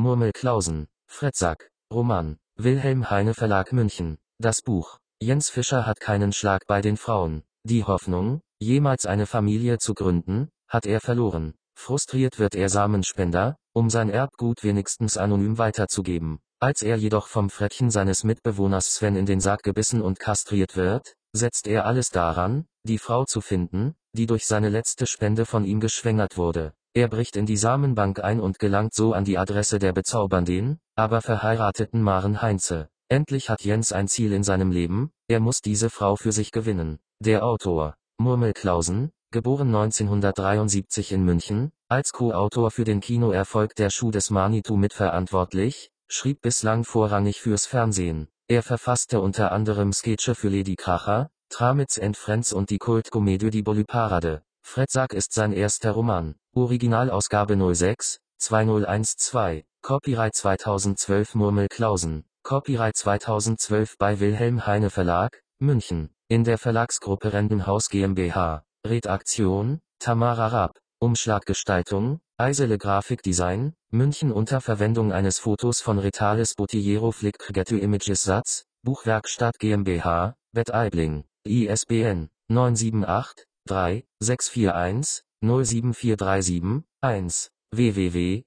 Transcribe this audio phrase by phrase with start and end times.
[0.00, 6.80] Murmelklausen, Fredsack, Roman, Wilhelm Heine Verlag München, das Buch, Jens Fischer hat keinen Schlag bei
[6.80, 12.68] den Frauen, die Hoffnung, jemals eine Familie zu gründen, hat er verloren, frustriert wird er
[12.68, 19.16] Samenspender, um sein Erbgut wenigstens anonym weiterzugeben, als er jedoch vom Frettchen seines Mitbewohners Sven
[19.16, 23.96] in den Sarg gebissen und kastriert wird, setzt er alles daran, die Frau zu finden,
[24.12, 26.72] die durch seine letzte Spende von ihm geschwängert wurde.
[26.94, 31.20] Er bricht in die Samenbank ein und gelangt so an die Adresse der bezaubernden, aber
[31.20, 32.88] verheirateten Maren Heinze.
[33.08, 36.98] Endlich hat Jens ein Ziel in seinem Leben, er muss diese Frau für sich gewinnen.
[37.20, 44.30] Der Autor, Murmelklausen, geboren 1973 in München, als Co-Autor für den Kinoerfolg Der Schuh des
[44.30, 48.28] Manitou mitverantwortlich, schrieb bislang vorrangig fürs Fernsehen.
[48.48, 53.62] Er verfasste unter anderem Sketche für Lady Kracher, Tramitz and Friends und die Kultkomödie Die
[53.62, 54.42] Bolyparade.
[54.68, 56.34] Fredsack ist sein erster Roman.
[56.54, 66.58] Originalausgabe 06, 2012, Copyright 2012 Murmelklausen, Copyright 2012 bei Wilhelm Heine Verlag, München, in der
[66.58, 75.98] Verlagsgruppe Rendenhaus GmbH, Redaktion, Tamara Raab, Umschlaggestaltung, Eisele Grafikdesign, München unter Verwendung eines Fotos von
[75.98, 86.84] Retales Bottiero Flick Ghetto Images Satz, Buchwerkstatt GmbH, Bett Aibling, ISBN, 978, 3, 641, 07437,
[87.02, 88.40] 1, www.heine.de,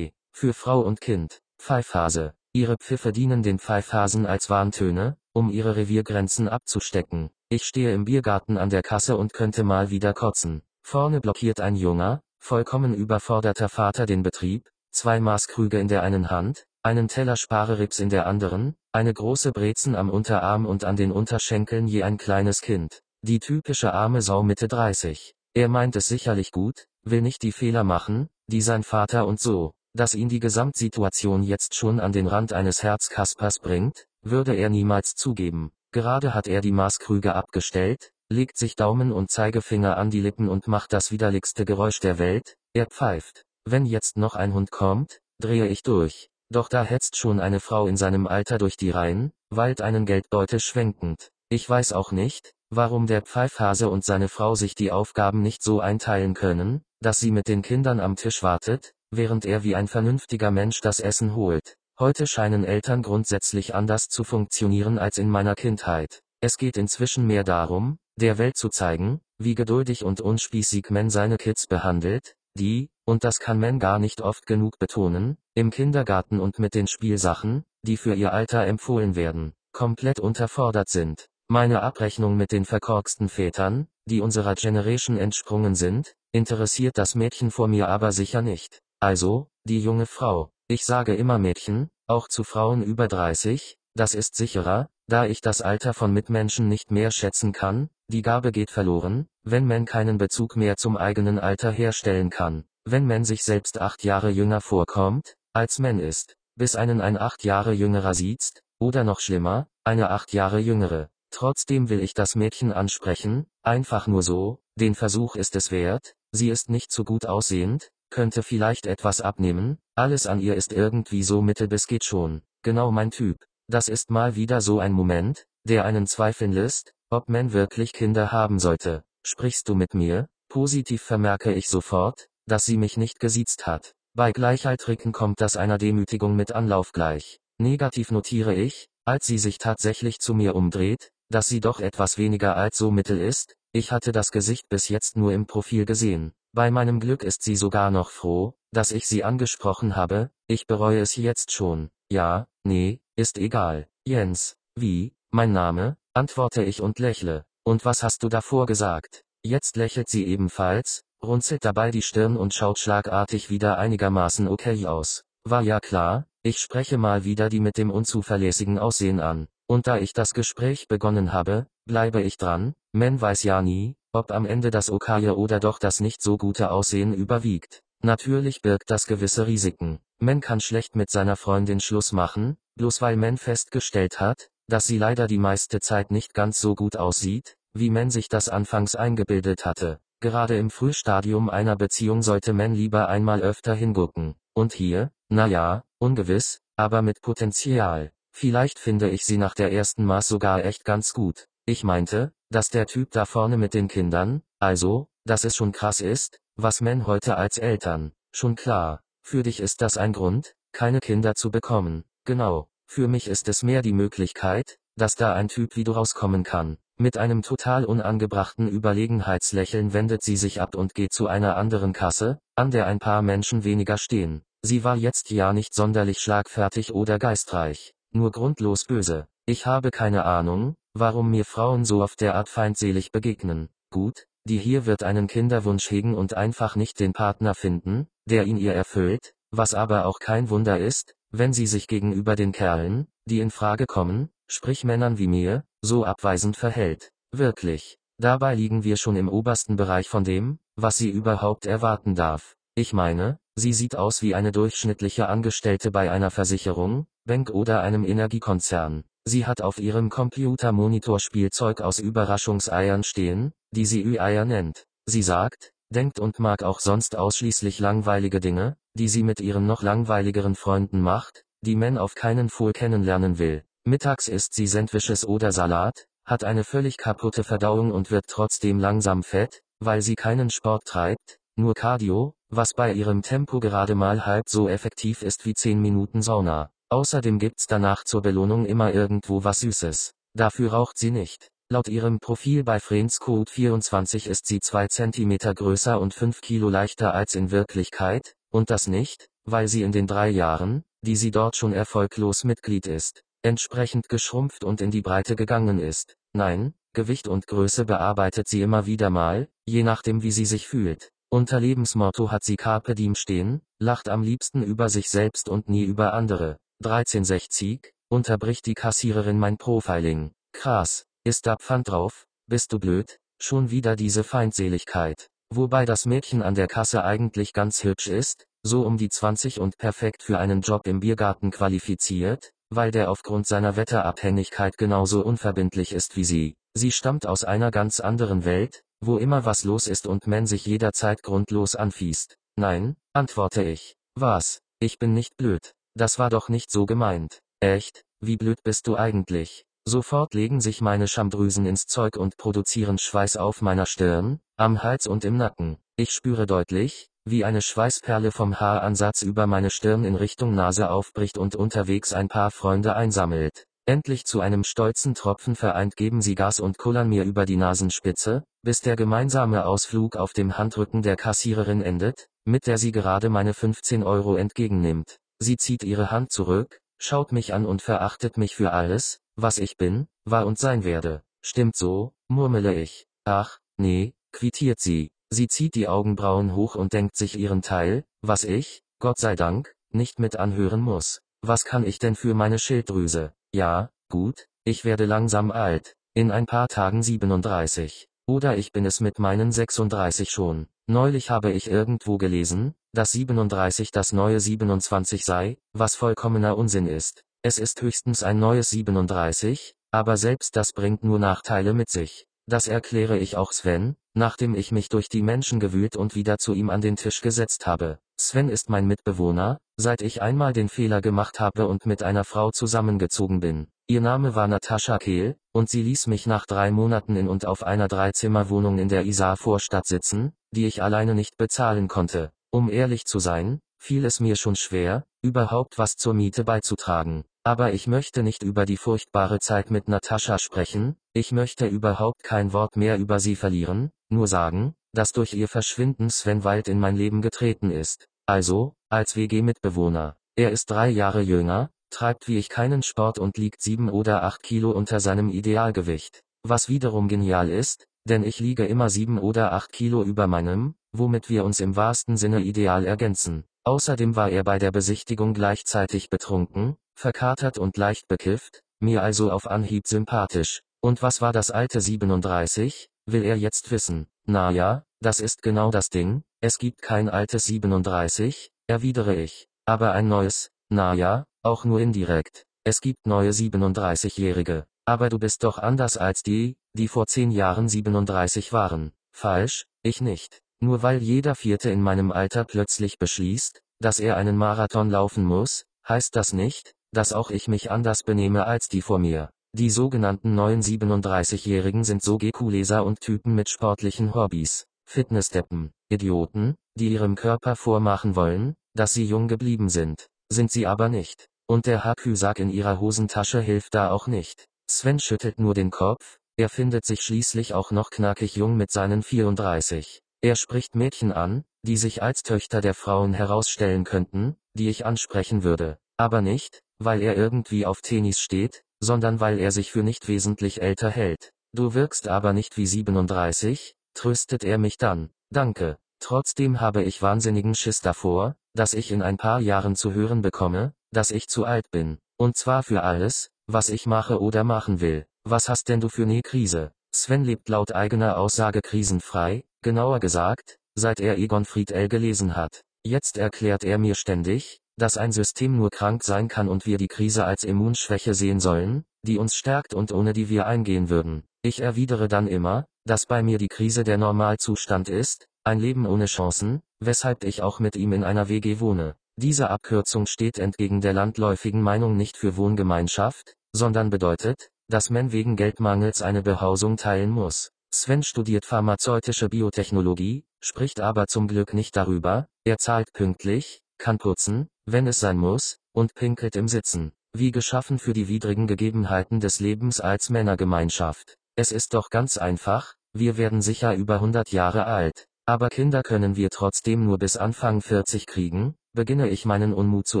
[0.32, 2.34] für Frau und Kind, Pfeifhase.
[2.52, 7.30] Ihre Pfiffe dienen den Pfeifhasen als Warntöne, um ihre Reviergrenzen abzustecken.
[7.48, 10.62] Ich stehe im Biergarten an der Kasse und könnte mal wieder kotzen.
[10.82, 16.64] Vorne blockiert ein junger, vollkommen überforderter Vater den Betrieb, zwei Maßkrüge in der einen Hand,
[16.82, 21.88] einen Teller Sparerips in der anderen, eine große Brezen am Unterarm und an den Unterschenkeln
[21.88, 23.02] je ein kleines Kind.
[23.22, 25.34] Die typische arme Sau Mitte 30.
[25.52, 29.72] Er meint es sicherlich gut, will nicht die Fehler machen, die sein Vater und so,
[29.94, 35.16] dass ihn die Gesamtsituation jetzt schon an den Rand eines Herzkaspers bringt, würde er niemals
[35.16, 35.70] zugeben.
[35.92, 40.66] Gerade hat er die Maßkrüge abgestellt, legt sich Daumen und Zeigefinger an die Lippen und
[40.66, 43.44] macht das widerlichste Geräusch der Welt, er pfeift.
[43.66, 46.30] Wenn jetzt noch ein Hund kommt, drehe ich durch.
[46.48, 50.58] Doch da hetzt schon eine Frau in seinem Alter durch die Reihen, weilt einen Geldbeutel
[50.58, 51.30] schwenkend.
[51.50, 55.80] Ich weiß auch nicht, warum der Pfeifhase und seine Frau sich die Aufgaben nicht so
[55.80, 60.50] einteilen können, dass sie mit den Kindern am Tisch wartet, während er wie ein vernünftiger
[60.50, 61.76] Mensch das Essen holt.
[61.98, 66.22] Heute scheinen Eltern grundsätzlich anders zu funktionieren als in meiner Kindheit.
[66.40, 71.36] Es geht inzwischen mehr darum, der Welt zu zeigen, wie geduldig und unspießig man seine
[71.36, 76.58] Kids behandelt, die, und das kann man gar nicht oft genug betonen, im Kindergarten und
[76.58, 81.28] mit den Spielsachen, die für ihr Alter empfohlen werden, komplett unterfordert sind.
[81.52, 87.66] Meine Abrechnung mit den verkorksten Vätern, die unserer Generation entsprungen sind, interessiert das Mädchen vor
[87.66, 88.80] mir aber sicher nicht.
[89.00, 90.52] Also, die junge Frau.
[90.68, 95.60] Ich sage immer Mädchen, auch zu Frauen über 30, das ist sicherer, da ich das
[95.60, 100.54] Alter von Mitmenschen nicht mehr schätzen kann, die Gabe geht verloren, wenn man keinen Bezug
[100.54, 105.80] mehr zum eigenen Alter herstellen kann, wenn man sich selbst acht Jahre jünger vorkommt, als
[105.80, 110.60] man ist, bis einen ein acht Jahre jüngerer sieht, oder noch schlimmer, eine acht Jahre
[110.60, 111.10] jüngere.
[111.30, 116.50] Trotzdem will ich das Mädchen ansprechen, einfach nur so, den Versuch ist es wert, sie
[116.50, 121.40] ist nicht so gut aussehend, könnte vielleicht etwas abnehmen, alles an ihr ist irgendwie so
[121.40, 123.38] mittel bis geht schon, genau mein Typ.
[123.68, 128.32] Das ist mal wieder so ein Moment, der einen zweifeln lässt, ob man wirklich Kinder
[128.32, 129.04] haben sollte.
[129.24, 130.26] Sprichst du mit mir?
[130.48, 133.94] Positiv vermerke ich sofort, dass sie mich nicht gesiezt hat.
[134.14, 137.38] Bei Gleichaltrigen kommt das einer Demütigung mit Anlauf gleich.
[137.58, 142.56] Negativ notiere ich, als sie sich tatsächlich zu mir umdreht, dass sie doch etwas weniger
[142.56, 146.32] als so mittel ist, ich hatte das Gesicht bis jetzt nur im Profil gesehen.
[146.52, 151.00] Bei meinem Glück ist sie sogar noch froh, dass ich sie angesprochen habe, ich bereue
[151.00, 151.90] es jetzt schon.
[152.10, 153.88] Ja, nee, ist egal.
[154.04, 157.44] Jens, wie, mein Name, antworte ich und lächle.
[157.62, 159.24] Und was hast du davor gesagt?
[159.44, 165.24] Jetzt lächelt sie ebenfalls, runzelt dabei die Stirn und schaut schlagartig wieder einigermaßen okay aus.
[165.44, 169.46] War ja klar, ich spreche mal wieder die mit dem unzuverlässigen Aussehen an.
[169.70, 174.32] Und da ich das Gespräch begonnen habe, bleibe ich dran, man weiß ja nie, ob
[174.32, 177.84] am Ende das Okaye oder doch das nicht so gute Aussehen überwiegt.
[178.02, 180.00] Natürlich birgt das gewisse Risiken.
[180.18, 184.98] Man kann schlecht mit seiner Freundin Schluss machen, bloß weil man festgestellt hat, dass sie
[184.98, 189.66] leider die meiste Zeit nicht ganz so gut aussieht, wie man sich das anfangs eingebildet
[189.66, 190.00] hatte.
[190.18, 194.34] Gerade im Frühstadium einer Beziehung sollte man lieber einmal öfter hingucken.
[194.52, 198.10] Und hier, naja, ungewiss, aber mit Potenzial.
[198.32, 201.46] Vielleicht finde ich sie nach der ersten Maß sogar echt ganz gut.
[201.66, 206.00] Ich meinte, dass der Typ da vorne mit den Kindern, also, dass es schon krass
[206.00, 209.02] ist, was men heute als Eltern, schon klar.
[209.22, 212.04] Für dich ist das ein Grund, keine Kinder zu bekommen.
[212.24, 212.68] Genau.
[212.86, 216.78] Für mich ist es mehr die Möglichkeit, dass da ein Typ wie du rauskommen kann.
[216.98, 222.40] Mit einem total unangebrachten Überlegenheitslächeln wendet sie sich ab und geht zu einer anderen Kasse,
[222.56, 224.42] an der ein paar Menschen weniger stehen.
[224.62, 229.26] Sie war jetzt ja nicht sonderlich schlagfertig oder geistreich, nur grundlos böse.
[229.46, 233.68] Ich habe keine Ahnung, warum mir Frauen so auf der Art feindselig begegnen.
[233.90, 238.56] Gut, die hier wird einen Kinderwunsch hegen und einfach nicht den Partner finden, der ihn
[238.56, 243.40] ihr erfüllt, was aber auch kein Wunder ist, wenn sie sich gegenüber den Kerlen, die
[243.40, 247.12] in Frage kommen, sprich Männern wie mir, so abweisend verhält.
[247.32, 247.98] Wirklich.
[248.18, 252.54] Dabei liegen wir schon im obersten Bereich von dem, was sie überhaupt erwarten darf.
[252.74, 258.04] Ich meine, sie sieht aus wie eine durchschnittliche Angestellte bei einer Versicherung, Bank oder einem
[258.04, 259.04] Energiekonzern.
[259.24, 264.86] Sie hat auf ihrem Computermonitor Spielzeug aus Überraschungseiern stehen, die sie Ü-Eier nennt.
[265.06, 269.82] Sie sagt, denkt und mag auch sonst ausschließlich langweilige Dinge, die sie mit ihren noch
[269.82, 273.62] langweiligeren Freunden macht, die Men auf keinen Fall kennenlernen will.
[273.84, 279.22] Mittags isst sie Sandwiches oder Salat, hat eine völlig kaputte Verdauung und wird trotzdem langsam
[279.22, 284.48] fett, weil sie keinen Sport treibt, nur Cardio, was bei ihrem Tempo gerade mal halb
[284.48, 286.70] so effektiv ist wie 10 Minuten Sauna.
[286.88, 290.12] Außerdem gibt's danach zur Belohnung immer irgendwo was Süßes.
[290.34, 291.48] Dafür raucht sie nicht.
[291.72, 296.68] Laut ihrem Profil bei Friends Code 24 ist sie 2 cm größer und 5 Kilo
[296.68, 301.30] leichter als in Wirklichkeit, und das nicht, weil sie in den drei Jahren, die sie
[301.30, 306.16] dort schon erfolglos Mitglied ist, entsprechend geschrumpft und in die Breite gegangen ist.
[306.32, 311.12] Nein, Gewicht und Größe bearbeitet sie immer wieder mal, je nachdem wie sie sich fühlt.
[311.32, 315.84] Unter Lebensmotto hat sie Carpe Diem stehen, lacht am liebsten über sich selbst und nie
[315.84, 316.56] über andere.
[316.82, 320.32] 1360, unterbricht die Kassiererin mein Profiling.
[320.52, 322.26] Krass, ist da Pfand drauf?
[322.48, 323.20] Bist du blöd?
[323.40, 325.28] Schon wieder diese Feindseligkeit.
[325.54, 329.78] Wobei das Mädchen an der Kasse eigentlich ganz hübsch ist, so um die 20 und
[329.78, 336.16] perfekt für einen Job im Biergarten qualifiziert, weil der aufgrund seiner Wetterabhängigkeit genauso unverbindlich ist
[336.16, 336.56] wie sie.
[336.74, 340.66] Sie stammt aus einer ganz anderen Welt, wo immer was los ist und man sich
[340.66, 342.36] jederzeit grundlos anfiest.
[342.56, 343.96] Nein, antworte ich.
[344.14, 344.60] Was?
[344.78, 345.72] Ich bin nicht blöd.
[345.94, 347.40] Das war doch nicht so gemeint.
[347.60, 348.04] Echt?
[348.20, 349.64] Wie blöd bist du eigentlich?
[349.86, 355.06] Sofort legen sich meine Schamdrüsen ins Zeug und produzieren Schweiß auf meiner Stirn, am Hals
[355.06, 355.78] und im Nacken.
[355.96, 361.38] Ich spüre deutlich, wie eine Schweißperle vom Haaransatz über meine Stirn in Richtung Nase aufbricht
[361.38, 363.66] und unterwegs ein paar Freunde einsammelt.
[363.86, 368.44] Endlich zu einem stolzen Tropfen vereint geben sie Gas und kullern mir über die Nasenspitze,
[368.62, 373.54] bis der gemeinsame Ausflug auf dem Handrücken der Kassiererin endet, mit der sie gerade meine
[373.54, 375.18] 15 Euro entgegennimmt.
[375.38, 379.76] Sie zieht ihre Hand zurück, schaut mich an und verachtet mich für alles, was ich
[379.76, 381.22] bin, war und sein werde.
[381.42, 383.06] Stimmt so, murmele ich.
[383.24, 385.10] Ach, nee, quittiert sie.
[385.30, 389.74] Sie zieht die Augenbrauen hoch und denkt sich ihren Teil, was ich, Gott sei Dank,
[389.90, 391.22] nicht mit anhören muss.
[391.40, 393.32] Was kann ich denn für meine Schilddrüse?
[393.54, 395.96] Ja, gut, ich werde langsam alt.
[396.12, 398.09] In ein paar Tagen 37.
[398.30, 400.68] Oder ich bin es mit meinen 36 schon.
[400.86, 407.24] Neulich habe ich irgendwo gelesen, dass 37 das neue 27 sei, was vollkommener Unsinn ist.
[407.42, 412.28] Es ist höchstens ein neues 37, aber selbst das bringt nur Nachteile mit sich.
[412.46, 416.52] Das erkläre ich auch Sven, nachdem ich mich durch die Menschen gewühlt und wieder zu
[416.52, 417.98] ihm an den Tisch gesetzt habe.
[418.16, 422.52] Sven ist mein Mitbewohner, seit ich einmal den Fehler gemacht habe und mit einer Frau
[422.52, 423.66] zusammengezogen bin.
[423.90, 427.64] Ihr Name war Natascha Kehl, und sie ließ mich nach drei Monaten in und auf
[427.64, 432.30] einer Dreizimmerwohnung in der Isar-Vorstadt sitzen, die ich alleine nicht bezahlen konnte.
[432.52, 437.24] Um ehrlich zu sein, fiel es mir schon schwer, überhaupt was zur Miete beizutragen.
[437.42, 442.52] Aber ich möchte nicht über die furchtbare Zeit mit Natascha sprechen, ich möchte überhaupt kein
[442.52, 446.94] Wort mehr über sie verlieren, nur sagen, dass durch ihr Verschwinden Sven Wald in mein
[446.94, 448.06] Leben getreten ist.
[448.24, 450.16] Also, als WG-Mitbewohner.
[450.36, 454.42] Er ist drei Jahre jünger, treibt wie ich keinen Sport und liegt sieben oder acht
[454.42, 456.22] Kilo unter seinem Idealgewicht.
[456.42, 461.28] Was wiederum genial ist, denn ich liege immer sieben oder acht Kilo über meinem, womit
[461.28, 463.44] wir uns im wahrsten Sinne ideal ergänzen.
[463.64, 469.46] Außerdem war er bei der Besichtigung gleichzeitig betrunken, verkatert und leicht bekifft, mir also auf
[469.46, 470.62] Anhieb sympathisch.
[470.80, 474.06] Und was war das alte 37, will er jetzt wissen.
[474.24, 479.46] Na ja, das ist genau das Ding, es gibt kein altes 37, erwidere ich.
[479.66, 482.44] Aber ein neues, na ja, auch nur indirekt.
[482.64, 484.66] Es gibt neue 37-Jährige.
[484.84, 488.92] Aber du bist doch anders als die, die vor zehn Jahren 37 waren.
[489.12, 490.40] Falsch, ich nicht.
[490.60, 495.64] Nur weil jeder Vierte in meinem Alter plötzlich beschließt, dass er einen Marathon laufen muss,
[495.88, 499.30] heißt das nicht, dass auch ich mich anders benehme als die vor mir.
[499.52, 506.90] Die sogenannten neuen 37-Jährigen sind so GQ-Leser und Typen mit sportlichen Hobbys, Fitnessdeppen, Idioten, die
[506.90, 510.08] ihrem Körper vormachen wollen, dass sie jung geblieben sind.
[510.30, 511.29] Sind sie aber nicht.
[511.50, 514.46] Und der Haküsak in ihrer Hosentasche hilft da auch nicht.
[514.70, 519.02] Sven schüttelt nur den Kopf, er findet sich schließlich auch noch knackig jung mit seinen
[519.02, 520.00] 34.
[520.20, 525.42] Er spricht Mädchen an, die sich als Töchter der Frauen herausstellen könnten, die ich ansprechen
[525.42, 525.78] würde.
[525.96, 530.62] Aber nicht, weil er irgendwie auf Tennis steht, sondern weil er sich für nicht wesentlich
[530.62, 531.32] älter hält.
[531.52, 535.10] Du wirkst aber nicht wie 37, tröstet er mich dann.
[535.30, 535.78] Danke.
[535.98, 540.74] Trotzdem habe ich wahnsinnigen Schiss davor, dass ich in ein paar Jahren zu hören bekomme,
[540.92, 541.98] dass ich zu alt bin.
[542.18, 545.06] Und zwar für alles, was ich mache oder machen will.
[545.24, 546.72] Was hast denn du für ne Krise?
[546.94, 552.62] Sven lebt laut eigener Aussage krisenfrei, genauer gesagt, seit er Egon Friedel gelesen hat.
[552.84, 556.88] Jetzt erklärt er mir ständig, dass ein System nur krank sein kann und wir die
[556.88, 561.24] Krise als Immunschwäche sehen sollen, die uns stärkt und ohne die wir eingehen würden.
[561.42, 566.06] Ich erwidere dann immer, dass bei mir die Krise der Normalzustand ist, ein Leben ohne
[566.06, 568.96] Chancen, weshalb ich auch mit ihm in einer WG wohne.
[569.22, 575.36] Diese Abkürzung steht entgegen der landläufigen Meinung nicht für Wohngemeinschaft, sondern bedeutet, dass man wegen
[575.36, 577.50] Geldmangels eine Behausung teilen muss.
[577.70, 584.48] Sven studiert pharmazeutische Biotechnologie, spricht aber zum Glück nicht darüber, er zahlt pünktlich, kann putzen,
[584.64, 586.92] wenn es sein muss, und pinkelt im Sitzen.
[587.12, 591.18] Wie geschaffen für die widrigen Gegebenheiten des Lebens als Männergemeinschaft.
[591.36, 595.04] Es ist doch ganz einfach, wir werden sicher über 100 Jahre alt.
[595.26, 600.00] Aber Kinder können wir trotzdem nur bis Anfang 40 kriegen, beginne ich meinen Unmut zu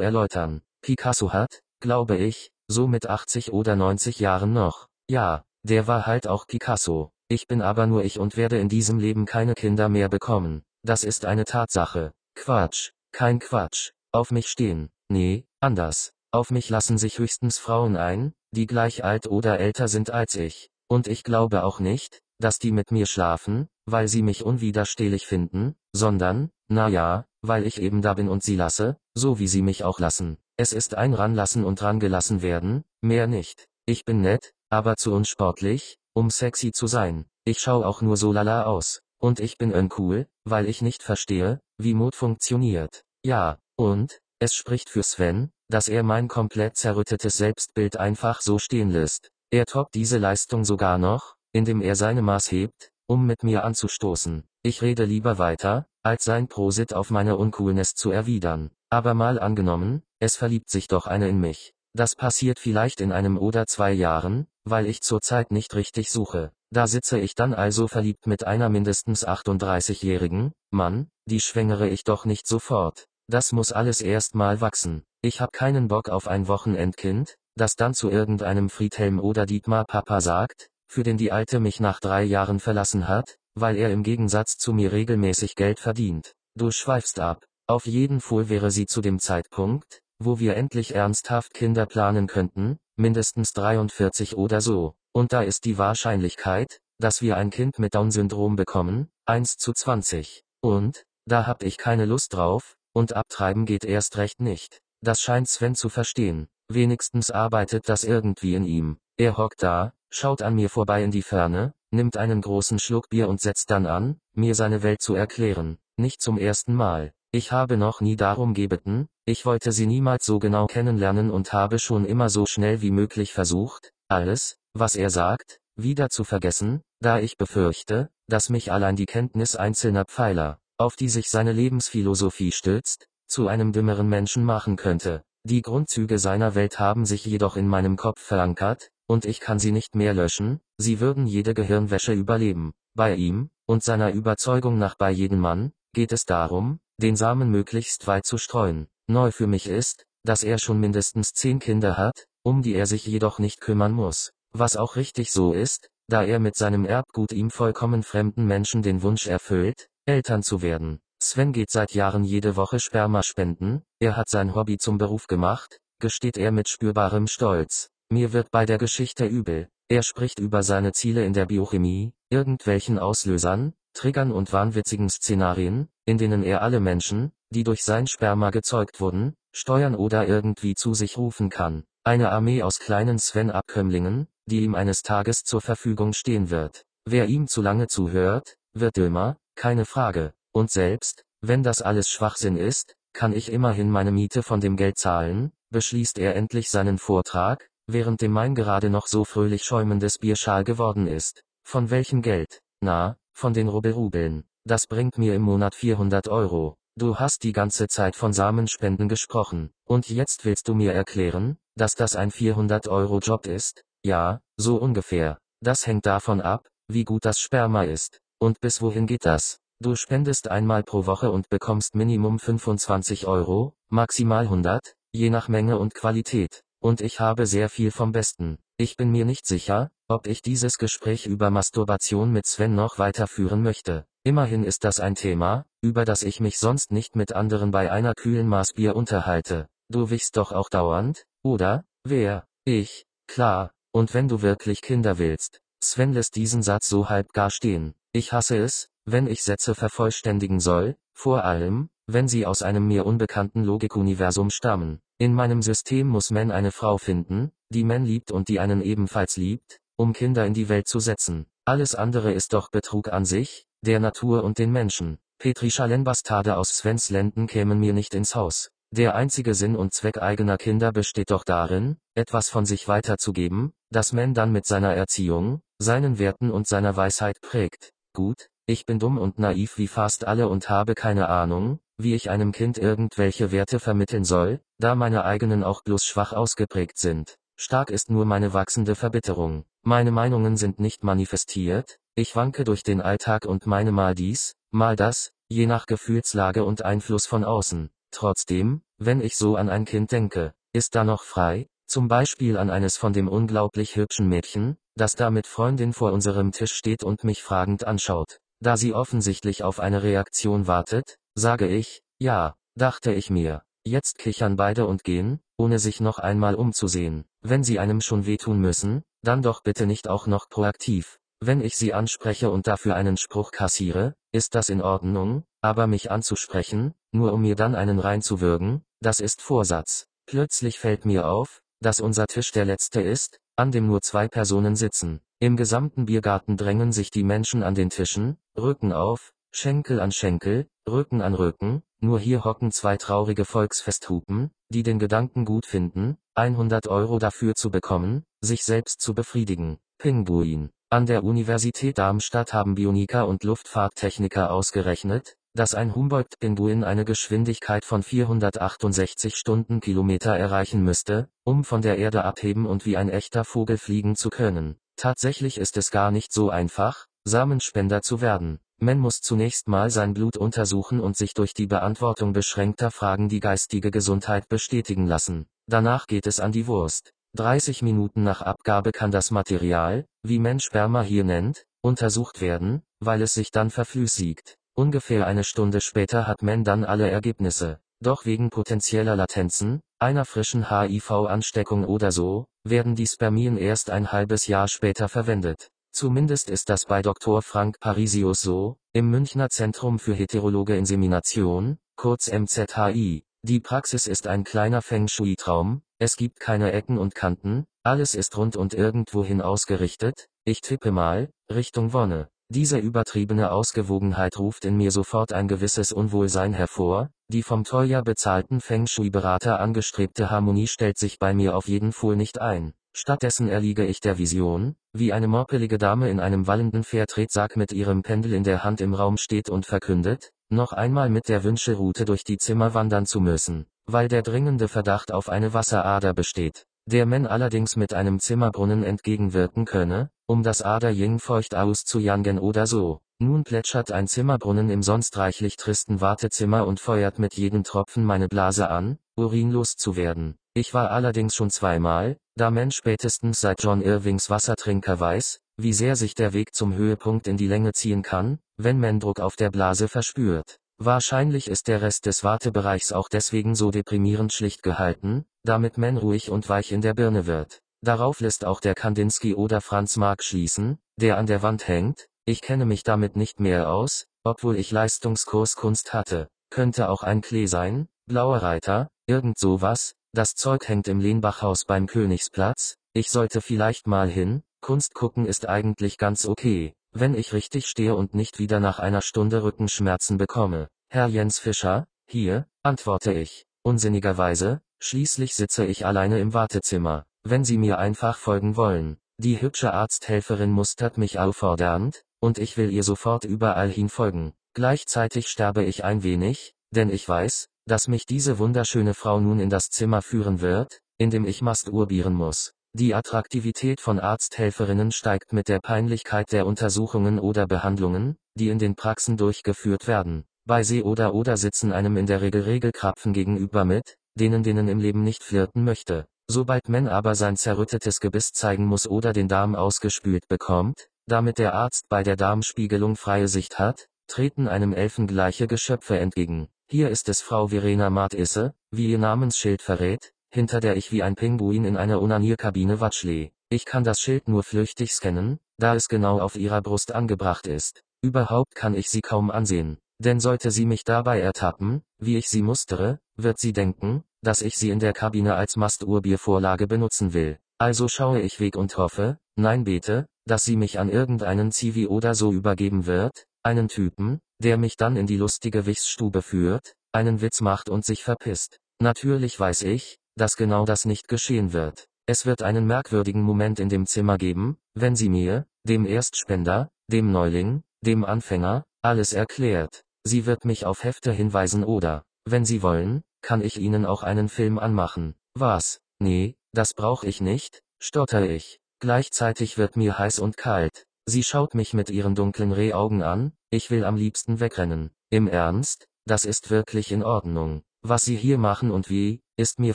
[0.00, 0.62] erläutern.
[0.82, 4.88] Picasso hat, glaube ich, so mit 80 oder 90 Jahren noch.
[5.08, 7.10] Ja, der war halt auch Picasso.
[7.28, 10.62] Ich bin aber nur ich und werde in diesem Leben keine Kinder mehr bekommen.
[10.82, 12.12] Das ist eine Tatsache.
[12.34, 13.92] Quatsch, kein Quatsch.
[14.12, 14.90] Auf mich stehen.
[15.08, 16.12] Nee, anders.
[16.32, 20.70] Auf mich lassen sich höchstens Frauen ein, die gleich alt oder älter sind als ich.
[20.88, 25.76] Und ich glaube auch nicht, dass die mit mir schlafen, weil sie mich unwiderstehlich finden,
[25.92, 29.84] sondern, na ja, weil ich eben da bin und sie lasse, so wie sie mich
[29.84, 30.38] auch lassen.
[30.56, 33.66] Es ist ein ranlassen und rangelassen werden, mehr nicht.
[33.86, 37.26] Ich bin nett, aber zu unsportlich, um sexy zu sein.
[37.44, 39.02] Ich schau auch nur so lala aus.
[39.18, 43.02] Und ich bin uncool, weil ich nicht verstehe, wie Mut funktioniert.
[43.24, 48.90] Ja, und, es spricht für Sven, dass er mein komplett zerrüttetes Selbstbild einfach so stehen
[48.90, 49.30] lässt.
[49.50, 54.44] Er toppt diese Leistung sogar noch, indem er seine Maß hebt, um mit mir anzustoßen.
[54.62, 58.70] Ich rede lieber weiter, als sein Prosit auf meine Uncoolness zu erwidern.
[58.88, 61.74] Aber mal angenommen, es verliebt sich doch eine in mich.
[61.92, 66.52] Das passiert vielleicht in einem oder zwei Jahren, weil ich zurzeit nicht richtig suche.
[66.70, 72.24] Da sitze ich dann also verliebt mit einer mindestens 38-jährigen, Mann, die schwängere ich doch
[72.24, 73.06] nicht sofort.
[73.28, 75.02] Das muss alles erst mal wachsen.
[75.22, 80.20] Ich hab keinen Bock auf ein Wochenendkind, das dann zu irgendeinem Friedhelm oder Dietmar Papa
[80.20, 84.56] sagt, für den die Alte mich nach drei Jahren verlassen hat, weil er im Gegensatz
[84.56, 86.34] zu mir regelmäßig Geld verdient.
[86.56, 87.44] Du schweifst ab.
[87.66, 92.78] Auf jeden Fall wäre sie zu dem Zeitpunkt, wo wir endlich ernsthaft Kinder planen könnten,
[92.96, 94.94] mindestens 43 oder so.
[95.12, 100.44] Und da ist die Wahrscheinlichkeit, dass wir ein Kind mit Down-Syndrom bekommen, 1 zu 20.
[100.60, 104.80] Und, da hab ich keine Lust drauf, und abtreiben geht erst recht nicht.
[105.00, 106.48] Das scheint Sven zu verstehen.
[106.68, 108.98] Wenigstens arbeitet das irgendwie in ihm.
[109.16, 113.28] Er hockt da, schaut an mir vorbei in die Ferne, nimmt einen großen Schluck Bier
[113.28, 115.78] und setzt dann an, mir seine Welt zu erklären.
[115.96, 117.12] Nicht zum ersten Mal.
[117.32, 121.78] Ich habe noch nie darum gebeten, ich wollte sie niemals so genau kennenlernen und habe
[121.78, 127.20] schon immer so schnell wie möglich versucht, alles, was er sagt, wieder zu vergessen, da
[127.20, 133.06] ich befürchte, dass mich allein die Kenntnis einzelner Pfeiler, auf die sich seine Lebensphilosophie stützt,
[133.26, 135.22] zu einem dümmeren Menschen machen könnte.
[135.44, 139.72] Die Grundzüge seiner Welt haben sich jedoch in meinem Kopf verankert, und ich kann sie
[139.72, 142.72] nicht mehr löschen, sie würden jede Gehirnwäsche überleben.
[142.94, 148.06] Bei ihm, und seiner Überzeugung nach bei jedem Mann, geht es darum, den Samen möglichst
[148.06, 148.86] weit zu streuen.
[149.08, 153.04] Neu für mich ist, dass er schon mindestens zehn Kinder hat, um die er sich
[153.04, 154.30] jedoch nicht kümmern muss.
[154.52, 159.02] Was auch richtig so ist, da er mit seinem Erbgut ihm vollkommen fremden Menschen den
[159.02, 161.00] Wunsch erfüllt, Eltern zu werden.
[161.20, 165.80] Sven geht seit Jahren jede Woche Sperma spenden, er hat sein Hobby zum Beruf gemacht,
[165.98, 167.90] gesteht er mit spürbarem Stolz.
[168.12, 169.68] Mir wird bei der Geschichte übel.
[169.88, 176.18] Er spricht über seine Ziele in der Biochemie, irgendwelchen Auslösern, Triggern und wahnwitzigen Szenarien, in
[176.18, 181.18] denen er alle Menschen, die durch sein Sperma gezeugt wurden, steuern oder irgendwie zu sich
[181.18, 181.84] rufen kann.
[182.02, 186.84] Eine Armee aus kleinen Sven-Abkömmlingen, die ihm eines Tages zur Verfügung stehen wird.
[187.04, 190.32] Wer ihm zu lange zuhört, wird dümmer, keine Frage.
[190.52, 194.98] Und selbst, wenn das alles Schwachsinn ist, kann ich immerhin meine Miete von dem Geld
[194.98, 200.64] zahlen, beschließt er endlich seinen Vortrag, während dem mein gerade noch so fröhlich schäumendes Bierschal
[200.64, 201.42] geworden ist.
[201.64, 202.60] Von welchem Geld?
[202.80, 204.44] Na, von den Rubbelrubeln.
[204.64, 206.76] Das bringt mir im Monat 400 Euro.
[206.96, 211.94] Du hast die ganze Zeit von Samenspenden gesprochen, und jetzt willst du mir erklären, dass
[211.94, 213.84] das ein 400-Euro-Job ist?
[214.04, 215.38] Ja, so ungefähr.
[215.60, 218.20] Das hängt davon ab, wie gut das Sperma ist.
[218.38, 219.60] Und bis wohin geht das?
[219.80, 225.78] Du spendest einmal pro Woche und bekommst Minimum 25 Euro, maximal 100, je nach Menge
[225.78, 226.62] und Qualität.
[226.80, 228.58] Und ich habe sehr viel vom Besten.
[228.78, 233.62] Ich bin mir nicht sicher, ob ich dieses Gespräch über Masturbation mit Sven noch weiterführen
[233.62, 234.06] möchte.
[234.24, 238.14] Immerhin ist das ein Thema, über das ich mich sonst nicht mit anderen bei einer
[238.14, 239.68] kühlen Maß Bier unterhalte.
[239.90, 241.84] Du wichst doch auch dauernd, oder?
[242.04, 242.46] Wer?
[242.64, 243.06] Ich.
[243.26, 243.72] Klar.
[243.92, 245.60] Und wenn du wirklich Kinder willst.
[245.82, 247.94] Sven lässt diesen Satz so halb gar stehen.
[248.12, 253.04] Ich hasse es, wenn ich Sätze vervollständigen soll, vor allem, wenn sie aus einem mir
[253.04, 255.00] unbekannten Logikuniversum stammen.
[255.20, 259.36] In meinem System muss man eine Frau finden, die man liebt und die einen ebenfalls
[259.36, 261.44] liebt, um Kinder in die Welt zu setzen.
[261.66, 265.18] Alles andere ist doch Betrug an sich, der Natur und den Menschen.
[265.38, 268.70] Petri Schalenbastarde aus Svens Lenden kämen mir nicht ins Haus.
[268.92, 274.14] Der einzige Sinn und Zweck eigener Kinder besteht doch darin, etwas von sich weiterzugeben, das
[274.14, 277.92] man dann mit seiner Erziehung, seinen Werten und seiner Weisheit prägt.
[278.14, 282.30] Gut, ich bin dumm und naiv wie fast alle und habe keine Ahnung, wie ich
[282.30, 287.36] einem Kind irgendwelche Werte vermitteln soll, da meine eigenen auch bloß schwach ausgeprägt sind.
[287.56, 289.64] Stark ist nur meine wachsende Verbitterung.
[289.82, 294.96] Meine Meinungen sind nicht manifestiert, ich wanke durch den Alltag und meine mal dies, mal
[294.96, 297.90] das, je nach Gefühlslage und Einfluss von außen.
[298.10, 302.70] Trotzdem, wenn ich so an ein Kind denke, ist da noch frei, zum Beispiel an
[302.70, 307.24] eines von dem unglaublich hübschen Mädchen, das da mit Freundin vor unserem Tisch steht und
[307.24, 308.38] mich fragend anschaut.
[308.60, 313.62] Da sie offensichtlich auf eine Reaktion wartet, Sage ich, ja, dachte ich mir.
[313.84, 317.24] Jetzt kichern beide und gehen, ohne sich noch einmal umzusehen.
[317.40, 321.18] Wenn sie einem schon wehtun müssen, dann doch bitte nicht auch noch proaktiv.
[321.40, 326.10] Wenn ich sie anspreche und dafür einen Spruch kassiere, ist das in Ordnung, aber mich
[326.10, 330.06] anzusprechen, nur um mir dann einen reinzuwürgen, das ist Vorsatz.
[330.26, 334.76] Plötzlich fällt mir auf, dass unser Tisch der letzte ist, an dem nur zwei Personen
[334.76, 335.20] sitzen.
[335.38, 340.68] Im gesamten Biergarten drängen sich die Menschen an den Tischen, Rücken auf, Schenkel an Schenkel,
[340.88, 346.86] Rücken an Rücken, nur hier hocken zwei traurige Volksfesthupen, die den Gedanken gut finden, 100
[346.88, 349.78] Euro dafür zu bekommen, sich selbst zu befriedigen.
[349.98, 350.70] Pinguin.
[350.88, 358.02] An der Universität Darmstadt haben Bioniker und Luftfahrttechniker ausgerechnet, dass ein Humboldt-Pinguin eine Geschwindigkeit von
[358.02, 364.16] 468 Stundenkilometer erreichen müsste, um von der Erde abheben und wie ein echter Vogel fliegen
[364.16, 364.76] zu können.
[364.96, 368.60] Tatsächlich ist es gar nicht so einfach, Samenspender zu werden.
[368.82, 373.40] Man muss zunächst mal sein Blut untersuchen und sich durch die Beantwortung beschränkter Fragen die
[373.40, 375.46] geistige Gesundheit bestätigen lassen.
[375.66, 377.12] Danach geht es an die Wurst.
[377.36, 383.20] 30 Minuten nach Abgabe kann das Material, wie man Sperma hier nennt, untersucht werden, weil
[383.20, 384.56] es sich dann verflüssigt.
[384.74, 387.80] Ungefähr eine Stunde später hat man dann alle Ergebnisse.
[388.02, 394.46] Doch wegen potenzieller Latenzen, einer frischen HIV-Ansteckung oder so, werden die Spermien erst ein halbes
[394.46, 395.68] Jahr später verwendet.
[395.92, 397.42] Zumindest ist das bei Dr.
[397.42, 403.24] Frank Parisius so, im Münchner Zentrum für heterologe Insemination, kurz MZHI.
[403.42, 408.36] Die Praxis ist ein kleiner Feng Shui-Traum, es gibt keine Ecken und Kanten, alles ist
[408.36, 412.28] rund und irgendwohin ausgerichtet, ich tippe mal, Richtung Wonne.
[412.52, 418.60] Diese übertriebene Ausgewogenheit ruft in mir sofort ein gewisses Unwohlsein hervor, die vom teuer bezahlten
[418.60, 422.74] Feng Shui-Berater angestrebte Harmonie stellt sich bei mir auf jeden Fall nicht ein.
[422.92, 428.02] Stattdessen erliege ich der Vision, wie eine morpelige Dame in einem wallenden Pferdtretsack mit ihrem
[428.02, 432.24] Pendel in der Hand im Raum steht und verkündet, noch einmal mit der Wünschelrute durch
[432.24, 437.26] die Zimmer wandern zu müssen, weil der dringende Verdacht auf eine Wasserader besteht, der man
[437.26, 443.00] allerdings mit einem Zimmerbrunnen entgegenwirken könne, um das Ader Ying feucht auszujangen oder so.
[443.20, 448.28] Nun plätschert ein Zimmerbrunnen im sonst reichlich tristen Wartezimmer und feuert mit jedem Tropfen meine
[448.28, 450.39] Blase an, urinlos zu werden.
[450.60, 455.96] Ich war allerdings schon zweimal, da man spätestens seit John Irvings Wassertrinker weiß, wie sehr
[455.96, 459.48] sich der Weg zum Höhepunkt in die Länge ziehen kann, wenn man Druck auf der
[459.48, 460.58] Blase verspürt.
[460.76, 466.30] Wahrscheinlich ist der Rest des Wartebereichs auch deswegen so deprimierend schlicht gehalten, damit man ruhig
[466.30, 467.62] und weich in der Birne wird.
[467.80, 472.42] Darauf lässt auch der Kandinsky oder Franz Marc schließen, der an der Wand hängt, ich
[472.42, 476.28] kenne mich damit nicht mehr aus, obwohl ich Leistungskurs Kunst hatte.
[476.50, 481.86] Könnte auch ein Klee sein, blauer Reiter, irgend sowas, das Zeug hängt im Lehnbachhaus beim
[481.86, 487.66] Königsplatz, ich sollte vielleicht mal hin, Kunst gucken ist eigentlich ganz okay, wenn ich richtig
[487.66, 490.68] stehe und nicht wieder nach einer Stunde Rückenschmerzen bekomme.
[490.88, 493.46] Herr Jens Fischer, hier, antworte ich.
[493.62, 498.96] Unsinnigerweise, schließlich sitze ich alleine im Wartezimmer, wenn Sie mir einfach folgen wollen.
[499.18, 504.32] Die hübsche Arzthelferin mustert mich auffordernd, und ich will ihr sofort überall hin folgen.
[504.54, 509.48] Gleichzeitig sterbe ich ein wenig, denn ich weiß, dass mich diese wunderschöne Frau nun in
[509.48, 512.52] das Zimmer führen wird, in dem ich masturbieren muss.
[512.72, 518.74] Die Attraktivität von Arzthelferinnen steigt mit der Peinlichkeit der Untersuchungen oder Behandlungen, die in den
[518.74, 520.24] Praxen durchgeführt werden.
[520.46, 524.78] Bei See oder oder sitzen einem in der Regel Regelkrapfen gegenüber mit, denen denen im
[524.78, 526.06] Leben nicht flirten möchte.
[526.28, 531.54] Sobald man aber sein zerrüttetes Gebiss zeigen muss oder den Darm ausgespült bekommt, damit der
[531.54, 536.48] Arzt bei der Darmspiegelung freie Sicht hat, treten einem elfengleiche Geschöpfe entgegen.
[536.72, 541.16] Hier ist es Frau Verena Martisse, wie ihr Namensschild verrät, hinter der ich wie ein
[541.16, 543.32] Pinguin in einer Unanierkabine watschle.
[543.48, 547.82] Ich kann das Schild nur flüchtig scannen, da es genau auf ihrer Brust angebracht ist.
[548.02, 549.78] Überhaupt kann ich sie kaum ansehen.
[549.98, 554.56] Denn sollte sie mich dabei ertappen, wie ich sie mustere, wird sie denken, dass ich
[554.56, 557.40] sie in der Kabine als Masturbiervorlage benutzen will.
[557.58, 562.14] Also schaue ich weg und hoffe, nein bete, dass sie mich an irgendeinen Zivi oder
[562.14, 567.40] so übergeben wird, einen Typen, der mich dann in die lustige Wichsstube führt, einen Witz
[567.40, 568.58] macht und sich verpisst.
[568.80, 571.86] Natürlich weiß ich, dass genau das nicht geschehen wird.
[572.06, 577.12] Es wird einen merkwürdigen Moment in dem Zimmer geben, wenn sie mir, dem Erstspender, dem
[577.12, 579.82] Neuling, dem Anfänger, alles erklärt.
[580.04, 584.28] Sie wird mich auf Hefte hinweisen oder, wenn Sie wollen, kann ich Ihnen auch einen
[584.28, 585.14] Film anmachen.
[585.34, 585.80] Was?
[585.98, 588.60] Nee, das brauch ich nicht, stotter ich.
[588.80, 590.86] Gleichzeitig wird mir heiß und kalt.
[591.10, 594.92] Sie schaut mich mit ihren dunklen Rehaugen an, ich will am liebsten wegrennen.
[595.10, 597.64] Im Ernst, das ist wirklich in Ordnung.
[597.82, 599.74] Was Sie hier machen und wie, ist mir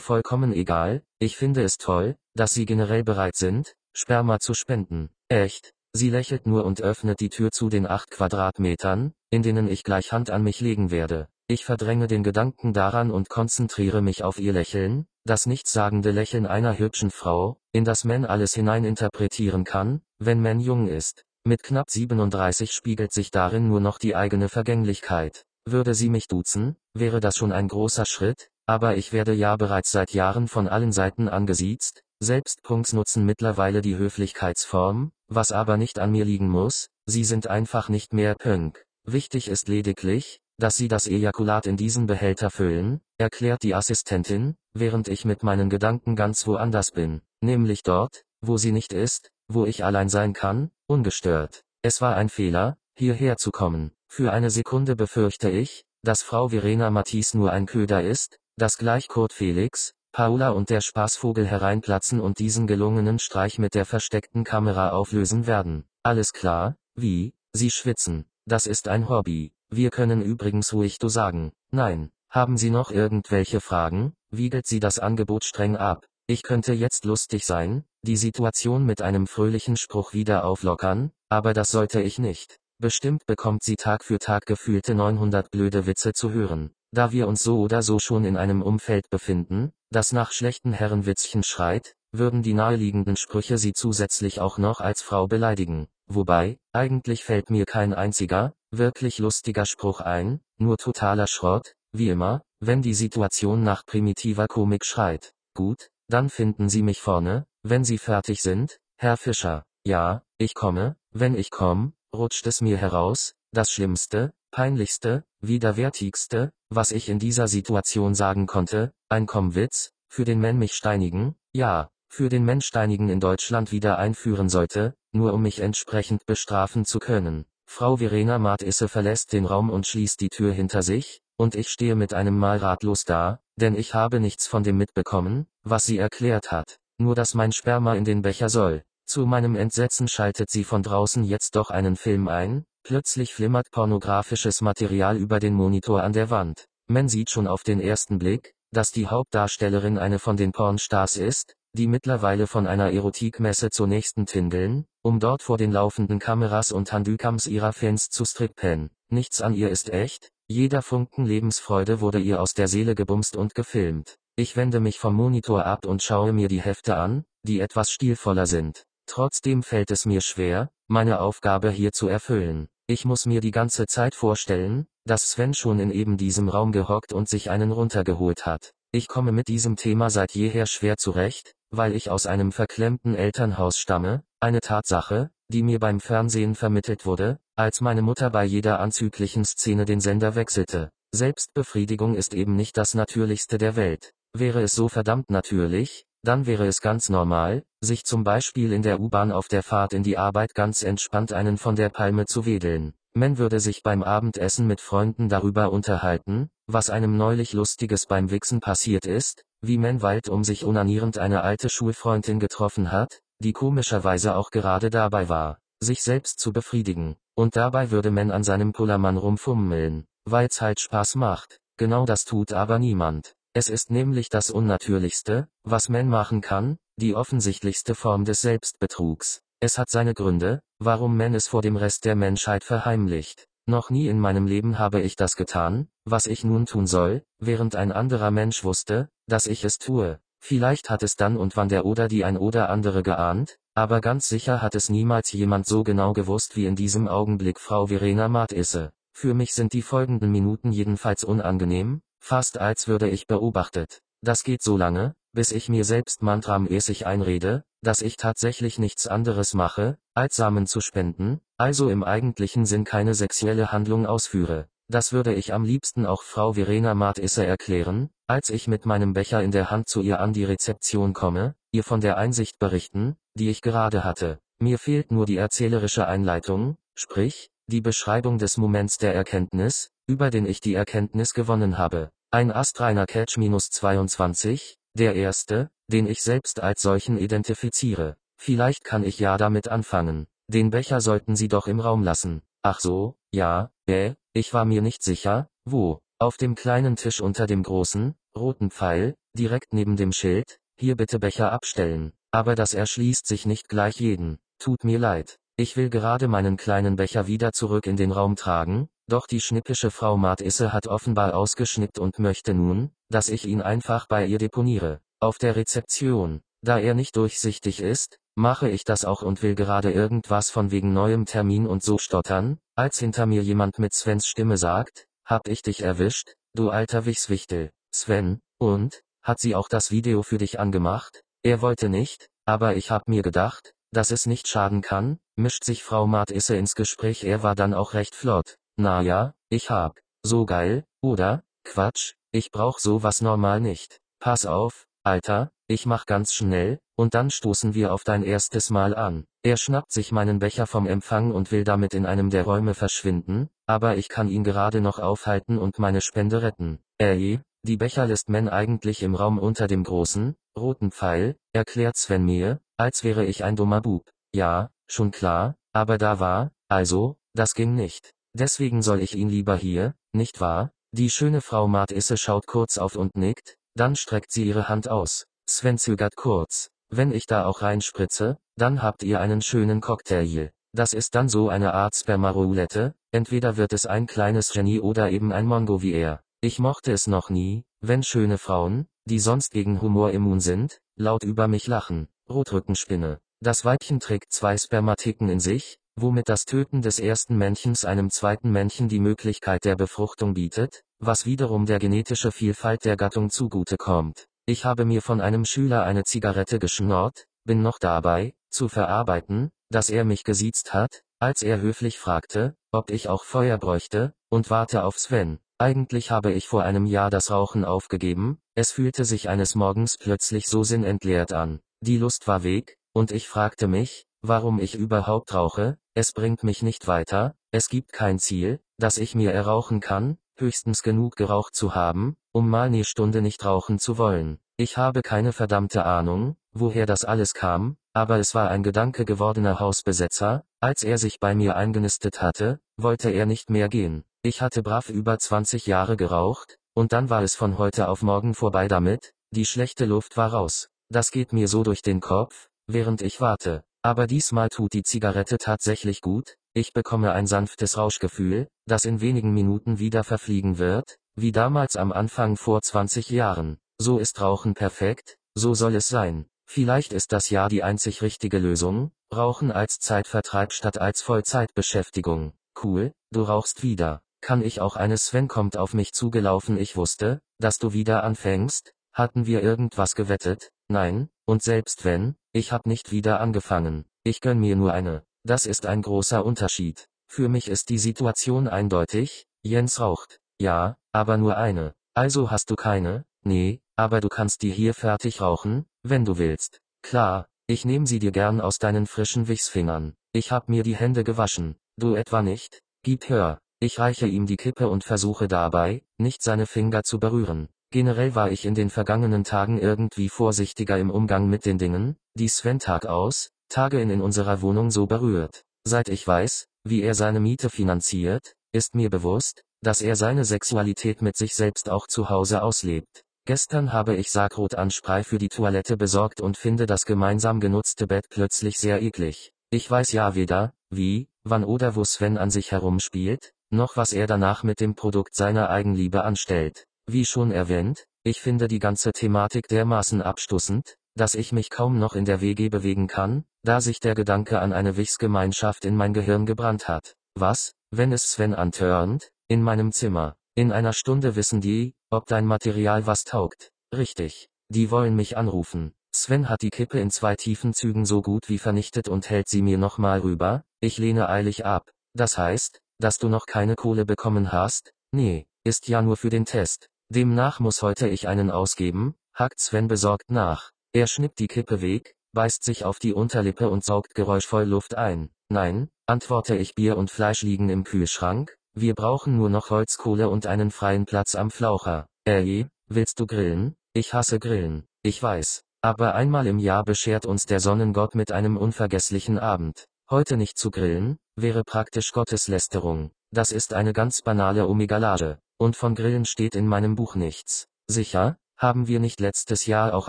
[0.00, 5.10] vollkommen egal, ich finde es toll, dass Sie generell bereit sind, Sperma zu spenden.
[5.28, 5.74] Echt?
[5.92, 10.12] Sie lächelt nur und öffnet die Tür zu den acht Quadratmetern, in denen ich gleich
[10.12, 11.28] Hand an mich legen werde.
[11.48, 16.78] Ich verdränge den Gedanken daran und konzentriere mich auf ihr Lächeln, das nichtssagende Lächeln einer
[16.78, 21.25] hübschen Frau, in das man alles hineininterpretieren kann, wenn man jung ist.
[21.46, 25.44] Mit knapp 37 spiegelt sich darin nur noch die eigene Vergänglichkeit.
[25.64, 29.92] Würde sie mich duzen, wäre das schon ein großer Schritt, aber ich werde ja bereits
[29.92, 36.00] seit Jahren von allen Seiten angesiezt, selbst Punks nutzen mittlerweile die Höflichkeitsform, was aber nicht
[36.00, 38.84] an mir liegen muss, sie sind einfach nicht mehr Punk.
[39.04, 45.06] Wichtig ist lediglich, dass Sie das Ejakulat in diesen Behälter füllen, erklärt die Assistentin, während
[45.06, 49.84] ich mit meinen Gedanken ganz woanders bin, nämlich dort, wo sie nicht ist, wo ich
[49.84, 51.64] allein sein kann, ungestört.
[51.82, 53.92] Es war ein Fehler, hierher zu kommen.
[54.08, 59.08] Für eine Sekunde befürchte ich, dass Frau Verena Matisse nur ein Köder ist, dass gleich
[59.08, 64.90] Kurt Felix, Paula und der Spaßvogel hereinplatzen und diesen gelungenen Streich mit der versteckten Kamera
[64.90, 65.84] auflösen werden.
[66.02, 69.52] Alles klar, wie, Sie schwitzen, das ist ein Hobby.
[69.68, 71.52] Wir können übrigens ruhig du sagen.
[71.70, 72.10] Nein.
[72.30, 74.14] Haben Sie noch irgendwelche Fragen?
[74.30, 76.06] Wiegelt sie das Angebot streng ab.
[76.28, 81.70] Ich könnte jetzt lustig sein, die Situation mit einem fröhlichen Spruch wieder auflockern, aber das
[81.70, 82.58] sollte ich nicht.
[82.78, 86.72] Bestimmt bekommt sie Tag für Tag gefühlte 900 blöde Witze zu hören.
[86.90, 91.44] Da wir uns so oder so schon in einem Umfeld befinden, das nach schlechten Herrenwitzchen
[91.44, 95.86] schreit, würden die naheliegenden Sprüche sie zusätzlich auch noch als Frau beleidigen.
[96.08, 102.42] Wobei, eigentlich fällt mir kein einziger, wirklich lustiger Spruch ein, nur totaler Schrott, wie immer,
[102.58, 105.32] wenn die Situation nach primitiver Komik schreit.
[105.54, 109.64] Gut, dann finden Sie mich vorne, wenn Sie fertig sind, Herr Fischer.
[109.84, 116.90] Ja, ich komme, wenn ich komm, rutscht es mir heraus, das Schlimmste, peinlichste, widerwärtigste, was
[116.90, 122.28] ich in dieser Situation sagen konnte, ein Kommwitz, für den man mich steinigen, ja, für
[122.28, 127.44] den man steinigen in Deutschland wieder einführen sollte, nur um mich entsprechend bestrafen zu können.
[127.66, 131.96] Frau Verena Martisse verlässt den Raum und schließt die Tür hinter sich, und ich stehe
[131.96, 136.52] mit einem Mal ratlos da, denn ich habe nichts von dem mitbekommen, was sie erklärt
[136.52, 138.82] hat, nur dass mein Sperma in den Becher soll.
[139.06, 144.60] Zu meinem Entsetzen schaltet sie von draußen jetzt doch einen Film ein, plötzlich flimmert pornografisches
[144.60, 146.66] Material über den Monitor an der Wand.
[146.88, 151.54] Man sieht schon auf den ersten Blick, dass die Hauptdarstellerin eine von den Pornstars ist,
[151.72, 156.92] die mittlerweile von einer Erotikmesse zur nächsten tingeln, um dort vor den laufenden Kameras und
[156.92, 158.90] Handykams ihrer Fans zu strippen.
[159.08, 163.56] Nichts an ihr ist echt, jeder Funken Lebensfreude wurde ihr aus der Seele gebumst und
[163.56, 164.16] gefilmt.
[164.36, 168.46] Ich wende mich vom Monitor ab und schaue mir die Hefte an, die etwas stilvoller
[168.46, 168.84] sind.
[169.06, 172.68] Trotzdem fällt es mir schwer, meine Aufgabe hier zu erfüllen.
[172.86, 177.12] Ich muss mir die ganze Zeit vorstellen, dass Sven schon in eben diesem Raum gehockt
[177.12, 178.72] und sich einen runtergeholt hat.
[178.92, 183.78] Ich komme mit diesem Thema seit jeher schwer zurecht, weil ich aus einem verklemmten Elternhaus
[183.78, 189.44] stamme, eine Tatsache, die mir beim Fernsehen vermittelt wurde, als meine Mutter bei jeder anzüglichen
[189.44, 190.90] Szene den Sender wechselte.
[191.14, 194.12] Selbstbefriedigung ist eben nicht das Natürlichste der Welt.
[194.34, 199.00] Wäre es so verdammt natürlich, dann wäre es ganz normal, sich zum Beispiel in der
[199.00, 202.94] U-Bahn auf der Fahrt in die Arbeit ganz entspannt einen von der Palme zu wedeln.
[203.14, 208.60] Man würde sich beim Abendessen mit Freunden darüber unterhalten, was einem neulich Lustiges beim Wichsen
[208.60, 214.36] passiert ist, wie man Wald um sich unanierend eine alte Schulfreundin getroffen hat, die komischerweise
[214.36, 219.16] auch gerade dabei war, sich selbst zu befriedigen, und dabei würde man an seinem Pullermann
[219.16, 223.34] rumfummeln, weil's halt Spaß macht, genau das tut aber niemand.
[223.54, 229.40] Es ist nämlich das Unnatürlichste, was man machen kann, die offensichtlichste Form des Selbstbetrugs.
[229.60, 233.46] Es hat seine Gründe, warum man es vor dem Rest der Menschheit verheimlicht.
[233.66, 237.74] Noch nie in meinem Leben habe ich das getan, was ich nun tun soll, während
[237.74, 240.20] ein anderer Mensch wusste, dass ich es tue.
[240.38, 244.28] Vielleicht hat es dann und wann der oder die ein oder andere geahnt, aber ganz
[244.28, 248.92] sicher hat es niemals jemand so genau gewusst wie in diesem Augenblick Frau Verena Matisse.
[249.12, 254.02] Für mich sind die folgenden Minuten jedenfalls unangenehm, fast als würde ich beobachtet.
[254.22, 259.54] Das geht so lange, bis ich mir selbst mantramäßig einrede, dass ich tatsächlich nichts anderes
[259.54, 264.68] mache, als Samen zu spenden, also im eigentlichen Sinn keine sexuelle Handlung ausführe.
[264.88, 269.42] Das würde ich am liebsten auch Frau Verena Matisse erklären, als ich mit meinem Becher
[269.42, 273.50] in der Hand zu ihr an die Rezeption komme, ihr von der Einsicht berichten, die
[273.50, 274.40] ich gerade hatte.
[274.58, 280.46] Mir fehlt nur die erzählerische Einleitung, sprich, die Beschreibung des Moments der Erkenntnis, über den
[280.46, 282.10] ich die Erkenntnis gewonnen habe.
[282.30, 288.16] Ein astreiner Catch minus 22, der erste, den ich selbst als solchen identifiziere.
[288.38, 290.26] Vielleicht kann ich ja damit anfangen.
[290.48, 292.42] Den Becher sollten Sie doch im Raum lassen.
[292.62, 296.00] Ach so, ja, äh, ich war mir nicht sicher, wo.
[296.18, 301.18] Auf dem kleinen Tisch unter dem großen, roten Pfeil, direkt neben dem Schild, hier bitte
[301.18, 302.14] Becher abstellen.
[302.30, 304.38] Aber das erschließt sich nicht gleich jeden.
[304.58, 305.38] Tut mir leid.
[305.58, 309.90] Ich will gerade meinen kleinen Becher wieder zurück in den Raum tragen, doch die schnippische
[309.90, 315.00] Frau Matisse hat offenbar ausgeschnippt und möchte nun, dass ich ihn einfach bei ihr deponiere.
[315.20, 316.40] Auf der Rezeption.
[316.62, 320.94] Da er nicht durchsichtig ist, mache ich das auch und will gerade irgendwas von wegen
[320.94, 325.62] neuem Termin und so stottern, als hinter mir jemand mit Svens Stimme sagt, hab ich
[325.62, 331.22] dich erwischt, du alter Wichswichtel, Sven, und, hat sie auch das Video für dich angemacht?
[331.42, 335.82] Er wollte nicht, aber ich hab mir gedacht, dass es nicht schaden kann, mischt sich
[335.82, 338.56] Frau Matisse ins Gespräch er war dann auch recht flott.
[338.76, 339.98] Na ja, ich hab.
[340.22, 341.42] So geil, oder?
[341.64, 344.00] Quatsch, ich brauch sowas normal nicht.
[344.20, 348.94] Pass auf, Alter, ich mach ganz schnell, und dann stoßen wir auf dein erstes Mal
[348.94, 349.26] an.
[349.46, 353.48] Er schnappt sich meinen Becher vom Empfang und will damit in einem der Räume verschwinden,
[353.64, 356.80] aber ich kann ihn gerade noch aufhalten und meine Spende retten.
[356.98, 362.24] Ey, die Becher lässt man eigentlich im Raum unter dem großen, roten Pfeil, erklärt Sven
[362.24, 364.10] mir, als wäre ich ein dummer Bub.
[364.34, 368.14] Ja, schon klar, aber da war, also, das ging nicht.
[368.32, 370.72] Deswegen soll ich ihn lieber hier, nicht wahr?
[370.90, 375.28] Die schöne Frau Matisse schaut kurz auf und nickt, dann streckt sie ihre Hand aus.
[375.48, 376.72] Sven zögert kurz.
[376.88, 380.50] Wenn ich da auch reinspritze, dann habt ihr einen schönen Cocktail.
[380.72, 385.32] Das ist dann so eine Art Spermaroulette, entweder wird es ein kleines Genie oder eben
[385.32, 386.20] ein Mongo wie er.
[386.40, 391.24] Ich mochte es noch nie, wenn schöne Frauen, die sonst gegen Humor immun sind, laut
[391.24, 392.08] über mich lachen.
[392.28, 393.18] Rotrückenspinne.
[393.40, 398.50] Das Weibchen trägt zwei Spermatiken in sich, womit das Töten des ersten Männchens einem zweiten
[398.50, 404.26] Männchen die Möglichkeit der Befruchtung bietet, was wiederum der genetische Vielfalt der Gattung zugute kommt.
[404.48, 409.90] Ich habe mir von einem Schüler eine Zigarette geschnort, bin noch dabei, zu verarbeiten, dass
[409.90, 414.84] er mich gesiezt hat, als er höflich fragte, ob ich auch Feuer bräuchte, und warte
[414.84, 415.40] auf Sven.
[415.58, 420.46] Eigentlich habe ich vor einem Jahr das Rauchen aufgegeben, es fühlte sich eines Morgens plötzlich
[420.46, 421.58] so sinnentleert an.
[421.80, 426.62] Die Lust war weg, und ich fragte mich, warum ich überhaupt rauche, es bringt mich
[426.62, 431.74] nicht weiter, es gibt kein Ziel, das ich mir errauchen kann, höchstens genug geraucht zu
[431.74, 434.38] haben, um mal ne Stunde nicht rauchen zu wollen.
[434.56, 439.60] Ich habe keine verdammte Ahnung, woher das alles kam, aber es war ein Gedanke gewordener
[439.60, 444.04] Hausbesetzer, als er sich bei mir eingenistet hatte, wollte er nicht mehr gehen.
[444.22, 448.34] Ich hatte brav über 20 Jahre geraucht, und dann war es von heute auf morgen
[448.34, 450.68] vorbei damit, die schlechte Luft war raus.
[450.88, 453.64] Das geht mir so durch den Kopf, während ich warte.
[453.82, 459.34] Aber diesmal tut die Zigarette tatsächlich gut, ich bekomme ein sanftes Rauschgefühl, das in wenigen
[459.34, 463.58] Minuten wieder verfliegen wird, wie damals am Anfang vor 20 Jahren.
[463.78, 466.24] So ist Rauchen perfekt, so soll es sein.
[466.46, 472.32] Vielleicht ist das ja die einzig richtige Lösung, Rauchen als Zeitvertreib statt als Vollzeitbeschäftigung.
[472.64, 474.00] Cool, du rauchst wieder.
[474.22, 478.72] Kann ich auch eine Sven kommt auf mich zugelaufen ich wusste, dass du wieder anfängst,
[478.94, 483.84] hatten wir irgendwas gewettet, nein, und selbst wenn, ich hab nicht wieder angefangen.
[484.04, 485.04] Ich gönn mir nur eine.
[485.26, 486.88] Das ist ein großer Unterschied.
[487.08, 490.20] Für mich ist die Situation eindeutig, Jens raucht.
[490.40, 491.74] Ja, aber nur eine.
[491.94, 493.04] Also hast du keine?
[493.24, 496.60] Nee, aber du kannst die hier fertig rauchen, wenn du willst.
[496.80, 499.94] Klar, ich nehm sie dir gern aus deinen frischen Wichsfingern.
[500.12, 501.56] Ich hab mir die Hände gewaschen.
[501.76, 502.62] Du etwa nicht?
[502.84, 503.40] Gib her.
[503.58, 507.48] Ich reiche ihm die Kippe und versuche dabei, nicht seine Finger zu berühren.
[507.72, 512.28] Generell war ich in den vergangenen Tagen irgendwie vorsichtiger im Umgang mit den Dingen, die
[512.28, 515.44] Sven Tag aus, Tage in unserer Wohnung so berührt.
[515.64, 521.02] Seit ich weiß, wie er seine Miete finanziert, ist mir bewusst, dass er seine Sexualität
[521.02, 523.02] mit sich selbst auch zu Hause auslebt.
[523.26, 528.06] Gestern habe ich Sagrot Ansprei für die Toilette besorgt und finde das gemeinsam genutzte Bett
[528.08, 529.32] plötzlich sehr eklig.
[529.50, 534.06] Ich weiß ja weder, wie, wann oder wo Sven an sich herumspielt, noch was er
[534.06, 536.66] danach mit dem Produkt seiner Eigenliebe anstellt.
[536.86, 541.94] Wie schon erwähnt, ich finde die ganze Thematik dermaßen abstoßend, dass ich mich kaum noch
[541.94, 546.26] in der WG bewegen kann, da sich der Gedanke an eine Wichsgemeinschaft in mein Gehirn
[546.26, 546.96] gebrannt hat.
[547.14, 550.16] Was, wenn es Sven antörnt, in meinem Zimmer.
[550.34, 553.52] In einer Stunde wissen die, ob dein Material was taugt.
[553.74, 554.28] Richtig.
[554.48, 555.72] Die wollen mich anrufen.
[555.94, 559.42] Sven hat die Kippe in zwei tiefen Zügen so gut wie vernichtet und hält sie
[559.42, 560.44] mir nochmal rüber.
[560.60, 561.70] Ich lehne eilig ab.
[561.94, 564.72] Das heißt, dass du noch keine Kohle bekommen hast?
[564.92, 566.68] Nee, ist ja nur für den Test.
[566.90, 570.52] Demnach muss heute ich einen ausgeben, hakt Sven besorgt nach.
[570.76, 575.08] Er schnippt die Kippe weg, beißt sich auf die Unterlippe und saugt geräuschvoll Luft ein.
[575.30, 580.26] Nein, antworte ich Bier und Fleisch liegen im Kühlschrank, wir brauchen nur noch Holzkohle und
[580.26, 581.86] einen freien Platz am Flaucher.
[582.04, 583.54] Ey, willst du grillen?
[583.72, 584.66] Ich hasse Grillen.
[584.82, 585.44] Ich weiß.
[585.62, 589.64] Aber einmal im Jahr beschert uns der Sonnengott mit einem unvergesslichen Abend.
[589.88, 592.90] Heute nicht zu grillen, wäre praktisch Gotteslästerung.
[593.10, 595.20] Das ist eine ganz banale Omegalage.
[595.38, 597.48] Und von Grillen steht in meinem Buch nichts.
[597.66, 599.88] Sicher, haben wir nicht letztes Jahr auch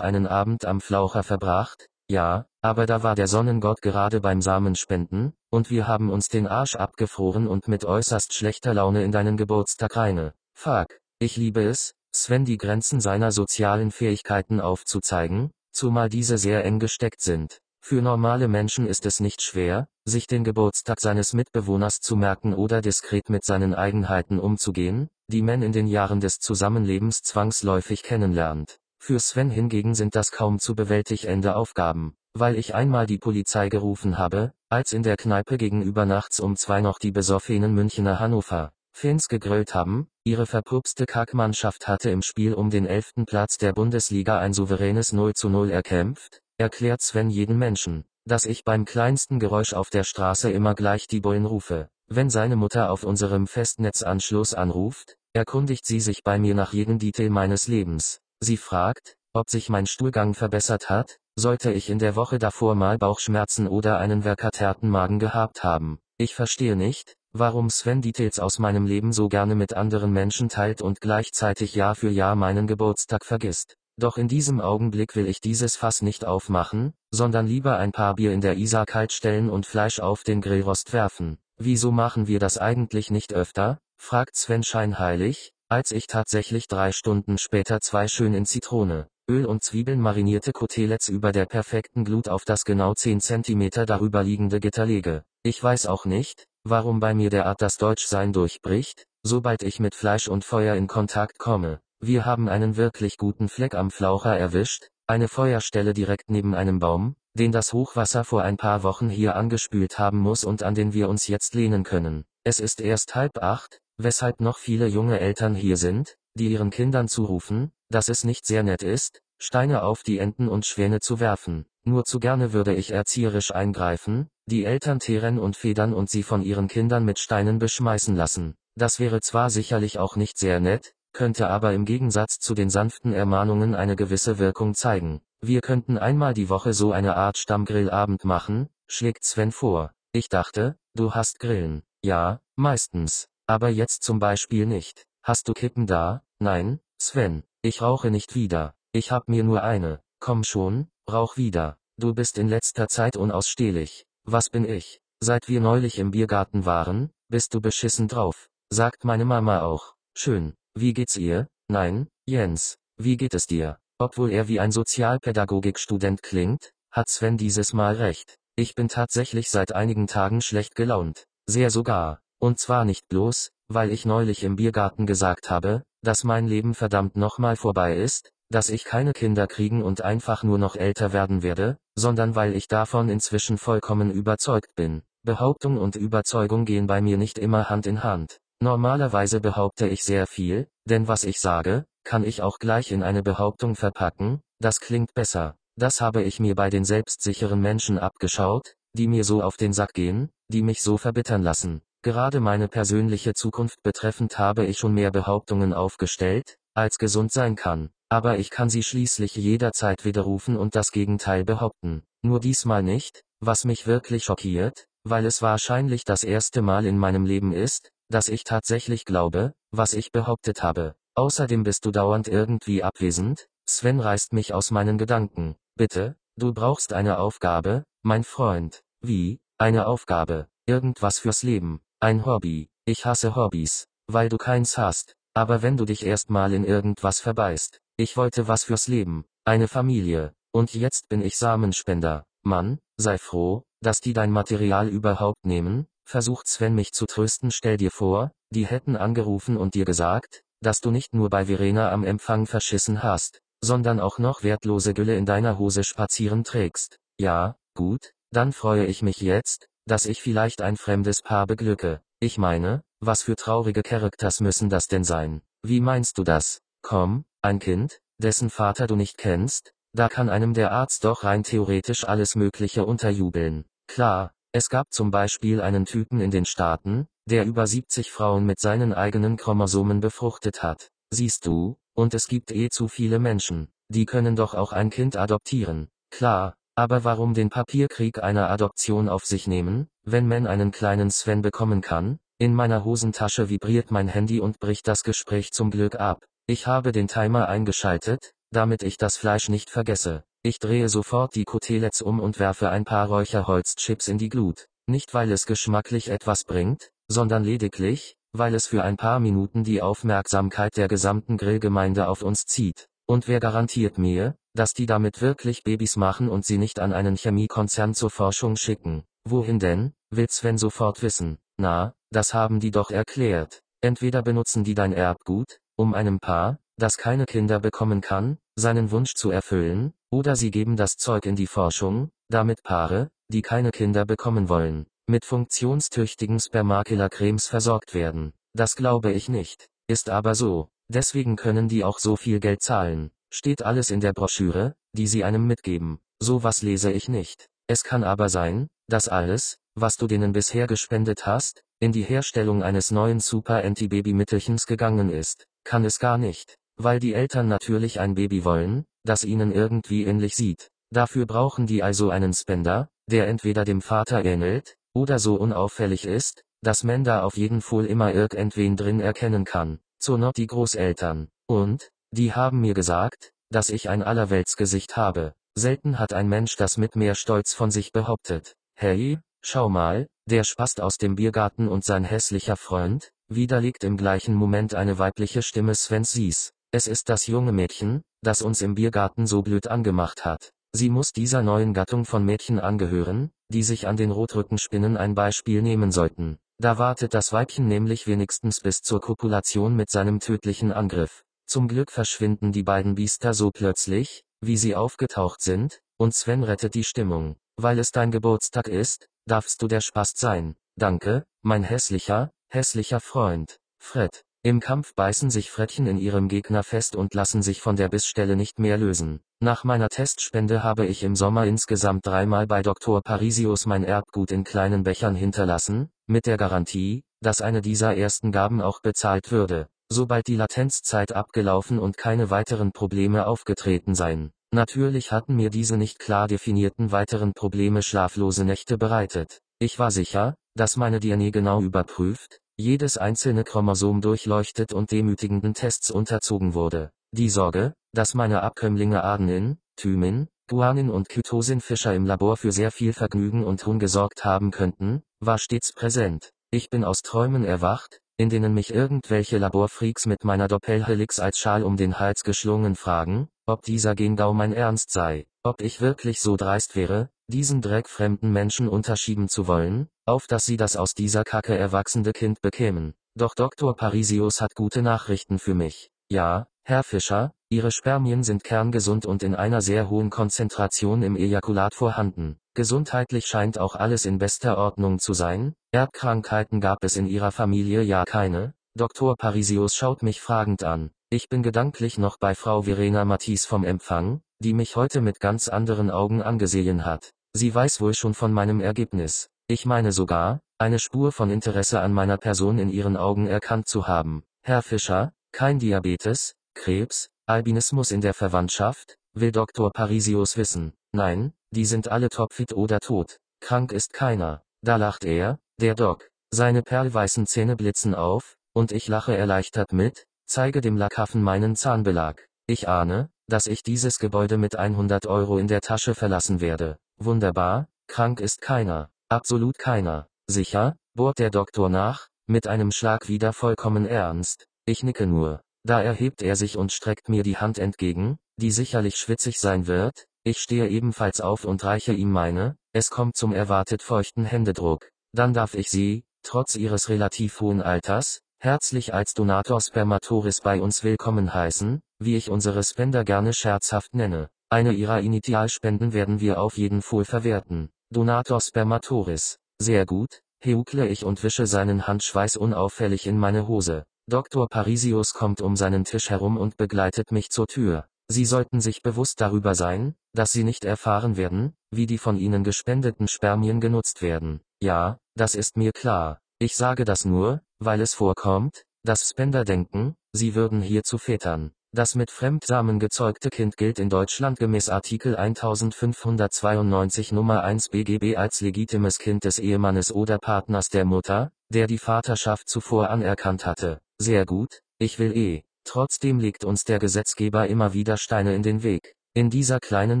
[0.00, 1.88] einen Abend am Flaucher verbracht?
[2.10, 6.74] Ja, aber da war der Sonnengott gerade beim Samenspenden, und wir haben uns den Arsch
[6.74, 10.32] abgefroren und mit äußerst schlechter Laune in deinen Geburtstag reine.
[10.54, 11.00] Fuck.
[11.18, 17.20] Ich liebe es, Sven die Grenzen seiner sozialen Fähigkeiten aufzuzeigen, zumal diese sehr eng gesteckt
[17.20, 17.60] sind.
[17.80, 22.80] Für normale Menschen ist es nicht schwer, sich den Geburtstag seines Mitbewohners zu merken oder
[22.80, 28.78] diskret mit seinen Eigenheiten umzugehen, die man in den Jahren des Zusammenlebens zwangsläufig kennenlernt.
[28.98, 34.18] Für Sven hingegen sind das kaum zu bewältigende Aufgaben, weil ich einmal die Polizei gerufen
[34.18, 39.28] habe, als in der Kneipe gegenüber nachts um zwei noch die besoffenen Münchner Hannover Fans
[39.28, 44.52] gegrölt haben, ihre verpupste Kackmannschaft hatte im Spiel um den elften Platz der Bundesliga ein
[44.52, 49.90] souveränes 0 zu 0 erkämpft, erklärt Sven jeden Menschen, dass ich beim kleinsten Geräusch auf
[49.90, 51.88] der Straße immer gleich die Bullen rufe.
[52.08, 57.30] Wenn seine Mutter auf unserem Festnetzanschluss anruft, erkundigt sie sich bei mir nach jedem Detail
[57.30, 58.20] meines Lebens.
[58.40, 62.98] Sie fragt, ob sich mein Stuhlgang verbessert hat, sollte ich in der Woche davor mal
[62.98, 65.98] Bauchschmerzen oder einen verkaterten Magen gehabt haben.
[66.16, 70.82] Ich verstehe nicht, warum Sven Details aus meinem Leben so gerne mit anderen Menschen teilt
[70.82, 73.76] und gleichzeitig Jahr für Jahr meinen Geburtstag vergisst.
[73.96, 78.32] Doch in diesem Augenblick will ich dieses Fass nicht aufmachen, sondern lieber ein paar Bier
[78.32, 81.38] in der Isar kalt stellen und Fleisch auf den Grillrost werfen.
[81.56, 83.80] Wieso machen wir das eigentlich nicht öfter?
[83.98, 89.62] Fragt Sven scheinheilig, als ich tatsächlich drei Stunden später zwei schön in Zitrone, Öl und
[89.62, 94.86] Zwiebeln marinierte Koteletts über der perfekten Glut auf das genau 10 cm darüber liegende Gitter
[94.86, 95.24] lege.
[95.42, 100.28] Ich weiß auch nicht, warum bei mir derart das Deutschsein durchbricht, sobald ich mit Fleisch
[100.28, 101.80] und Feuer in Kontakt komme.
[102.00, 107.14] Wir haben einen wirklich guten Fleck am Flaucher erwischt, eine Feuerstelle direkt neben einem Baum,
[107.34, 111.10] den das Hochwasser vor ein paar Wochen hier angespült haben muss und an den wir
[111.10, 112.24] uns jetzt lehnen können.
[112.44, 117.08] Es ist erst halb acht, weshalb noch viele junge Eltern hier sind, die ihren Kindern
[117.08, 121.66] zurufen, dass es nicht sehr nett ist, Steine auf die Enten und Schwäne zu werfen.
[121.84, 126.42] Nur zu gerne würde ich erzieherisch eingreifen, die Eltern teeren und federn und sie von
[126.42, 128.56] ihren Kindern mit Steinen beschmeißen lassen.
[128.74, 133.12] Das wäre zwar sicherlich auch nicht sehr nett, könnte aber im Gegensatz zu den sanften
[133.12, 135.20] Ermahnungen eine gewisse Wirkung zeigen.
[135.40, 139.92] Wir könnten einmal die Woche so eine Art Stammgrillabend machen, schlägt Sven vor.
[140.12, 141.82] Ich dachte, du hast Grillen.
[142.02, 143.28] Ja, meistens.
[143.48, 145.06] Aber jetzt zum Beispiel nicht.
[145.22, 146.22] Hast du Kippen da?
[146.38, 147.42] Nein, Sven.
[147.62, 148.74] Ich rauche nicht wieder.
[148.92, 150.00] Ich hab mir nur eine.
[150.20, 151.78] Komm schon, rauch wieder.
[151.96, 154.06] Du bist in letzter Zeit unausstehlich.
[154.24, 155.00] Was bin ich?
[155.20, 158.48] Seit wir neulich im Biergarten waren, bist du beschissen drauf.
[158.70, 159.94] Sagt meine Mama auch.
[160.14, 160.54] Schön.
[160.74, 161.48] Wie geht's ihr?
[161.68, 162.76] Nein, Jens.
[162.96, 163.78] Wie geht es dir?
[163.98, 168.36] Obwohl er wie ein Sozialpädagogikstudent klingt, hat Sven dieses Mal recht.
[168.56, 171.26] Ich bin tatsächlich seit einigen Tagen schlecht gelaunt.
[171.46, 172.20] Sehr sogar.
[172.38, 177.16] Und zwar nicht bloß, weil ich neulich im Biergarten gesagt habe, dass mein Leben verdammt
[177.16, 181.76] nochmal vorbei ist, dass ich keine Kinder kriegen und einfach nur noch älter werden werde,
[181.96, 185.02] sondern weil ich davon inzwischen vollkommen überzeugt bin.
[185.24, 188.38] Behauptung und Überzeugung gehen bei mir nicht immer Hand in Hand.
[188.60, 193.22] Normalerweise behaupte ich sehr viel, denn was ich sage, kann ich auch gleich in eine
[193.22, 195.56] Behauptung verpacken, das klingt besser.
[195.76, 199.92] Das habe ich mir bei den selbstsicheren Menschen abgeschaut, die mir so auf den Sack
[199.92, 201.82] gehen, die mich so verbittern lassen.
[202.08, 207.90] Gerade meine persönliche Zukunft betreffend habe ich schon mehr Behauptungen aufgestellt, als gesund sein kann,
[208.08, 212.04] aber ich kann sie schließlich jederzeit widerrufen und das Gegenteil behaupten.
[212.22, 217.26] Nur diesmal nicht, was mich wirklich schockiert, weil es wahrscheinlich das erste Mal in meinem
[217.26, 220.94] Leben ist, dass ich tatsächlich glaube, was ich behauptet habe.
[221.14, 225.56] Außerdem bist du dauernd irgendwie abwesend, Sven reißt mich aus meinen Gedanken.
[225.76, 228.80] Bitte, du brauchst eine Aufgabe, mein Freund.
[229.02, 232.68] Wie, eine Aufgabe, irgendwas fürs Leben, ein Hobby.
[232.84, 235.14] Ich hasse Hobbys, weil du keins hast.
[235.34, 240.32] Aber wenn du dich erstmal in irgendwas verbeißt, ich wollte was fürs Leben, eine Familie,
[240.52, 242.24] und jetzt bin ich Samenspender.
[242.42, 247.50] Mann, sei froh, dass die dein Material überhaupt nehmen, versucht Sven mich zu trösten.
[247.50, 251.90] Stell dir vor, die hätten angerufen und dir gesagt, dass du nicht nur bei Verena
[251.90, 256.98] am Empfang verschissen hast, sondern auch noch wertlose Gülle in deiner Hose spazieren trägst.
[257.20, 262.00] Ja, gut, dann freue ich mich jetzt, dass ich vielleicht ein fremdes Paar beglücke.
[262.20, 265.40] Ich meine, was für traurige Charakters müssen das denn sein?
[265.62, 266.60] Wie meinst du das?
[266.82, 271.42] Komm, ein Kind, dessen Vater du nicht kennst, da kann einem der Arzt doch rein
[271.42, 273.64] theoretisch alles Mögliche unterjubeln.
[273.86, 278.58] Klar, es gab zum Beispiel einen Typen in den Staaten, der über 70 Frauen mit
[278.60, 280.90] seinen eigenen Chromosomen befruchtet hat.
[281.10, 285.16] Siehst du, und es gibt eh zu viele Menschen, die können doch auch ein Kind
[285.16, 285.88] adoptieren.
[286.10, 291.42] Klar, aber warum den Papierkrieg einer Adoption auf sich nehmen, wenn man einen kleinen Sven
[291.42, 292.20] bekommen kann?
[292.38, 296.24] In meiner Hosentasche vibriert mein Handy und bricht das Gespräch zum Glück ab.
[296.46, 300.22] Ich habe den Timer eingeschaltet, damit ich das Fleisch nicht vergesse.
[300.44, 304.68] Ich drehe sofort die Koteletts um und werfe ein paar Räucherholzchips in die Glut.
[304.86, 309.82] Nicht weil es geschmacklich etwas bringt, sondern lediglich, weil es für ein paar Minuten die
[309.82, 312.86] Aufmerksamkeit der gesamten Grillgemeinde auf uns zieht.
[313.04, 317.16] Und wer garantiert mir, dass die damit wirklich Babys machen und sie nicht an einen
[317.16, 319.04] Chemiekonzern zur Forschung schicken?
[319.24, 321.38] Wohin denn, will Sven sofort wissen.
[321.58, 323.62] Na, das haben die doch erklärt.
[323.80, 329.14] Entweder benutzen die dein Erbgut, um einem Paar, das keine Kinder bekommen kann, seinen Wunsch
[329.14, 334.04] zu erfüllen, oder sie geben das Zeug in die Forschung, damit Paare, die keine Kinder
[334.04, 338.32] bekommen wollen, mit funktionstüchtigen Spermakula-Cremes versorgt werden.
[338.54, 339.68] Das glaube ich nicht.
[339.88, 340.68] Ist aber so.
[340.88, 343.10] Deswegen können die auch so viel Geld zahlen.
[343.30, 346.00] Steht alles in der Broschüre, die sie einem mitgeben.
[346.20, 347.48] Sowas lese ich nicht.
[347.66, 352.62] Es kann aber sein, dass alles, was du denen bisher gespendet hast, in die Herstellung
[352.62, 355.46] eines neuen Super-Anti-Baby-Mittelchens gegangen ist.
[355.64, 356.56] Kann es gar nicht.
[356.76, 360.70] Weil die Eltern natürlich ein Baby wollen, das ihnen irgendwie ähnlich sieht.
[360.90, 366.42] Dafür brauchen die also einen Spender, der entweder dem Vater ähnelt, oder so unauffällig ist,
[366.62, 369.80] dass man da auf jeden Fall immer irgendwen drin erkennen kann.
[370.00, 371.28] Zur Not die Großeltern.
[371.46, 375.34] Und, die haben mir gesagt, dass ich ein Allerweltsgesicht habe.
[375.54, 378.54] Selten hat ein Mensch das mit mehr Stolz von sich behauptet.
[378.76, 383.96] Hey, schau mal, der Spast aus dem Biergarten und sein hässlicher Freund, wieder liegt im
[383.96, 386.52] gleichen Moment eine weibliche Stimme Sven Sies.
[386.70, 390.52] Es ist das junge Mädchen, das uns im Biergarten so blöd angemacht hat.
[390.72, 395.62] Sie muss dieser neuen Gattung von Mädchen angehören, die sich an den Rotrückenspinnen ein Beispiel
[395.62, 396.38] nehmen sollten.
[396.58, 401.24] Da wartet das Weibchen nämlich wenigstens bis zur Kopulation mit seinem tödlichen Angriff.
[401.48, 406.74] Zum Glück verschwinden die beiden Biester so plötzlich, wie sie aufgetaucht sind, und Sven rettet
[406.74, 407.36] die Stimmung.
[407.56, 410.56] Weil es dein Geburtstag ist, darfst du der Spast sein.
[410.76, 413.56] Danke, mein hässlicher, hässlicher Freund.
[413.78, 414.24] Fred.
[414.42, 418.36] Im Kampf beißen sich Frettchen in ihrem Gegner fest und lassen sich von der Bissstelle
[418.36, 419.22] nicht mehr lösen.
[419.40, 423.00] Nach meiner Testspende habe ich im Sommer insgesamt dreimal bei Dr.
[423.00, 428.60] Parisius mein Erbgut in kleinen Bechern hinterlassen, mit der Garantie, dass eine dieser ersten Gaben
[428.60, 434.30] auch bezahlt würde, sobald die Latenzzeit abgelaufen und keine weiteren Probleme aufgetreten seien.
[434.52, 439.40] Natürlich hatten mir diese nicht klar definierten weiteren Probleme schlaflose Nächte bereitet.
[439.58, 445.90] Ich war sicher, dass meine DNA genau überprüft, jedes einzelne Chromosom durchleuchtet und demütigenden Tests
[445.90, 446.90] unterzogen wurde.
[447.12, 452.70] Die Sorge, dass meine Abkömmlinge Adenin, Thymin, Guanin und Kytosin Fischer im Labor für sehr
[452.72, 456.32] viel Vergnügen und Huhn gesorgt haben könnten, war stets präsent.
[456.50, 461.62] Ich bin aus Träumen erwacht, in denen mich irgendwelche Laborfreaks mit meiner Doppelhelix als Schal
[461.62, 466.36] um den Hals geschlungen fragen, ob dieser Gendau mein Ernst sei, ob ich wirklich so
[466.36, 471.22] dreist wäre, diesen Dreck fremden Menschen unterschieben zu wollen, auf dass sie das aus dieser
[471.22, 472.94] Kacke erwachsende Kind bekämen.
[473.14, 473.76] Doch Dr.
[473.76, 475.92] Parisius hat gute Nachrichten für mich.
[476.10, 481.72] Ja, Herr Fischer, Ihre Spermien sind kerngesund und in einer sehr hohen Konzentration im Ejakulat
[481.74, 482.38] vorhanden.
[482.58, 485.54] Gesundheitlich scheint auch alles in bester Ordnung zu sein.
[485.70, 488.52] Erbkrankheiten gab es in Ihrer Familie ja keine.
[488.74, 489.14] Dr.
[489.16, 490.90] Parisius schaut mich fragend an.
[491.08, 495.46] Ich bin gedanklich noch bei Frau Verena Matisse vom Empfang, die mich heute mit ganz
[495.46, 497.12] anderen Augen angesehen hat.
[497.32, 499.28] Sie weiß wohl schon von meinem Ergebnis.
[499.46, 503.86] Ich meine sogar, eine Spur von Interesse an meiner Person in Ihren Augen erkannt zu
[503.86, 504.24] haben.
[504.42, 509.70] Herr Fischer, kein Diabetes, Krebs, Albinismus in der Verwandtschaft, will Dr.
[509.72, 510.72] Parisius wissen.
[510.90, 513.18] Nein, die sind alle topfit oder tot.
[513.40, 514.42] Krank ist keiner.
[514.62, 516.10] Da lacht er, der Doc.
[516.30, 522.28] Seine perlweißen Zähne blitzen auf, und ich lache erleichtert mit, zeige dem Lackaffen meinen Zahnbelag.
[522.46, 526.78] Ich ahne, dass ich dieses Gebäude mit 100 Euro in der Tasche verlassen werde.
[526.98, 528.90] Wunderbar, krank ist keiner.
[529.08, 530.08] Absolut keiner.
[530.26, 534.46] Sicher, bohrt der Doktor nach, mit einem Schlag wieder vollkommen ernst.
[534.66, 535.40] Ich nicke nur.
[535.64, 540.06] Da erhebt er sich und streckt mir die Hand entgegen, die sicherlich schwitzig sein wird,
[540.28, 544.90] ich stehe ebenfalls auf und reiche ihm meine, es kommt zum erwartet feuchten Händedruck.
[545.12, 550.84] Dann darf ich Sie, trotz Ihres relativ hohen Alters, herzlich als Donator Spermatoris bei uns
[550.84, 554.28] willkommen heißen, wie ich unsere Spender gerne scherzhaft nenne.
[554.50, 557.70] Eine Ihrer Initialspenden werden wir auf jeden Fall verwerten.
[557.90, 559.38] Donator Spermatoris.
[559.58, 563.84] Sehr gut, heukle ich und wische seinen Handschweiß unauffällig in meine Hose.
[564.06, 564.46] Dr.
[564.48, 567.88] Parisius kommt um seinen Tisch herum und begleitet mich zur Tür.
[568.08, 572.42] Sie sollten sich bewusst darüber sein, dass Sie nicht erfahren werden, wie die von Ihnen
[572.42, 574.40] gespendeten Spermien genutzt werden.
[574.60, 576.20] Ja, das ist mir klar.
[576.38, 581.52] Ich sage das nur, weil es vorkommt, dass Spender denken, sie würden hier zu Vätern.
[581.72, 588.40] Das mit Fremdsamen gezeugte Kind gilt in Deutschland gemäß Artikel 1592 Nummer 1 BGB als
[588.40, 593.80] legitimes Kind des Ehemannes oder Partners der Mutter, der die Vaterschaft zuvor anerkannt hatte.
[593.98, 595.42] Sehr gut, ich will eh.
[595.68, 598.94] Trotzdem legt uns der Gesetzgeber immer wieder Steine in den Weg.
[599.12, 600.00] In dieser kleinen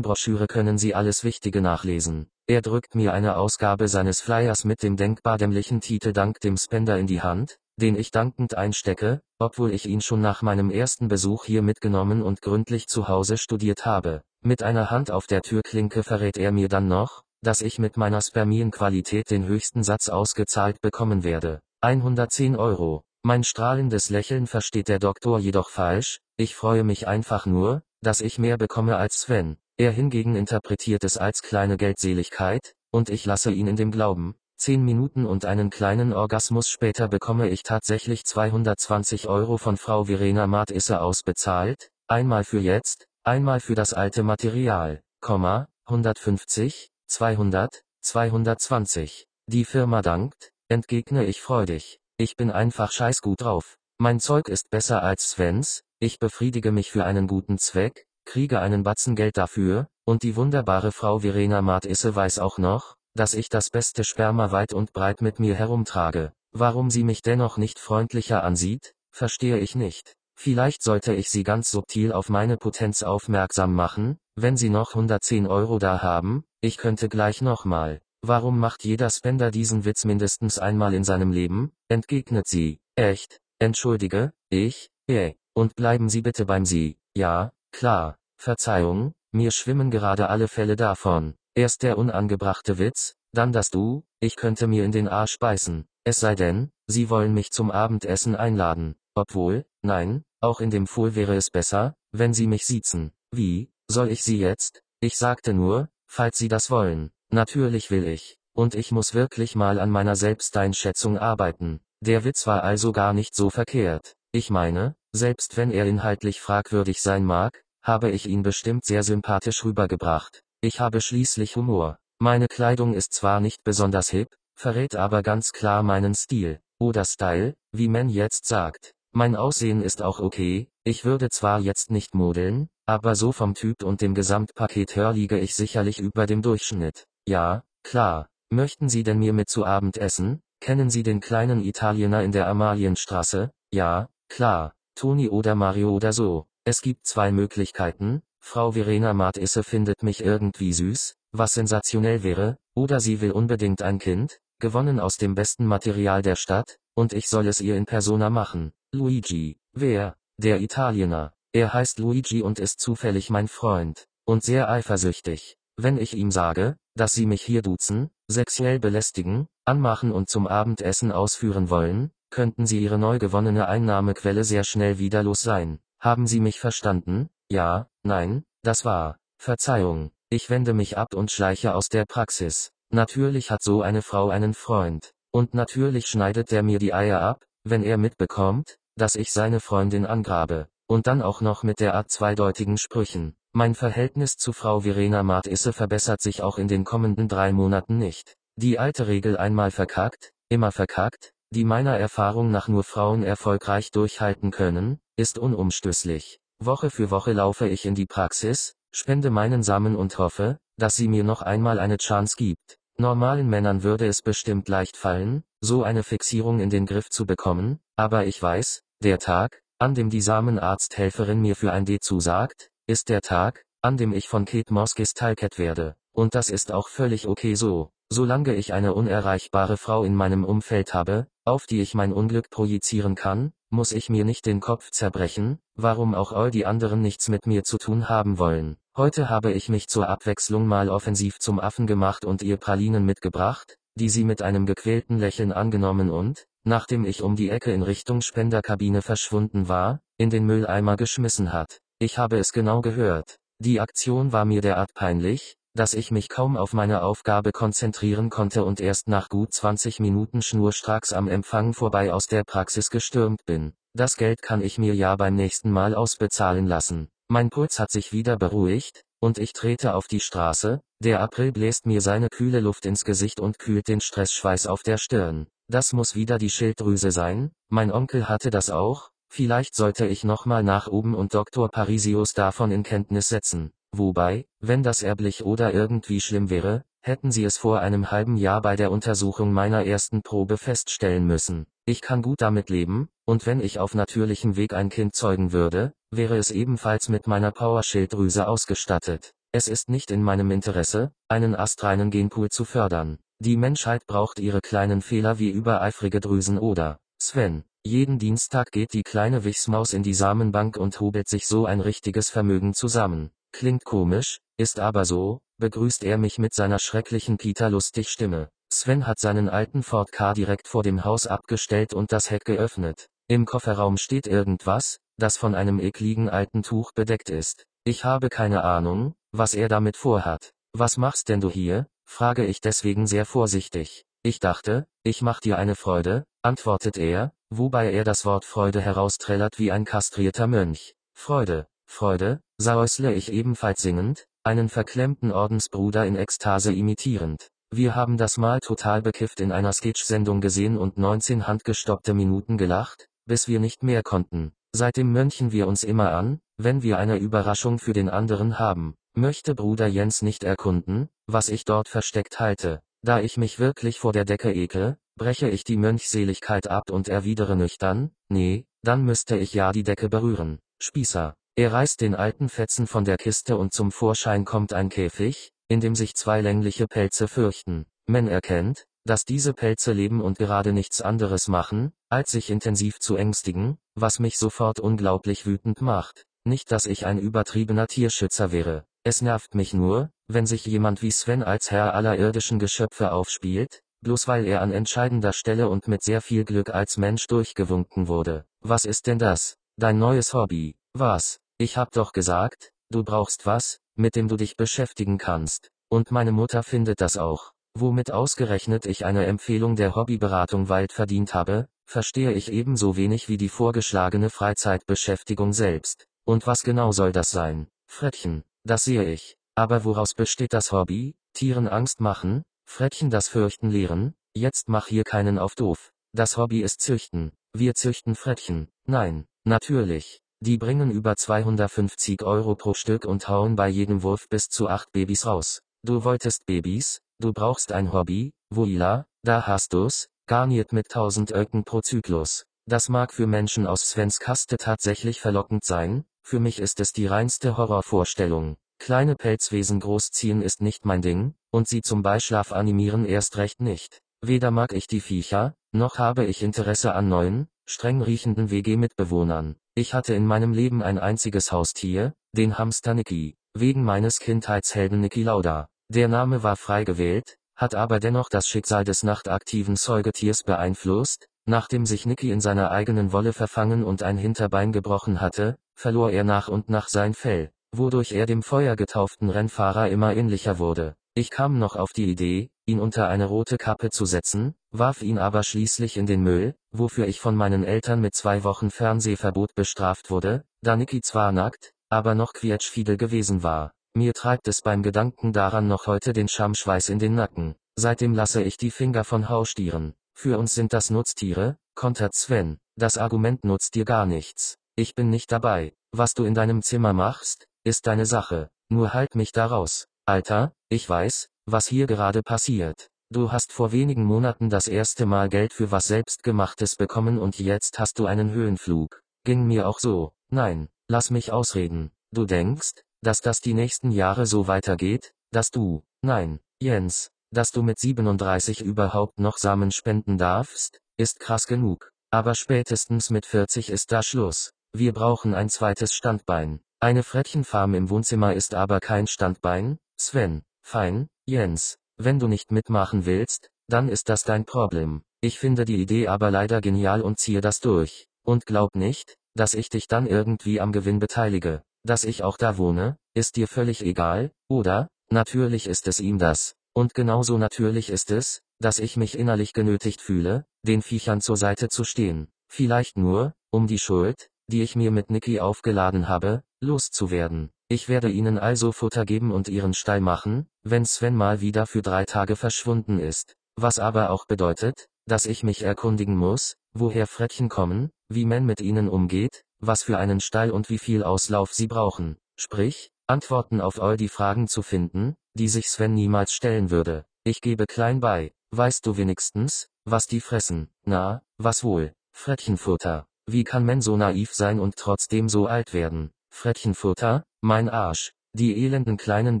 [0.00, 2.30] Broschüre können Sie alles Wichtige nachlesen.
[2.46, 6.96] Er drückt mir eine Ausgabe seines Flyers mit dem denkbar dämlichen Titel Dank dem Spender
[6.96, 11.44] in die Hand, den ich dankend einstecke, obwohl ich ihn schon nach meinem ersten Besuch
[11.44, 14.22] hier mitgenommen und gründlich zu Hause studiert habe.
[14.42, 18.22] Mit einer Hand auf der Türklinke verrät er mir dann noch, dass ich mit meiner
[18.22, 21.60] Spermienqualität den höchsten Satz ausgezahlt bekommen werde.
[21.82, 23.02] 110 Euro.
[23.22, 28.38] Mein strahlendes Lächeln versteht der Doktor jedoch falsch, ich freue mich einfach nur, dass ich
[28.38, 29.56] mehr bekomme als Sven.
[29.76, 34.36] Er hingegen interpretiert es als kleine Geldseligkeit, und ich lasse ihn in dem Glauben.
[34.56, 40.46] Zehn Minuten und einen kleinen Orgasmus später bekomme ich tatsächlich 220 Euro von Frau Verena
[40.46, 49.26] Matisse ausbezahlt, einmal für jetzt, einmal für das alte Material, 150, 200, 220.
[49.46, 52.00] Die Firma dankt, entgegne ich freudig.
[52.20, 53.76] Ich bin einfach scheiß gut drauf.
[53.98, 58.82] Mein Zeug ist besser als Svens, ich befriedige mich für einen guten Zweck, kriege einen
[58.82, 63.70] Batzen Geld dafür, und die wunderbare Frau Verena Martisse weiß auch noch, dass ich das
[63.70, 66.32] beste Sperma weit und breit mit mir herumtrage.
[66.50, 70.14] Warum sie mich dennoch nicht freundlicher ansieht, verstehe ich nicht.
[70.34, 75.46] Vielleicht sollte ich sie ganz subtil auf meine Potenz aufmerksam machen, wenn sie noch 110
[75.46, 78.00] Euro da haben, ich könnte gleich nochmal.
[78.22, 81.72] Warum macht jeder Spender diesen Witz mindestens einmal in seinem Leben?
[81.88, 82.80] entgegnet sie.
[82.96, 83.40] Echt?
[83.60, 84.90] Entschuldige, ich?
[85.08, 85.34] Eh.
[85.54, 86.98] Und bleiben Sie bitte beim Sie.
[87.16, 88.16] Ja, klar.
[88.36, 91.34] Verzeihung, mir schwimmen gerade alle Fälle davon.
[91.54, 95.88] Erst der unangebrachte Witz, dann das Du, ich könnte mir in den Arsch beißen.
[96.04, 98.94] Es sei denn, Sie wollen mich zum Abendessen einladen.
[99.14, 103.12] Obwohl, nein, auch in dem Fohl wäre es besser, wenn Sie mich siezen.
[103.32, 104.82] Wie, soll ich Sie jetzt?
[105.00, 107.10] Ich sagte nur, falls Sie das wollen.
[107.30, 108.38] Natürlich will ich.
[108.54, 111.80] Und ich muss wirklich mal an meiner Selbsteinschätzung arbeiten.
[112.00, 114.14] Der Witz war also gar nicht so verkehrt.
[114.32, 119.64] Ich meine, selbst wenn er inhaltlich fragwürdig sein mag, habe ich ihn bestimmt sehr sympathisch
[119.64, 120.42] rübergebracht.
[120.60, 121.98] Ich habe schließlich Humor.
[122.18, 127.54] Meine Kleidung ist zwar nicht besonders hip, verrät aber ganz klar meinen Stil, oder Style,
[127.72, 128.92] wie man jetzt sagt.
[129.12, 133.82] Mein Aussehen ist auch okay, ich würde zwar jetzt nicht modeln, aber so vom Typ
[133.82, 137.06] und dem Gesamtpaket her liege ich sicherlich über dem Durchschnitt.
[137.28, 138.30] Ja, klar.
[138.48, 140.40] Möchten Sie denn mir mit zu Abend essen?
[140.60, 143.50] Kennen Sie den kleinen Italiener in der Amalienstraße?
[143.70, 144.72] Ja, klar.
[144.94, 146.46] Toni oder Mario oder so.
[146.64, 148.22] Es gibt zwei Möglichkeiten.
[148.40, 153.98] Frau Verena Matisse findet mich irgendwie süß, was sensationell wäre, oder sie will unbedingt ein
[153.98, 158.30] Kind, gewonnen aus dem besten Material der Stadt, und ich soll es ihr in Persona
[158.30, 158.72] machen.
[158.92, 159.58] Luigi.
[159.74, 160.16] Wer?
[160.38, 161.34] Der Italiener.
[161.52, 164.06] Er heißt Luigi und ist zufällig mein Freund.
[164.24, 165.57] Und sehr eifersüchtig.
[165.80, 171.12] Wenn ich ihm sage, dass sie mich hier duzen, sexuell belästigen, anmachen und zum Abendessen
[171.12, 175.78] ausführen wollen, könnten sie ihre neu gewonnene Einnahmequelle sehr schnell wieder los sein.
[176.00, 177.28] Haben Sie mich verstanden?
[177.48, 179.18] Ja, nein, das war.
[179.40, 182.72] Verzeihung, ich wende mich ab und schleiche aus der Praxis.
[182.90, 185.12] Natürlich hat so eine Frau einen Freund.
[185.30, 190.06] Und natürlich schneidet der mir die Eier ab, wenn er mitbekommt, dass ich seine Freundin
[190.06, 190.66] angrabe.
[190.88, 193.36] Und dann auch noch mit derart zweideutigen Sprüchen.
[193.52, 198.36] Mein Verhältnis zu Frau Verena Martisse verbessert sich auch in den kommenden drei Monaten nicht.
[198.56, 204.50] Die alte Regel einmal verkackt, immer verkackt, die meiner Erfahrung nach nur Frauen erfolgreich durchhalten
[204.50, 206.40] können, ist unumstößlich.
[206.58, 211.08] Woche für Woche laufe ich in die Praxis, spende meinen Samen und hoffe, dass sie
[211.08, 212.78] mir noch einmal eine Chance gibt.
[212.98, 217.80] Normalen Männern würde es bestimmt leicht fallen, so eine Fixierung in den Griff zu bekommen,
[217.96, 223.10] aber ich weiß, der Tag, an dem die Samenarzthelferin mir für ein D zusagt, ist
[223.10, 225.94] der Tag, an dem ich von Kate Moss gestalket werde.
[226.12, 230.94] Und das ist auch völlig okay so, solange ich eine unerreichbare Frau in meinem Umfeld
[230.94, 235.58] habe, auf die ich mein Unglück projizieren kann, muss ich mir nicht den Kopf zerbrechen,
[235.74, 238.78] warum auch all die anderen nichts mit mir zu tun haben wollen.
[238.96, 243.76] Heute habe ich mich zur Abwechslung mal offensiv zum Affen gemacht und ihr Pralinen mitgebracht,
[243.96, 248.22] die sie mit einem gequälten Lächeln angenommen und, nachdem ich um die Ecke in Richtung
[248.22, 251.80] Spenderkabine verschwunden war, in den Mülleimer geschmissen hat.
[252.00, 253.38] Ich habe es genau gehört.
[253.58, 258.64] Die Aktion war mir derart peinlich, dass ich mich kaum auf meine Aufgabe konzentrieren konnte
[258.64, 263.72] und erst nach gut 20 Minuten schnurstracks am Empfang vorbei aus der Praxis gestürmt bin.
[263.94, 267.08] Das Geld kann ich mir ja beim nächsten Mal ausbezahlen lassen.
[267.26, 271.84] Mein Puls hat sich wieder beruhigt, und ich trete auf die Straße, der April bläst
[271.84, 275.48] mir seine kühle Luft ins Gesicht und kühlt den Stressschweiß auf der Stirn.
[275.66, 280.62] Das muss wieder die Schilddrüse sein, mein Onkel hatte das auch, vielleicht sollte ich nochmal
[280.62, 281.68] nach oben und Dr.
[281.68, 283.70] Parisius davon in Kenntnis setzen.
[283.92, 288.60] Wobei, wenn das erblich oder irgendwie schlimm wäre, hätten sie es vor einem halben Jahr
[288.60, 291.66] bei der Untersuchung meiner ersten Probe feststellen müssen.
[291.86, 295.94] Ich kann gut damit leben, und wenn ich auf natürlichem Weg ein Kind zeugen würde,
[296.10, 299.32] wäre es ebenfalls mit meiner Powerschilddrüse ausgestattet.
[299.52, 303.18] Es ist nicht in meinem Interesse, einen astreinen Genpool zu fördern.
[303.38, 307.64] Die Menschheit braucht ihre kleinen Fehler wie übereifrige Drüsen oder Sven.
[307.84, 312.28] Jeden Dienstag geht die kleine Wichsmaus in die Samenbank und hobelt sich so ein richtiges
[312.28, 313.30] Vermögen zusammen.
[313.52, 318.50] Klingt komisch, ist aber so, begrüßt er mich mit seiner schrecklichen Peter-lustig Stimme.
[318.70, 323.08] Sven hat seinen alten Ford Car direkt vor dem Haus abgestellt und das Heck geöffnet.
[323.28, 327.64] Im Kofferraum steht irgendwas, das von einem ekligen alten Tuch bedeckt ist.
[327.84, 330.52] Ich habe keine Ahnung, was er damit vorhat.
[330.74, 331.86] Was machst denn du hier?
[332.04, 334.04] frage ich deswegen sehr vorsichtig.
[334.22, 339.58] Ich dachte, ich mach dir eine Freude, antwortet er, wobei er das Wort Freude herausträllert
[339.58, 340.94] wie ein kastrierter Mönch.
[341.14, 347.48] Freude, Freude, säusle ich ebenfalls singend, einen verklemmten Ordensbruder in Ekstase imitierend.
[347.70, 353.08] Wir haben das mal total bekifft in einer Sketch-Sendung gesehen und 19 handgestoppte Minuten gelacht,
[353.26, 354.52] bis wir nicht mehr konnten.
[354.74, 358.94] Seitdem mönchen wir uns immer an, wenn wir eine Überraschung für den anderen haben.
[359.14, 362.80] Möchte Bruder Jens nicht erkunden, was ich dort versteckt halte.
[363.02, 367.56] Da ich mich wirklich vor der Decke ekel, breche ich die Mönchseligkeit ab und erwidere
[367.56, 370.60] nüchtern, nee, dann müsste ich ja die Decke berühren.
[370.80, 371.34] Spießer.
[371.56, 375.80] Er reißt den alten Fetzen von der Kiste und zum Vorschein kommt ein Käfig, in
[375.80, 377.84] dem sich zwei längliche Pelze fürchten.
[378.06, 383.16] Man erkennt, dass diese Pelze leben und gerade nichts anderes machen, als sich intensiv zu
[383.16, 386.24] ängstigen, was mich sofort unglaublich wütend macht.
[386.44, 388.84] Nicht, dass ich ein übertriebener Tierschützer wäre.
[389.02, 393.82] Es nervt mich nur, wenn sich jemand wie Sven als Herr aller irdischen Geschöpfe aufspielt,
[394.00, 398.44] bloß weil er an entscheidender Stelle und mit sehr viel Glück als Mensch durchgewunken wurde.
[398.60, 399.56] Was ist denn das?
[399.76, 400.76] Dein neues Hobby?
[400.92, 401.40] Was?
[401.58, 405.70] Ich hab doch gesagt, du brauchst was, mit dem du dich beschäftigen kannst.
[405.88, 407.52] Und meine Mutter findet das auch.
[407.74, 413.36] Womit ausgerechnet ich eine Empfehlung der Hobbyberatung weit verdient habe, verstehe ich ebenso wenig wie
[413.36, 416.06] die vorgeschlagene Freizeitbeschäftigung selbst.
[416.24, 417.68] Und was genau soll das sein?
[417.86, 419.36] Frettchen, das sehe ich.
[419.54, 421.16] Aber woraus besteht das Hobby?
[421.32, 422.42] Tieren Angst machen?
[422.70, 424.14] Frettchen das Fürchten lehren?
[424.34, 425.90] Jetzt mach hier keinen auf doof.
[426.12, 427.32] Das Hobby ist Züchten.
[427.52, 428.68] Wir züchten Frettchen.
[428.84, 430.20] Nein, natürlich.
[430.40, 434.92] Die bringen über 250 Euro pro Stück und hauen bei jedem Wurf bis zu 8
[434.92, 435.62] Babys raus.
[435.82, 441.64] Du wolltest Babys, du brauchst ein Hobby, voila, da hast du's, garniert mit 1000 Öcken
[441.64, 442.44] pro Zyklus.
[442.66, 447.06] Das mag für Menschen aus Svens Kaste tatsächlich verlockend sein, für mich ist es die
[447.06, 448.56] reinste Horrorvorstellung.
[448.78, 454.00] Kleine Pelzwesen großziehen ist nicht mein Ding, und sie zum Beischlaf animieren erst recht nicht.
[454.22, 459.56] Weder mag ich die Viecher, noch habe ich Interesse an neuen, streng riechenden WG-Mitbewohnern.
[459.74, 465.22] Ich hatte in meinem Leben ein einziges Haustier, den Hamster Niki, wegen meines Kindheitshelden Niki
[465.22, 465.68] Lauda.
[465.88, 471.84] Der Name war frei gewählt, hat aber dennoch das Schicksal des nachtaktiven Säugetiers beeinflusst, nachdem
[471.84, 476.48] sich Niki in seiner eigenen Wolle verfangen und ein Hinterbein gebrochen hatte, verlor er nach
[476.48, 480.94] und nach sein Fell, wodurch er dem feuergetauften Rennfahrer immer ähnlicher wurde.
[481.14, 485.18] Ich kam noch auf die Idee, ihn unter eine rote Kappe zu setzen, warf ihn
[485.18, 490.10] aber schließlich in den Müll, wofür ich von meinen Eltern mit zwei Wochen Fernsehverbot bestraft
[490.10, 493.72] wurde, da Niki zwar nackt, aber noch quietschfidel gewesen war.
[493.94, 497.56] Mir treibt es beim Gedanken daran noch heute den Schamschweiß in den Nacken.
[497.74, 499.94] Seitdem lasse ich die Finger von Haustieren.
[500.14, 502.58] Für uns sind das Nutztiere, kontert Sven.
[502.76, 504.56] Das Argument nutzt dir gar nichts.
[504.76, 505.72] Ich bin nicht dabei.
[505.90, 508.50] Was du in deinem Zimmer machst, ist deine Sache.
[508.68, 509.86] Nur halt mich da raus.
[510.06, 512.88] Alter, ich weiß, was hier gerade passiert.
[513.10, 517.78] Du hast vor wenigen Monaten das erste Mal Geld für was Selbstgemachtes bekommen und jetzt
[517.78, 519.02] hast du einen Höhenflug.
[519.24, 520.12] Ging mir auch so.
[520.30, 521.90] Nein, lass mich ausreden.
[522.10, 527.62] Du denkst, dass das die nächsten Jahre so weitergeht, dass du, nein, Jens, dass du
[527.62, 531.90] mit 37 überhaupt noch Samen spenden darfst, ist krass genug.
[532.10, 534.52] Aber spätestens mit 40 ist da Schluss.
[534.74, 536.60] Wir brauchen ein zweites Standbein.
[536.80, 540.42] Eine Frettchenfarm im Wohnzimmer ist aber kein Standbein, Sven.
[540.62, 541.76] Fein, Jens.
[541.96, 545.02] Wenn du nicht mitmachen willst, dann ist das dein Problem.
[545.20, 548.06] Ich finde die Idee aber leider genial und ziehe das durch.
[548.22, 551.62] Und glaub nicht, dass ich dich dann irgendwie am Gewinn beteilige.
[551.84, 554.88] Dass ich auch da wohne, ist dir völlig egal, oder?
[555.10, 556.54] Natürlich ist es ihm das.
[556.74, 561.70] Und genauso natürlich ist es, dass ich mich innerlich genötigt fühle, den Viechern zur Seite
[561.70, 562.28] zu stehen.
[562.48, 567.50] Vielleicht nur, um die Schuld, die ich mir mit Niki aufgeladen habe, loszuwerden.
[567.68, 571.82] Ich werde ihnen also Futter geben und ihren Stall machen, wenn Sven mal wieder für
[571.82, 573.34] drei Tage verschwunden ist.
[573.56, 578.60] Was aber auch bedeutet, dass ich mich erkundigen muss, woher Frettchen kommen, wie man mit
[578.60, 582.16] ihnen umgeht, was für einen Stall und wie viel Auslauf sie brauchen.
[582.36, 587.04] Sprich, Antworten auf all die Fragen zu finden, die sich Sven niemals stellen würde.
[587.24, 588.32] Ich gebe klein bei.
[588.50, 590.70] Weißt du wenigstens, was die fressen?
[590.84, 591.92] Na, was wohl?
[592.12, 593.06] Frettchenfutter.
[593.26, 596.12] Wie kann man so naiv sein und trotzdem so alt werden?
[596.38, 597.24] Frettchenfutter?
[597.40, 598.12] Mein Arsch.
[598.32, 599.40] Die elenden kleinen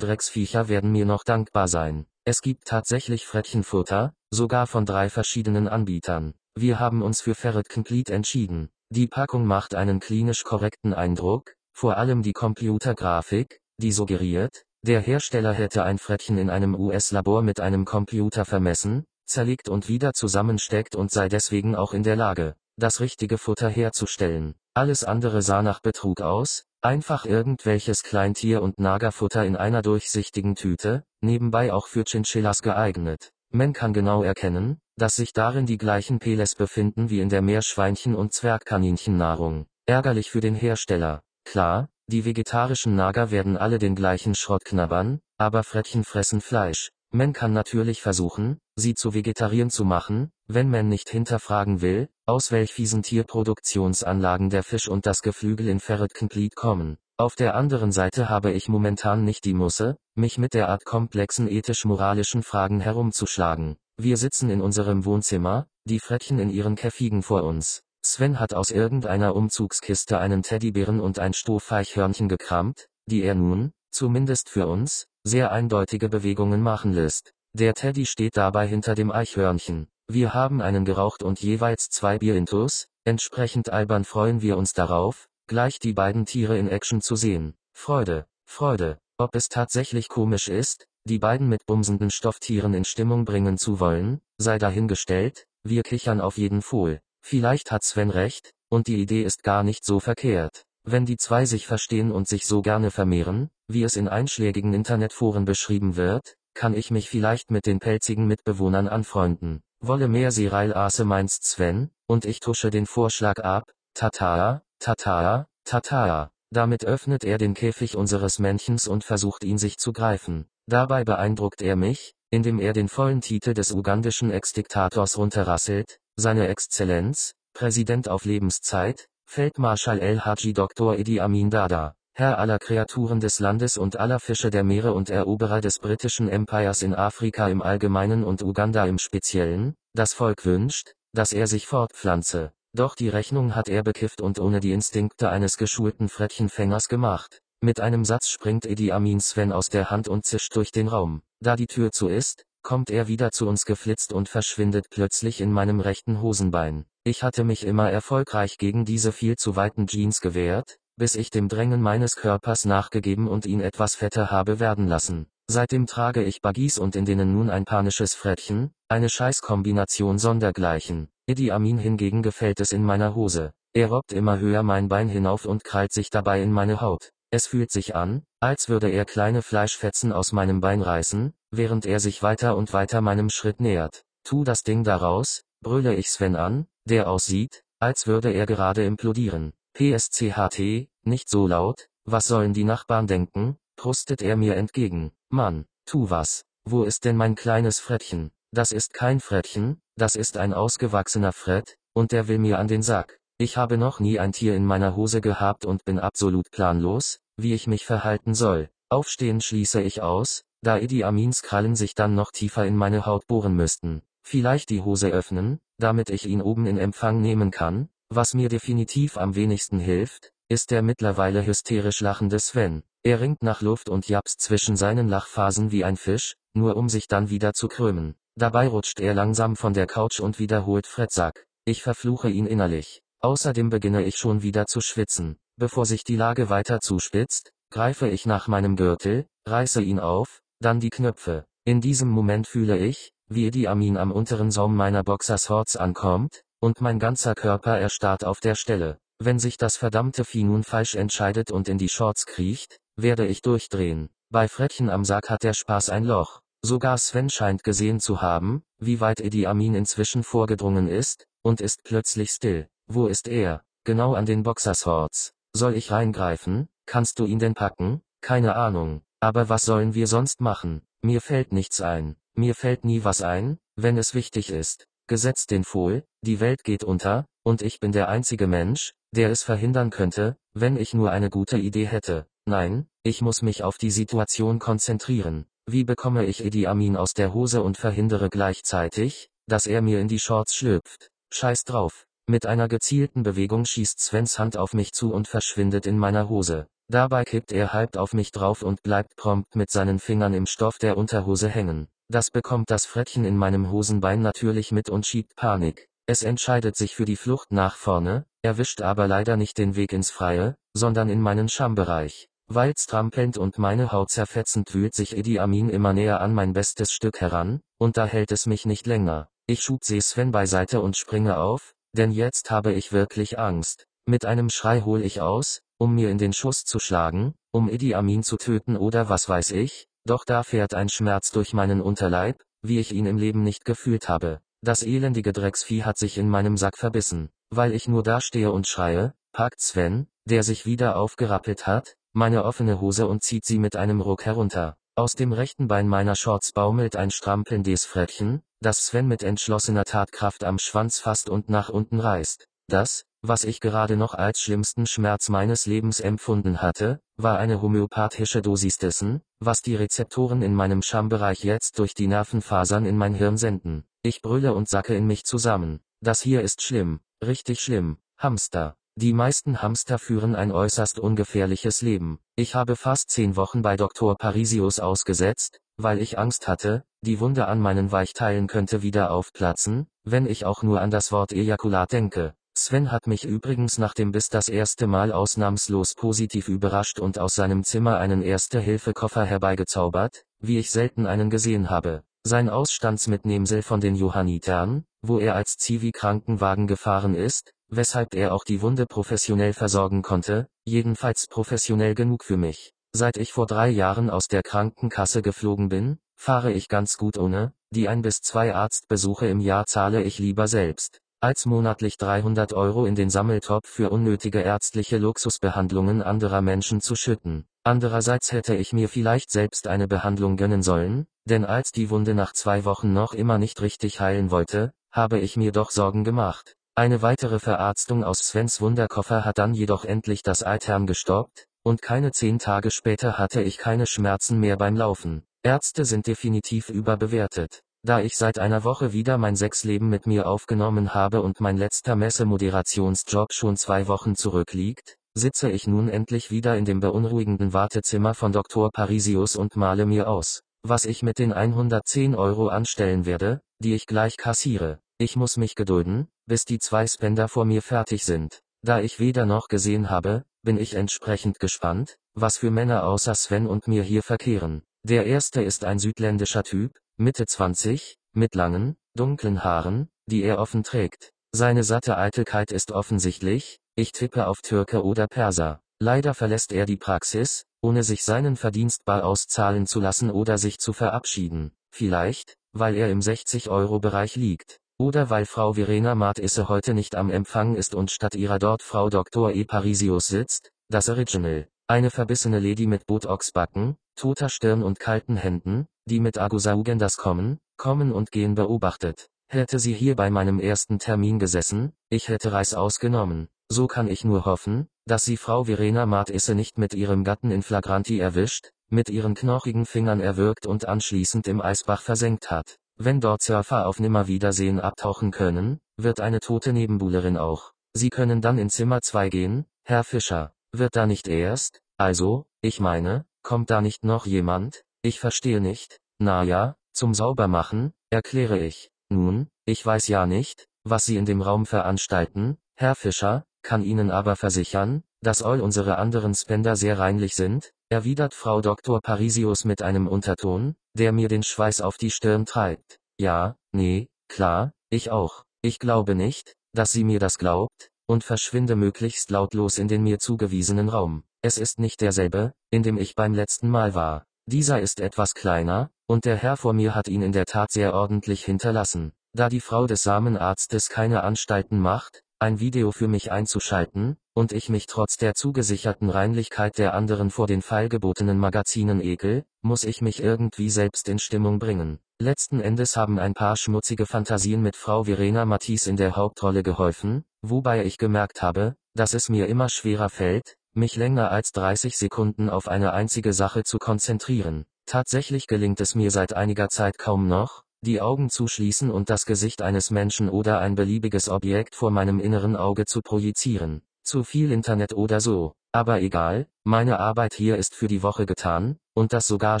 [0.00, 2.06] Drecksviecher werden mir noch dankbar sein.
[2.24, 6.34] Es gibt tatsächlich Frettchenfutter, sogar von drei verschiedenen Anbietern.
[6.56, 8.70] Wir haben uns für Ferret Complete entschieden.
[8.90, 15.52] Die Packung macht einen klinisch korrekten Eindruck, vor allem die Computergrafik, die suggeriert, der Hersteller
[15.52, 21.12] hätte ein Frettchen in einem US-Labor mit einem Computer vermessen, zerlegt und wieder zusammensteckt und
[21.12, 24.56] sei deswegen auch in der Lage, das richtige Futter herzustellen.
[24.78, 31.02] Alles andere sah nach Betrug aus, einfach irgendwelches Kleintier- und Nagerfutter in einer durchsichtigen Tüte,
[31.20, 33.32] nebenbei auch für Chinchillas geeignet.
[33.50, 38.14] Man kann genau erkennen, dass sich darin die gleichen Peles befinden wie in der Meerschweinchen-
[38.14, 39.66] und Zwergkaninchennahrung.
[39.86, 41.22] Ärgerlich für den Hersteller.
[41.44, 46.90] Klar, die vegetarischen Nager werden alle den gleichen Schrott knabbern, aber Frettchen fressen Fleisch.
[47.10, 52.52] Man kann natürlich versuchen, sie zu vegetarieren zu machen, wenn man nicht hinterfragen will, aus
[52.52, 56.98] welch fiesen Tierproduktionsanlagen der Fisch und das Geflügel in Ferret Complete kommen.
[57.16, 62.42] Auf der anderen Seite habe ich momentan nicht die Musse, mich mit derart komplexen ethisch-moralischen
[62.42, 63.76] Fragen herumzuschlagen.
[63.96, 67.82] Wir sitzen in unserem Wohnzimmer, die Frettchen in ihren Käfigen vor uns.
[68.04, 74.50] Sven hat aus irgendeiner Umzugskiste einen Teddybären und ein Strohfeichhörnchen gekramt, die er nun, zumindest
[74.50, 77.32] für uns, sehr eindeutige Bewegungen machen lässt.
[77.52, 79.88] Der Teddy steht dabei hinter dem Eichhörnchen.
[80.08, 85.78] Wir haben einen geraucht und jeweils zwei Bierintus, entsprechend albern freuen wir uns darauf, gleich
[85.78, 87.54] die beiden Tiere in Action zu sehen.
[87.74, 93.58] Freude, Freude, ob es tatsächlich komisch ist, die beiden mit bumsenden Stofftieren in Stimmung bringen
[93.58, 97.00] zu wollen, sei dahingestellt, wir kichern auf jeden Fall.
[97.22, 100.64] Vielleicht hat Sven recht, und die Idee ist gar nicht so verkehrt.
[100.90, 105.44] Wenn die zwei sich verstehen und sich so gerne vermehren, wie es in einschlägigen Internetforen
[105.44, 109.60] beschrieben wird, kann ich mich vielleicht mit den pelzigen Mitbewohnern anfreunden.
[109.80, 116.30] Wolle mehr Sereilase meinst Sven, und ich tusche den Vorschlag ab, Tataa, Tataa, Tataa.
[116.50, 120.46] Damit öffnet er den Käfig unseres Männchens und versucht ihn sich zu greifen.
[120.66, 127.34] Dabei beeindruckt er mich, indem er den vollen Titel des ugandischen Ex-Diktators runterrasselt, seine Exzellenz,
[127.52, 130.98] Präsident auf Lebenszeit, Feldmarschall El-Haji Dr.
[130.98, 135.60] Idi Amin Dada, Herr aller Kreaturen des Landes und aller Fische der Meere und Eroberer
[135.60, 141.34] des britischen Empires in Afrika im Allgemeinen und Uganda im Speziellen, das Volk wünscht, dass
[141.34, 142.52] er sich fortpflanze.
[142.72, 147.42] Doch die Rechnung hat er bekifft und ohne die Instinkte eines geschulten Frettchenfängers gemacht.
[147.60, 151.20] Mit einem Satz springt Idi Amin Sven aus der Hand und zischt durch den Raum.
[151.40, 155.52] Da die Tür zu ist, kommt er wieder zu uns geflitzt und verschwindet plötzlich in
[155.52, 156.86] meinem rechten Hosenbein.
[157.08, 161.48] Ich hatte mich immer erfolgreich gegen diese viel zu weiten Jeans gewehrt, bis ich dem
[161.48, 165.26] Drängen meines Körpers nachgegeben und ihn etwas fetter habe werden lassen.
[165.50, 171.08] Seitdem trage ich Baggies und in denen nun ein panisches Frettchen, eine Scheißkombination sondergleichen.
[171.24, 173.52] Idi Amin hingegen gefällt es in meiner Hose.
[173.72, 177.12] Er robbt immer höher mein Bein hinauf und krallt sich dabei in meine Haut.
[177.30, 182.00] Es fühlt sich an, als würde er kleine Fleischfetzen aus meinem Bein reißen, während er
[182.00, 184.04] sich weiter und weiter meinem Schritt nähert.
[184.24, 189.52] Tu das Ding daraus, brülle ich Sven an, der aussieht, als würde er gerade implodieren.
[189.74, 195.12] PSCHT, nicht so laut, was sollen die Nachbarn denken, prustet er mir entgegen.
[195.28, 196.44] Mann, tu was.
[196.64, 198.32] Wo ist denn mein kleines Frettchen?
[198.50, 202.82] das ist kein Frettchen, das ist ein ausgewachsener Fred, und der will mir an den
[202.82, 203.20] Sack.
[203.36, 207.54] Ich habe noch nie ein Tier in meiner Hose gehabt und bin absolut planlos, wie
[207.54, 208.70] ich mich verhalten soll.
[208.88, 213.26] Aufstehen schließe ich aus, da Idi Amins Krallen sich dann noch tiefer in meine Haut
[213.26, 214.02] bohren müssten.
[214.22, 219.16] Vielleicht die Hose öffnen, damit ich ihn oben in Empfang nehmen kann, was mir definitiv
[219.16, 222.82] am wenigsten hilft, ist der mittlerweile hysterisch lachende Sven.
[223.02, 227.06] Er ringt nach Luft und japst zwischen seinen Lachphasen wie ein Fisch, nur um sich
[227.06, 228.16] dann wieder zu krümmen.
[228.34, 231.46] Dabei rutscht er langsam von der Couch und wiederholt Fredsack.
[231.64, 233.02] Ich verfluche ihn innerlich.
[233.20, 235.38] Außerdem beginne ich schon wieder zu schwitzen.
[235.56, 240.80] Bevor sich die Lage weiter zuspitzt, greife ich nach meinem Gürtel, reiße ihn auf, dann
[240.80, 241.44] die Knöpfe.
[241.64, 246.80] In diesem Moment fühle ich, wie Edi Amin am unteren Saum meiner Boxershorts ankommt, und
[246.80, 248.98] mein ganzer Körper erstarrt auf der Stelle.
[249.18, 253.42] Wenn sich das verdammte Vieh nun falsch entscheidet und in die Shorts kriecht, werde ich
[253.42, 254.10] durchdrehen.
[254.30, 256.40] Bei Frettchen am Sack hat der Spaß ein Loch.
[256.62, 261.84] Sogar Sven scheint gesehen zu haben, wie weit Edi Amin inzwischen vorgedrungen ist, und ist
[261.84, 262.68] plötzlich still.
[262.86, 263.62] Wo ist er?
[263.84, 265.32] Genau an den Boxershorts.
[265.52, 266.68] Soll ich reingreifen?
[266.86, 268.02] Kannst du ihn denn packen?
[268.20, 269.02] Keine Ahnung.
[269.20, 270.82] Aber was sollen wir sonst machen?
[271.02, 272.16] Mir fällt nichts ein.
[272.38, 274.86] Mir fällt nie was ein, wenn es wichtig ist.
[275.08, 279.42] Gesetzt den Fohl, die Welt geht unter, und ich bin der einzige Mensch, der es
[279.42, 282.28] verhindern könnte, wenn ich nur eine gute Idee hätte.
[282.46, 285.46] Nein, ich muss mich auf die Situation konzentrieren.
[285.66, 290.06] Wie bekomme ich Edi Amin aus der Hose und verhindere gleichzeitig, dass er mir in
[290.06, 291.10] die Shorts schlüpft?
[291.32, 292.06] Scheiß drauf.
[292.28, 296.68] Mit einer gezielten Bewegung schießt Svens Hand auf mich zu und verschwindet in meiner Hose.
[296.86, 300.78] Dabei kippt er halb auf mich drauf und bleibt prompt mit seinen Fingern im Stoff
[300.78, 301.88] der Unterhose hängen.
[302.10, 305.88] Das bekommt das Frettchen in meinem Hosenbein natürlich mit und schiebt Panik.
[306.06, 310.10] Es entscheidet sich für die Flucht nach vorne, erwischt aber leider nicht den Weg ins
[310.10, 312.30] Freie, sondern in meinen Schambereich.
[312.46, 316.92] Weit strampelnd und meine Haut zerfetzend wühlt sich Edi Amin immer näher an mein bestes
[316.92, 319.28] Stück heran, und da hält es mich nicht länger.
[319.46, 323.86] Ich schub sie Sven beiseite und springe auf, denn jetzt habe ich wirklich Angst.
[324.06, 327.94] Mit einem Schrei hol ich aus, um mir in den Schuss zu schlagen, um Idi
[327.94, 332.42] Amin zu töten oder was weiß ich, doch da fährt ein Schmerz durch meinen Unterleib,
[332.62, 334.40] wie ich ihn im Leben nicht gefühlt habe.
[334.62, 337.30] Das elendige Drecksvieh hat sich in meinem Sack verbissen.
[337.50, 342.80] Weil ich nur dastehe und schreie, packt Sven, der sich wieder aufgerappelt hat, meine offene
[342.80, 344.76] Hose und zieht sie mit einem Ruck herunter.
[344.96, 350.42] Aus dem rechten Bein meiner Shorts baumelt ein strampelndes Frettchen, das Sven mit entschlossener Tatkraft
[350.42, 352.48] am Schwanz fasst und nach unten reißt.
[352.66, 358.42] Das, was ich gerade noch als schlimmsten Schmerz meines Lebens empfunden hatte, war eine homöopathische
[358.42, 363.36] Dosis dessen, was die Rezeptoren in meinem Schambereich jetzt durch die Nervenfasern in mein Hirn
[363.36, 363.84] senden.
[364.02, 365.80] Ich brülle und sacke in mich zusammen.
[366.00, 367.98] Das hier ist schlimm, richtig schlimm.
[368.18, 368.76] Hamster.
[368.94, 372.18] Die meisten Hamster führen ein äußerst ungefährliches Leben.
[372.36, 374.16] Ich habe fast zehn Wochen bei Dr.
[374.16, 380.26] Parisius ausgesetzt, weil ich Angst hatte, die Wunde an meinen Weichteilen könnte wieder aufplatzen, wenn
[380.26, 382.34] ich auch nur an das Wort Ejakulat denke.
[382.60, 387.36] Sven hat mich übrigens nach dem Biss das erste Mal ausnahmslos positiv überrascht und aus
[387.36, 392.02] seinem Zimmer einen Erste-Hilfe-Koffer herbeigezaubert, wie ich selten einen gesehen habe.
[392.24, 398.60] Sein Ausstandsmitnehmsel von den Johannitern, wo er als Zivi-Krankenwagen gefahren ist, weshalb er auch die
[398.60, 402.72] Wunde professionell versorgen konnte, jedenfalls professionell genug für mich.
[402.92, 407.52] Seit ich vor drei Jahren aus der Krankenkasse geflogen bin, fahre ich ganz gut ohne,
[407.70, 412.86] die ein bis zwei Arztbesuche im Jahr zahle ich lieber selbst, als monatlich 300 Euro
[412.86, 417.46] in den Sammeltopf für unnötige ärztliche Luxusbehandlungen anderer Menschen zu schütten.
[417.64, 422.32] Andererseits hätte ich mir vielleicht selbst eine Behandlung gönnen sollen, denn als die Wunde nach
[422.32, 426.54] zwei Wochen noch immer nicht richtig heilen wollte, habe ich mir doch Sorgen gemacht.
[426.74, 432.12] Eine weitere Verarztung aus Svens Wunderkoffer hat dann jedoch endlich das Altern gestoppt, und keine
[432.12, 435.24] zehn Tage später hatte ich keine Schmerzen mehr beim Laufen.
[435.42, 437.62] Ärzte sind definitiv überbewertet.
[437.88, 441.96] Da ich seit einer Woche wieder mein Sexleben mit mir aufgenommen habe und mein letzter
[441.96, 448.30] Messemoderationsjob schon zwei Wochen zurückliegt, sitze ich nun endlich wieder in dem beunruhigenden Wartezimmer von
[448.30, 448.70] Dr.
[448.70, 453.86] Parisius und male mir aus, was ich mit den 110 Euro anstellen werde, die ich
[453.86, 454.80] gleich kassiere.
[454.98, 458.42] Ich muss mich gedulden, bis die zwei Spender vor mir fertig sind.
[458.60, 463.46] Da ich weder noch gesehen habe, bin ich entsprechend gespannt, was für Männer außer Sven
[463.46, 464.62] und mir hier verkehren.
[464.88, 470.62] Der erste ist ein südländischer Typ, Mitte 20, mit langen, dunklen Haaren, die er offen
[470.62, 471.12] trägt.
[471.30, 475.60] Seine satte Eitelkeit ist offensichtlich, ich tippe auf Türke oder Perser.
[475.78, 480.58] Leider verlässt er die Praxis, ohne sich seinen Verdienst bar auszahlen zu lassen oder sich
[480.58, 481.52] zu verabschieden.
[481.70, 484.58] Vielleicht, weil er im 60-Euro-Bereich liegt.
[484.78, 488.88] Oder weil Frau Verena Martisse heute nicht am Empfang ist und statt ihrer dort Frau
[488.88, 489.32] Dr.
[489.32, 489.44] E.
[489.44, 491.46] Parisius sitzt, das Original.
[491.66, 497.92] Eine verbissene Lady mit Botox-Backen, toter Stirn und kalten Händen, die mit Agusaugendas kommen, Kommen
[497.92, 499.10] und Gehen beobachtet.
[499.28, 503.28] Hätte sie hier bei meinem ersten Termin gesessen, ich hätte Reis ausgenommen.
[503.50, 507.42] So kann ich nur hoffen, dass sie Frau Verena Martisse nicht mit ihrem Gatten in
[507.42, 512.58] Flagranti erwischt, mit ihren knochigen Fingern erwürgt und anschließend im Eisbach versenkt hat.
[512.76, 517.52] Wenn dort Surfer auf Nimmerwiedersehen abtauchen können, wird eine tote Nebenbuhlerin auch.
[517.72, 520.32] Sie können dann in Zimmer 2 gehen, Herr Fischer.
[520.52, 521.60] Wird da nicht erst?
[521.76, 524.64] Also, ich meine, kommt da nicht noch jemand?
[524.80, 525.80] Ich verstehe nicht.
[525.98, 528.70] Na ja, zum Saubermachen, erkläre ich.
[528.88, 533.90] Nun, ich weiß ja nicht, was Sie in dem Raum veranstalten, Herr Fischer, kann Ihnen
[533.90, 538.80] aber versichern, dass all unsere anderen Spender sehr reinlich sind, erwidert Frau Dr.
[538.80, 542.78] Parisius mit einem Unterton, der mir den Schweiß auf die Stirn treibt.
[542.98, 545.24] Ja, nee, klar, ich auch.
[545.42, 549.98] Ich glaube nicht, dass sie mir das glaubt, und verschwinde möglichst lautlos in den mir
[549.98, 551.04] zugewiesenen Raum.
[551.20, 554.04] Es ist nicht derselbe, in dem ich beim letzten Mal war.
[554.26, 557.74] Dieser ist etwas kleiner, und der Herr vor mir hat ihn in der Tat sehr
[557.74, 558.92] ordentlich hinterlassen.
[559.14, 564.48] Da die Frau des Samenarztes keine Anstalten macht, ein Video für mich einzuschalten, und ich
[564.48, 570.00] mich trotz der zugesicherten Reinlichkeit der anderen vor den feilgebotenen Magazinen ekel, muss ich mich
[570.00, 571.80] irgendwie selbst in Stimmung bringen.
[572.00, 577.04] Letzten Endes haben ein paar schmutzige Fantasien mit Frau Verena Matisse in der Hauptrolle geholfen,
[577.22, 582.30] wobei ich gemerkt habe, dass es mir immer schwerer fällt, mich länger als 30 Sekunden
[582.30, 584.44] auf eine einzige Sache zu konzentrieren.
[584.66, 589.04] Tatsächlich gelingt es mir seit einiger Zeit kaum noch, die Augen zu schließen und das
[589.04, 593.62] Gesicht eines Menschen oder ein beliebiges Objekt vor meinem inneren Auge zu projizieren.
[593.82, 595.32] Zu viel Internet oder so.
[595.52, 599.40] Aber egal, meine Arbeit hier ist für die Woche getan, und das sogar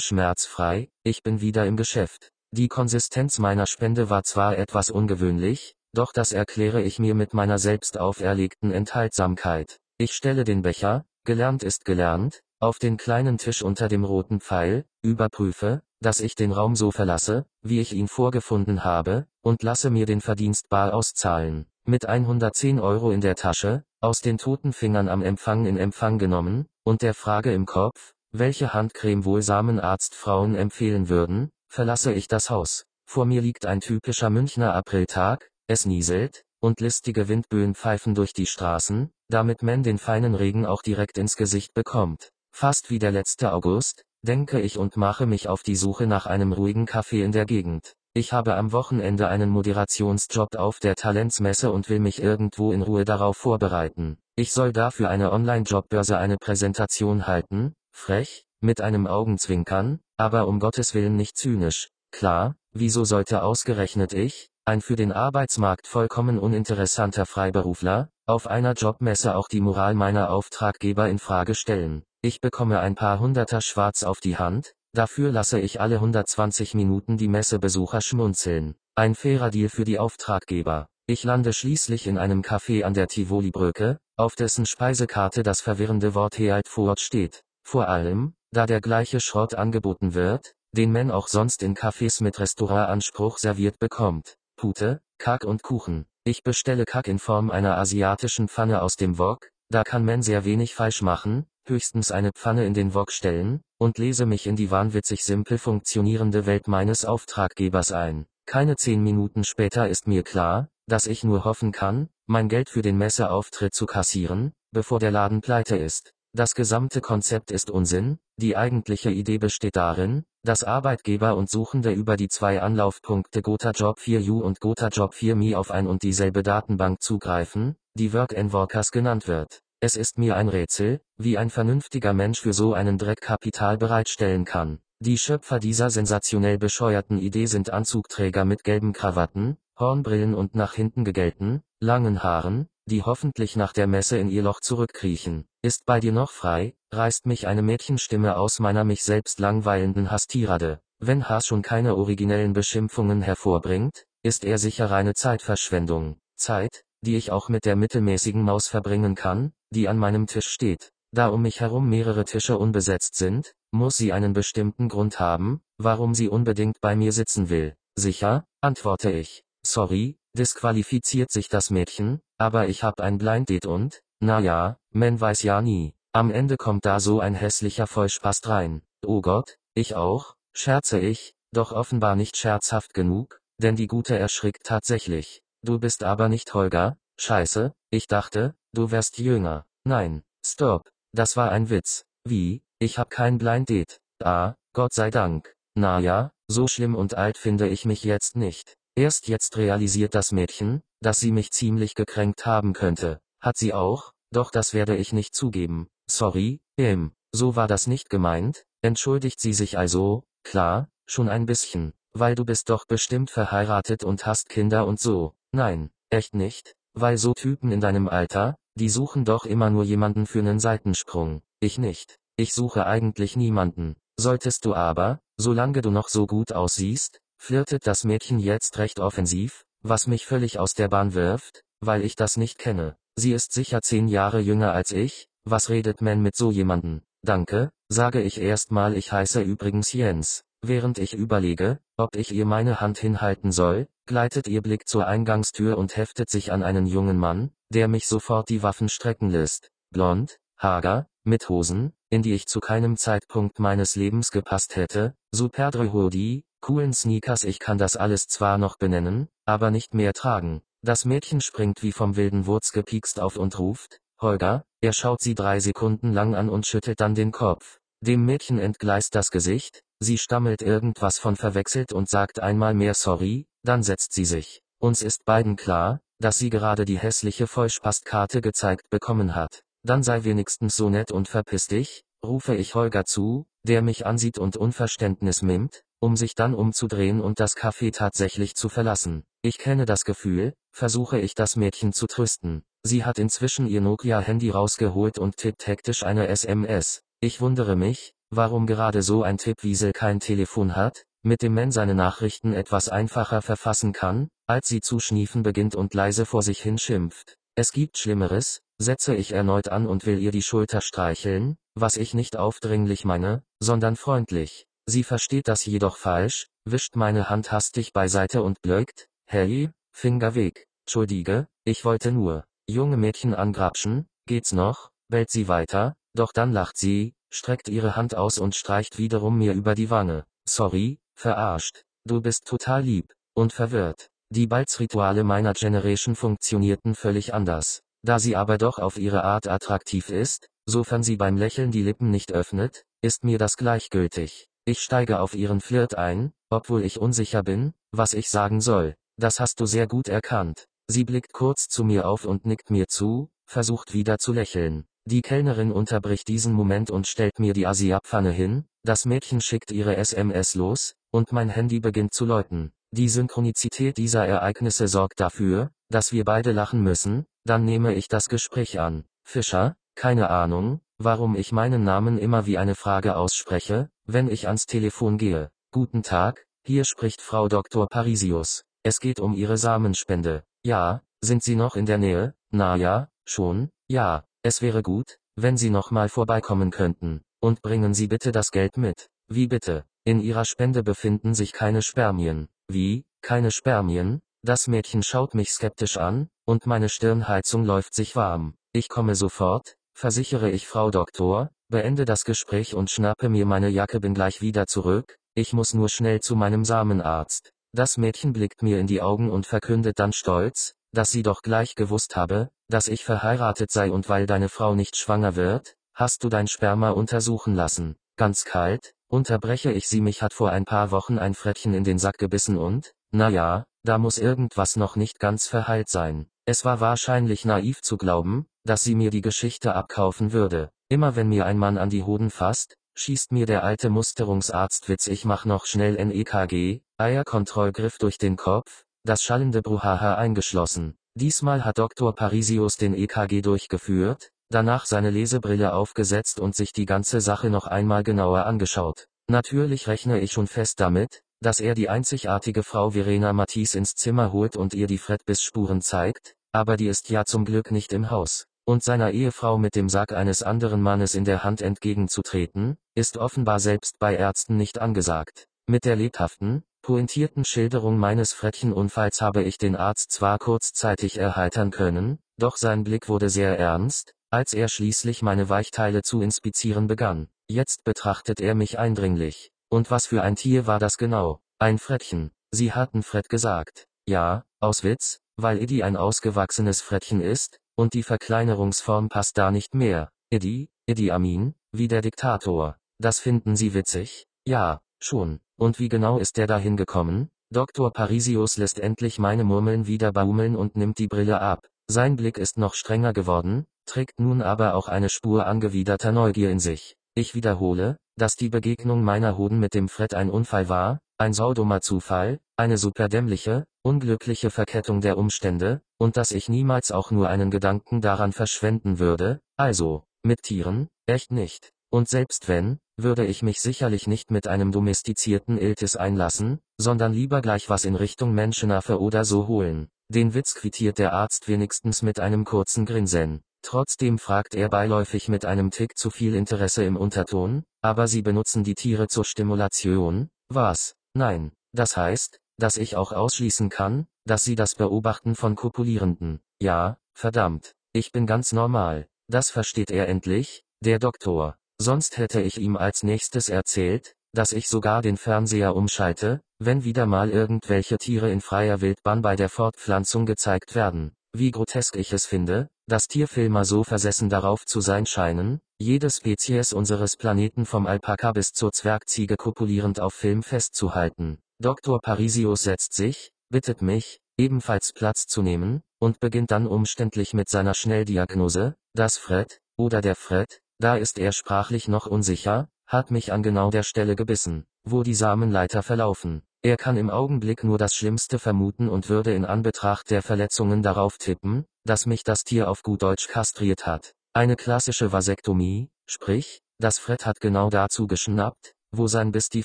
[0.00, 2.30] schmerzfrei, ich bin wieder im Geschäft.
[2.50, 7.58] Die Konsistenz meiner Spende war zwar etwas ungewöhnlich, doch das erkläre ich mir mit meiner
[7.58, 9.78] selbst auferlegten Enthaltsamkeit.
[10.00, 14.84] Ich stelle den Becher, gelernt ist gelernt, auf den kleinen Tisch unter dem roten Pfeil,
[15.02, 20.06] überprüfe, dass ich den Raum so verlasse, wie ich ihn vorgefunden habe, und lasse mir
[20.06, 21.66] den Verdienst bar auszahlen.
[21.84, 26.66] Mit 110 Euro in der Tasche, aus den toten Fingern am Empfang in Empfang genommen,
[26.84, 32.84] und der Frage im Kopf, welche Handcreme wohl Samenarztfrauen empfehlen würden, verlasse ich das Haus.
[33.04, 38.46] Vor mir liegt ein typischer Münchner Apriltag, es nieselt, und listige Windböen pfeifen durch die
[38.46, 42.30] Straßen, damit man den feinen Regen auch direkt ins Gesicht bekommt.
[42.52, 46.52] Fast wie der letzte August, denke ich und mache mich auf die Suche nach einem
[46.52, 47.94] ruhigen Café in der Gegend.
[48.14, 53.04] Ich habe am Wochenende einen Moderationsjob auf der Talentsmesse und will mich irgendwo in Ruhe
[53.04, 54.18] darauf vorbereiten.
[54.34, 60.94] Ich soll dafür eine Online-Jobbörse eine Präsentation halten, frech, mit einem Augenzwinkern, aber um Gottes
[60.94, 61.90] Willen nicht zynisch.
[62.10, 69.34] Klar, wieso sollte ausgerechnet ich, ein für den Arbeitsmarkt vollkommen uninteressanter Freiberufler, auf einer Jobmesse
[69.34, 72.02] auch die Moral meiner Auftraggeber in Frage stellen.
[72.20, 77.16] Ich bekomme ein paar Hunderter schwarz auf die Hand, dafür lasse ich alle 120 Minuten
[77.16, 78.74] die Messebesucher schmunzeln.
[78.94, 80.86] Ein fairer Deal für die Auftraggeber.
[81.06, 86.38] Ich lande schließlich in einem Café an der Tivoli-Brücke, auf dessen Speisekarte das verwirrende Wort
[86.38, 87.42] Healt Fort steht.
[87.64, 92.38] Vor allem, da der gleiche Schrott angeboten wird, den man auch sonst in Cafés mit
[92.38, 94.36] Restaurantanspruch serviert bekommt.
[94.58, 96.04] Pute, Kack und Kuchen.
[96.24, 100.44] Ich bestelle Kack in Form einer asiatischen Pfanne aus dem Wok, da kann man sehr
[100.44, 104.72] wenig falsch machen, höchstens eine Pfanne in den Wok stellen, und lese mich in die
[104.72, 108.26] wahnwitzig simpel funktionierende Welt meines Auftraggebers ein.
[108.46, 112.82] Keine zehn Minuten später ist mir klar, dass ich nur hoffen kann, mein Geld für
[112.82, 116.14] den Messeauftritt zu kassieren, bevor der Laden pleite ist.
[116.34, 122.16] Das gesamte Konzept ist Unsinn, die eigentliche Idee besteht darin, dass Arbeitgeber und Suchende über
[122.16, 127.00] die zwei Anlaufpunkte Gotha Job 4U und Gotha Job 4Me auf ein und dieselbe Datenbank
[127.00, 129.62] zugreifen, die Work and Workers genannt wird.
[129.80, 134.44] Es ist mir ein Rätsel, wie ein vernünftiger Mensch für so einen Dreck Kapital bereitstellen
[134.44, 134.80] kann.
[135.00, 141.04] Die Schöpfer dieser sensationell bescheuerten Idee sind Anzugträger mit gelben Krawatten, Hornbrillen und nach hinten
[141.04, 145.46] gegellten, langen Haaren, die hoffentlich nach der Messe in ihr Loch zurückkriechen.
[145.68, 150.80] Ist bei dir noch frei, reißt mich eine Mädchenstimme aus meiner mich selbst langweilenden Hastirade.
[150.98, 156.16] Wenn Haas schon keine originellen Beschimpfungen hervorbringt, ist er sicher reine Zeitverschwendung.
[156.38, 160.90] Zeit, die ich auch mit der mittelmäßigen Maus verbringen kann, die an meinem Tisch steht.
[161.14, 166.14] Da um mich herum mehrere Tische unbesetzt sind, muss sie einen bestimmten Grund haben, warum
[166.14, 167.74] sie unbedingt bei mir sitzen will.
[167.94, 169.44] Sicher, antworte ich.
[169.66, 175.20] Sorry, disqualifiziert sich das Mädchen, aber ich hab ein Blind Date und, na ja, man
[175.20, 175.94] weiß ja nie.
[176.12, 178.82] Am Ende kommt da so ein hässlicher Vollspast rein.
[179.06, 184.64] Oh Gott, ich auch, scherze ich, doch offenbar nicht scherzhaft genug, denn die Gute erschrickt
[184.64, 185.42] tatsächlich.
[185.62, 189.66] Du bist aber nicht Holger, scheiße, ich dachte, du wärst jünger.
[189.84, 192.04] Nein, stop, das war ein Witz.
[192.24, 194.00] Wie, ich hab kein Blind Date.
[194.22, 195.54] Ah, Gott sei Dank.
[195.74, 198.76] Na ja, so schlimm und alt finde ich mich jetzt nicht.
[198.96, 203.20] Erst jetzt realisiert das Mädchen, dass sie mich ziemlich gekränkt haben könnte.
[203.40, 205.88] Hat sie auch, doch das werde ich nicht zugeben.
[206.10, 211.92] Sorry, ähm, so war das nicht gemeint, entschuldigt sie sich also, klar, schon ein bisschen,
[212.12, 215.34] weil du bist doch bestimmt verheiratet und hast Kinder und so.
[215.52, 220.26] Nein, echt nicht, weil so Typen in deinem Alter, die suchen doch immer nur jemanden
[220.26, 221.42] für nen Seitensprung.
[221.60, 222.18] Ich nicht.
[222.36, 223.96] Ich suche eigentlich niemanden.
[224.16, 229.64] Solltest du aber, solange du noch so gut aussiehst, flirtet das Mädchen jetzt recht offensiv,
[229.82, 232.96] was mich völlig aus der Bahn wirft, weil ich das nicht kenne.
[233.18, 237.02] Sie ist sicher zehn Jahre jünger als ich, was redet man mit so jemanden?
[237.22, 240.44] Danke, sage ich erstmal ich heiße übrigens Jens.
[240.62, 245.78] Während ich überlege, ob ich ihr meine Hand hinhalten soll, gleitet ihr Blick zur Eingangstür
[245.78, 249.72] und heftet sich an einen jungen Mann, der mich sofort die Waffen strecken lässt.
[249.90, 255.92] Blond, hager, mit Hosen, in die ich zu keinem Zeitpunkt meines Lebens gepasst hätte, superbe
[255.92, 260.62] Hoodie, coolen Sneakers ich kann das alles zwar noch benennen, aber nicht mehr tragen.
[260.82, 265.34] Das Mädchen springt wie vom wilden Wurz gepiekst auf und ruft, Holger, er schaut sie
[265.34, 267.80] drei Sekunden lang an und schüttelt dann den Kopf.
[268.00, 273.48] Dem Mädchen entgleist das Gesicht, sie stammelt irgendwas von verwechselt und sagt einmal mehr sorry,
[273.64, 274.62] dann setzt sie sich.
[274.78, 279.62] Uns ist beiden klar, dass sie gerade die hässliche Vollspastkarte gezeigt bekommen hat.
[279.82, 284.38] Dann sei wenigstens so nett und verpiss dich, rufe ich Holger zu, der mich ansieht
[284.38, 289.24] und Unverständnis mimmt, um sich dann umzudrehen und das Café tatsächlich zu verlassen.
[289.42, 292.62] Ich kenne das Gefühl, versuche ich das Mädchen zu trösten.
[292.82, 297.02] Sie hat inzwischen ihr Nokia-Handy rausgeholt und tippt hektisch eine SMS.
[297.20, 301.94] Ich wundere mich, warum gerade so ein Tippwiesel kein Telefon hat, mit dem man seine
[301.94, 306.78] Nachrichten etwas einfacher verfassen kann, als sie zu schniefen beginnt und leise vor sich hin
[306.78, 307.36] schimpft.
[307.56, 312.14] Es gibt Schlimmeres, setze ich erneut an und will ihr die Schulter streicheln, was ich
[312.14, 314.67] nicht aufdringlich meine, sondern freundlich.
[314.90, 320.66] Sie versteht das jedoch falsch, wischt meine Hand hastig beiseite und blökt, hey, Finger weg.
[320.86, 322.44] Entschuldige, ich wollte nur.
[322.66, 328.14] Junge Mädchen angrapschen, geht's noch, bellt sie weiter, doch dann lacht sie, streckt ihre Hand
[328.14, 330.24] aus und streicht wiederum mir über die Wange.
[330.48, 331.84] Sorry, verarscht.
[332.06, 333.12] Du bist total lieb.
[333.34, 334.08] Und verwirrt.
[334.30, 337.82] Die Balzrituale meiner Generation funktionierten völlig anders.
[338.02, 342.10] Da sie aber doch auf ihre Art attraktiv ist, sofern sie beim Lächeln die Lippen
[342.10, 344.48] nicht öffnet, ist mir das gleichgültig.
[344.68, 348.96] Ich steige auf ihren Flirt ein, obwohl ich unsicher bin, was ich sagen soll.
[349.16, 350.66] Das hast du sehr gut erkannt.
[350.88, 354.84] Sie blickt kurz zu mir auf und nickt mir zu, versucht wieder zu lächeln.
[355.06, 359.96] Die Kellnerin unterbricht diesen Moment und stellt mir die Asiapfanne hin, das Mädchen schickt ihre
[359.96, 362.70] SMS los, und mein Handy beginnt zu läuten.
[362.90, 368.28] Die Synchronizität dieser Ereignisse sorgt dafür, dass wir beide lachen müssen, dann nehme ich das
[368.28, 369.06] Gespräch an.
[369.24, 374.66] Fischer, keine Ahnung, warum ich meinen Namen immer wie eine Frage ausspreche, wenn ich ans
[374.66, 375.50] Telefon gehe.
[375.70, 377.88] Guten Tag, hier spricht Frau Dr.
[377.88, 378.64] Parisius.
[378.82, 380.44] Es geht um Ihre Samenspende.
[380.64, 382.34] Ja, sind Sie noch in der Nähe?
[382.50, 384.24] Na ja, schon, ja.
[384.42, 387.22] Es wäre gut, wenn Sie noch mal vorbeikommen könnten.
[387.40, 389.08] Und bringen Sie bitte das Geld mit.
[389.28, 389.84] Wie bitte?
[390.04, 392.48] In Ihrer Spende befinden sich keine Spermien.
[392.68, 394.20] Wie, keine Spermien?
[394.42, 398.54] Das Mädchen schaut mich skeptisch an, und meine Stirnheizung läuft sich warm.
[398.72, 403.98] Ich komme sofort, versichere ich Frau Doktor, beende das Gespräch und schnappe mir meine Jacke
[403.98, 407.50] bin gleich wieder zurück, ich muss nur schnell zu meinem Samenarzt.
[407.72, 411.74] Das Mädchen blickt mir in die Augen und verkündet dann stolz, dass sie doch gleich
[411.74, 416.28] gewusst habe, dass ich verheiratet sei und weil deine Frau nicht schwanger wird, hast du
[416.28, 417.96] dein Sperma untersuchen lassen.
[418.16, 421.98] Ganz kalt, unterbreche ich sie mich hat vor ein paar Wochen ein Frettchen in den
[421.98, 426.28] Sack gebissen und, na ja, da muss irgendwas noch nicht ganz verheilt sein.
[426.44, 430.70] Es war wahrscheinlich naiv zu glauben, dass sie mir die Geschichte abkaufen würde.
[430.90, 435.24] Immer wenn mir ein Mann an die Hoden fasst, schießt mir der alte Musterungsarztwitz ich
[435.24, 440.96] mach noch schnell NEKG, Eierkontrollgriff durch den Kopf, das schallende Bruhaha eingeschlossen.
[441.14, 442.14] Diesmal hat Dr.
[442.14, 448.02] Parisius den EKG durchgeführt, danach seine Lesebrille aufgesetzt und sich die ganze Sache noch einmal
[448.02, 449.06] genauer angeschaut.
[449.30, 454.32] Natürlich rechne ich schon fest damit, dass er die einzigartige Frau Verena Matisse ins Zimmer
[454.32, 458.47] holt und ihr die Fredbiss-Spuren zeigt, aber die ist ja zum Glück nicht im Haus.
[458.68, 463.60] Und seiner Ehefrau mit dem Sack eines anderen Mannes in der Hand entgegenzutreten, ist offenbar
[463.60, 465.48] selbst bei Ärzten nicht angesagt.
[465.66, 472.18] Mit der lebhaften, pointierten Schilderung meines Frettchenunfalls habe ich den Arzt zwar kurzzeitig erheitern können,
[472.36, 477.28] doch sein Blick wurde sehr ernst, als er schließlich meine Weichteile zu inspizieren begann.
[477.48, 479.50] Jetzt betrachtet er mich eindringlich.
[479.70, 481.40] Und was für ein Tier war das genau?
[481.58, 482.32] Ein Frettchen.
[482.50, 483.88] Sie hatten Fred gesagt.
[484.06, 489.72] Ja, aus Witz, weil Eddie ein ausgewachsenes Frettchen ist, und die Verkleinerungsform passt da nicht
[489.74, 490.10] mehr.
[490.30, 492.76] Eddie, Eddie Amin, wie der Diktator.
[492.98, 494.26] Das finden Sie witzig?
[494.44, 495.38] Ja, schon.
[495.56, 497.30] Und wie genau ist er dahin gekommen?
[497.50, 497.92] Dr.
[497.92, 501.68] Parisius lässt endlich meine Murmeln wieder baumeln und nimmt die Brille ab.
[501.86, 506.58] Sein Blick ist noch strenger geworden, trägt nun aber auch eine Spur angewiderter Neugier in
[506.58, 506.96] sich.
[507.14, 511.80] Ich wiederhole, dass die Begegnung meiner Hoden mit dem Fred ein Unfall war, ein saudummer
[511.80, 518.00] Zufall, eine superdämliche, unglückliche Verkettung der Umstände, und dass ich niemals auch nur einen Gedanken
[518.00, 521.70] daran verschwenden würde, also, mit Tieren, echt nicht.
[521.90, 527.40] Und selbst wenn, würde ich mich sicherlich nicht mit einem domestizierten Iltis einlassen, sondern lieber
[527.42, 529.88] gleich was in Richtung Menschenaffe oder so holen.
[530.08, 533.40] Den Witz quittiert der Arzt wenigstens mit einem kurzen Grinsen.
[533.62, 538.64] Trotzdem fragt er beiläufig mit einem Tick zu viel Interesse im Unterton, aber sie benutzen
[538.64, 540.94] die Tiere zur Stimulation, was?
[541.14, 541.52] Nein.
[541.72, 546.40] Das heißt, dass ich auch ausschließen kann, dass sie das beobachten von Kopulierenden.
[546.60, 547.74] Ja, verdammt.
[547.92, 549.08] Ich bin ganz normal.
[549.28, 551.56] Das versteht er endlich, der Doktor.
[551.80, 557.06] Sonst hätte ich ihm als nächstes erzählt, dass ich sogar den Fernseher umschalte, wenn wieder
[557.06, 561.12] mal irgendwelche Tiere in freier Wildbahn bei der Fortpflanzung gezeigt werden.
[561.32, 566.72] Wie grotesk ich es finde, dass Tierfilmer so versessen darauf zu sein scheinen, jede Spezies
[566.72, 571.38] unseres Planeten vom Alpaka bis zur Zwergziege kopulierend auf Film festzuhalten.
[571.60, 572.00] Dr.
[572.00, 577.74] Parisius setzt sich, bittet mich, ebenfalls Platz zu nehmen, und beginnt dann umständlich mit seiner
[577.74, 583.42] Schnelldiagnose, das Fred, oder der Fred, da ist er sprachlich noch unsicher, hat mich an
[583.42, 586.42] genau der Stelle gebissen, wo die Samenleiter verlaufen.
[586.62, 591.18] Er kann im Augenblick nur das Schlimmste vermuten und würde in Anbetracht der Verletzungen darauf
[591.18, 594.14] tippen, dass mich das Tier auf gut Deutsch kastriert hat.
[594.32, 599.64] Eine klassische Vasektomie, sprich, das Fred hat genau dazu geschnappt, wo sein Biss die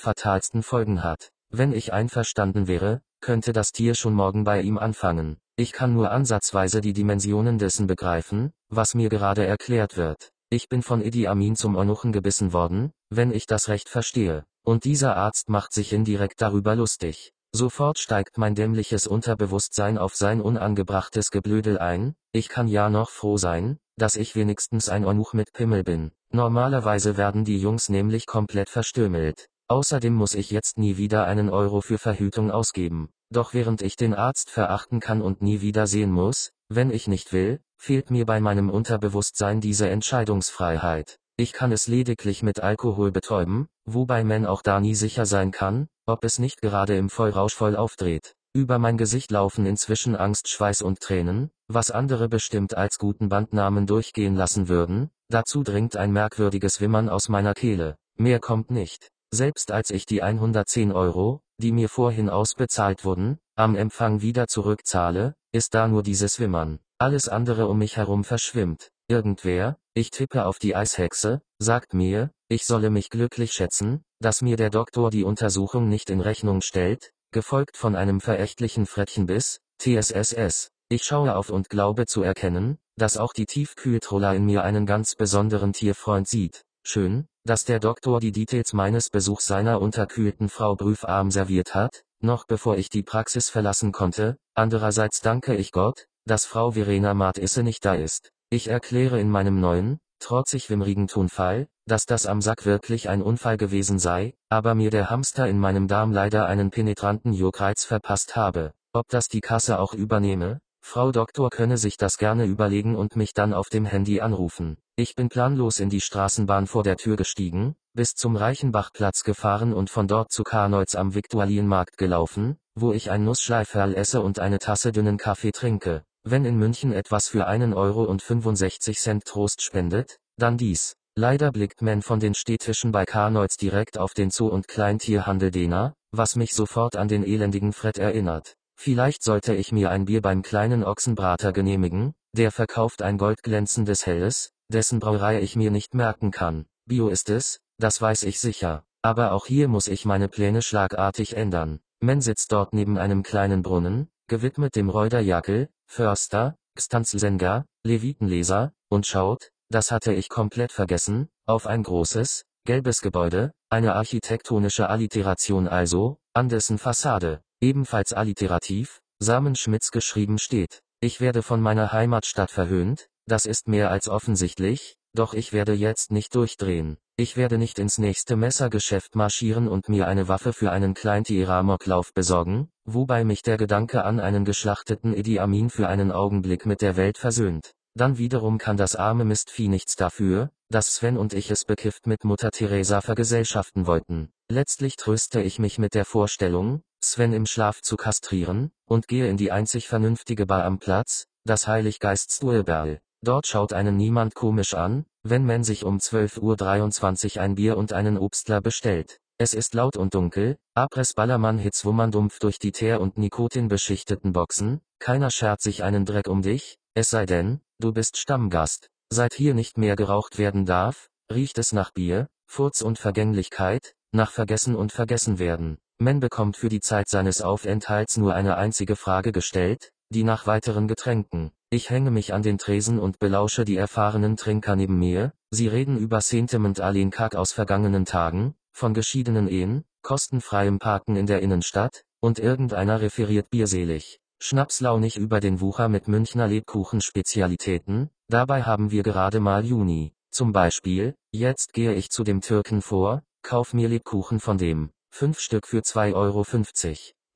[0.00, 1.30] fatalsten Folgen hat.
[1.56, 5.36] Wenn ich einverstanden wäre, könnte das Tier schon morgen bei ihm anfangen.
[5.54, 10.32] Ich kann nur ansatzweise die Dimensionen dessen begreifen, was mir gerade erklärt wird.
[10.50, 14.44] Ich bin von Idi Amin zum Eunuchen gebissen worden, wenn ich das recht verstehe.
[14.64, 17.32] Und dieser Arzt macht sich indirekt darüber lustig.
[17.52, 23.36] Sofort steigt mein dämliches Unterbewusstsein auf sein unangebrachtes Geblödel ein, ich kann ja noch froh
[23.36, 26.10] sein, dass ich wenigstens ein Eunuch mit Pimmel bin.
[26.32, 29.46] Normalerweise werden die Jungs nämlich komplett verstümmelt.
[29.68, 33.08] Außerdem muss ich jetzt nie wieder einen Euro für Verhütung ausgeben.
[33.30, 37.32] Doch während ich den Arzt verachten kann und nie wieder sehen muss, wenn ich nicht
[37.32, 41.18] will, fehlt mir bei meinem Unterbewusstsein diese Entscheidungsfreiheit.
[41.36, 45.88] Ich kann es lediglich mit Alkohol betäuben, wobei man auch da nie sicher sein kann,
[46.06, 48.34] ob es nicht gerade im Vollrausch voll aufdreht.
[48.52, 53.86] Über mein Gesicht laufen inzwischen Angst, Schweiß und Tränen, was andere bestimmt als guten Bandnamen
[53.86, 57.96] durchgehen lassen würden, dazu dringt ein merkwürdiges Wimmern aus meiner Kehle.
[58.16, 59.10] Mehr kommt nicht.
[59.34, 65.34] Selbst als ich die 110 Euro, die mir vorhin ausbezahlt wurden, am Empfang wieder zurückzahle,
[65.50, 66.78] ist da nur dieses Wimmern.
[66.98, 68.90] Alles andere um mich herum verschwimmt.
[69.08, 74.56] Irgendwer, ich tippe auf die Eishexe, sagt mir, ich solle mich glücklich schätzen, dass mir
[74.56, 80.70] der Doktor die Untersuchung nicht in Rechnung stellt, gefolgt von einem verächtlichen Frettchenbiss, TSSS.
[80.88, 85.16] Ich schaue auf und glaube zu erkennen, dass auch die Tiefkühltroller in mir einen ganz
[85.16, 86.62] besonderen Tierfreund sieht.
[86.86, 92.46] Schön, dass der Doktor die Details meines Besuchs seiner unterkühlten Frau prüfarm serviert hat, noch
[92.46, 97.84] bevor ich die Praxis verlassen konnte, andererseits danke ich Gott, dass Frau Verena Martisse nicht
[97.84, 98.30] da ist.
[98.48, 103.58] Ich erkläre in meinem neuen, trotzig wimmrigen Tonfall, dass das am Sack wirklich ein Unfall
[103.58, 108.72] gewesen sei, aber mir der Hamster in meinem Darm leider einen penetranten Juckreiz verpasst habe.
[108.94, 110.60] Ob das die Kasse auch übernehme?
[110.80, 114.78] Frau Doktor könne sich das gerne überlegen und mich dann auf dem Handy anrufen.
[114.96, 119.90] Ich bin planlos in die Straßenbahn vor der Tür gestiegen, bis zum Reichenbachplatz gefahren und
[119.90, 124.92] von dort zu Karneutz am Viktualienmarkt gelaufen, wo ich ein Nussschleiferl esse und eine Tasse
[124.92, 126.04] dünnen Kaffee trinke.
[126.22, 130.94] Wenn in München etwas für einen Euro und 65 Cent Trost spendet, dann dies.
[131.16, 135.94] Leider blickt man von den Städtischen bei Karneutz direkt auf den Zoo- und Kleintierhandel Dena,
[136.12, 138.54] was mich sofort an den elendigen Fred erinnert.
[138.76, 144.50] Vielleicht sollte ich mir ein Bier beim kleinen Ochsenbrater genehmigen, der verkauft ein goldglänzendes Helles,
[144.68, 146.66] dessen Brauerei ich mir nicht merken kann.
[146.86, 148.84] Bio ist es, das weiß ich sicher.
[149.02, 151.80] Aber auch hier muss ich meine Pläne schlagartig ändern.
[152.00, 159.06] Men sitzt dort neben einem kleinen Brunnen, gewidmet dem Reuder Jackel, Förster, Gstanzelsänger, Levitenleser, und
[159.06, 166.18] schaut, das hatte ich komplett vergessen, auf ein großes, gelbes Gebäude, eine architektonische Alliteration also,
[166.32, 170.80] an dessen Fassade, ebenfalls alliterativ, Samenschmitz geschrieben steht.
[171.00, 176.10] Ich werde von meiner Heimatstadt verhöhnt, das ist mehr als offensichtlich, doch ich werde jetzt
[176.10, 176.98] nicht durchdrehen.
[177.16, 182.68] Ich werde nicht ins nächste Messergeschäft marschieren und mir eine Waffe für einen Kleintierramoklauf besorgen,
[182.84, 187.16] wobei mich der Gedanke an einen geschlachteten Idi Amin für einen Augenblick mit der Welt
[187.16, 187.72] versöhnt.
[187.94, 192.24] Dann wiederum kann das arme Mistvieh nichts dafür, dass Sven und ich es bekifft mit
[192.24, 194.32] Mutter Teresa vergesellschaften wollten.
[194.50, 199.36] Letztlich tröste ich mich mit der Vorstellung, Sven im Schlaf zu kastrieren, und gehe in
[199.36, 203.00] die einzig vernünftige Bar am Platz, das Heiliggeiststuhlberl.
[203.24, 207.94] Dort schaut einen niemand komisch an, wenn man sich um 12.23 Uhr ein Bier und
[207.94, 209.18] einen Obstler bestellt.
[209.38, 213.68] Es ist laut und dunkel, Abriss Ballermann Hits wummern dumpf durch die Teer- und Nikotin
[213.68, 218.90] beschichteten Boxen, keiner schert sich einen Dreck um dich, es sei denn, du bist Stammgast.
[219.08, 224.32] Seit hier nicht mehr geraucht werden darf, riecht es nach Bier, Furz und Vergänglichkeit, nach
[224.32, 225.78] Vergessen und Vergessenwerden.
[225.96, 230.88] Man bekommt für die Zeit seines Aufenthalts nur eine einzige Frage gestellt, die nach weiteren
[230.88, 231.52] Getränken.
[231.70, 235.98] Ich hänge mich an den Tresen und belausche die erfahrenen Trinker neben mir, sie reden
[235.98, 236.80] über Sentiment
[237.10, 243.50] Kack aus vergangenen Tagen, von geschiedenen Ehen, kostenfreiem Parken in der Innenstadt, und irgendeiner referiert
[243.50, 250.14] bierselig, schnapslaunig über den Wucher mit Münchner Lebkuchen-Spezialitäten, dabei haben wir gerade mal Juni.
[250.30, 255.38] Zum Beispiel, jetzt gehe ich zu dem Türken vor, kauf mir Lebkuchen von dem, fünf
[255.38, 256.44] Stück für 2,50 Euro.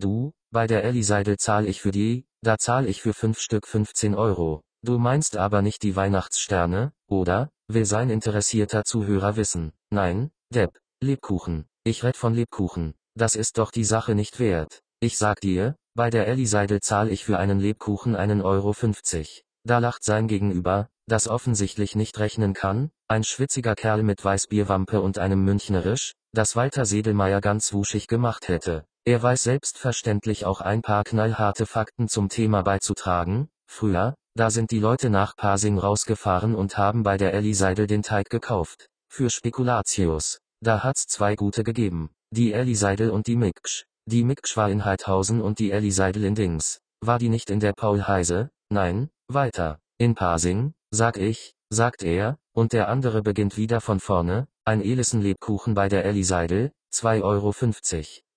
[0.00, 3.66] Du, bei der Ellie Seidel zahl ich für die, da zahl ich für fünf Stück
[3.66, 4.62] 15 Euro.
[4.82, 7.50] Du meinst aber nicht die Weihnachtssterne, oder?
[7.66, 9.72] Will sein interessierter Zuhörer wissen.
[9.90, 10.78] Nein, Depp.
[11.02, 11.66] Lebkuchen.
[11.84, 12.94] Ich red von Lebkuchen.
[13.14, 14.80] Das ist doch die Sache nicht wert.
[15.00, 19.44] Ich sag dir, bei der Ellie Seidel zahl ich für einen Lebkuchen einen Euro 50.
[19.64, 25.18] Da lacht sein Gegenüber, das offensichtlich nicht rechnen kann, ein schwitziger Kerl mit Weißbierwampe und
[25.18, 28.86] einem Münchnerisch, das Walter Sedelmeier ganz wuschig gemacht hätte.
[29.08, 33.48] Er weiß selbstverständlich auch ein paar knallharte Fakten zum Thema beizutragen.
[33.66, 38.02] Früher, da sind die Leute nach Pasing rausgefahren und haben bei der Ellie Seidel den
[38.02, 38.90] Teig gekauft.
[39.10, 40.40] Für Spekulatius.
[40.60, 42.10] Da hat's zwei gute gegeben.
[42.32, 43.86] Die Ellie Seidel und die Miksch.
[44.04, 46.82] Die Miksch war in Heidhausen und die Ellie Seidel in Dings.
[47.00, 48.50] War die nicht in der Paul Heise?
[48.68, 49.78] Nein, weiter.
[49.96, 55.72] In Pasing, sag ich, sagt er, und der andere beginnt wieder von vorne, ein Elissen-Lebkuchen
[55.72, 57.54] bei der Ellie Seidel, 2,50 Euro.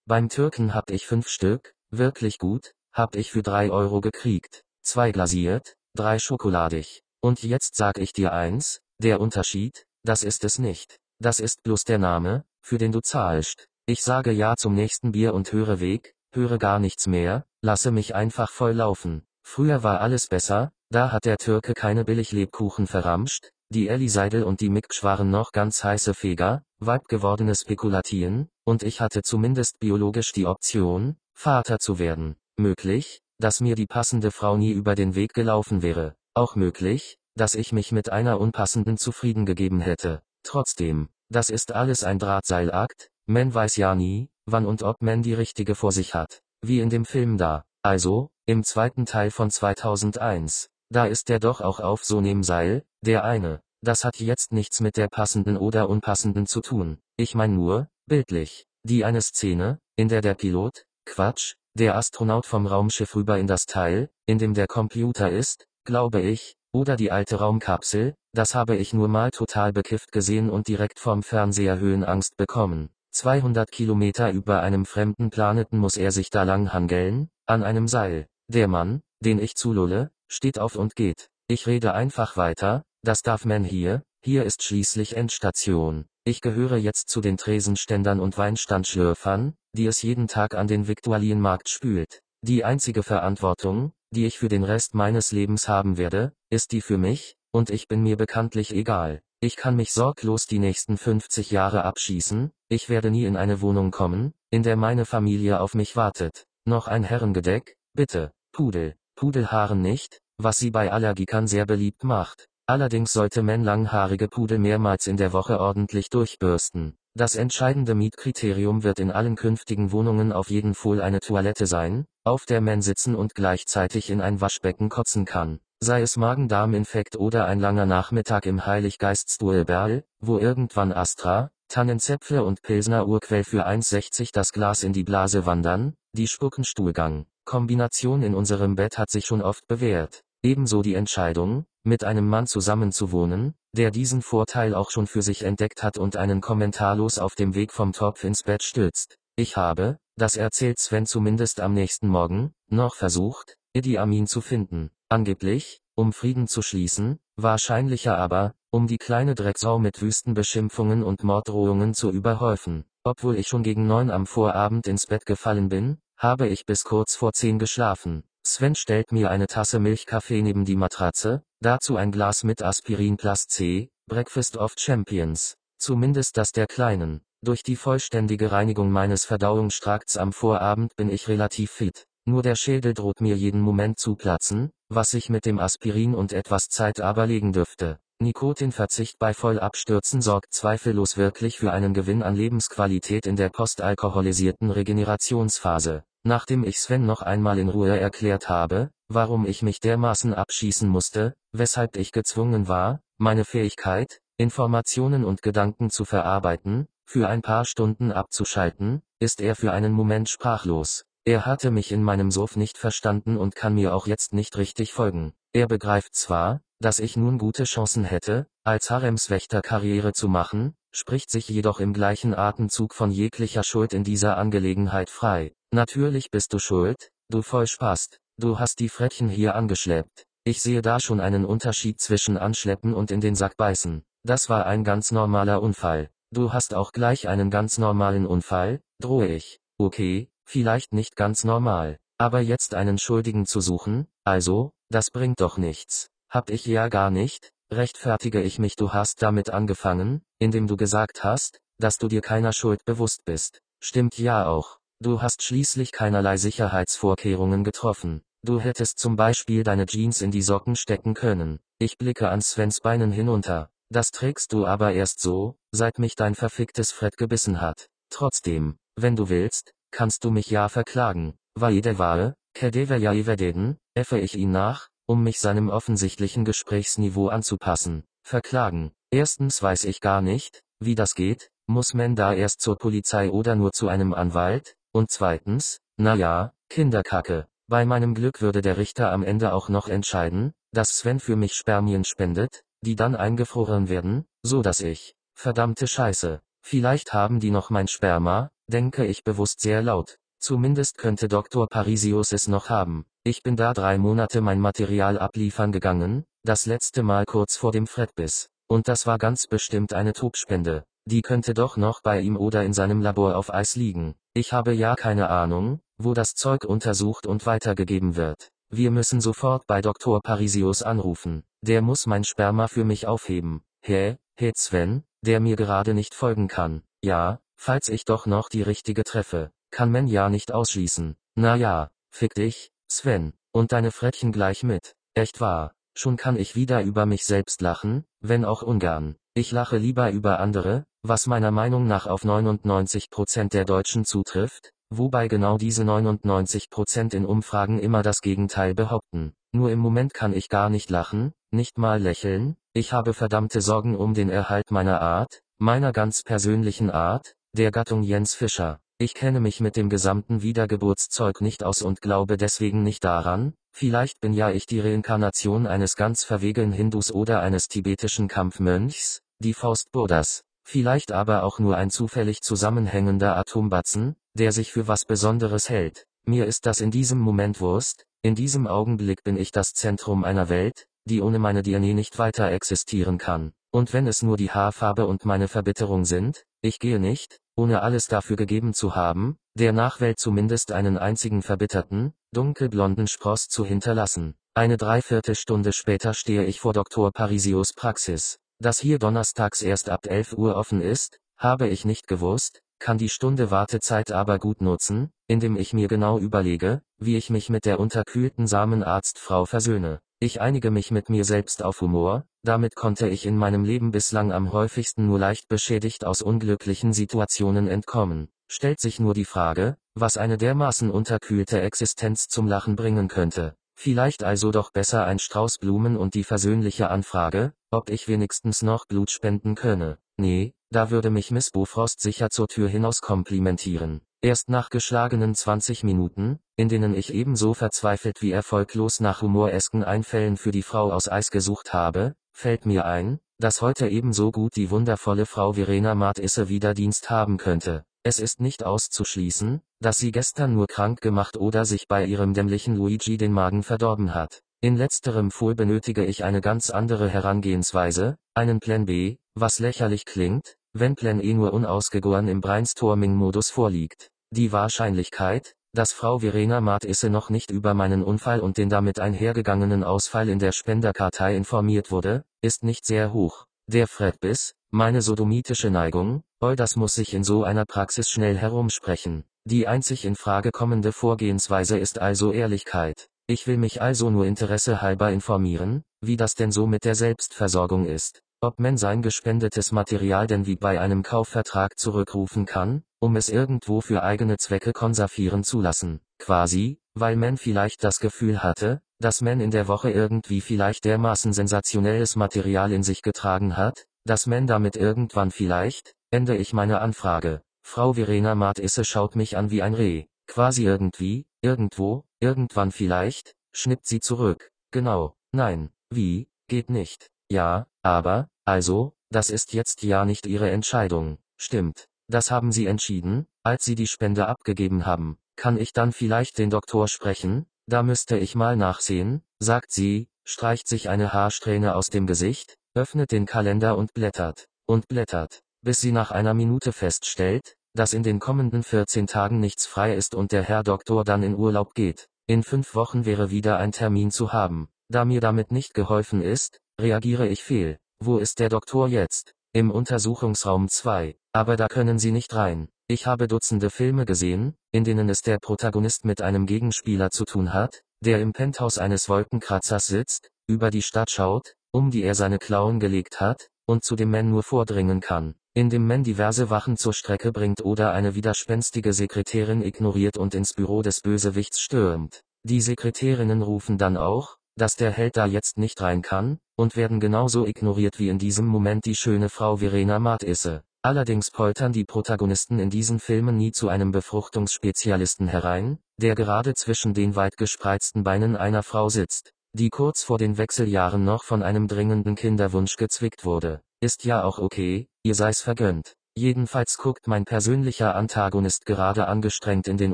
[0.08, 4.64] Beim Türken hab ich fünf Stück, wirklich gut, hab ich für drei Euro gekriegt.
[4.82, 7.04] Zwei glasiert, drei schokoladig.
[7.22, 11.00] Und jetzt sag ich dir eins, der Unterschied, das ist es nicht.
[11.20, 13.68] Das ist bloß der Name, für den du zahlst.
[13.86, 18.16] Ich sage ja zum nächsten Bier und höre weg, höre gar nichts mehr, lasse mich
[18.16, 19.24] einfach voll laufen.
[19.44, 24.60] Früher war alles besser, da hat der Türke keine Billiglebkuchen verramscht, die Ellie Seidel und
[24.60, 30.34] die Miksch waren noch ganz heiße Feger, Weib gewordene Spekulatien, und ich hatte zumindest biologisch
[30.34, 32.36] die Option, Vater zu werden.
[32.58, 36.16] Möglich, dass mir die passende Frau nie über den Weg gelaufen wäre.
[36.34, 40.22] Auch möglich, dass ich mich mit einer unpassenden zufrieden gegeben hätte.
[40.44, 45.34] Trotzdem, das ist alles ein Drahtseilakt, man weiß ja nie, wann und ob man die
[45.34, 46.42] richtige vor sich hat.
[46.62, 47.64] Wie in dem Film da.
[47.84, 50.71] Also, im zweiten Teil von 2001.
[50.92, 53.62] Da ist der doch auch auf so nem Seil, der eine.
[53.82, 56.98] Das hat jetzt nichts mit der passenden oder unpassenden zu tun.
[57.16, 58.68] Ich mein nur, bildlich.
[58.84, 63.68] Die eine Szene, in der der Pilot, Quatsch, der Astronaut vom Raumschiff rüber in das
[63.68, 68.94] Teil, in dem der Computer ist, glaube ich, oder die alte Raumkapsel, das habe ich
[68.94, 72.90] nur mal total bekifft gesehen und direkt vom Fernseher Höhenangst bekommen.
[73.12, 78.28] 200 Kilometer über einem fremden Planeten muss er sich da lang hangeln, an einem Seil.
[78.50, 81.30] Der Mann, den ich zululle, steht auf und geht.
[81.48, 86.06] Ich rede einfach weiter, das darf man hier, hier ist schließlich Endstation.
[86.24, 91.68] Ich gehöre jetzt zu den Tresenständern und Weinstandschlürfern, die es jeden Tag an den Viktualienmarkt
[91.68, 92.22] spült.
[92.44, 96.98] Die einzige Verantwortung, die ich für den Rest meines Lebens haben werde, ist die für
[96.98, 99.22] mich, und ich bin mir bekanntlich egal.
[99.42, 103.92] Ich kann mich sorglos die nächsten 50 Jahre abschießen, ich werde nie in eine Wohnung
[103.92, 106.46] kommen, in der meine Familie auf mich wartet.
[106.64, 108.96] Noch ein Herrengedeck, bitte, Pudel.
[109.16, 112.48] Pudelhaaren nicht, was sie bei Allergikern sehr beliebt macht.
[112.68, 116.96] Allerdings sollte man langhaarige Pudel mehrmals in der Woche ordentlich durchbürsten.
[117.14, 122.46] Das entscheidende Mietkriterium wird in allen künftigen Wohnungen auf jeden Fall eine Toilette sein, auf
[122.46, 125.60] der man sitzen und gleichzeitig in ein Waschbecken kotzen kann.
[125.82, 133.08] Sei es Magen-Darm-Infekt oder ein langer Nachmittag im Heiliggeiststuhlberl, wo irgendwann Astra, Tannenzäpfle und Pilsner
[133.08, 137.26] Urquell für 1,60 das Glas in die Blase wandern, die Spuckenstuhlgang.
[137.46, 140.24] Kombination in unserem Bett hat sich schon oft bewährt.
[140.44, 145.84] Ebenso die Entscheidung, mit einem Mann zusammenzuwohnen, der diesen Vorteil auch schon für sich entdeckt
[145.84, 149.18] hat und einen kommentarlos auf dem Weg vom Topf ins Bett stützt.
[149.36, 154.90] Ich habe, das erzählt Sven zumindest am nächsten Morgen, noch versucht, Idi Amin zu finden.
[155.10, 161.94] Angeblich, um Frieden zu schließen, wahrscheinlicher aber, um die kleine Drecksau mit Wüstenbeschimpfungen und Morddrohungen
[161.94, 162.86] zu überhäufen.
[163.04, 167.16] Obwohl ich schon gegen neun am Vorabend ins Bett gefallen bin, habe ich bis kurz
[167.16, 168.24] vor zehn geschlafen.
[168.44, 173.48] Sven stellt mir eine Tasse Milchkaffee neben die Matratze, dazu ein Glas mit Aspirin Plus
[173.48, 175.56] C, Breakfast of Champions.
[175.78, 177.22] Zumindest das der kleinen.
[177.42, 182.08] Durch die vollständige Reinigung meines Verdauungstrakts am Vorabend bin ich relativ fit.
[182.26, 186.34] Nur der Schädel droht mir jeden Moment zu platzen, was sich mit dem Aspirin und
[186.34, 188.00] etwas Zeit aber legen dürfte.
[188.20, 196.04] Nikotinverzicht bei Vollabstürzen sorgt zweifellos wirklich für einen Gewinn an Lebensqualität in der postalkoholisierten Regenerationsphase.
[196.24, 201.36] Nachdem ich Sven noch einmal in Ruhe erklärt habe, warum ich mich dermaßen abschießen musste,
[201.52, 208.12] weshalb ich gezwungen war, meine Fähigkeit, Informationen und Gedanken zu verarbeiten, für ein paar Stunden
[208.12, 211.06] abzuschalten, ist er für einen Moment sprachlos.
[211.26, 214.94] Er hatte mich in meinem Sof nicht verstanden und kann mir auch jetzt nicht richtig
[214.94, 215.34] folgen.
[215.54, 221.30] Er begreift zwar, dass ich nun gute Chancen hätte, als Haremswächter Karriere zu machen, spricht
[221.30, 225.54] sich jedoch im gleichen Atemzug von jeglicher Schuld in dieser Angelegenheit frei.
[225.74, 230.26] Natürlich bist du schuld, du Vollspast, du hast die Frettchen hier angeschleppt.
[230.44, 234.04] Ich sehe da schon einen Unterschied zwischen anschleppen und in den Sack beißen.
[234.24, 236.10] Das war ein ganz normaler Unfall.
[236.32, 239.60] Du hast auch gleich einen ganz normalen Unfall, drohe ich.
[239.78, 241.98] Okay, Vielleicht nicht ganz normal.
[242.18, 246.10] Aber jetzt einen Schuldigen zu suchen, also, das bringt doch nichts.
[246.30, 251.24] Hab ich ja gar nicht, rechtfertige ich mich du hast damit angefangen, indem du gesagt
[251.24, 253.62] hast, dass du dir keiner Schuld bewusst bist.
[253.80, 254.81] Stimmt ja auch.
[255.04, 258.22] Du hast schließlich keinerlei Sicherheitsvorkehrungen getroffen.
[258.44, 261.60] Du hättest zum Beispiel deine Jeans in die Socken stecken können.
[261.80, 263.72] Ich blicke an Svens Beinen hinunter.
[263.90, 267.90] Das trägst du aber erst so, seit mich dein verficktes Fred gebissen hat.
[268.12, 271.34] Trotzdem, wenn du willst, kannst du mich ja verklagen.
[271.56, 278.04] Vaidevare, Kedevaya Ivededen, effe ich ihn nach, um mich seinem offensichtlichen Gesprächsniveau anzupassen.
[278.22, 278.92] Verklagen.
[279.10, 283.56] Erstens weiß ich gar nicht, wie das geht, muss man da erst zur Polizei oder
[283.56, 287.48] nur zu einem Anwalt, und zweitens, na ja, Kinderkacke.
[287.68, 291.54] Bei meinem Glück würde der Richter am Ende auch noch entscheiden, dass Sven für mich
[291.54, 297.70] Spermien spendet, die dann eingefroren werden, so dass ich, verdammte Scheiße, vielleicht haben die noch
[297.70, 300.18] mein Sperma, denke ich bewusst sehr laut.
[300.40, 301.68] Zumindest könnte Dr.
[301.68, 303.06] Parisius es noch haben.
[303.24, 307.86] Ich bin da drei Monate mein Material abliefern gegangen, das letzte Mal kurz vor dem
[307.86, 308.50] Fredbiss.
[308.68, 310.84] Und das war ganz bestimmt eine Tubspende.
[311.06, 314.16] Die könnte doch noch bei ihm oder in seinem Labor auf Eis liegen.
[314.34, 318.50] Ich habe ja keine Ahnung, wo das Zeug untersucht und weitergegeben wird.
[318.70, 320.22] Wir müssen sofort bei Dr.
[320.22, 321.44] Parisius anrufen.
[321.62, 323.64] Der muss mein Sperma für mich aufheben.
[323.82, 326.84] Hä, hä Sven, der mir gerade nicht folgen kann.
[327.04, 331.16] Ja, Falls ich doch noch die richtige treffe, kann man ja nicht ausschließen.
[331.36, 334.96] Na ja, fick dich, Sven, und deine Frettchen gleich mit.
[335.14, 335.72] Echt wahr.
[335.96, 339.16] Schon kann ich wieder über mich selbst lachen, wenn auch ungern.
[339.34, 345.30] Ich lache lieber über andere, was meiner Meinung nach auf 99% der Deutschen zutrifft, wobei
[345.30, 349.32] genau diese 99% in Umfragen immer das Gegenteil behaupten.
[349.54, 353.96] Nur im Moment kann ich gar nicht lachen, nicht mal lächeln, ich habe verdammte Sorgen
[353.96, 358.80] um den Erhalt meiner Art, meiner ganz persönlichen Art, der Gattung Jens Fischer.
[358.98, 364.20] Ich kenne mich mit dem gesamten Wiedergeburtszeug nicht aus und glaube deswegen nicht daran, vielleicht
[364.22, 369.92] bin ja ich die Reinkarnation eines ganz verwegenen Hindus oder eines tibetischen Kampfmönchs, die Faust
[369.92, 376.06] Buddhas, vielleicht aber auch nur ein zufällig zusammenhängender Atombatzen, der sich für was Besonderes hält.
[376.26, 380.50] Mir ist das in diesem Moment Wurst, in diesem Augenblick bin ich das Zentrum einer
[380.50, 383.54] Welt, die ohne meine DNA nicht weiter existieren kann.
[383.72, 388.06] Und wenn es nur die Haarfarbe und meine Verbitterung sind, ich gehe nicht, ohne alles
[388.06, 394.36] dafür gegeben zu haben, der Nachwelt zumindest einen einzigen verbitterten, dunkelblonden Spross zu hinterlassen.
[394.54, 397.12] Eine Dreiviertelstunde später stehe ich vor Dr.
[397.12, 398.40] Parisios Praxis.
[398.60, 403.10] Dass hier donnerstags erst ab 11 Uhr offen ist, habe ich nicht gewusst, kann die
[403.10, 407.80] Stunde Wartezeit aber gut nutzen, indem ich mir genau überlege, wie ich mich mit der
[407.80, 410.00] unterkühlten Samenarztfrau versöhne.
[410.20, 414.32] Ich einige mich mit mir selbst auf Humor, damit konnte ich in meinem Leben bislang
[414.32, 418.30] am häufigsten nur leicht beschädigt aus unglücklichen Situationen entkommen.
[418.54, 423.56] Stellt sich nur die Frage, was eine dermaßen unterkühlte Existenz zum Lachen bringen könnte.
[423.76, 428.88] Vielleicht also doch besser ein Strauß Blumen und die versöhnliche Anfrage, ob ich wenigstens noch
[428.88, 430.00] Blut spenden könne.
[430.18, 434.02] Nee, da würde mich Miss Bofrost sicher zur Tür hinaus komplimentieren.
[434.20, 440.36] Erst nach geschlagenen 20 Minuten, in denen ich ebenso verzweifelt wie erfolglos nach humoresken Einfällen
[440.36, 444.72] für die Frau aus Eis gesucht habe, fällt mir ein, dass heute ebenso gut die
[444.72, 447.86] wundervolle Frau Verena Martisse wieder Dienst haben könnte.
[448.04, 452.76] Es ist nicht auszuschließen, dass sie gestern nur krank gemacht oder sich bei ihrem dämlichen
[452.76, 454.42] Luigi den Magen verdorben hat.
[454.60, 460.56] In letzterem Fall benötige ich eine ganz andere Herangehensweise, einen Plan B, was lächerlich klingt,
[460.74, 464.10] wenn Plan E nur unausgegoren im Brainstorming-Modus vorliegt.
[464.32, 469.84] Die Wahrscheinlichkeit, dass Frau Verena Martisse noch nicht über meinen Unfall und den damit einhergegangenen
[469.84, 473.46] Ausfall in der Spenderkartei informiert wurde, ist nicht sehr hoch.
[473.68, 479.24] Der Fredbiss, meine sodomitische Neigung, oh das muss sich in so einer Praxis schnell herumsprechen.
[479.46, 483.08] Die einzig in Frage kommende Vorgehensweise ist also Ehrlichkeit.
[483.28, 487.86] Ich will mich also nur Interesse halber informieren, wie das denn so mit der Selbstversorgung
[487.86, 488.22] ist.
[488.42, 493.82] Ob man sein gespendetes Material denn wie bei einem Kaufvertrag zurückrufen kann, um es irgendwo
[493.82, 496.02] für eigene Zwecke konservieren zu lassen.
[496.18, 501.34] Quasi, weil man vielleicht das Gefühl hatte, dass man in der Woche irgendwie vielleicht dermaßen
[501.34, 507.42] sensationelles Material in sich getragen hat, dass man damit irgendwann vielleicht, ende ich meine Anfrage.
[507.64, 510.06] Frau Verena Martisse schaut mich an wie ein Reh.
[510.28, 514.52] Quasi irgendwie, irgendwo, irgendwann vielleicht, schnippt sie zurück.
[514.72, 517.10] Genau, nein, wie, geht nicht.
[517.30, 521.18] Ja, aber, also, das ist jetzt ja nicht Ihre Entscheidung.
[521.38, 521.88] Stimmt.
[522.08, 525.18] Das haben Sie entschieden, als Sie die Spende abgegeben haben.
[525.36, 527.46] Kann ich dann vielleicht den Doktor sprechen?
[527.68, 533.12] Da müsste ich mal nachsehen, sagt sie, streicht sich eine Haarsträhne aus dem Gesicht, öffnet
[533.12, 538.20] den Kalender und blättert, und blättert, bis sie nach einer Minute feststellt, dass in den
[538.20, 542.08] kommenden 14 Tagen nichts frei ist und der Herr Doktor dann in Urlaub geht.
[542.28, 544.70] In fünf Wochen wäre wieder ein Termin zu haben.
[544.90, 547.78] Da mir damit nicht geholfen ist, reagiere ich fehl.
[548.00, 549.34] Wo ist der Doktor jetzt?
[549.54, 551.16] Im Untersuchungsraum 2.
[551.34, 552.68] Aber da können Sie nicht rein.
[552.88, 557.54] Ich habe Dutzende Filme gesehen, in denen es der Protagonist mit einem Gegenspieler zu tun
[557.54, 562.40] hat, der im Penthouse eines Wolkenkratzers sitzt, über die Stadt schaut, um die er seine
[562.40, 566.78] Klauen gelegt hat, und zu dem Man nur vordringen kann, in dem Man diverse Wachen
[566.78, 572.24] zur Strecke bringt oder eine widerspenstige Sekretärin ignoriert und ins Büro des Bösewichts stürmt.
[572.44, 577.02] Die Sekretärinnen rufen dann auch, dass der Held da jetzt nicht rein kann, und werden
[577.02, 580.64] genauso ignoriert wie in diesem Moment die schöne Frau Verena Martisse.
[580.84, 586.94] Allerdings poltern die Protagonisten in diesen Filmen nie zu einem Befruchtungsspezialisten herein, der gerade zwischen
[586.94, 591.68] den weit gespreizten Beinen einer Frau sitzt, die kurz vor den Wechseljahren noch von einem
[591.68, 593.62] dringenden Kinderwunsch gezwickt wurde.
[593.80, 595.96] Ist ja auch okay, ihr sei's vergönnt.
[596.16, 599.94] Jedenfalls guckt mein persönlicher Antagonist gerade angestrengt in den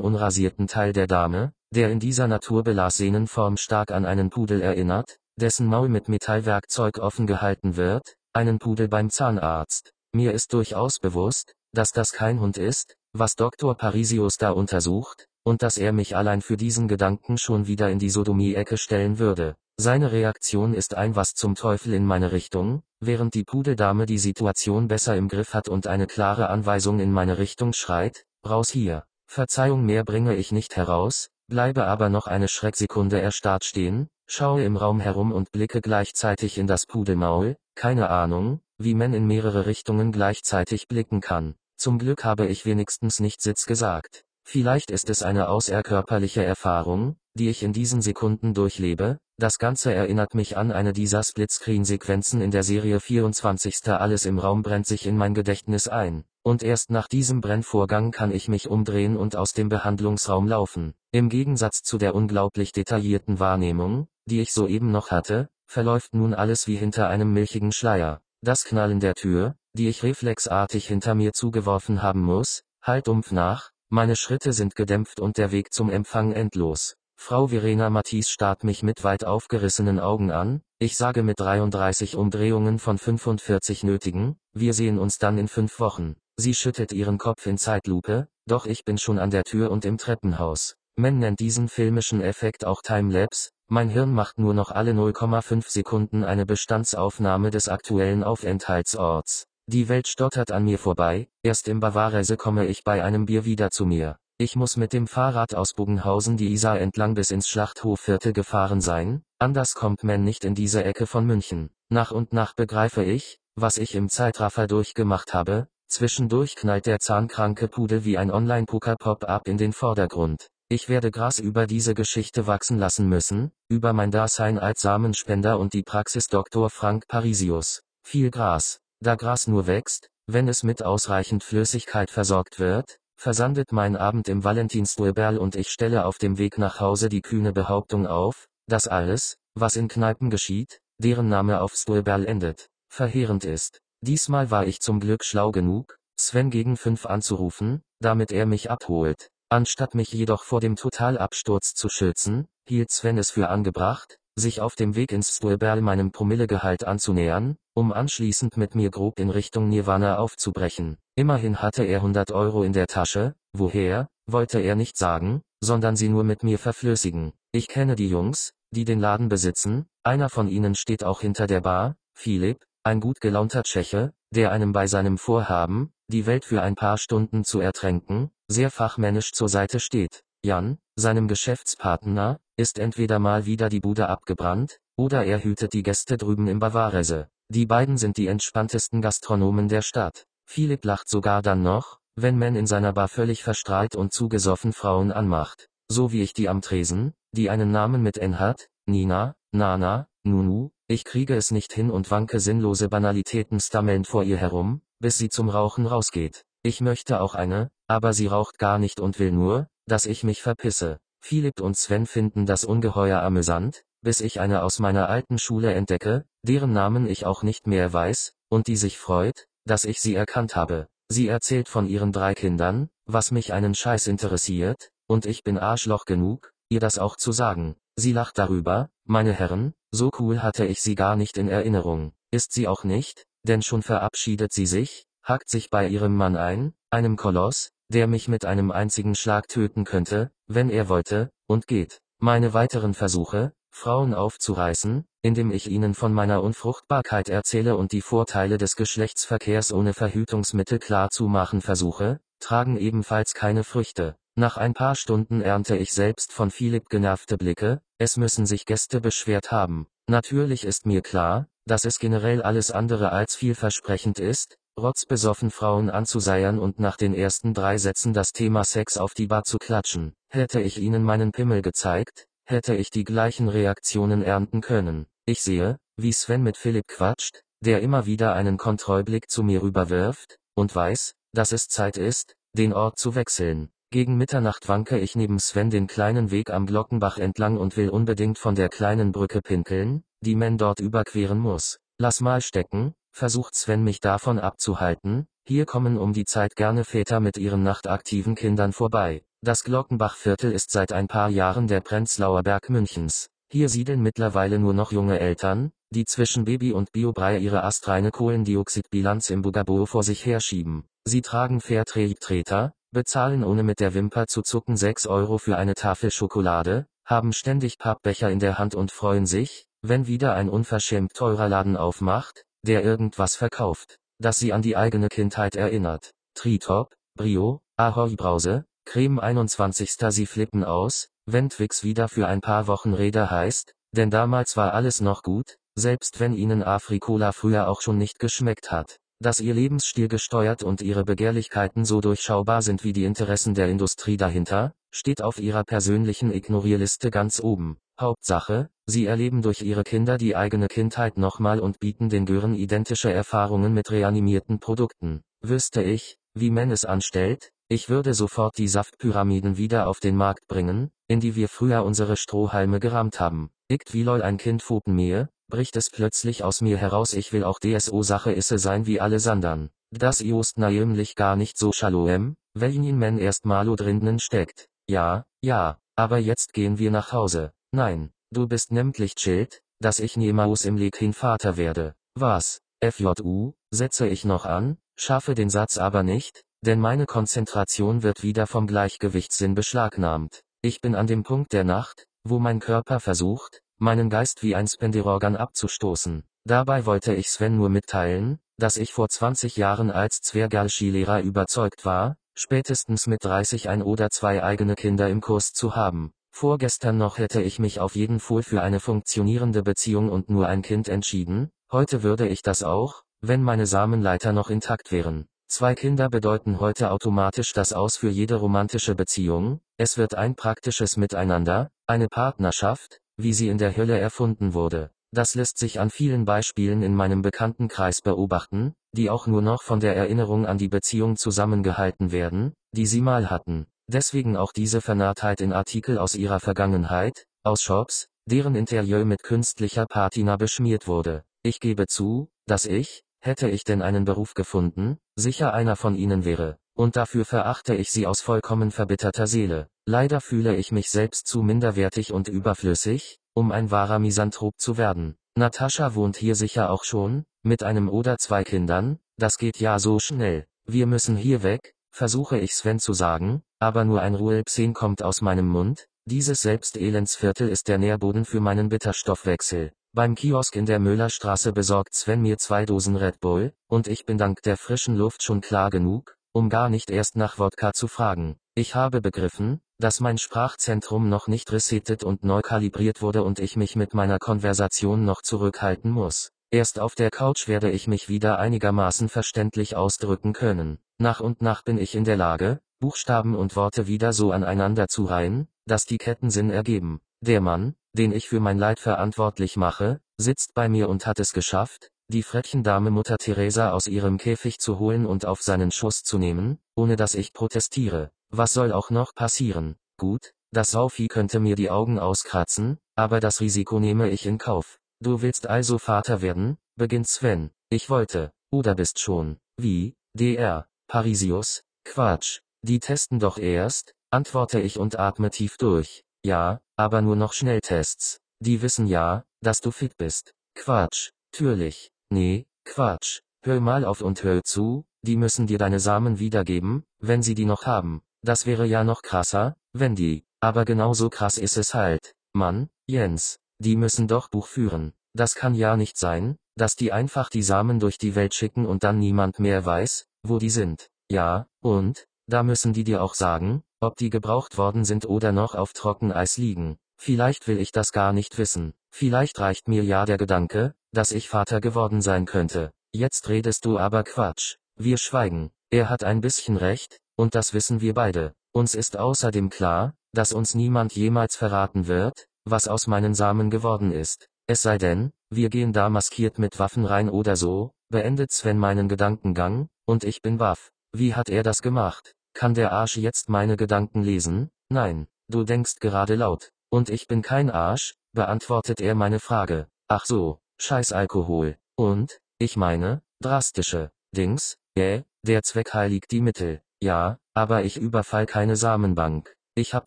[0.00, 5.66] unrasierten Teil der Dame, der in dieser naturbelassenen Form stark an einen Pudel erinnert, dessen
[5.66, 9.92] Maul mit Metallwerkzeug offen gehalten wird, einen Pudel beim Zahnarzt.
[10.12, 13.76] Mir ist durchaus bewusst, dass das kein Hund ist, was Dr.
[13.76, 18.10] Parisius da untersucht, und dass er mich allein für diesen Gedanken schon wieder in die
[18.10, 19.54] Sodomie-Ecke stellen würde.
[19.76, 24.88] Seine Reaktion ist ein Was zum Teufel in meine Richtung, während die Pudeldame die Situation
[24.88, 29.04] besser im Griff hat und eine klare Anweisung in meine Richtung schreit, raus hier.
[29.26, 34.76] Verzeihung mehr bringe ich nicht heraus, bleibe aber noch eine Schrecksekunde erstarrt stehen, schaue im
[34.76, 40.12] Raum herum und blicke gleichzeitig in das Pudelmaul, keine Ahnung, wie man in mehrere Richtungen
[40.12, 41.54] gleichzeitig blicken kann.
[41.76, 44.24] Zum Glück habe ich wenigstens nicht Sitz gesagt.
[44.44, 50.34] Vielleicht ist es eine außerkörperliche Erfahrung, die ich in diesen Sekunden durchlebe, das Ganze erinnert
[50.34, 53.86] mich an eine dieser Splitscreen-Sequenzen in der Serie 24.
[53.86, 58.32] Alles im Raum brennt sich in mein Gedächtnis ein, und erst nach diesem Brennvorgang kann
[58.32, 60.94] ich mich umdrehen und aus dem Behandlungsraum laufen.
[61.12, 66.66] Im Gegensatz zu der unglaublich detaillierten Wahrnehmung, die ich soeben noch hatte, verläuft nun alles
[66.66, 68.20] wie hinter einem milchigen Schleier.
[68.42, 73.70] Das Knallen der Tür, die ich reflexartig hinter mir zugeworfen haben muss, halt dumpf nach,
[73.88, 76.97] meine Schritte sind gedämpft und der Weg zum Empfang endlos.
[77.30, 82.78] Frau Verena Matisse starrt mich mit weit aufgerissenen Augen an, ich sage mit 33 Umdrehungen
[82.78, 86.16] von 45 nötigen, wir sehen uns dann in fünf Wochen.
[86.38, 89.98] Sie schüttelt ihren Kopf in Zeitlupe, doch ich bin schon an der Tür und im
[89.98, 90.76] Treppenhaus.
[90.96, 96.24] Man nennt diesen filmischen Effekt auch Timelapse, mein Hirn macht nur noch alle 0,5 Sekunden
[96.24, 99.44] eine Bestandsaufnahme des aktuellen Aufenthaltsorts.
[99.66, 103.70] Die Welt stottert an mir vorbei, erst im Bavarese komme ich bei einem Bier wieder
[103.70, 104.16] zu mir.
[104.40, 109.24] Ich muss mit dem Fahrrad aus Bogenhausen die Isar entlang bis ins Schlachthofviertel gefahren sein,
[109.40, 111.70] anders kommt man nicht in diese Ecke von München.
[111.88, 117.66] Nach und nach begreife ich, was ich im Zeitraffer durchgemacht habe, zwischendurch knallt der zahnkranke
[117.66, 120.46] Pudel wie ein Online-Poker-Pop-up in den Vordergrund.
[120.68, 125.72] Ich werde Gras über diese Geschichte wachsen lassen müssen, über mein Dasein als Samenspender und
[125.72, 126.70] die Praxis Dr.
[126.70, 127.82] Frank Parisius.
[128.04, 128.78] Viel Gras.
[129.00, 134.44] Da Gras nur wächst, wenn es mit ausreichend Flüssigkeit versorgt wird, versandet mein Abend im
[134.44, 139.36] Valentinsdueberl und ich stelle auf dem Weg nach Hause die kühne Behauptung auf, dass alles,
[139.54, 143.80] was in Kneipen geschieht, deren Name auf Stueberl endet, verheerend ist.
[144.00, 149.30] Diesmal war ich zum Glück schlau genug, Sven gegen fünf anzurufen, damit er mich abholt.
[149.50, 154.74] Anstatt mich jedoch vor dem Totalabsturz zu schützen, hielt Sven es für angebracht, sich auf
[154.74, 160.18] dem Weg ins Stueberl meinem Promillegehalt anzunähern, um anschließend mit mir grob in Richtung Nirvana
[160.18, 160.96] aufzubrechen.
[161.16, 166.08] Immerhin hatte er 100 Euro in der Tasche, woher, wollte er nicht sagen, sondern sie
[166.08, 167.32] nur mit mir verflüssigen.
[167.52, 171.60] Ich kenne die Jungs, die den Laden besitzen, einer von ihnen steht auch hinter der
[171.60, 176.74] Bar, Philipp, ein gut gelaunter Tscheche, der einem bei seinem Vorhaben, die Welt für ein
[176.74, 180.22] paar Stunden zu ertränken, sehr fachmännisch zur Seite steht.
[180.44, 186.16] Jan, seinem Geschäftspartner, ist entweder mal wieder die Bude abgebrannt, oder er hütet die Gäste
[186.16, 187.28] drüben im Bavarese.
[187.48, 190.26] Die beiden sind die entspanntesten Gastronomen der Stadt.
[190.44, 195.12] Philipp lacht sogar dann noch, wenn man in seiner Bar völlig verstrahlt und zugesoffen Frauen
[195.12, 195.68] anmacht.
[195.88, 200.70] So wie ich die am Tresen, die einen Namen mit N hat, Nina, Nana, Nunu,
[200.88, 205.28] ich kriege es nicht hin und wanke sinnlose Banalitäten stammelnd vor ihr herum, bis sie
[205.28, 206.44] zum Rauchen rausgeht.
[206.64, 210.42] Ich möchte auch eine, aber sie raucht gar nicht und will nur, dass ich mich
[210.42, 210.98] verpisse.
[211.28, 216.24] Philipp und Sven finden das ungeheuer amüsant, bis ich eine aus meiner alten Schule entdecke,
[216.42, 220.56] deren Namen ich auch nicht mehr weiß, und die sich freut, dass ich sie erkannt
[220.56, 220.88] habe.
[221.10, 226.06] Sie erzählt von ihren drei Kindern, was mich einen Scheiß interessiert, und ich bin Arschloch
[226.06, 227.76] genug, ihr das auch zu sagen.
[227.94, 232.12] Sie lacht darüber, meine Herren, so cool hatte ich sie gar nicht in Erinnerung.
[232.30, 236.72] Ist sie auch nicht, denn schon verabschiedet sie sich, hackt sich bei ihrem Mann ein,
[236.88, 242.00] einem Koloss, der mich mit einem einzigen Schlag töten könnte, wenn er wollte, und geht.
[242.18, 248.58] Meine weiteren Versuche, Frauen aufzureißen, indem ich ihnen von meiner Unfruchtbarkeit erzähle und die Vorteile
[248.58, 254.16] des Geschlechtsverkehrs ohne Verhütungsmittel klarzumachen versuche, tragen ebenfalls keine Früchte.
[254.34, 259.00] Nach ein paar Stunden ernte ich selbst von Philipp genervte Blicke, es müssen sich Gäste
[259.00, 259.86] beschwert haben.
[260.08, 266.58] Natürlich ist mir klar, dass es generell alles andere als vielversprechend ist, rotzbesoffen Frauen anzuseiern
[266.58, 270.14] und nach den ersten drei Sätzen das Thema Sex auf die Bar zu klatschen.
[270.30, 275.06] Hätte ich ihnen meinen Pimmel gezeigt, hätte ich die gleichen Reaktionen ernten können.
[275.26, 280.38] Ich sehe, wie Sven mit Philipp quatscht, der immer wieder einen Kontrollblick zu mir rüberwirft,
[280.54, 283.70] und weiß, dass es Zeit ist, den Ort zu wechseln.
[283.90, 288.38] Gegen Mitternacht wanke ich neben Sven den kleinen Weg am Glockenbach entlang und will unbedingt
[288.38, 291.78] von der kleinen Brücke pinkeln, die man dort überqueren muss.
[291.98, 297.20] Lass mal stecken, versucht Sven mich davon abzuhalten, hier kommen um die Zeit gerne Väter
[297.20, 299.22] mit ihren nachtaktiven Kindern vorbei.
[299.40, 303.28] Das Glockenbachviertel ist seit ein paar Jahren der Prenzlauer Berg Münchens.
[303.50, 309.30] Hier siedeln mittlerweile nur noch junge Eltern, die zwischen Baby und Biobrei ihre astreine Kohlendioxidbilanz
[309.30, 310.84] im Bugabo vor sich herschieben.
[311.04, 316.10] Sie tragen Fairtrade-Treter, bezahlen ohne mit der Wimper zu zucken 6 Euro für eine Tafel
[316.10, 321.48] Schokolade, haben ständig Pappbecher in der Hand und freuen sich, wenn wieder ein unverschämt teurer
[321.48, 326.12] Laden aufmacht, der irgendwas verkauft, das sie an die eigene Kindheit erinnert.
[326.34, 329.96] Tritop, Brio, Ahoi Brause, Creme 21.
[330.10, 334.72] Sie flippen aus, wenn Twix wieder für ein paar Wochen Räder heißt, denn damals war
[334.72, 338.98] alles noch gut, selbst wenn ihnen Afrikola früher auch schon nicht geschmeckt hat.
[339.20, 344.16] Dass ihr Lebensstil gesteuert und ihre Begehrlichkeiten so durchschaubar sind wie die Interessen der Industrie
[344.16, 347.78] dahinter, steht auf ihrer persönlichen Ignorierliste ganz oben.
[348.00, 353.12] Hauptsache, sie erleben durch ihre Kinder die eigene Kindheit nochmal und bieten den Gören identische
[353.12, 355.20] Erfahrungen mit reanimierten Produkten.
[355.42, 360.46] Wüsste ich, wie man es anstellt, ich würde sofort die Saftpyramiden wieder auf den Markt
[360.46, 363.50] bringen, in die wir früher unsere Strohhalme gerammt haben.
[363.70, 367.58] Ickt wie lol ein Kind Pfotenmehe, bricht es plötzlich aus mir heraus ich will auch
[367.58, 369.68] DSO-Sache isse sein wie alle Sandern.
[369.90, 374.68] Das just nämlich gar nicht so schaloem, welchen men erst malo drinnen steckt.
[374.88, 377.52] Ja, ja, aber jetzt gehen wir nach Hause.
[377.70, 381.94] Nein, du bist nämlich chillt, dass ich niemals im Lekin Vater werde.
[382.14, 382.60] Was?
[382.82, 388.46] FJU, setze ich noch an, schaffe den Satz aber nicht, denn meine Konzentration wird wieder
[388.46, 390.42] vom Gleichgewichtssinn beschlagnahmt.
[390.62, 394.66] Ich bin an dem Punkt der Nacht, wo mein Körper versucht, meinen Geist wie ein
[394.66, 396.24] Spenderorgan abzustoßen.
[396.44, 402.16] Dabei wollte ich Sven nur mitteilen, dass ich vor 20 Jahren als Zwergal-Skilehrer überzeugt war,
[402.34, 406.12] spätestens mit 30 ein oder zwei eigene Kinder im Kurs zu haben.
[406.40, 410.62] Vorgestern noch hätte ich mich auf jeden Fall für eine funktionierende Beziehung und nur ein
[410.62, 415.26] Kind entschieden, heute würde ich das auch, wenn meine Samenleiter noch intakt wären.
[415.48, 420.96] Zwei Kinder bedeuten heute automatisch das Aus für jede romantische Beziehung, es wird ein praktisches
[420.96, 424.92] Miteinander, eine Partnerschaft, wie sie in der Hölle erfunden wurde.
[425.10, 429.80] Das lässt sich an vielen Beispielen in meinem Bekanntenkreis beobachten, die auch nur noch von
[429.80, 433.66] der Erinnerung an die Beziehung zusammengehalten werden, die sie mal hatten.
[433.90, 439.86] Deswegen auch diese Vernarrtheit in Artikel aus ihrer Vergangenheit, aus Shops, deren Interieur mit künstlicher
[439.86, 441.24] Patina beschmiert wurde.
[441.42, 446.26] Ich gebe zu, dass ich, hätte ich denn einen Beruf gefunden, sicher einer von ihnen
[446.26, 449.68] wäre, und dafür verachte ich sie aus vollkommen verbitterter Seele.
[449.86, 455.16] Leider fühle ich mich selbst zu minderwertig und überflüssig, um ein wahrer Misanthrop zu werden.
[455.34, 459.98] Natascha wohnt hier sicher auch schon, mit einem oder zwei Kindern, das geht ja so
[459.98, 460.46] schnell.
[460.66, 465.20] Wir müssen hier weg, versuche ich Sven zu sagen, aber nur ein Ruhelpsen kommt aus
[465.20, 469.72] meinem Mund, dieses Selbstelendsviertel ist der Nährboden für meinen Bitterstoffwechsel.
[469.94, 474.16] Beim Kiosk in der Müllerstraße besorgt Sven mir zwei Dosen Red Bull, und ich bin
[474.16, 478.36] dank der frischen Luft schon klar genug, um gar nicht erst nach Wodka zu fragen.
[478.54, 483.56] Ich habe begriffen, dass mein Sprachzentrum noch nicht resettet und neu kalibriert wurde und ich
[483.56, 486.30] mich mit meiner Konversation noch zurückhalten muss.
[486.50, 490.78] Erst auf der Couch werde ich mich wieder einigermaßen verständlich ausdrücken können.
[491.00, 495.04] Nach und nach bin ich in der Lage, Buchstaben und Worte wieder so aneinander zu
[495.04, 497.00] reihen, dass die Ketten Sinn ergeben.
[497.20, 501.32] Der Mann, den ich für mein Leid verantwortlich mache, sitzt bei mir und hat es
[501.32, 506.18] geschafft, die Frettchendame Mutter Teresa aus ihrem Käfig zu holen und auf seinen Schuss zu
[506.18, 508.10] nehmen, ohne dass ich protestiere.
[508.30, 509.76] Was soll auch noch passieren?
[509.98, 514.80] Gut, das Saufi könnte mir die Augen auskratzen, aber das Risiko nehme ich in Kauf.
[515.00, 517.50] Du willst also Vater werden, beginnt Sven.
[517.68, 519.38] Ich wollte, oder bist schon.
[519.56, 519.94] Wie?
[520.14, 520.66] DR.
[520.88, 521.62] Parisius?
[521.84, 522.40] Quatsch.
[522.62, 526.02] Die testen doch erst, antworte ich und atme tief durch.
[526.24, 528.20] Ja, aber nur noch Schnelltests.
[528.40, 530.34] Die wissen ja, dass du fit bist.
[530.54, 531.10] Quatsch.
[531.30, 531.92] Türlich.
[532.10, 533.20] Nee, Quatsch.
[533.42, 537.44] Hör mal auf und hör zu, die müssen dir deine Samen wiedergeben, wenn sie die
[537.44, 538.02] noch haben.
[538.22, 542.14] Das wäre ja noch krasser, wenn die, aber genauso krass ist es halt.
[542.32, 544.94] Mann, Jens, die müssen doch Buch führen.
[545.14, 548.84] Das kann ja nicht sein, dass die einfach die Samen durch die Welt schicken und
[548.84, 550.88] dann niemand mehr weiß, wo die sind.
[551.10, 555.54] Ja, und, da müssen die dir auch sagen, ob die gebraucht worden sind oder noch
[555.54, 556.78] auf Trockeneis liegen.
[557.00, 558.74] Vielleicht will ich das gar nicht wissen.
[558.90, 562.72] Vielleicht reicht mir ja der Gedanke, dass ich Vater geworden sein könnte.
[562.92, 564.56] Jetzt redest du aber Quatsch.
[564.76, 565.50] Wir schweigen.
[565.70, 568.32] Er hat ein bisschen recht, und das wissen wir beide.
[568.52, 573.92] Uns ist außerdem klar, dass uns niemand jemals verraten wird, was aus meinen Samen geworden
[573.92, 574.28] ist.
[574.46, 578.88] Es sei denn, wir gehen da maskiert mit Waffen rein oder so, beendet Sven meinen
[578.88, 580.70] Gedankengang, und ich bin waff.
[580.92, 582.14] Wie hat er das gemacht?
[582.34, 584.50] Kann der Arsch jetzt meine Gedanken lesen?
[584.70, 586.52] Nein, du denkst gerade laut.
[586.70, 589.68] Und ich bin kein Arsch, beantwortet er meine Frage.
[589.88, 591.56] Ach so, scheiß Alkohol.
[591.76, 596.62] Und, ich meine, drastische, Dings, äh, der Zweck heiligt die Mittel.
[596.80, 599.34] Ja, aber ich überfall keine Samenbank.
[599.54, 599.86] Ich hab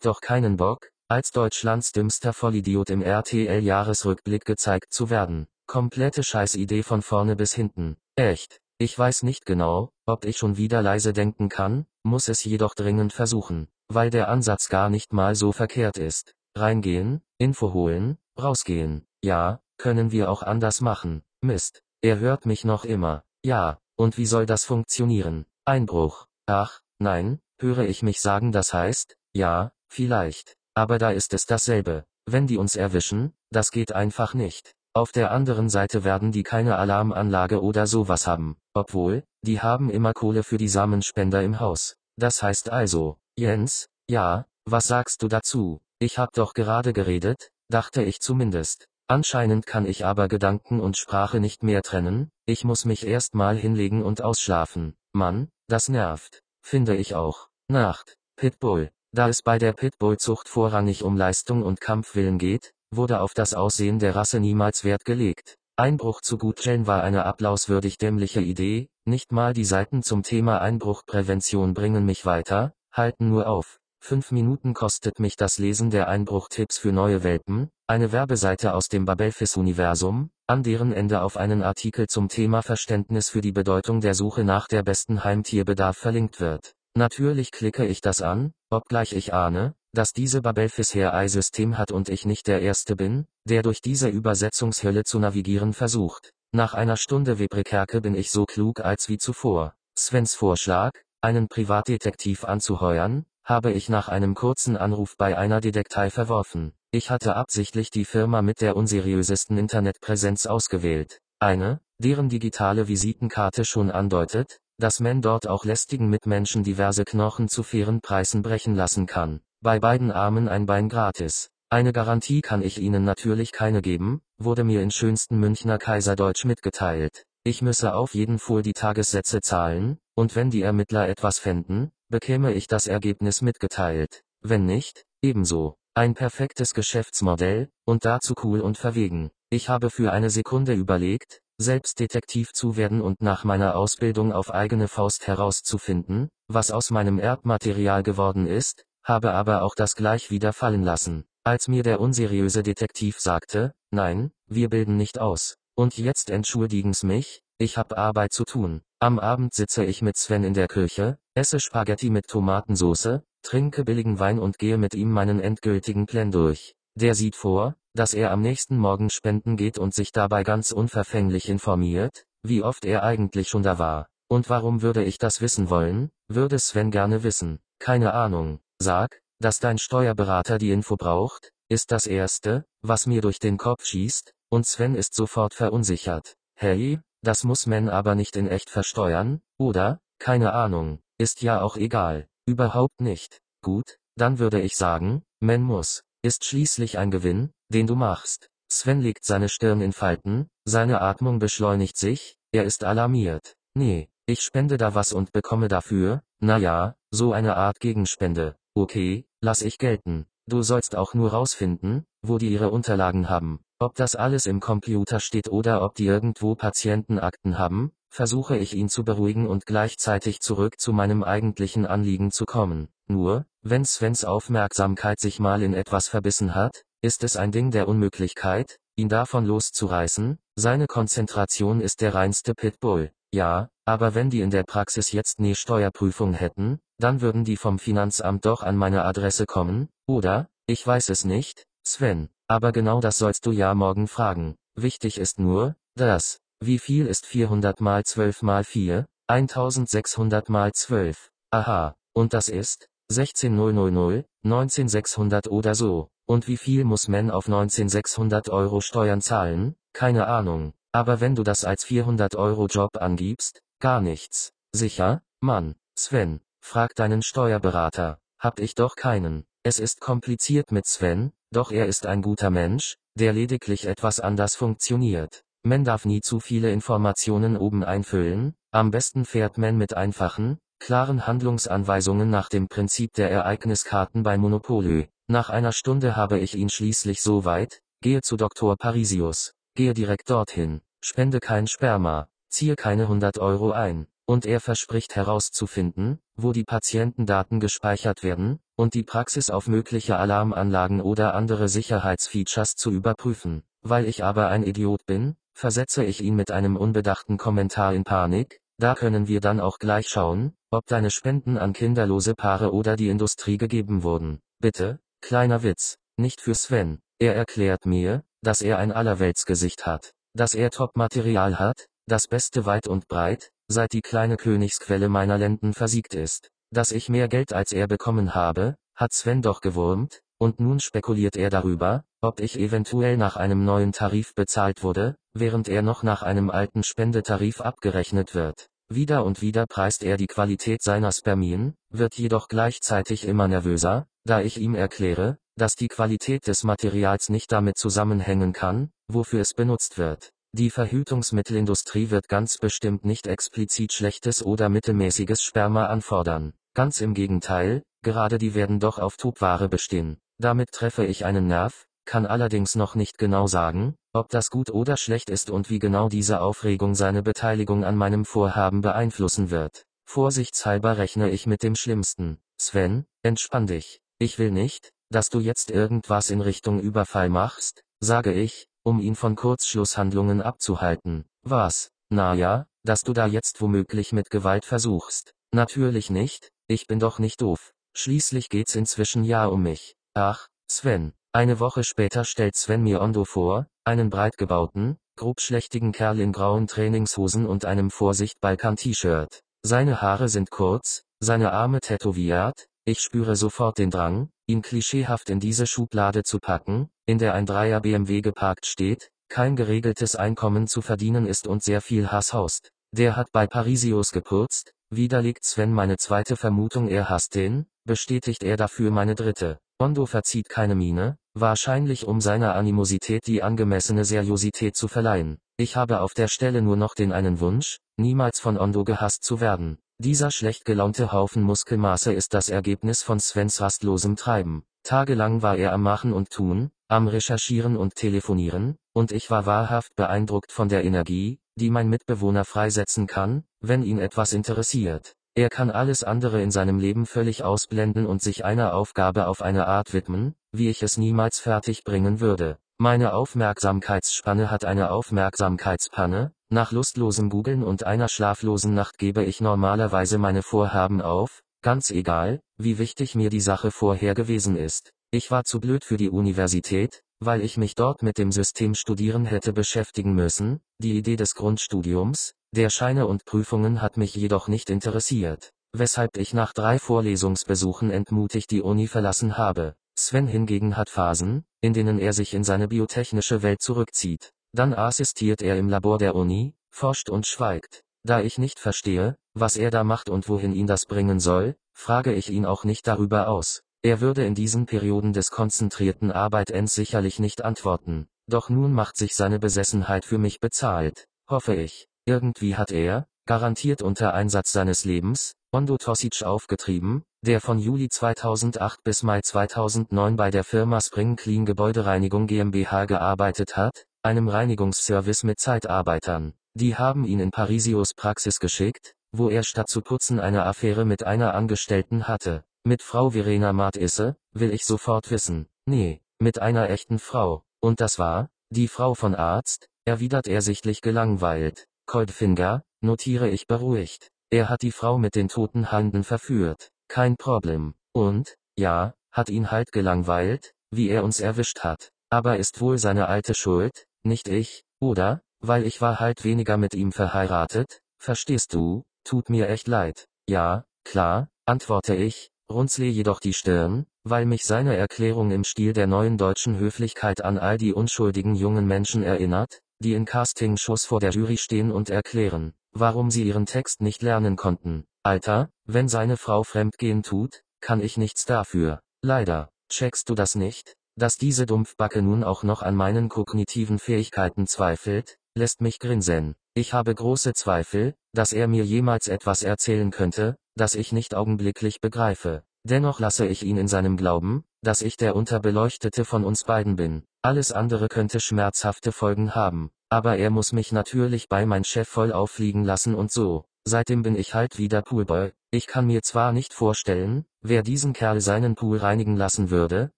[0.00, 5.46] doch keinen Bock, als Deutschlands dümmster Vollidiot im RTL-Jahresrückblick gezeigt zu werden.
[5.66, 7.98] Komplette Scheißidee von vorne bis hinten.
[8.16, 8.62] Echt.
[8.78, 13.12] Ich weiß nicht genau, ob ich schon wieder leise denken kann, muss es jedoch dringend
[13.12, 16.34] versuchen, weil der Ansatz gar nicht mal so verkehrt ist.
[16.56, 19.04] Reingehen, Info holen, rausgehen.
[19.22, 21.22] Ja, können wir auch anders machen.
[21.42, 21.82] Mist.
[22.00, 23.22] Er hört mich noch immer.
[23.44, 25.44] Ja, und wie soll das funktionieren?
[25.66, 26.26] Einbruch.
[26.46, 30.56] Ach, nein, höre ich mich sagen, das heißt, ja, vielleicht.
[30.74, 32.04] Aber da ist es dasselbe.
[32.26, 34.74] Wenn die uns erwischen, das geht einfach nicht.
[34.94, 38.56] Auf der anderen Seite werden die keine Alarmanlage oder sowas haben.
[38.74, 41.96] Obwohl, die haben immer Kohle für die Samenspender im Haus.
[42.16, 45.80] Das heißt also, Jens, ja, was sagst du dazu?
[45.98, 48.86] Ich hab doch gerade geredet, dachte ich zumindest.
[49.08, 53.56] Anscheinend kann ich aber Gedanken und Sprache nicht mehr trennen, ich muss mich erst mal
[53.56, 54.94] hinlegen und ausschlafen.
[55.12, 56.42] Mann, das nervt.
[56.62, 57.48] Finde ich auch.
[57.68, 58.16] Nacht.
[58.36, 58.90] Pitbull.
[59.14, 63.98] Da es bei der Pitbull-Zucht vorrangig um Leistung und Kampfwillen geht, wurde auf das Aussehen
[63.98, 65.58] der Rasse niemals Wert gelegt.
[65.76, 71.74] Einbruch zu Gutscheln war eine applauswürdig dämliche Idee, nicht mal die Seiten zum Thema Einbruchprävention
[71.74, 73.78] bringen mich weiter, halten nur auf.
[74.00, 79.04] Fünf Minuten kostet mich das Lesen der Einbruchtipps für neue Welpen, eine Werbeseite aus dem
[79.04, 84.42] Babelfis-Universum, an deren Ende auf einen Artikel zum Thema Verständnis für die Bedeutung der Suche
[84.42, 86.74] nach der besten Heimtierbedarf verlinkt wird.
[86.94, 92.26] Natürlich klicke ich das an, obgleich ich ahne, dass diese Babelfis AI-System hat und ich
[92.26, 96.32] nicht der Erste bin, der durch diese Übersetzungshölle zu navigieren versucht.
[96.52, 99.74] Nach einer Stunde Webrikerke bin ich so klug als wie zuvor.
[99.98, 100.92] Svens Vorschlag,
[101.22, 106.72] einen Privatdetektiv anzuheuern, habe ich nach einem kurzen Anruf bei einer Detektei verworfen.
[106.90, 111.20] Ich hatte absichtlich die Firma mit der unseriösesten Internetpräsenz ausgewählt.
[111.38, 117.62] Eine, deren digitale Visitenkarte schon andeutet, dass man dort auch lästigen Mitmenschen diverse Knochen zu
[117.62, 119.40] fairen Preisen brechen lassen kann.
[119.60, 121.50] Bei beiden Armen ein Bein gratis.
[121.70, 127.24] Eine Garantie kann ich Ihnen natürlich keine geben, wurde mir in schönsten Münchner Kaiserdeutsch mitgeteilt.
[127.44, 132.52] Ich müsse auf jeden Fall die Tagessätze zahlen, und wenn die Ermittler etwas fänden, bekäme
[132.52, 134.22] ich das Ergebnis mitgeteilt.
[134.42, 135.76] Wenn nicht, ebenso.
[135.94, 139.30] Ein perfektes Geschäftsmodell, und dazu cool und verwegen.
[139.50, 144.52] Ich habe für eine Sekunde überlegt, selbst Detektiv zu werden und nach meiner Ausbildung auf
[144.52, 150.52] eigene Faust herauszufinden, was aus meinem Erbmaterial geworden ist, habe aber auch das gleich wieder
[150.52, 155.56] fallen lassen, als mir der unseriöse Detektiv sagte, nein, wir bilden nicht aus.
[155.74, 158.82] Und jetzt entschuldigen's mich, ich hab Arbeit zu tun.
[159.00, 164.18] Am Abend sitze ich mit Sven in der Küche, esse Spaghetti mit Tomatensoße, trinke billigen
[164.18, 166.74] Wein und gehe mit ihm meinen endgültigen Plan durch.
[166.94, 171.48] Der sieht vor, dass er am nächsten Morgen spenden geht und sich dabei ganz unverfänglich
[171.48, 174.08] informiert, wie oft er eigentlich schon da war.
[174.28, 177.60] Und warum würde ich das wissen wollen, würde Sven gerne wissen.
[177.78, 178.60] Keine Ahnung.
[178.78, 183.84] Sag, dass dein Steuerberater die Info braucht, ist das Erste, was mir durch den Kopf
[183.84, 186.34] schießt, und Sven ist sofort verunsichert.
[186.54, 190.00] Hey, das muss man aber nicht in echt versteuern, oder?
[190.18, 192.28] Keine Ahnung, ist ja auch egal.
[192.46, 193.40] Überhaupt nicht.
[193.62, 196.02] Gut, dann würde ich sagen, man muss.
[196.24, 198.48] Ist schließlich ein Gewinn, den du machst.
[198.70, 203.56] Sven legt seine Stirn in Falten, seine Atmung beschleunigt sich, er ist alarmiert.
[203.74, 208.54] Nee, ich spende da was und bekomme dafür, na ja, so eine Art Gegenspende.
[208.74, 210.26] Okay, lass ich gelten.
[210.52, 213.60] Du sollst auch nur rausfinden, wo die ihre Unterlagen haben.
[213.78, 218.90] Ob das alles im Computer steht oder ob die irgendwo Patientenakten haben, versuche ich ihn
[218.90, 222.88] zu beruhigen und gleichzeitig zurück zu meinem eigentlichen Anliegen zu kommen.
[223.06, 227.88] Nur, wenn Svens Aufmerksamkeit sich mal in etwas verbissen hat, ist es ein Ding der
[227.88, 233.10] Unmöglichkeit, ihn davon loszureißen, seine Konzentration ist der reinste Pitbull.
[233.32, 237.78] Ja, aber wenn die in der Praxis jetzt nie Steuerprüfung hätten, dann würden die vom
[237.78, 240.48] Finanzamt doch an meine Adresse kommen, oder?
[240.66, 242.28] Ich weiß es nicht, Sven.
[242.46, 244.56] Aber genau das sollst du ja morgen fragen.
[244.74, 249.06] Wichtig ist nur, dass, wie viel ist 400 mal 12 mal 4?
[249.26, 251.30] 1600 mal 12.
[251.50, 252.88] Aha, und das ist?
[253.08, 256.08] 16000, 19600 oder so.
[256.26, 259.74] Und wie viel muss man auf 19600 Euro Steuern zahlen?
[259.92, 260.72] Keine Ahnung.
[260.92, 264.52] Aber wenn du das als 400 Euro Job angibst, gar nichts.
[264.72, 268.18] Sicher, Mann, Sven, frag deinen Steuerberater.
[268.42, 269.44] Hab ich doch keinen.
[269.62, 274.56] Es ist kompliziert mit Sven, doch er ist ein guter Mensch, der lediglich etwas anders
[274.56, 275.44] funktioniert.
[275.62, 281.24] Man darf nie zu viele Informationen oben einfüllen, am besten fährt man mit einfachen, klaren
[281.24, 285.08] Handlungsanweisungen nach dem Prinzip der Ereigniskarten bei Monopoly.
[285.28, 288.76] Nach einer Stunde habe ich ihn schließlich so weit, gehe zu Dr.
[288.76, 289.54] Parisius.
[289.76, 296.18] Gehe direkt dorthin, spende kein Sperma, ziehe keine 100 Euro ein, und er verspricht herauszufinden,
[296.36, 302.90] wo die Patientendaten gespeichert werden, und die Praxis auf mögliche Alarmanlagen oder andere Sicherheitsfeatures zu
[302.90, 303.62] überprüfen.
[303.82, 308.60] Weil ich aber ein Idiot bin, versetze ich ihn mit einem unbedachten Kommentar in Panik,
[308.78, 313.10] da können wir dann auch gleich schauen, ob deine Spenden an kinderlose Paare oder die
[313.10, 314.40] Industrie gegeben wurden.
[314.58, 317.00] Bitte, kleiner Witz, nicht für Sven.
[317.18, 322.88] Er erklärt mir, dass er ein Allerweltsgesicht hat, dass er Top-Material hat, das Beste weit
[322.88, 327.72] und breit, seit die kleine Königsquelle meiner Lenden versiegt ist, dass ich mehr Geld als
[327.72, 333.16] er bekommen habe, hat Sven doch gewurmt, und nun spekuliert er darüber, ob ich eventuell
[333.16, 338.68] nach einem neuen Tarif bezahlt wurde, während er noch nach einem alten Spendetarif abgerechnet wird.
[338.88, 344.40] Wieder und wieder preist er die Qualität seiner Spermien, wird jedoch gleichzeitig immer nervöser, da
[344.40, 349.98] ich ihm erkläre, dass die Qualität des Materials nicht damit zusammenhängen kann, wofür es benutzt
[349.98, 350.32] wird.
[350.54, 356.52] Die Verhütungsmittelindustrie wird ganz bestimmt nicht explizit schlechtes oder mittelmäßiges Sperma anfordern.
[356.74, 360.18] Ganz im Gegenteil, gerade die werden doch auf Tubware bestehen.
[360.36, 364.98] Damit treffe ich einen Nerv, kann allerdings noch nicht genau sagen, ob das gut oder
[364.98, 369.86] schlecht ist und wie genau diese Aufregung seine Beteiligung an meinem Vorhaben beeinflussen wird.
[370.04, 372.36] Vorsichtshalber rechne ich mit dem Schlimmsten.
[372.58, 374.02] Sven, entspann dich.
[374.18, 379.14] Ich will nicht, dass du jetzt irgendwas in Richtung Überfall machst, sage ich, um ihn
[379.14, 381.24] von Kurzschlusshandlungen abzuhalten.
[381.42, 381.90] Was?
[382.10, 385.32] Na ja, dass du da jetzt womöglich mit Gewalt versuchst.
[385.52, 387.72] Natürlich nicht, ich bin doch nicht doof.
[387.94, 389.94] Schließlich geht's inzwischen ja um mich.
[390.14, 391.12] Ach, Sven.
[391.34, 397.46] Eine Woche später stellt Sven mir Ondo vor, einen breitgebauten, grobschlächtigen Kerl in grauen Trainingshosen
[397.46, 399.40] und einem Vorsicht Balkan-T-Shirt.
[399.62, 405.38] Seine Haare sind kurz, seine Arme tätowiert, ich spüre sofort den Drang, ihn klischeehaft in
[405.38, 410.82] diese Schublade zu packen, in der ein Dreier BMW geparkt steht, kein geregeltes Einkommen zu
[410.82, 412.70] verdienen ist und sehr viel Hass haust.
[412.92, 418.56] Der hat bei Parisios geputzt, widerlegt Sven meine zweite Vermutung er hasst den, bestätigt er
[418.56, 419.58] dafür meine dritte.
[419.78, 425.38] Bondo verzieht keine Miene, wahrscheinlich um seiner Animosität die angemessene Seriosität zu verleihen.
[425.56, 429.40] Ich habe auf der Stelle nur noch den einen Wunsch, niemals von Ondo gehasst zu
[429.40, 429.78] werden.
[430.04, 434.64] Dieser schlecht gelaunte Haufen Muskelmaße ist das Ergebnis von Svens rastlosem Treiben.
[434.82, 439.94] Tagelang war er am Machen und Tun, am Recherchieren und Telefonieren, und ich war wahrhaft
[439.94, 445.14] beeindruckt von der Energie, die mein Mitbewohner freisetzen kann, wenn ihn etwas interessiert.
[445.36, 449.68] Er kann alles andere in seinem Leben völlig ausblenden und sich einer Aufgabe auf eine
[449.68, 452.58] Art widmen, wie ich es niemals fertig bringen würde.
[452.76, 460.18] Meine Aufmerksamkeitsspanne hat eine Aufmerksamkeitspanne, nach lustlosem Googeln und einer schlaflosen Nacht gebe ich normalerweise
[460.18, 464.92] meine Vorhaben auf, ganz egal, wie wichtig mir die Sache vorher gewesen ist.
[465.10, 469.24] Ich war zu blöd für die Universität, weil ich mich dort mit dem System Studieren
[469.24, 474.70] hätte beschäftigen müssen, die Idee des Grundstudiums, der Scheine und Prüfungen hat mich jedoch nicht
[474.70, 479.74] interessiert, weshalb ich nach drei Vorlesungsbesuchen entmutigt die Uni verlassen habe.
[479.98, 484.32] Sven hingegen hat Phasen, in denen er sich in seine biotechnische Welt zurückzieht.
[484.52, 487.82] Dann assistiert er im Labor der Uni, forscht und schweigt.
[488.04, 492.12] Da ich nicht verstehe, was er da macht und wohin ihn das bringen soll, frage
[492.12, 493.62] ich ihn auch nicht darüber aus.
[493.82, 498.06] Er würde in diesen Perioden des konzentrierten Arbeitens sicherlich nicht antworten.
[498.28, 501.88] Doch nun macht sich seine Besessenheit für mich bezahlt, hoffe ich.
[502.04, 508.82] Irgendwie hat er, garantiert unter Einsatz seines Lebens, Ondo Tosic aufgetrieben, der von Juli 2008
[508.84, 515.38] bis Mai 2009 bei der Firma Spring Clean Gebäudereinigung GmbH gearbeitet hat, einem Reinigungsservice mit
[515.38, 516.34] Zeitarbeitern.
[516.54, 521.04] Die haben ihn in Parisios Praxis geschickt, wo er statt zu putzen eine Affäre mit
[521.04, 522.44] einer Angestellten hatte.
[522.64, 525.48] Mit Frau Verena Martisse, will ich sofort wissen.
[525.66, 527.44] Nee, mit einer echten Frau.
[527.60, 531.66] Und das war, die Frau von Arzt, erwidert er sichtlich gelangweilt.
[531.86, 534.10] Coldfinger, notiere ich beruhigt.
[534.30, 536.70] Er hat die Frau mit den toten Handen verführt.
[536.88, 537.74] Kein Problem.
[537.92, 541.90] Und, ja, hat ihn halt gelangweilt, wie er uns erwischt hat.
[542.10, 545.22] Aber ist wohl seine alte Schuld, nicht ich, oder?
[545.40, 548.84] Weil ich war halt weniger mit ihm verheiratet, verstehst du?
[549.04, 550.06] Tut mir echt leid.
[550.28, 555.86] Ja, klar, antworte ich, runzle jedoch die Stirn, weil mich seine Erklärung im Stil der
[555.86, 561.10] neuen deutschen Höflichkeit an all die unschuldigen jungen Menschen erinnert, die in Castingshows vor der
[561.10, 564.84] Jury stehen und erklären, warum sie ihren Text nicht lernen konnten.
[565.02, 568.80] Alter, wenn seine Frau Fremdgehen tut, kann ich nichts dafür.
[569.02, 570.76] Leider, checkst du das nicht?
[570.96, 576.34] Dass diese Dumpfbacke nun auch noch an meinen kognitiven Fähigkeiten zweifelt, lässt mich grinsen.
[576.54, 581.80] Ich habe große Zweifel, dass er mir jemals etwas erzählen könnte, das ich nicht augenblicklich
[581.80, 582.42] begreife.
[582.64, 587.04] Dennoch lasse ich ihn in seinem Glauben, dass ich der Unterbeleuchtete von uns beiden bin.
[587.22, 589.70] Alles andere könnte schmerzhafte Folgen haben.
[589.88, 593.44] Aber er muss mich natürlich bei mein Chef voll auffliegen lassen und so.
[593.64, 595.32] Seitdem bin ich halt wieder Poolboy.
[595.50, 599.90] Ich kann mir zwar nicht vorstellen, wer diesen Kerl seinen Pool reinigen lassen würde,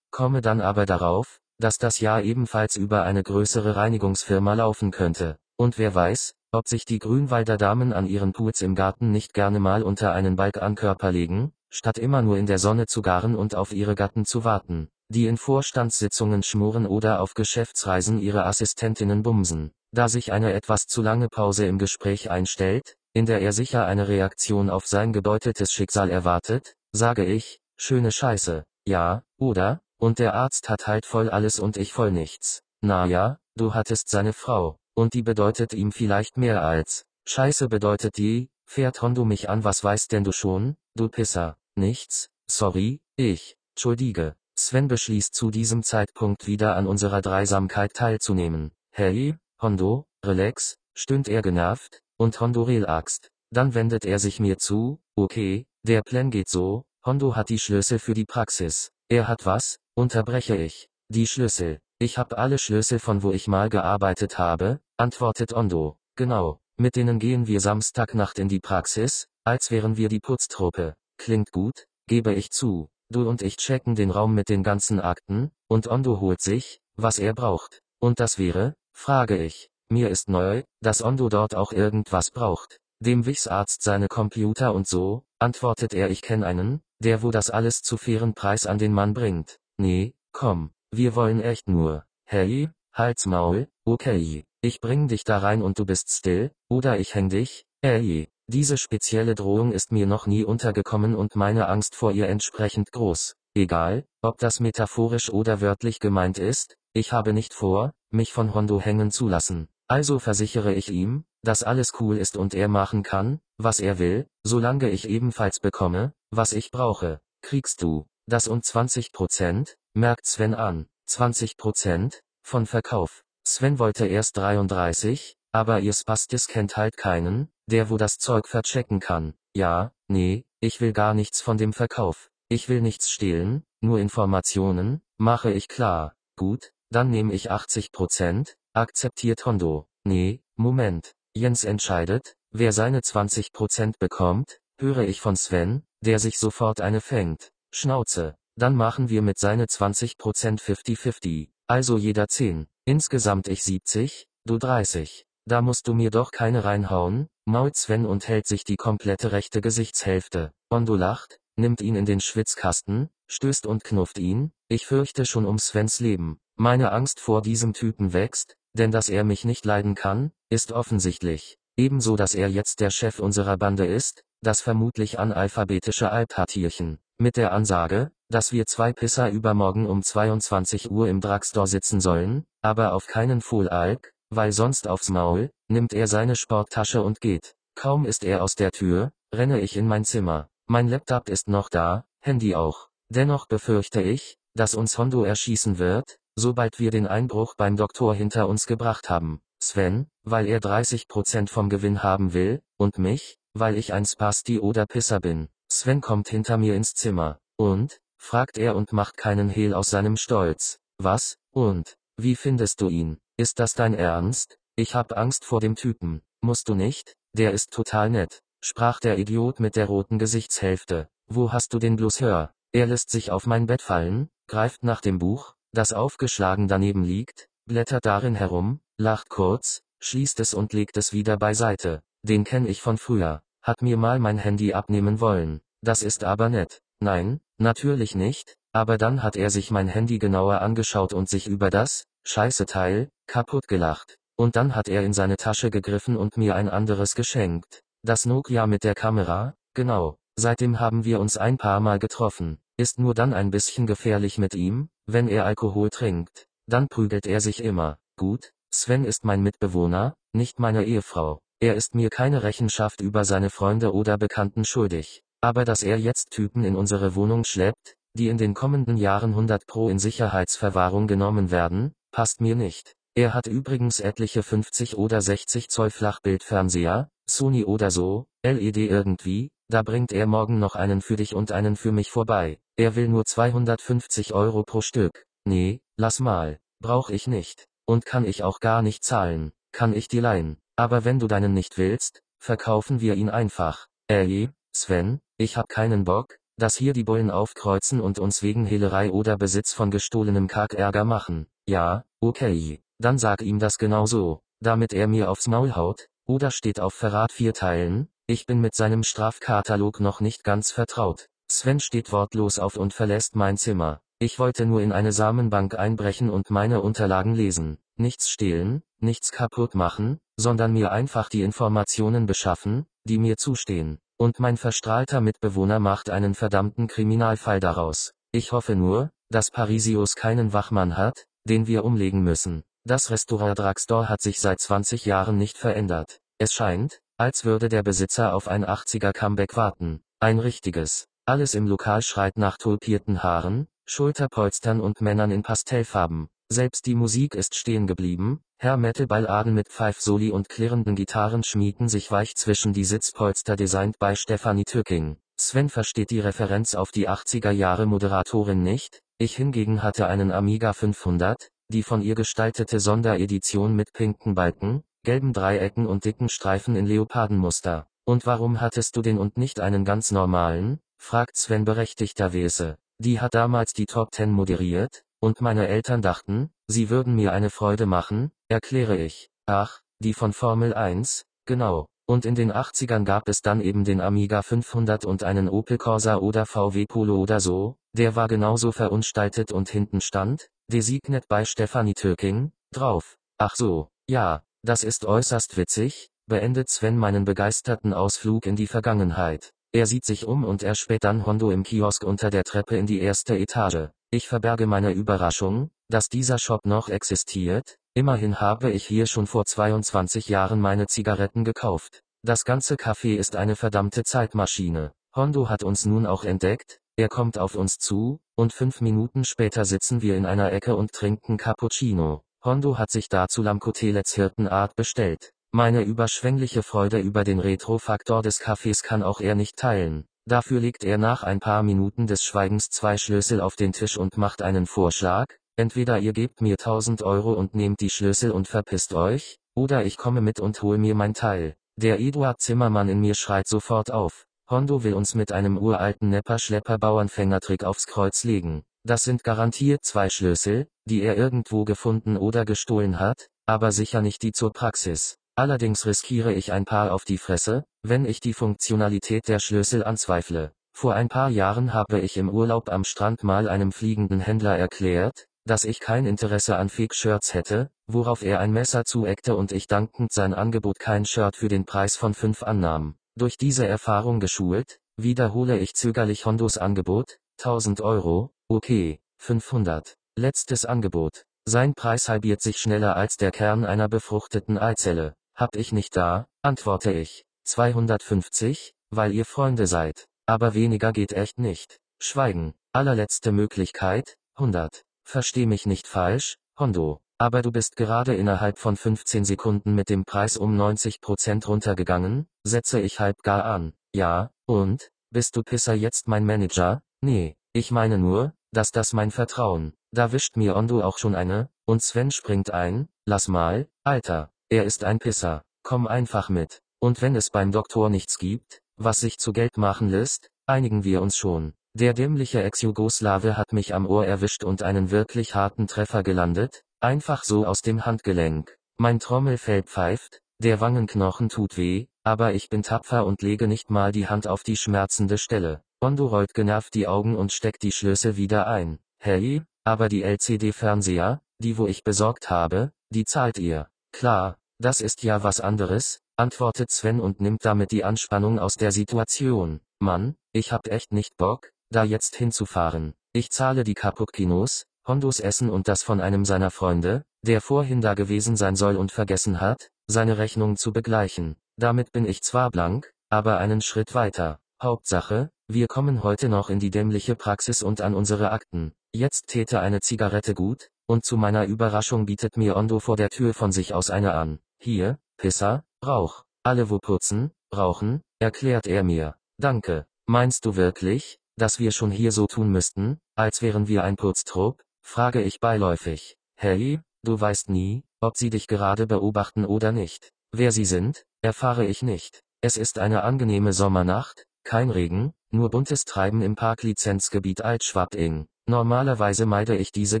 [0.14, 5.38] komme dann aber darauf, dass das Jahr ebenfalls über eine größere Reinigungsfirma laufen könnte.
[5.56, 9.58] Und wer weiß, ob sich die Grünwalder Damen an ihren Pools im Garten nicht gerne
[9.58, 13.34] mal unter einen Balk an Körper legen, statt immer nur in der Sonne zu garen
[13.34, 19.24] und auf ihre Gatten zu warten, die in Vorstandssitzungen schmoren oder auf Geschäftsreisen ihre Assistentinnen
[19.24, 19.72] bumsen.
[19.90, 24.06] Da sich eine etwas zu lange Pause im Gespräch einstellt, in der er sicher eine
[24.06, 29.80] Reaktion auf sein gebeuteltes Schicksal erwartet, sage ich, schöne Scheiße, ja, oder?
[29.98, 32.62] Und der Arzt hat halt voll alles und ich voll nichts.
[32.80, 38.18] Na ja, du hattest seine Frau, und die bedeutet ihm vielleicht mehr als, Scheiße bedeutet
[38.18, 43.56] die, fährt Hondo mich an was weißt denn du schon, du Pisser, nichts, sorry, ich,
[43.74, 44.36] entschuldige.
[44.56, 48.70] Sven beschließt zu diesem Zeitpunkt wieder an unserer Dreisamkeit teilzunehmen.
[48.92, 53.30] Hey, Hondo, relax, stöhnt er genervt, und Hondo relaxt.
[53.50, 57.98] Dann wendet er sich mir zu, okay, der Plan geht so, Hondo hat die Schlüssel
[57.98, 58.90] für die Praxis.
[59.08, 60.88] Er hat was, unterbreche ich.
[61.08, 61.80] Die Schlüssel.
[61.98, 65.98] Ich hab alle Schlüssel von wo ich mal gearbeitet habe, antwortet Ondo.
[66.16, 70.94] Genau, mit denen gehen wir Samstagnacht in die Praxis, als wären wir die Putztruppe.
[71.18, 72.88] Klingt gut, gebe ich zu.
[73.10, 77.18] Du und ich checken den Raum mit den ganzen Akten, und Ondo holt sich, was
[77.18, 77.82] er braucht.
[78.00, 79.70] Und das wäre, frage ich.
[79.90, 82.80] Mir ist neu, dass Ondo dort auch irgendwas braucht.
[83.00, 87.82] Dem Wichsarzt seine Computer und so, antwortet er ich kenn einen, der wo das alles
[87.82, 89.58] zu fairen Preis an den Mann bringt.
[89.76, 92.06] Nee, komm, wir wollen echt nur.
[92.24, 97.14] Hey, halt's Maul, okay, ich bring dich da rein und du bist still, oder ich
[97.14, 98.28] häng dich, ey.
[98.46, 103.36] Diese spezielle Drohung ist mir noch nie untergekommen und meine Angst vor ihr entsprechend groß.
[103.54, 108.80] Egal, ob das metaphorisch oder wörtlich gemeint ist, ich habe nicht vor, mich von Hondo
[108.80, 109.68] hängen zu lassen.
[109.88, 114.26] Also versichere ich ihm, dass alles cool ist und er machen kann, was er will,
[114.42, 117.20] solange ich ebenfalls bekomme, was ich brauche.
[117.42, 123.22] Kriegst du, das und 20 Prozent, merkt Sven an, 20 Prozent, von Verkauf.
[123.46, 129.00] Sven wollte erst 33, aber ihr Spastis kennt halt keinen, der wo das Zeug verchecken
[129.00, 129.34] kann.
[129.54, 132.30] Ja, nee, ich will gar nichts von dem Verkauf.
[132.48, 136.14] Ich will nichts stehlen, nur Informationen, mache ich klar.
[136.36, 139.86] Gut, dann nehme ich 80 Prozent, akzeptiert Hondo.
[140.04, 141.14] Nee, Moment.
[141.36, 147.00] Jens entscheidet, wer seine 20 Prozent bekommt, höre ich von Sven, der sich sofort eine
[147.00, 147.50] fängt.
[147.72, 148.36] Schnauze.
[148.56, 151.48] Dann machen wir mit seine 20 Prozent 50-50.
[151.66, 152.68] Also jeder 10.
[152.84, 155.26] Insgesamt ich 70, du 30.
[155.44, 159.60] Da musst du mir doch keine reinhauen, mault Sven und hält sich die komplette rechte
[159.60, 160.52] Gesichtshälfte.
[160.70, 165.58] Ondo lacht, nimmt ihn in den Schwitzkasten, stößt und knufft ihn, ich fürchte schon um
[165.58, 166.38] Svens Leben.
[166.54, 171.58] Meine Angst vor diesem Typen wächst, denn dass er mich nicht leiden kann, ist offensichtlich.
[171.76, 176.98] Ebenso dass er jetzt der Chef unserer Bande ist, das vermutlich analphabetische Alphatierchen.
[177.18, 182.44] Mit der Ansage, dass wir zwei Pisser übermorgen um 22 Uhr im Drugstore sitzen sollen,
[182.62, 187.54] aber auf keinen Full Alk, weil sonst aufs Maul, nimmt er seine Sporttasche und geht.
[187.74, 190.48] Kaum ist er aus der Tür, renne ich in mein Zimmer.
[190.66, 192.88] Mein Laptop ist noch da, Handy auch.
[193.08, 198.48] Dennoch befürchte ich, dass uns Hondo erschießen wird, sobald wir den Einbruch beim Doktor hinter
[198.48, 199.40] uns gebracht haben.
[199.60, 204.86] Sven, weil er 30% vom Gewinn haben will, und mich, weil ich ein Spasti oder
[204.86, 205.48] Pisser bin.
[205.68, 207.38] Sven kommt hinter mir ins Zimmer.
[207.56, 208.00] Und?
[208.18, 210.78] fragt er und macht keinen Hehl aus seinem Stolz.
[210.98, 211.36] Was?
[211.50, 211.96] Und?
[212.16, 213.18] Wie findest du ihn?
[213.36, 214.58] Ist das dein Ernst?
[214.76, 216.22] Ich hab Angst vor dem Typen.
[216.40, 217.16] Musst du nicht?
[217.32, 218.42] Der ist total nett.
[218.62, 221.08] Sprach der Idiot mit der roten Gesichtshälfte.
[221.26, 222.52] Wo hast du den bloß hör?
[222.72, 227.48] Er lässt sich auf mein Bett fallen, greift nach dem Buch, das aufgeschlagen daneben liegt,
[227.66, 232.02] blättert darin herum, lacht kurz, schließt es und legt es wieder beiseite.
[232.22, 233.42] Den kenn ich von früher.
[233.62, 235.60] Hat mir mal mein Handy abnehmen wollen.
[235.82, 236.80] Das ist aber nett.
[237.00, 241.70] Nein, natürlich nicht, aber dann hat er sich mein Handy genauer angeschaut und sich über
[241.70, 244.16] das, scheiße Teil, kaputt gelacht.
[244.36, 247.82] Und dann hat er in seine Tasche gegriffen und mir ein anderes geschenkt.
[248.02, 250.18] Das Nokia mit der Kamera, genau.
[250.36, 252.58] Seitdem haben wir uns ein paar Mal getroffen.
[252.76, 256.46] Ist nur dann ein bisschen gefährlich mit ihm, wenn er Alkohol trinkt.
[256.66, 257.98] Dann prügelt er sich immer.
[258.16, 261.40] Gut, Sven ist mein Mitbewohner, nicht meine Ehefrau.
[261.60, 265.22] Er ist mir keine Rechenschaft über seine Freunde oder Bekannten schuldig.
[265.40, 269.66] Aber dass er jetzt Typen in unsere Wohnung schleppt, die in den kommenden Jahren 100
[269.66, 272.94] pro in Sicherheitsverwahrung genommen werden, passt mir nicht.
[273.14, 279.82] Er hat übrigens etliche 50 oder 60 Zoll Flachbildfernseher, Sony oder so, LED irgendwie, da
[279.82, 282.58] bringt er morgen noch einen für dich und einen für mich vorbei.
[282.76, 285.24] Er will nur 250 Euro pro Stück.
[285.44, 287.66] Nee, lass mal, brauch ich nicht.
[287.86, 290.58] Und kann ich auch gar nicht zahlen, kann ich die leihen.
[290.76, 293.86] Aber wenn du deinen nicht willst, verkaufen wir ihn einfach.
[294.08, 299.10] Ey, Sven, ich hab keinen Bock, dass hier die Bullen aufkreuzen und uns wegen Hehlerei
[299.10, 301.46] oder Besitz von gestohlenem Kack Ärger machen.
[301.66, 306.50] Ja, okay, dann sag ihm das genau so, damit er mir aufs Maul haut, oder
[306.50, 311.28] steht auf Verrat vier Teilen, ich bin mit seinem Strafkatalog noch nicht ganz vertraut.
[311.46, 314.00] Sven steht wortlos auf und verlässt mein Zimmer.
[314.18, 317.76] Ich wollte nur in eine Samenbank einbrechen und meine Unterlagen lesen.
[317.96, 323.98] Nichts stehlen, nichts kaputt machen, sondern mir einfach die Informationen beschaffen, die mir zustehen.
[324.16, 328.14] Und mein verstrahlter Mitbewohner macht einen verdammten Kriminalfall daraus.
[328.32, 332.64] Ich hoffe nur, dass Parisius keinen Wachmann hat, den wir umlegen müssen.
[332.84, 336.20] Das Restaurant Drugstore hat sich seit 20 Jahren nicht verändert.
[336.38, 340.02] Es scheint, als würde der Besitzer auf ein 80er Comeback warten.
[340.18, 341.06] Ein richtiges.
[341.26, 346.28] Alles im Lokal schreit nach tulpierten Haaren, Schulterpolstern und Männern in Pastellfarben.
[346.48, 352.10] Selbst die Musik ist stehen geblieben, Herr Metal-Balladen mit Pfeif-Soli und klirrenden Gitarren schmiegen sich
[352.10, 355.16] weich zwischen die Sitzpolster designt bei Stephanie Türking.
[355.38, 360.72] Sven versteht die Referenz auf die 80er Jahre Moderatorin nicht, ich hingegen hatte einen Amiga
[360.72, 366.86] 500, die von ihr gestaltete Sonderedition mit pinken Balken, gelben Dreiecken und dicken Streifen in
[366.86, 367.86] Leopardenmuster.
[368.04, 370.80] Und warum hattest du den und nicht einen ganz normalen?
[370.98, 372.76] fragt Sven berechtigterweise.
[372.98, 377.50] Die hat damals die Top 10 moderiert, und meine Eltern dachten, sie würden mir eine
[377.50, 379.30] Freude machen, erkläre ich.
[379.46, 381.86] Ach, die von Formel 1, genau.
[382.06, 386.16] Und in den 80ern gab es dann eben den Amiga 500 und einen Opel Corsa
[386.16, 391.94] oder VW Polo oder so, der war genauso verunstaltet und hinten stand, Designet bei Stefanie
[391.94, 393.16] Türking, drauf.
[393.38, 399.52] Ach so, ja, das ist äußerst witzig, beendet Sven meinen begeisterten Ausflug in die Vergangenheit.
[399.72, 403.00] Er sieht sich um und erspäht dann Hondo im Kiosk unter der Treppe in die
[403.00, 403.90] erste Etage.
[404.10, 409.44] Ich verberge meine Überraschung, dass dieser Shop noch existiert, immerhin habe ich hier schon vor
[409.44, 412.02] 22 Jahren meine Zigaretten gekauft.
[412.22, 414.92] Das ganze Café ist eine verdammte Zeitmaschine.
[415.14, 419.66] Hondo hat uns nun auch entdeckt, er kommt auf uns zu, und fünf Minuten später
[419.66, 422.22] sitzen wir in einer Ecke und trinken Cappuccino.
[422.44, 425.32] Hondo hat sich dazu Lamkotelets Hirtenart bestellt.
[425.52, 430.04] Meine überschwängliche Freude über den Retro-Faktor des Kaffees kann auch er nicht teilen.
[430.26, 434.18] Dafür legt er nach ein paar Minuten des Schweigens zwei Schlüssel auf den Tisch und
[434.18, 435.26] macht einen Vorschlag,
[435.56, 439.96] entweder ihr gebt mir 1000 Euro und nehmt die Schlüssel und verpisst euch, oder ich
[439.96, 441.54] komme mit und hol mir mein Teil.
[441.76, 444.26] Der Eduard Zimmermann in mir schreit sofort auf.
[444.50, 448.64] Hondo will uns mit einem uralten Nepper-Schlepper-Bauernfängertrick aufs Kreuz legen.
[448.86, 454.22] Das sind garantiert zwei Schlüssel, die er irgendwo gefunden oder gestohlen hat, aber sicher nicht
[454.22, 455.16] die zur Praxis.
[455.36, 460.52] Allerdings riskiere ich ein paar auf die Fresse, wenn ich die Funktionalität der Schlüssel anzweifle.
[460.76, 465.28] Vor ein paar Jahren habe ich im Urlaub am Strand mal einem fliegenden Händler erklärt,
[465.46, 470.12] dass ich kein Interesse an Fake-Shirts hätte, worauf er ein Messer zueckte und ich dankend
[470.12, 472.96] sein Angebot kein Shirt für den Preis von 5 annahm.
[473.16, 479.96] Durch diese Erfahrung geschult, wiederhole ich zögerlich Hondos Angebot, 1000 Euro, okay, 500.
[480.16, 481.24] Letztes Angebot.
[481.46, 485.14] Sein Preis halbiert sich schneller als der Kern einer befruchteten Eizelle.
[485.34, 487.24] Hab ich nicht da, antworte ich.
[487.44, 490.06] 250, weil ihr Freunde seid.
[490.26, 491.78] Aber weniger geht echt nicht.
[492.00, 492.54] Schweigen.
[492.72, 494.84] Allerletzte Möglichkeit, 100.
[495.04, 497.00] Versteh mich nicht falsch, Hondo.
[497.18, 502.80] Aber du bist gerade innerhalb von 15 Sekunden mit dem Preis um 90% runtergegangen, setze
[502.80, 503.74] ich halb gar an.
[503.94, 504.90] Ja, und?
[505.10, 506.82] Bist du Pisser jetzt mein Manager?
[507.04, 509.74] Nee, ich meine nur, dass das mein Vertrauen.
[509.92, 514.64] Da wischt mir Ondo auch schon eine, und Sven springt ein, lass mal, Alter, er
[514.64, 516.62] ist ein Pisser, komm einfach mit.
[516.80, 521.02] Und wenn es beim Doktor nichts gibt, was sich zu Geld machen lässt, einigen wir
[521.02, 521.52] uns schon.
[521.74, 527.22] Der dämliche Ex-Jugoslawe hat mich am Ohr erwischt und einen wirklich harten Treffer gelandet, einfach
[527.22, 528.56] so aus dem Handgelenk.
[528.78, 533.92] Mein Trommelfell pfeift, der Wangenknochen tut weh, aber ich bin tapfer und lege nicht mal
[533.92, 535.62] die Hand auf die schmerzende Stelle.
[535.84, 538.78] Bondo rollt genervt die Augen und steckt die Schlüssel wieder ein.
[538.96, 543.68] Hey, aber die LCD-Fernseher, die wo ich besorgt habe, die zahlt ihr.
[543.92, 548.72] Klar, das ist ja was anderes, antwortet Sven und nimmt damit die Anspannung aus der
[548.72, 549.60] Situation.
[549.78, 552.94] Mann, ich hab echt nicht Bock, da jetzt hinzufahren.
[553.12, 557.92] Ich zahle die Kaputkinos, Hondos Essen und das von einem seiner Freunde, der vorhin da
[557.92, 561.36] gewesen sein soll und vergessen hat, seine Rechnung zu begleichen.
[561.58, 564.38] Damit bin ich zwar blank, aber einen Schritt weiter.
[564.62, 568.72] Hauptsache, wir kommen heute noch in die dämliche Praxis und an unsere Akten.
[568.94, 573.34] Jetzt täte eine Zigarette gut, und zu meiner Überraschung bietet mir Ondo vor der Tür
[573.34, 574.38] von sich aus eine an.
[574.58, 576.24] Hier, Pisser, Rauch.
[576.42, 579.16] Alle wo putzen, rauchen, erklärt er mir.
[579.38, 579.86] Danke.
[580.06, 584.62] Meinst du wirklich, dass wir schon hier so tun müssten, als wären wir ein Putztrupp?
[584.82, 586.16] frage ich beiläufig.
[586.36, 590.12] Hey, du weißt nie, ob sie dich gerade beobachten oder nicht.
[590.32, 592.22] Wer sie sind, erfahre ich nicht.
[592.42, 598.26] Es ist eine angenehme Sommernacht, kein Regen, nur buntes Treiben im Parklizenzgebiet Altschwabing.
[598.46, 600.00] Normalerweise meide ich diese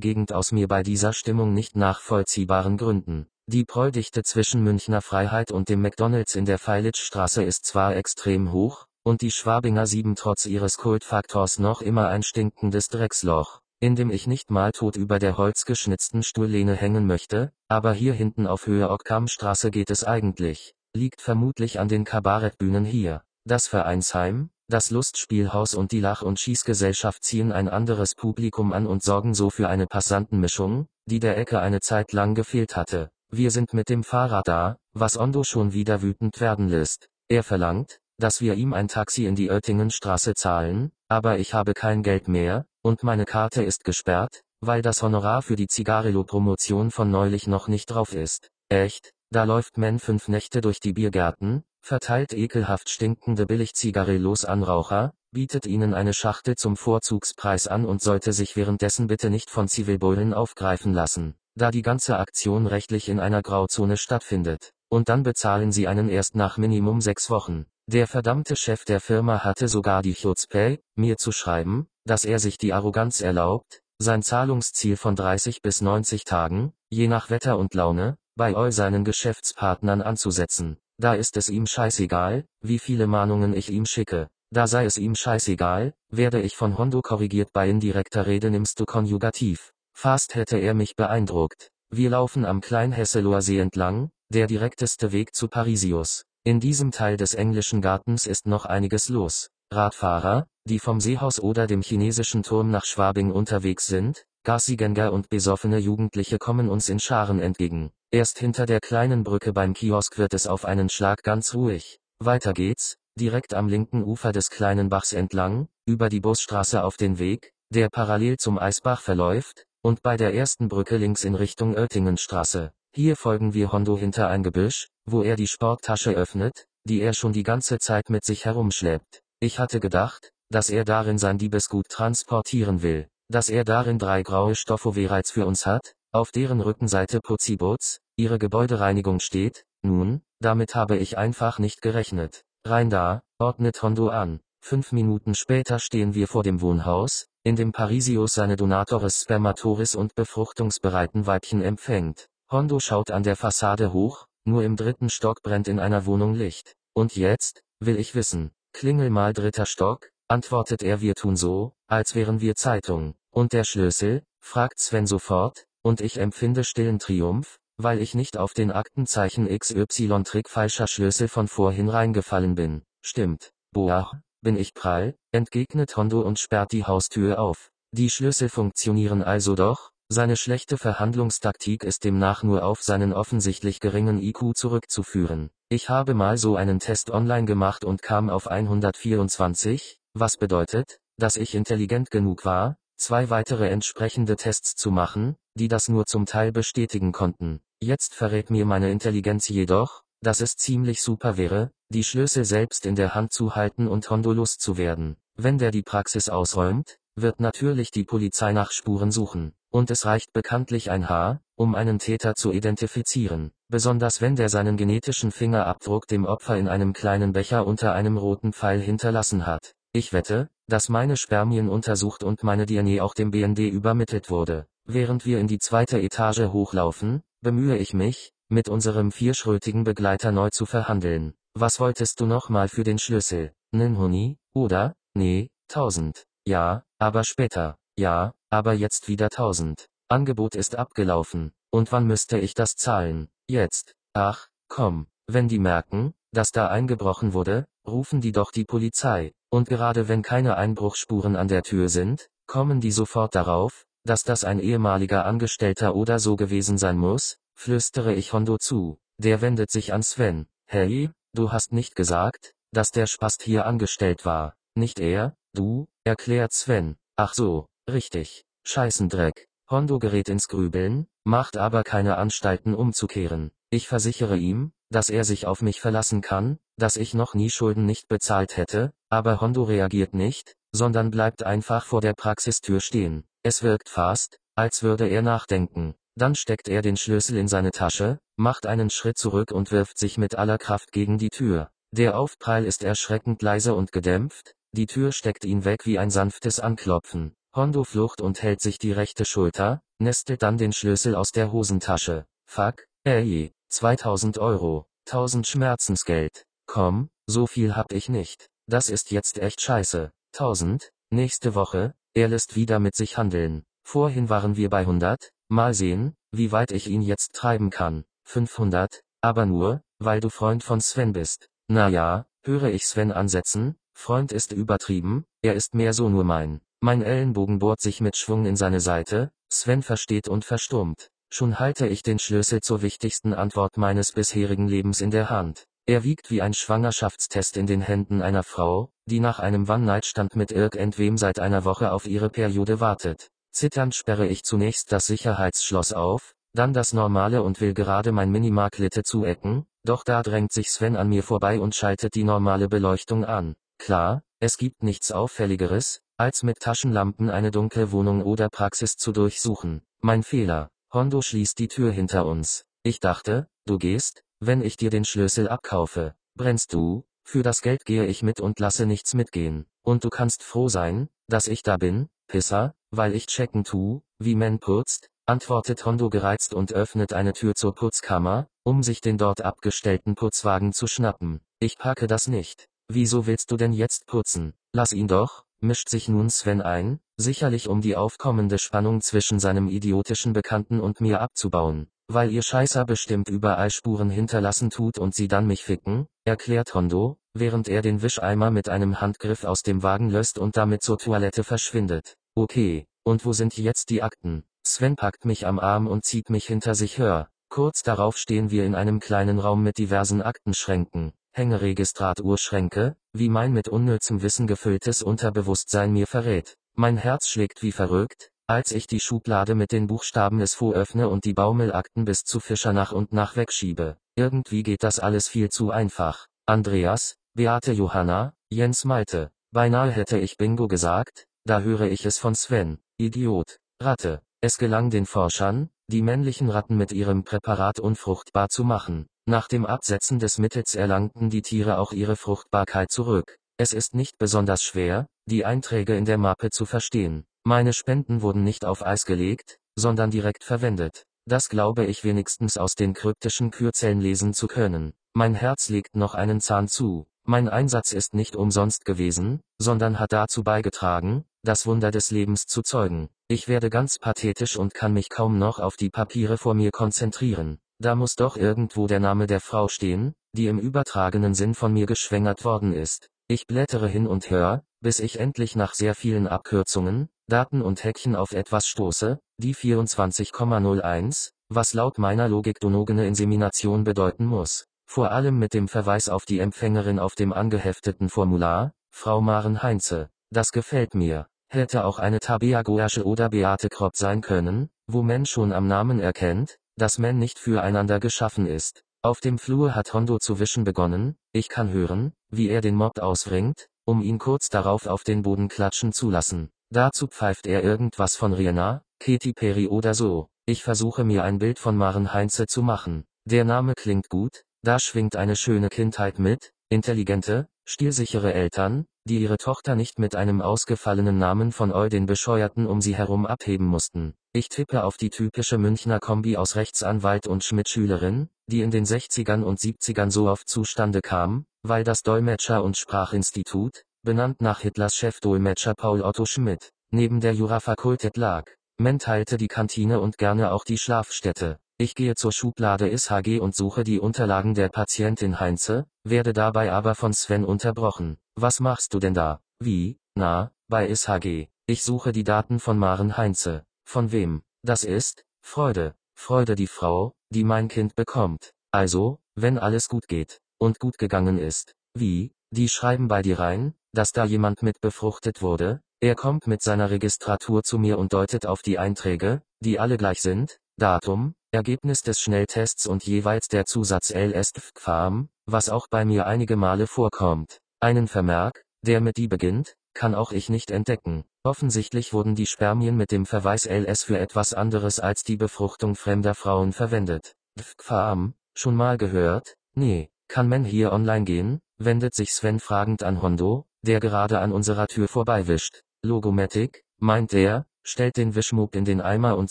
[0.00, 3.26] Gegend aus mir bei dieser Stimmung nicht nachvollziehbaren Gründen.
[3.46, 8.86] Die Preudichte zwischen Münchner Freiheit und dem McDonalds in der Feilitzstraße ist zwar extrem hoch,
[9.02, 14.26] und die Schwabinger Sieben trotz ihres Kultfaktors noch immer ein stinkendes Drecksloch, in dem ich
[14.26, 19.70] nicht mal tot über der holzgeschnitzten Stuhllehne hängen möchte, aber hier hinten auf Höhe Ockhamstraße
[19.70, 23.22] geht es eigentlich, liegt vermutlich an den Kabarettbühnen hier.
[23.46, 29.02] Das Vereinsheim, das Lustspielhaus und die Lach- und Schießgesellschaft ziehen ein anderes Publikum an und
[29.02, 33.10] sorgen so für eine Passantenmischung, die der Ecke eine Zeit lang gefehlt hatte.
[33.30, 37.08] Wir sind mit dem Fahrrad da, was Ondo schon wieder wütend werden lässt.
[37.28, 42.02] Er verlangt, dass wir ihm ein Taxi in die Oettingenstraße zahlen, aber ich habe kein
[42.02, 47.46] Geld mehr, und meine Karte ist gesperrt, weil das Honorar für die Zigarillo-Promotion von neulich
[47.46, 48.48] noch nicht drauf ist.
[48.70, 49.12] Echt?
[49.30, 55.66] Da läuft Men fünf Nächte durch die Biergärten, verteilt ekelhaft stinkende Billigzigarillos an Raucher, bietet
[55.66, 60.94] ihnen eine Schachtel zum Vorzugspreis an und sollte sich währenddessen bitte nicht von Zivilbullen aufgreifen
[60.94, 64.72] lassen, da die ganze Aktion rechtlich in einer Grauzone stattfindet.
[64.88, 67.66] Und dann bezahlen sie einen erst nach Minimum sechs Wochen.
[67.86, 72.56] Der verdammte Chef der Firma hatte sogar die Chutzpe, mir zu schreiben, dass er sich
[72.56, 78.16] die Arroganz erlaubt, sein Zahlungsziel von 30 bis 90 Tagen, je nach Wetter und Laune,
[78.36, 80.78] bei all seinen Geschäftspartnern anzusetzen.
[80.98, 84.28] Da ist es ihm scheißegal, wie viele Mahnungen ich ihm schicke.
[84.50, 88.84] Da sei es ihm scheißegal, werde ich von Hondo korrigiert bei indirekter Rede nimmst du
[88.84, 89.72] Konjugativ.
[89.92, 91.70] Fast hätte er mich beeindruckt.
[91.90, 96.24] Wir laufen am Kleinhesseloer See entlang, der direkteste Weg zu Parisius.
[96.44, 99.50] In diesem Teil des englischen Gartens ist noch einiges los.
[99.72, 105.78] Radfahrer, die vom Seehaus oder dem chinesischen Turm nach Schwabing unterwegs sind, Gassigänger und besoffene
[105.78, 107.92] Jugendliche kommen uns in Scharen entgegen.
[108.10, 111.98] Erst hinter der kleinen Brücke beim Kiosk wird es auf einen Schlag ganz ruhig.
[112.18, 117.18] Weiter geht's, direkt am linken Ufer des kleinen Bachs entlang, über die Busstraße auf den
[117.18, 122.70] Weg, der parallel zum Eisbach verläuft, und bei der ersten Brücke links in Richtung Oettingenstraße.
[122.94, 127.32] Hier folgen wir Hondo hinter ein Gebüsch, wo er die Sporttasche öffnet, die er schon
[127.32, 129.22] die ganze Zeit mit sich herumschleppt.
[129.40, 134.54] Ich hatte gedacht, dass er darin sein Diebesgut transportieren will, dass er darin drei graue
[134.54, 141.18] Stoffoverals für uns hat, auf deren Rückenseite Putzibots, ihre Gebäudereinigung steht, nun, damit habe ich
[141.18, 142.44] einfach nicht gerechnet.
[142.64, 144.40] Rein da, ordnet Hondo an.
[144.62, 150.14] Fünf Minuten später stehen wir vor dem Wohnhaus, in dem Parisius seine Donatores Spermatoris und
[150.14, 152.28] befruchtungsbereiten Weibchen empfängt.
[152.50, 156.74] Hondo schaut an der Fassade hoch, nur im dritten Stock brennt in einer Wohnung Licht.
[156.94, 162.14] Und jetzt, will ich wissen, klingel mal dritter Stock, antwortet er wir tun so, als
[162.14, 163.14] wären wir Zeitung.
[163.30, 164.22] Und der Schlüssel?
[164.40, 170.48] fragt Sven sofort, und ich empfinde stillen Triumph, weil ich nicht auf den Aktenzeichen XY-Trick
[170.48, 172.82] falscher Schlüssel von vorhin reingefallen bin.
[173.02, 173.52] Stimmt.
[173.72, 177.70] Boah, bin ich prall, entgegnet Hondo und sperrt die Haustür auf.
[177.92, 184.22] Die Schlüssel funktionieren also doch, seine schlechte Verhandlungstaktik ist demnach nur auf seinen offensichtlich geringen
[184.22, 185.50] IQ zurückzuführen.
[185.70, 191.36] Ich habe mal so einen Test online gemacht und kam auf 124, was bedeutet, dass
[191.36, 196.52] ich intelligent genug war, zwei weitere entsprechende Tests zu machen, die das nur zum Teil
[196.52, 197.60] bestätigen konnten.
[197.80, 202.96] Jetzt verrät mir meine Intelligenz jedoch, dass es ziemlich super wäre, die Schlüssel selbst in
[202.96, 205.16] der Hand zu halten und Hondo loszuwerden.
[205.36, 209.52] Wenn der die Praxis ausräumt, wird natürlich die Polizei nach Spuren suchen.
[209.70, 214.76] Und es reicht bekanntlich ein Haar, um einen Täter zu identifizieren, besonders wenn der seinen
[214.76, 219.74] genetischen Fingerabdruck dem Opfer in einem kleinen Becher unter einem roten Pfeil hinterlassen hat.
[219.92, 224.66] Ich wette, dass meine Spermien untersucht und meine DNA auch dem BND übermittelt wurde.
[224.84, 230.50] Während wir in die zweite Etage hochlaufen, bemühe ich mich, mit unserem vierschrötigen Begleiter neu
[230.50, 231.34] zu verhandeln.
[231.54, 233.52] Was wolltest du nochmal für den Schlüssel?
[233.72, 234.94] Nen Huni, oder?
[235.14, 236.26] Nee, tausend.
[236.46, 237.76] Ja, aber später.
[237.96, 239.88] Ja, aber jetzt wieder 1000.
[240.08, 241.52] Angebot ist abgelaufen.
[241.70, 243.28] Und wann müsste ich das zahlen?
[243.48, 243.94] Jetzt.
[244.12, 245.06] Ach, komm.
[245.26, 249.32] Wenn die merken, dass da eingebrochen wurde, rufen die doch die Polizei.
[249.54, 254.42] Und gerade wenn keine Einbruchspuren an der Tür sind, kommen die sofort darauf, dass das
[254.42, 258.98] ein ehemaliger Angestellter oder so gewesen sein muss, flüstere ich Hondo zu.
[259.16, 260.48] Der wendet sich an Sven.
[260.66, 264.56] Hey, du hast nicht gesagt, dass der Spast hier angestellt war.
[264.74, 266.96] Nicht er, du, erklärt Sven.
[267.14, 268.44] Ach so, Richtig.
[268.64, 269.46] Scheißendreck.
[269.70, 273.52] Hondo gerät ins Grübeln, macht aber keine Anstalten umzukehren.
[273.70, 277.86] Ich versichere ihm, dass er sich auf mich verlassen kann, dass ich noch nie Schulden
[277.86, 283.24] nicht bezahlt hätte, aber Hondo reagiert nicht, sondern bleibt einfach vor der Praxistür stehen.
[283.44, 285.94] Es wirkt fast, als würde er nachdenken.
[286.16, 290.18] Dann steckt er den Schlüssel in seine Tasche, macht einen Schritt zurück und wirft sich
[290.18, 291.70] mit aller Kraft gegen die Tür.
[291.92, 296.58] Der Aufprall ist erschreckend leise und gedämpft, die Tür steckt ihn weg wie ein sanftes
[296.58, 297.36] Anklopfen.
[297.54, 302.26] Hondo flucht und hält sich die rechte Schulter, nestelt dann den Schlüssel aus der Hosentasche.
[302.46, 306.46] Fuck, ey, 2000 Euro, 1000 Schmerzensgeld.
[306.66, 308.48] Komm, so viel hab ich nicht.
[308.66, 310.10] Das ist jetzt echt scheiße.
[310.32, 313.64] 1000, nächste Woche, er lässt wieder mit sich handeln.
[313.84, 318.04] Vorhin waren wir bei 100, mal sehen, wie weit ich ihn jetzt treiben kann.
[318.24, 321.48] 500, aber nur, weil du Freund von Sven bist.
[321.68, 326.60] Na ja, höre ich Sven ansetzen, Freund ist übertrieben, er ist mehr so nur mein.
[326.80, 331.10] Mein Ellenbogen bohrt sich mit Schwung in seine Seite, Sven versteht und verstummt.
[331.30, 335.66] Schon halte ich den Schlüssel zur wichtigsten Antwort meines bisherigen Lebens in der Hand.
[335.86, 340.50] Er wiegt wie ein Schwangerschaftstest in den Händen einer Frau, die nach einem One-Night-Stand mit
[340.50, 343.28] irgendwem seit einer Woche auf ihre Periode wartet.
[343.52, 349.02] Zitternd sperre ich zunächst das Sicherheitsschloss auf, dann das normale und will gerade mein Minimark-Litte
[349.02, 353.54] zuecken, doch da drängt sich Sven an mir vorbei und schaltet die normale Beleuchtung an.
[353.76, 359.82] Klar, es gibt nichts Auffälligeres, als mit Taschenlampen eine dunkle Wohnung oder Praxis zu durchsuchen.
[360.00, 360.70] Mein Fehler.
[360.94, 362.64] Hondo schließt die Tür hinter uns.
[362.82, 366.14] Ich dachte, du gehst, wenn ich dir den Schlüssel abkaufe.
[366.34, 367.04] Brennst du?
[367.22, 369.66] Für das Geld gehe ich mit und lasse nichts mitgehen.
[369.82, 374.34] Und du kannst froh sein, dass ich da bin, Pisser, weil ich checken tu, wie
[374.34, 379.40] man putzt, antwortet Hondo gereizt und öffnet eine Tür zur Putzkammer, um sich den dort
[379.40, 381.40] abgestellten Putzwagen zu schnappen.
[381.60, 382.68] Ich packe das nicht.
[382.88, 384.52] Wieso willst du denn jetzt putzen?
[384.72, 389.68] Lass ihn doch, mischt sich nun Sven ein, sicherlich um die aufkommende Spannung zwischen seinem
[389.68, 391.88] idiotischen Bekannten und mir abzubauen.
[392.08, 397.16] Weil ihr Scheißer bestimmt überall Spuren hinterlassen tut und sie dann mich ficken, erklärt Hondo,
[397.32, 401.44] während er den Wischeimer mit einem Handgriff aus dem Wagen löst und damit zur Toilette
[401.44, 402.16] verschwindet.
[402.34, 404.44] Okay, und wo sind jetzt die Akten?
[404.66, 407.28] Sven packt mich am Arm und zieht mich hinter sich hör.
[407.48, 411.12] Kurz darauf stehen wir in einem kleinen Raum mit diversen Aktenschränken.
[411.32, 416.56] Hängeregistratuhrschränke, wie mein mit unnützem Wissen gefülltes Unterbewusstsein mir verrät.
[416.74, 421.24] Mein Herz schlägt wie verrückt, als ich die Schublade mit den Buchstaben SFO öffne und
[421.24, 423.96] die Baumelakten bis zu Fischer nach und nach wegschiebe.
[424.16, 426.26] Irgendwie geht das alles viel zu einfach.
[426.46, 429.30] Andreas, Beate Johanna, Jens Malte.
[429.50, 432.78] Beinahe hätte ich Bingo gesagt, da höre ich es von Sven.
[432.98, 433.58] Idiot.
[433.82, 434.20] Ratte.
[434.40, 439.06] Es gelang den Forschern, die männlichen Ratten mit ihrem Präparat unfruchtbar zu machen.
[439.26, 443.38] Nach dem Absetzen des Mittels erlangten die Tiere auch ihre Fruchtbarkeit zurück.
[443.56, 447.24] Es ist nicht besonders schwer, die Einträge in der Mappe zu verstehen.
[447.46, 451.04] Meine Spenden wurden nicht auf Eis gelegt, sondern direkt verwendet.
[451.26, 454.94] Das glaube ich wenigstens aus den kryptischen Kürzellen lesen zu können.
[455.12, 457.06] Mein Herz legt noch einen Zahn zu.
[457.26, 462.62] Mein Einsatz ist nicht umsonst gewesen, sondern hat dazu beigetragen, das Wunder des Lebens zu
[462.62, 463.10] zeugen.
[463.28, 467.58] Ich werde ganz pathetisch und kann mich kaum noch auf die Papiere vor mir konzentrieren.
[467.78, 471.84] Da muss doch irgendwo der Name der Frau stehen, die im übertragenen Sinn von mir
[471.84, 473.10] geschwängert worden ist.
[473.28, 478.16] Ich blättere hin und her, bis ich endlich nach sehr vielen Abkürzungen, Daten und Häkchen
[478.16, 484.66] auf etwas stoße, die 24,01, was laut meiner Logik donogene Insemination bedeuten muss.
[484.86, 490.10] Vor allem mit dem Verweis auf die Empfängerin auf dem angehefteten Formular, Frau Maren Heinze.
[490.30, 491.26] Das gefällt mir.
[491.48, 496.00] Hätte auch eine Tabea Goasche oder Beate Kropp sein können, wo man schon am Namen
[496.00, 498.82] erkennt, dass man nicht füreinander geschaffen ist.
[499.02, 502.98] Auf dem Flur hat Hondo zu wischen begonnen, ich kann hören, wie er den Mob
[502.98, 506.50] ausringt, um ihn kurz darauf auf den Boden klatschen zu lassen.
[506.70, 510.28] Dazu pfeift er irgendwas von Rihanna, Katy Perry oder so.
[510.46, 513.04] Ich versuche mir ein Bild von Maren Heinze zu machen.
[513.24, 519.36] Der Name klingt gut, da schwingt eine schöne Kindheit mit, intelligente, stilsichere Eltern, die ihre
[519.36, 524.14] Tochter nicht mit einem ausgefallenen Namen von Eu den Bescheuerten um sie herum abheben mussten.
[524.32, 529.42] Ich tippe auf die typische Münchner Kombi aus Rechtsanwalt und Schmidt-Schülerin, die in den 60ern
[529.42, 535.74] und 70ern so oft zustande kam, weil das Dolmetscher- und Sprachinstitut, benannt nach Hitlers Chefdolmetscher
[535.74, 538.44] Paul Otto Schmidt, neben der Jurafakultät lag.
[538.78, 541.58] Men teilte die Kantine und gerne auch die Schlafstätte.
[541.78, 546.94] Ich gehe zur Schublade SHG und suche die Unterlagen der Patientin Heinze, werde dabei aber
[546.94, 548.18] von Sven unterbrochen.
[548.36, 549.40] Was machst du denn da?
[549.58, 549.98] Wie?
[550.14, 551.48] Na, bei SHG.
[551.66, 553.64] Ich suche die Daten von Maren Heinze.
[553.84, 554.42] Von wem?
[554.62, 555.94] Das ist, Freude.
[556.14, 558.52] Freude die Frau, die mein Kind bekommt.
[558.70, 560.40] Also, wenn alles gut geht.
[560.58, 561.74] Und gut gegangen ist.
[561.94, 562.32] Wie?
[562.50, 565.80] Die schreiben bei dir rein, dass da jemand mit befruchtet wurde?
[566.00, 570.20] Er kommt mit seiner Registratur zu mir und deutet auf die Einträge, die alle gleich
[570.20, 576.56] sind, Datum, Ergebnis des Schnelltests und jeweils der Zusatz LSFQAM, was auch bei mir einige
[576.56, 577.60] Male vorkommt.
[577.80, 581.24] Einen Vermerk, der mit die beginnt, kann auch ich nicht entdecken.
[581.44, 586.34] Offensichtlich wurden die Spermien mit dem Verweis LS für etwas anderes als die Befruchtung fremder
[586.34, 587.34] Frauen verwendet.
[587.56, 589.54] Dfkfam, schon mal gehört?
[589.74, 591.60] Nee, kann man hier online gehen?
[591.76, 595.82] wendet sich Sven fragend an Hondo, der gerade an unserer Tür vorbeiwischt.
[596.02, 599.50] Logomatic, meint er, stellt den Wischmob in den Eimer und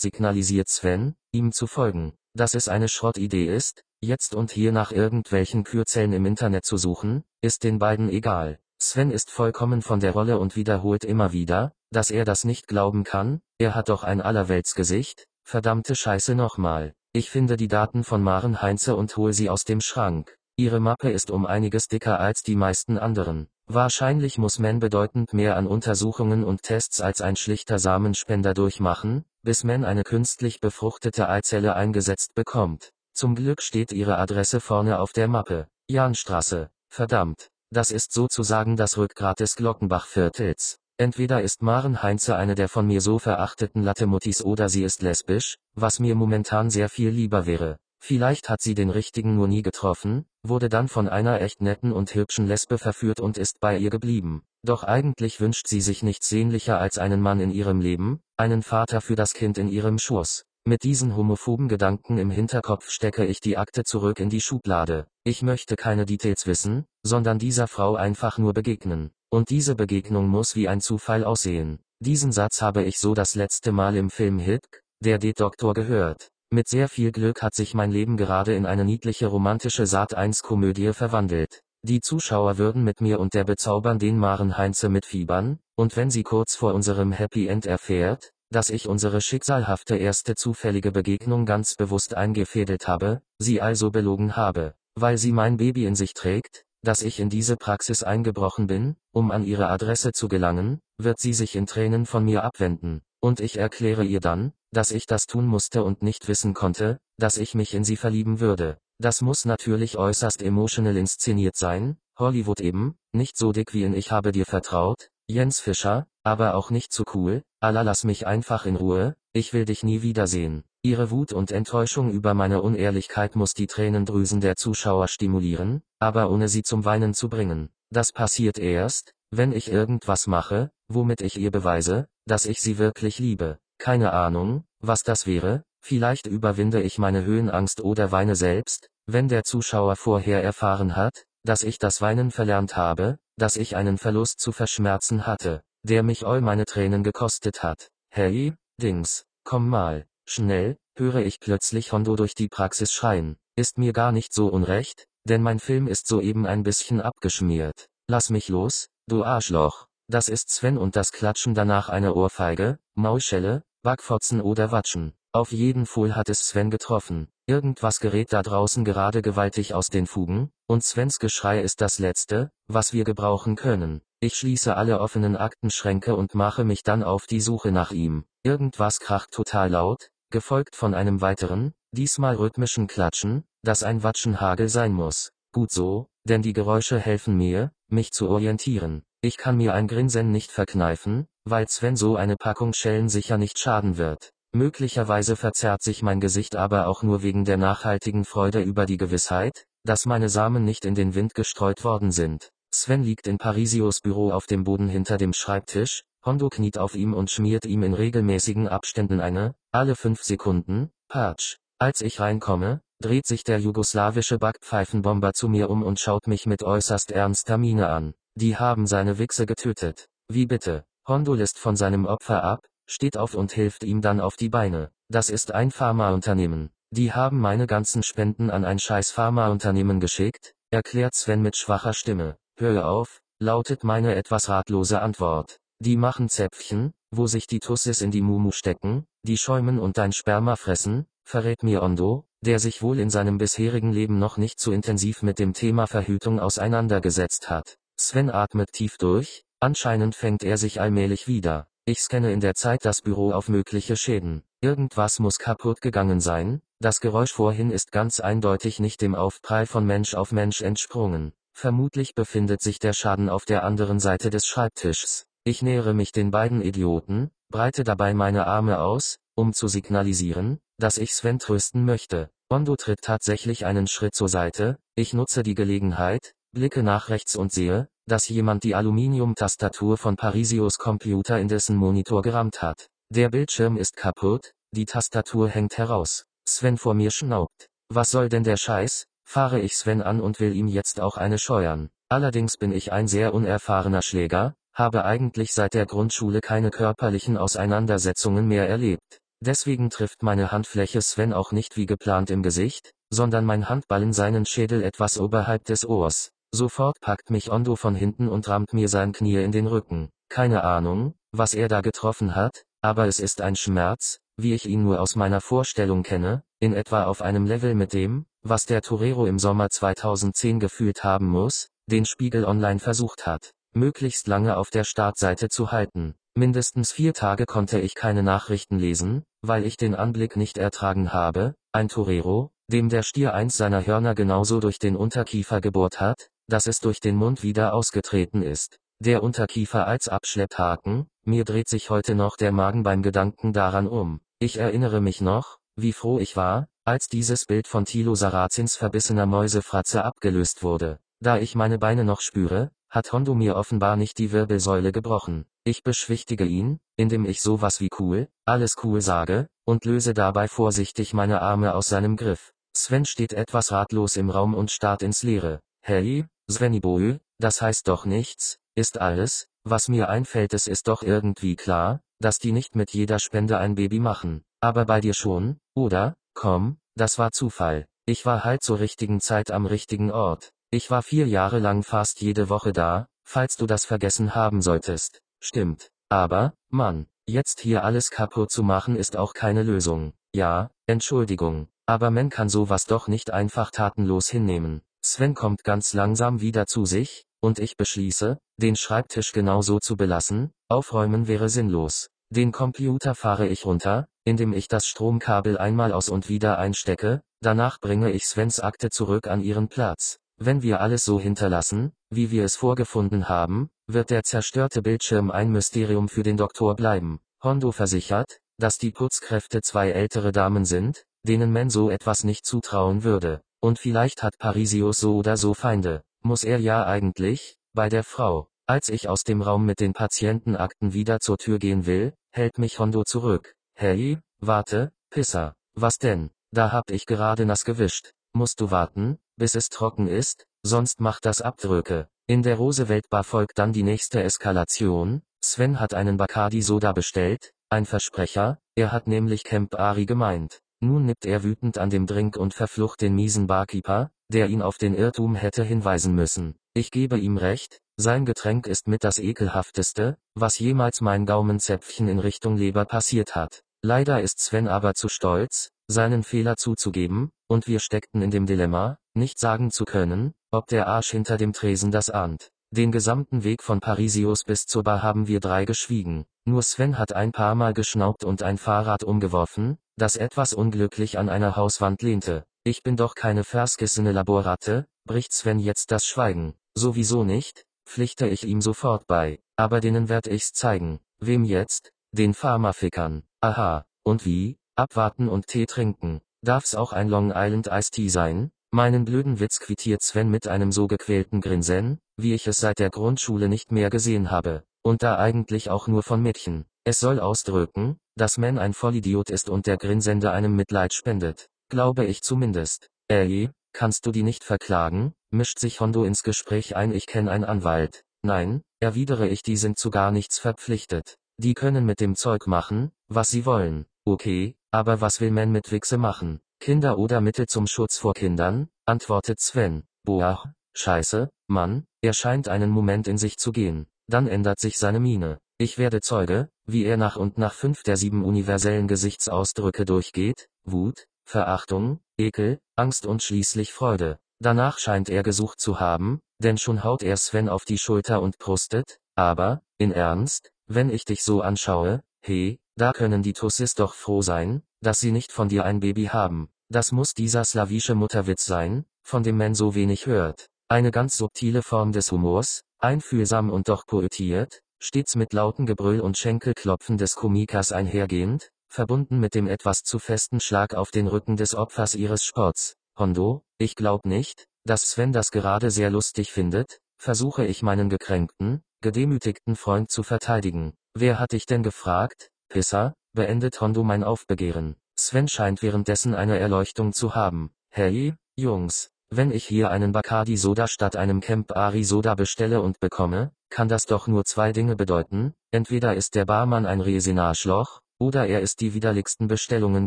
[0.00, 2.14] signalisiert Sven, ihm zu folgen.
[2.34, 7.24] Dass es eine Schrottidee ist, jetzt und hier nach irgendwelchen Kürzellen im Internet zu suchen,
[7.40, 8.58] ist den beiden egal.
[8.80, 13.04] Sven ist vollkommen von der Rolle und wiederholt immer wieder, dass er das nicht glauben
[13.04, 16.94] kann, er hat doch ein Allerweltsgesicht, verdammte Scheiße nochmal.
[17.12, 20.36] Ich finde die Daten von Maren Heinze und hol sie aus dem Schrank.
[20.56, 23.48] Ihre Mappe ist um einiges dicker als die meisten anderen.
[23.66, 29.64] Wahrscheinlich muss man bedeutend mehr an Untersuchungen und Tests als ein schlichter Samenspender durchmachen, bis
[29.64, 32.92] man eine künstlich befruchtete Eizelle eingesetzt bekommt.
[33.14, 35.66] Zum Glück steht ihre Adresse vorne auf der Mappe.
[35.88, 36.68] Jahnstraße.
[36.90, 37.48] Verdammt.
[37.70, 40.78] Das ist sozusagen das Rückgrat des Glockenbach-Viertels.
[40.96, 45.56] Entweder ist Maren Heinze eine der von mir so verachteten Lattemuttis oder sie ist lesbisch,
[45.74, 47.78] was mir momentan sehr viel lieber wäre.
[48.06, 52.14] Vielleicht hat sie den richtigen nur nie getroffen, wurde dann von einer echt netten und
[52.14, 54.42] hübschen Lesbe verführt und ist bei ihr geblieben.
[54.62, 59.00] Doch eigentlich wünscht sie sich nichts sehnlicher als einen Mann in ihrem Leben, einen Vater
[59.00, 60.44] für das Kind in ihrem Schoß.
[60.66, 65.06] Mit diesen homophoben Gedanken im Hinterkopf stecke ich die Akte zurück in die Schublade.
[65.24, 69.12] Ich möchte keine Details wissen, sondern dieser Frau einfach nur begegnen.
[69.30, 71.78] Und diese Begegnung muss wie ein Zufall aussehen.
[72.00, 74.66] Diesen Satz habe ich so das letzte Mal im Film Hit,
[75.00, 76.28] der D-Doktor gehört.
[76.54, 81.64] Mit sehr viel Glück hat sich mein Leben gerade in eine niedliche romantische Saat-1-Komödie verwandelt.
[81.82, 86.54] Die Zuschauer würden mit mir und der bezaubernden Maren Heinze mitfiebern, und wenn sie kurz
[86.54, 92.86] vor unserem Happy End erfährt, dass ich unsere schicksalhafte erste zufällige Begegnung ganz bewusst eingefädelt
[92.86, 97.30] habe, sie also belogen habe, weil sie mein Baby in sich trägt, dass ich in
[97.30, 102.06] diese Praxis eingebrochen bin, um an ihre Adresse zu gelangen, wird sie sich in Tränen
[102.06, 106.28] von mir abwenden, und ich erkläre ihr dann, dass ich das tun musste und nicht
[106.28, 108.78] wissen konnte, dass ich mich in sie verlieben würde.
[108.98, 114.12] Das muss natürlich äußerst emotional inszeniert sein, Hollywood eben, nicht so dick wie in Ich
[114.12, 118.76] habe dir vertraut, Jens Fischer, aber auch nicht zu cool, Allah lass mich einfach in
[118.76, 120.64] Ruhe, ich will dich nie wiedersehen.
[120.82, 126.48] Ihre Wut und Enttäuschung über meine Unehrlichkeit muss die Tränendrüsen der Zuschauer stimulieren, aber ohne
[126.48, 127.70] sie zum Weinen zu bringen.
[127.90, 133.18] Das passiert erst, wenn ich irgendwas mache, womit ich ihr beweise, dass ich sie wirklich
[133.18, 133.58] liebe.
[133.78, 139.44] Keine Ahnung, was das wäre, vielleicht überwinde ich meine Höhenangst oder weine selbst, wenn der
[139.44, 144.52] Zuschauer vorher erfahren hat, dass ich das Weinen verlernt habe, dass ich einen Verlust zu
[144.52, 147.88] verschmerzen hatte, der mich all meine Tränen gekostet hat.
[148.10, 153.92] Hey, Dings, komm mal, schnell, höre ich plötzlich Hondo durch die Praxis schreien, ist mir
[153.92, 157.88] gar nicht so unrecht, denn mein Film ist soeben ein bisschen abgeschmiert.
[158.08, 159.86] Lass mich los, du Arschloch.
[160.06, 165.14] Das ist Sven und das Klatschen danach eine Ohrfeige, Maulschelle, Backfotzen oder Watschen.
[165.32, 167.26] Auf jeden Fall hat es Sven getroffen.
[167.46, 172.52] Irgendwas gerät da draußen gerade gewaltig aus den Fugen, und Svens Geschrei ist das Letzte,
[172.68, 174.00] was wir gebrauchen können.
[174.20, 178.24] Ich schließe alle offenen Aktenschränke und mache mich dann auf die Suche nach ihm.
[178.44, 184.92] Irgendwas kracht total laut, gefolgt von einem weiteren, diesmal rhythmischen Klatschen, das ein Watschenhagel sein
[184.92, 185.32] muss.
[185.52, 189.02] Gut so, denn die Geräusche helfen mir, mich zu orientieren.
[189.20, 193.58] Ich kann mir ein Grinsen nicht verkneifen, weil Sven so eine Packung Schellen sicher nicht
[193.58, 194.30] schaden wird.
[194.52, 199.66] Möglicherweise verzerrt sich mein Gesicht aber auch nur wegen der nachhaltigen Freude über die Gewissheit,
[199.84, 202.50] dass meine Samen nicht in den Wind gestreut worden sind.
[202.72, 207.12] Sven liegt in Parisios Büro auf dem Boden hinter dem Schreibtisch, Hondo kniet auf ihm
[207.12, 211.58] und schmiert ihm in regelmäßigen Abständen eine, alle fünf Sekunden, Patch.
[211.78, 216.62] Als ich reinkomme, dreht sich der jugoslawische Backpfeifenbomber zu mir um und schaut mich mit
[216.62, 218.14] äußerst ernster Miene an.
[218.36, 220.06] Die haben seine Wichse getötet.
[220.28, 220.84] Wie bitte?
[221.06, 224.90] Hondo lässt von seinem Opfer ab, steht auf und hilft ihm dann auf die Beine.
[225.08, 226.70] Das ist ein Pharmaunternehmen.
[226.90, 232.38] Die haben meine ganzen Spenden an ein scheiß Pharmaunternehmen geschickt, erklärt Sven mit schwacher Stimme.
[232.56, 235.58] Hör auf, lautet meine etwas ratlose Antwort.
[235.78, 240.12] Die machen Zäpfchen, wo sich die Tussis in die Mumu stecken, die schäumen und dein
[240.12, 244.72] Sperma fressen, verrät mir Ondo, der sich wohl in seinem bisherigen Leben noch nicht so
[244.72, 247.76] intensiv mit dem Thema Verhütung auseinandergesetzt hat.
[247.96, 251.66] Sven atmet tief durch, anscheinend fängt er sich allmählich wieder.
[251.86, 254.42] Ich scanne in der Zeit das Büro auf mögliche Schäden.
[254.60, 259.86] Irgendwas muss kaputt gegangen sein, das Geräusch vorhin ist ganz eindeutig nicht dem Aufprall von
[259.86, 261.32] Mensch auf Mensch entsprungen.
[261.52, 265.26] Vermutlich befindet sich der Schaden auf der anderen Seite des Schreibtischs.
[265.44, 270.98] Ich nähere mich den beiden Idioten, breite dabei meine Arme aus, um zu signalisieren, dass
[270.98, 272.30] ich Sven trösten möchte.
[272.48, 277.52] Bondo tritt tatsächlich einen Schritt zur Seite, ich nutze die Gelegenheit, blicke nach rechts und
[277.52, 282.88] sehe, dass jemand die Aluminium-Tastatur von Parisios Computer in dessen Monitor gerammt hat.
[283.10, 286.24] Der Bildschirm ist kaputt, die Tastatur hängt heraus.
[286.48, 287.68] Sven vor mir schnaubt.
[287.88, 289.06] Was soll denn der Scheiß?
[289.26, 291.88] Fahre ich Sven an und will ihm jetzt auch eine scheuern.
[292.08, 298.46] Allerdings bin ich ein sehr unerfahrener Schläger, habe eigentlich seit der Grundschule keine körperlichen Auseinandersetzungen
[298.46, 299.20] mehr erlebt.
[299.40, 304.46] Deswegen trifft meine Handfläche Sven auch nicht wie geplant im Gesicht, sondern mein Handballen seinen
[304.46, 306.30] Schädel etwas oberhalb des Ohrs.
[306.54, 310.10] Sofort packt mich Ondo von hinten und rammt mir sein Knie in den Rücken.
[310.28, 314.84] Keine Ahnung, was er da getroffen hat, aber es ist ein Schmerz, wie ich ihn
[314.84, 319.26] nur aus meiner Vorstellung kenne, in etwa auf einem Level mit dem, was der Torero
[319.26, 324.84] im Sommer 2010 gefühlt haben muss, den Spiegel Online versucht hat, möglichst lange auf der
[324.84, 326.14] Startseite zu halten.
[326.36, 331.56] Mindestens vier Tage konnte ich keine Nachrichten lesen, weil ich den Anblick nicht ertragen habe,
[331.72, 336.66] ein Torero, dem der Stier eins seiner Hörner genauso durch den Unterkiefer gebohrt hat, dass
[336.66, 338.78] es durch den Mund wieder ausgetreten ist.
[339.00, 344.20] Der Unterkiefer als Abschlepphaken, mir dreht sich heute noch der Magen beim Gedanken daran um.
[344.38, 349.26] Ich erinnere mich noch, wie froh ich war, als dieses Bild von Thilo Sarazins verbissener
[349.26, 350.98] Mäusefratze abgelöst wurde.
[351.20, 355.46] Da ich meine Beine noch spüre, hat Hondo mir offenbar nicht die Wirbelsäule gebrochen.
[355.64, 361.14] Ich beschwichtige ihn, indem ich sowas wie cool, alles cool sage, und löse dabei vorsichtig
[361.14, 362.52] meine Arme aus seinem Griff.
[362.76, 365.60] Sven steht etwas ratlos im Raum und starrt ins Leere.
[365.86, 371.56] Hey, Sveniboö, das heißt doch nichts, ist alles, was mir einfällt es ist doch irgendwie
[371.56, 376.16] klar, dass die nicht mit jeder Spende ein Baby machen, aber bei dir schon, oder,
[376.32, 381.02] komm, das war Zufall, ich war halt zur richtigen Zeit am richtigen Ort, ich war
[381.02, 386.54] vier Jahre lang fast jede Woche da, falls du das vergessen haben solltest, stimmt, aber,
[386.70, 392.30] Mann, jetzt hier alles kaputt zu machen ist auch keine Lösung, ja, Entschuldigung, aber man
[392.30, 394.80] kann sowas doch nicht einfach tatenlos hinnehmen.
[395.06, 400.50] Sven kommt ganz langsam wieder zu sich, und ich beschließe, den Schreibtisch genauso zu belassen,
[400.70, 402.08] aufräumen wäre sinnlos.
[402.30, 407.80] Den Computer fahre ich runter, indem ich das Stromkabel einmal aus und wieder einstecke, danach
[407.80, 410.20] bringe ich Svens Akte zurück an ihren Platz.
[410.38, 415.52] Wenn wir alles so hinterlassen, wie wir es vorgefunden haben, wird der zerstörte Bildschirm ein
[415.52, 417.20] Mysterium für den Doktor bleiben.
[417.42, 423.04] Hondo versichert, dass die Putzkräfte zwei ältere Damen sind, denen man so etwas nicht zutrauen
[423.04, 423.42] würde.
[423.64, 428.46] Und vielleicht hat Parisius so oder so Feinde, muss er ja eigentlich, bei der Frau.
[428.66, 432.78] Als ich aus dem Raum mit den Patientenakten wieder zur Tür gehen will, hält mich
[432.78, 433.54] Hondo zurück.
[433.74, 436.28] Hey, warte, Pisser, was denn?
[436.50, 438.12] Da hab ich gerade nass gewischt.
[438.34, 442.08] Musst du warten, bis es trocken ist, sonst macht das Abdrücke.
[442.26, 445.22] In der Roosevelt Bar folgt dann die nächste Eskalation.
[445.42, 450.60] Sven hat einen Bacardi Soda bestellt, ein Versprecher, er hat nämlich Camp Ari gemeint.
[450.84, 454.76] Nun nippt er wütend an dem Drink und verflucht den miesen Barkeeper, der ihn auf
[454.76, 456.56] den Irrtum hätte hinweisen müssen.
[456.74, 462.18] Ich gebe ihm recht, sein Getränk ist mit das ekelhafteste, was jemals mein Gaumenzäpfchen in
[462.18, 463.62] Richtung Leber passiert hat.
[463.82, 468.98] Leider ist Sven aber zu stolz, seinen Fehler zuzugeben, und wir steckten in dem Dilemma,
[469.14, 472.50] nicht sagen zu können, ob der Arsch hinter dem Tresen das ahnt.
[472.70, 476.24] Den gesamten Weg von Parisius bis zur Bar haben wir drei geschwiegen.
[476.44, 481.28] Nur Sven hat ein paar Mal geschnaubt und ein Fahrrad umgeworfen, das etwas unglücklich an
[481.28, 482.44] einer Hauswand lehnte.
[482.64, 486.54] Ich bin doch keine verskissene Laborratte, bricht Sven jetzt das Schweigen.
[486.74, 489.38] Sowieso nicht, pflichte ich ihm sofort bei.
[489.56, 491.00] Aber denen werd ich's zeigen.
[491.20, 491.92] Wem jetzt?
[492.12, 493.22] Den Pharmafikern.
[493.40, 493.86] Aha.
[494.02, 494.58] Und wie?
[494.76, 496.20] Abwarten und Tee trinken.
[496.42, 498.50] Darf's auch ein Long Island Iced Tea sein?
[498.74, 502.90] Meinen blöden Witz quittiert Sven mit einem so gequälten Grinsen, wie ich es seit der
[502.90, 504.64] Grundschule nicht mehr gesehen habe.
[504.82, 506.64] Und da eigentlich auch nur von Mädchen.
[506.82, 511.46] Es soll ausdrücken, dass Man ein Vollidiot ist und der Grinsende einem Mitleid spendet.
[511.68, 512.90] Glaube ich zumindest.
[513.06, 515.14] Ey, kannst du die nicht verklagen?
[515.30, 516.92] mischt sich Hondo ins Gespräch ein.
[516.92, 518.02] Ich kenn einen Anwalt.
[518.22, 521.14] Nein, erwidere ich, die sind zu gar nichts verpflichtet.
[521.38, 523.86] Die können mit dem Zeug machen, was sie wollen.
[524.04, 526.40] Okay, aber was will man mit Wichse machen?
[526.64, 528.70] Kinder oder Mittel zum Schutz vor Kindern?
[528.86, 529.82] antwortet Sven.
[530.02, 533.86] Boah, scheiße, Mann, er scheint einen Moment in sich zu gehen.
[534.06, 535.40] Dann ändert sich seine Miene.
[535.58, 541.04] Ich werde Zeuge, wie er nach und nach fünf der sieben universellen Gesichtsausdrücke durchgeht, Wut,
[541.26, 544.16] Verachtung, Ekel, Angst und schließlich Freude.
[544.40, 548.38] Danach scheint er gesucht zu haben, denn schon haut er Sven auf die Schulter und
[548.38, 553.92] prustet, aber, in Ernst, wenn ich dich so anschaue, he, da können die Tussis doch
[553.92, 556.48] froh sein, dass sie nicht von dir ein Baby haben.
[556.70, 560.46] Das muss dieser slawische Mutterwitz sein, von dem man so wenig hört.
[560.68, 566.16] Eine ganz subtile Form des Humors, einfühlsam und doch poetiert, stets mit lauten Gebrüll und
[566.16, 571.54] Schenkelklopfen des Komikers einhergehend, verbunden mit dem etwas zu festen Schlag auf den Rücken des
[571.54, 572.74] Opfers ihres Sports.
[572.98, 578.62] Hondo, ich glaub nicht, dass Sven das gerade sehr lustig findet, versuche ich meinen gekränkten,
[578.80, 580.74] gedemütigten Freund zu verteidigen.
[580.94, 584.76] Wer hat dich denn gefragt, Pisser, beendet Hondo mein Aufbegehren.
[585.04, 587.50] Sven scheint währenddessen eine Erleuchtung zu haben.
[587.70, 592.80] Hey, Jungs, wenn ich hier einen Bacardi Soda statt einem Camp Ari Soda bestelle und
[592.80, 598.26] bekomme, kann das doch nur zwei Dinge bedeuten, entweder ist der Barmann ein Resinarschloch, oder
[598.26, 599.86] er ist die widerlichsten Bestellungen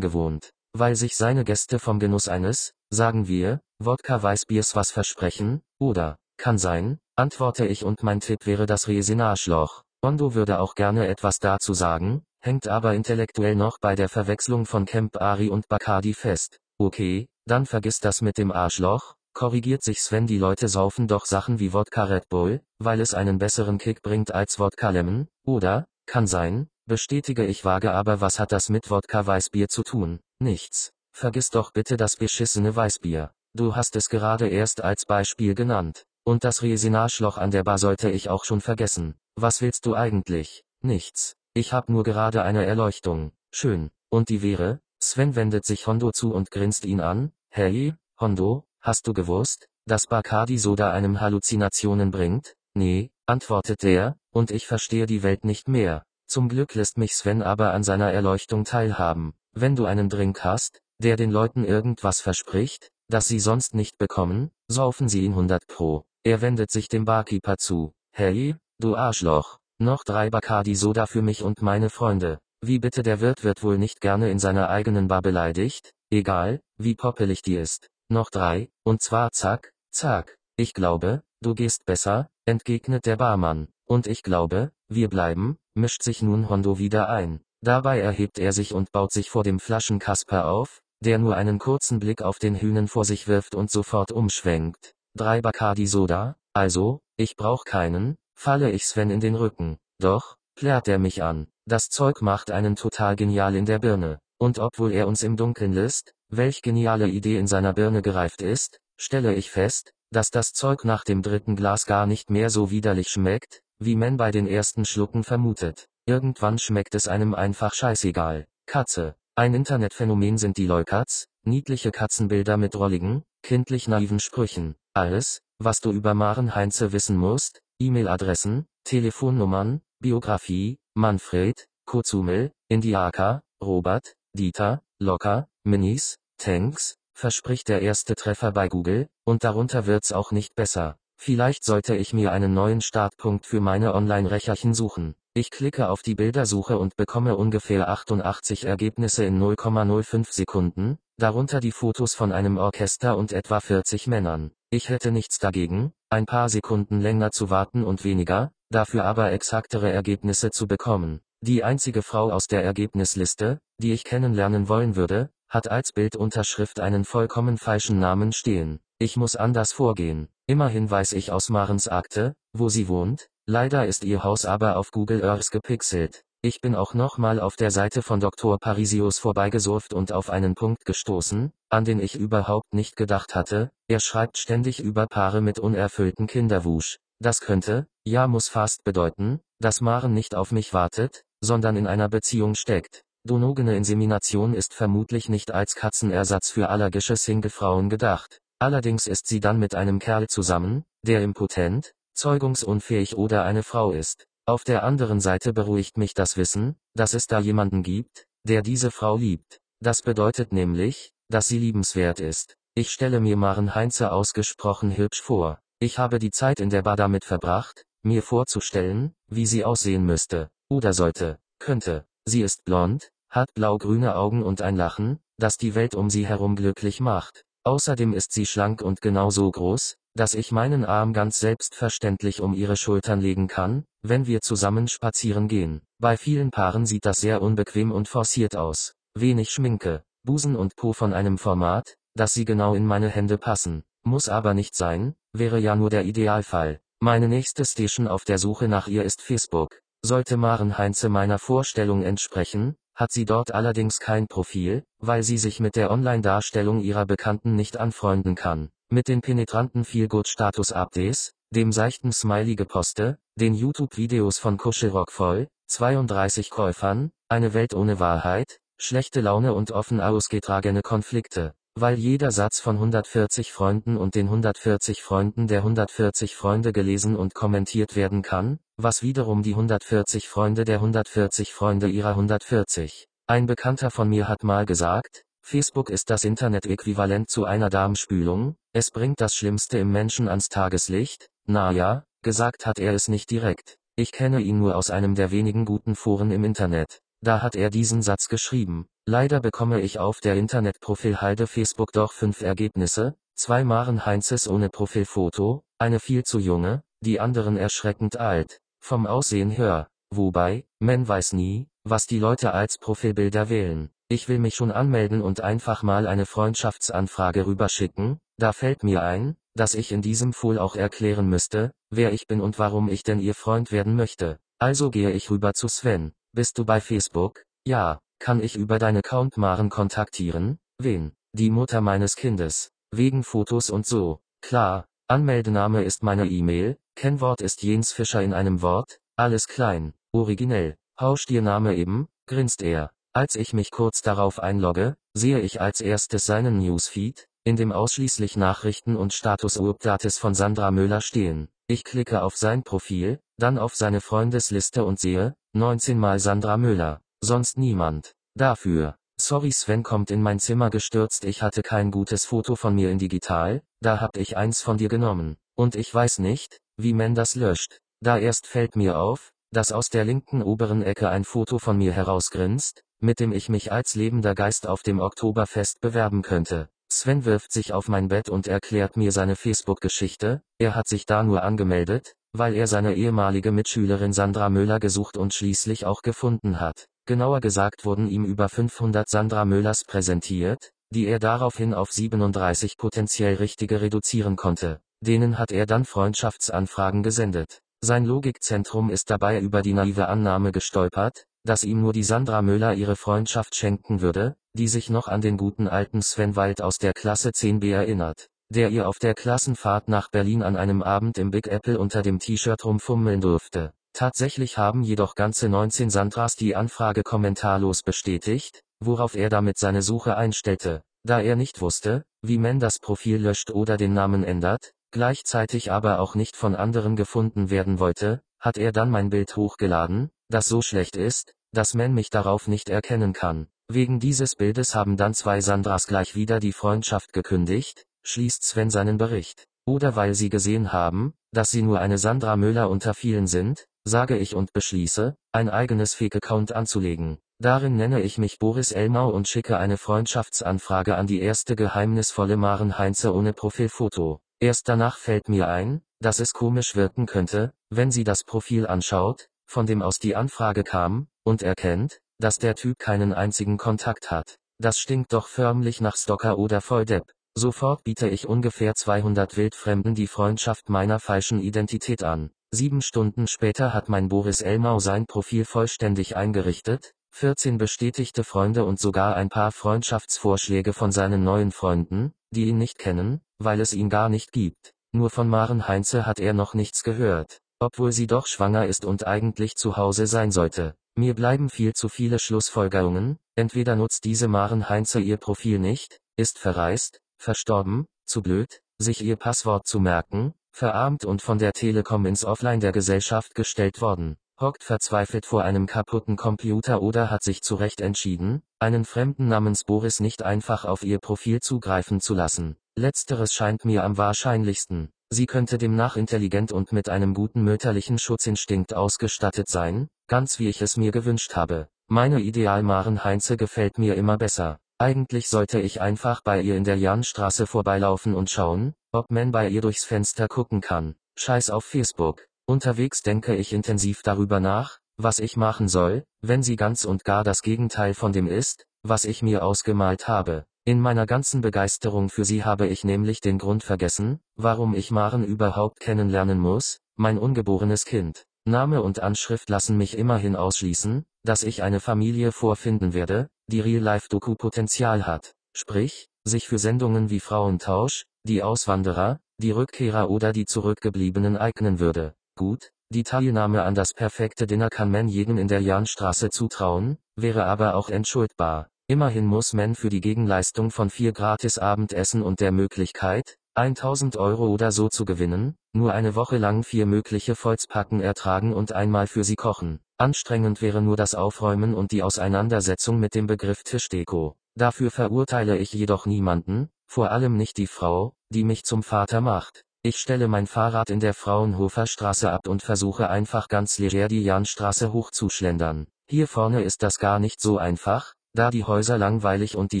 [0.00, 0.50] gewohnt.
[0.72, 6.58] Weil sich seine Gäste vom Genuss eines, sagen wir, Wodka Weißbiers was versprechen, oder, kann
[6.58, 9.82] sein, antworte ich und mein Tipp wäre das Resinarschloch.
[10.00, 14.86] Bondo würde auch gerne etwas dazu sagen, hängt aber intellektuell noch bei der Verwechslung von
[14.86, 16.58] Camp Ari und Bacardi fest.
[16.78, 21.58] Okay, dann vergiss das mit dem Arschloch, korrigiert sich Sven die Leute saufen doch Sachen
[21.58, 26.26] wie Wodka Red Bull, weil es einen besseren Kick bringt als Wodka Lemon, oder, kann
[26.26, 30.92] sein, bestätige ich vage aber was hat das mit Wodka Weißbier zu tun, nichts.
[31.12, 33.32] Vergiss doch bitte das beschissene Weißbier.
[33.54, 36.04] Du hast es gerade erst als Beispiel genannt.
[36.24, 39.16] Und das Resinarschloch an der Bar sollte ich auch schon vergessen.
[39.34, 40.62] Was willst du eigentlich?
[40.80, 41.34] Nichts.
[41.58, 43.32] Ich hab nur gerade eine Erleuchtung.
[43.50, 43.90] Schön.
[44.10, 44.78] Und die wäre?
[45.02, 47.32] Sven wendet sich Hondo zu und grinst ihn an.
[47.50, 52.54] Hey, Hondo, hast du gewusst, dass Bacardi Soda einem Halluzinationen bringt?
[52.74, 56.04] Nee, antwortet er, und ich verstehe die Welt nicht mehr.
[56.28, 59.34] Zum Glück lässt mich Sven aber an seiner Erleuchtung teilhaben.
[59.50, 64.52] Wenn du einen Drink hast, der den Leuten irgendwas verspricht, das sie sonst nicht bekommen,
[64.68, 66.04] saufen sie ihn 100 pro.
[66.22, 67.94] Er wendet sich dem Barkeeper zu.
[68.12, 69.57] Hey, du Arschloch.
[69.80, 72.40] Noch drei Bacardi Soda für mich und meine Freunde.
[72.60, 76.96] Wie bitte der Wirt wird wohl nicht gerne in seiner eigenen Bar beleidigt, egal, wie
[76.96, 77.88] poppelig die ist.
[78.08, 80.36] Noch drei, und zwar zack, zack.
[80.56, 83.68] Ich glaube, du gehst besser, entgegnet der Barmann.
[83.86, 87.40] Und ich glaube, wir bleiben, mischt sich nun Hondo wieder ein.
[87.60, 92.00] Dabei erhebt er sich und baut sich vor dem Flaschenkasper auf, der nur einen kurzen
[92.00, 94.94] Blick auf den Hühnen vor sich wirft und sofort umschwenkt.
[95.14, 99.78] Drei Bacardi Soda, also, ich brauch keinen, falle ich Sven in den Rücken.
[99.98, 101.48] Doch, klärt er mich an.
[101.66, 104.20] Das Zeug macht einen total genial in der Birne.
[104.38, 108.78] Und obwohl er uns im Dunkeln lässt, welch geniale Idee in seiner Birne gereift ist,
[108.96, 113.08] stelle ich fest, dass das Zeug nach dem dritten Glas gar nicht mehr so widerlich
[113.08, 115.88] schmeckt, wie man bei den ersten Schlucken vermutet.
[116.06, 118.46] Irgendwann schmeckt es einem einfach scheißegal.
[118.66, 119.16] Katze.
[119.34, 124.76] Ein Internetphänomen sind die Leukats, niedliche Katzenbilder mit rolligen, kindlich naiven Sprüchen.
[124.94, 134.16] Alles, was du über Maren Heinze wissen musst, E-Mail-Adressen, Telefonnummern, Biografie, Manfred, Kozumel, Indiaka, Robert,
[134.32, 140.56] Dieter, Locker, Minis, Tanks, verspricht der erste Treffer bei Google, und darunter wird's auch nicht
[140.56, 140.96] besser.
[141.16, 145.14] Vielleicht sollte ich mir einen neuen Startpunkt für meine Online-Recherchen suchen.
[145.34, 151.72] Ich klicke auf die Bildersuche und bekomme ungefähr 88 Ergebnisse in 0,05 Sekunden, darunter die
[151.72, 154.50] Fotos von einem Orchester und etwa 40 Männern.
[154.70, 159.90] Ich hätte nichts dagegen, ein paar Sekunden länger zu warten und weniger, dafür aber exaktere
[159.90, 161.22] Ergebnisse zu bekommen.
[161.40, 167.06] Die einzige Frau aus der Ergebnisliste, die ich kennenlernen wollen würde, hat als Bildunterschrift einen
[167.06, 168.80] vollkommen falschen Namen stehen.
[168.98, 170.28] Ich muss anders vorgehen.
[170.46, 174.90] Immerhin weiß ich aus Marens Akte, wo sie wohnt, leider ist ihr Haus aber auf
[174.90, 176.24] Google Earth gepixelt.
[176.40, 178.60] Ich bin auch nochmal auf der Seite von Dr.
[178.60, 183.98] Parisius vorbeigesurft und auf einen Punkt gestoßen, an den ich überhaupt nicht gedacht hatte, er
[183.98, 186.98] schreibt ständig über Paare mit unerfüllten Kinderwusch.
[187.18, 192.08] Das könnte, ja muss fast bedeuten, dass Maren nicht auf mich wartet, sondern in einer
[192.08, 193.02] Beziehung steckt.
[193.24, 198.38] Donogene Insemination ist vermutlich nicht als Katzenersatz für allergische Singlefrauen gedacht.
[198.60, 204.27] Allerdings ist sie dann mit einem Kerl zusammen, der impotent, zeugungsunfähig oder eine Frau ist.
[204.48, 208.90] Auf der anderen Seite beruhigt mich das Wissen, dass es da jemanden gibt, der diese
[208.90, 209.60] Frau liebt.
[209.78, 212.56] Das bedeutet nämlich, dass sie liebenswert ist.
[212.74, 215.58] Ich stelle mir Maren Heinze ausgesprochen hübsch vor.
[215.80, 220.48] Ich habe die Zeit in der Bar damit verbracht, mir vorzustellen, wie sie aussehen müsste,
[220.70, 222.06] oder sollte, könnte.
[222.24, 226.56] Sie ist blond, hat blau-grüne Augen und ein Lachen, das die Welt um sie herum
[226.56, 227.44] glücklich macht.
[227.64, 232.76] Außerdem ist sie schlank und genauso groß, dass ich meinen Arm ganz selbstverständlich um ihre
[232.76, 235.82] Schultern legen kann, wenn wir zusammen spazieren gehen.
[236.00, 238.94] Bei vielen Paaren sieht das sehr unbequem und forciert aus.
[239.14, 243.84] Wenig Schminke, Busen und Po von einem Format, dass sie genau in meine Hände passen.
[244.02, 246.80] Muss aber nicht sein, wäre ja nur der Idealfall.
[247.00, 249.80] Meine nächste Station auf der Suche nach ihr ist Facebook.
[250.02, 255.60] Sollte Maren Heinze meiner Vorstellung entsprechen, hat sie dort allerdings kein Profil, weil sie sich
[255.60, 258.70] mit der Online-Darstellung ihrer Bekannten nicht anfreunden kann.
[258.90, 267.54] Mit den penetranten Feelgood-Status-Updates, dem seichten Smiley-Geposte, den YouTube-Videos von Kuschelrock voll, 32 Käufern, eine
[267.54, 271.54] Welt ohne Wahrheit, schlechte Laune und offen ausgetragene Konflikte.
[271.80, 277.34] Weil jeder Satz von 140 Freunden und den 140 Freunden der 140 Freunde gelesen und
[277.34, 283.06] kommentiert werden kann, was wiederum die 140 Freunde der 140 Freunde ihrer 140.
[283.28, 288.90] Ein Bekannter von mir hat mal gesagt, Facebook ist das Internet-Äquivalent zu einer Darmspülung, es
[288.90, 293.76] bringt das Schlimmste im Menschen ans Tageslicht, naja, gesagt hat er es nicht direkt.
[293.94, 296.98] Ich kenne ihn nur aus einem der wenigen guten Foren im Internet.
[297.20, 298.86] Da hat er diesen Satz geschrieben.
[299.06, 304.68] Leider bekomme ich auf der Internetprofil Halde Facebook doch fünf Ergebnisse, zwei Maren Heinzes ohne
[304.68, 308.60] Profilfoto, eine viel zu junge, die anderen erschreckend alt.
[308.80, 309.88] Vom Aussehen her.
[310.10, 313.90] Wobei, man weiß nie, was die Leute als Profilbilder wählen.
[314.08, 319.36] Ich will mich schon anmelden und einfach mal eine Freundschaftsanfrage rüberschicken, da fällt mir ein,
[319.54, 323.20] dass ich in diesem Fool auch erklären müsste, wer ich bin und warum ich denn
[323.20, 324.38] ihr Freund werden möchte.
[324.58, 326.12] Also gehe ich rüber zu Sven.
[326.38, 327.42] Bist du bei Facebook?
[327.66, 327.98] Ja.
[328.20, 330.60] Kann ich über deine Account Maren kontaktieren?
[330.80, 331.10] Wen?
[331.32, 332.70] Die Mutter meines Kindes.
[332.92, 334.20] Wegen Fotos und so.
[334.40, 334.86] Klar.
[335.08, 340.76] Anmeldename ist meine E-Mail, Kennwort ist Jens Fischer in einem Wort, alles klein, originell.
[341.00, 342.92] Haustiername eben, grinst er.
[343.12, 348.36] Als ich mich kurz darauf einlogge, sehe ich als erstes seinen Newsfeed, in dem ausschließlich
[348.36, 351.48] Nachrichten und Status-Updates von Sandra Müller stehen.
[351.70, 357.02] Ich klicke auf sein Profil, dann auf seine Freundesliste und sehe, 19 mal Sandra Müller,
[357.20, 358.14] sonst niemand.
[358.34, 358.96] Dafür.
[359.20, 362.98] Sorry Sven kommt in mein Zimmer gestürzt, ich hatte kein gutes Foto von mir in
[362.98, 365.36] digital, da hab ich eins von dir genommen.
[365.56, 367.80] Und ich weiß nicht, wie man das löscht.
[368.00, 371.92] Da erst fällt mir auf, dass aus der linken oberen Ecke ein Foto von mir
[371.92, 376.70] herausgrinst, mit dem ich mich als lebender Geist auf dem Oktoberfest bewerben könnte.
[376.90, 381.22] Sven wirft sich auf mein Bett und erklärt mir seine Facebook-Geschichte, er hat sich da
[381.22, 386.86] nur angemeldet, weil er seine ehemalige Mitschülerin Sandra Müller gesucht und schließlich auch gefunden hat.
[387.06, 393.34] Genauer gesagt wurden ihm über 500 Sandra Müllers präsentiert, die er daraufhin auf 37 potenziell
[393.34, 394.80] richtige reduzieren konnte.
[395.00, 397.60] Denen hat er dann Freundschaftsanfragen gesendet.
[397.82, 402.74] Sein Logikzentrum ist dabei über die naive Annahme gestolpert, dass ihm nur die Sandra Müller
[402.74, 406.92] ihre Freundschaft schenken würde, die sich noch an den guten alten Sven Wald aus der
[406.92, 411.46] Klasse 10b erinnert, der ihr auf der Klassenfahrt nach Berlin an einem Abend im Big
[411.46, 413.72] Apple unter dem T-Shirt rumfummeln durfte.
[413.92, 420.16] Tatsächlich haben jedoch ganze 19 Sandras die Anfrage kommentarlos bestätigt, worauf er damit seine Suche
[420.16, 425.70] einstellte, da er nicht wusste, wie man das Profil löscht oder den Namen ändert, gleichzeitig
[425.70, 430.46] aber auch nicht von anderen gefunden werden wollte, hat er dann mein Bild hochgeladen, das
[430.46, 433.46] so schlecht ist, dass man mich darauf nicht erkennen kann.
[433.70, 438.96] Wegen dieses Bildes haben dann zwei Sandras gleich wieder die Freundschaft gekündigt, schließt Sven seinen
[438.96, 439.46] Bericht.
[439.66, 444.16] Oder weil sie gesehen haben, dass sie nur eine Sandra Müller unter vielen sind, sage
[444.16, 447.18] ich und beschließe, ein eigenes Fake-Account anzulegen.
[447.40, 452.78] Darin nenne ich mich Boris Elmau und schicke eine Freundschaftsanfrage an die erste geheimnisvolle Maren
[452.78, 454.20] Heinze ohne Profilfoto.
[454.40, 459.28] Erst danach fällt mir ein, dass es komisch wirken könnte, wenn sie das Profil anschaut,
[459.44, 464.38] von dem aus die Anfrage kam, und erkennt, dass der Typ keinen einzigen Kontakt hat.
[464.58, 467.04] Das stinkt doch förmlich nach Stalker oder Volldepp.
[467.36, 472.30] Sofort biete ich ungefähr 200 Wildfremden die Freundschaft meiner falschen Identität an.
[472.50, 478.80] Sieben Stunden später hat mein Boris Elmau sein Profil vollständig eingerichtet, 14 bestätigte Freunde und
[478.80, 483.90] sogar ein paar Freundschaftsvorschläge von seinen neuen Freunden, die ihn nicht kennen, weil es ihn
[483.90, 484.72] gar nicht gibt.
[484.92, 489.06] Nur von Maren Heinze hat er noch nichts gehört, obwohl sie doch schwanger ist und
[489.06, 490.74] eigentlich zu Hause sein sollte.
[490.98, 496.40] Mir bleiben viel zu viele Schlussfolgerungen, entweder nutzt diese Maren Heinze ihr Profil nicht, ist
[496.40, 502.24] verreist, verstorben, zu blöd, sich ihr Passwort zu merken, verarmt und von der Telekom ins
[502.24, 507.80] Offline der Gesellschaft gestellt worden hockt verzweifelt vor einem kaputten Computer oder hat sich zurecht
[507.80, 512.56] entschieden, einen Fremden namens Boris nicht einfach auf ihr Profil zugreifen zu lassen.
[512.76, 514.90] Letzteres scheint mir am wahrscheinlichsten.
[515.10, 520.60] Sie könnte demnach intelligent und mit einem guten mütterlichen Schutzinstinkt ausgestattet sein, ganz wie ich
[520.60, 521.68] es mir gewünscht habe.
[521.86, 524.58] Meine Idealmaren Heinze gefällt mir immer besser.
[524.76, 529.48] Eigentlich sollte ich einfach bei ihr in der Janstraße vorbeilaufen und schauen, ob man bei
[529.48, 530.94] ihr durchs Fenster gucken kann.
[531.16, 532.28] Scheiß auf Facebook.
[532.46, 537.24] Unterwegs denke ich intensiv darüber nach, was ich machen soll, wenn sie ganz und gar
[537.24, 540.44] das Gegenteil von dem ist, was ich mir ausgemalt habe.
[540.68, 545.24] In meiner ganzen Begeisterung für sie habe ich nämlich den Grund vergessen, warum ich Maren
[545.24, 548.26] überhaupt kennenlernen muss, mein ungeborenes Kind.
[548.44, 555.06] Name und Anschrift lassen mich immerhin ausschließen, dass ich eine Familie vorfinden werde, die Real-Life-Doku-Potenzial
[555.06, 555.32] hat.
[555.54, 562.12] Sprich, sich für Sendungen wie Frauentausch, die Auswanderer, die Rückkehrer oder die Zurückgebliebenen eignen würde.
[562.36, 567.46] Gut, die Teilnahme an das perfekte Dinner kann man jedem in der Jahnstraße zutrauen, wäre
[567.46, 568.68] aber auch entschuldbar.
[568.90, 574.46] Immerhin muss man für die Gegenleistung von vier gratis Abendessen und der Möglichkeit, 1000 Euro
[574.46, 579.24] oder so zu gewinnen, nur eine Woche lang vier mögliche Volzpacken ertragen und einmal für
[579.24, 579.80] sie kochen.
[579.98, 584.36] Anstrengend wäre nur das Aufräumen und die Auseinandersetzung mit dem Begriff Tischdeko.
[584.54, 589.64] Dafür verurteile ich jedoch niemanden, vor allem nicht die Frau, die mich zum Vater macht.
[589.82, 594.22] Ich stelle mein Fahrrad in der Fraunhofer Straße ab und versuche einfach ganz leger die
[594.22, 595.88] Jahnstraße hochzuschlendern.
[596.08, 599.80] Hier vorne ist das gar nicht so einfach, da die Häuser langweilig und die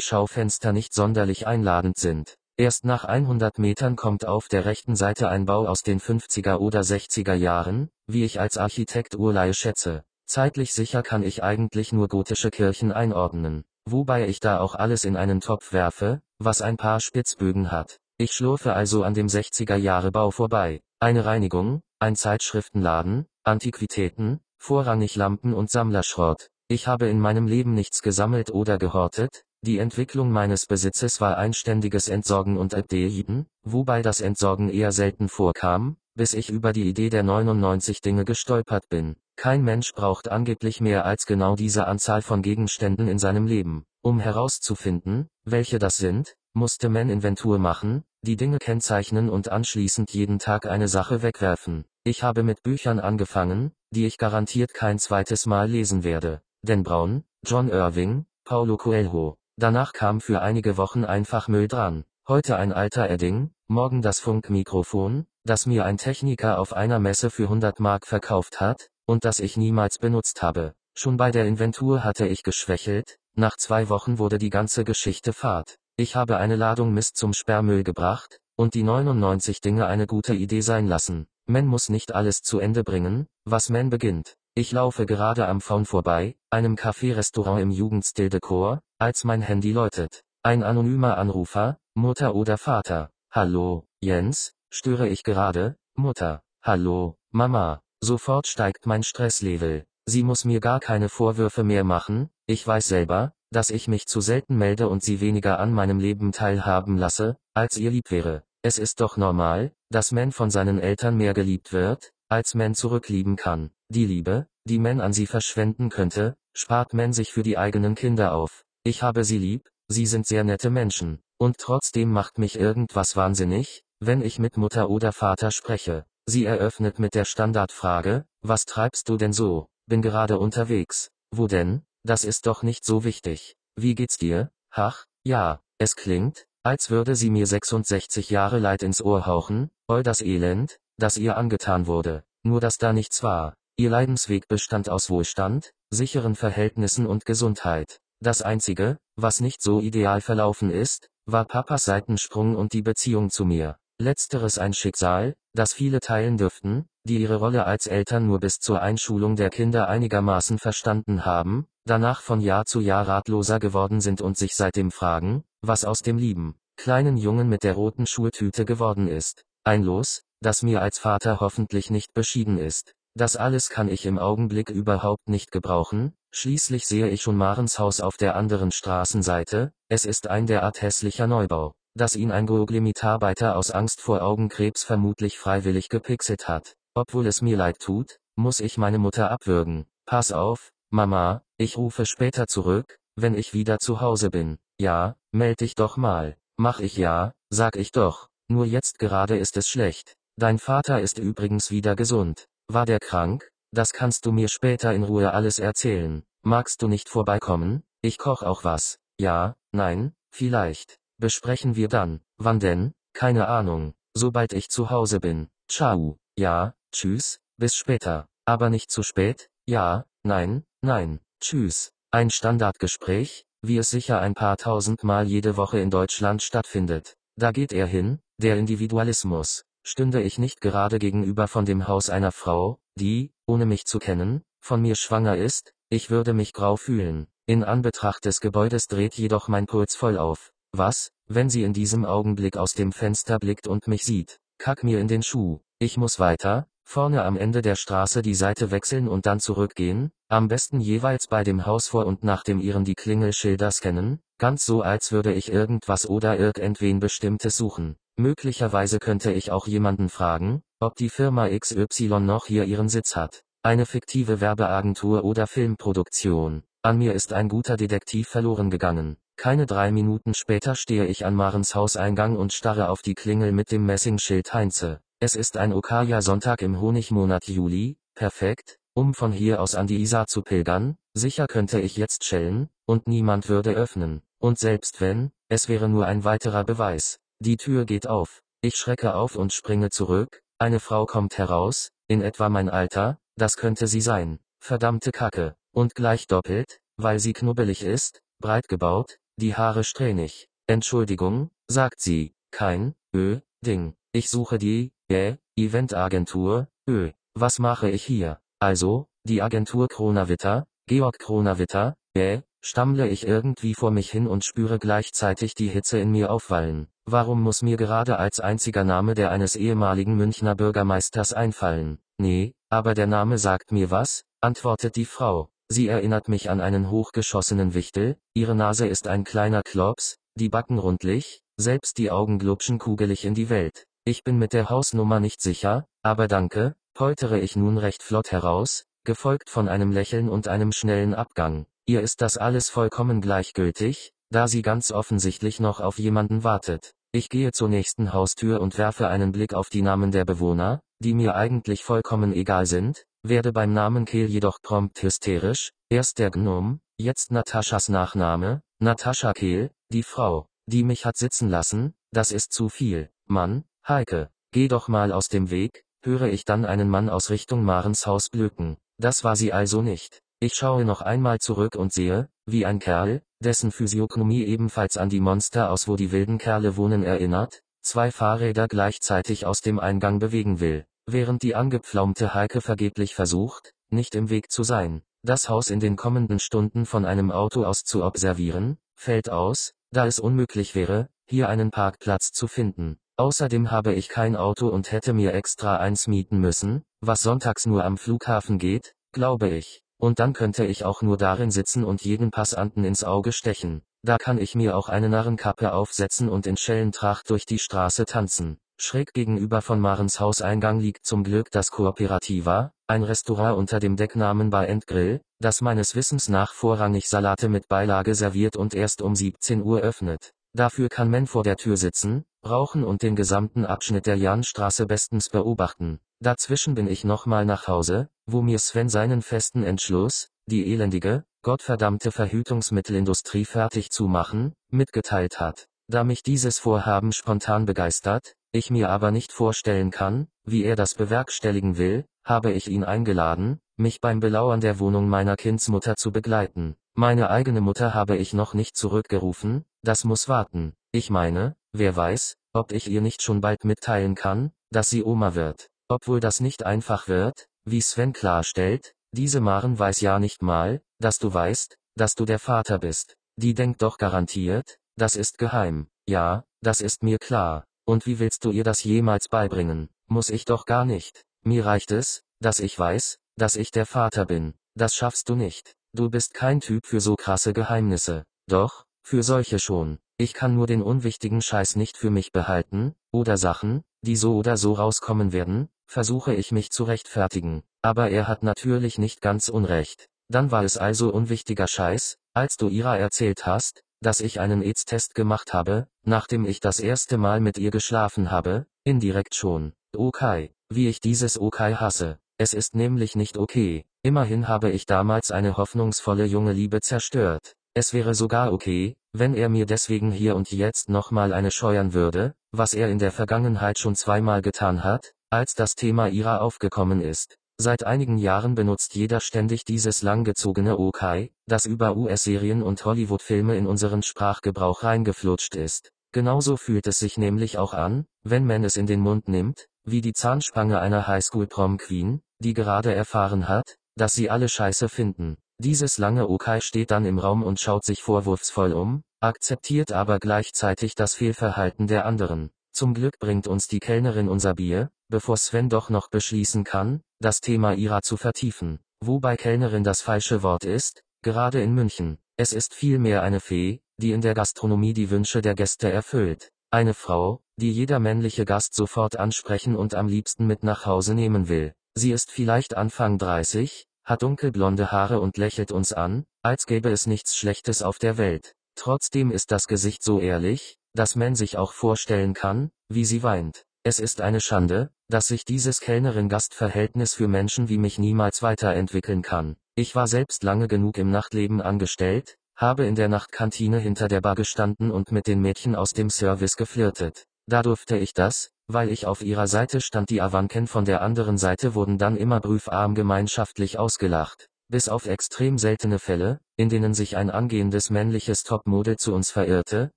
[0.00, 2.34] Schaufenster nicht sonderlich einladend sind.
[2.56, 6.80] Erst nach 100 Metern kommt auf der rechten Seite ein Bau aus den 50er oder
[6.80, 10.02] 60er Jahren, wie ich als Architekt Urlei schätze.
[10.26, 15.16] Zeitlich sicher kann ich eigentlich nur gotische Kirchen einordnen, wobei ich da auch alles in
[15.16, 18.00] einen Topf werfe, was ein paar Spitzbögen hat.
[18.18, 20.80] Ich schlurfe also an dem 60er Jahre Bau vorbei.
[20.98, 26.50] Eine Reinigung, ein Zeitschriftenladen, Antiquitäten, vorrangig Lampen und Sammlerschrott.
[26.70, 32.08] Ich habe in meinem Leben nichts gesammelt oder gehortet, die Entwicklung meines Besitzes war einständiges
[32.08, 37.22] Entsorgen und Abdehiden, wobei das Entsorgen eher selten vorkam, bis ich über die Idee der
[37.22, 39.16] 99 Dinge gestolpert bin.
[39.36, 43.84] Kein Mensch braucht angeblich mehr als genau diese Anzahl von Gegenständen in seinem Leben.
[44.02, 50.38] Um herauszufinden, welche das sind, musste man Inventur machen, die Dinge kennzeichnen und anschließend jeden
[50.38, 51.86] Tag eine Sache wegwerfen.
[52.04, 56.42] Ich habe mit Büchern angefangen, die ich garantiert kein zweites Mal lesen werde.
[56.62, 59.36] Dan Brown, John Irving, Paulo Coelho.
[59.56, 62.04] Danach kam für einige Wochen einfach Müll dran.
[62.26, 67.44] Heute ein alter Edding, morgen das Funkmikrofon, das mir ein Techniker auf einer Messe für
[67.44, 70.74] 100 Mark verkauft hat, und das ich niemals benutzt habe.
[70.94, 75.78] Schon bei der Inventur hatte ich geschwächelt, nach zwei Wochen wurde die ganze Geschichte fad.
[75.96, 80.62] Ich habe eine Ladung Mist zum Sperrmüll gebracht, und die 99 Dinge eine gute Idee
[80.62, 81.28] sein lassen.
[81.46, 84.36] Man muss nicht alles zu Ende bringen, was man beginnt.
[84.58, 90.24] Ich laufe gerade am Faun vorbei, einem Café-Restaurant im Jugendstil-Dekor, als mein Handy läutet.
[90.42, 93.10] Ein anonymer Anrufer, Mutter oder Vater.
[93.30, 95.76] Hallo, Jens, störe ich gerade?
[95.94, 96.42] Mutter.
[96.60, 97.82] Hallo, Mama.
[98.00, 99.84] Sofort steigt mein Stresslevel.
[100.06, 104.20] Sie muss mir gar keine Vorwürfe mehr machen, ich weiß selber, dass ich mich zu
[104.20, 108.42] selten melde und sie weniger an meinem Leben teilhaben lasse, als ihr lieb wäre.
[108.62, 113.36] Es ist doch normal, dass man von seinen Eltern mehr geliebt wird, als man zurücklieben
[113.36, 113.70] kann.
[113.90, 118.34] Die Liebe, die man an sie verschwenden könnte, spart man sich für die eigenen Kinder
[118.34, 118.64] auf.
[118.84, 121.20] Ich habe sie lieb, sie sind sehr nette Menschen.
[121.38, 126.04] Und trotzdem macht mich irgendwas wahnsinnig, wenn ich mit Mutter oder Vater spreche.
[126.26, 129.68] Sie eröffnet mit der Standardfrage, was treibst du denn so?
[129.86, 131.10] Bin gerade unterwegs.
[131.30, 131.82] Wo denn?
[132.04, 133.56] Das ist doch nicht so wichtig.
[133.76, 134.50] Wie geht's dir?
[134.70, 140.02] Ach, ja, es klingt, als würde sie mir 66 Jahre Leid ins Ohr hauchen, all
[140.02, 143.54] das Elend, das ihr angetan wurde, nur dass da nichts war.
[143.80, 148.00] Ihr Leidensweg bestand aus Wohlstand, sicheren Verhältnissen und Gesundheit.
[148.20, 153.44] Das einzige, was nicht so ideal verlaufen ist, war Papas Seitensprung und die Beziehung zu
[153.44, 153.78] mir.
[154.00, 158.82] Letzteres ein Schicksal, das viele teilen dürften, die ihre Rolle als Eltern nur bis zur
[158.82, 164.36] Einschulung der Kinder einigermaßen verstanden haben, danach von Jahr zu Jahr ratloser geworden sind und
[164.36, 169.44] sich seitdem fragen, was aus dem lieben, kleinen Jungen mit der roten Schultüte geworden ist.
[169.62, 172.96] Ein Los, das mir als Vater hoffentlich nicht beschieden ist.
[173.14, 178.00] Das alles kann ich im Augenblick überhaupt nicht gebrauchen, schließlich sehe ich schon Marens Haus
[178.00, 183.70] auf der anderen Straßenseite, es ist ein derart hässlicher Neubau, dass ihn ein Google-Mitarbeiter aus
[183.70, 186.74] Angst vor Augenkrebs vermutlich freiwillig gepixelt hat.
[186.94, 189.86] Obwohl es mir leid tut, muss ich meine Mutter abwürgen.
[190.06, 194.58] Pass auf, Mama, ich rufe später zurück, wenn ich wieder zu Hause bin.
[194.80, 196.36] Ja, meld dich doch mal.
[196.56, 198.28] Mach ich ja, sag ich doch.
[198.48, 200.14] Nur jetzt gerade ist es schlecht.
[200.36, 202.47] Dein Vater ist übrigens wieder gesund.
[202.70, 203.50] War der krank?
[203.72, 206.22] Das kannst du mir später in Ruhe alles erzählen.
[206.42, 207.82] Magst du nicht vorbeikommen?
[208.02, 208.98] Ich koch auch was.
[209.18, 210.98] Ja, nein, vielleicht.
[211.18, 212.20] Besprechen wir dann.
[212.36, 212.92] Wann denn?
[213.14, 213.94] Keine Ahnung.
[214.14, 215.48] Sobald ich zu Hause bin.
[215.66, 216.18] Ciao.
[216.38, 218.26] Ja, tschüss, bis später.
[218.44, 219.50] Aber nicht zu spät?
[219.66, 221.20] Ja, nein, nein.
[221.40, 221.92] Tschüss.
[222.10, 227.16] Ein Standardgespräch, wie es sicher ein paar tausend Mal jede Woche in Deutschland stattfindet.
[227.36, 229.64] Da geht er hin, der Individualismus.
[229.88, 234.42] Stünde ich nicht gerade gegenüber von dem Haus einer Frau, die, ohne mich zu kennen,
[234.60, 237.26] von mir schwanger ist, ich würde mich grau fühlen.
[237.46, 240.52] In Anbetracht des Gebäudes dreht jedoch mein Puls voll auf.
[240.72, 244.40] Was, wenn sie in diesem Augenblick aus dem Fenster blickt und mich sieht?
[244.58, 245.60] Kack mir in den Schuh.
[245.78, 250.48] Ich muss weiter, vorne am Ende der Straße die Seite wechseln und dann zurückgehen, am
[250.48, 254.82] besten jeweils bei dem Haus vor und nach dem ihren die Klingelschilder scannen, ganz so
[254.82, 257.96] als würde ich irgendwas oder irgendwen bestimmtes suchen.
[258.20, 263.44] Möglicherweise könnte ich auch jemanden fragen, ob die Firma XY noch hier ihren Sitz hat.
[263.62, 266.64] Eine fiktive Werbeagentur oder Filmproduktion.
[266.82, 269.18] An mir ist ein guter Detektiv verloren gegangen.
[269.36, 273.70] Keine drei Minuten später stehe ich an Marens Hauseingang und starre auf die Klingel mit
[273.70, 274.98] dem Messingschild Heinze.
[275.20, 280.26] Es ist ein Okaya-Sonntag im Honigmonat Juli, perfekt, um von hier aus an die Isar
[280.26, 284.22] zu pilgern, sicher könnte ich jetzt schellen, und niemand würde öffnen.
[284.40, 287.20] Und selbst wenn, es wäre nur ein weiterer Beweis.
[287.40, 288.42] Die Tür geht auf.
[288.62, 290.42] Ich schrecke auf und springe zurück.
[290.58, 294.40] Eine Frau kommt heraus, in etwa mein Alter, das könnte sie sein.
[294.60, 295.54] Verdammte Kacke.
[295.72, 300.48] Und gleich doppelt, weil sie knubbelig ist, breit gebaut, die Haare strähnig.
[300.66, 302.34] Entschuldigung, sagt sie.
[302.50, 303.94] Kein, ö, Ding.
[304.12, 307.12] Ich suche die, äh, Eventagentur, ö.
[307.34, 308.40] Was mache ich hier?
[308.58, 314.80] Also, die Agentur Kronawitter, Georg Kronawitter, äh, stammle ich irgendwie vor mich hin und spüre
[314.80, 316.88] gleichzeitig die Hitze in mir aufwallen.
[317.10, 322.00] Warum muss mir gerade als einziger Name der eines ehemaligen Münchner Bürgermeisters einfallen?
[322.18, 325.48] Nee, aber der Name sagt mir was, antwortet die Frau.
[325.70, 330.78] Sie erinnert mich an einen hochgeschossenen Wichtel, ihre Nase ist ein kleiner Klops, die Backen
[330.78, 333.86] rundlich, selbst die Augen glubschen kugelig in die Welt.
[334.04, 338.84] Ich bin mit der Hausnummer nicht sicher, aber danke, poltere ich nun recht flott heraus,
[339.04, 341.64] gefolgt von einem Lächeln und einem schnellen Abgang.
[341.86, 346.92] Ihr ist das alles vollkommen gleichgültig, da sie ganz offensichtlich noch auf jemanden wartet.
[347.10, 351.14] Ich gehe zur nächsten Haustür und werfe einen Blick auf die Namen der Bewohner, die
[351.14, 356.80] mir eigentlich vollkommen egal sind, werde beim Namen Kehl jedoch prompt hysterisch, erst der Gnom,
[356.98, 362.68] jetzt Nataschas Nachname, Natascha Kehl, die Frau, die mich hat sitzen lassen, das ist zu
[362.68, 367.30] viel, Mann, Heike, geh doch mal aus dem Weg, höre ich dann einen Mann aus
[367.30, 370.20] Richtung Marens Haus blöken, das war sie also nicht.
[370.40, 375.20] Ich schaue noch einmal zurück und sehe, wie ein Kerl, dessen Physiognomie ebenfalls an die
[375.20, 380.60] Monster aus wo die wilden Kerle wohnen erinnert, zwei Fahrräder gleichzeitig aus dem Eingang bewegen
[380.60, 385.02] will, während die angepflaumte Heike vergeblich versucht, nicht im Weg zu sein.
[385.22, 390.06] Das Haus in den kommenden Stunden von einem Auto aus zu observieren, fällt aus, da
[390.06, 392.98] es unmöglich wäre, hier einen Parkplatz zu finden.
[393.16, 397.84] Außerdem habe ich kein Auto und hätte mir extra eins mieten müssen, was sonntags nur
[397.84, 399.82] am Flughafen geht, glaube ich.
[399.98, 403.82] Und dann könnte ich auch nur darin sitzen und jeden Passanten ins Auge stechen.
[404.02, 408.58] Da kann ich mir auch eine Narrenkappe aufsetzen und in Schellentracht durch die Straße tanzen.
[408.80, 414.50] Schräg gegenüber von Marens Hauseingang liegt zum Glück das Kooperativa, ein Restaurant unter dem Decknamen
[414.50, 419.64] Bar Grill, das meines Wissens nach vorrangig Salate mit Beilage serviert und erst um 17
[419.64, 420.32] Uhr öffnet.
[420.54, 425.28] Dafür kann man vor der Tür sitzen, rauchen und den gesamten Abschnitt der Jahnstraße bestens
[425.28, 425.98] beobachten.
[426.20, 432.12] Dazwischen bin ich nochmal nach Hause, wo mir Sven seinen festen Entschluss, die elendige, gottverdammte
[432.12, 435.66] Verhütungsmittelindustrie fertig zu machen, mitgeteilt hat.
[435.88, 440.94] Da mich dieses Vorhaben spontan begeistert, ich mir aber nicht vorstellen kann, wie er das
[440.94, 446.76] bewerkstelligen will, habe ich ihn eingeladen, mich beim Belauern der Wohnung meiner Kindsmutter zu begleiten.
[446.94, 450.74] Meine eigene Mutter habe ich noch nicht zurückgerufen, das muss warten.
[450.92, 455.34] Ich meine, wer weiß, ob ich ihr nicht schon bald mitteilen kann, dass sie Oma
[455.34, 455.70] wird.
[455.88, 461.18] Obwohl das nicht einfach wird, wie Sven klarstellt, diese Maren weiß ja nicht mal, dass
[461.18, 463.16] du weißt, dass du der Vater bist.
[463.36, 465.88] Die denkt doch garantiert, das ist geheim.
[466.06, 467.64] Ja, das ist mir klar.
[467.84, 469.88] Und wie willst du ihr das jemals beibringen?
[470.06, 471.24] Muss ich doch gar nicht.
[471.42, 474.54] Mir reicht es, dass ich weiß, dass ich der Vater bin.
[474.74, 475.74] Das schaffst du nicht.
[475.92, 478.24] Du bist kein Typ für so krasse Geheimnisse.
[478.46, 479.98] Doch, für solche schon.
[480.18, 484.56] Ich kann nur den unwichtigen Scheiß nicht für mich behalten, oder Sachen, die so oder
[484.56, 487.62] so rauskommen werden, versuche ich mich zu rechtfertigen.
[487.82, 490.08] Aber er hat natürlich nicht ganz unrecht.
[490.28, 495.14] Dann war es also unwichtiger Scheiß, als du Ira erzählt hast, dass ich einen AIDS-Test
[495.14, 499.72] gemacht habe, nachdem ich das erste Mal mit ihr geschlafen habe, indirekt schon.
[499.96, 502.18] Okay, wie ich dieses Okay hasse.
[502.36, 503.84] Es ist nämlich nicht okay.
[504.02, 507.54] Immerhin habe ich damals eine hoffnungsvolle junge Liebe zerstört.
[507.74, 512.34] Es wäre sogar okay, wenn er mir deswegen hier und jetzt nochmal eine scheuern würde,
[512.52, 517.36] was er in der Vergangenheit schon zweimal getan hat, als das Thema Ira aufgekommen ist.
[517.60, 523.66] Seit einigen Jahren benutzt jeder ständig dieses langgezogene Okay, das über US-Serien und Hollywood-Filme in
[523.66, 525.90] unseren Sprachgebrauch reingeflutscht ist.
[526.12, 530.00] Genauso fühlt es sich nämlich auch an, wenn man es in den Mund nimmt, wie
[530.00, 535.36] die Zahnspange einer Highschool-Prom-Queen, die gerade erfahren hat, dass sie alle scheiße finden.
[535.58, 540.94] Dieses lange Okay steht dann im Raum und schaut sich vorwurfsvoll um, akzeptiert aber gleichzeitig
[540.94, 542.50] das Fehlverhalten der anderen.
[542.72, 547.40] Zum Glück bringt uns die Kellnerin unser Bier, bevor Sven doch noch beschließen kann, das
[547.40, 548.78] Thema Ira zu vertiefen.
[549.00, 552.18] Wobei Kellnerin das falsche Wort ist, gerade in München.
[552.36, 556.50] Es ist vielmehr eine Fee, die in der Gastronomie die Wünsche der Gäste erfüllt.
[556.70, 561.48] Eine Frau, die jeder männliche Gast sofort ansprechen und am liebsten mit nach Hause nehmen
[561.48, 561.74] will.
[561.94, 567.06] Sie ist vielleicht Anfang 30, hat dunkelblonde Haare und lächelt uns an, als gäbe es
[567.06, 568.54] nichts Schlechtes auf der Welt.
[568.78, 573.64] Trotzdem ist das Gesicht so ehrlich, dass man sich auch vorstellen kann, wie sie weint.
[573.82, 579.56] Es ist eine Schande, dass sich dieses Kellnerin-Gastverhältnis für Menschen wie mich niemals weiterentwickeln kann.
[579.74, 584.36] Ich war selbst lange genug im Nachtleben angestellt, habe in der Nachtkantine hinter der Bar
[584.36, 587.24] gestanden und mit den Mädchen aus dem Service geflirtet.
[587.46, 591.36] Da durfte ich das, weil ich auf ihrer Seite stand die Avanken von der anderen
[591.36, 594.48] Seite wurden dann immer prüfarm gemeinschaftlich ausgelacht.
[594.70, 599.92] Bis auf extrem seltene Fälle, in denen sich ein angehendes männliches Topmodel zu uns verirrte,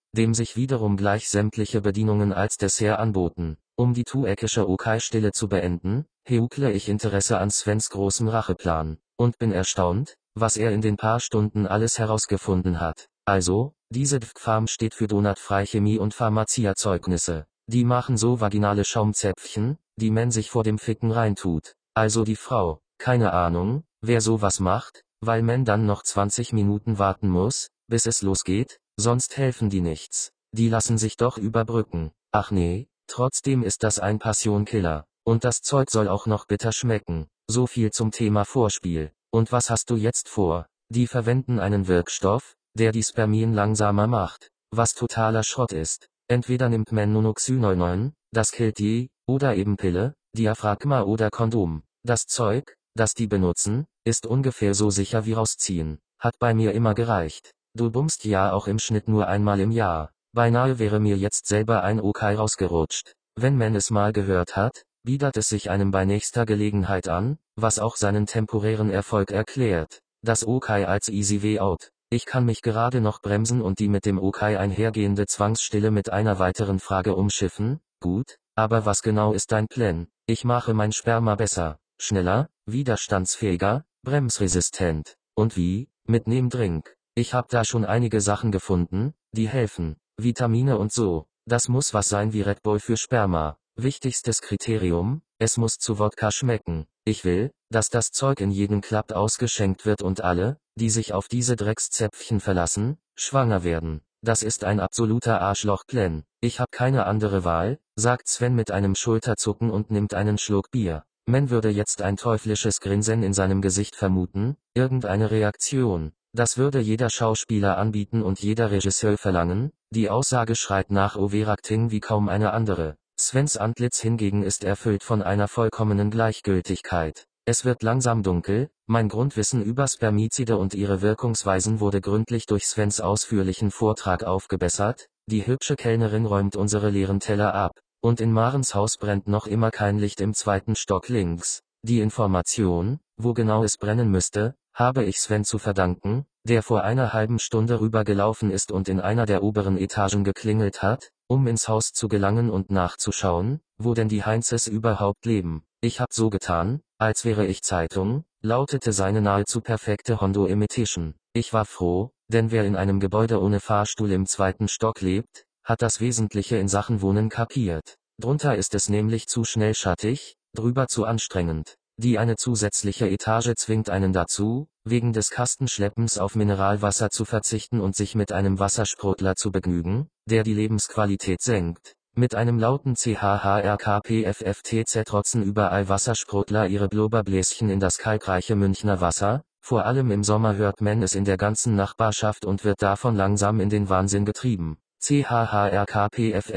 [0.13, 3.57] dem sich wiederum gleich sämtliche Bedienungen als Dessert anboten.
[3.75, 9.51] Um die tueckische Okai-Stille zu beenden, heukle ich Interesse an Svens großem Racheplan, und bin
[9.51, 13.09] erstaunt, was er in den paar Stunden alles herausgefunden hat.
[13.25, 17.45] Also, diese DFG-Farm steht für Donut-Freichemie und Pharmazierzeugnisse.
[17.67, 21.75] Die machen so vaginale Schaumzäpfchen, die man sich vor dem Ficken reintut.
[21.93, 27.29] Also die Frau, keine Ahnung, wer sowas macht, weil man dann noch 20 Minuten warten
[27.29, 30.31] muss, bis es losgeht, sonst helfen die nichts.
[30.53, 32.11] Die lassen sich doch überbrücken.
[32.31, 35.05] Ach nee, trotzdem ist das ein Passionkiller.
[35.23, 37.27] Und das Zeug soll auch noch bitter schmecken.
[37.47, 39.11] So viel zum Thema Vorspiel.
[39.31, 40.65] Und was hast du jetzt vor?
[40.89, 46.07] Die verwenden einen Wirkstoff, der die Spermien langsamer macht, was totaler Schrott ist.
[46.27, 51.83] Entweder nimmt man Nonoxynol das killt die, oder eben Pille, Diaphragma oder Kondom.
[52.03, 55.99] Das Zeug, das die benutzen, ist ungefähr so sicher wie rausziehen.
[56.19, 57.51] Hat bei mir immer gereicht.
[57.73, 60.11] Du bummst ja auch im Schnitt nur einmal im Jahr.
[60.33, 63.13] Beinahe wäre mir jetzt selber ein Okay rausgerutscht.
[63.35, 67.79] Wenn man es mal gehört hat, bietet es sich einem bei nächster Gelegenheit an, was
[67.79, 70.01] auch seinen temporären Erfolg erklärt.
[70.21, 71.91] Das Okay als Easy Way Out.
[72.09, 76.39] Ich kann mich gerade noch bremsen und die mit dem Okai einhergehende Zwangsstille mit einer
[76.39, 80.07] weiteren Frage umschiffen, gut, aber was genau ist dein Plan?
[80.25, 85.17] Ich mache mein Sperma besser, schneller, widerstandsfähiger, bremsresistent.
[85.35, 85.89] Und wie?
[86.05, 86.95] Mit Drink.
[87.15, 89.97] Ich hab da schon einige Sachen gefunden, die helfen.
[90.17, 91.27] Vitamine und so.
[91.45, 93.57] Das muss was sein wie Red Bull für Sperma.
[93.75, 96.85] Wichtigstes Kriterium, es muss zu Wodka schmecken.
[97.03, 101.27] Ich will, dass das Zeug in jeden Klapp ausgeschenkt wird und alle, die sich auf
[101.27, 104.01] diese Dreckszäpfchen verlassen, schwanger werden.
[104.21, 106.23] Das ist ein absoluter Arschloch-Plan.
[106.41, 111.05] Ich hab keine andere Wahl, sagt Sven mit einem Schulterzucken und nimmt einen Schluck Bier.
[111.31, 116.11] Man würde jetzt ein teuflisches Grinsen in seinem Gesicht vermuten, irgendeine Reaktion.
[116.33, 122.01] Das würde jeder Schauspieler anbieten und jeder Regisseur verlangen, die Aussage schreit nach Overacting wie
[122.01, 122.97] kaum eine andere.
[123.17, 127.27] Svens Antlitz hingegen ist erfüllt von einer vollkommenen Gleichgültigkeit.
[127.45, 132.99] Es wird langsam dunkel, mein Grundwissen über Spermizide und ihre Wirkungsweisen wurde gründlich durch Svens
[132.99, 137.71] ausführlichen Vortrag aufgebessert, die hübsche Kellnerin räumt unsere leeren Teller ab,
[138.01, 141.61] und in Marens Haus brennt noch immer kein Licht im zweiten Stock links.
[141.83, 147.13] Die Information, wo genau es brennen müsste, habe ich Sven zu verdanken, der vor einer
[147.13, 151.93] halben Stunde rübergelaufen ist und in einer der oberen Etagen geklingelt hat, um ins Haus
[151.93, 155.63] zu gelangen und nachzuschauen, wo denn die Heinzes überhaupt leben.
[155.81, 161.15] Ich hab so getan, als wäre ich Zeitung, lautete seine nahezu perfekte Hondo Imitation.
[161.33, 165.81] Ich war froh, denn wer in einem Gebäude ohne Fahrstuhl im zweiten Stock lebt, hat
[165.81, 167.95] das Wesentliche in Sachen Wohnen kapiert.
[168.19, 171.77] Drunter ist es nämlich zu schnell schattig, drüber zu anstrengend.
[171.97, 177.95] Die eine zusätzliche Etage zwingt einen dazu, wegen des Kastenschleppens auf Mineralwasser zu verzichten und
[177.95, 181.93] sich mit einem Wassersprudler zu begnügen, der die Lebensqualität senkt.
[182.15, 189.85] Mit einem lauten CHHRKPFFTZ trotzen überall Wassersprudler ihre Blubberbläschen in das kalkreiche Münchner Wasser, vor
[189.85, 193.69] allem im Sommer hört man es in der ganzen Nachbarschaft und wird davon langsam in
[193.69, 194.79] den Wahnsinn getrieben.
[195.03, 196.53] CHHRKPFFTZ,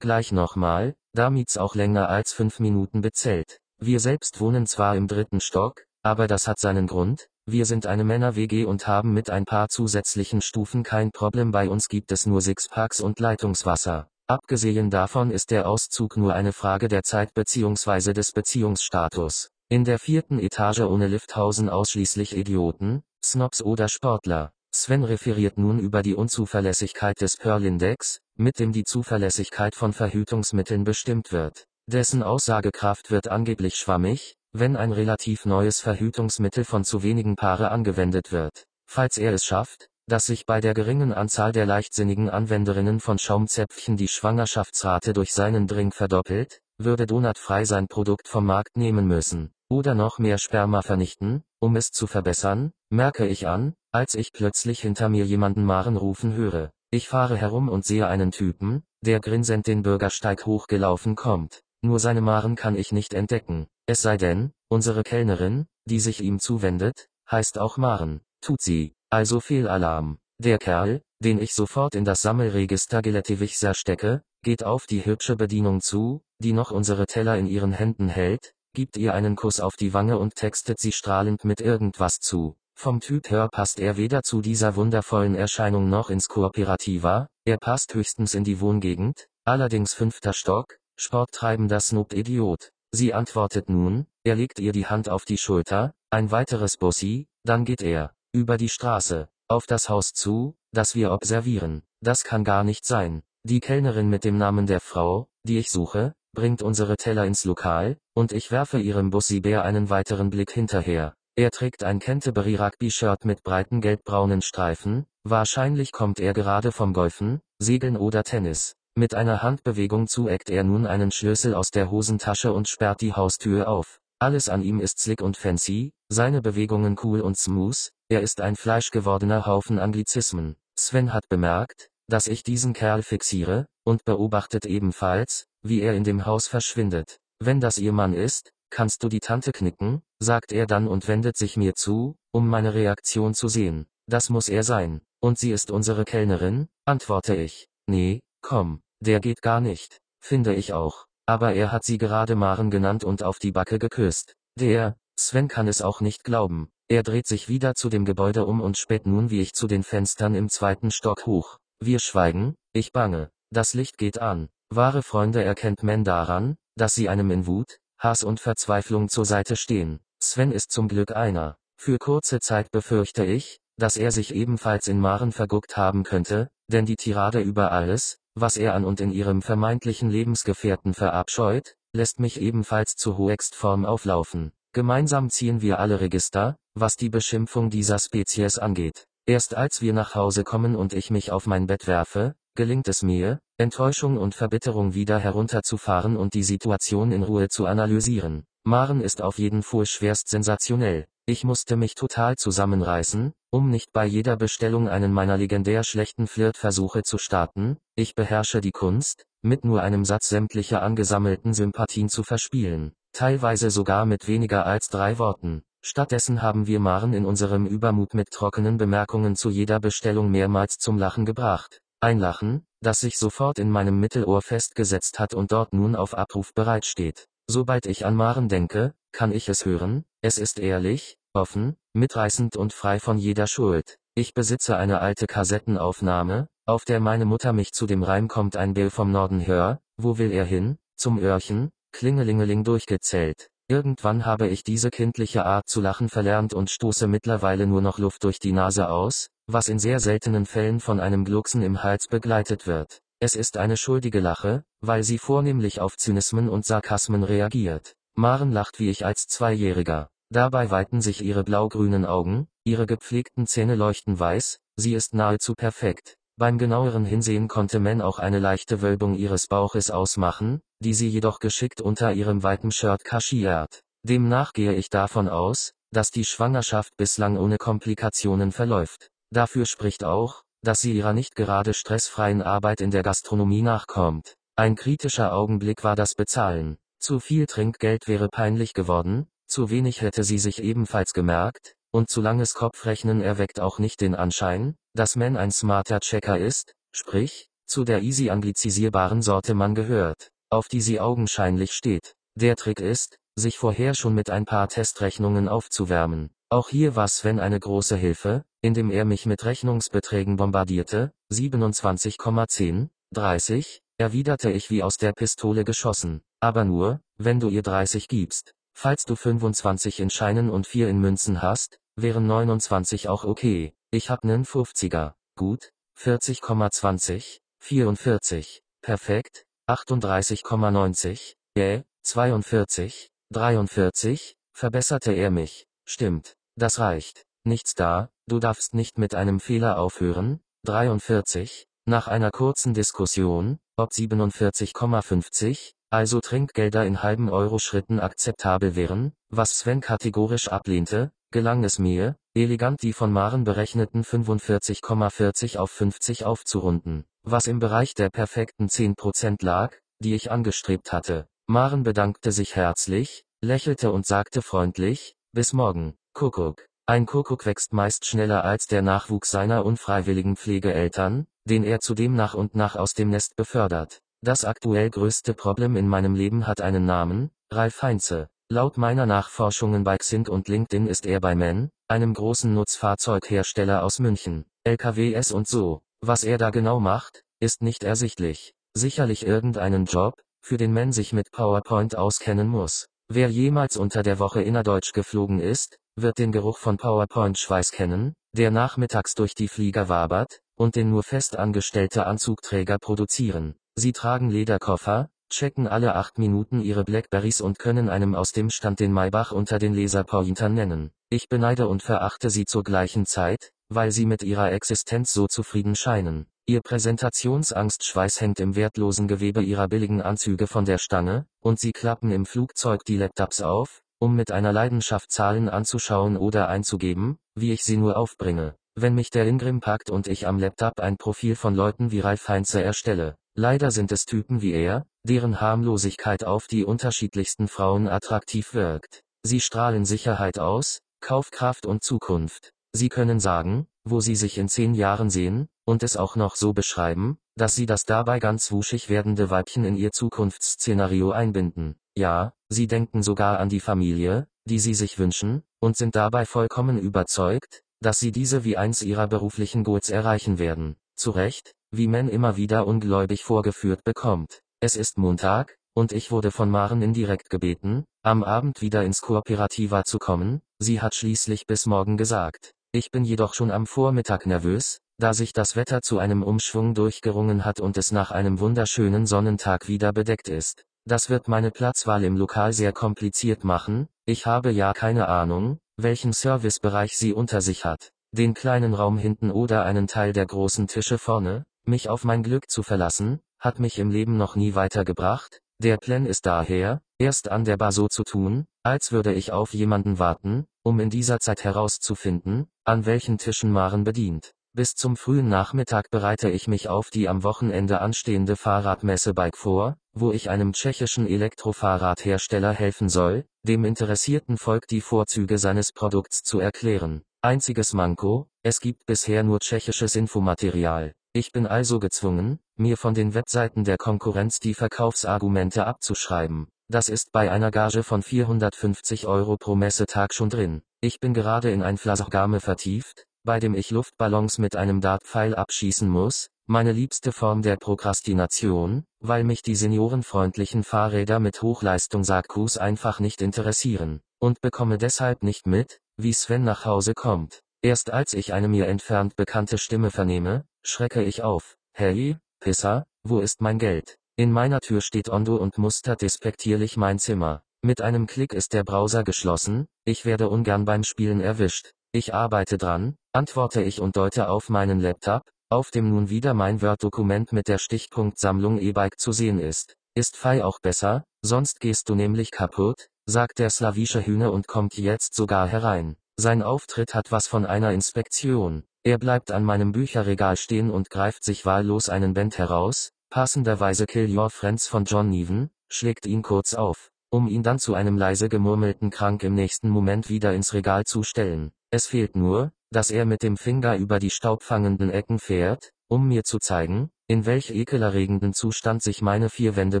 [0.00, 3.60] gleich nochmal, damit's auch länger als fünf Minuten bezählt.
[3.78, 8.04] Wir selbst wohnen zwar im dritten Stock, aber das hat seinen Grund, wir sind eine
[8.04, 12.42] Männer-WG und haben mit ein paar zusätzlichen Stufen kein Problem bei uns gibt es nur
[12.42, 14.10] Sixpacks und Leitungswasser.
[14.26, 18.12] Abgesehen davon ist der Auszug nur eine Frage der Zeit bzw.
[18.12, 19.48] des Beziehungsstatus.
[19.70, 24.52] In der vierten Etage ohne Lifthausen ausschließlich Idioten, Snobs oder Sportler.
[24.70, 31.32] Sven referiert nun über die Unzuverlässigkeit des Pearl-Index, mit dem die Zuverlässigkeit von Verhütungsmitteln bestimmt
[31.32, 31.66] wird.
[31.86, 38.30] Dessen Aussagekraft wird angeblich schwammig, wenn ein relativ neues Verhütungsmittel von zu wenigen Paare angewendet
[38.30, 38.64] wird.
[38.86, 43.96] Falls er es schafft, dass sich bei der geringen Anzahl der leichtsinnigen Anwenderinnen von Schaumzäpfchen
[43.96, 49.50] die Schwangerschaftsrate durch seinen Drink verdoppelt, würde Donut frei sein Produkt vom Markt nehmen müssen,
[49.68, 54.80] oder noch mehr Sperma vernichten, um es zu verbessern, merke ich an, als ich plötzlich
[54.80, 56.72] hinter mir jemanden Maren rufen höre.
[56.90, 61.62] Ich fahre herum und sehe einen Typen, der grinsend den Bürgersteig hochgelaufen kommt.
[61.82, 63.66] Nur seine Maren kann ich nicht entdecken.
[63.86, 68.20] Es sei denn, unsere Kellnerin, die sich ihm zuwendet, heißt auch Maren.
[68.40, 68.94] Tut sie.
[69.10, 70.18] Also Fehlalarm.
[70.38, 75.80] Der Kerl, den ich sofort in das Sammelregister Geletivichser stecke, geht auf die hübsche Bedienung
[75.80, 79.94] zu, die noch unsere Teller in ihren Händen hält, gibt ihr einen Kuss auf die
[79.94, 82.56] Wange und textet sie strahlend mit irgendwas zu.
[82.80, 87.92] Vom Typ her passt er weder zu dieser wundervollen Erscheinung noch ins Kooperativa, er passt
[87.94, 92.70] höchstens in die Wohngegend, allerdings fünfter Stock, sporttreibender Snoop-Idiot.
[92.92, 97.64] Sie antwortet nun, er legt ihr die Hand auf die Schulter, ein weiteres Bussi, dann
[97.64, 101.82] geht er über die Straße, auf das Haus zu, das wir observieren.
[102.00, 103.24] Das kann gar nicht sein.
[103.42, 107.98] Die Kellnerin mit dem Namen der Frau, die ich suche, bringt unsere Teller ins Lokal,
[108.14, 111.16] und ich werfe ihrem Bussi-Bär einen weiteren Blick hinterher.
[111.38, 117.40] Er trägt ein Canterbury Rugby-Shirt mit breiten gelbbraunen Streifen, wahrscheinlich kommt er gerade vom Golfen,
[117.60, 118.74] Segeln oder Tennis.
[118.96, 123.68] Mit einer Handbewegung zueckt er nun einen Schlüssel aus der Hosentasche und sperrt die Haustür
[123.68, 124.00] auf.
[124.18, 128.56] Alles an ihm ist slick und fancy, seine Bewegungen cool und smooth, er ist ein
[128.56, 130.56] fleischgewordener Haufen Anglizismen.
[130.76, 136.26] Sven hat bemerkt, dass ich diesen Kerl fixiere, und beobachtet ebenfalls, wie er in dem
[136.26, 137.20] Haus verschwindet.
[137.38, 141.36] Wenn das ihr Mann ist, kannst du die Tante knicken, sagt er dann und wendet
[141.36, 143.86] sich mir zu, um meine Reaktion zu sehen.
[144.06, 145.00] Das muss er sein.
[145.20, 147.68] Und sie ist unsere Kellnerin, antworte ich.
[147.86, 150.00] Nee, komm, der geht gar nicht.
[150.20, 151.06] Finde ich auch.
[151.26, 154.34] Aber er hat sie gerade Maren genannt und auf die Backe geküsst.
[154.58, 156.70] Der, Sven kann es auch nicht glauben.
[156.88, 159.82] Er dreht sich wieder zu dem Gebäude um und späht nun wie ich zu den
[159.82, 161.58] Fenstern im zweiten Stock hoch.
[161.80, 163.30] Wir schweigen, ich bange.
[163.50, 164.48] Das Licht geht an.
[164.70, 169.56] Wahre Freunde erkennt man daran, dass sie einem in Wut, Hass und Verzweiflung zur Seite
[169.56, 170.00] stehen.
[170.20, 171.56] Sven ist zum Glück einer.
[171.76, 176.86] Für kurze Zeit befürchte ich, dass er sich ebenfalls in Maren verguckt haben könnte, denn
[176.86, 182.40] die Tirade über alles, was er an und in ihrem vermeintlichen Lebensgefährten verabscheut, lässt mich
[182.40, 184.52] ebenfalls zu Hoextform auflaufen.
[184.72, 189.06] Gemeinsam ziehen wir alle Register, was die Beschimpfung dieser Spezies angeht.
[189.26, 193.02] Erst als wir nach Hause kommen und ich mich auf mein Bett werfe, gelingt es
[193.02, 198.44] mir, Enttäuschung und Verbitterung wieder herunterzufahren und die Situation in Ruhe zu analysieren.
[198.62, 201.06] Maren ist auf jeden Fall schwerst sensationell.
[201.26, 207.02] Ich musste mich total zusammenreißen, um nicht bei jeder Bestellung einen meiner legendär schlechten Flirtversuche
[207.02, 207.78] zu starten.
[207.96, 214.06] Ich beherrsche die Kunst, mit nur einem Satz sämtliche angesammelten Sympathien zu verspielen, teilweise sogar
[214.06, 215.62] mit weniger als drei Worten.
[215.82, 220.96] Stattdessen haben wir Maren in unserem Übermut mit trockenen Bemerkungen zu jeder Bestellung mehrmals zum
[220.96, 221.80] Lachen gebracht.
[222.00, 226.54] Ein Lachen, das sich sofort in meinem Mittelohr festgesetzt hat und dort nun auf Abruf
[226.54, 227.26] bereitsteht.
[227.48, 232.72] Sobald ich an Maren denke, kann ich es hören, es ist ehrlich, offen, mitreißend und
[232.72, 233.98] frei von jeder Schuld.
[234.14, 238.74] Ich besitze eine alte Kassettenaufnahme, auf der meine Mutter mich zu dem Reim kommt ein
[238.74, 243.50] Bill vom Norden hör, wo will er hin, zum Öhrchen, Klingelingeling durchgezählt.
[243.70, 248.24] Irgendwann habe ich diese kindliche Art zu lachen verlernt und stoße mittlerweile nur noch Luft
[248.24, 252.66] durch die Nase aus, was in sehr seltenen Fällen von einem Glucksen im Hals begleitet
[252.66, 253.00] wird.
[253.20, 257.94] Es ist eine schuldige Lache, weil sie vornehmlich auf Zynismen und Sarkasmen reagiert.
[258.14, 260.08] Maren lacht wie ich als Zweijähriger.
[260.30, 266.17] Dabei weiten sich ihre blaugrünen Augen, ihre gepflegten Zähne leuchten weiß, sie ist nahezu perfekt.
[266.38, 271.40] Beim genaueren Hinsehen konnte man auch eine leichte Wölbung ihres Bauches ausmachen, die sie jedoch
[271.40, 273.82] geschickt unter ihrem weiten Shirt kaschiert.
[274.04, 279.10] Demnach gehe ich davon aus, dass die Schwangerschaft bislang ohne Komplikationen verläuft.
[279.34, 284.36] Dafür spricht auch, dass sie ihrer nicht gerade stressfreien Arbeit in der Gastronomie nachkommt.
[284.54, 286.78] Ein kritischer Augenblick war das Bezahlen.
[287.00, 292.20] Zu viel Trinkgeld wäre peinlich geworden, zu wenig hätte sie sich ebenfalls gemerkt, und zu
[292.20, 297.84] langes Kopfrechnen erweckt auch nicht den Anschein, dass man ein smarter Checker ist, sprich, zu
[297.84, 302.14] der easy anglizisierbaren Sorte man gehört, auf die sie augenscheinlich steht.
[302.34, 306.30] Der Trick ist, sich vorher schon mit ein paar Testrechnungen aufzuwärmen.
[306.50, 313.82] Auch hier war Sven eine große Hilfe, indem er mich mit Rechnungsbeträgen bombardierte, 27,10, 30,
[313.98, 318.54] erwiderte ich wie aus der Pistole geschossen, aber nur, wenn du ihr 30 gibst.
[318.80, 323.74] Falls du 25 in Scheinen und 4 in Münzen hast, wären 29 auch okay.
[323.90, 325.14] Ich hab nen 50er.
[325.34, 335.66] Gut, 40,20, 44, perfekt, 38,90, äh, 42, 43, verbesserte er mich.
[335.84, 337.24] Stimmt, das reicht.
[337.42, 340.40] Nichts da, du darfst nicht mit einem Fehler aufhören.
[340.66, 349.12] 43, nach einer kurzen Diskussion, ob 47,50, also Trinkgelder in halben Euro Schritten akzeptabel wären,
[349.30, 356.24] was Sven kategorisch ablehnte, gelang es mir, elegant die von Maren berechneten 45,40 auf 50
[356.24, 361.26] aufzurunden, was im Bereich der perfekten 10% lag, die ich angestrebt hatte.
[361.46, 366.66] Maren bedankte sich herzlich, lächelte und sagte freundlich, bis morgen, Kuckuck.
[366.86, 372.34] Ein Kuckuck wächst meist schneller als der Nachwuchs seiner unfreiwilligen Pflegeeltern, den er zudem nach
[372.34, 374.00] und nach aus dem Nest befördert.
[374.20, 378.28] Das aktuell größte Problem in meinem Leben hat einen Namen, Ralf Heinze.
[378.50, 384.00] Laut meiner Nachforschungen bei Xing und LinkedIn ist er bei MAN, einem großen Nutzfahrzeughersteller aus
[384.00, 385.82] München, LKWs und so.
[386.00, 388.54] Was er da genau macht, ist nicht ersichtlich.
[388.74, 392.88] Sicherlich irgendeinen Job, für den man sich mit PowerPoint auskennen muss.
[393.08, 398.50] Wer jemals unter der Woche innerdeutsch geflogen ist, wird den Geruch von PowerPoint-Schweiß kennen, der
[398.50, 403.54] nachmittags durch die Flieger wabert, und den nur festangestellte Anzugträger produzieren.
[403.78, 408.80] Sie tragen Lederkoffer, checken alle acht Minuten ihre Blackberries und können einem aus dem Stand
[408.80, 410.90] den Maybach unter den Laserpointern nennen.
[411.10, 415.76] Ich beneide und verachte sie zur gleichen Zeit, weil sie mit ihrer Existenz so zufrieden
[415.76, 416.26] scheinen.
[416.44, 422.10] Ihr Präsentationsangstschweiß hängt im wertlosen Gewebe ihrer billigen Anzüge von der Stange, und sie klappen
[422.10, 427.62] im Flugzeug die Laptops auf, um mit einer Leidenschaft Zahlen anzuschauen oder einzugeben, wie ich
[427.62, 428.56] sie nur aufbringe.
[428.74, 432.28] Wenn mich der Ingrim packt und ich am Laptop ein Profil von Leuten wie Ralf
[432.28, 438.52] Heinze erstelle, leider sind es Typen wie er, deren Harmlosigkeit auf die unterschiedlichsten Frauen attraktiv
[438.52, 439.04] wirkt.
[439.22, 442.52] Sie strahlen Sicherheit aus, Kaufkraft und Zukunft.
[442.72, 446.52] Sie können sagen, wo sie sich in zehn Jahren sehen, und es auch noch so
[446.52, 451.76] beschreiben, dass sie das dabei ganz wuschig werdende Weibchen in ihr Zukunftsszenario einbinden.
[451.96, 456.78] Ja, sie denken sogar an die Familie, die sie sich wünschen, und sind dabei vollkommen
[456.78, 460.76] überzeugt, dass sie diese wie eins ihrer beruflichen Goals erreichen werden.
[460.96, 464.40] Zu Recht, wie man immer wieder ungläubig vorgeführt bekommt.
[464.60, 469.84] Es ist Montag, und ich wurde von Maren indirekt gebeten, am Abend wieder ins Kooperativa
[469.84, 472.52] zu kommen, sie hat schließlich bis morgen gesagt.
[472.72, 477.44] Ich bin jedoch schon am Vormittag nervös, da sich das Wetter zu einem Umschwung durchgerungen
[477.44, 480.64] hat und es nach einem wunderschönen Sonnentag wieder bedeckt ist.
[480.84, 486.12] Das wird meine Platzwahl im Lokal sehr kompliziert machen, ich habe ja keine Ahnung, welchen
[486.12, 487.90] Servicebereich sie unter sich hat.
[488.10, 492.50] Den kleinen Raum hinten oder einen Teil der großen Tische vorne, mich auf mein Glück
[492.50, 497.44] zu verlassen, hat mich im Leben noch nie weitergebracht, der Plan ist daher, erst an
[497.44, 501.44] der Bar so zu tun, als würde ich auf jemanden warten, um in dieser Zeit
[501.44, 504.32] herauszufinden, an welchen Tischen Maren bedient.
[504.54, 509.76] Bis zum frühen Nachmittag bereite ich mich auf die am Wochenende anstehende Fahrradmesse Bike vor,
[509.92, 516.40] wo ich einem tschechischen Elektrofahrradhersteller helfen soll, dem interessierten Volk die Vorzüge seines Produkts zu
[516.40, 517.02] erklären.
[517.20, 520.92] Einziges Manko, es gibt bisher nur tschechisches Infomaterial.
[521.12, 526.48] Ich bin also gezwungen, mir von den Webseiten der Konkurrenz die Verkaufsargumente abzuschreiben.
[526.68, 530.60] Das ist bei einer Gage von 450 Euro pro Messetag schon drin.
[530.80, 535.88] Ich bin gerade in ein Flasogame vertieft, bei dem ich Luftballons mit einem Dartpfeil abschießen
[535.88, 543.22] muss, meine liebste Form der Prokrastination, weil mich die seniorenfreundlichen Fahrräder mit Hochleistung-Akkus einfach nicht
[543.22, 547.40] interessieren, und bekomme deshalb nicht mit, wie Sven nach Hause kommt.
[547.60, 551.56] Erst als ich eine mir entfernt bekannte Stimme vernehme, schrecke ich auf.
[551.72, 553.98] Hey, Pisser, wo ist mein Geld?
[554.16, 557.42] In meiner Tür steht Ondo und mustert despektierlich mein Zimmer.
[557.62, 561.72] Mit einem Klick ist der Browser geschlossen, ich werde ungern beim Spielen erwischt.
[561.92, 566.60] Ich arbeite dran, antworte ich und deute auf meinen Laptop, auf dem nun wieder mein
[566.60, 569.74] Word-Dokument mit der Stichpunktsammlung E-Bike zu sehen ist.
[569.94, 574.76] Ist Fei auch besser, sonst gehst du nämlich kaputt, sagt der slawische Hühner und kommt
[574.76, 575.96] jetzt sogar herein.
[576.20, 578.64] Sein Auftritt hat was von einer Inspektion.
[578.84, 584.16] Er bleibt an meinem Bücherregal stehen und greift sich wahllos einen Band heraus, passenderweise Kill
[584.16, 588.28] Your Friends von John Neven, schlägt ihn kurz auf, um ihn dann zu einem leise
[588.28, 591.50] gemurmelten Krank im nächsten Moment wieder ins Regal zu stellen.
[591.70, 596.24] Es fehlt nur, dass er mit dem Finger über die staubfangenden Ecken fährt, um mir
[596.24, 599.80] zu zeigen, in welch ekelerregenden Zustand sich meine vier Wände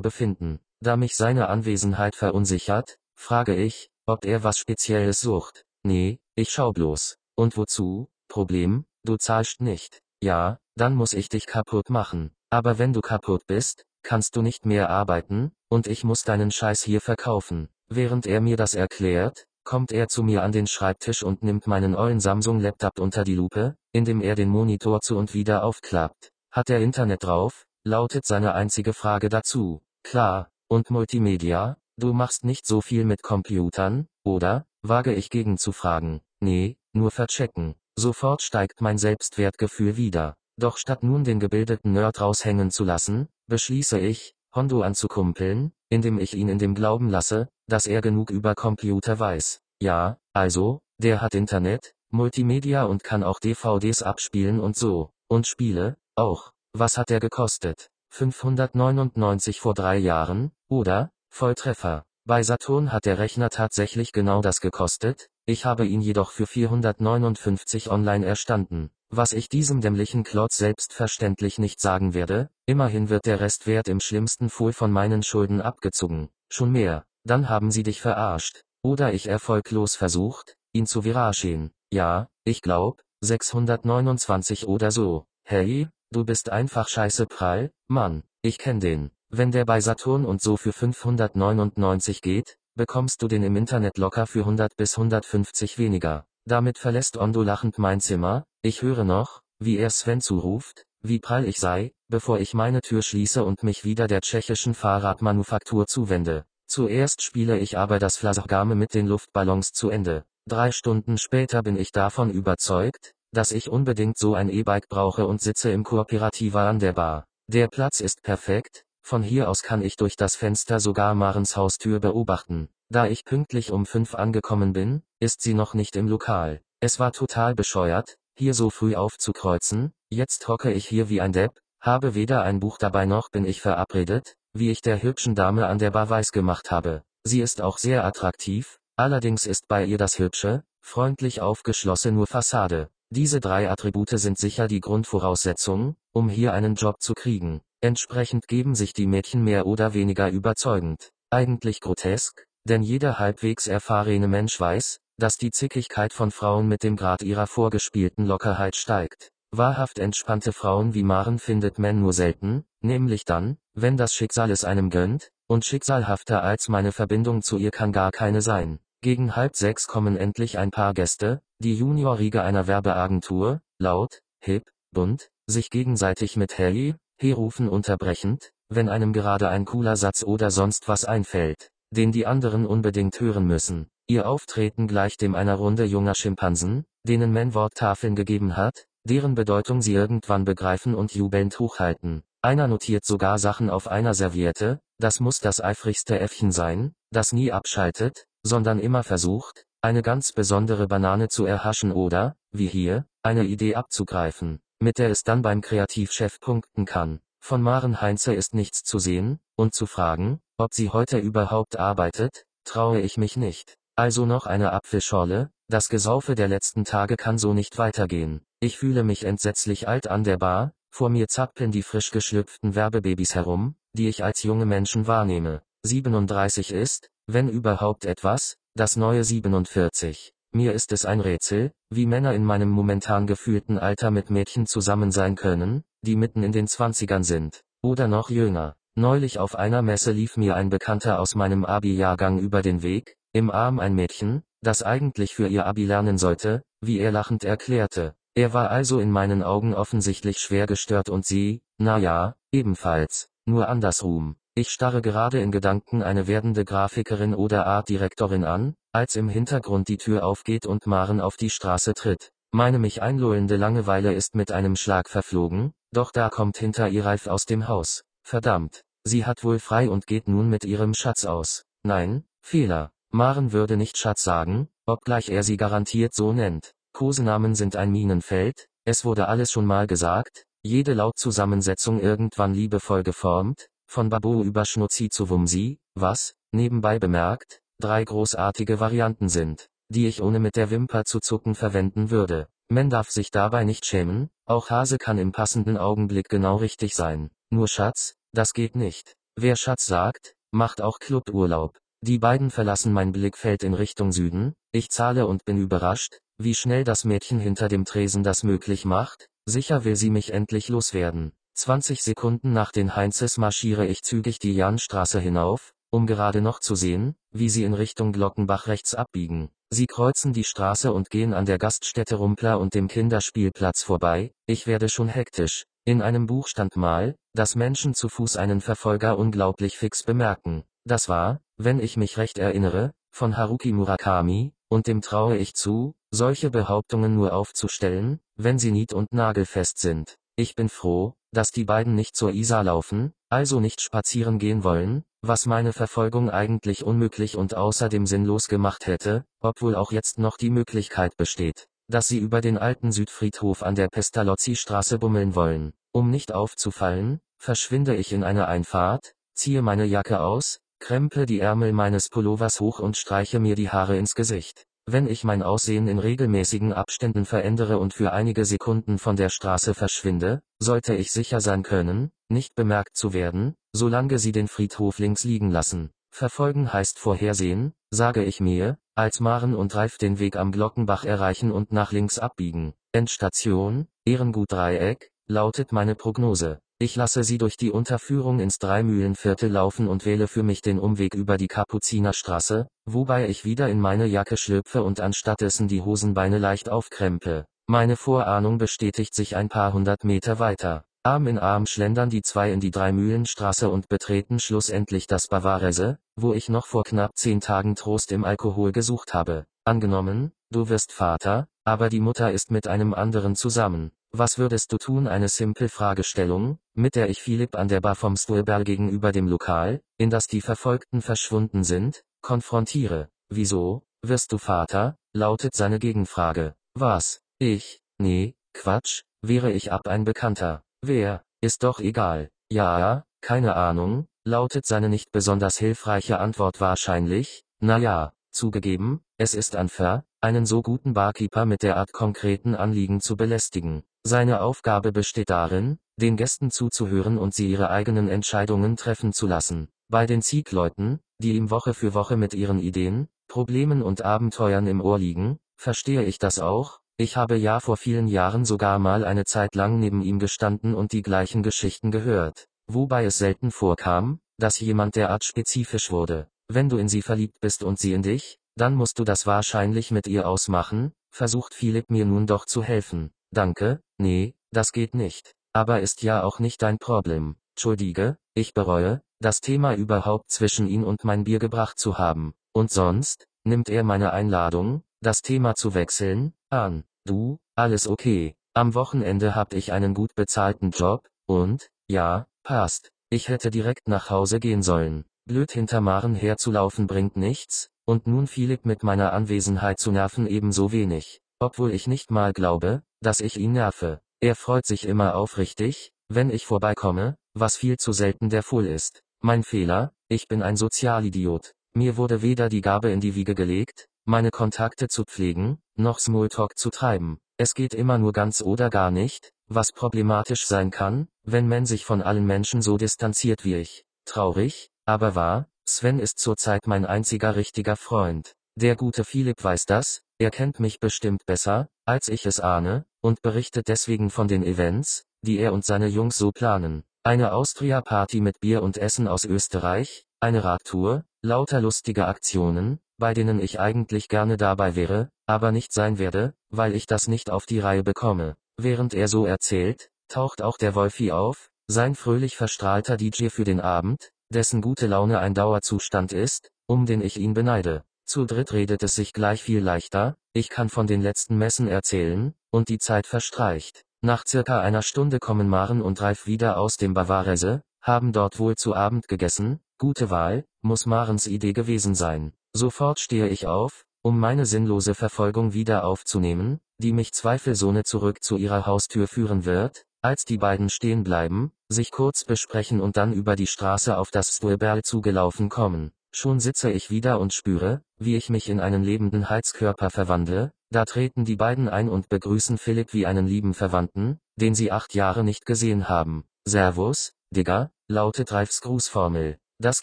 [0.00, 0.60] befinden.
[0.80, 5.64] Da mich seine Anwesenheit verunsichert, frage ich, ob er was Spezielles sucht.
[5.82, 7.18] Nee, ich schau bloß.
[7.34, 8.08] Und wozu?
[8.28, 10.02] Problem, du zahlst nicht.
[10.22, 12.30] Ja, dann muss ich dich kaputt machen.
[12.50, 16.82] Aber wenn du kaputt bist, kannst du nicht mehr arbeiten, und ich muss deinen Scheiß
[16.82, 17.68] hier verkaufen.
[17.88, 21.94] Während er mir das erklärt, kommt er zu mir an den Schreibtisch und nimmt meinen
[21.94, 26.30] ollen Samsung-Laptop unter die Lupe, indem er den Monitor zu und wieder aufklappt.
[26.50, 27.64] Hat er Internet drauf?
[27.84, 29.82] Lautet seine einzige Frage dazu.
[30.02, 30.50] Klar.
[30.68, 31.76] Und Multimedia?
[31.96, 34.66] Du machst nicht so viel mit Computern, oder?
[34.82, 36.20] Wage ich gegenzufragen.
[36.40, 37.74] Nee, nur verchecken.
[37.98, 40.36] Sofort steigt mein Selbstwertgefühl wieder.
[40.56, 46.34] Doch statt nun den gebildeten Nerd raushängen zu lassen, beschließe ich, Hondo anzukumpeln, indem ich
[46.34, 49.62] ihn in dem Glauben lasse, dass er genug über Computer weiß.
[49.82, 55.10] Ja, also, der hat Internet, Multimedia und kann auch DVDs abspielen und so.
[55.26, 56.52] Und Spiele, auch.
[56.72, 57.90] Was hat er gekostet?
[58.10, 61.10] 599 vor drei Jahren, oder?
[61.30, 62.04] Volltreffer.
[62.24, 67.90] Bei Saturn hat der Rechner tatsächlich genau das gekostet, ich habe ihn jedoch für 459
[67.90, 68.90] online erstanden.
[69.08, 74.50] Was ich diesem dämlichen Klotz selbstverständlich nicht sagen werde, immerhin wird der Restwert im schlimmsten
[74.50, 76.28] Fall von meinen Schulden abgezogen.
[76.50, 78.60] Schon mehr, dann haben sie dich verarscht.
[78.82, 81.70] Oder ich erfolglos versucht, ihn zu viragen.
[81.90, 85.24] Ja, ich glaub, 629 oder so.
[85.44, 89.12] Hey, du bist einfach scheiße prall, Mann, ich kenn den.
[89.30, 94.26] Wenn der bei Saturn und so für 599 geht, bekommst du den im Internet locker
[94.26, 96.24] für 100 bis 150 weniger.
[96.46, 101.44] Damit verlässt Ondo lachend mein Zimmer, ich höre noch, wie er Sven zuruft, wie prall
[101.44, 106.44] ich sei, bevor ich meine Tür schließe und mich wieder der tschechischen Fahrradmanufaktur zuwende.
[106.68, 110.24] Zuerst spiele ich aber das Flasagame mit den Luftballons zu Ende.
[110.46, 115.40] Drei Stunden später bin ich davon überzeugt, dass ich unbedingt so ein E-Bike brauche und
[115.40, 117.24] sitze im Kooperativa an der Bar.
[117.48, 122.00] Der Platz ist perfekt, von hier aus kann ich durch das Fenster sogar Marens Haustür
[122.00, 122.68] beobachten.
[122.90, 126.60] Da ich pünktlich um fünf angekommen bin, ist sie noch nicht im Lokal.
[126.80, 131.58] Es war total bescheuert, hier so früh aufzukreuzen, jetzt hocke ich hier wie ein Depp,
[131.80, 135.78] habe weder ein Buch dabei noch bin ich verabredet, wie ich der hübschen Dame an
[135.78, 137.02] der Bar weiß gemacht habe.
[137.24, 142.88] Sie ist auch sehr attraktiv, allerdings ist bei ihr das hübsche, freundlich aufgeschlossen nur Fassade.
[143.10, 147.60] Diese drei Attribute sind sicher die Grundvoraussetzung, um hier einen Job zu kriegen.
[147.80, 151.10] Entsprechend geben sich die Mädchen mehr oder weniger überzeugend.
[151.30, 156.96] Eigentlich grotesk, denn jeder halbwegs erfahrene Mensch weiß, dass die Zickigkeit von Frauen mit dem
[156.96, 159.30] Grad ihrer vorgespielten Lockerheit steigt.
[159.52, 164.64] Wahrhaft entspannte Frauen wie Maren findet man nur selten, nämlich dann, wenn das Schicksal es
[164.64, 168.80] einem gönnt, und schicksalhafter als meine Verbindung zu ihr kann gar keine sein.
[169.02, 175.30] Gegen halb sechs kommen endlich ein paar Gäste, die Juniorriege einer Werbeagentur, laut, hip, bunt,
[175.46, 180.86] sich gegenseitig mit Hey, He rufen unterbrechend, wenn einem gerade ein cooler Satz oder sonst
[180.86, 183.88] was einfällt, den die anderen unbedingt hören müssen.
[184.06, 189.82] Ihr Auftreten gleicht dem einer Runde junger Schimpansen, denen man Worttafeln gegeben hat, deren Bedeutung
[189.82, 192.22] sie irgendwann begreifen und jubelnd hochhalten.
[192.40, 197.50] Einer notiert sogar Sachen auf einer Serviette, das muss das eifrigste Äffchen sein, das nie
[197.50, 203.74] abschaltet, sondern immer versucht, eine ganz besondere Banane zu erhaschen oder, wie hier, eine Idee
[203.74, 207.20] abzugreifen mit der es dann beim Kreativchef punkten kann.
[207.40, 212.44] Von Maren Heinze ist nichts zu sehen, und zu fragen, ob sie heute überhaupt arbeitet,
[212.64, 213.76] traue ich mich nicht.
[213.96, 218.42] Also noch eine Apfelschorle, das Gesaufe der letzten Tage kann so nicht weitergehen.
[218.60, 223.34] Ich fühle mich entsetzlich alt an der Bar, vor mir zappeln die frisch geschlüpften Werbebabys
[223.34, 225.62] herum, die ich als junge Menschen wahrnehme.
[225.84, 230.32] 37 ist, wenn überhaupt etwas, das neue 47.
[230.52, 235.12] Mir ist es ein Rätsel, wie Männer in meinem momentan gefühlten Alter mit Mädchen zusammen
[235.12, 238.74] sein können, die mitten in den Zwanzigern sind, oder noch jünger.
[238.94, 243.50] Neulich auf einer Messe lief mir ein Bekannter aus meinem Abi-Jahrgang über den Weg, im
[243.50, 248.14] Arm ein Mädchen, das eigentlich für ihr Abi lernen sollte, wie er lachend erklärte.
[248.34, 253.68] Er war also in meinen Augen offensichtlich schwer gestört und sie, na ja, ebenfalls, nur
[253.68, 254.36] andersrum.
[254.54, 259.96] Ich starre gerade in Gedanken eine werdende Grafikerin oder Artdirektorin an, als im Hintergrund die
[259.96, 262.32] Tür aufgeht und Maren auf die Straße tritt.
[262.50, 267.28] Meine mich einlullende Langeweile ist mit einem Schlag verflogen, doch da kommt hinter ihr Ralf
[267.28, 268.02] aus dem Haus.
[268.24, 271.62] Verdammt, sie hat wohl frei und geht nun mit ihrem Schatz aus.
[271.84, 272.90] Nein, Fehler.
[273.10, 276.74] Maren würde nicht Schatz sagen, obgleich er sie garantiert so nennt.
[276.92, 283.68] Kosenamen sind ein Minenfeld, es wurde alles schon mal gesagt, jede Lautzusammensetzung irgendwann liebevoll geformt,
[283.86, 290.20] von Babo über Schnutzi zu Wumsi, was, nebenbei bemerkt, drei großartige Varianten sind, die ich
[290.20, 292.48] ohne mit der Wimper zu zucken verwenden würde.
[292.68, 297.30] Man darf sich dabei nicht schämen, auch Hase kann im passenden Augenblick genau richtig sein.
[297.50, 299.14] Nur Schatz, das geht nicht.
[299.36, 301.78] Wer Schatz sagt, macht auch Cluburlaub.
[302.00, 306.84] Die beiden verlassen mein Blickfeld in Richtung Süden, ich zahle und bin überrascht, wie schnell
[306.84, 311.32] das Mädchen hinter dem Tresen das möglich macht, sicher will sie mich endlich loswerden.
[311.54, 316.76] 20 Sekunden nach den Heinzes marschiere ich zügig die Jahnstraße hinauf, um gerade noch zu
[316.76, 319.50] sehen, wie sie in Richtung Glockenbach rechts abbiegen.
[319.70, 324.66] Sie kreuzen die Straße und gehen an der Gaststätte Rumpler und dem Kinderspielplatz vorbei, ich
[324.66, 325.64] werde schon hektisch.
[325.84, 330.64] In einem Buch stand mal, dass Menschen zu Fuß einen Verfolger unglaublich fix bemerken.
[330.84, 335.94] Das war, wenn ich mich recht erinnere, von Haruki Murakami, und dem traue ich zu,
[336.10, 340.16] solche Behauptungen nur aufzustellen, wenn sie nied- und nagelfest sind.
[340.40, 345.02] Ich bin froh, dass die beiden nicht zur Isar laufen, also nicht spazieren gehen wollen,
[345.20, 350.50] was meine Verfolgung eigentlich unmöglich und außerdem sinnlos gemacht hätte, obwohl auch jetzt noch die
[350.50, 355.72] Möglichkeit besteht, dass sie über den alten Südfriedhof an der Pestalozzi-Straße bummeln wollen.
[355.90, 361.72] Um nicht aufzufallen, verschwinde ich in eine Einfahrt, ziehe meine Jacke aus, krempe die Ärmel
[361.72, 364.67] meines Pullovers hoch und streiche mir die Haare ins Gesicht.
[364.90, 369.74] Wenn ich mein Aussehen in regelmäßigen Abständen verändere und für einige Sekunden von der Straße
[369.74, 375.24] verschwinde, sollte ich sicher sein können, nicht bemerkt zu werden, solange sie den Friedhof links
[375.24, 375.90] liegen lassen.
[376.10, 381.52] Verfolgen heißt vorhersehen, sage ich mir, als Maren und Ralf den Weg am Glockenbach erreichen
[381.52, 382.72] und nach links abbiegen.
[382.92, 386.60] Endstation, Ehrengut Dreieck, lautet meine Prognose.
[386.80, 391.14] Ich lasse sie durch die Unterführung ins Dreimühlenviertel laufen und wähle für mich den Umweg
[391.14, 396.68] über die Kapuzinerstraße, wobei ich wieder in meine Jacke schlüpfe und anstattdessen die Hosenbeine leicht
[396.68, 397.46] aufkrempe.
[397.66, 400.84] Meine Vorahnung bestätigt sich ein paar hundert Meter weiter.
[401.02, 406.32] Arm in Arm schlendern die zwei in die Dreimühlenstraße und betreten schlussendlich das Bavarese, wo
[406.32, 409.46] ich noch vor knapp zehn Tagen Trost im Alkohol gesucht habe.
[409.64, 413.90] Angenommen, du wirst Vater, aber die Mutter ist mit einem anderen zusammen.
[414.10, 415.06] Was würdest du tun?
[415.06, 419.82] Eine simple Fragestellung, mit der ich Philipp an der Bar vom Stulberg gegenüber dem Lokal,
[419.98, 423.10] in das die Verfolgten verschwunden sind, konfrontiere.
[423.28, 424.96] Wieso, wirst du Vater?
[425.12, 426.54] lautet seine Gegenfrage.
[426.74, 427.20] Was?
[427.38, 427.82] Ich?
[427.98, 430.62] Nee, Quatsch, wäre ich ab ein Bekannter.
[430.80, 431.24] Wer?
[431.40, 432.30] Ist doch egal.
[432.50, 437.44] Ja, keine Ahnung, lautet seine nicht besonders hilfreiche Antwort wahrscheinlich.
[437.60, 443.16] Na ja, zugegeben, es ist unfair, einen so guten Barkeeper mit derart konkreten Anliegen zu
[443.16, 443.84] belästigen.
[444.02, 449.68] Seine Aufgabe besteht darin, den Gästen zuzuhören und sie ihre eigenen Entscheidungen treffen zu lassen.
[449.88, 454.80] Bei den Ziegleuten, die ihm Woche für Woche mit ihren Ideen, Problemen und Abenteuern im
[454.80, 459.24] Ohr liegen, verstehe ich das auch, ich habe ja vor vielen Jahren sogar mal eine
[459.24, 464.58] Zeit lang neben ihm gestanden und die gleichen Geschichten gehört, wobei es selten vorkam, dass
[464.58, 466.28] jemand derart spezifisch wurde.
[466.48, 469.90] Wenn du in sie verliebt bist und sie in dich, dann musst du das wahrscheinlich
[469.90, 473.10] mit ihr ausmachen, versucht Philipp mir nun doch zu helfen.
[473.30, 475.34] Danke, nee, das geht nicht.
[475.52, 477.36] Aber ist ja auch nicht dein Problem.
[477.54, 482.34] Entschuldige, ich bereue, das Thema überhaupt zwischen ihn und mein Bier gebracht zu haben.
[482.52, 486.84] Und sonst, nimmt er meine Einladung, das Thema zu wechseln, an.
[487.04, 488.36] Du, alles okay.
[488.54, 492.90] Am Wochenende hab ich einen gut bezahlten Job, und, ja, passt.
[493.10, 495.04] Ich hätte direkt nach Hause gehen sollen.
[495.24, 500.72] Blöd hinter Maren herzulaufen bringt nichts, und nun Philipp mit meiner Anwesenheit zu nerven ebenso
[500.72, 501.22] wenig.
[501.40, 504.00] Obwohl ich nicht mal glaube, dass ich ihn nerve.
[504.20, 509.02] Er freut sich immer aufrichtig, wenn ich vorbeikomme, was viel zu selten der Fall ist.
[509.22, 511.54] Mein Fehler, ich bin ein Sozialidiot.
[511.72, 516.58] Mir wurde weder die Gabe in die Wiege gelegt, meine Kontakte zu pflegen, noch Smalltalk
[516.58, 517.18] zu treiben.
[517.38, 521.86] Es geht immer nur ganz oder gar nicht, was problematisch sein kann, wenn man sich
[521.86, 523.86] von allen Menschen so distanziert wie ich.
[524.04, 528.32] Traurig, aber wahr, Sven ist zurzeit mein einziger richtiger Freund.
[528.56, 533.20] Der gute Philipp weiß das, er kennt mich bestimmt besser, als ich es ahne, und
[533.20, 536.84] berichtet deswegen von den Events, die er und seine Jungs so planen.
[537.02, 543.38] Eine Austria-Party mit Bier und Essen aus Österreich, eine Radtour, lauter lustige Aktionen, bei denen
[543.38, 547.60] ich eigentlich gerne dabei wäre, aber nicht sein werde, weil ich das nicht auf die
[547.60, 548.36] Reihe bekomme.
[548.56, 553.60] Während er so erzählt, taucht auch der Wolfi auf, sein fröhlich verstrahlter DJ für den
[553.60, 557.84] Abend, dessen gute Laune ein Dauerzustand ist, um den ich ihn beneide.
[558.04, 562.34] Zu dritt redet es sich gleich viel leichter, ich kann von den letzten Messen erzählen,
[562.50, 563.84] und die Zeit verstreicht.
[564.00, 568.56] Nach circa einer Stunde kommen Maren und Ralf wieder aus dem Bavarese, haben dort wohl
[568.56, 572.32] zu Abend gegessen, gute Wahl, muss Marens Idee gewesen sein.
[572.52, 578.36] Sofort stehe ich auf, um meine sinnlose Verfolgung wieder aufzunehmen, die mich zweifelsohne zurück zu
[578.36, 583.36] ihrer Haustür führen wird, als die beiden stehen bleiben, sich kurz besprechen und dann über
[583.36, 585.92] die Straße auf das Stueberl zugelaufen kommen.
[586.12, 590.84] Schon sitze ich wieder und spüre, wie ich mich in einen lebenden Heizkörper verwandle, da
[590.84, 595.24] treten die beiden ein und begrüßen Philipp wie einen lieben Verwandten, den sie acht Jahre
[595.24, 596.24] nicht gesehen haben.
[596.46, 599.38] Servus, Digga, lautet Ralfs Grußformel.
[599.58, 599.82] Das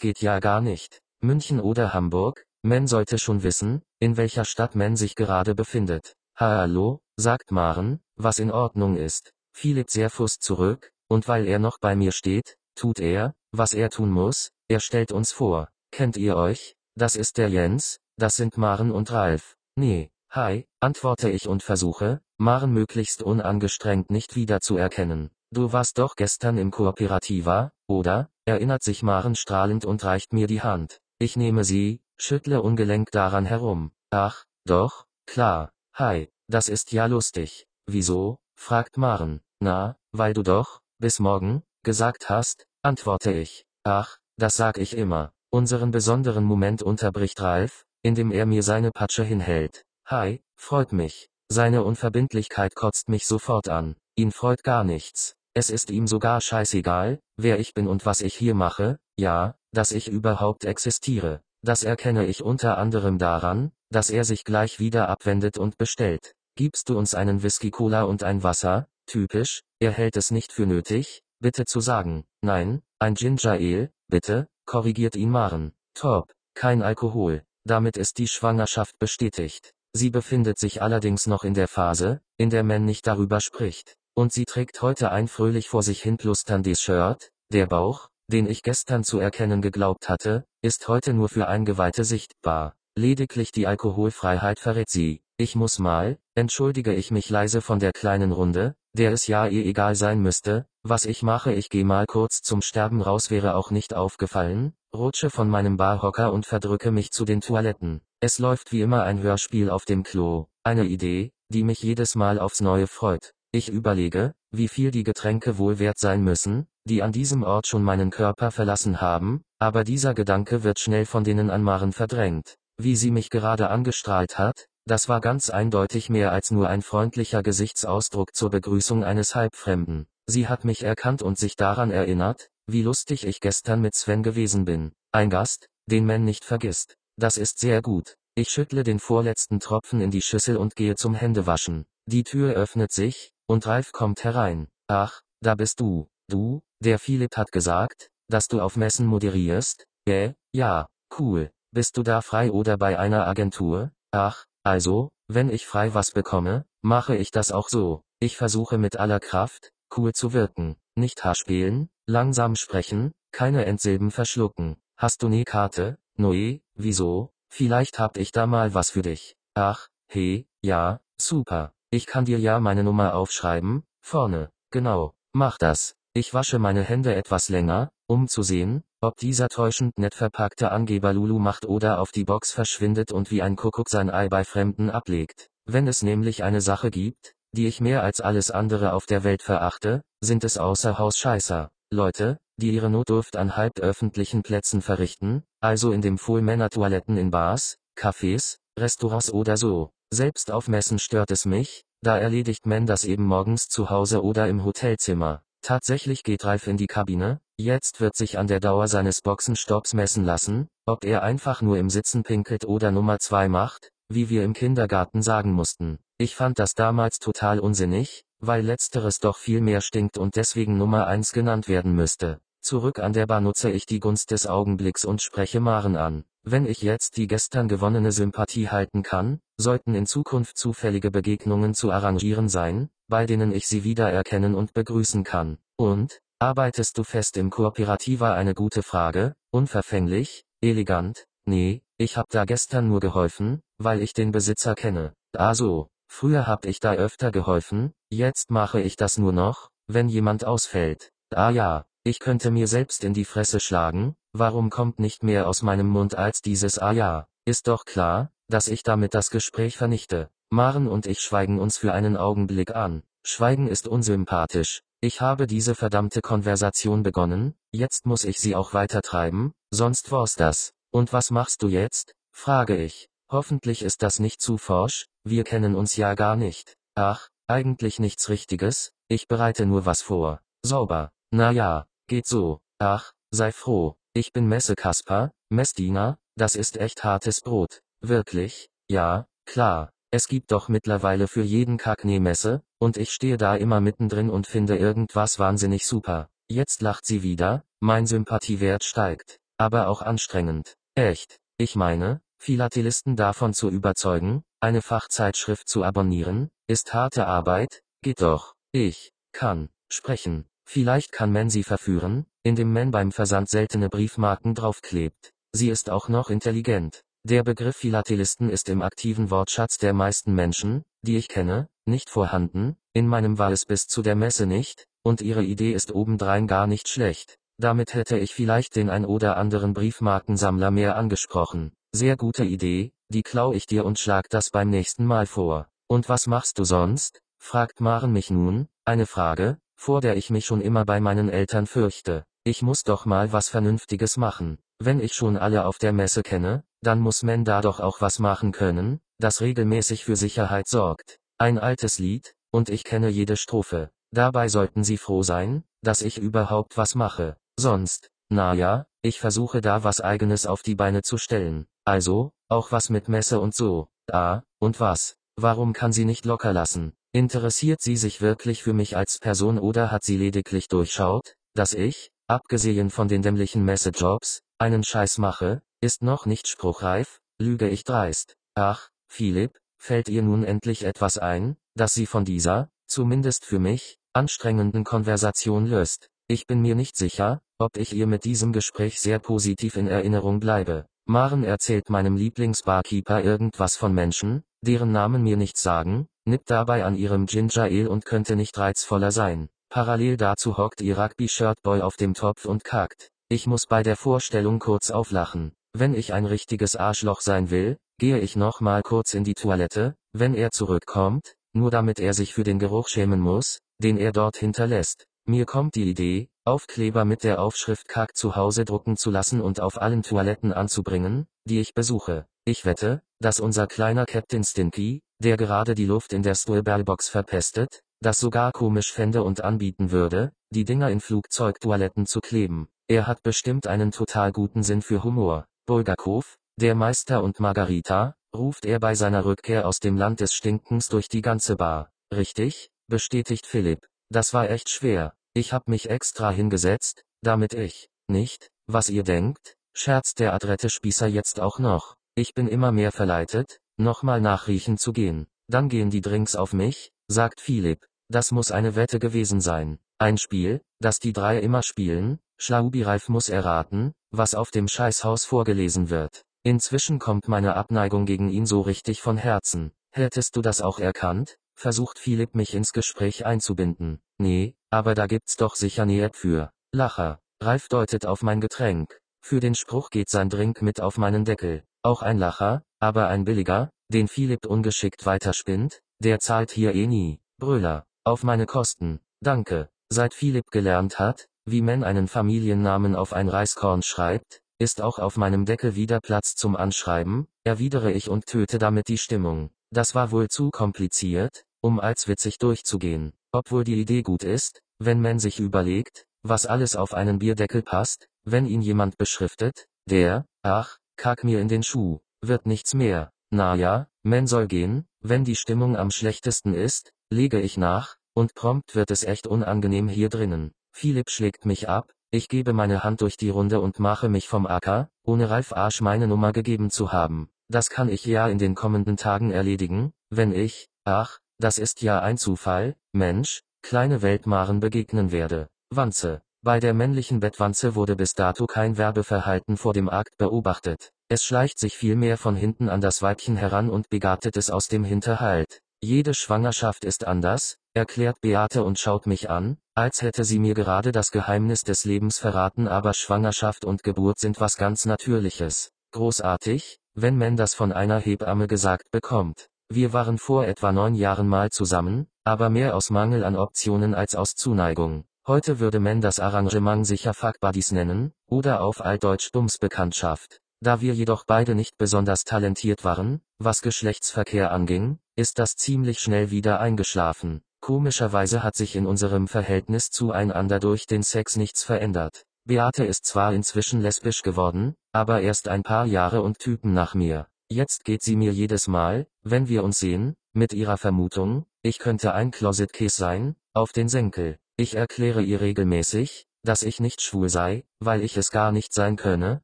[0.00, 1.00] geht ja gar nicht.
[1.20, 6.16] München oder Hamburg, Man sollte schon wissen, in welcher Stadt Man sich gerade befindet.
[6.36, 9.32] Hallo, sagt Maren, was in Ordnung ist.
[9.56, 13.88] Philipp sehr Fuß zurück, und weil er noch bei mir steht, tut er, was er
[13.88, 15.70] tun muss, er stellt uns vor.
[15.90, 16.76] Kennt ihr euch?
[16.94, 19.56] Das ist der Jens, das sind Maren und Ralf.
[19.74, 25.30] Nee, hi, antworte ich und versuche, Maren möglichst unangestrengt nicht wiederzuerkennen.
[25.50, 28.28] Du warst doch gestern im Kooperativa, oder?
[28.44, 31.00] erinnert sich Maren strahlend und reicht mir die Hand.
[31.18, 33.90] Ich nehme sie, schüttle ungelenk daran herum.
[34.10, 35.72] Ach, doch, klar.
[35.94, 37.66] Hi, das ist ja lustig.
[37.86, 38.36] Wieso?
[38.54, 39.40] fragt Maren.
[39.60, 43.64] Na, weil du doch, bis morgen, gesagt hast, antworte ich.
[43.84, 45.32] Ach, das sag ich immer.
[45.50, 49.84] Unseren besonderen Moment unterbricht Ralf, indem er mir seine Patsche hinhält.
[50.06, 51.28] Hi, freut mich.
[51.48, 53.96] Seine Unverbindlichkeit kotzt mich sofort an.
[54.16, 55.36] Ihn freut gar nichts.
[55.54, 59.92] Es ist ihm sogar scheißegal, wer ich bin und was ich hier mache, ja, dass
[59.92, 61.40] ich überhaupt existiere.
[61.62, 66.34] Das erkenne ich unter anderem daran, dass er sich gleich wieder abwendet und bestellt.
[66.56, 68.88] Gibst du uns einen Whisky Cola und ein Wasser?
[69.06, 72.24] Typisch, er hält es nicht für nötig, bitte zu sagen.
[72.42, 75.72] Nein, ein Ginger Ale, bitte, korrigiert ihn Maren.
[75.94, 77.44] Top, kein Alkohol.
[77.64, 79.72] Damit ist die Schwangerschaft bestätigt.
[79.92, 83.96] Sie befindet sich allerdings noch in der Phase, in der man nicht darüber spricht.
[84.14, 88.62] Und sie trägt heute ein fröhlich vor sich hin plusterndes Shirt, der Bauch, den ich
[88.62, 92.74] gestern zu erkennen geglaubt hatte, ist heute nur für Eingeweihte sichtbar.
[92.96, 95.22] Lediglich die Alkoholfreiheit verrät sie.
[95.36, 99.62] Ich muss mal, entschuldige ich mich leise von der kleinen Runde, der es ja eh
[99.62, 103.70] egal sein müsste, was ich mache ich geh mal kurz zum Sterben raus wäre auch
[103.70, 108.02] nicht aufgefallen, rutsche von meinem Barhocker und verdrücke mich zu den Toiletten.
[108.20, 112.38] Es läuft wie immer ein Hörspiel auf dem Klo, eine Idee, die mich jedes Mal
[112.38, 113.32] aufs Neue freut.
[113.50, 117.82] Ich überlege, wie viel die Getränke wohl wert sein müssen, die an diesem Ort schon
[117.82, 122.56] meinen Körper verlassen haben, aber dieser Gedanke wird schnell von denen an Maren verdrängt.
[122.76, 127.42] Wie sie mich gerade angestrahlt hat, das war ganz eindeutig mehr als nur ein freundlicher
[127.42, 130.06] Gesichtsausdruck zur Begrüßung eines Halbfremden.
[130.26, 134.64] Sie hat mich erkannt und sich daran erinnert, wie lustig ich gestern mit Sven gewesen
[134.64, 134.92] bin.
[135.12, 136.96] Ein Gast, den man nicht vergisst.
[137.16, 138.16] Das ist sehr gut.
[138.36, 141.86] Ich schüttle den vorletzten Tropfen in die Schüssel und gehe zum Händewaschen.
[142.06, 144.68] Die Tür öffnet sich, und Ralf kommt herein.
[144.88, 146.08] Ach, da bist du.
[146.28, 149.86] Du, der Philipp hat gesagt, dass du auf Messen moderierst?
[150.06, 151.50] Äh, ja, cool.
[151.72, 153.90] Bist du da frei oder bei einer Agentur?
[154.12, 158.02] Ach, also, wenn ich frei was bekomme, mache ich das auch so.
[158.18, 160.74] Ich versuche mit aller Kraft, cool zu wirken.
[160.96, 164.76] Nicht haarspielen, langsam sprechen, keine Endsilben verschlucken.
[164.96, 165.98] Hast du ne Karte?
[166.16, 167.30] Noe, wieso?
[167.48, 169.36] Vielleicht hab ich da mal was für dich.
[169.54, 171.72] Ach, he, ja, super.
[171.90, 175.94] Ich kann dir ja meine Nummer aufschreiben, vorne, genau, mach das.
[176.12, 181.12] Ich wasche meine Hände etwas länger, um zu sehen, ob dieser täuschend nett verpackte Angeber
[181.12, 184.90] Lulu macht oder auf die Box verschwindet und wie ein Kuckuck sein Ei bei Fremden
[184.90, 185.48] ablegt.
[185.64, 189.42] Wenn es nämlich eine Sache gibt, die ich mehr als alles andere auf der Welt
[189.42, 191.70] verachte, sind es Außerhaus-Scheißer.
[191.90, 198.58] Leute, die ihre Notdurft an halböffentlichen Plätzen verrichten, also in dem Full-Männer-Toiletten in Bars, Cafés,
[198.78, 199.90] Restaurants oder so.
[200.12, 204.48] Selbst auf Messen stört es mich, da erledigt man das eben morgens zu Hause oder
[204.48, 205.42] im Hotelzimmer.
[205.62, 210.24] Tatsächlich geht Ralf in die Kabine, jetzt wird sich an der Dauer seines Boxenstopps messen
[210.24, 214.52] lassen, ob er einfach nur im Sitzen pinkelt oder Nummer 2 macht, wie wir im
[214.52, 215.98] Kindergarten sagen mussten.
[216.18, 221.06] Ich fand das damals total unsinnig, weil letzteres doch viel mehr stinkt und deswegen Nummer
[221.06, 222.40] 1 genannt werden müsste.
[222.60, 226.24] Zurück an der Bar nutze ich die Gunst des Augenblicks und spreche Maren an.
[226.42, 231.90] Wenn ich jetzt die gestern gewonnene Sympathie halten kann, sollten in Zukunft zufällige Begegnungen zu
[231.90, 235.58] arrangieren sein, bei denen ich sie wieder erkennen und begrüßen kann.
[235.76, 242.44] Und, Arbeitest du fest im Kooperativer eine gute Frage, unverfänglich, elegant, nee, ich hab da
[242.44, 245.14] gestern nur geholfen, weil ich den Besitzer kenne.
[245.34, 250.10] Ah so, früher hab ich da öfter geholfen, jetzt mache ich das nur noch, wenn
[250.10, 251.10] jemand ausfällt.
[251.34, 255.62] Ah ja, ich könnte mir selbst in die Fresse schlagen, warum kommt nicht mehr aus
[255.62, 260.28] meinem Mund als dieses Ah ja, ist doch klar, dass ich damit das Gespräch vernichte.
[260.50, 263.04] Maren und ich schweigen uns für einen Augenblick an.
[263.24, 264.82] Schweigen ist unsympathisch.
[265.00, 270.72] Ich habe diese verdammte Konversation begonnen, jetzt muss ich sie auch weitertreiben, sonst war's das.
[270.90, 272.14] Und was machst du jetzt?
[272.32, 273.08] frage ich.
[273.30, 276.76] Hoffentlich ist das nicht zu forsch, wir kennen uns ja gar nicht.
[276.94, 280.40] Ach, eigentlich nichts Richtiges, ich bereite nur was vor.
[280.64, 281.10] Sauber.
[281.30, 282.60] Na ja, geht so.
[282.78, 283.96] Ach, sei froh.
[284.14, 287.82] Ich bin Messe Kaspar, Messdiener, das ist echt hartes Brot.
[288.00, 288.70] Wirklich?
[288.88, 289.90] Ja, klar.
[290.16, 294.30] Es gibt doch mittlerweile für jeden Kack ne Messe, und ich stehe da immer mittendrin
[294.30, 296.30] und finde irgendwas wahnsinnig super.
[296.48, 299.40] Jetzt lacht sie wieder, mein Sympathiewert steigt.
[299.58, 300.78] Aber auch anstrengend.
[300.94, 301.36] Echt.
[301.58, 308.54] Ich meine, Philatelisten davon zu überzeugen, eine Fachzeitschrift zu abonnieren, ist harte Arbeit, geht doch.
[308.72, 310.46] Ich kann sprechen.
[310.64, 315.34] Vielleicht kann man sie verführen, indem man beim Versand seltene Briefmarken draufklebt.
[315.52, 317.04] Sie ist auch noch intelligent.
[317.28, 322.76] Der Begriff Philatelisten ist im aktiven Wortschatz der meisten Menschen, die ich kenne, nicht vorhanden,
[322.92, 326.68] in meinem war es bis zu der Messe nicht, und ihre Idee ist obendrein gar
[326.68, 327.36] nicht schlecht.
[327.58, 331.72] Damit hätte ich vielleicht den ein oder anderen Briefmarkensammler mehr angesprochen.
[331.90, 335.66] Sehr gute Idee, die klau ich dir und schlag das beim nächsten Mal vor.
[335.88, 337.22] Und was machst du sonst?
[337.40, 341.66] fragt Maren mich nun, eine Frage, vor der ich mich schon immer bei meinen Eltern
[341.66, 342.24] fürchte.
[342.44, 344.58] Ich muss doch mal was Vernünftiges machen.
[344.78, 348.20] Wenn ich schon alle auf der Messe kenne, dann muss man da doch auch was
[348.20, 351.18] machen können, das regelmäßig für Sicherheit sorgt.
[351.36, 353.90] Ein altes Lied, und ich kenne jede Strophe.
[354.12, 357.36] Dabei sollten Sie froh sein, dass ich überhaupt was mache.
[357.58, 361.66] Sonst, na ja, ich versuche da was eigenes auf die Beine zu stellen.
[361.84, 363.88] Also, auch was mit Messe und so.
[364.10, 365.16] Ah, und was?
[365.36, 366.92] Warum kann sie nicht locker lassen?
[367.12, 372.10] Interessiert sie sich wirklich für mich als Person oder hat sie lediglich durchschaut, dass ich,
[372.28, 378.36] abgesehen von den dämlichen Messejobs, einen Scheiß mache, ist noch nicht spruchreif, lüge ich dreist.
[378.56, 384.00] Ach, Philipp, fällt ihr nun endlich etwas ein, das sie von dieser, zumindest für mich,
[384.12, 386.10] anstrengenden Konversation löst.
[386.26, 390.40] Ich bin mir nicht sicher, ob ich ihr mit diesem Gespräch sehr positiv in Erinnerung
[390.40, 390.86] bleibe.
[391.04, 396.96] Maren erzählt meinem Lieblingsbarkeeper irgendwas von Menschen, deren Namen mir nichts sagen, nippt dabei an
[396.96, 399.48] ihrem Ginger Ale und könnte nicht reizvoller sein.
[399.68, 403.12] Parallel dazu hockt ihr Rugby-Shirtboy auf dem Topf und kackt.
[403.28, 405.52] Ich muss bei der Vorstellung kurz auflachen.
[405.78, 409.94] Wenn ich ein richtiges Arschloch sein will, gehe ich noch mal kurz in die Toilette,
[410.14, 414.38] wenn er zurückkommt, nur damit er sich für den Geruch schämen muss, den er dort
[414.38, 415.04] hinterlässt.
[415.26, 419.60] Mir kommt die Idee, Aufkleber mit der Aufschrift Kack zu Hause drucken zu lassen und
[419.60, 422.24] auf allen Toiletten anzubringen, die ich besuche.
[422.46, 427.82] Ich wette, dass unser kleiner Captain Stinky, der gerade die Luft in der Strawberrybox verpestet,
[428.00, 432.68] das sogar komisch fände und anbieten würde, die Dinger in Flugzeugtoiletten zu kleben.
[432.88, 435.46] Er hat bestimmt einen total guten Sinn für Humor.
[435.66, 440.88] Bulgakov, der Meister und Margarita, ruft er bei seiner Rückkehr aus dem Land des Stinkens
[440.88, 441.90] durch die ganze Bar.
[442.14, 443.84] Richtig, bestätigt Philipp.
[444.08, 445.14] Das war echt schwer.
[445.34, 451.08] Ich hab mich extra hingesetzt, damit ich, nicht, was ihr denkt, scherzt der adrette Spießer
[451.08, 451.96] jetzt auch noch.
[452.14, 455.26] Ich bin immer mehr verleitet, nochmal nachriechen zu gehen.
[455.48, 457.84] Dann gehen die Drinks auf mich, sagt Philipp.
[458.08, 459.80] Das muss eine Wette gewesen sein.
[459.98, 465.88] Ein Spiel, das die drei immer spielen, Schlaubi-Ralf muss erraten, was auf dem Scheißhaus vorgelesen
[465.88, 466.22] wird.
[466.42, 469.72] Inzwischen kommt meine Abneigung gegen ihn so richtig von Herzen.
[469.90, 471.38] Hättest du das auch erkannt?
[471.54, 474.00] Versucht Philipp mich ins Gespräch einzubinden.
[474.18, 476.50] Nee, aber da gibt's doch sicher Nähe für.
[476.72, 477.18] Lacher.
[477.42, 479.00] Ralf deutet auf mein Getränk.
[479.22, 481.64] Für den Spruch geht sein Drink mit auf meinen Deckel.
[481.82, 487.18] Auch ein Lacher, aber ein billiger, den Philipp ungeschickt weiterspinnt, der zahlt hier eh nie.
[487.38, 487.86] Brüller.
[488.04, 489.00] Auf meine Kosten.
[489.20, 489.70] Danke.
[489.88, 495.16] Seit Philipp gelernt hat, wie man einen Familiennamen auf ein Reiskorn schreibt, ist auch auf
[495.16, 499.50] meinem Deckel wieder Platz zum Anschreiben, erwidere ich und töte damit die Stimmung.
[499.70, 503.12] Das war wohl zu kompliziert, um als witzig durchzugehen.
[503.32, 508.08] Obwohl die Idee gut ist, wenn man sich überlegt, was alles auf einen Bierdeckel passt,
[508.24, 513.12] wenn ihn jemand beschriftet, der, ach, kack mir in den Schuh, wird nichts mehr.
[513.30, 518.34] Na ja, man soll gehen, wenn die Stimmung am schlechtesten ist, lege ich nach, und
[518.34, 520.52] prompt wird es echt unangenehm hier drinnen.
[520.72, 524.46] Philipp schlägt mich ab, ich gebe meine Hand durch die Runde und mache mich vom
[524.46, 527.28] Acker, ohne Ralf Arsch meine Nummer gegeben zu haben.
[527.48, 532.00] Das kann ich ja in den kommenden Tagen erledigen, wenn ich, ach, das ist ja
[532.00, 535.48] ein Zufall, Mensch, kleine Weltmaren begegnen werde.
[535.70, 536.22] Wanze.
[536.42, 540.92] Bei der männlichen Bettwanze wurde bis dato kein Werbeverhalten vor dem Akt beobachtet.
[541.08, 544.84] Es schleicht sich vielmehr von hinten an das Weibchen heran und begartet es aus dem
[544.84, 545.60] Hinterhalt.
[545.82, 550.90] Jede Schwangerschaft ist anders, erklärt Beate und schaut mich an, als hätte sie mir gerade
[550.90, 555.72] das Geheimnis des Lebens verraten, aber Schwangerschaft und Geburt sind was ganz Natürliches.
[555.92, 559.48] Großartig, wenn man das von einer Hebamme gesagt bekommt.
[559.68, 564.14] Wir waren vor etwa neun Jahren mal zusammen, aber mehr aus Mangel an Optionen als
[564.14, 565.04] aus Zuneigung.
[565.26, 570.40] Heute würde man das Arrangement sicher Fuck Buddies nennen, oder auf Altdeutsch Bumsbekanntschaft.
[570.60, 576.30] Da wir jedoch beide nicht besonders talentiert waren, was Geschlechtsverkehr anging, ist das ziemlich schnell
[576.30, 577.42] wieder eingeschlafen.
[577.60, 582.24] Komischerweise hat sich in unserem Verhältnis zueinander durch den Sex nichts verändert.
[582.44, 587.26] Beate ist zwar inzwischen lesbisch geworden, aber erst ein paar Jahre und Typen nach mir.
[587.48, 592.14] Jetzt geht sie mir jedes Mal, wenn wir uns sehen, mit ihrer Vermutung, ich könnte
[592.14, 594.38] ein Closet Case sein, auf den Senkel.
[594.56, 598.96] Ich erkläre ihr regelmäßig, dass ich nicht schwul sei, weil ich es gar nicht sein
[598.96, 599.42] könne,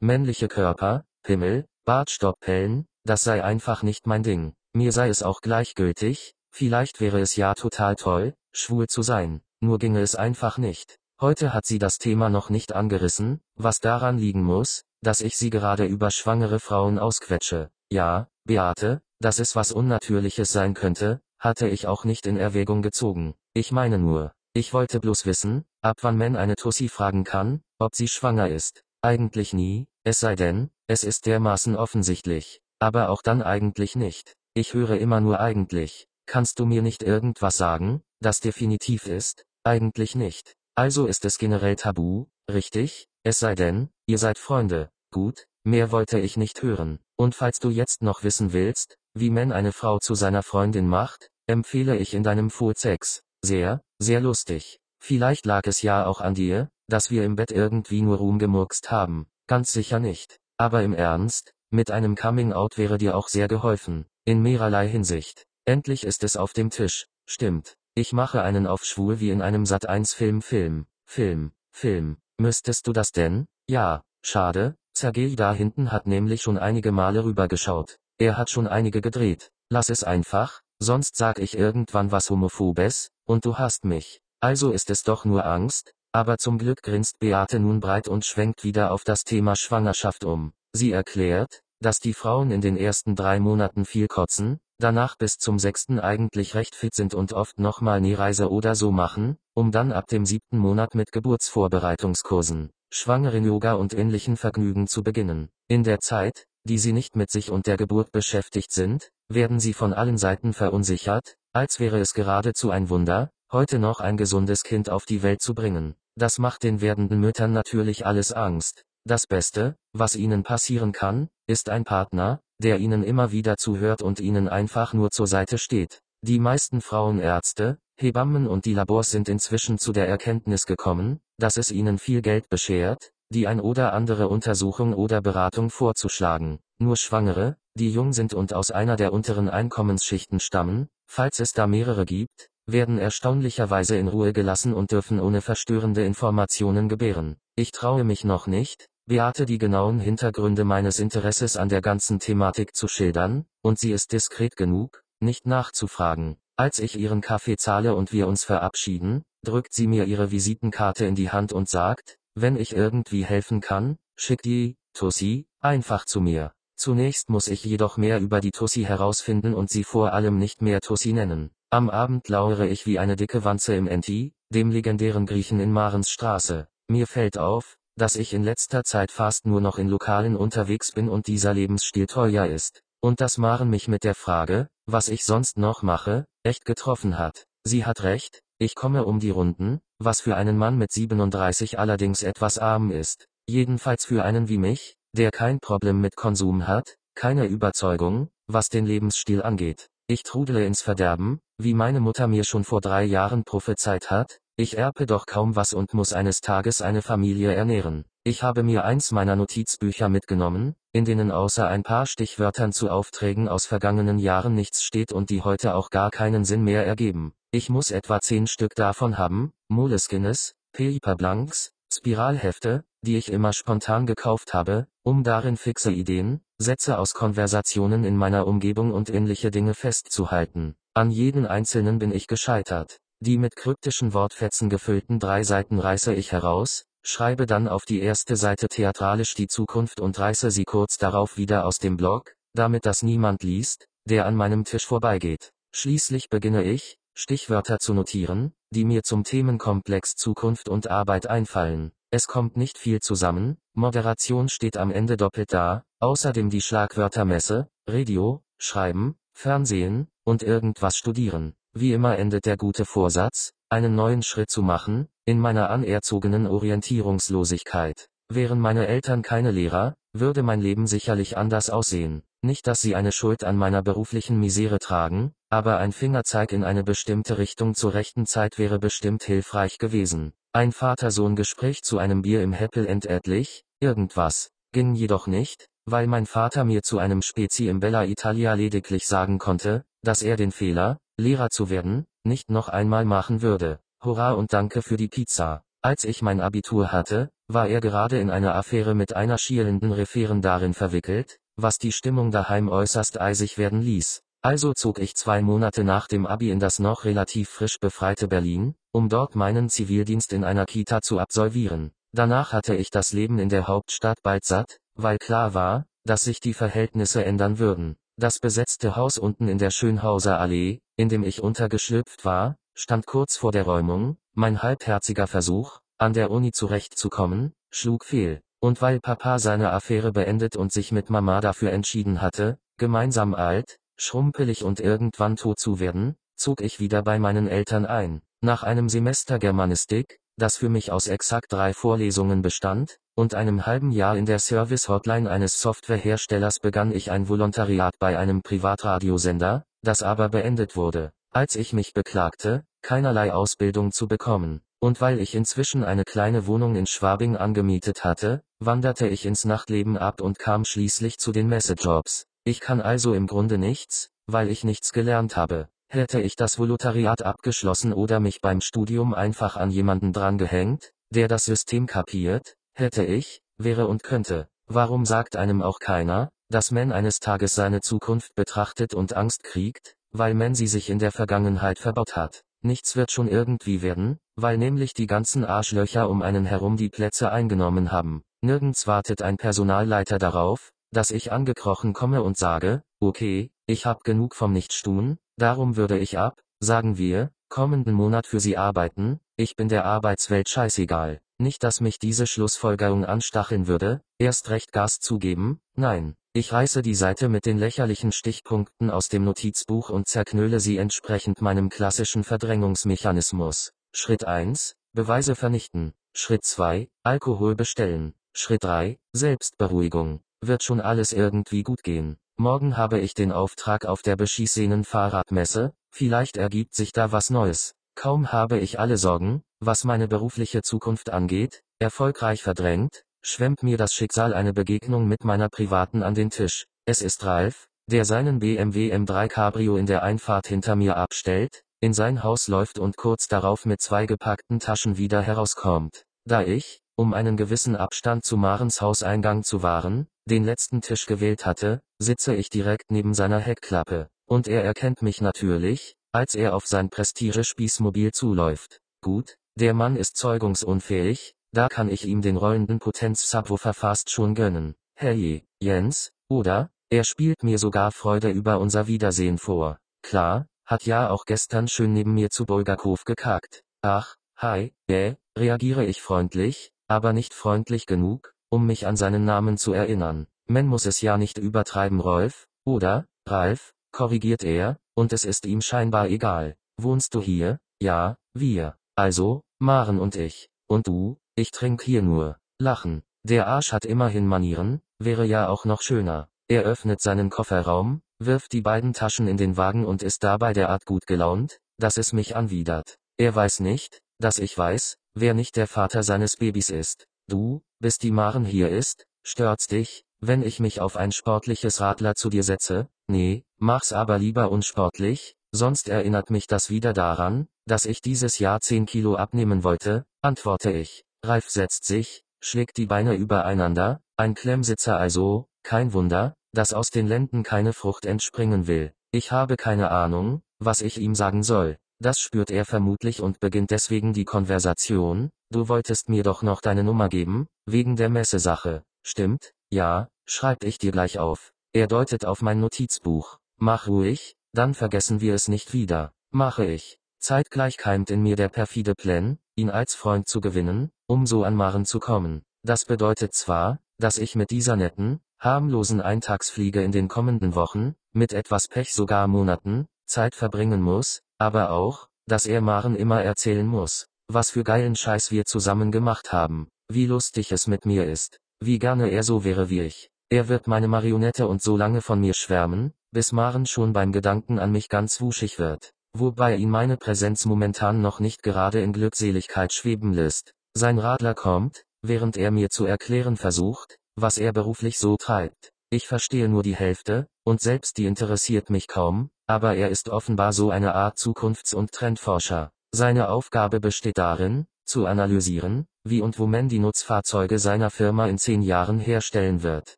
[0.00, 4.54] männliche Körper, Pimmel, Bartstoppellen, das sei einfach nicht mein Ding.
[4.72, 9.78] Mir sei es auch gleichgültig, vielleicht wäre es ja total toll, schwul zu sein, nur
[9.78, 10.98] ginge es einfach nicht.
[11.20, 15.50] Heute hat sie das Thema noch nicht angerissen, was daran liegen muss, dass ich sie
[15.50, 17.70] gerade über schwangere Frauen ausquetsche.
[17.90, 23.34] Ja, Beate, dass es was Unnatürliches sein könnte, hatte ich auch nicht in Erwägung gezogen.
[23.52, 27.94] Ich meine nur, ich wollte bloß wissen, ab wann man eine Tussi fragen kann, ob
[27.94, 28.82] sie schwanger ist.
[29.02, 32.60] Eigentlich nie, es sei denn, es ist dermaßen offensichtlich.
[32.80, 34.34] Aber auch dann eigentlich nicht.
[34.54, 36.08] Ich höre immer nur eigentlich.
[36.26, 39.44] Kannst du mir nicht irgendwas sagen, das definitiv ist?
[39.64, 40.54] Eigentlich nicht.
[40.74, 43.08] Also ist es generell tabu, richtig?
[43.24, 44.90] Es sei denn, ihr seid Freunde.
[45.12, 46.98] Gut, mehr wollte ich nicht hören.
[47.16, 51.30] Und falls du jetzt noch wissen willst, wie man eine Frau zu seiner Freundin macht,
[51.46, 53.22] empfehle ich in deinem Fullsex.
[53.44, 54.80] Sehr, sehr lustig.
[55.00, 59.26] Vielleicht lag es ja auch an dir, dass wir im Bett irgendwie nur rumgemurkst haben.
[59.46, 60.38] Ganz sicher nicht.
[60.56, 64.06] Aber im Ernst, mit einem Coming Out wäre dir auch sehr geholfen.
[64.24, 65.44] In mehrerlei Hinsicht.
[65.64, 67.06] Endlich ist es auf dem Tisch.
[67.26, 67.76] Stimmt.
[67.94, 70.86] Ich mache einen auf schwul wie in einem Sat 1 Film Film.
[71.04, 71.52] Film.
[71.72, 72.16] Film.
[72.38, 73.46] Müsstest du das denn?
[73.68, 74.02] Ja.
[74.22, 74.76] Schade.
[74.96, 77.98] Sergei da hinten hat nämlich schon einige Male rübergeschaut.
[78.18, 79.50] Er hat schon einige gedreht.
[79.70, 84.20] Lass es einfach, sonst sag ich irgendwann was Homophobes, und du hast mich.
[84.40, 88.64] Also ist es doch nur Angst, aber zum Glück grinst Beate nun breit und schwenkt
[88.64, 90.52] wieder auf das Thema Schwangerschaft um.
[90.72, 95.58] Sie erklärt, dass die Frauen in den ersten drei Monaten viel kotzen, danach bis zum
[95.58, 99.92] sechsten eigentlich recht fit sind und oft nochmal nie Reise oder so machen, um dann
[99.92, 105.50] ab dem siebten Monat mit Geburtsvorbereitungskursen, Schwangeren-Yoga und ähnlichen Vergnügen zu beginnen.
[105.68, 109.74] In der Zeit, die sie nicht mit sich und der Geburt beschäftigt sind, werden sie
[109.74, 114.88] von allen Seiten verunsichert, als wäre es geradezu ein Wunder, heute noch ein gesundes Kind
[114.90, 115.96] auf die Welt zu bringen.
[116.14, 118.84] Das macht den werdenden Müttern natürlich alles Angst.
[119.04, 124.20] Das Beste, was ihnen passieren kann, ist ein Partner, der ihnen immer wieder zuhört und
[124.20, 126.00] ihnen einfach nur zur Seite steht.
[126.22, 131.72] Die meisten Frauenärzte, Hebammen und die Labors sind inzwischen zu der Erkenntnis gekommen, dass es
[131.72, 136.60] ihnen viel Geld beschert, die ein oder andere Untersuchung oder Beratung vorzuschlagen.
[136.78, 141.66] Nur Schwangere, die jung sind und aus einer der unteren Einkommensschichten stammen, falls es da
[141.66, 147.36] mehrere gibt, werden erstaunlicherweise in Ruhe gelassen und dürfen ohne verstörende Informationen gebären.
[147.56, 152.76] Ich traue mich noch nicht, Beate die genauen Hintergründe meines Interesses an der ganzen Thematik
[152.76, 156.36] zu schildern, und sie ist diskret genug, nicht nachzufragen.
[156.56, 161.14] Als ich ihren Kaffee zahle und wir uns verabschieden, drückt sie mir ihre Visitenkarte in
[161.14, 166.52] die Hand und sagt, wenn ich irgendwie helfen kann, schick die, Tussi, einfach zu mir.
[166.78, 170.80] Zunächst muss ich jedoch mehr über die Tussi herausfinden und sie vor allem nicht mehr
[170.80, 171.50] Tussi nennen.
[171.70, 176.68] Am Abend lauere ich wie eine dicke Wanze im Enti, dem legendären Griechen in Marensstraße.
[176.86, 181.08] Mir fällt auf, dass ich in letzter Zeit fast nur noch in Lokalen unterwegs bin
[181.08, 182.80] und dieser Lebensstil teuer ist.
[183.00, 187.46] Und dass Maren mich mit der Frage, was ich sonst noch mache, echt getroffen hat.
[187.64, 192.22] Sie hat recht, ich komme um die Runden, was für einen Mann mit 37 allerdings
[192.22, 193.26] etwas arm ist.
[193.48, 198.86] Jedenfalls für einen wie mich, der kein Problem mit Konsum hat, keine Überzeugung, was den
[198.86, 199.88] Lebensstil angeht.
[200.06, 204.76] Ich trudele ins Verderben, wie meine Mutter mir schon vor drei Jahren prophezeit hat, ich
[204.76, 208.04] erbe doch kaum was und muss eines Tages eine Familie ernähren.
[208.24, 213.48] Ich habe mir eins meiner Notizbücher mitgenommen, in denen außer ein paar Stichwörtern zu Aufträgen
[213.48, 217.34] aus vergangenen Jahren nichts steht und die heute auch gar keinen Sinn mehr ergeben.
[217.52, 224.06] Ich muss etwa zehn Stück davon haben, Moleskines, Paper Blanks, Spiralhefte, die ich immer spontan
[224.06, 229.74] gekauft habe, um darin fixe Ideen, Sätze aus Konversationen in meiner Umgebung und ähnliche Dinge
[229.74, 230.74] festzuhalten.
[230.94, 232.98] An jeden einzelnen bin ich gescheitert.
[233.20, 238.36] die mit kryptischen Wortfetzen gefüllten drei Seiten reiße ich heraus, schreibe dann auf die erste
[238.36, 243.02] Seite theatralisch die Zukunft und reiße sie kurz darauf wieder aus dem Blog, damit das
[243.02, 245.50] niemand liest, der an meinem Tisch vorbeigeht.
[245.72, 251.90] Schließlich beginne ich, Stichwörter zu notieren, die mir zum Themenkomplex Zukunft und Arbeit einfallen.
[252.10, 257.68] Es kommt nicht viel zusammen, Moderation steht am Ende doppelt da, außerdem die Schlagwörter Messe,
[257.86, 261.54] Radio, Schreiben, Fernsehen, und irgendwas studieren.
[261.74, 268.08] Wie immer endet der gute Vorsatz, einen neuen Schritt zu machen, in meiner anerzogenen Orientierungslosigkeit.
[268.30, 272.22] Wären meine Eltern keine Lehrer, würde mein Leben sicherlich anders aussehen.
[272.40, 276.84] Nicht dass sie eine Schuld an meiner beruflichen Misere tragen, aber ein Fingerzeig in eine
[276.84, 280.32] bestimmte Richtung zur rechten Zeit wäre bestimmt hilfreich gewesen.
[280.54, 286.24] Ein Vater-Sohn-Gespräch zu einem Bier im Happy End endlich, irgendwas, ging jedoch nicht, weil mein
[286.24, 290.98] Vater mir zu einem Spezi im Bella Italia lediglich sagen konnte, dass er den Fehler,
[291.18, 293.80] Lehrer zu werden, nicht noch einmal machen würde.
[294.02, 295.62] Hurra und danke für die Pizza.
[295.82, 300.72] Als ich mein Abitur hatte, war er gerade in einer Affäre mit einer schielenden Referendarin
[300.72, 304.22] verwickelt, was die Stimmung daheim äußerst eisig werden ließ.
[304.40, 308.76] Also zog ich zwei Monate nach dem Abi in das noch relativ frisch befreite Berlin,
[308.92, 311.90] um dort meinen Zivildienst in einer Kita zu absolvieren.
[312.12, 316.40] Danach hatte ich das Leben in der Hauptstadt bald satt, weil klar war, dass sich
[316.40, 317.96] die Verhältnisse ändern würden.
[318.16, 323.36] Das besetzte Haus unten in der Schönhauser Allee, in dem ich untergeschlüpft war, stand kurz
[323.36, 328.40] vor der Räumung, mein halbherziger Versuch, an der Uni zurechtzukommen, schlug fehl.
[328.60, 333.77] Und weil Papa seine Affäre beendet und sich mit Mama dafür entschieden hatte, gemeinsam alt,
[333.98, 338.22] schrumpelig und irgendwann tot zu werden, zog ich wieder bei meinen Eltern ein.
[338.40, 343.90] Nach einem Semester Germanistik, das für mich aus exakt drei Vorlesungen bestand, und einem halben
[343.90, 350.28] Jahr in der Service-Hotline eines Softwareherstellers begann ich ein Volontariat bei einem Privatradiosender, das aber
[350.28, 354.60] beendet wurde, als ich mich beklagte, keinerlei Ausbildung zu bekommen.
[354.80, 359.98] Und weil ich inzwischen eine kleine Wohnung in Schwabing angemietet hatte, wanderte ich ins Nachtleben
[359.98, 362.26] ab und kam schließlich zu den Messejobs.
[362.48, 365.68] Ich kann also im Grunde nichts, weil ich nichts gelernt habe.
[365.86, 371.44] Hätte ich das Volontariat abgeschlossen oder mich beim Studium einfach an jemanden drangehängt, der das
[371.44, 374.48] System kapiert, hätte ich, wäre und könnte.
[374.66, 379.94] Warum sagt einem auch keiner, dass man eines Tages seine Zukunft betrachtet und Angst kriegt,
[380.12, 382.44] weil man sie sich in der Vergangenheit verbaut hat?
[382.62, 387.30] Nichts wird schon irgendwie werden, weil nämlich die ganzen Arschlöcher um einen herum die Plätze
[387.30, 388.22] eingenommen haben.
[388.40, 394.34] Nirgends wartet ein Personalleiter darauf, dass ich angekrochen komme und sage, okay, ich hab genug
[394.34, 399.68] vom Nichtstun, darum würde ich ab, sagen wir, kommenden Monat für Sie arbeiten, ich bin
[399.68, 401.20] der Arbeitswelt scheißegal.
[401.40, 406.94] Nicht dass mich diese Schlussfolgerung anstacheln würde, erst recht Gas zugeben, nein, ich reiße die
[406.94, 413.72] Seite mit den lächerlichen Stichpunkten aus dem Notizbuch und zerknöle sie entsprechend meinem klassischen Verdrängungsmechanismus.
[413.92, 415.94] Schritt 1, Beweise vernichten.
[416.14, 418.14] Schritt 2, Alkohol bestellen.
[418.32, 420.20] Schritt 3, Selbstberuhigung.
[420.40, 422.16] Wird schon alles irgendwie gut gehen.
[422.36, 427.74] Morgen habe ich den Auftrag auf der beschießenen Fahrradmesse, vielleicht ergibt sich da was Neues.
[427.96, 433.92] Kaum habe ich alle Sorgen, was meine berufliche Zukunft angeht, erfolgreich verdrängt, schwemmt mir das
[433.92, 436.66] Schicksal eine Begegnung mit meiner Privaten an den Tisch.
[436.86, 441.92] Es ist Ralf, der seinen BMW M3 Cabrio in der Einfahrt hinter mir abstellt, in
[441.92, 446.04] sein Haus läuft und kurz darauf mit zwei gepackten Taschen wieder herauskommt.
[446.24, 451.44] Da ich, um einen gewissen Abstand zu Marens Hauseingang zu wahren, den letzten Tisch gewählt
[451.44, 454.08] hatte, sitze ich direkt neben seiner Heckklappe.
[454.26, 458.80] Und er erkennt mich natürlich, als er auf sein Prestige-Spießmobil zuläuft.
[459.00, 464.74] Gut, der Mann ist zeugungsunfähig, da kann ich ihm den rollenden Potenz-Subwoofer fast schon gönnen.
[464.94, 466.70] Herrje, Jens, oder?
[466.90, 469.78] Er spielt mir sogar Freude über unser Wiedersehen vor.
[470.02, 473.62] Klar, hat ja auch gestern schön neben mir zu Bulgakov gekackt.
[473.82, 479.58] Ach, hi, äh, reagiere ich freundlich, aber nicht freundlich genug, um mich an seinen Namen
[479.58, 480.26] zu erinnern.
[480.46, 485.60] Man muss es ja nicht übertreiben Rolf, oder, Ralf, korrigiert er, und es ist ihm
[485.60, 486.56] scheinbar egal.
[486.76, 487.58] Wohnst du hier?
[487.80, 488.76] Ja, wir.
[488.96, 490.48] Also, Maren und ich.
[490.66, 491.18] Und du?
[491.34, 492.38] Ich trink hier nur.
[492.58, 493.02] Lachen.
[493.24, 496.28] Der Arsch hat immerhin Manieren, wäre ja auch noch schöner.
[496.48, 500.86] Er öffnet seinen Kofferraum, wirft die beiden Taschen in den Wagen und ist dabei derart
[500.86, 502.98] gut gelaunt, dass es mich anwidert.
[503.18, 507.06] Er weiß nicht, dass ich weiß, wer nicht der Vater seines Babys ist.
[507.28, 512.14] Du, bis die Maren hier ist, stört's dich, wenn ich mich auf ein sportliches Radler
[512.14, 512.88] zu dir setze?
[513.06, 518.60] Nee, mach's aber lieber unsportlich, sonst erinnert mich das wieder daran, dass ich dieses Jahr
[518.60, 521.04] 10 Kilo abnehmen wollte, antworte ich.
[521.22, 527.06] Ralf setzt sich, schlägt die Beine übereinander, ein Klemmsitzer also, kein Wunder, dass aus den
[527.06, 528.94] Lenden keine Frucht entspringen will.
[529.10, 531.76] Ich habe keine Ahnung, was ich ihm sagen soll.
[532.00, 536.84] Das spürt er vermutlich und beginnt deswegen die Konversation, du wolltest mir doch noch deine
[536.84, 541.52] Nummer geben, wegen der Messesache, stimmt, ja, schreib ich dir gleich auf.
[541.72, 543.38] Er deutet auf mein Notizbuch.
[543.56, 546.12] Mach ruhig, dann vergessen wir es nicht wieder.
[546.30, 546.98] Mache ich.
[547.18, 551.56] Zeitgleich keimt in mir der perfide Plan, ihn als Freund zu gewinnen, um so an
[551.56, 552.42] Maren zu kommen.
[552.62, 558.32] Das bedeutet zwar, dass ich mit dieser netten, harmlosen Eintagsfliege in den kommenden Wochen, mit
[558.32, 564.06] etwas Pech sogar Monaten, Zeit verbringen muss, aber auch, dass er Maren immer erzählen muss,
[564.28, 568.78] was für geilen Scheiß wir zusammen gemacht haben, wie lustig es mit mir ist, wie
[568.78, 570.10] gerne er so wäre wie ich.
[570.30, 574.58] Er wird meine Marionette und so lange von mir schwärmen, bis Maren schon beim Gedanken
[574.58, 579.72] an mich ganz wuschig wird, wobei ihn meine Präsenz momentan noch nicht gerade in Glückseligkeit
[579.72, 580.52] schweben lässt.
[580.74, 585.72] Sein Radler kommt, während er mir zu erklären versucht, was er beruflich so treibt.
[585.90, 590.52] Ich verstehe nur die Hälfte, und selbst die interessiert mich kaum, aber er ist offenbar
[590.52, 592.70] so eine Art Zukunfts- und Trendforscher.
[592.92, 598.36] Seine Aufgabe besteht darin, zu analysieren, wie und wo man die Nutzfahrzeuge seiner Firma in
[598.36, 599.96] zehn Jahren herstellen wird,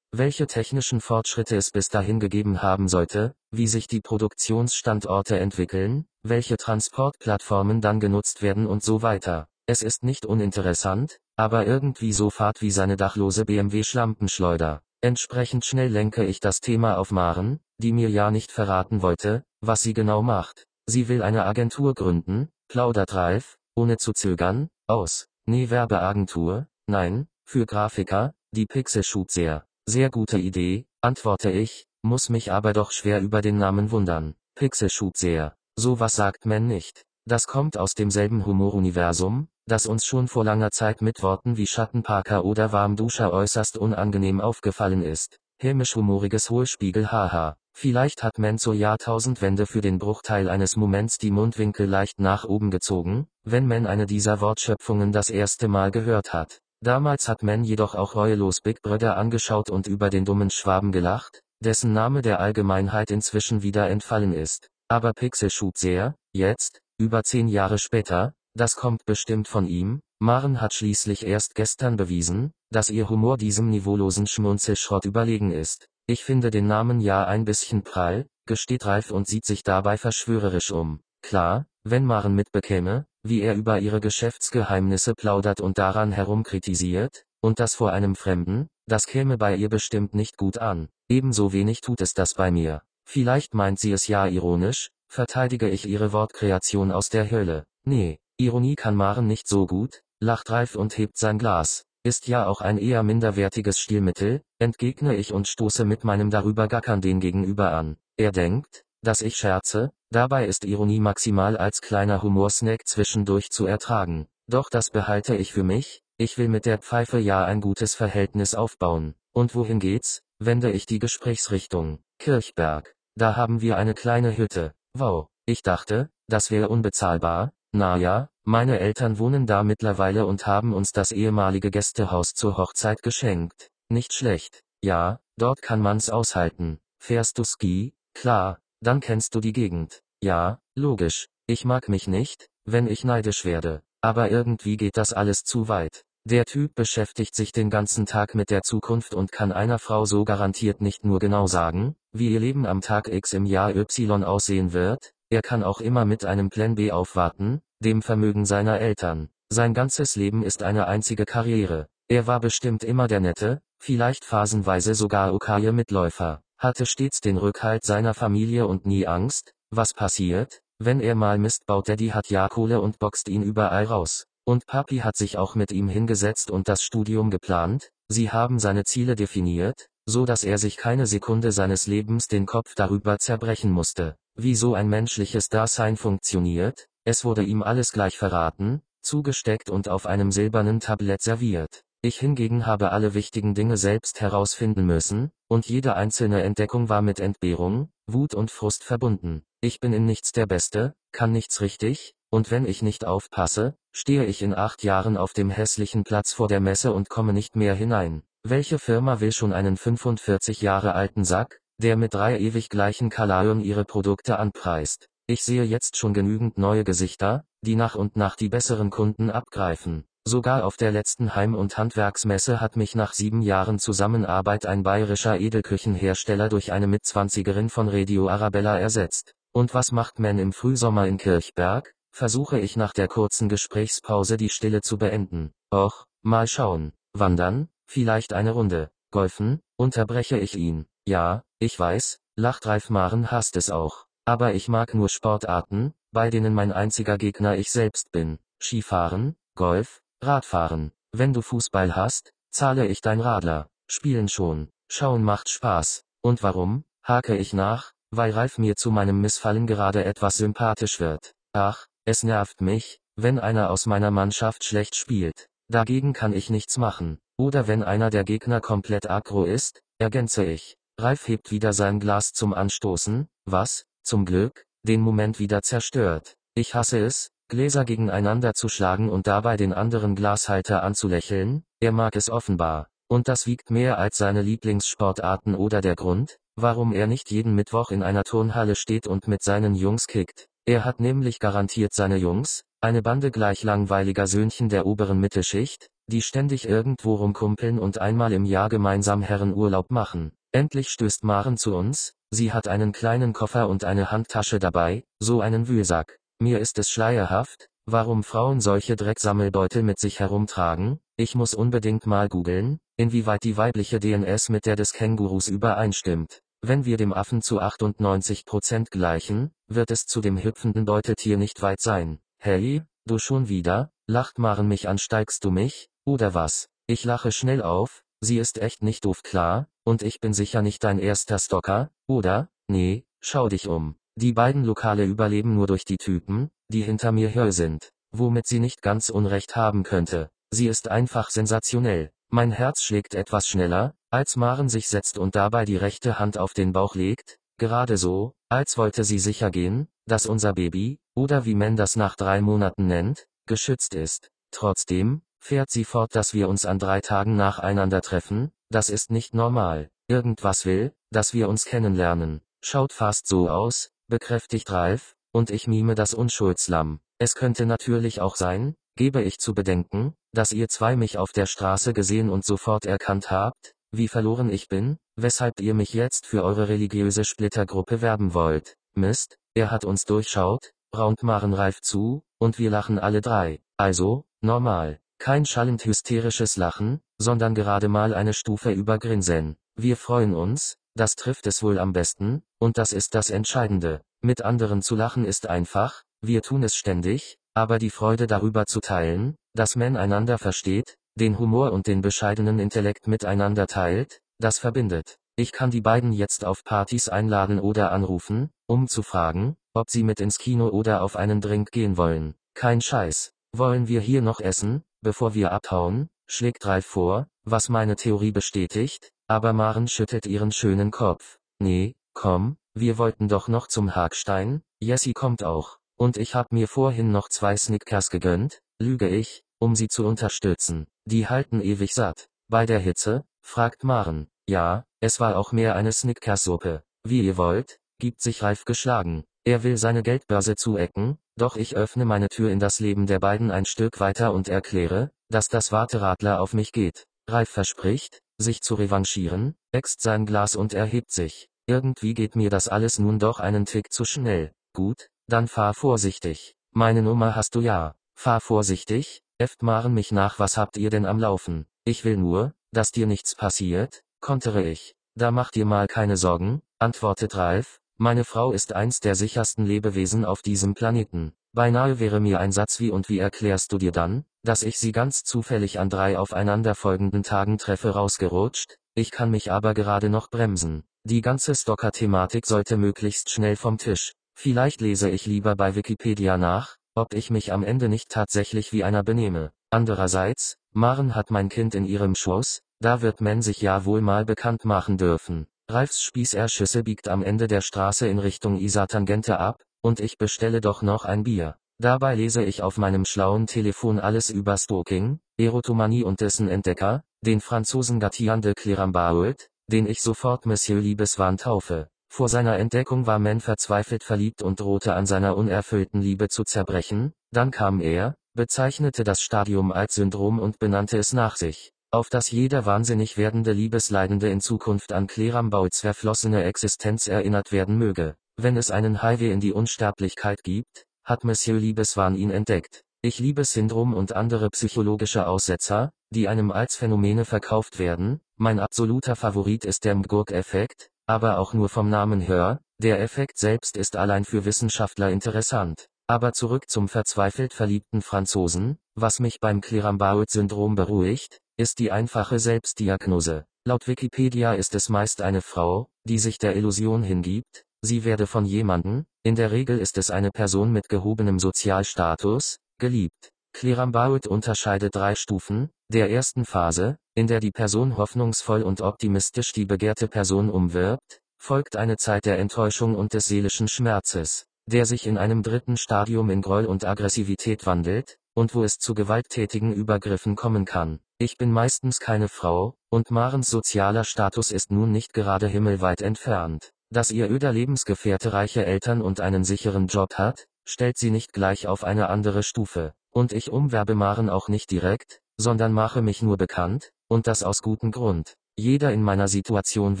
[0.12, 6.58] welche technischen Fortschritte es bis dahin gegeben haben sollte, wie sich die Produktionsstandorte entwickeln, welche
[6.58, 9.48] Transportplattformen dann genutzt werden und so weiter.
[9.66, 14.80] Es ist nicht uninteressant, aber irgendwie so fad wie seine dachlose BMW Schlampenschleuder.
[15.04, 19.82] Entsprechend schnell lenke ich das Thema auf Maren, die mir ja nicht verraten wollte, was
[19.82, 20.68] sie genau macht.
[20.86, 25.26] Sie will eine Agentur gründen, plaudert Ralf, ohne zu zögern, aus.
[25.44, 29.66] Nee Werbeagentur, nein, für Grafiker, die Pixel Shoot sehr.
[29.88, 34.36] Sehr gute Idee, antworte ich, muss mich aber doch schwer über den Namen wundern.
[34.54, 35.56] Pixel Shoot sehr.
[35.76, 37.04] Sowas sagt man nicht.
[37.24, 42.44] Das kommt aus demselben Humoruniversum, das uns schon vor langer Zeit mit Worten wie Schattenparker
[42.44, 45.38] oder Warmduscher äußerst unangenehm aufgefallen ist.
[45.60, 47.56] Hämisch-humoriges Hohlspiegel haha.
[47.74, 52.70] Vielleicht hat man zur Jahrtausendwende für den Bruchteil eines Moments die Mundwinkel leicht nach oben
[52.70, 56.60] gezogen, wenn man eine dieser Wortschöpfungen das erste Mal gehört hat.
[56.80, 61.42] Damals hat man jedoch auch reuelos Big Brother angeschaut und über den dummen Schwaben gelacht,
[61.60, 64.68] dessen Name der Allgemeinheit inzwischen wieder entfallen ist.
[64.88, 70.60] Aber Pixel Shoot sehr, jetzt, über zehn Jahre später, das kommt bestimmt von ihm, Maren
[70.60, 75.88] hat schließlich erst gestern bewiesen, dass ihr Humor diesem niveaulosen Schmunzelschrott überlegen ist.
[76.06, 80.70] Ich finde den Namen ja ein bisschen prall, gesteht Ralf und sieht sich dabei verschwörerisch
[80.70, 81.00] um.
[81.22, 87.74] Klar, wenn Maren mitbekäme, wie er über ihre Geschäftsgeheimnisse plaudert und daran herumkritisiert, und das
[87.74, 90.88] vor einem Fremden, das käme bei ihr bestimmt nicht gut an.
[91.08, 92.82] Ebenso wenig tut es das bei mir.
[93.04, 97.64] Vielleicht meint sie es ja ironisch, verteidige ich ihre Wortkreation aus der Hölle.
[97.84, 101.84] Nee, Ironie kann Maren nicht so gut, lacht Ralf und hebt sein Glas.
[102.04, 107.00] Ist ja auch ein eher minderwertiges Stilmittel, entgegne ich und stoße mit meinem darüber gackern
[107.00, 107.96] den Gegenüber an.
[108.16, 114.26] Er denkt, dass ich scherze, dabei ist Ironie maximal als kleiner Humorsnack zwischendurch zu ertragen.
[114.48, 118.56] Doch das behalte ich für mich, ich will mit der Pfeife ja ein gutes Verhältnis
[118.56, 119.14] aufbauen.
[119.32, 120.22] Und wohin geht's?
[120.40, 122.00] Wende ich die Gesprächsrichtung.
[122.18, 122.96] Kirchberg.
[123.14, 124.74] Da haben wir eine kleine Hütte.
[124.94, 125.28] Wow.
[125.46, 131.10] Ich dachte, das wäre unbezahlbar, naja, meine Eltern wohnen da mittlerweile und haben uns das
[131.10, 133.70] ehemalige Gästehaus zur Hochzeit geschenkt.
[133.88, 134.62] Nicht schlecht.
[134.82, 136.78] Ja, dort kann man's aushalten.
[136.98, 137.94] Fährst du Ski?
[138.14, 140.02] Klar, dann kennst du die Gegend.
[140.22, 141.28] Ja, logisch.
[141.46, 143.82] Ich mag mich nicht, wenn ich neidisch werde.
[144.00, 146.04] Aber irgendwie geht das alles zu weit.
[146.24, 150.24] Der Typ beschäftigt sich den ganzen Tag mit der Zukunft und kann einer Frau so
[150.24, 154.72] garantiert nicht nur genau sagen, wie ihr Leben am Tag X im Jahr Y aussehen
[154.72, 159.30] wird, er kann auch immer mit einem Plan B aufwarten, dem Vermögen seiner Eltern.
[159.48, 161.88] Sein ganzes Leben ist eine einzige Karriere.
[162.06, 167.82] Er war bestimmt immer der nette, vielleicht phasenweise sogar okaye Mitläufer, hatte stets den Rückhalt
[167.82, 171.88] seiner Familie und nie Angst, was passiert, wenn er mal Mist baut.
[171.88, 174.26] Daddy hat ja Kohle und boxt ihn überall raus.
[174.44, 178.84] Und Papi hat sich auch mit ihm hingesetzt und das Studium geplant, sie haben seine
[178.84, 184.16] Ziele definiert, so dass er sich keine Sekunde seines Lebens den Kopf darüber zerbrechen musste.
[184.34, 190.06] Wie so ein menschliches Dasein funktioniert, es wurde ihm alles gleich verraten, zugesteckt und auf
[190.06, 191.84] einem silbernen Tablett serviert.
[192.00, 197.20] Ich hingegen habe alle wichtigen Dinge selbst herausfinden müssen, und jede einzelne Entdeckung war mit
[197.20, 199.44] Entbehrung, Wut und Frust verbunden.
[199.60, 204.24] Ich bin in nichts der Beste, kann nichts richtig, und wenn ich nicht aufpasse, stehe
[204.24, 207.74] ich in acht Jahren auf dem hässlichen Platz vor der Messe und komme nicht mehr
[207.74, 208.22] hinein.
[208.42, 213.60] Welche Firma will schon einen 45 Jahre alten Sack, der mit drei ewig gleichen Kalaien
[213.60, 215.08] ihre Produkte anpreist.
[215.26, 220.04] Ich sehe jetzt schon genügend neue Gesichter, die nach und nach die besseren Kunden abgreifen.
[220.24, 225.40] Sogar auf der letzten Heim- und Handwerksmesse hat mich nach sieben Jahren Zusammenarbeit ein bayerischer
[225.40, 229.34] Edelküchenhersteller durch eine Mitzwanzigerin von Radio Arabella ersetzt.
[229.52, 231.92] Und was macht man im Frühsommer in Kirchberg?
[232.12, 235.52] Versuche ich nach der kurzen Gesprächspause die Stille zu beenden.
[235.74, 236.92] Och, mal schauen.
[237.14, 237.68] Wandern?
[237.86, 238.90] Vielleicht eine Runde.
[239.10, 239.60] Golfen?
[239.76, 240.86] Unterbreche ich ihn.
[241.06, 244.06] Ja, ich weiß, lacht Ralf Maren hasst es auch.
[244.24, 248.38] Aber ich mag nur Sportarten, bei denen mein einziger Gegner ich selbst bin.
[248.60, 250.92] Skifahren, Golf, Radfahren.
[251.10, 253.68] Wenn du Fußball hast, zahle ich dein Radler.
[253.88, 254.70] Spielen schon.
[254.88, 256.04] Schauen macht Spaß.
[256.22, 256.84] Und warum?
[257.04, 261.34] Hake ich nach, weil Ralf mir zu meinem Missfallen gerade etwas sympathisch wird.
[261.52, 265.48] Ach, es nervt mich, wenn einer aus meiner Mannschaft schlecht spielt.
[265.68, 267.18] Dagegen kann ich nichts machen.
[267.38, 270.76] Oder wenn einer der Gegner komplett aggro ist, ergänze ich.
[270.98, 276.36] Ralf hebt wieder sein Glas zum Anstoßen, was, zum Glück, den Moment wieder zerstört.
[276.54, 282.14] Ich hasse es, Gläser gegeneinander zu schlagen und dabei den anderen Glashalter anzulächeln, er mag
[282.14, 282.88] es offenbar.
[283.08, 287.90] Und das wiegt mehr als seine Lieblingssportarten oder der Grund, warum er nicht jeden Mittwoch
[287.90, 290.48] in einer Turnhalle steht und mit seinen Jungs kickt.
[290.66, 296.22] Er hat nämlich garantiert seine Jungs, eine Bande gleich langweiliger Söhnchen der oberen Mittelschicht, die
[296.22, 300.32] ständig irgendwo rumkumpeln und einmal im Jahr gemeinsam Herrenurlaub machen.
[300.54, 305.40] Endlich stößt Maren zu uns, sie hat einen kleinen Koffer und eine Handtasche dabei, so
[305.40, 306.18] einen Wühlsack.
[306.40, 312.28] Mir ist es schleierhaft, warum Frauen solche Drecksammelbeutel mit sich herumtragen, ich muss unbedingt mal
[312.28, 316.42] googeln, inwieweit die weibliche DNS mit der des Kängurus übereinstimmt.
[316.60, 321.80] Wenn wir dem Affen zu 98% gleichen, wird es zu dem hüpfenden Beuteltier nicht weit
[321.80, 322.18] sein.
[322.38, 326.68] Hey, du schon wieder, lacht Maren mich an steigst du mich, oder was?
[326.86, 330.82] Ich lache schnell auf, sie ist echt nicht doof klar, und ich bin sicher nicht
[330.84, 332.48] dein erster Stalker, oder?
[332.68, 333.96] Nee, schau dich um.
[334.14, 338.60] Die beiden Lokale überleben nur durch die Typen, die hinter mir her sind, womit sie
[338.60, 340.30] nicht ganz Unrecht haben könnte.
[340.50, 342.12] Sie ist einfach sensationell.
[342.28, 346.54] Mein Herz schlägt etwas schneller, als Maren sich setzt und dabei die rechte Hand auf
[346.54, 351.54] den Bauch legt, gerade so, als wollte sie sicher gehen, dass unser Baby, oder wie
[351.54, 354.30] man das nach drei Monaten nennt, geschützt ist.
[354.50, 359.34] Trotzdem, fährt sie fort, dass wir uns an drei Tagen nacheinander treffen, das ist nicht
[359.34, 359.90] normal.
[360.08, 362.42] Irgendwas will, dass wir uns kennenlernen.
[362.62, 367.00] Schaut fast so aus, bekräftigt Ralf, und ich mime das Unschuldslamm.
[367.18, 371.46] Es könnte natürlich auch sein, gebe ich zu bedenken, dass ihr zwei mich auf der
[371.46, 376.44] Straße gesehen und sofort erkannt habt, wie verloren ich bin, weshalb ihr mich jetzt für
[376.44, 378.76] eure religiöse Splittergruppe werben wollt.
[378.94, 383.60] Mist, er hat uns durchschaut, raunt Maren Ralf zu, und wir lachen alle drei.
[383.76, 385.01] Also, normal.
[385.22, 389.54] Kein schallend hysterisches Lachen, sondern gerade mal eine Stufe über Grinsen.
[389.76, 394.00] Wir freuen uns, das trifft es wohl am besten, und das ist das Entscheidende.
[394.20, 398.80] Mit anderen zu lachen ist einfach, wir tun es ständig, aber die Freude darüber zu
[398.80, 405.18] teilen, dass man einander versteht, den Humor und den bescheidenen Intellekt miteinander teilt, das verbindet.
[405.36, 410.02] Ich kann die beiden jetzt auf Partys einladen oder anrufen, um zu fragen, ob sie
[410.02, 412.34] mit ins Kino oder auf einen Drink gehen wollen.
[412.54, 413.32] Kein Scheiß.
[413.54, 416.08] Wollen wir hier noch essen, bevor wir abhauen?
[416.26, 421.38] schlägt Ralf vor, was meine Theorie bestätigt, aber Maren schüttelt ihren schönen Kopf.
[421.58, 425.78] Nee, komm, wir wollten doch noch zum Hagstein, Jessie kommt auch.
[425.96, 430.86] Und ich hab mir vorhin noch zwei Snickers gegönnt, lüge ich, um sie zu unterstützen.
[431.04, 432.28] Die halten ewig satt.
[432.48, 433.24] Bei der Hitze?
[433.42, 434.28] fragt Maren.
[434.48, 436.82] Ja, es war auch mehr eine Snickers-Suppe.
[437.04, 439.24] Wie ihr wollt, gibt sich Ralf geschlagen.
[439.44, 443.50] Er will seine Geldbörse zuecken, doch ich öffne meine Tür in das Leben der beiden
[443.50, 447.04] ein Stück weiter und erkläre, dass das Warteradler auf mich geht.
[447.28, 451.48] Ralf verspricht, sich zu revanchieren, äxt sein Glas und erhebt sich.
[451.66, 454.52] Irgendwie geht mir das alles nun doch einen Tick zu schnell.
[454.74, 456.54] Gut, dann fahr vorsichtig.
[456.72, 457.94] Meine Nummer hast du ja.
[458.14, 461.66] Fahr vorsichtig, äfft Maren mich nach, was habt ihr denn am Laufen?
[461.84, 464.94] Ich will nur, dass dir nichts passiert, kontere ich.
[465.14, 470.24] Da mach dir mal keine Sorgen, antwortet Ralf, meine Frau ist eins der sichersten Lebewesen
[470.24, 471.34] auf diesem Planeten.
[471.52, 474.90] Beinahe wäre mir ein Satz wie und wie erklärst du dir dann, dass ich sie
[474.90, 480.82] ganz zufällig an drei aufeinanderfolgenden Tagen treffe rausgerutscht, ich kann mich aber gerade noch bremsen.
[481.04, 484.14] Die ganze Stalker-Thematik sollte möglichst schnell vom Tisch.
[484.34, 488.82] Vielleicht lese ich lieber bei Wikipedia nach, ob ich mich am Ende nicht tatsächlich wie
[488.82, 489.52] einer benehme.
[489.70, 494.24] Andererseits, Maren hat mein Kind in ihrem Schoß, da wird man sich ja wohl mal
[494.24, 495.46] bekannt machen dürfen.
[495.68, 500.82] Ralfs Spießerschüsse biegt am Ende der Straße in Richtung Isar-Tangente ab, und ich bestelle doch
[500.82, 501.56] noch ein Bier.
[501.78, 507.40] Dabei lese ich auf meinem schlauen Telefon alles über Stalking, Erotomanie und dessen Entdecker, den
[507.40, 511.88] Franzosen Gatian de Clérambault, den ich sofort Monsieur Liebeswahn taufe.
[512.08, 517.14] Vor seiner Entdeckung war Man verzweifelt verliebt und drohte an seiner unerfüllten Liebe zu zerbrechen,
[517.30, 522.30] dann kam er, bezeichnete das Stadium als Syndrom und benannte es nach sich, auf das
[522.30, 528.16] jeder wahnsinnig werdende Liebesleidende in Zukunft an Clerambauts verflossene Existenz erinnert werden möge.
[528.38, 532.82] wenn es einen Highway in die Unsterblichkeit gibt, hat Monsieur Liebeswahn ihn entdeckt.
[533.02, 539.14] Ich liebe Syndrom und andere psychologische Aussetzer, die einem als Phänomene verkauft werden, mein absoluter
[539.14, 544.24] Favorit ist der Mgurk-Effekt, aber auch nur vom Namen her, der Effekt selbst ist allein
[544.24, 545.88] für Wissenschaftler interessant.
[546.06, 553.44] Aber zurück zum verzweifelt verliebten Franzosen, was mich beim Clerambault-Syndrom beruhigt, ist die einfache Selbstdiagnose.
[553.64, 558.44] Laut Wikipedia ist es meist eine Frau, die sich der Illusion hingibt, sie werde von
[558.44, 563.30] jemanden, in der Regel ist es eine Person mit gehobenem Sozialstatus, geliebt.
[563.52, 569.66] Clerambault unterscheidet drei Stufen, der ersten Phase, in der die Person hoffnungsvoll und optimistisch die
[569.66, 575.18] begehrte Person umwirbt, folgt eine Zeit der Enttäuschung und des seelischen Schmerzes, der sich in
[575.18, 580.64] einem dritten Stadium in Groll und Aggressivität wandelt, und wo es zu gewalttätigen Übergriffen kommen
[580.64, 581.00] kann.
[581.22, 586.72] Ich bin meistens keine Frau, und Marens sozialer Status ist nun nicht gerade himmelweit entfernt.
[586.90, 591.68] Dass ihr öder Lebensgefährte reiche Eltern und einen sicheren Job hat, stellt sie nicht gleich
[591.68, 592.92] auf eine andere Stufe.
[593.12, 597.62] Und ich umwerbe Maren auch nicht direkt, sondern mache mich nur bekannt, und das aus
[597.62, 598.34] gutem Grund.
[598.56, 600.00] Jeder in meiner Situation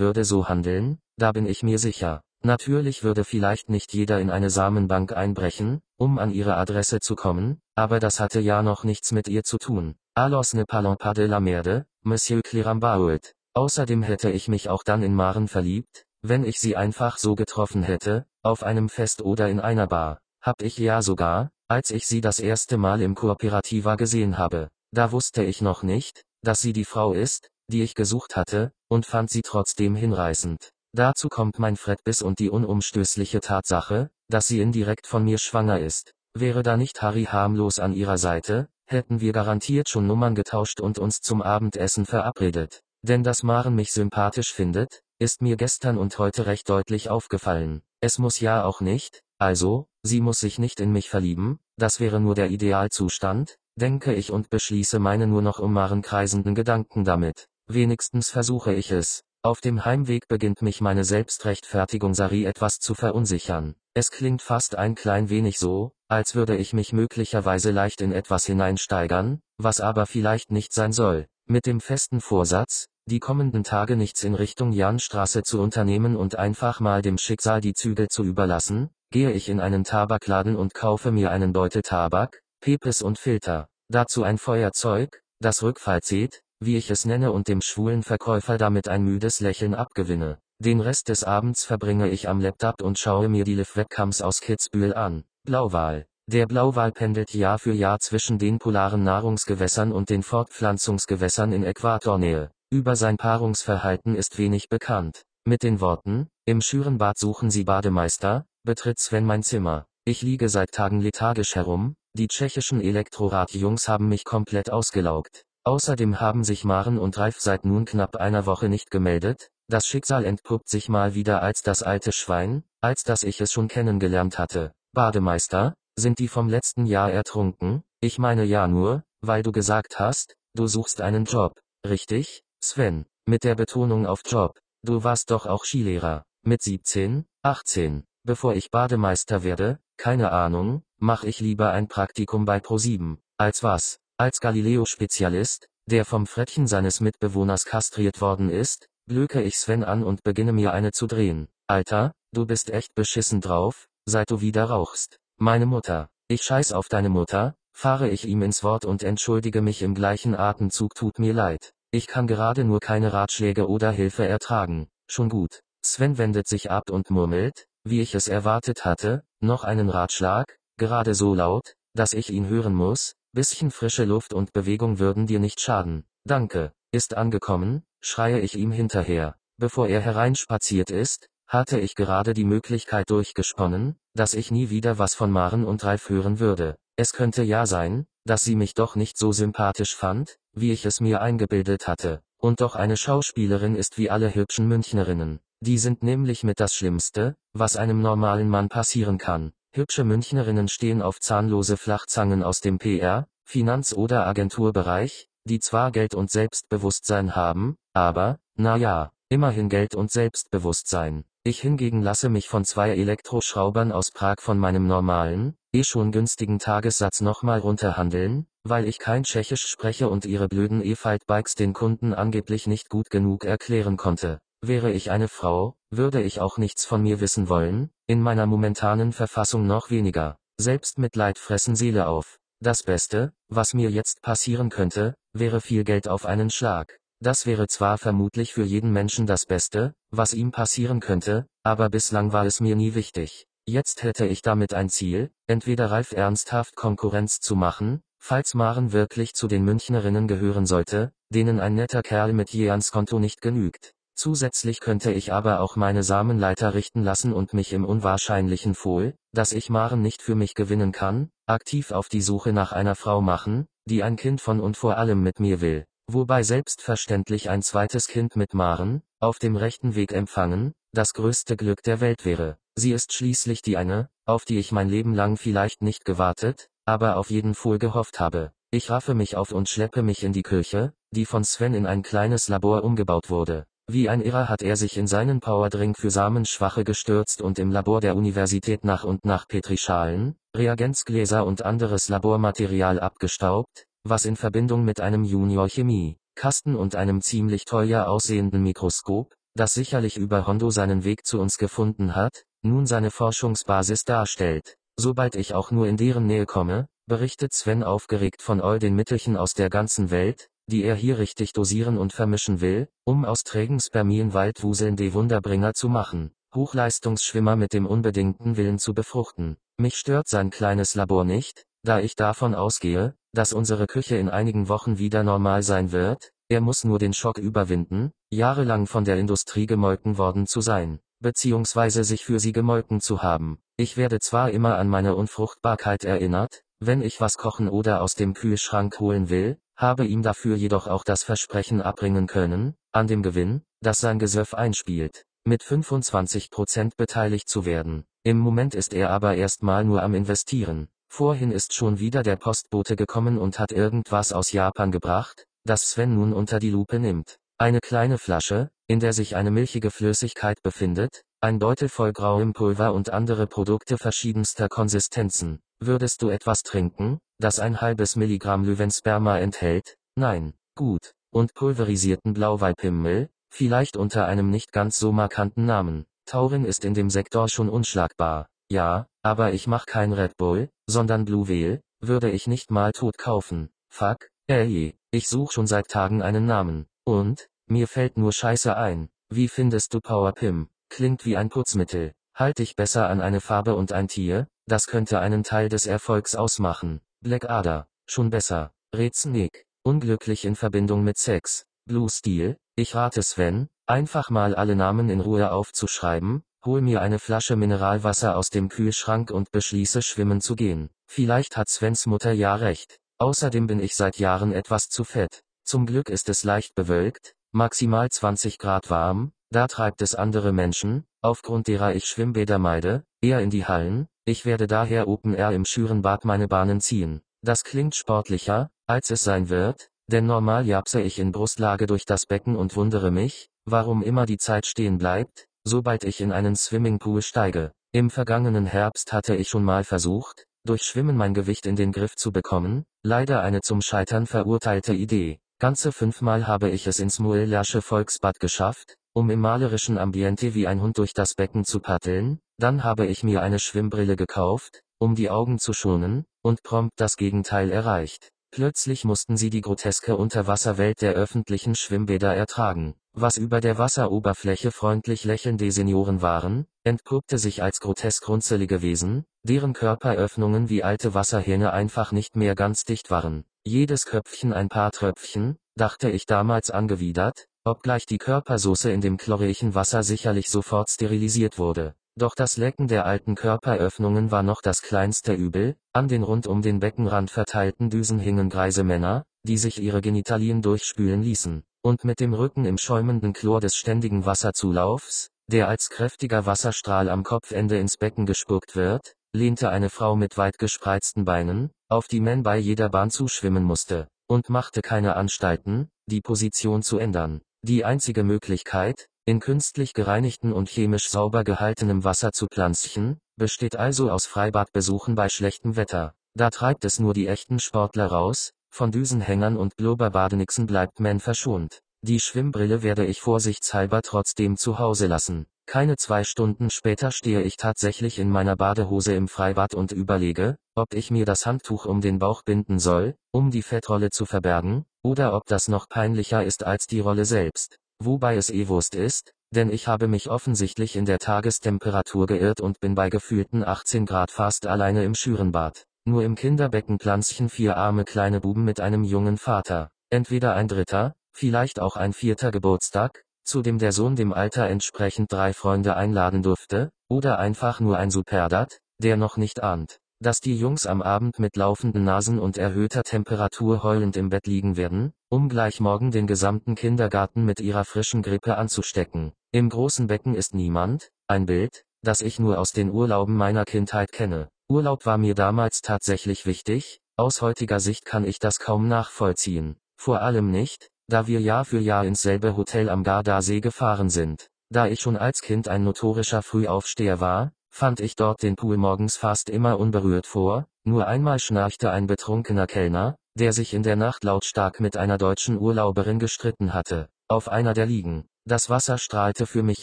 [0.00, 2.22] würde so handeln, da bin ich mir sicher.
[2.44, 7.60] Natürlich würde vielleicht nicht jeder in eine Samenbank einbrechen, um an ihre Adresse zu kommen,
[7.76, 9.94] aber das hatte ja noch nichts mit ihr zu tun.
[10.14, 13.34] Alors ne parlons pas de la merde, Monsieur Clérambault.
[13.54, 17.84] Außerdem hätte ich mich auch dann in Maren verliebt, wenn ich sie einfach so getroffen
[17.84, 20.18] hätte, auf einem Fest oder in einer Bar.
[20.40, 24.68] Hab ich ja sogar, als ich sie das erste Mal im Kooperativa gesehen habe.
[24.90, 29.06] Da wusste ich noch nicht, dass sie die Frau ist, die ich gesucht hatte, und
[29.06, 30.71] fand sie trotzdem hinreißend.
[30.94, 36.14] Dazu kommt mein Fredbiss und die unumstößliche Tatsache, dass sie indirekt von mir schwanger ist.
[36.34, 40.98] Wäre da nicht Harry harmlos an ihrer Seite, hätten wir garantiert schon Nummern getauscht und
[40.98, 42.82] uns zum Abendessen verabredet.
[43.02, 47.82] Denn dass Maren mich sympathisch findet, ist mir gestern und heute recht deutlich aufgefallen.
[48.00, 52.20] Es muss ja auch nicht, also, sie muss sich nicht in mich verlieben, das wäre
[52.20, 57.48] nur der Idealzustand, denke ich und beschließe meine nur noch um Maren kreisenden Gedanken damit.
[57.66, 59.24] Wenigstens versuche ich es.
[59.44, 63.74] Auf dem Heimweg beginnt mich meine Selbstrechtfertigung Sari etwas zu verunsichern.
[63.92, 68.46] Es klingt fast ein klein wenig so, als würde ich mich möglicherweise leicht in etwas
[68.46, 71.26] hineinsteigern, was aber vielleicht nicht sein soll.
[71.46, 76.78] Mit dem festen Vorsatz, die kommenden Tage nichts in Richtung Janstraße zu unternehmen und einfach
[76.78, 81.32] mal dem Schicksal die Zügel zu überlassen, gehe ich in einen Tabakladen und kaufe mir
[81.32, 87.04] einen Beutel Tabak, Pepes und Filter, dazu ein Feuerzeug, das Rückfall zieht, wie ich es
[87.04, 90.38] nenne und dem schwulen Verkäufer damit ein müdes Lächeln abgewinne.
[90.58, 94.94] Den Rest des Abends verbringe ich am Laptop und schaue mir die Live-Webcams aus Kitzbühel
[94.94, 95.24] an.
[95.44, 96.06] Blauwal.
[96.30, 102.50] Der Blauwal pendelt Jahr für Jahr zwischen den polaren Nahrungsgewässern und den Fortpflanzungsgewässern in Äquatornähe.
[102.70, 105.24] Über sein Paarungsverhalten ist wenig bekannt.
[105.44, 109.86] Mit den Worten, im Schürenbad suchen Sie Bademeister, betritt Sven mein Zimmer.
[110.04, 115.44] Ich liege seit Tagen lethargisch herum, die tschechischen Elektrorad-Jungs haben mich komplett ausgelaugt.
[115.64, 120.24] Außerdem haben sich Maren und Ralf seit nun knapp einer Woche nicht gemeldet, das Schicksal
[120.24, 124.72] entpuppt sich mal wieder als das alte Schwein, als dass ich es schon kennengelernt hatte.
[124.92, 127.84] Bademeister, sind die vom letzten Jahr ertrunken?
[128.00, 133.44] Ich meine ja nur, weil du gesagt hast, du suchst einen Job, richtig, Sven, mit
[133.44, 134.58] der Betonung auf Job.
[134.82, 138.04] Du warst doch auch Skilehrer, mit 17, 18.
[138.24, 143.18] Bevor ich Bademeister werde, keine Ahnung, mach ich lieber ein Praktikum bei Pro7.
[143.38, 144.01] Als was?
[144.22, 150.22] Als Galileo-Spezialist, der vom Frettchen seines Mitbewohners kastriert worden ist, blöke ich Sven an und
[150.22, 151.48] beginne mir eine zu drehen.
[151.66, 155.18] Alter, du bist echt beschissen drauf, seit du wieder rauchst.
[155.38, 156.08] Meine Mutter.
[156.28, 160.36] Ich scheiß auf deine Mutter, fahre ich ihm ins Wort und entschuldige mich im gleichen
[160.36, 161.72] Atemzug tut mir leid.
[161.90, 164.86] Ich kann gerade nur keine Ratschläge oder Hilfe ertragen.
[165.08, 165.62] Schon gut.
[165.84, 171.16] Sven wendet sich ab und murmelt, wie ich es erwartet hatte, noch einen Ratschlag, gerade
[171.16, 175.58] so laut, dass ich ihn hören muss, Bisschen frische Luft und Bewegung würden dir nicht
[175.58, 176.04] schaden.
[176.24, 176.74] Danke.
[176.92, 179.36] Ist angekommen, schreie ich ihm hinterher.
[179.56, 185.14] Bevor er hereinspaziert ist, hatte ich gerade die Möglichkeit durchgesponnen, dass ich nie wieder was
[185.14, 186.76] von Maren und Ralf hören würde.
[186.96, 191.00] Es könnte ja sein, dass sie mich doch nicht so sympathisch fand, wie ich es
[191.00, 192.20] mir eingebildet hatte.
[192.36, 195.40] Und doch eine Schauspielerin ist wie alle hübschen Münchnerinnen.
[195.60, 199.52] Die sind nämlich mit das Schlimmste, was einem normalen Mann passieren kann.
[199.74, 206.14] Hübsche Münchnerinnen stehen auf zahnlose Flachzangen aus dem PR, Finanz- oder Agenturbereich, die zwar Geld
[206.14, 211.24] und Selbstbewusstsein haben, aber, na ja, immerhin Geld und Selbstbewusstsein.
[211.42, 216.58] Ich hingegen lasse mich von zwei Elektroschraubern aus Prag von meinem normalen, eh schon günstigen
[216.58, 222.66] Tagessatz nochmal runterhandeln, weil ich kein Tschechisch spreche und ihre blöden E-Fight-Bikes den Kunden angeblich
[222.66, 224.38] nicht gut genug erklären konnte.
[224.60, 229.10] Wäre ich eine Frau, würde ich auch nichts von mir wissen wollen, in meiner momentanen
[229.14, 230.36] Verfassung noch weniger.
[230.58, 232.38] Selbstmitleid fressen Seele auf.
[232.60, 236.98] Das Beste, was mir jetzt passieren könnte, wäre viel Geld auf einen Schlag.
[237.20, 242.34] Das wäre zwar vermutlich für jeden Menschen das Beste, was ihm passieren könnte, aber bislang
[242.34, 243.46] war es mir nie wichtig.
[243.64, 249.32] Jetzt hätte ich damit ein Ziel, entweder Ralf ernsthaft Konkurrenz zu machen, falls Maren wirklich
[249.32, 253.94] zu den Münchnerinnen gehören sollte, denen ein netter Kerl mit je ans Konto nicht genügt.
[254.14, 259.52] Zusätzlich könnte ich aber auch meine Samenleiter richten lassen und mich im unwahrscheinlichen Fohl, dass
[259.52, 263.66] ich Maren nicht für mich gewinnen kann, aktiv auf die Suche nach einer Frau machen,
[263.86, 265.86] die ein Kind von und vor allem mit mir will.
[266.08, 271.82] Wobei selbstverständlich ein zweites Kind mit Maren, auf dem rechten Weg empfangen, das größte Glück
[271.82, 272.58] der Welt wäre.
[272.74, 277.16] Sie ist schließlich die eine, auf die ich mein Leben lang vielleicht nicht gewartet, aber
[277.16, 278.52] auf jeden Fall gehofft habe.
[278.70, 282.02] Ich raffe mich auf und schleppe mich in die Küche, die von Sven in ein
[282.02, 283.66] kleines Labor umgebaut wurde.
[283.88, 288.00] Wie ein Irrer hat er sich in seinen Powerdrink für Samenschwache gestürzt und im Labor
[288.00, 295.00] der Universität nach und nach Petrischalen, Reagenzgläser und anderes Labormaterial abgestaubt, was in Verbindung mit
[295.00, 301.40] einem Junior-Chemie-Kasten und einem ziemlich teuer aussehenden Mikroskop, das sicherlich über Hondo seinen Weg zu
[301.40, 304.76] uns gefunden hat, nun seine Forschungsbasis darstellt.
[304.96, 309.36] Sobald ich auch nur in deren Nähe komme, berichtet Sven aufgeregt von all den Mittelchen
[309.36, 313.80] aus der ganzen Welt, die er hier richtig dosieren und vermischen will, um aus trägen
[313.80, 319.56] Spermien waldwuselnde Wunderbringer zu machen, Hochleistungsschwimmer mit dem unbedingten Willen zu befruchten.
[319.78, 324.68] Mich stört sein kleines Labor nicht, da ich davon ausgehe, dass unsere Küche in einigen
[324.68, 329.66] Wochen wieder normal sein wird, er muss nur den Schock überwinden, jahrelang von der Industrie
[329.66, 333.58] gemolken worden zu sein, beziehungsweise sich für sie gemolken zu haben.
[333.78, 338.34] Ich werde zwar immer an meine Unfruchtbarkeit erinnert, wenn ich was kochen oder aus dem
[338.34, 343.62] Kühlschrank holen will, habe ihm dafür jedoch auch das Versprechen abbringen können, an dem Gewinn,
[343.80, 348.04] das sein Gesöff einspielt, mit 25% beteiligt zu werden.
[348.24, 350.88] Im Moment ist er aber erstmal nur am Investieren.
[351.08, 356.14] Vorhin ist schon wieder der Postbote gekommen und hat irgendwas aus Japan gebracht, das Sven
[356.14, 357.38] nun unter die Lupe nimmt.
[357.58, 362.94] Eine kleine Flasche, in der sich eine milchige Flüssigkeit befindet, ein Beutel voll grauem Pulver
[362.94, 365.60] und andere Produkte verschiedenster Konsistenzen.
[365.84, 369.96] Würdest du etwas trinken, das ein halbes Milligramm Löwensperma enthält?
[370.14, 370.54] Nein.
[370.76, 371.14] Gut.
[371.32, 376.04] Und pulverisierten Blauweipimmel, vielleicht unter einem nicht ganz so markanten Namen.
[376.24, 378.46] Taurin ist in dem Sektor schon unschlagbar.
[378.70, 383.18] Ja, aber ich mach kein Red Bull, sondern Blue Whale, würde ich nicht mal tot
[383.18, 383.68] kaufen.
[383.88, 386.86] Fuck, ey, ich such schon seit Tagen einen Namen.
[387.04, 389.08] Und, mir fällt nur Scheiße ein.
[389.30, 390.68] Wie findest du Power Pim?
[390.90, 392.12] Klingt wie ein Putzmittel.
[392.36, 396.34] Halt dich besser an eine Farbe und ein Tier, das könnte einen Teil des Erfolgs
[396.34, 397.00] ausmachen.
[397.20, 398.72] Blackadder, schon besser.
[398.94, 401.64] Rätsnick, unglücklich in Verbindung mit Sex.
[401.86, 407.18] Blue Steel, ich rate Sven, einfach mal alle Namen in Ruhe aufzuschreiben, hol mir eine
[407.18, 410.90] Flasche Mineralwasser aus dem Kühlschrank und beschließe schwimmen zu gehen.
[411.06, 412.98] Vielleicht hat Svens Mutter ja recht.
[413.18, 415.42] Außerdem bin ich seit Jahren etwas zu fett.
[415.64, 421.04] Zum Glück ist es leicht bewölkt, maximal 20 Grad warm, da treibt es andere Menschen,
[421.20, 425.64] aufgrund derer ich Schwimmbäder meide, eher in die Hallen, ich werde daher Open Air im
[425.64, 427.22] Schürenbad meine Bahnen ziehen.
[427.42, 432.26] Das klingt sportlicher, als es sein wird, denn normal japse ich in Brustlage durch das
[432.26, 437.22] Becken und wundere mich, warum immer die Zeit stehen bleibt, sobald ich in einen Swimmingpool
[437.22, 437.72] steige.
[437.92, 442.16] Im vergangenen Herbst hatte ich schon mal versucht, durch Schwimmen mein Gewicht in den Griff
[442.16, 445.38] zu bekommen, leider eine zum Scheitern verurteilte Idee.
[445.58, 450.80] Ganze fünfmal habe ich es ins Muellersche Volksbad geschafft, um im malerischen Ambiente wie ein
[450.80, 455.30] Hund durch das Becken zu paddeln, dann habe ich mir eine Schwimmbrille gekauft, um die
[455.30, 458.30] Augen zu schonen, und prompt das Gegenteil erreicht.
[458.50, 462.94] Plötzlich mussten sie die groteske Unterwasserwelt der öffentlichen Schwimmbäder ertragen.
[463.14, 469.72] Was über der Wasseroberfläche freundlich lächelnde Senioren waren, entpuppte sich als grotesk runzelige Wesen, deren
[469.72, 473.44] Körperöffnungen wie alte Wasserhähne einfach nicht mehr ganz dicht waren.
[473.64, 479.74] Jedes Köpfchen ein paar Tröpfchen, dachte ich damals angewidert, obgleich die Körpersoße in dem chlorischen
[479.74, 481.94] Wasser sicherlich sofort sterilisiert wurde.
[482.18, 486.60] Doch das Lecken der alten Körperöffnungen war noch das kleinste Übel, an den rund um
[486.60, 492.20] den Beckenrand verteilten Düsen hingen greise Männer, die sich ihre Genitalien durchspülen ließen, und mit
[492.20, 497.96] dem Rücken im schäumenden Chlor des ständigen Wasserzulaufs, der als kräftiger Wasserstrahl am Kopfende ins
[497.96, 502.90] Becken gespuckt wird, lehnte eine Frau mit weit gespreizten Beinen, auf die man bei jeder
[502.90, 507.40] Bahn zuschwimmen musste, und machte keine Anstalten, die Position zu ändern.
[507.64, 514.10] Die einzige Möglichkeit, in künstlich gereinigten und chemisch sauber gehaltenem Wasser zu pflanzen, besteht also
[514.10, 516.12] aus Freibadbesuchen bei schlechtem Wetter.
[516.34, 521.78] Da treibt es nur die echten Sportler raus, von Düsenhängern und Blubberbadenixen bleibt man verschont.
[522.00, 525.46] Die Schwimmbrille werde ich vorsichtshalber trotzdem zu Hause lassen.
[525.66, 530.94] Keine zwei Stunden später stehe ich tatsächlich in meiner Badehose im Freibad und überlege, ob
[530.94, 535.34] ich mir das Handtuch um den Bauch binden soll, um die Fettrolle zu verbergen, oder
[535.34, 537.78] ob das noch peinlicher ist als die Rolle selbst.
[537.98, 542.80] Wobei es eh Wurst ist, denn ich habe mich offensichtlich in der Tagestemperatur geirrt und
[542.80, 545.84] bin bei gefühlten 18 Grad fast alleine im Schürenbad.
[546.04, 549.90] Nur im Kinderbecken planschen vier arme kleine Buben mit einem jungen Vater.
[550.10, 555.32] Entweder ein dritter, vielleicht auch ein vierter Geburtstag, zu dem der Sohn dem Alter entsprechend
[555.32, 560.56] drei Freunde einladen durfte, oder einfach nur ein Superdat, der noch nicht ahnt, dass die
[560.56, 565.48] Jungs am Abend mit laufenden Nasen und erhöhter Temperatur heulend im Bett liegen werden, um
[565.48, 569.32] gleich morgen den gesamten Kindergarten mit ihrer frischen Grippe anzustecken.
[569.50, 574.12] Im großen Becken ist niemand, ein Bild, das ich nur aus den Urlauben meiner Kindheit
[574.12, 574.48] kenne.
[574.68, 579.76] Urlaub war mir damals tatsächlich wichtig, aus heutiger Sicht kann ich das kaum nachvollziehen.
[579.96, 584.48] Vor allem nicht, da wir Jahr für Jahr ins selbe Hotel am Gardasee gefahren sind.
[584.70, 589.16] Da ich schon als Kind ein notorischer Frühaufsteher war, fand ich dort den Pool morgens
[589.16, 594.24] fast immer unberührt vor, nur einmal schnarchte ein betrunkener Kellner, der sich in der Nacht
[594.24, 598.26] lautstark mit einer deutschen Urlauberin gestritten hatte, auf einer der Liegen.
[598.44, 599.82] Das Wasser strahlte für mich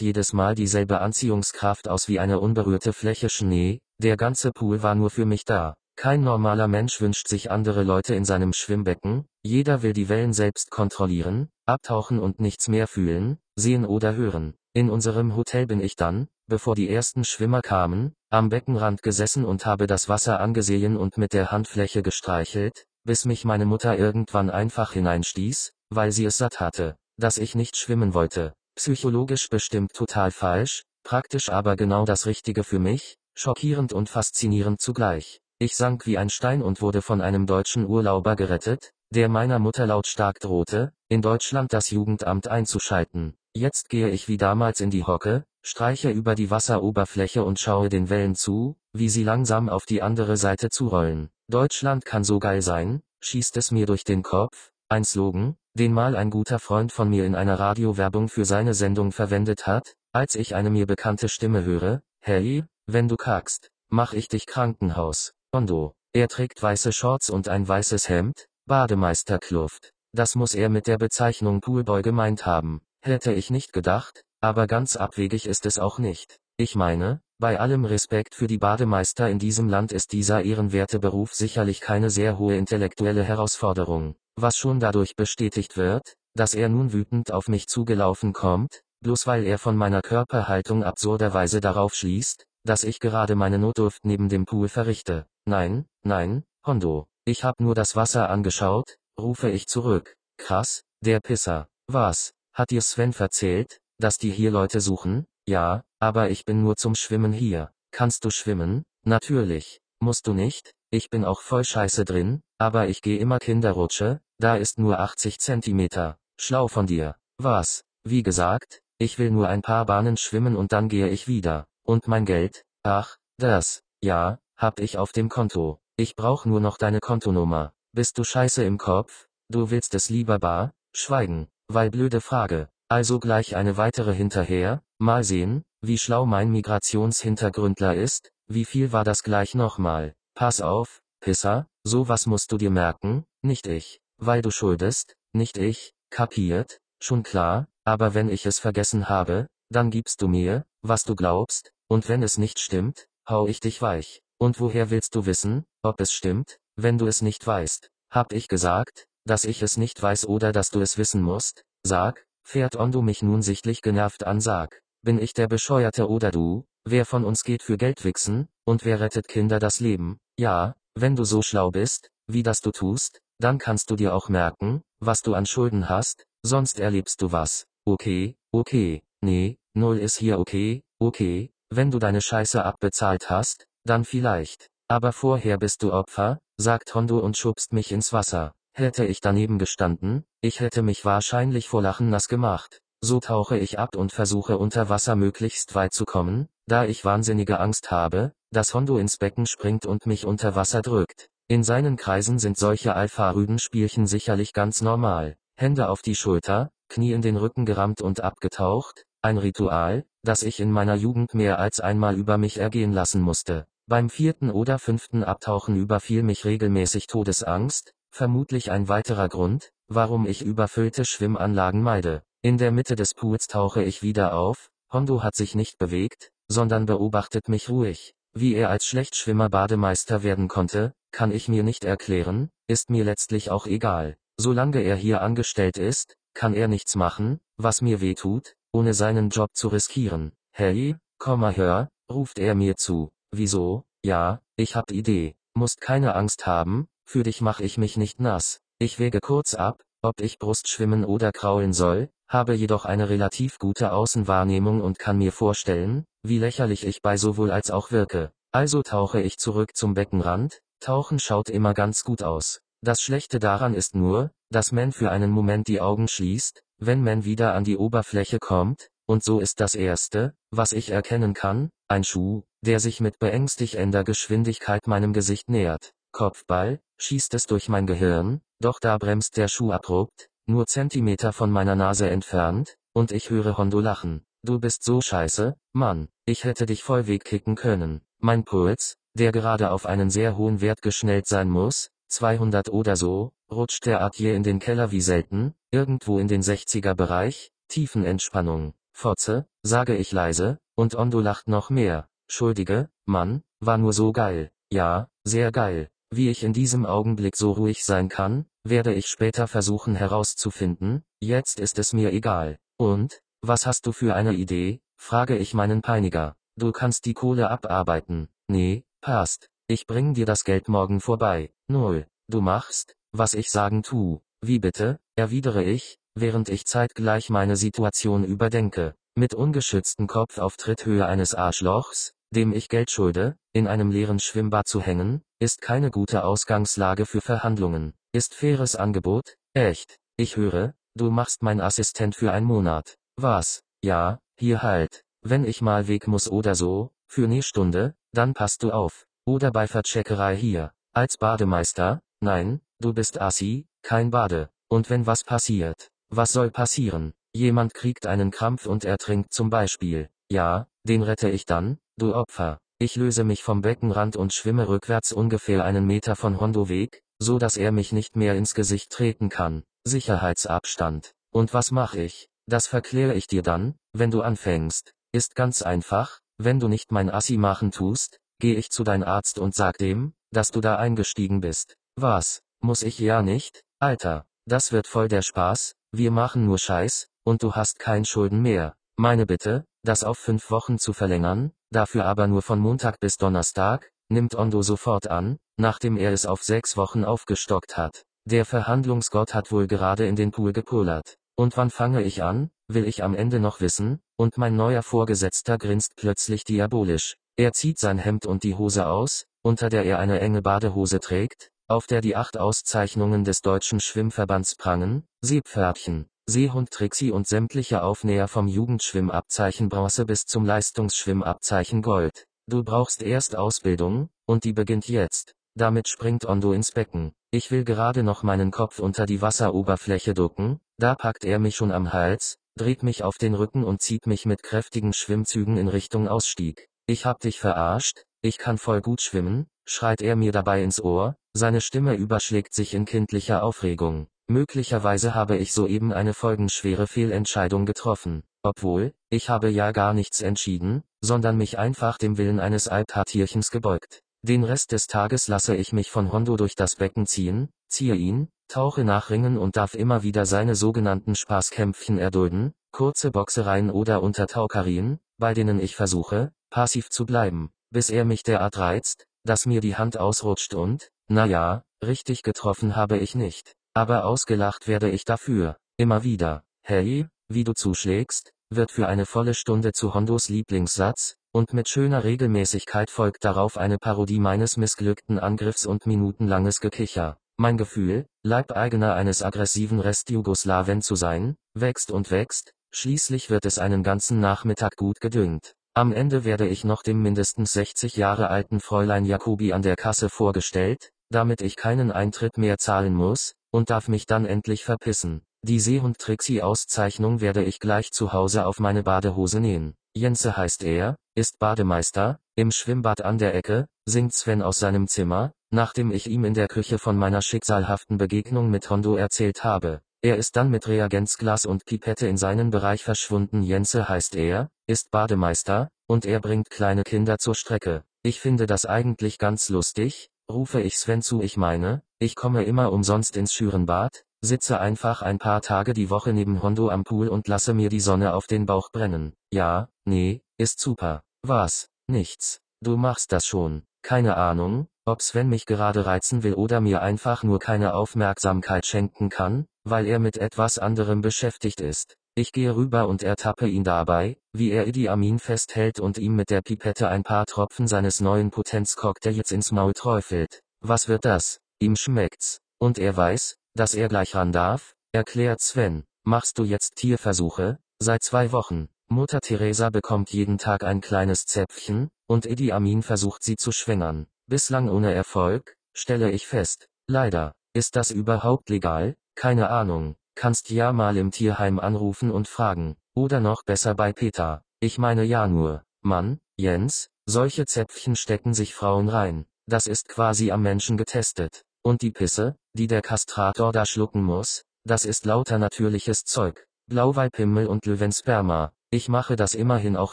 [0.00, 5.10] jedes Mal dieselbe Anziehungskraft aus wie eine unberührte Fläche Schnee, der ganze Pool war nur
[5.10, 5.74] für mich da.
[5.96, 10.70] Kein normaler Mensch wünscht sich andere Leute in seinem Schwimmbecken, jeder will die Wellen selbst
[10.70, 14.54] kontrollieren, abtauchen und nichts mehr fühlen, sehen oder hören.
[14.72, 19.64] In unserem Hotel bin ich dann, bevor die ersten Schwimmer kamen, am Beckenrand gesessen und
[19.64, 24.92] habe das Wasser angesehen und mit der Handfläche gestreichelt, bis mich meine Mutter irgendwann einfach
[24.92, 28.52] hineinstieß, weil sie es satt hatte, dass ich nicht schwimmen wollte.
[28.74, 35.40] Psychologisch bestimmt total falsch, praktisch aber genau das Richtige für mich, schockierend und faszinierend zugleich.
[35.58, 39.86] Ich sank wie ein Stein und wurde von einem deutschen Urlauber gerettet, der meiner Mutter
[39.86, 43.36] lautstark drohte, in Deutschland das Jugendamt einzuschalten.
[43.54, 48.08] Jetzt gehe ich wie damals in die Hocke, streiche über die Wasseroberfläche und schaue den
[48.08, 51.30] Wellen zu, wie sie langsam auf die andere Seite zurollen.
[51.48, 56.16] Deutschland kann so geil sein, schießt es mir durch den Kopf, ein Slogan, den mal
[56.16, 60.54] ein guter Freund von mir in einer Radiowerbung für seine Sendung verwendet hat, als ich
[60.54, 65.32] eine mir bekannte Stimme höre, hey, wenn du kackst, mach ich dich Krankenhaus.
[65.52, 65.94] Kondo.
[66.12, 69.92] Er trägt weiße Shorts und ein weißes Hemd, Bademeisterkluft.
[70.12, 72.80] Das muss er mit der Bezeichnung Poolboy gemeint haben.
[73.00, 76.38] Hätte ich nicht gedacht, aber ganz abwegig ist es auch nicht.
[76.56, 81.34] Ich meine, bei allem Respekt für die Bademeister in diesem Land ist dieser ehrenwerte Beruf
[81.34, 87.32] sicherlich keine sehr hohe intellektuelle Herausforderung, was schon dadurch bestätigt wird, dass er nun wütend
[87.32, 93.00] auf mich zugelaufen kommt, bloß weil er von meiner Körperhaltung absurderweise darauf schließt, dass ich
[93.00, 95.26] gerade meine Notdurft neben dem Pool verrichte.
[95.46, 100.14] Nein, nein, Hondo, ich hab nur das Wasser angeschaut, rufe ich zurück.
[100.36, 101.68] Krass, der Pisser.
[101.86, 105.26] Was, hat dir Sven erzählt, dass die hier Leute suchen?
[105.46, 107.72] Ja, aber ich bin nur zum Schwimmen hier.
[107.92, 108.84] Kannst du schwimmen?
[109.04, 109.80] Natürlich.
[110.00, 110.74] Musst du nicht?
[110.90, 115.38] Ich bin auch voll scheiße drin, aber ich geh immer Kinderrutsche, da ist nur 80
[115.38, 116.18] Zentimeter.
[116.38, 117.16] Schlau von dir.
[117.38, 117.84] Was?
[118.02, 121.66] Wie gesagt, ich will nur ein paar Bahnen schwimmen und dann gehe ich wieder.
[121.84, 122.64] Und mein Geld?
[122.82, 125.78] Ach, das, ja, hab ich auf dem Konto.
[125.96, 127.72] Ich brauch nur noch deine Kontonummer.
[127.92, 129.28] Bist du scheiße im Kopf?
[129.48, 130.72] Du willst es lieber bar?
[130.94, 131.48] Schweigen.
[131.68, 132.68] Weil blöde Frage.
[132.90, 139.04] Also gleich eine weitere hinterher, mal sehen, wie schlau mein Migrationshintergründler ist, wie viel war
[139.04, 140.12] das gleich nochmal.
[140.34, 144.00] Pass auf, Pisser, sowas musst du dir merken, nicht ich.
[144.18, 149.92] Weil du schuldest, nicht ich, kapiert, schon klar, aber wenn ich es vergessen habe, dann
[149.92, 154.20] gibst du mir, was du glaubst, und wenn es nicht stimmt, hau ich dich weich.
[154.36, 157.88] Und woher willst du wissen, ob es stimmt, wenn du es nicht weißt?
[158.10, 161.64] Hab ich gesagt, dass ich es nicht weiß oder dass du es wissen musst?
[161.84, 164.82] Sag, fährt Ondo mich nun sichtlich genervt an, sag.
[165.02, 166.64] Bin ich der Bescheuerte oder du?
[166.84, 170.18] Wer von uns geht für Geld wichsen, und wer rettet Kinder das Leben?
[170.38, 174.28] Ja, wenn du so schlau bist, wie das du tust, dann kannst du dir auch
[174.28, 177.66] merken, was du an Schulden hast, sonst erlebst du was.
[177.86, 184.04] Okay, okay, nee, null ist hier okay, okay, wenn du deine Scheiße abbezahlt hast, dann
[184.04, 184.68] vielleicht.
[184.88, 188.52] Aber vorher bist du Opfer, sagt Hondo und schubst mich ins Wasser.
[188.72, 192.80] Hätte ich daneben gestanden, ich hätte mich wahrscheinlich vor Lachen nass gemacht.
[193.02, 197.58] So tauche ich ab und versuche unter Wasser möglichst weit zu kommen, da ich wahnsinnige
[197.58, 201.30] Angst habe, dass Hondo ins Becken springt und mich unter Wasser drückt.
[201.48, 205.36] In seinen Kreisen sind solche Alpha-Rüden-Spielchen sicherlich ganz normal.
[205.56, 210.60] Hände auf die Schulter, Knie in den Rücken gerammt und abgetaucht, ein Ritual, das ich
[210.60, 213.66] in meiner Jugend mehr als einmal über mich ergehen lassen musste.
[213.86, 220.42] Beim vierten oder fünften Abtauchen überfiel mich regelmäßig Todesangst, vermutlich ein weiterer Grund, warum ich
[220.42, 222.22] überfüllte Schwimmanlagen meide.
[222.42, 226.86] In der Mitte des Pools tauche ich wieder auf, Hondo hat sich nicht bewegt, sondern
[226.86, 228.14] beobachtet mich ruhig.
[228.32, 233.50] Wie er als Schlechtschwimmer Bademeister werden konnte, kann ich mir nicht erklären, ist mir letztlich
[233.50, 234.16] auch egal.
[234.36, 239.30] Solange er hier angestellt ist, kann er nichts machen, was mir weh tut, ohne seinen
[239.30, 240.32] Job zu riskieren.
[240.52, 243.10] Hey, komm mal hör, ruft er mir zu.
[243.32, 243.84] Wieso?
[244.02, 245.34] Ja, ich hab Idee.
[245.54, 248.60] Musst keine Angst haben, für dich mach ich mich nicht nass.
[248.78, 253.58] Ich wäge kurz ab, ob ich Brust schwimmen oder kraulen soll, habe jedoch eine relativ
[253.58, 258.30] gute Außenwahrnehmung und kann mir vorstellen, wie lächerlich ich bei sowohl als auch wirke.
[258.52, 262.60] Also tauche ich zurück zum Beckenrand, Tauchen schaut immer ganz gut aus.
[262.80, 267.24] Das Schlechte daran ist nur, dass man für einen Moment die Augen schließt, wenn man
[267.24, 272.04] wieder an die Oberfläche kommt, und so ist das erste, was ich erkennen kann, ein
[272.04, 275.90] Schuh, der sich mit beängstigender Geschwindigkeit meinem Gesicht nähert.
[276.12, 281.50] Kopfball, schießt es durch mein Gehirn, doch da bremst der Schuh abrupt, nur Zentimeter von
[281.50, 284.24] meiner Nase entfernt, und ich höre Hondo lachen.
[284.42, 288.02] Du bist so scheiße, Mann, ich hätte dich voll wegkicken können.
[288.18, 293.32] Mein Puls, der gerade auf einen sehr hohen Wert geschnellt sein muss, 200 oder so,
[293.50, 298.74] rutscht derart hier in den Keller wie selten, irgendwo in den 60er Bereich, Tiefenentspannung.
[298.92, 302.08] Fotze, sage ich leise, und Ondo lacht noch mehr.
[302.28, 304.50] Schuldige, Mann, war nur so geil.
[304.72, 305.90] Ja, sehr geil.
[306.12, 311.60] Wie ich in diesem Augenblick so ruhig sein kann, werde ich später versuchen herauszufinden, jetzt
[311.60, 312.58] ist es mir egal.
[312.76, 314.80] Und, was hast du für eine Idee?
[314.96, 316.34] frage ich meinen Peiniger.
[316.56, 318.28] Du kannst die Kohle abarbeiten.
[318.48, 319.50] Nee, passt.
[319.68, 321.52] Ich bring dir das Geld morgen vorbei.
[321.68, 322.08] Null.
[322.28, 324.20] Du machst, was ich sagen tu.
[324.40, 324.98] Wie bitte?
[325.14, 328.96] erwidere ich, während ich zeitgleich meine Situation überdenke.
[329.14, 334.68] Mit ungeschützten Kopf auf Tritthöhe eines Arschlochs, dem ich Geld schulde, in einem leeren Schwimmbad
[334.68, 337.94] zu hängen, ist keine gute Ausgangslage für Verhandlungen.
[338.12, 339.36] Ist faires Angebot?
[339.54, 339.98] Echt?
[340.16, 342.96] Ich höre, du machst mein Assistent für einen Monat.
[343.16, 343.62] Was?
[343.82, 345.04] Ja, hier halt.
[345.22, 349.06] Wenn ich mal weg muss oder so, für ne Stunde, dann passt du auf.
[349.26, 350.72] Oder bei Vercheckerei hier.
[350.92, 352.00] Als Bademeister?
[352.20, 354.50] Nein, du bist Assi, kein Bade.
[354.68, 355.90] Und wenn was passiert?
[356.08, 357.12] Was soll passieren?
[357.32, 360.08] Jemand kriegt einen Krampf und ertrinkt zum Beispiel.
[360.30, 362.60] Ja, den rette ich dann, du Opfer.
[362.82, 367.38] Ich löse mich vom Beckenrand und schwimme rückwärts ungefähr einen Meter von Hondo weg, so
[367.38, 369.64] dass er mich nicht mehr ins Gesicht treten kann.
[369.84, 371.12] Sicherheitsabstand.
[371.30, 372.30] Und was mache ich?
[372.46, 374.94] Das verkläre ich dir dann, wenn du anfängst.
[375.12, 379.38] Ist ganz einfach, wenn du nicht mein Assi machen tust, geh ich zu dein Arzt
[379.38, 381.76] und sag dem, dass du da eingestiegen bist.
[381.96, 382.40] Was?
[382.62, 383.62] Muss ich ja nicht?
[383.78, 388.40] Alter, das wird voll der Spaß, wir machen nur Scheiß, und du hast kein Schulden
[388.40, 388.74] mehr.
[388.96, 393.90] Meine Bitte, das auf fünf Wochen zu verlängern, dafür aber nur von Montag bis Donnerstag,
[394.08, 398.04] nimmt Ondo sofort an, nachdem er es auf sechs Wochen aufgestockt hat.
[398.26, 401.16] Der Verhandlungsgott hat wohl gerade in den Pool gepullert.
[401.36, 405.56] Und wann fange ich an, will ich am Ende noch wissen, und mein neuer Vorgesetzter
[405.56, 407.16] grinst plötzlich diabolisch.
[407.36, 411.50] Er zieht sein Hemd und die Hose aus, unter der er eine enge Badehose trägt,
[411.68, 418.28] auf der die acht Auszeichnungen des Deutschen Schwimmverbands prangen, Seepferdchen, Seehund Trixie und sämtliche Aufnäher
[418.28, 422.28] vom Jugendschwimmabzeichen Bronze bis zum Leistungsschwimmabzeichen Gold.
[422.46, 425.34] Du brauchst erst Ausbildung, und die beginnt jetzt.
[425.56, 427.10] Damit springt Ondo ins Becken.
[427.32, 431.72] Ich will gerade noch meinen Kopf unter die Wasseroberfläche ducken, da packt er mich schon
[431.72, 436.06] am Hals, dreht mich auf den Rücken und zieht mich mit kräftigen Schwimmzügen in Richtung
[436.06, 436.68] Ausstieg.
[436.86, 441.16] Ich hab dich verarscht, ich kann voll gut schwimmen, schreit er mir dabei ins Ohr,
[441.32, 444.06] seine Stimme überschlägt sich in kindlicher Aufregung.
[444.30, 448.22] Möglicherweise habe ich soeben eine folgenschwere Fehlentscheidung getroffen.
[448.44, 454.02] Obwohl, ich habe ja gar nichts entschieden, sondern mich einfach dem Willen eines Alphartierchens gebeugt.
[454.22, 458.28] Den Rest des Tages lasse ich mich von Hondo durch das Becken ziehen, ziehe ihn,
[458.46, 465.00] tauche nach Ringen und darf immer wieder seine sogenannten Spaßkämpfchen erdulden, kurze Boxereien oder Untertaukarien,
[465.18, 469.74] bei denen ich versuche, passiv zu bleiben, bis er mich derart reizt, dass mir die
[469.74, 473.56] Hand ausrutscht und, naja, richtig getroffen habe ich nicht.
[473.74, 476.42] Aber ausgelacht werde ich dafür, immer wieder.
[476.62, 482.02] Hey, wie du zuschlägst, wird für eine volle Stunde zu Hondos Lieblingssatz, und mit schöner
[482.02, 487.16] Regelmäßigkeit folgt darauf eine Parodie meines missglückten Angriffs und minutenlanges Gekicher.
[487.36, 493.84] Mein Gefühl, Leibeigener eines aggressiven Restjugoslawen zu sein, wächst und wächst, schließlich wird es einen
[493.84, 495.54] ganzen Nachmittag gut gedüngt.
[495.74, 500.08] Am Ende werde ich noch dem mindestens 60 Jahre alten Fräulein Jacobi an der Kasse
[500.08, 505.22] vorgestellt, damit ich keinen Eintritt mehr zahlen muss, und darf mich dann endlich verpissen.
[505.42, 509.74] Die Seehund-Trixie-Auszeichnung werde ich gleich zu Hause auf meine Badehose nähen.
[509.94, 515.32] Jense heißt er, ist Bademeister, im Schwimmbad an der Ecke, singt Sven aus seinem Zimmer,
[515.50, 519.80] nachdem ich ihm in der Küche von meiner schicksalhaften Begegnung mit Hondo erzählt habe.
[520.02, 523.42] Er ist dann mit Reagenzglas und Pipette in seinen Bereich verschwunden.
[523.42, 527.82] Jense heißt er, ist Bademeister, und er bringt kleine Kinder zur Strecke.
[528.02, 531.20] Ich finde das eigentlich ganz lustig, rufe ich Sven zu.
[531.20, 536.14] Ich meine, ich komme immer umsonst ins Schürenbad, sitze einfach ein paar Tage die Woche
[536.14, 539.12] neben Hondo am Pool und lasse mir die Sonne auf den Bauch brennen.
[539.32, 541.02] Ja, nee, ist super.
[541.22, 541.68] Was?
[541.88, 542.40] Nichts.
[542.62, 543.64] Du machst das schon.
[543.82, 549.10] Keine Ahnung, ob Sven mich gerade reizen will oder mir einfach nur keine Aufmerksamkeit schenken
[549.10, 551.96] kann, weil er mit etwas anderem beschäftigt ist.
[552.14, 556.30] Ich gehe rüber und ertappe ihn dabei, wie er Idi Amin festhält und ihm mit
[556.30, 560.42] der Pipette ein paar Tropfen seines neuen Potenzcocktails ins Maul träufelt.
[560.60, 561.40] Was wird das?
[561.60, 562.40] Ihm schmeckt's.
[562.58, 565.84] Und er weiß, dass er gleich ran darf, erklärt Sven.
[566.04, 567.58] Machst du jetzt Tierversuche?
[567.78, 568.68] Seit zwei Wochen.
[568.88, 574.06] Mutter Teresa bekommt jeden Tag ein kleines Zäpfchen, und Idi Amin versucht sie zu schwängern.
[574.26, 576.68] Bislang ohne Erfolg, stelle ich fest.
[576.86, 577.34] Leider.
[577.52, 578.96] Ist das überhaupt legal?
[579.14, 579.96] Keine Ahnung.
[580.14, 582.76] Kannst ja mal im Tierheim anrufen und fragen.
[582.94, 584.42] Oder noch besser bei Peter.
[584.60, 585.62] Ich meine ja nur.
[585.82, 589.26] Mann, Jens, solche Zäpfchen stecken sich Frauen rein.
[589.46, 591.44] Das ist quasi am Menschen getestet.
[591.62, 596.46] Und die Pisse, die der Kastrator da schlucken muss, das ist lauter natürliches Zeug.
[596.68, 598.52] Blauwalpimmel und Löwensperma.
[598.70, 599.92] Ich mache das immerhin auch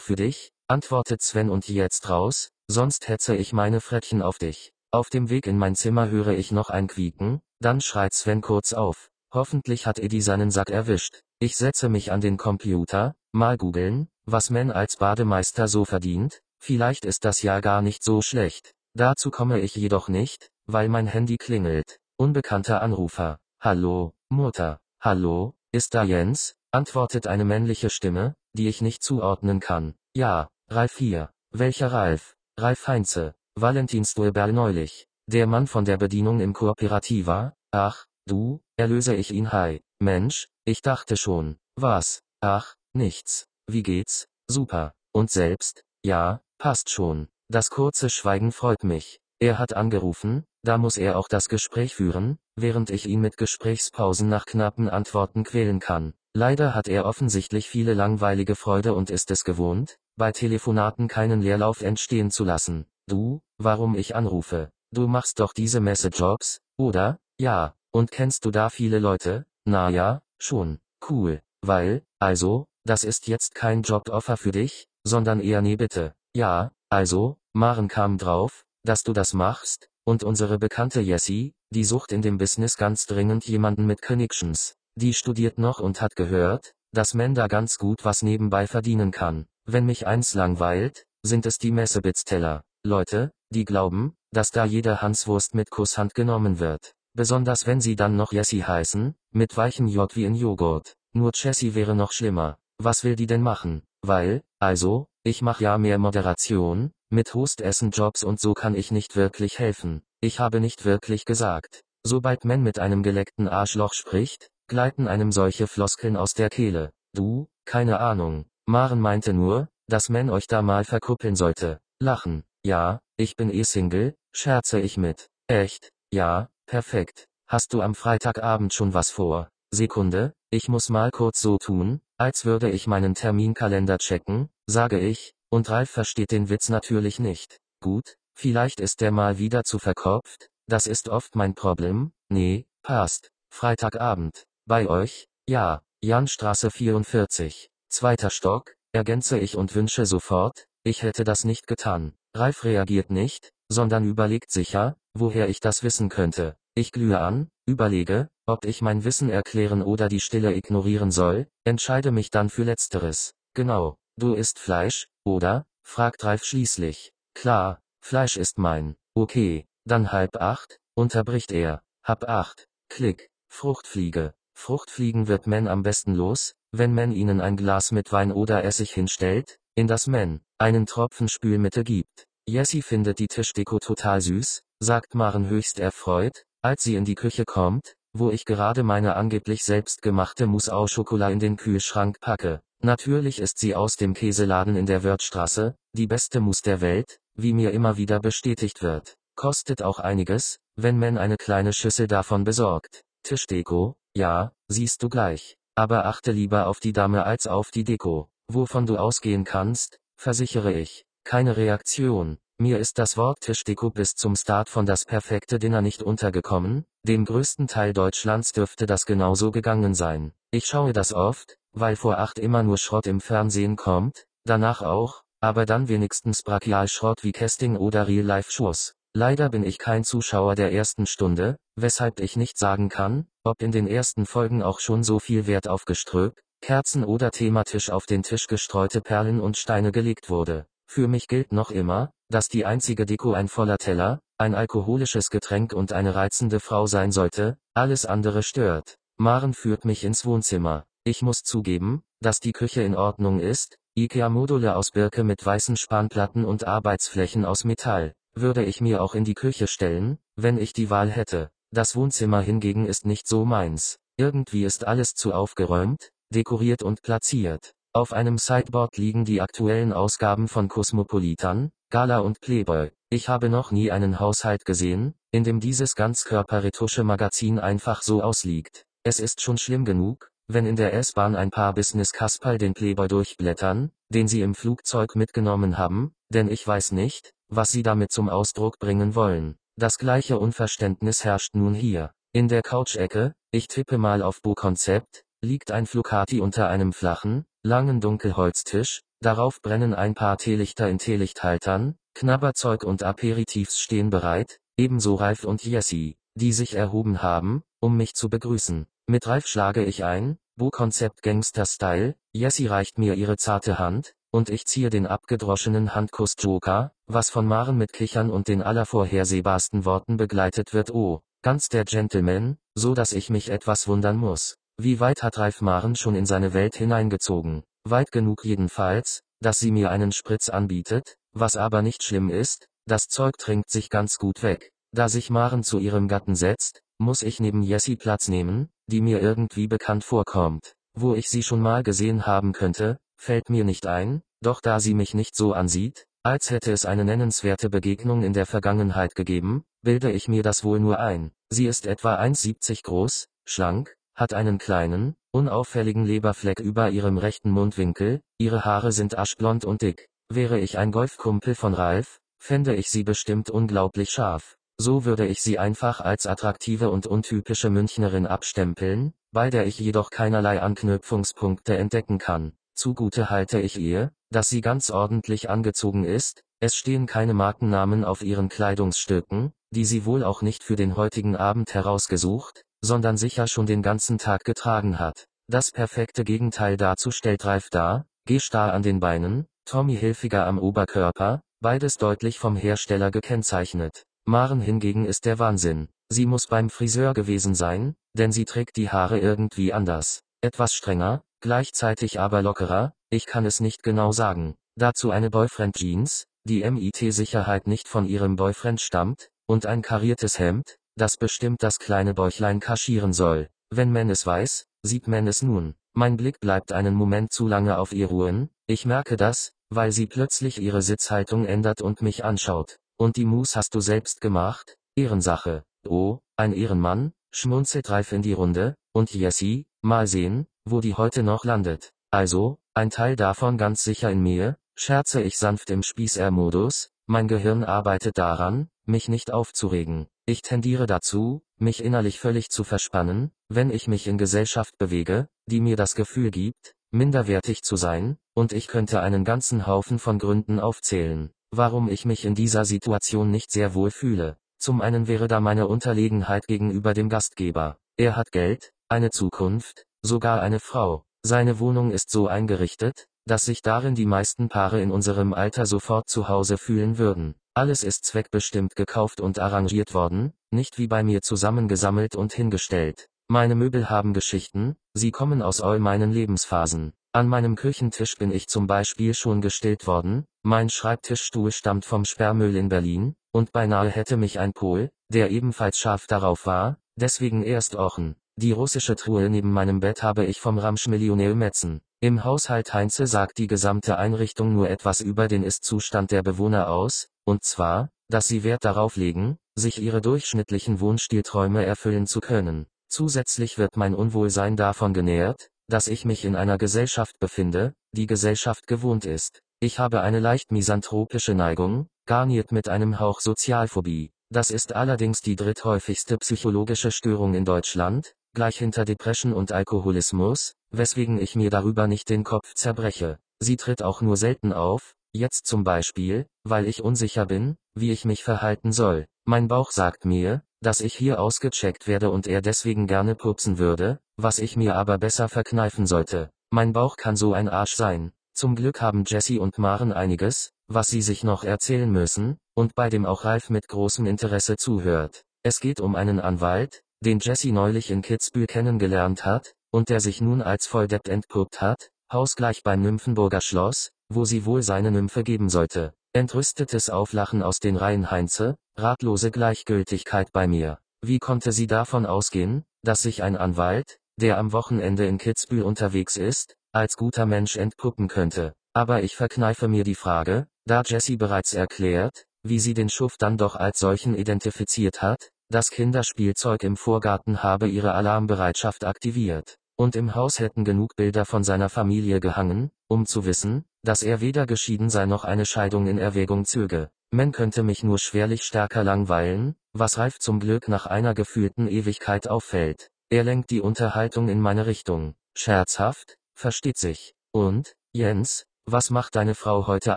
[0.00, 4.72] für dich, antwortet Sven und jetzt raus, sonst hetze ich meine Frettchen auf dich.
[4.90, 8.72] Auf dem Weg in mein Zimmer höre ich noch ein Quieken, dann schreit Sven kurz
[8.72, 9.10] auf.
[9.32, 11.22] Hoffentlich hat Eddie seinen Sack erwischt.
[11.40, 17.04] Ich setze mich an den Computer, mal googeln, was man als Bademeister so verdient, vielleicht
[17.04, 18.74] ist das ja gar nicht so schlecht.
[18.94, 21.98] Dazu komme ich jedoch nicht, weil mein Handy klingelt.
[22.16, 23.38] Unbekannter Anrufer.
[23.60, 24.80] Hallo, Mutter.
[25.00, 26.54] Hallo, ist da Jens?
[26.70, 29.94] antwortet eine männliche Stimme, die ich nicht zuordnen kann.
[30.14, 31.30] Ja, Ralf hier.
[31.50, 32.36] Welcher Ralf?
[32.58, 33.34] Ralf Heinze.
[33.54, 35.08] Valentinsduell neulich.
[35.26, 37.54] Der Mann von der Bedienung im Kooperativa?
[37.70, 39.82] Ach, du, erlöse ich ihn hi.
[39.98, 41.58] Mensch, ich dachte schon.
[41.76, 42.22] Was?
[42.40, 43.46] Ach, nichts.
[43.66, 44.28] Wie geht's?
[44.48, 44.92] Super.
[45.12, 45.84] Und selbst?
[46.04, 47.28] Ja, passt schon.
[47.48, 49.20] Das kurze Schweigen freut mich.
[49.40, 54.28] Er hat angerufen, da muss er auch das Gespräch führen, während ich ihn mit Gesprächspausen
[54.28, 56.14] nach knappen Antworten quälen kann.
[56.34, 61.82] Leider hat er offensichtlich viele langweilige Freude und ist es gewohnt, bei Telefonaten keinen Leerlauf
[61.82, 62.86] entstehen zu lassen.
[63.06, 64.70] Du, warum ich anrufe?
[64.90, 67.18] Du machst doch diese Messejobs, oder?
[67.40, 67.74] Ja.
[67.90, 69.46] Und kennst du da viele Leute?
[69.64, 70.78] Na ja, schon.
[71.08, 71.40] Cool.
[71.62, 76.14] Weil, also, das ist jetzt kein Joboffer für dich, sondern eher nee bitte.
[76.34, 82.10] Ja, also, Maren kam drauf, dass du das machst, und unsere bekannte Jessie, die sucht
[82.12, 84.74] in dem Business ganz dringend jemanden mit Connections.
[84.96, 89.46] Die studiert noch und hat gehört, dass man da ganz gut was nebenbei verdienen kann.
[89.66, 92.62] Wenn mich eins langweilt, sind es die Messebitzteller.
[92.82, 96.94] Leute, die glauben, dass da jeder Hanswurst mit Kusshand genommen wird.
[97.14, 100.94] Besonders wenn sie dann noch Jessie heißen, mit weichem J wie in Joghurt.
[101.12, 102.56] Nur Jessie wäre noch schlimmer.
[102.78, 103.82] Was will die denn machen?
[104.00, 109.58] Weil, also, ich mach ja mehr Moderation, mit Hostessen-Jobs und so kann ich nicht wirklich
[109.58, 110.02] helfen.
[110.20, 111.82] Ich habe nicht wirklich gesagt.
[112.04, 116.92] Sobald man mit einem geleckten Arschloch spricht, gleiten einem solche Floskeln aus der Kehle.
[117.14, 118.46] Du, keine Ahnung.
[118.66, 121.80] Maren meinte nur, dass man euch da mal verkuppeln sollte.
[122.00, 122.44] Lachen.
[122.64, 125.28] Ja, ich bin eh Single, scherze ich mit.
[125.48, 125.90] Echt?
[126.12, 127.26] Ja, perfekt.
[127.48, 129.48] Hast du am Freitagabend schon was vor?
[129.70, 135.34] Sekunde, ich muss mal kurz so tun, als würde ich meinen Terminkalender checken, sage ich,
[135.50, 137.58] und Ralf versteht den Witz natürlich nicht.
[137.80, 143.30] Gut, vielleicht ist der mal wieder zu verkopft, das ist oft mein Problem, nee, passt.
[143.50, 144.44] Freitagabend.
[144.66, 145.28] Bei euch?
[145.48, 147.70] Ja, Janstraße 44.
[147.88, 152.12] Zweiter Stock, ergänze ich und wünsche sofort, ich hätte das nicht getan.
[152.34, 156.56] Ralf reagiert nicht, sondern überlegt sicher, woher ich das wissen könnte.
[156.74, 162.12] Ich glühe an, überlege, ob ich mein Wissen erklären oder die Stille ignorieren soll, entscheide
[162.12, 163.34] mich dann für letzteres.
[163.54, 165.66] Genau, du isst Fleisch, oder?
[165.82, 167.12] fragt Ralf schließlich.
[167.34, 168.96] Klar, Fleisch ist mein.
[169.14, 171.82] Okay, dann halb acht, unterbricht er.
[172.02, 172.68] Hab acht.
[172.88, 173.30] Klick.
[173.48, 174.34] Fruchtfliege.
[174.54, 178.92] Fruchtfliegen wird man am besten los, wenn man ihnen ein Glas mit Wein oder Essig
[178.92, 182.26] hinstellt, in das man einen Tropfen Spülmittel gibt.
[182.46, 187.44] Jessie findet die Tischdeko total süß, sagt Maren höchst erfreut, als sie in die Küche
[187.44, 192.60] kommt, wo ich gerade meine angeblich selbstgemachte Mousse au Chocolat in den Kühlschrank packe.
[192.80, 197.52] Natürlich ist sie aus dem Käseladen in der Wörthstraße, die beste Mousse der Welt, wie
[197.52, 199.16] mir immer wieder bestätigt wird.
[199.34, 203.02] Kostet auch einiges, wenn man eine kleine Schüssel davon besorgt.
[203.24, 205.56] Tischdeko, ja, siehst du gleich.
[205.74, 208.28] Aber achte lieber auf die Dame als auf die Deko.
[208.48, 211.04] Wovon du ausgehen kannst, versichere ich.
[211.24, 212.38] Keine Reaktion.
[212.60, 217.24] Mir ist das Wort Tischdeko bis zum Start von das perfekte Dinner nicht untergekommen, dem
[217.24, 220.32] größten Teil Deutschlands dürfte das genauso gegangen sein.
[220.50, 225.22] Ich schaue das oft, weil vor acht immer nur Schrott im Fernsehen kommt, danach auch,
[225.38, 228.94] aber dann wenigstens Brachialschrott wie Casting oder Real-Life-Shows.
[229.14, 233.70] Leider bin ich kein Zuschauer der ersten Stunde, weshalb ich nicht sagen kann, ob in
[233.70, 238.24] den ersten Folgen auch schon so viel Wert auf Gestrüpp, Kerzen oder thematisch auf den
[238.24, 240.66] Tisch gestreute Perlen und Steine gelegt wurde.
[240.88, 245.72] Für mich gilt noch immer, dass die einzige Deko ein voller Teller, ein alkoholisches Getränk
[245.72, 248.96] und eine reizende Frau sein sollte, alles andere stört.
[249.16, 250.84] Maren führt mich ins Wohnzimmer.
[251.04, 256.44] Ich muss zugeben, dass die Küche in Ordnung ist, IKEA-Module aus Birke mit weißen Spanplatten
[256.44, 260.90] und Arbeitsflächen aus Metall, würde ich mir auch in die Küche stellen, wenn ich die
[260.90, 261.50] Wahl hätte.
[261.70, 263.98] Das Wohnzimmer hingegen ist nicht so meins.
[264.16, 267.72] Irgendwie ist alles zu aufgeräumt, dekoriert und platziert.
[267.92, 272.90] Auf einem Sideboard liegen die aktuellen Ausgaben von Cosmopolitan, Gala und Playboy.
[273.08, 278.84] Ich habe noch nie einen Haushalt gesehen, in dem dieses Ganzkörper-Retusche-Magazin einfach so ausliegt.
[279.04, 283.90] Es ist schon schlimm genug, wenn in der S-Bahn ein paar Business-Kasperl den Playboy durchblättern,
[284.10, 288.78] den sie im Flugzeug mitgenommen haben, denn ich weiß nicht, was sie damit zum Ausdruck
[288.78, 289.56] bringen wollen.
[289.76, 292.12] Das gleiche Unverständnis herrscht nun hier.
[292.34, 298.02] In der Couch-Ecke, ich tippe mal auf Bo-Konzept, liegt ein Flukati unter einem flachen, langen
[298.02, 305.44] Dunkelholztisch, Darauf brennen ein paar Teelichter in Teelichthaltern, Knabberzeug und Aperitifs stehen bereit, ebenso Ralf
[305.44, 308.86] und Jessie, die sich erhoben haben, um mich zu begrüßen.
[309.08, 314.50] Mit Ralf schlage ich ein, Bu-Konzept Gangster Style, Jessie reicht mir ihre zarte Hand, und
[314.50, 320.16] ich ziehe den abgedroschenen Handkuss Joker, was von Maren mit Kichern und den allervorhersehbarsten Worten
[320.16, 324.56] begleitet wird oh, ganz der Gentleman, so dass ich mich etwas wundern muss.
[324.76, 327.64] Wie weit hat Ralf Maren schon in seine Welt hineingezogen?
[327.84, 333.08] Weit genug jedenfalls, dass sie mir einen Spritz anbietet, was aber nicht schlimm ist, das
[333.08, 334.70] Zeug trinkt sich ganz gut weg.
[334.94, 339.20] Da sich Maren zu ihrem Gatten setzt, muss ich neben Jessie Platz nehmen, die mir
[339.20, 340.72] irgendwie bekannt vorkommt.
[340.94, 344.94] Wo ich sie schon mal gesehen haben könnte, fällt mir nicht ein, doch da sie
[344.94, 350.10] mich nicht so ansieht, als hätte es eine nennenswerte Begegnung in der Vergangenheit gegeben, bilde
[350.10, 351.30] ich mir das wohl nur ein.
[351.50, 358.20] Sie ist etwa 1,70 groß, schlank, hat einen kleinen, unauffälligen Leberfleck über ihrem rechten Mundwinkel,
[358.36, 360.08] ihre Haare sind aschblond und dick.
[360.28, 364.56] Wäre ich ein Golfkumpel von Ralf, fände ich sie bestimmt unglaublich scharf.
[364.76, 370.10] So würde ich sie einfach als attraktive und untypische Münchnerin abstempeln, bei der ich jedoch
[370.10, 372.52] keinerlei Anknüpfungspunkte entdecken kann.
[372.74, 378.22] Zugute halte ich ihr, dass sie ganz ordentlich angezogen ist, es stehen keine Markennamen auf
[378.22, 383.66] ihren Kleidungsstücken, die sie wohl auch nicht für den heutigen Abend herausgesucht, sondern sicher schon
[383.66, 385.26] den ganzen Tag getragen hat.
[385.48, 391.40] Das perfekte Gegenteil dazu stellt Ralf dar, G-Star an den Beinen, Tommy Hilfiger am Oberkörper,
[391.60, 394.04] beides deutlich vom Hersteller gekennzeichnet.
[394.26, 395.88] Maren hingegen ist der Wahnsinn.
[396.10, 400.20] Sie muss beim Friseur gewesen sein, denn sie trägt die Haare irgendwie anders.
[400.40, 404.54] Etwas strenger, gleichzeitig aber lockerer, ich kann es nicht genau sagen.
[404.76, 410.76] Dazu eine Boyfriend Jeans, die MIT-Sicherheit nicht von ihrem Boyfriend stammt, und ein kariertes Hemd,
[410.98, 413.48] das bestimmt das kleine Bäuchlein kaschieren soll.
[413.70, 415.74] Wenn man es weiß, sieht man es nun.
[415.94, 420.06] Mein Blick bleibt einen Moment zu lange auf ihr ruhen, ich merke das, weil sie
[420.06, 422.78] plötzlich ihre Sitzhaltung ändert und mich anschaut.
[422.96, 424.76] Und die Mus hast du selbst gemacht?
[424.94, 425.64] Ehrensache.
[425.86, 431.22] Oh, ein Ehrenmann, schmunzelt Ralf in die Runde, und Jessie, mal sehen, wo die heute
[431.22, 431.92] noch landet.
[432.10, 437.64] Also, ein Teil davon ganz sicher in mir, scherze ich sanft im Spießer-Modus, mein Gehirn
[437.64, 440.08] arbeitet daran, mich nicht aufzuregen.
[440.28, 445.58] Ich tendiere dazu, mich innerlich völlig zu verspannen, wenn ich mich in Gesellschaft bewege, die
[445.58, 450.60] mir das Gefühl gibt, minderwertig zu sein, und ich könnte einen ganzen Haufen von Gründen
[450.60, 454.36] aufzählen, warum ich mich in dieser Situation nicht sehr wohl fühle.
[454.58, 457.78] Zum einen wäre da meine Unterlegenheit gegenüber dem Gastgeber.
[457.96, 461.04] Er hat Geld, eine Zukunft, sogar eine Frau.
[461.22, 466.06] Seine Wohnung ist so eingerichtet, dass sich darin die meisten Paare in unserem Alter sofort
[466.10, 467.34] zu Hause fühlen würden.
[467.58, 473.08] Alles ist zweckbestimmt gekauft und arrangiert worden, nicht wie bei mir zusammengesammelt und hingestellt.
[473.26, 476.92] Meine Möbel haben Geschichten, sie kommen aus all meinen Lebensphasen.
[477.10, 482.54] An meinem Küchentisch bin ich zum Beispiel schon gestillt worden, mein Schreibtischstuhl stammt vom Sperrmüll
[482.54, 487.74] in Berlin, und beinahe hätte mich ein Pol, der ebenfalls scharf darauf war, deswegen erst
[487.74, 488.14] ochen.
[488.40, 491.80] Die russische Truhe neben meinem Bett habe ich vom Ramsch-Millionär Metzen.
[491.98, 497.08] Im Haushalt Heinze sagt die gesamte Einrichtung nur etwas über den Ist-Zustand der Bewohner aus,
[497.24, 502.66] und zwar, dass sie Wert darauf legen, sich ihre durchschnittlichen Wohnstilträume erfüllen zu können.
[502.88, 508.68] Zusätzlich wird mein Unwohlsein davon genährt, dass ich mich in einer Gesellschaft befinde, die Gesellschaft
[508.68, 509.40] gewohnt ist.
[509.58, 514.12] Ich habe eine leicht misanthropische Neigung, garniert mit einem Hauch Sozialphobie.
[514.30, 521.20] Das ist allerdings die dritthäufigste psychologische Störung in Deutschland, gleich hinter Depression und Alkoholismus, weswegen
[521.20, 523.18] ich mir darüber nicht den Kopf zerbreche.
[523.40, 528.04] Sie tritt auch nur selten auf, jetzt zum Beispiel, weil ich unsicher bin, wie ich
[528.04, 529.06] mich verhalten soll.
[529.24, 534.00] Mein Bauch sagt mir, dass ich hier ausgecheckt werde und er deswegen gerne pupsen würde,
[534.16, 536.30] was ich mir aber besser verkneifen sollte.
[536.50, 538.12] Mein Bauch kann so ein Arsch sein.
[538.32, 542.88] Zum Glück haben Jesse und Maren einiges, was sie sich noch erzählen müssen, und bei
[542.88, 545.24] dem auch Ralf mit großem Interesse zuhört.
[545.42, 550.20] Es geht um einen Anwalt, den Jesse neulich in Kitzbühel kennengelernt hat, und der sich
[550.20, 555.48] nun als Volldepp entpuppt hat, hausgleich beim Nymphenburger Schloss, wo sie wohl seine Nymphe geben
[555.48, 555.92] sollte.
[556.12, 560.78] Entrüstetes Auflachen aus den Reihen Heinze, ratlose Gleichgültigkeit bei mir.
[561.02, 566.16] Wie konnte sie davon ausgehen, dass sich ein Anwalt, der am Wochenende in Kitzbühel unterwegs
[566.16, 568.54] ist, als guter Mensch entpuppen könnte?
[568.72, 573.36] Aber ich verkneife mir die Frage, da Jessie bereits erklärt, wie sie den Schuft dann
[573.36, 579.56] doch als solchen identifiziert hat, das Kinderspielzeug im Vorgarten habe ihre Alarmbereitschaft aktiviert.
[579.76, 584.20] Und im Haus hätten genug Bilder von seiner Familie gehangen, um zu wissen, dass er
[584.20, 586.90] weder geschieden sei noch eine Scheidung in Erwägung zöge.
[587.10, 592.28] Man könnte mich nur schwerlich stärker langweilen, was Ralf zum Glück nach einer gefühlten Ewigkeit
[592.28, 592.90] auffällt.
[593.08, 595.14] Er lenkt die Unterhaltung in meine Richtung.
[595.34, 597.14] Scherzhaft, versteht sich.
[597.32, 599.96] Und, Jens, was macht deine Frau heute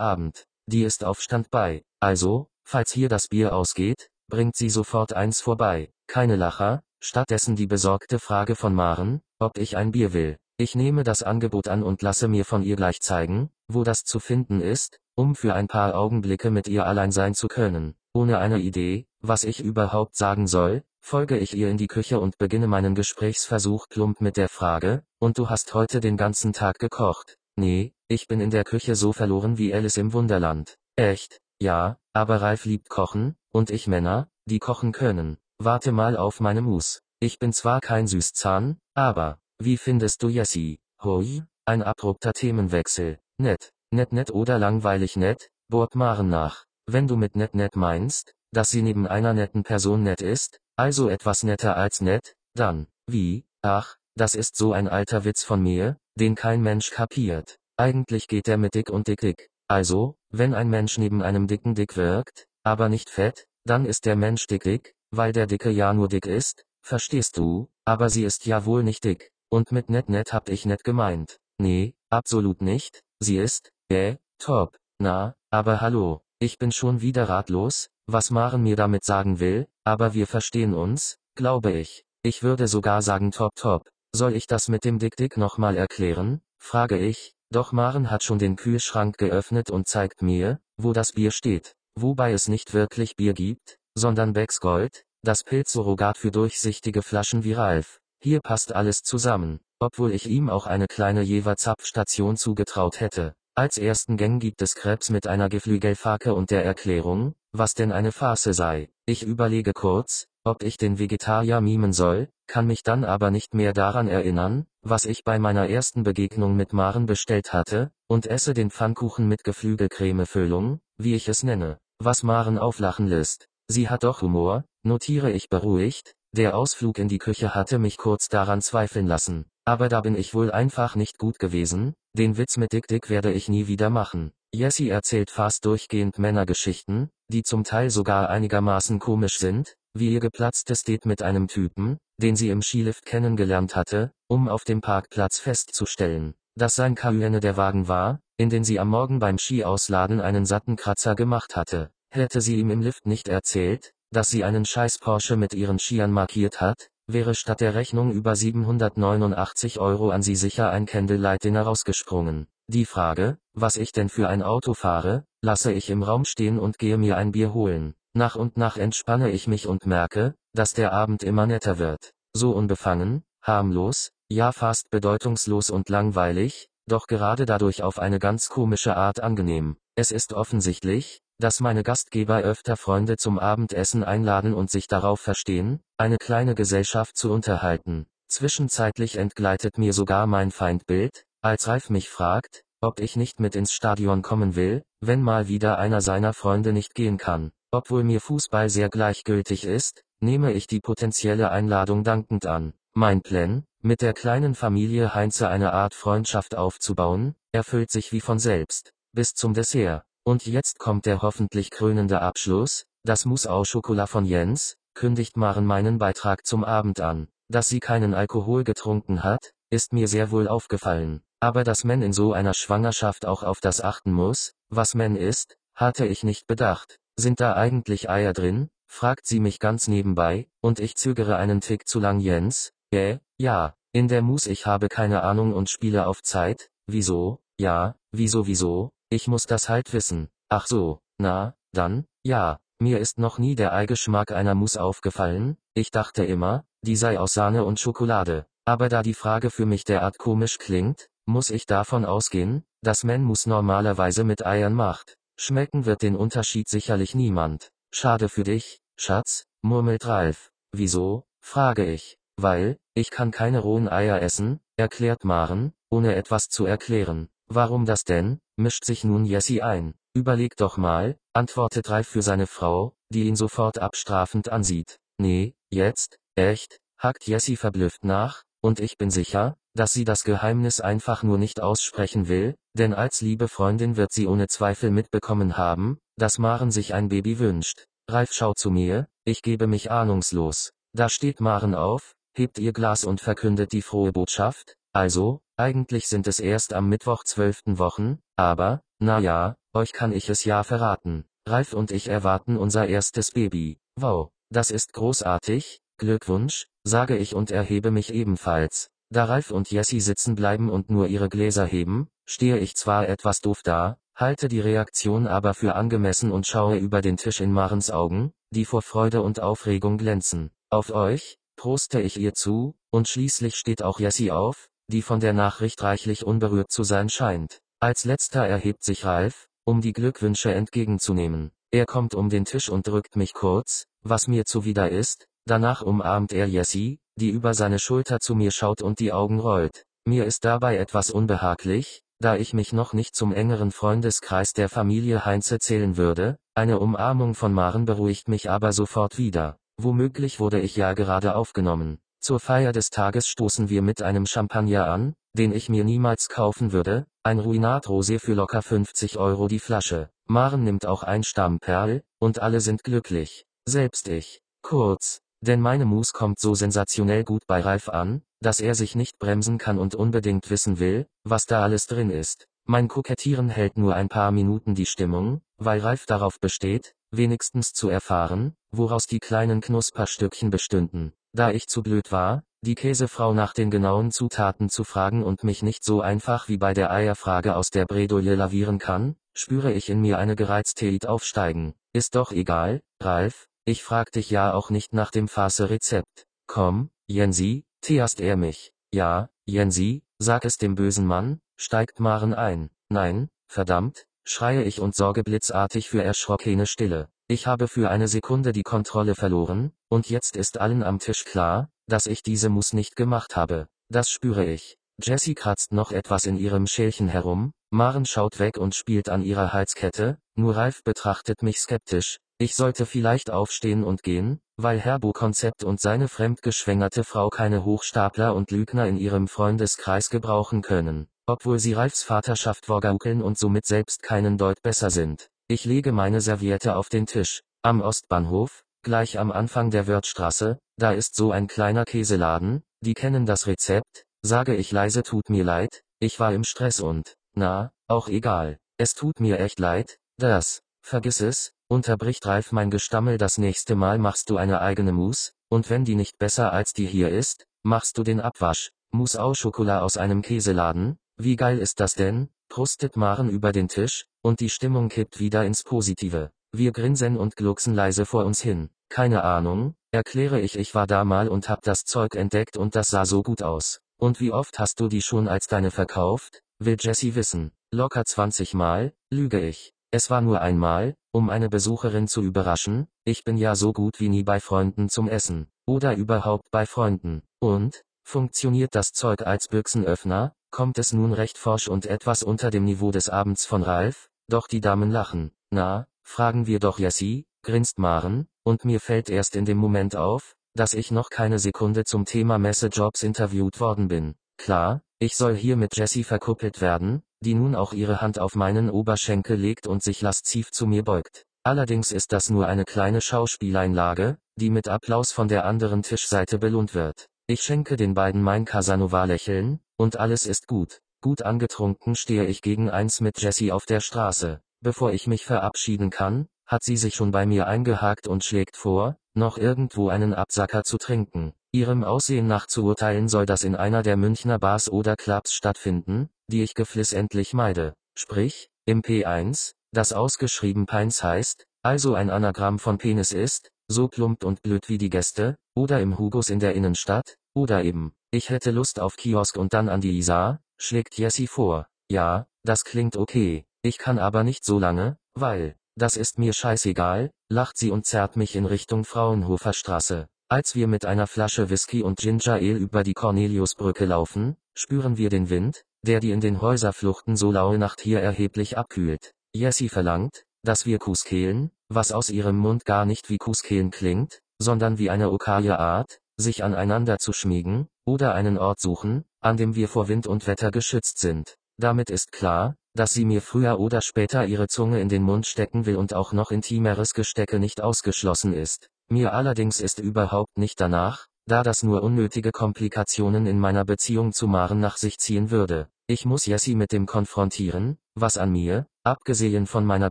[0.00, 0.46] Abend?
[0.66, 1.84] Die ist auf Standby.
[2.00, 5.92] Also, falls hier das Bier ausgeht, bringt sie sofort eins vorbei.
[6.06, 10.38] Keine Lacher, stattdessen die besorgte Frage von Maren, ob ich ein Bier will.
[10.56, 14.20] Ich nehme das Angebot an und lasse mir von ihr gleich zeigen, wo das zu
[14.20, 17.94] finden ist, um für ein paar Augenblicke mit ihr allein sein zu können.
[18.14, 22.38] Ohne eine Idee, was ich überhaupt sagen soll, folge ich ihr in die Küche und
[22.38, 27.36] beginne meinen Gesprächsversuch plump mit der Frage, und du hast heute den ganzen Tag gekocht?
[27.54, 30.78] Nee, ich bin in der Küche so verloren wie Alice im Wunderland.
[30.96, 31.42] Echt?
[31.60, 35.38] Ja, aber Ralf liebt kochen, und ich Männer, die kochen können.
[35.58, 37.02] Warte mal auf meine Mus.
[37.20, 40.80] Ich bin zwar kein Süßzahn, aber, wie findest du Jessie?
[41.02, 41.42] Hoi?
[41.64, 43.20] Ein abrupter Themenwechsel.
[43.38, 46.64] Nett, nett nett oder langweilig nett, bohrt Maren nach.
[46.86, 51.08] Wenn du mit nett nett meinst, dass sie neben einer netten Person nett ist, also
[51.08, 55.96] etwas netter als nett, dann, wie, ach, das ist so ein alter Witz von mir,
[56.16, 57.58] den kein Mensch kapiert.
[57.76, 59.48] Eigentlich geht der mit dick und dick dick.
[59.68, 64.16] Also, wenn ein Mensch neben einem dicken dick wirkt, aber nicht fett, dann ist der
[64.16, 68.46] Mensch dick dick, weil der Dicke ja nur dick ist, verstehst du, aber sie ist
[68.46, 69.32] ja wohl nicht dick.
[69.48, 71.38] Und mit net net hab ich net gemeint.
[71.58, 74.78] Nee, absolut nicht, sie ist, äh, top.
[74.98, 80.14] Na, aber hallo, ich bin schon wieder ratlos, was Maren mir damit sagen will, aber
[80.14, 82.04] wir verstehen uns, glaube ich.
[82.22, 83.88] Ich würde sogar sagen top top.
[84.14, 86.40] Soll ich das mit dem Dick Dick nochmal erklären?
[86.58, 91.30] frage ich, doch Maren hat schon den Kühlschrank geöffnet und zeigt mir, wo das Bier
[91.30, 91.74] steht.
[91.94, 97.52] Wobei es nicht wirklich Bier gibt, sondern Becks Gold, das Pilzsurrogat für durchsichtige Flaschen wie
[97.52, 98.00] Ralf.
[98.20, 103.34] Hier passt alles zusammen, obwohl ich ihm auch eine kleine Jever-Zapfstation zugetraut hätte.
[103.54, 108.10] Als ersten Gang gibt es Krebs mit einer Geflügelfake und der Erklärung, was denn eine
[108.10, 108.88] Farce sei.
[109.04, 113.72] Ich überlege kurz, ob ich den Vegetarier mimen soll, kann mich dann aber nicht mehr
[113.72, 118.70] daran erinnern, was ich bei meiner ersten Begegnung mit Maren bestellt hatte, und esse den
[118.70, 123.48] Pfannkuchen mit Geflügelcremefüllung, wie ich es nenne, was Maren auflachen lässt.
[123.68, 128.28] Sie hat doch Humor, notiere ich beruhigt, der Ausflug in die Küche hatte mich kurz
[128.28, 132.72] daran zweifeln lassen, aber da bin ich wohl einfach nicht gut gewesen, den Witz mit
[132.72, 134.32] Dick Dick werde ich nie wieder machen.
[134.54, 140.84] Jessie erzählt fast durchgehend Männergeschichten, die zum Teil sogar einigermaßen komisch sind, wie ihr geplatztes
[140.84, 146.34] Date mit einem Typen, den sie im Skilift kennengelernt hatte, um auf dem Parkplatz festzustellen,
[146.56, 150.76] dass sein Cayenne der Wagen war, in den sie am Morgen beim Skiausladen einen satten
[150.76, 151.90] Kratzer gemacht hatte.
[152.10, 156.12] Hätte sie ihm im Lift nicht erzählt, dass sie einen scheiß Porsche mit ihren Skiern
[156.12, 161.62] markiert hat, wäre statt der Rechnung über 789 Euro an sie sicher ein Candlelight Dinner
[161.62, 162.46] rausgesprungen.
[162.68, 166.78] Die Frage, was ich denn für ein Auto fahre, lasse ich im Raum stehen und
[166.78, 167.94] gehe mir ein Bier holen.
[168.14, 172.12] Nach und nach entspanne ich mich und merke, dass der Abend immer netter wird.
[172.34, 178.96] So unbefangen, harmlos, ja fast bedeutungslos und langweilig, doch gerade dadurch auf eine ganz komische
[178.96, 179.76] Art angenehm.
[179.94, 185.80] Es ist offensichtlich, dass meine Gastgeber öfter Freunde zum Abendessen einladen und sich darauf verstehen,
[185.96, 188.06] eine kleine Gesellschaft zu unterhalten.
[188.28, 193.72] Zwischenzeitlich entgleitet mir sogar mein Feindbild, als Ralf mich fragt, ob ich nicht mit ins
[193.72, 197.52] Stadion kommen will, wenn mal wieder einer seiner Freunde nicht gehen kann.
[197.74, 202.74] Obwohl mir Fußball sehr gleichgültig ist, nehme ich die potenzielle Einladung dankend an.
[202.92, 208.38] Mein Plan, mit der kleinen Familie Heinze eine Art Freundschaft aufzubauen, erfüllt sich wie von
[208.38, 208.92] selbst.
[209.14, 210.04] bis zum Dessert.
[210.22, 215.66] Und jetzt kommt der hoffentlich krönende Abschluss, das Mousse au Chocolat von Jens, kündigt Maren
[215.66, 217.28] meinen Beitrag zum Abend an.
[217.48, 221.22] Dass sie keinen Alkohol getrunken hat, ist mir sehr wohl aufgefallen.
[221.40, 225.56] Aber dass man in so einer Schwangerschaft auch auf das achten muss, was man isst,
[225.74, 227.00] hatte ich nicht bedacht.
[227.16, 228.70] Sind da eigentlich Eier drin?
[228.86, 232.20] fragt sie mich ganz nebenbei, und ich zögere einen Tick zu lang.
[232.20, 237.40] Jens, äh, ja, in der Mus ich habe keine Ahnung und spiele auf Zeit, wieso,
[237.58, 243.18] ja, wieso wieso, ich muss das halt wissen, ach so, na, dann, ja, mir ist
[243.18, 247.80] noch nie der Eigeschmack einer Mus aufgefallen, ich dachte immer, die sei aus Sahne und
[247.80, 253.04] Schokolade, aber da die Frage für mich derart komisch klingt, muss ich davon ausgehen, dass
[253.04, 255.16] man Mus normalerweise mit Eiern macht.
[255.36, 257.70] Schmecken wird den Unterschied sicherlich niemand.
[257.92, 260.50] Schade für dich, Schatz, murmelt Ralf.
[260.72, 262.18] Wieso, frage ich.
[262.36, 267.28] Weil, ich kann keine rohen Eier essen, erklärt Maren, ohne etwas zu erklären.
[267.46, 269.94] Warum das denn, mischt sich nun Jessie ein.
[270.14, 274.98] Überleg doch mal, antwortet Ralf für seine Frau, die ihn sofort abstrafend ansieht.
[275.18, 280.80] Nee, jetzt, echt, hakt Jessie verblüfft nach, und ich bin sicher, dass sie das Geheimnis
[280.80, 285.98] einfach nur nicht aussprechen will, denn als liebe Freundin wird sie ohne Zweifel mitbekommen haben,
[286.16, 287.86] dass Maren sich ein Baby wünscht.
[288.08, 290.72] Ralf schaut zu mir, ich gebe mich ahnungslos.
[290.92, 296.26] Da steht Maren auf, hebt ihr Glas und verkündet die frohe Botschaft, also, eigentlich sind
[296.26, 301.24] es erst am Mittwoch zwölften Wochen, aber, na ja, euch kann ich es ja verraten.
[301.48, 303.78] Ralf und ich erwarten unser erstes Baby.
[303.96, 308.90] Wow, das ist großartig, Glückwunsch, sage ich und erhebe mich ebenfalls.
[309.12, 313.42] Da Ralf und Jessie sitzen bleiben und nur ihre Gläser heben, stehe ich zwar etwas
[313.42, 317.90] doof da, halte die Reaktion aber für angemessen und schaue über den Tisch in Marens
[317.90, 320.50] Augen, die vor Freude und Aufregung glänzen.
[320.70, 325.34] Auf euch, proste ich ihr zu, und schließlich steht auch Jessie auf, die von der
[325.34, 327.60] Nachricht reichlich unberührt zu sein scheint.
[327.80, 331.50] Als letzter erhebt sich Ralf, um die Glückwünsche entgegenzunehmen.
[331.70, 336.32] Er kommt um den Tisch und drückt mich kurz, was mir zuwider ist, danach umarmt
[336.32, 339.84] er Jessie, die über seine Schulter zu mir schaut und die Augen rollt.
[340.04, 345.24] Mir ist dabei etwas unbehaglich, da ich mich noch nicht zum engeren Freundeskreis der Familie
[345.24, 349.56] Heinze zählen würde, eine Umarmung von Maren beruhigt mich aber sofort wieder.
[349.76, 351.98] Womöglich wurde ich ja gerade aufgenommen.
[352.20, 356.72] Zur Feier des Tages stoßen wir mit einem Champagner an, den ich mir niemals kaufen
[356.72, 360.10] würde, ein Ruinat Rosé für locker 50 Euro die Flasche.
[360.28, 363.44] Maren nimmt auch ein Stammperl, und alle sind glücklich.
[363.66, 364.40] Selbst ich.
[364.62, 369.18] Kurz, denn meine Mus kommt so sensationell gut bei Ralf an, dass er sich nicht
[369.18, 372.46] bremsen kann und unbedingt wissen will, was da alles drin ist.
[372.64, 377.88] Mein Kokettieren hält nur ein paar Minuten die Stimmung, weil Ralf darauf besteht, wenigstens zu
[377.88, 381.12] erfahren, woraus die kleinen Knusperstückchen bestünden.
[381.32, 385.64] Da ich zu blöd war, die Käsefrau nach den genauen Zutaten zu fragen und mich
[385.64, 390.00] nicht so einfach wie bei der Eierfrage aus der Bredouille lavieren kann, spüre ich in
[390.00, 391.74] mir eine Gereiztheit aufsteigen.
[391.92, 396.26] Ist doch egal, Ralf, ich frag dich ja auch nicht nach dem Fasse-Rezept.
[396.46, 398.72] Komm, Jensi, teast er mich.
[398.92, 402.70] Ja, Jensi, sag es dem bösen Mann, steigt Maren ein.
[402.88, 407.08] Nein, verdammt, schreie ich und sorge blitzartig für erschrockene Stille.
[407.28, 411.70] Ich habe für eine Sekunde die Kontrolle verloren, und jetzt ist allen am Tisch klar,
[411.86, 413.68] dass ich diese Muss nicht gemacht habe.
[413.88, 414.76] Das spüre ich.
[415.00, 419.52] Jessie kratzt noch etwas in ihrem Schälchen herum, Maren schaut weg und spielt an ihrer
[419.52, 425.62] Halskette, nur Ralf betrachtet mich skeptisch, ich sollte vielleicht aufstehen und gehen, weil Herbo Konzept
[425.62, 431.74] und seine fremdgeschwängerte Frau keine Hochstapler und Lügner in ihrem Freundeskreis gebrauchen können, obwohl sie
[431.74, 435.28] Ralfs Vaterschaft vorgaukeln und somit selbst keinen Deut besser sind.
[435.46, 437.42] Ich lege meine Serviette auf den Tisch.
[437.62, 443.24] Am Ostbahnhof, gleich am Anfang der Wörthstraße, da ist so ein kleiner Käseladen, die kennen
[443.24, 448.08] das Rezept, sage ich leise tut mir leid, ich war im Stress und, na, auch
[448.08, 453.74] egal, es tut mir echt leid, das, vergiss es, Unterbricht Ralf mein Gestammel das nächste
[453.74, 457.46] Mal machst du eine eigene Mousse, und wenn die nicht besser als die hier ist,
[457.62, 458.72] machst du den Abwasch.
[458.90, 462.28] Mousse au Chocolat aus einem Käseladen, wie geil ist das denn?
[462.50, 466.30] Prustet Maren über den Tisch, und die Stimmung kippt wieder ins Positive.
[466.52, 468.68] Wir grinsen und glucksen leise vor uns hin.
[468.90, 472.90] Keine Ahnung, erkläre ich, ich war da mal und hab das Zeug entdeckt und das
[472.90, 473.80] sah so gut aus.
[474.02, 476.42] Und wie oft hast du die schon als deine verkauft?
[476.58, 477.52] Will Jessie wissen.
[477.70, 479.74] Locker 20 Mal, lüge ich.
[479.92, 484.08] Es war nur einmal, um eine Besucherin zu überraschen, ich bin ja so gut wie
[484.08, 487.22] nie bei Freunden zum Essen, oder überhaupt bei Freunden.
[487.38, 492.64] Und, funktioniert das Zeug als Büchsenöffner, kommt es nun recht forsch und etwas unter dem
[492.64, 495.30] Niveau des Abends von Ralf, doch die Damen lachen.
[495.52, 500.34] Na, fragen wir doch Jessie, grinst Maren, und mir fällt erst in dem Moment auf,
[500.54, 504.14] dass ich noch keine Sekunde zum Thema Messejobs interviewt worden bin.
[504.36, 508.70] Klar, ich soll hier mit Jessie verkuppelt werden, die nun auch ihre Hand auf meinen
[508.70, 511.24] Oberschenkel legt und sich lasziv zu mir beugt.
[511.44, 516.74] Allerdings ist das nur eine kleine Schauspieleinlage, die mit Applaus von der anderen Tischseite belohnt
[516.74, 517.08] wird.
[517.26, 520.80] Ich schenke den beiden mein Casanova-Lächeln, und alles ist gut.
[521.00, 524.40] Gut angetrunken stehe ich gegen eins mit Jessie auf der Straße.
[524.60, 528.96] Bevor ich mich verabschieden kann, hat sie sich schon bei mir eingehakt und schlägt vor,
[529.14, 531.32] noch irgendwo einen Absacker zu trinken.
[531.52, 536.08] Ihrem Aussehen nach zu urteilen soll das in einer der Münchner Bars oder Clubs stattfinden,
[536.28, 537.74] die ich geflissentlich meide.
[537.94, 544.24] Sprich, im P1, das ausgeschrieben Peins heißt, also ein Anagramm von Penis ist, so plump
[544.24, 548.50] und blöd wie die Gäste, oder im Hugos in der Innenstadt, oder eben, ich hätte
[548.50, 551.66] Lust auf Kiosk und dann an die Isar, schlägt Jessie vor.
[551.90, 557.10] Ja, das klingt okay, ich kann aber nicht so lange, weil, das ist mir scheißegal,
[557.28, 560.06] lacht sie und zerrt mich in Richtung Fraunhofer Straße.
[560.28, 565.10] Als wir mit einer Flasche Whisky und Ginger Ale über die Corneliusbrücke laufen, spüren wir
[565.10, 569.12] den Wind, der die in den Häuserfluchten so laue Nacht hier erheblich abkühlt.
[569.34, 574.20] Jessie verlangt, dass wir Kuss kehlen, was aus ihrem Mund gar nicht wie Kuskehlen klingt,
[574.38, 579.56] sondern wie eine okaye Art, sich aneinander zu schmiegen, oder einen Ort suchen, an dem
[579.56, 581.34] wir vor Wind und Wetter geschützt sind.
[581.58, 585.66] Damit ist klar, dass sie mir früher oder später ihre Zunge in den Mund stecken
[585.66, 588.68] will und auch noch intimeres Gestecke nicht ausgeschlossen ist.
[588.88, 594.26] Mir allerdings ist überhaupt nicht danach, da das nur unnötige Komplikationen in meiner Beziehung zu
[594.26, 595.68] Maren nach sich ziehen würde.
[595.86, 599.90] Ich muss Jessie mit dem konfrontieren, was an mir, abgesehen von meiner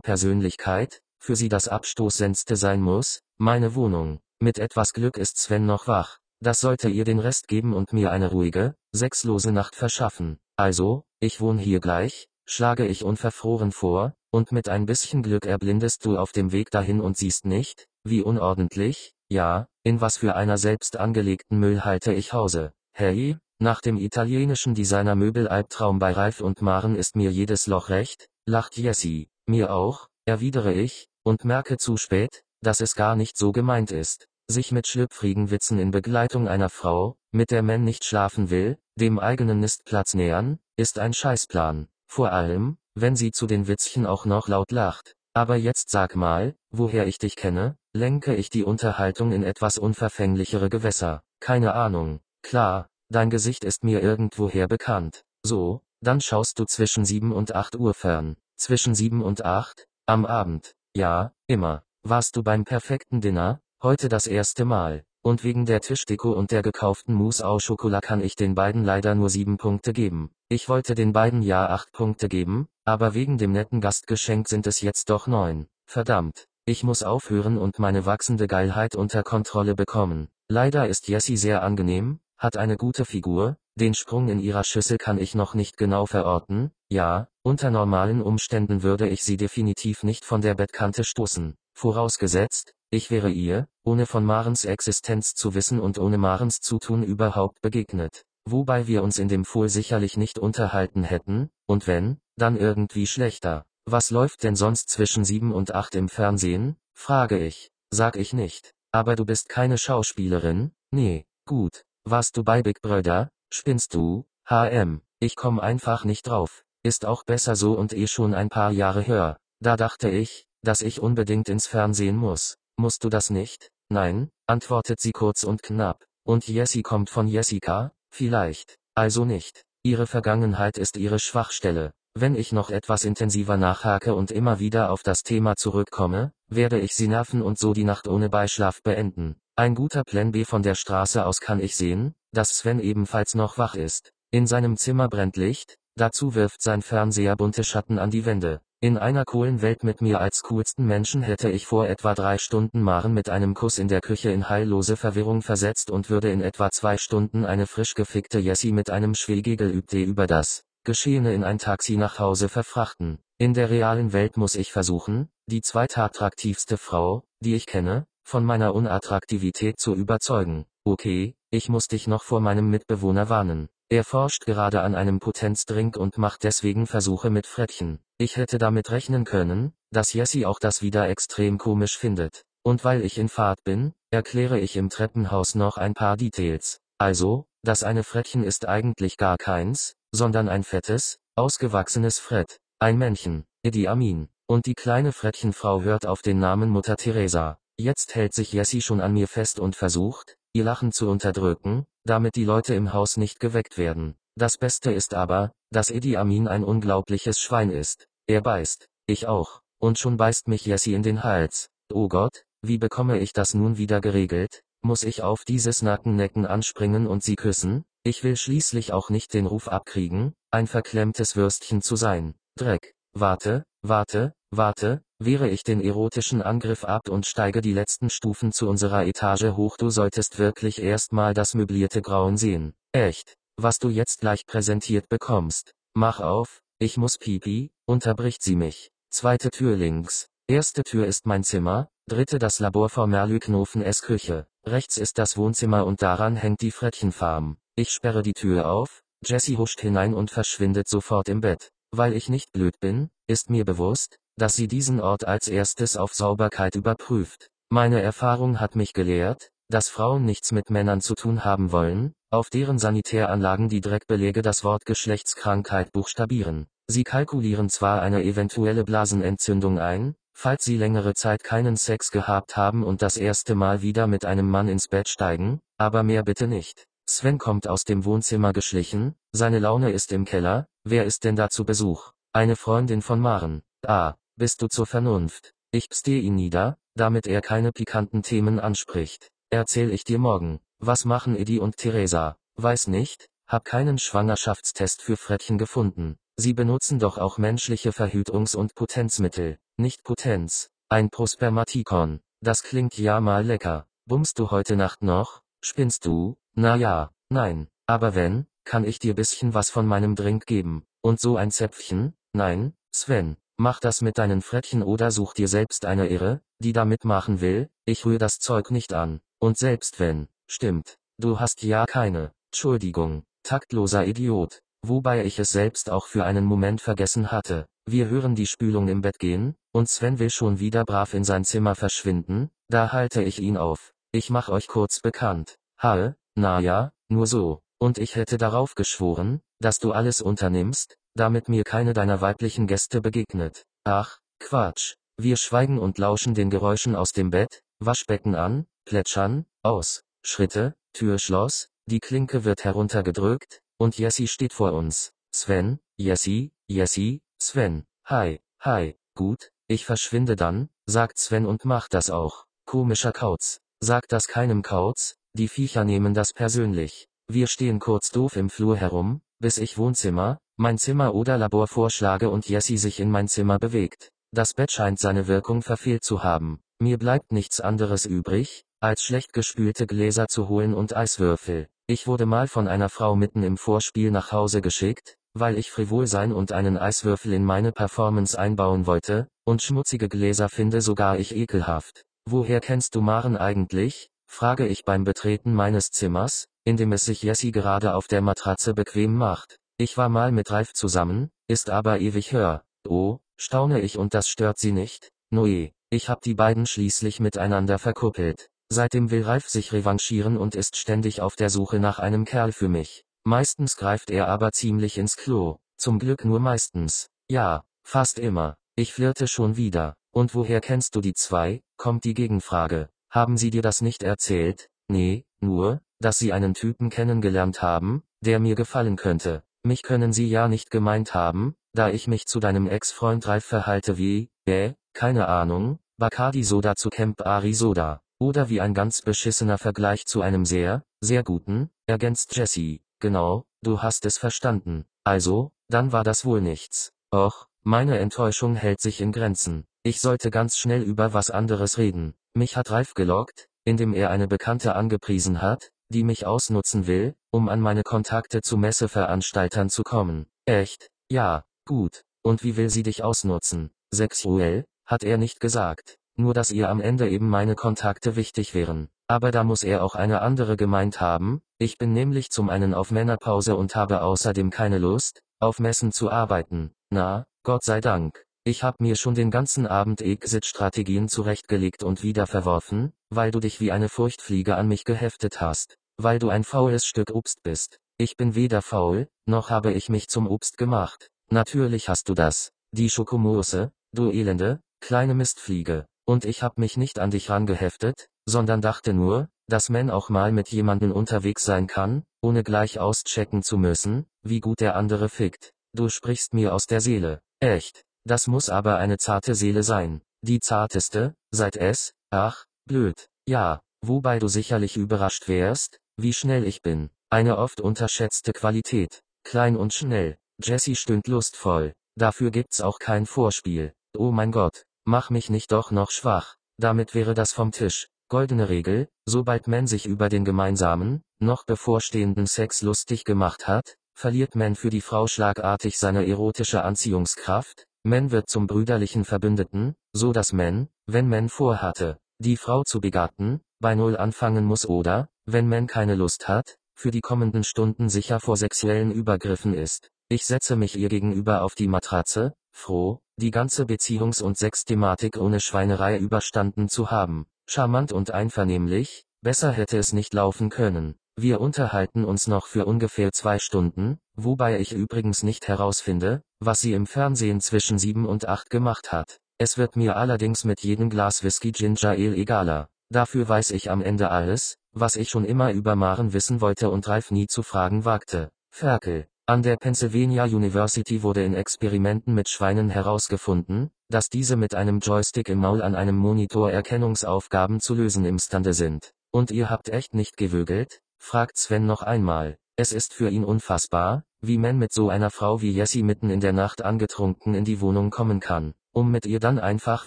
[0.00, 4.20] Persönlichkeit, für sie das Abstoßendste sein muss, meine Wohnung.
[4.40, 6.18] Mit etwas Glück ist Sven noch wach.
[6.40, 10.38] Das sollte ihr den Rest geben und mir eine ruhige, sexlose Nacht verschaffen.
[10.56, 16.04] Also, ich wohne hier gleich, schlage ich unverfroren vor, und mit ein bisschen Glück erblindest
[16.04, 20.58] du auf dem Weg dahin und siehst nicht, wie unordentlich, ja, in was für einer
[20.58, 22.72] selbst angelegten Müllhalte ich hause.
[22.92, 27.88] Hey, nach dem italienischen Designer Möbel Albtraum bei Ralf und Maren ist mir jedes Loch
[27.88, 29.30] recht, lacht Jessie.
[29.46, 34.28] Mir auch, erwidere ich, und merke zu spät, dass es gar nicht so gemeint ist.
[34.46, 39.18] Sich mit schlüpfrigen Witzen in Begleitung einer Frau, mit der man nicht schlafen will, dem
[39.18, 41.88] eigenen Nistplatz nähern, ist ein Scheißplan.
[42.14, 45.16] Vor allem, wenn sie zu den Witzchen auch noch laut lacht.
[45.32, 50.68] Aber jetzt sag mal, woher ich dich kenne, lenke ich die Unterhaltung in etwas unverfänglichere
[50.68, 51.22] Gewässer.
[51.40, 52.20] Keine Ahnung.
[52.42, 55.24] Klar, dein Gesicht ist mir irgendwoher bekannt.
[55.42, 58.36] So, dann schaust du zwischen 7 und 8 Uhr fern.
[58.56, 59.88] Zwischen 7 und 8?
[60.04, 60.74] Am Abend.
[60.94, 61.82] Ja, immer.
[62.02, 63.62] Warst du beim perfekten Dinner?
[63.82, 65.06] Heute das erste Mal.
[65.22, 69.14] Und wegen der Tischdeko und der gekauften Mousse au Chocolat kann ich den beiden leider
[69.14, 70.32] nur sieben Punkte geben.
[70.48, 74.80] Ich wollte den beiden ja acht Punkte geben, aber wegen dem netten Gastgeschenk sind es
[74.80, 75.68] jetzt doch neun.
[75.86, 76.48] Verdammt.
[76.64, 80.28] Ich muss aufhören und meine wachsende Geilheit unter Kontrolle bekommen.
[80.48, 85.18] Leider ist Jessie sehr angenehm, hat eine gute Figur, den Sprung in ihrer Schüssel kann
[85.18, 90.40] ich noch nicht genau verorten, ja, unter normalen Umständen würde ich sie definitiv nicht von
[90.40, 91.54] der Bettkante stoßen.
[91.72, 97.62] Vorausgesetzt, ich wäre ihr, ohne von Marens Existenz zu wissen und ohne Marens Zutun überhaupt
[97.62, 98.24] begegnet.
[98.44, 103.64] Wobei wir uns in dem Fohl sicherlich nicht unterhalten hätten, und wenn, dann irgendwie schlechter.
[103.86, 106.76] Was läuft denn sonst zwischen sieben und acht im Fernsehen?
[106.94, 107.70] frage ich.
[107.90, 108.74] Sag ich nicht.
[108.92, 110.72] Aber du bist keine Schauspielerin?
[110.90, 111.84] Nee, gut.
[112.04, 113.30] Warst du bei Big Brother?
[113.50, 114.26] Spinnst du?
[114.46, 115.00] HM.
[115.18, 116.62] Ich komm einfach nicht drauf.
[116.82, 119.38] Ist auch besser so und eh schon ein paar Jahre höher.
[119.60, 122.58] Da dachte ich, dass ich unbedingt ins Fernsehen muss.
[122.76, 123.70] Musst du das nicht?
[123.88, 126.04] Nein, antwortet sie kurz und knapp.
[126.24, 127.92] Und Jessie kommt von Jessica?
[128.10, 128.76] Vielleicht.
[128.94, 129.64] Also nicht.
[129.82, 131.92] Ihre Vergangenheit ist ihre Schwachstelle.
[132.14, 136.94] Wenn ich noch etwas intensiver nachhake und immer wieder auf das Thema zurückkomme, werde ich
[136.94, 139.36] sie nerven und so die Nacht ohne Beischlaf beenden.
[139.56, 143.58] Ein guter Plan B von der Straße aus kann ich sehen, dass Sven ebenfalls noch
[143.58, 144.12] wach ist.
[144.30, 148.60] In seinem Zimmer brennt Licht, dazu wirft sein Fernseher bunte Schatten an die Wände.
[148.84, 152.82] In einer coolen Welt mit mir als coolsten Menschen hätte ich vor etwa drei Stunden
[152.82, 156.68] Maren mit einem Kuss in der Küche in heillose Verwirrung versetzt und würde in etwa
[156.72, 161.96] zwei Stunden eine frisch gefickte Jessie mit einem Schwegegelübde über das Geschehene in ein Taxi
[161.96, 163.20] nach Hause verfrachten.
[163.38, 168.74] In der realen Welt muss ich versuchen, die zweitattraktivste Frau, die ich kenne, von meiner
[168.74, 170.66] Unattraktivität zu überzeugen.
[170.82, 173.68] Okay, ich muss dich noch vor meinem Mitbewohner warnen.
[173.88, 178.00] Er forscht gerade an einem Potenzdrink und macht deswegen Versuche mit Frettchen.
[178.22, 182.44] Ich hätte damit rechnen können, dass Jessie auch das wieder extrem komisch findet.
[182.62, 186.78] Und weil ich in Fahrt bin, erkläre ich im Treppenhaus noch ein paar Details.
[186.98, 192.58] Also, das eine Frettchen ist eigentlich gar keins, sondern ein fettes, ausgewachsenes Frett.
[192.78, 194.28] Ein Männchen, Idi Amin.
[194.46, 197.58] Und die kleine Frettchenfrau hört auf den Namen Mutter Teresa.
[197.76, 202.36] Jetzt hält sich Jessie schon an mir fest und versucht, ihr Lachen zu unterdrücken, damit
[202.36, 204.14] die Leute im Haus nicht geweckt werden.
[204.38, 208.06] Das Beste ist aber, dass Idi Amin ein unglaubliches Schwein ist.
[208.26, 208.88] Er beißt.
[209.06, 209.60] Ich auch.
[209.78, 211.68] Und schon beißt mich Jessie in den Hals.
[211.92, 214.62] Oh Gott, wie bekomme ich das nun wieder geregelt?
[214.80, 217.84] Muss ich auf dieses Nackennecken anspringen und sie küssen?
[218.04, 222.34] Ich will schließlich auch nicht den Ruf abkriegen, ein verklemmtes Würstchen zu sein.
[222.56, 222.94] Dreck.
[223.14, 228.68] Warte, warte, warte, wehre ich den erotischen Angriff ab und steige die letzten Stufen zu
[228.68, 229.76] unserer Etage hoch.
[229.76, 232.74] Du solltest wirklich erstmal das möblierte Grauen sehen.
[232.92, 233.34] Echt.
[233.56, 235.74] Was du jetzt gleich präsentiert bekommst.
[235.94, 238.90] Mach auf, ich muss pipi, unterbricht sie mich.
[239.08, 240.28] Zweite Tür links.
[240.48, 244.48] Erste Tür ist mein Zimmer, dritte das Labor vor Merlü-Knofen S Küche.
[244.66, 247.56] Rechts ist das Wohnzimmer und daran hängt die Frettchenfarm.
[247.76, 251.70] Ich sperre die Tür auf, Jessie huscht hinein und verschwindet sofort im Bett.
[251.92, 256.14] Weil ich nicht blöd bin, ist mir bewusst, dass sie diesen Ort als erstes auf
[256.14, 257.48] Sauberkeit überprüft.
[257.70, 262.50] Meine Erfahrung hat mich gelehrt, dass Frauen nichts mit Männern zu tun haben wollen, auf
[262.50, 266.66] deren Sanitäranlagen die Dreckbelege das Wort Geschlechtskrankheit buchstabieren.
[266.88, 272.82] Sie kalkulieren zwar eine eventuelle Blasenentzündung ein, falls sie längere Zeit keinen Sex gehabt haben
[272.82, 276.86] und das erste Mal wieder mit einem Mann ins Bett steigen, aber mehr bitte nicht.
[277.08, 281.48] Sven kommt aus dem Wohnzimmer geschlichen, seine Laune ist im Keller, wer ist denn da
[281.48, 282.12] zu Besuch?
[282.32, 283.62] Eine Freundin von Maren.
[283.86, 285.54] Ah, bist du zur Vernunft?
[285.70, 289.30] Ich pste ihn nieder, damit er keine pikanten Themen anspricht.
[289.54, 290.60] Erzähl ich dir morgen.
[290.78, 292.38] Was machen Edi und Theresa?
[292.56, 296.16] Weiß nicht, hab keinen Schwangerschaftstest für Frettchen gefunden.
[296.36, 300.70] Sie benutzen doch auch menschliche Verhütungs- und Potenzmittel, nicht Potenz.
[300.88, 302.20] Ein Prospermatikon.
[302.40, 303.86] Das klingt ja mal lecker.
[304.06, 305.42] Bummst du heute Nacht noch?
[305.60, 306.38] Spinnst du?
[306.54, 310.86] Na ja, nein, aber wenn, kann ich dir bisschen was von meinem Drink geben.
[311.02, 312.14] Und so ein Zäpfchen?
[312.32, 316.86] Nein, Sven, mach das mit deinen Frettchen oder such dir selbst eine Irre, die da
[316.86, 319.20] mitmachen will, ich rühr das Zeug nicht an.
[319.42, 325.90] Und selbst wenn, stimmt, du hast ja keine, Entschuldigung, taktloser Idiot, wobei ich es selbst
[325.90, 327.66] auch für einen Moment vergessen hatte.
[327.84, 331.44] Wir hören die Spülung im Bett gehen, und Sven will schon wieder brav in sein
[331.44, 333.92] Zimmer verschwinden, da halte ich ihn auf.
[334.12, 335.58] Ich mach euch kurz bekannt.
[335.76, 337.62] Hal, na ja, nur so.
[337.80, 343.00] Und ich hätte darauf geschworen, dass du alles unternimmst, damit mir keine deiner weiblichen Gäste
[343.00, 343.64] begegnet.
[343.82, 344.94] Ach, Quatsch.
[345.18, 351.68] Wir schweigen und lauschen den Geräuschen aus dem Bett, Waschbecken an, plätschern, aus, Schritte, Türschloss,
[351.86, 355.12] die Klinke wird heruntergedrückt, und Jessie steht vor uns.
[355.34, 362.10] Sven, Jessie, Jessie, Sven, hi, hi, gut, ich verschwinde dann, sagt Sven und macht das
[362.10, 362.44] auch.
[362.64, 363.60] Komischer Kauz.
[363.80, 367.08] Sagt das keinem Kauz, die Viecher nehmen das persönlich.
[367.26, 372.30] Wir stehen kurz doof im Flur herum, bis ich Wohnzimmer, mein Zimmer oder Labor vorschlage
[372.30, 374.12] und Jessie sich in mein Zimmer bewegt.
[374.30, 376.61] Das Bett scheint seine Wirkung verfehlt zu haben.
[376.82, 381.68] Mir bleibt nichts anderes übrig, als schlecht gespülte Gläser zu holen und Eiswürfel.
[381.86, 386.08] Ich wurde mal von einer Frau mitten im Vorspiel nach Hause geschickt, weil ich frivol
[386.08, 391.36] sein und einen Eiswürfel in meine Performance einbauen wollte, und schmutzige Gläser finde sogar ich
[391.36, 392.02] ekelhaft.
[392.28, 394.10] Woher kennst du Maren eigentlich?
[394.26, 398.74] frage ich beim Betreten meines Zimmers, in dem es sich Jessie gerade auf der Matratze
[398.74, 399.60] bequem macht.
[399.76, 402.64] Ich war mal mit Ralf zusammen, ist aber ewig hör.
[402.88, 405.12] Oh, staune ich und das stört sie nicht?
[405.30, 408.48] Noe, ich hab die beiden schließlich miteinander verkuppelt.
[408.70, 412.70] Seitdem will Ralf sich revanchieren und ist ständig auf der Suche nach einem Kerl für
[412.70, 413.04] mich.
[413.24, 415.58] Meistens greift er aber ziemlich ins Klo.
[415.76, 417.08] Zum Glück nur meistens.
[417.28, 418.56] Ja, fast immer.
[418.74, 419.94] Ich flirte schon wieder.
[420.12, 421.60] Und woher kennst du die zwei?
[421.76, 422.88] kommt die Gegenfrage.
[423.10, 424.70] Haben sie dir das nicht erzählt?
[424.88, 429.42] Nee, nur, dass sie einen Typen kennengelernt haben, der mir gefallen könnte.
[429.62, 433.98] Mich können sie ja nicht gemeint haben, da ich mich zu deinem Ex-Freund Ralf verhalte
[433.98, 438.00] wie, äh, keine Ahnung, Bacardi Soda zu Camp Ari Soda.
[438.18, 442.80] Oder wie ein ganz beschissener Vergleich zu einem sehr, sehr guten, ergänzt Jesse.
[443.00, 444.84] Genau, du hast es verstanden.
[445.04, 446.92] Also, dann war das wohl nichts.
[447.12, 449.64] Och, meine Enttäuschung hält sich in Grenzen.
[449.82, 452.14] Ich sollte ganz schnell über was anderes reden.
[452.34, 457.48] Mich hat Ralf gelockt, indem er eine Bekannte angepriesen hat, die mich ausnutzen will, um
[457.48, 460.26] an meine Kontakte zu Messeveranstaltern zu kommen.
[460.46, 460.90] Echt?
[461.10, 462.04] Ja, gut.
[462.22, 463.70] Und wie will sie dich ausnutzen?
[463.92, 464.64] Sexuell?
[464.86, 465.98] Hat er nicht gesagt.
[466.16, 468.88] Nur dass ihr am Ende eben meine Kontakte wichtig wären.
[469.06, 472.90] Aber da muss er auch eine andere gemeint haben, ich bin nämlich zum einen auf
[472.90, 476.72] Männerpause und habe außerdem keine Lust, auf Messen zu arbeiten.
[476.90, 478.24] Na, Gott sei Dank.
[478.44, 483.60] Ich hab mir schon den ganzen Abend Exit-Strategien zurechtgelegt und wieder verworfen, weil du dich
[483.60, 487.78] wie eine Furchtfliege an mich geheftet hast, weil du ein faules Stück Obst bist.
[487.98, 491.08] Ich bin weder faul, noch habe ich mich zum Obst gemacht.
[491.30, 492.50] Natürlich hast du das.
[492.72, 495.86] Die Schokomose, du elende, kleine Mistfliege.
[496.04, 500.32] Und ich hab mich nicht an dich rangeheftet, sondern dachte nur, dass man auch mal
[500.32, 505.52] mit jemandem unterwegs sein kann, ohne gleich auschecken zu müssen, wie gut der andere fickt.
[505.72, 507.22] Du sprichst mir aus der Seele.
[507.40, 507.84] Echt.
[508.04, 510.02] Das muss aber eine zarte Seele sein.
[510.22, 513.08] Die zarteste, seit es, ach, blöd.
[513.28, 516.90] Ja, wobei du sicherlich überrascht wärst, wie schnell ich bin.
[517.10, 519.02] Eine oft unterschätzte Qualität.
[519.22, 520.16] Klein und schnell.
[520.42, 521.72] Jessie stöhnt lustvoll.
[521.96, 523.72] Dafür gibt's auch kein Vorspiel.
[523.96, 526.36] Oh mein Gott, mach mich nicht doch noch schwach.
[526.58, 527.88] Damit wäre das vom Tisch.
[528.08, 534.34] Goldene Regel, sobald man sich über den gemeinsamen, noch bevorstehenden Sex lustig gemacht hat, verliert
[534.34, 540.32] man für die Frau schlagartig seine erotische Anziehungskraft, man wird zum brüderlichen Verbündeten, so dass
[540.32, 545.66] man, wenn man vorhatte, die Frau zu begatten, bei Null anfangen muss oder, wenn man
[545.66, 549.90] keine Lust hat, für die kommenden Stunden sicher vor sexuellen Übergriffen ist.
[550.08, 555.40] Ich setze mich ihr gegenüber auf die Matratze, froh, die ganze Beziehungs- und Sexthematik ohne
[555.40, 557.26] Schweinerei überstanden zu haben.
[557.46, 560.96] Charmant und einvernehmlich, besser hätte es nicht laufen können.
[561.16, 566.72] Wir unterhalten uns noch für ungefähr zwei Stunden, wobei ich übrigens nicht herausfinde, was sie
[566.72, 569.18] im Fernsehen zwischen sieben und acht gemacht hat.
[569.38, 572.68] Es wird mir allerdings mit jedem Glas Whisky Ginger Ale egaler.
[572.88, 576.88] Dafür weiß ich am Ende alles, was ich schon immer über Maren wissen wollte und
[576.88, 578.30] Ralf nie zu fragen wagte.
[578.50, 579.06] Ferkel.
[579.26, 585.28] An der Pennsylvania University wurde in Experimenten mit Schweinen herausgefunden, dass diese mit einem Joystick
[585.28, 588.92] im Maul an einem Monitor Erkennungsaufgaben zu lösen imstande sind.
[589.12, 590.80] Und ihr habt echt nicht gewögelt?
[590.98, 592.36] fragt Sven noch einmal.
[592.56, 596.20] Es ist für ihn unfassbar, wie man mit so einer Frau wie Jessie mitten in
[596.20, 599.86] der Nacht angetrunken in die Wohnung kommen kann um mit ihr dann einfach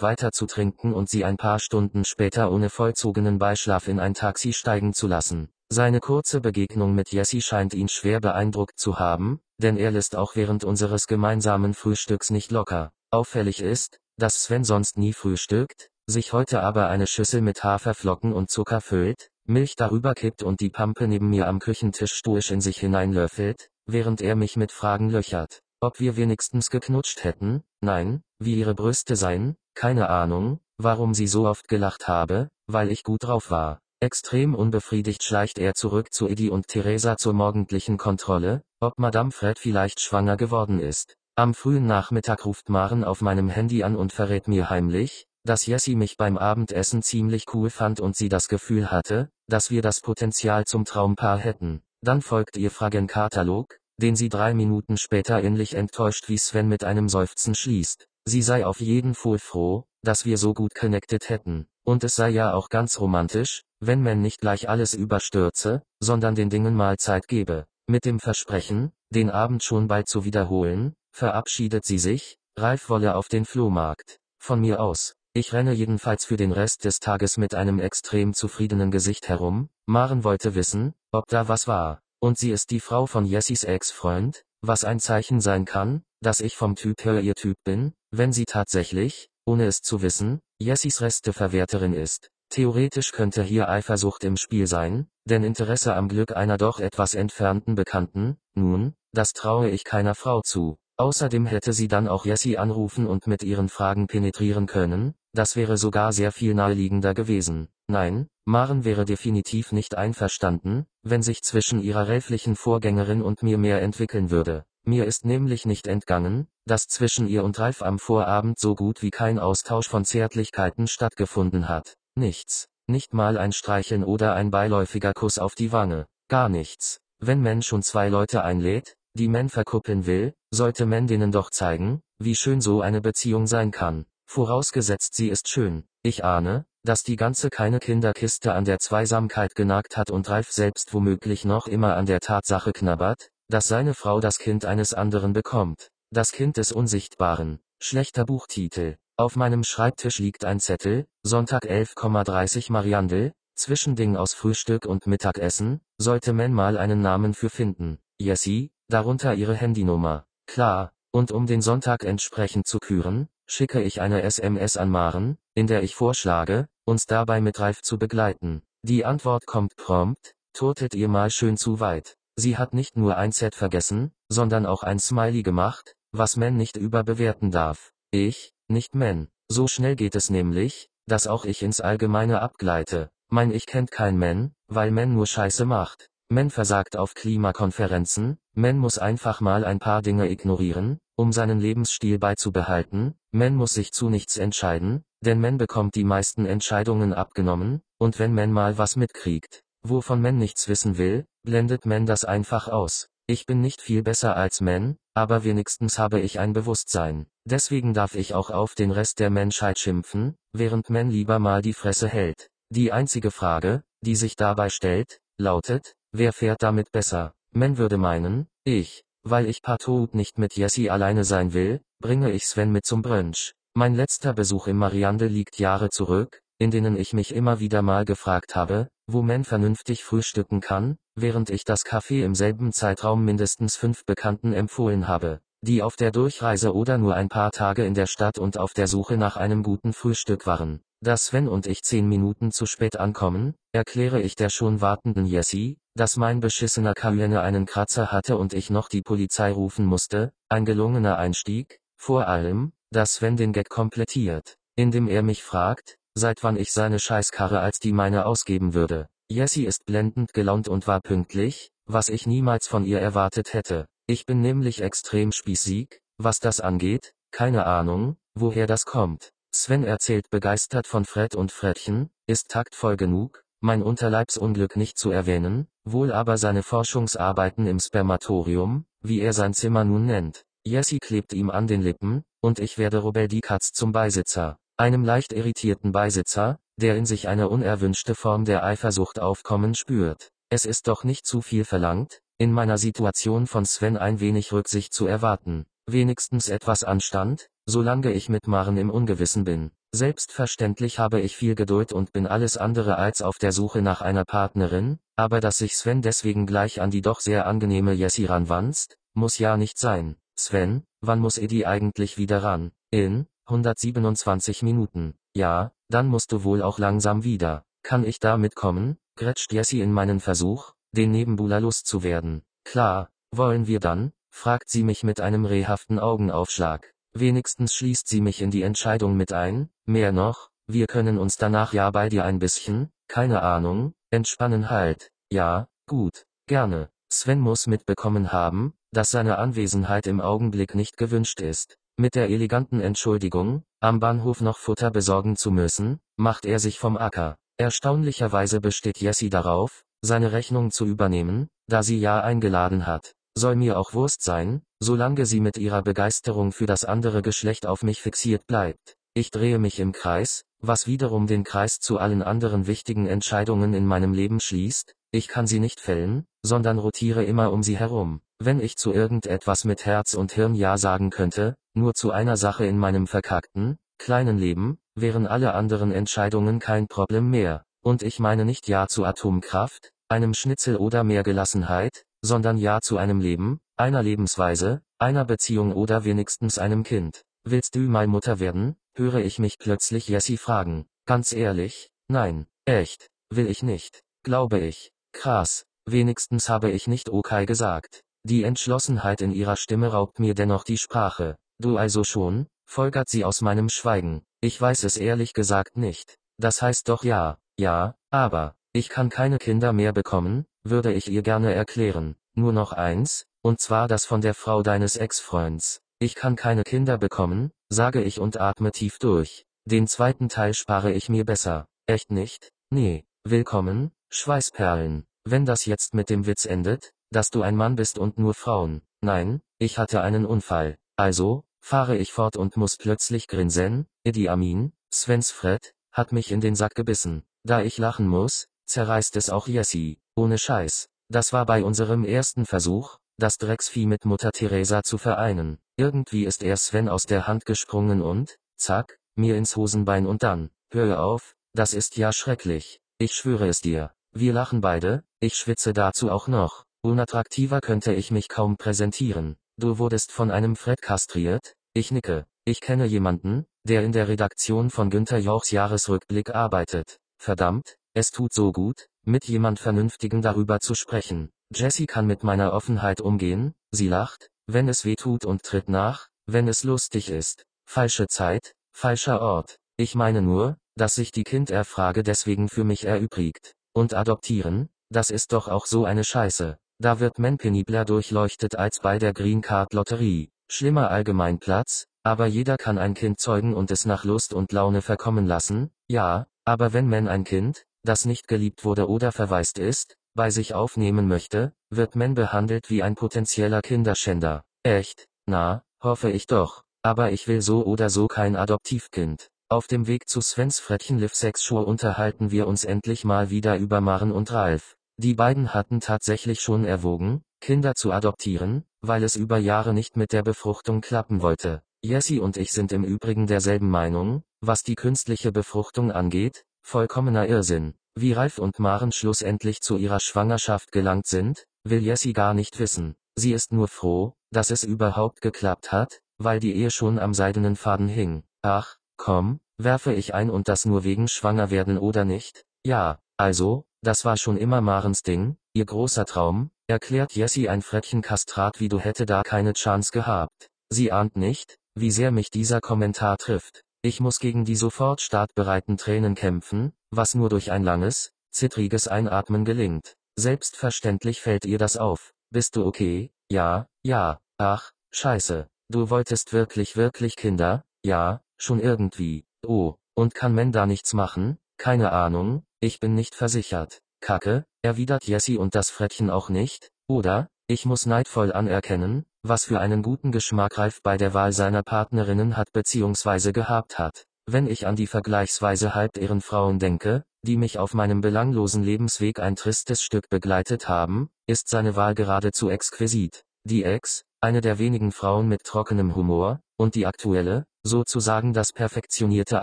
[0.00, 4.52] weiter zu trinken und sie ein paar Stunden später ohne vollzogenen Beischlaf in ein Taxi
[4.52, 5.48] steigen zu lassen.
[5.68, 10.36] Seine kurze Begegnung mit Jessie scheint ihn schwer beeindruckt zu haben, denn er lässt auch
[10.36, 12.92] während unseres gemeinsamen Frühstücks nicht locker.
[13.10, 18.48] Auffällig ist, dass Sven sonst nie frühstückt, sich heute aber eine Schüssel mit Haferflocken und
[18.48, 22.78] Zucker füllt, Milch darüber kippt und die Pampe neben mir am Küchentisch stoisch in sich
[22.78, 25.62] hineinlöffelt, während er mich mit Fragen löchert.
[25.80, 27.64] Ob wir wenigstens geknutscht hätten?
[27.80, 29.56] Nein, wie ihre Brüste seien?
[29.74, 33.80] Keine Ahnung, warum sie so oft gelacht habe, weil ich gut drauf war.
[33.98, 39.58] Extrem unbefriedigt schleicht er zurück zu Eddie und Theresa zur morgendlichen Kontrolle, ob Madame Fred
[39.58, 41.16] vielleicht schwanger geworden ist.
[41.34, 45.96] Am frühen Nachmittag ruft Maren auf meinem Handy an und verrät mir heimlich, dass Jessie
[45.96, 50.66] mich beim Abendessen ziemlich cool fand und sie das Gefühl hatte, dass wir das Potenzial
[50.66, 51.80] zum Traumpaar hätten.
[52.02, 57.08] Dann folgt ihr Fragenkatalog, den sie drei Minuten später ähnlich enttäuscht wie Sven mit einem
[57.08, 58.06] Seufzen schließt.
[58.26, 61.66] Sie sei auf jeden Fall froh, dass wir so gut connected hätten.
[61.84, 66.50] Und es sei ja auch ganz romantisch, wenn man nicht gleich alles überstürze, sondern den
[66.50, 67.66] Dingen mal Zeit gebe.
[67.88, 73.28] Mit dem Versprechen, den Abend schon bald zu wiederholen, verabschiedet sie sich, Ralf wolle auf
[73.28, 74.18] den Flohmarkt.
[74.38, 75.14] Von mir aus.
[75.34, 79.68] Ich renne jedenfalls für den Rest des Tages mit einem extrem zufriedenen Gesicht herum.
[79.84, 82.00] Maren wollte wissen, ob da was war.
[82.20, 86.56] Und sie ist die Frau von Jessys Ex-Freund, was ein Zeichen sein kann, dass ich
[86.56, 91.94] vom Typ her ihr Typ bin, wenn sie tatsächlich, ohne es zu wissen, Jessys Resteverwerterin
[91.94, 92.30] ist.
[92.50, 97.74] Theoretisch könnte hier Eifersucht im Spiel sein, denn Interesse am Glück einer doch etwas entfernten
[97.74, 100.76] Bekannten, nun, das traue ich keiner Frau zu.
[100.98, 105.76] Außerdem hätte sie dann auch Jessie anrufen und mit ihren Fragen penetrieren können, das wäre
[105.76, 107.68] sogar sehr viel naheliegender gewesen.
[107.88, 113.82] Nein, Maren wäre definitiv nicht einverstanden, wenn sich zwischen ihrer räflichen Vorgängerin und mir mehr
[113.82, 114.64] entwickeln würde.
[114.88, 119.10] Mir ist nämlich nicht entgangen, dass zwischen ihr und Ralf am Vorabend so gut wie
[119.10, 121.96] kein Austausch von Zärtlichkeiten stattgefunden hat.
[122.14, 122.68] Nichts.
[122.86, 126.06] Nicht mal ein Streicheln oder ein beiläufiger Kuss auf die Wange.
[126.28, 127.00] Gar nichts.
[127.18, 132.00] Wenn man schon zwei Leute einlädt, die man verkuppeln will, sollte man denen doch zeigen,
[132.18, 134.06] wie schön so eine Beziehung sein kann.
[134.28, 135.82] Vorausgesetzt sie ist schön.
[136.04, 140.94] Ich ahne, dass die ganze keine Kinderkiste an der Zweisamkeit genagt hat und Ralf selbst
[140.94, 145.90] womöglich noch immer an der Tatsache knabbert, dass seine Frau das Kind eines anderen bekommt.
[146.10, 147.60] Das Kind des Unsichtbaren.
[147.80, 148.96] Schlechter Buchtitel.
[149.16, 156.34] Auf meinem Schreibtisch liegt ein Zettel, Sonntag 11,30 Mariandel, Zwischending aus Frühstück und Mittagessen, sollte
[156.34, 157.98] man mal einen Namen für finden.
[158.18, 160.26] Jessie, darunter ihre Handynummer.
[160.46, 165.66] Klar, und um den Sonntag entsprechend zu küren, schicke ich eine SMS an Maren, in
[165.66, 168.62] der ich vorschlage, uns dabei mit Ralf zu begleiten.
[168.82, 172.18] Die Antwort kommt prompt, turtet ihr mal schön zu weit.
[172.36, 176.76] Sie hat nicht nur ein Set vergessen, sondern auch ein Smiley gemacht, was man nicht
[176.76, 177.92] überbewerten darf.
[178.10, 179.28] Ich, nicht men.
[179.48, 183.10] So schnell geht es nämlich, dass auch ich ins Allgemeine abgleite.
[183.28, 186.08] Mein Ich kennt kein Men, weil Men nur Scheiße macht.
[186.28, 192.18] Men versagt auf Klimakonferenzen, Men muss einfach mal ein paar Dinge ignorieren, um seinen Lebensstil
[192.18, 198.18] beizubehalten, Men muss sich zu nichts entscheiden, denn Men bekommt die meisten Entscheidungen abgenommen, und
[198.18, 203.08] wenn man mal was mitkriegt, wovon man nichts wissen will, blendet man das einfach aus.
[203.28, 207.26] Ich bin nicht viel besser als man, aber wenigstens habe ich ein Bewusstsein.
[207.44, 211.72] Deswegen darf ich auch auf den Rest der Menschheit schimpfen, während man lieber mal die
[211.72, 212.48] Fresse hält.
[212.70, 217.32] Die einzige Frage, die sich dabei stellt, lautet, wer fährt damit besser?
[217.52, 222.46] Man würde meinen, ich, weil ich partout nicht mit Jessie alleine sein will, bringe ich
[222.46, 223.54] Sven mit zum Brunch.
[223.74, 228.04] Mein letzter Besuch im Mariande liegt Jahre zurück, in denen ich mich immer wieder mal
[228.04, 233.76] gefragt habe, wo man vernünftig frühstücken kann, während ich das Café im selben Zeitraum mindestens
[233.76, 238.06] fünf Bekannten empfohlen habe, die auf der Durchreise oder nur ein paar Tage in der
[238.06, 240.80] Stadt und auf der Suche nach einem guten Frühstück waren.
[241.00, 245.78] Dass Sven und ich zehn Minuten zu spät ankommen, erkläre ich der schon wartenden Jessie,
[245.94, 250.64] dass mein beschissener Cayenne einen Kratzer hatte und ich noch die Polizei rufen musste, ein
[250.64, 256.56] gelungener Einstieg, vor allem, dass Sven den Gag komplettiert, indem er mich fragt, seit wann
[256.56, 259.06] ich seine Scheißkarre als die meine ausgeben würde.
[259.28, 263.86] Jessie ist blendend gelaunt und war pünktlich, was ich niemals von ihr erwartet hätte.
[264.06, 269.30] Ich bin nämlich extrem spießig, was das angeht, keine Ahnung, woher das kommt.
[269.54, 275.68] Sven erzählt begeistert von Fred und Fredchen, ist taktvoll genug, mein Unterleibsunglück nicht zu erwähnen,
[275.84, 280.44] wohl aber seine Forschungsarbeiten im Spermatorium, wie er sein Zimmer nun nennt.
[280.64, 285.04] Jessie klebt ihm an den Lippen, und ich werde Robert die Katz zum Beisitzer einem
[285.04, 290.30] leicht irritierten Beisitzer, der in sich eine unerwünschte Form der Eifersucht aufkommen spürt.
[290.50, 294.92] Es ist doch nicht zu viel verlangt, in meiner Situation von Sven ein wenig Rücksicht
[294.92, 299.70] zu erwarten, wenigstens etwas Anstand, solange ich mit Maren im Ungewissen bin.
[299.92, 304.26] Selbstverständlich habe ich viel Geduld und bin alles andere als auf der Suche nach einer
[304.26, 309.38] Partnerin, aber dass sich Sven deswegen gleich an die doch sehr angenehme Jessie ranwanzt, muss
[309.38, 310.16] ja nicht sein.
[310.38, 312.72] Sven, wann muss Eddie eigentlich wieder ran?
[312.90, 315.14] In, 127 Minuten.
[315.34, 317.64] Ja, dann musst du wohl auch langsam wieder.
[317.82, 318.98] Kann ich da mitkommen?
[319.16, 322.42] grätscht Jessie in meinen Versuch, den Nebenbuhler loszuwerden.
[322.64, 324.12] Klar, wollen wir dann?
[324.30, 326.92] fragt sie mich mit einem rehhaften Augenaufschlag.
[327.14, 331.72] Wenigstens schließt sie mich in die Entscheidung mit ein, mehr noch, wir können uns danach
[331.72, 335.12] ja bei dir ein bisschen, keine Ahnung, entspannen halt.
[335.30, 336.90] Ja, gut, gerne.
[337.08, 341.78] Sven muss mitbekommen haben, dass seine Anwesenheit im Augenblick nicht gewünscht ist.
[341.98, 346.98] Mit der eleganten Entschuldigung, am Bahnhof noch Futter besorgen zu müssen, macht er sich vom
[346.98, 347.38] Acker.
[347.56, 353.14] Erstaunlicherweise besteht Jessie darauf, seine Rechnung zu übernehmen, da sie ja eingeladen hat.
[353.34, 357.82] Soll mir auch Wurst sein, solange sie mit ihrer Begeisterung für das andere Geschlecht auf
[357.82, 358.96] mich fixiert bleibt.
[359.14, 363.86] Ich drehe mich im Kreis, was wiederum den Kreis zu allen anderen wichtigen Entscheidungen in
[363.86, 368.20] meinem Leben schließt, ich kann sie nicht fällen, sondern rotiere immer um sie herum.
[368.38, 372.66] Wenn ich zu irgendetwas mit Herz und Hirn Ja sagen könnte, nur zu einer Sache
[372.66, 377.64] in meinem verkackten, kleinen Leben, wären alle anderen Entscheidungen kein Problem mehr.
[377.82, 382.98] Und ich meine nicht Ja zu Atomkraft, einem Schnitzel oder mehr Gelassenheit, sondern Ja zu
[382.98, 387.22] einem Leben, einer Lebensweise, einer Beziehung oder wenigstens einem Kind.
[387.44, 388.76] Willst du mal Mutter werden?
[388.94, 390.86] höre ich mich plötzlich Jessie fragen.
[391.06, 394.90] Ganz ehrlich, nein, echt, will ich nicht, glaube ich.
[395.12, 398.02] Krass, wenigstens habe ich nicht okay gesagt.
[398.28, 401.36] Die Entschlossenheit in ihrer Stimme raubt mir dennoch die Sprache.
[401.60, 402.48] Du also schon?
[402.68, 404.24] folgert sie aus meinem Schweigen.
[404.40, 406.18] Ich weiß es ehrlich gesagt nicht.
[406.36, 411.22] Das heißt doch ja, ja, aber, ich kann keine Kinder mehr bekommen, würde ich ihr
[411.22, 412.16] gerne erklären.
[412.34, 415.80] Nur noch eins, und zwar das von der Frau deines Ex-Freunds.
[416.00, 419.46] Ich kann keine Kinder bekommen, sage ich und atme tief durch.
[419.66, 421.68] Den zweiten Teil spare ich mir besser.
[421.86, 422.50] Echt nicht?
[422.70, 423.04] Nee.
[423.22, 425.06] Willkommen, Schweißperlen.
[425.22, 428.82] Wenn das jetzt mit dem Witz endet, dass du ein Mann bist und nur Frauen.
[429.00, 430.76] Nein, ich hatte einen Unfall.
[430.96, 436.42] Also, fahre ich fort und muss plötzlich grinsen, Idi Amin, Svens Fred, hat mich in
[436.42, 437.22] den Sack gebissen.
[437.42, 439.98] Da ich lachen muss, zerreißt es auch Jessie.
[440.14, 440.90] Ohne Scheiß.
[441.08, 445.58] Das war bei unserem ersten Versuch, das Drecksvieh mit Mutter Teresa zu vereinen.
[445.78, 450.50] Irgendwie ist er Sven aus der Hand gesprungen und, zack, mir ins Hosenbein und dann,
[450.70, 452.82] hör auf, das ist ja schrecklich.
[452.98, 453.94] Ich schwöre es dir.
[454.12, 456.65] Wir lachen beide, ich schwitze dazu auch noch.
[456.82, 459.36] Unattraktiver könnte ich mich kaum präsentieren.
[459.56, 461.54] Du wurdest von einem Fred kastriert?
[461.74, 462.26] Ich nicke.
[462.44, 466.98] Ich kenne jemanden, der in der Redaktion von Günther Jauchs Jahresrückblick arbeitet.
[467.18, 471.30] Verdammt, es tut so gut, mit jemand Vernünftigen darüber zu sprechen.
[471.54, 476.08] Jessie kann mit meiner Offenheit umgehen, sie lacht, wenn es weh tut und tritt nach,
[476.26, 477.44] wenn es lustig ist.
[477.68, 479.58] Falsche Zeit, falscher Ort.
[479.76, 483.54] Ich meine nur, dass sich die Kinderfrage deswegen für mich erübrigt.
[483.72, 486.58] Und adoptieren, das ist doch auch so eine Scheiße.
[486.78, 490.30] Da wird man penibler durchleuchtet als bei der Green Card Lotterie.
[490.48, 495.26] Schlimmer Allgemeinplatz, aber jeder kann ein Kind zeugen und es nach Lust und Laune verkommen
[495.26, 500.30] lassen, ja, aber wenn man ein Kind, das nicht geliebt wurde oder verwaist ist, bei
[500.30, 504.44] sich aufnehmen möchte, wird Men behandelt wie ein potenzieller Kinderschänder.
[504.62, 505.08] Echt?
[505.26, 506.62] Na, hoffe ich doch.
[506.82, 509.28] Aber ich will so oder so kein Adoptivkind.
[509.48, 513.56] Auf dem Weg zu Svens Frettchen Live Sex Show unterhalten wir uns endlich mal wieder
[513.56, 514.75] über Maren und Ralf.
[514.98, 520.12] Die beiden hatten tatsächlich schon erwogen, Kinder zu adoptieren, weil es über Jahre nicht mit
[520.12, 521.62] der Befruchtung klappen wollte.
[521.82, 527.74] Jessie und ich sind im Übrigen derselben Meinung, was die künstliche Befruchtung angeht, vollkommener Irrsinn.
[527.94, 532.96] Wie Ralf und Maren schlussendlich zu ihrer Schwangerschaft gelangt sind, will Jessie gar nicht wissen.
[533.16, 537.56] Sie ist nur froh, dass es überhaupt geklappt hat, weil die Ehe schon am seidenen
[537.56, 538.22] Faden hing.
[538.42, 542.46] Ach, komm, werfe ich ein und das nur wegen schwanger werden oder nicht?
[542.64, 548.02] Ja, also, das war schon immer Marens Ding, ihr großer Traum, erklärt Jessie ein Frettchen
[548.02, 550.50] Kastrat wie du hätte da keine Chance gehabt.
[550.70, 553.62] Sie ahnt nicht, wie sehr mich dieser Kommentar trifft.
[553.82, 559.44] Ich muss gegen die sofort startbereiten Tränen kämpfen, was nur durch ein langes, zittriges Einatmen
[559.44, 559.94] gelingt.
[560.18, 562.12] Selbstverständlich fällt ihr das auf.
[562.30, 563.12] Bist du okay?
[563.30, 565.46] Ja, ja, ach, scheiße.
[565.68, 567.64] Du wolltest wirklich wirklich Kinder?
[567.84, 569.26] Ja, schon irgendwie.
[569.46, 571.38] Oh, und kann Men da nichts machen?
[571.58, 573.80] Keine Ahnung, ich bin nicht versichert.
[574.00, 577.28] Kacke, erwidert Jessie und das Frettchen auch nicht, oder?
[577.48, 582.36] Ich muss neidvoll anerkennen, was für einen guten Geschmack Ralf bei der Wahl seiner Partnerinnen
[582.36, 583.32] hat bzw.
[583.32, 584.06] gehabt hat.
[584.26, 589.82] Wenn ich an die vergleichsweise Halbehrenfrauen denke, die mich auf meinem belanglosen Lebensweg ein tristes
[589.82, 593.22] Stück begleitet haben, ist seine Wahl geradezu exquisit.
[593.44, 599.42] Die Ex, eine der wenigen Frauen mit trockenem Humor, und die aktuelle, sozusagen das perfektionierte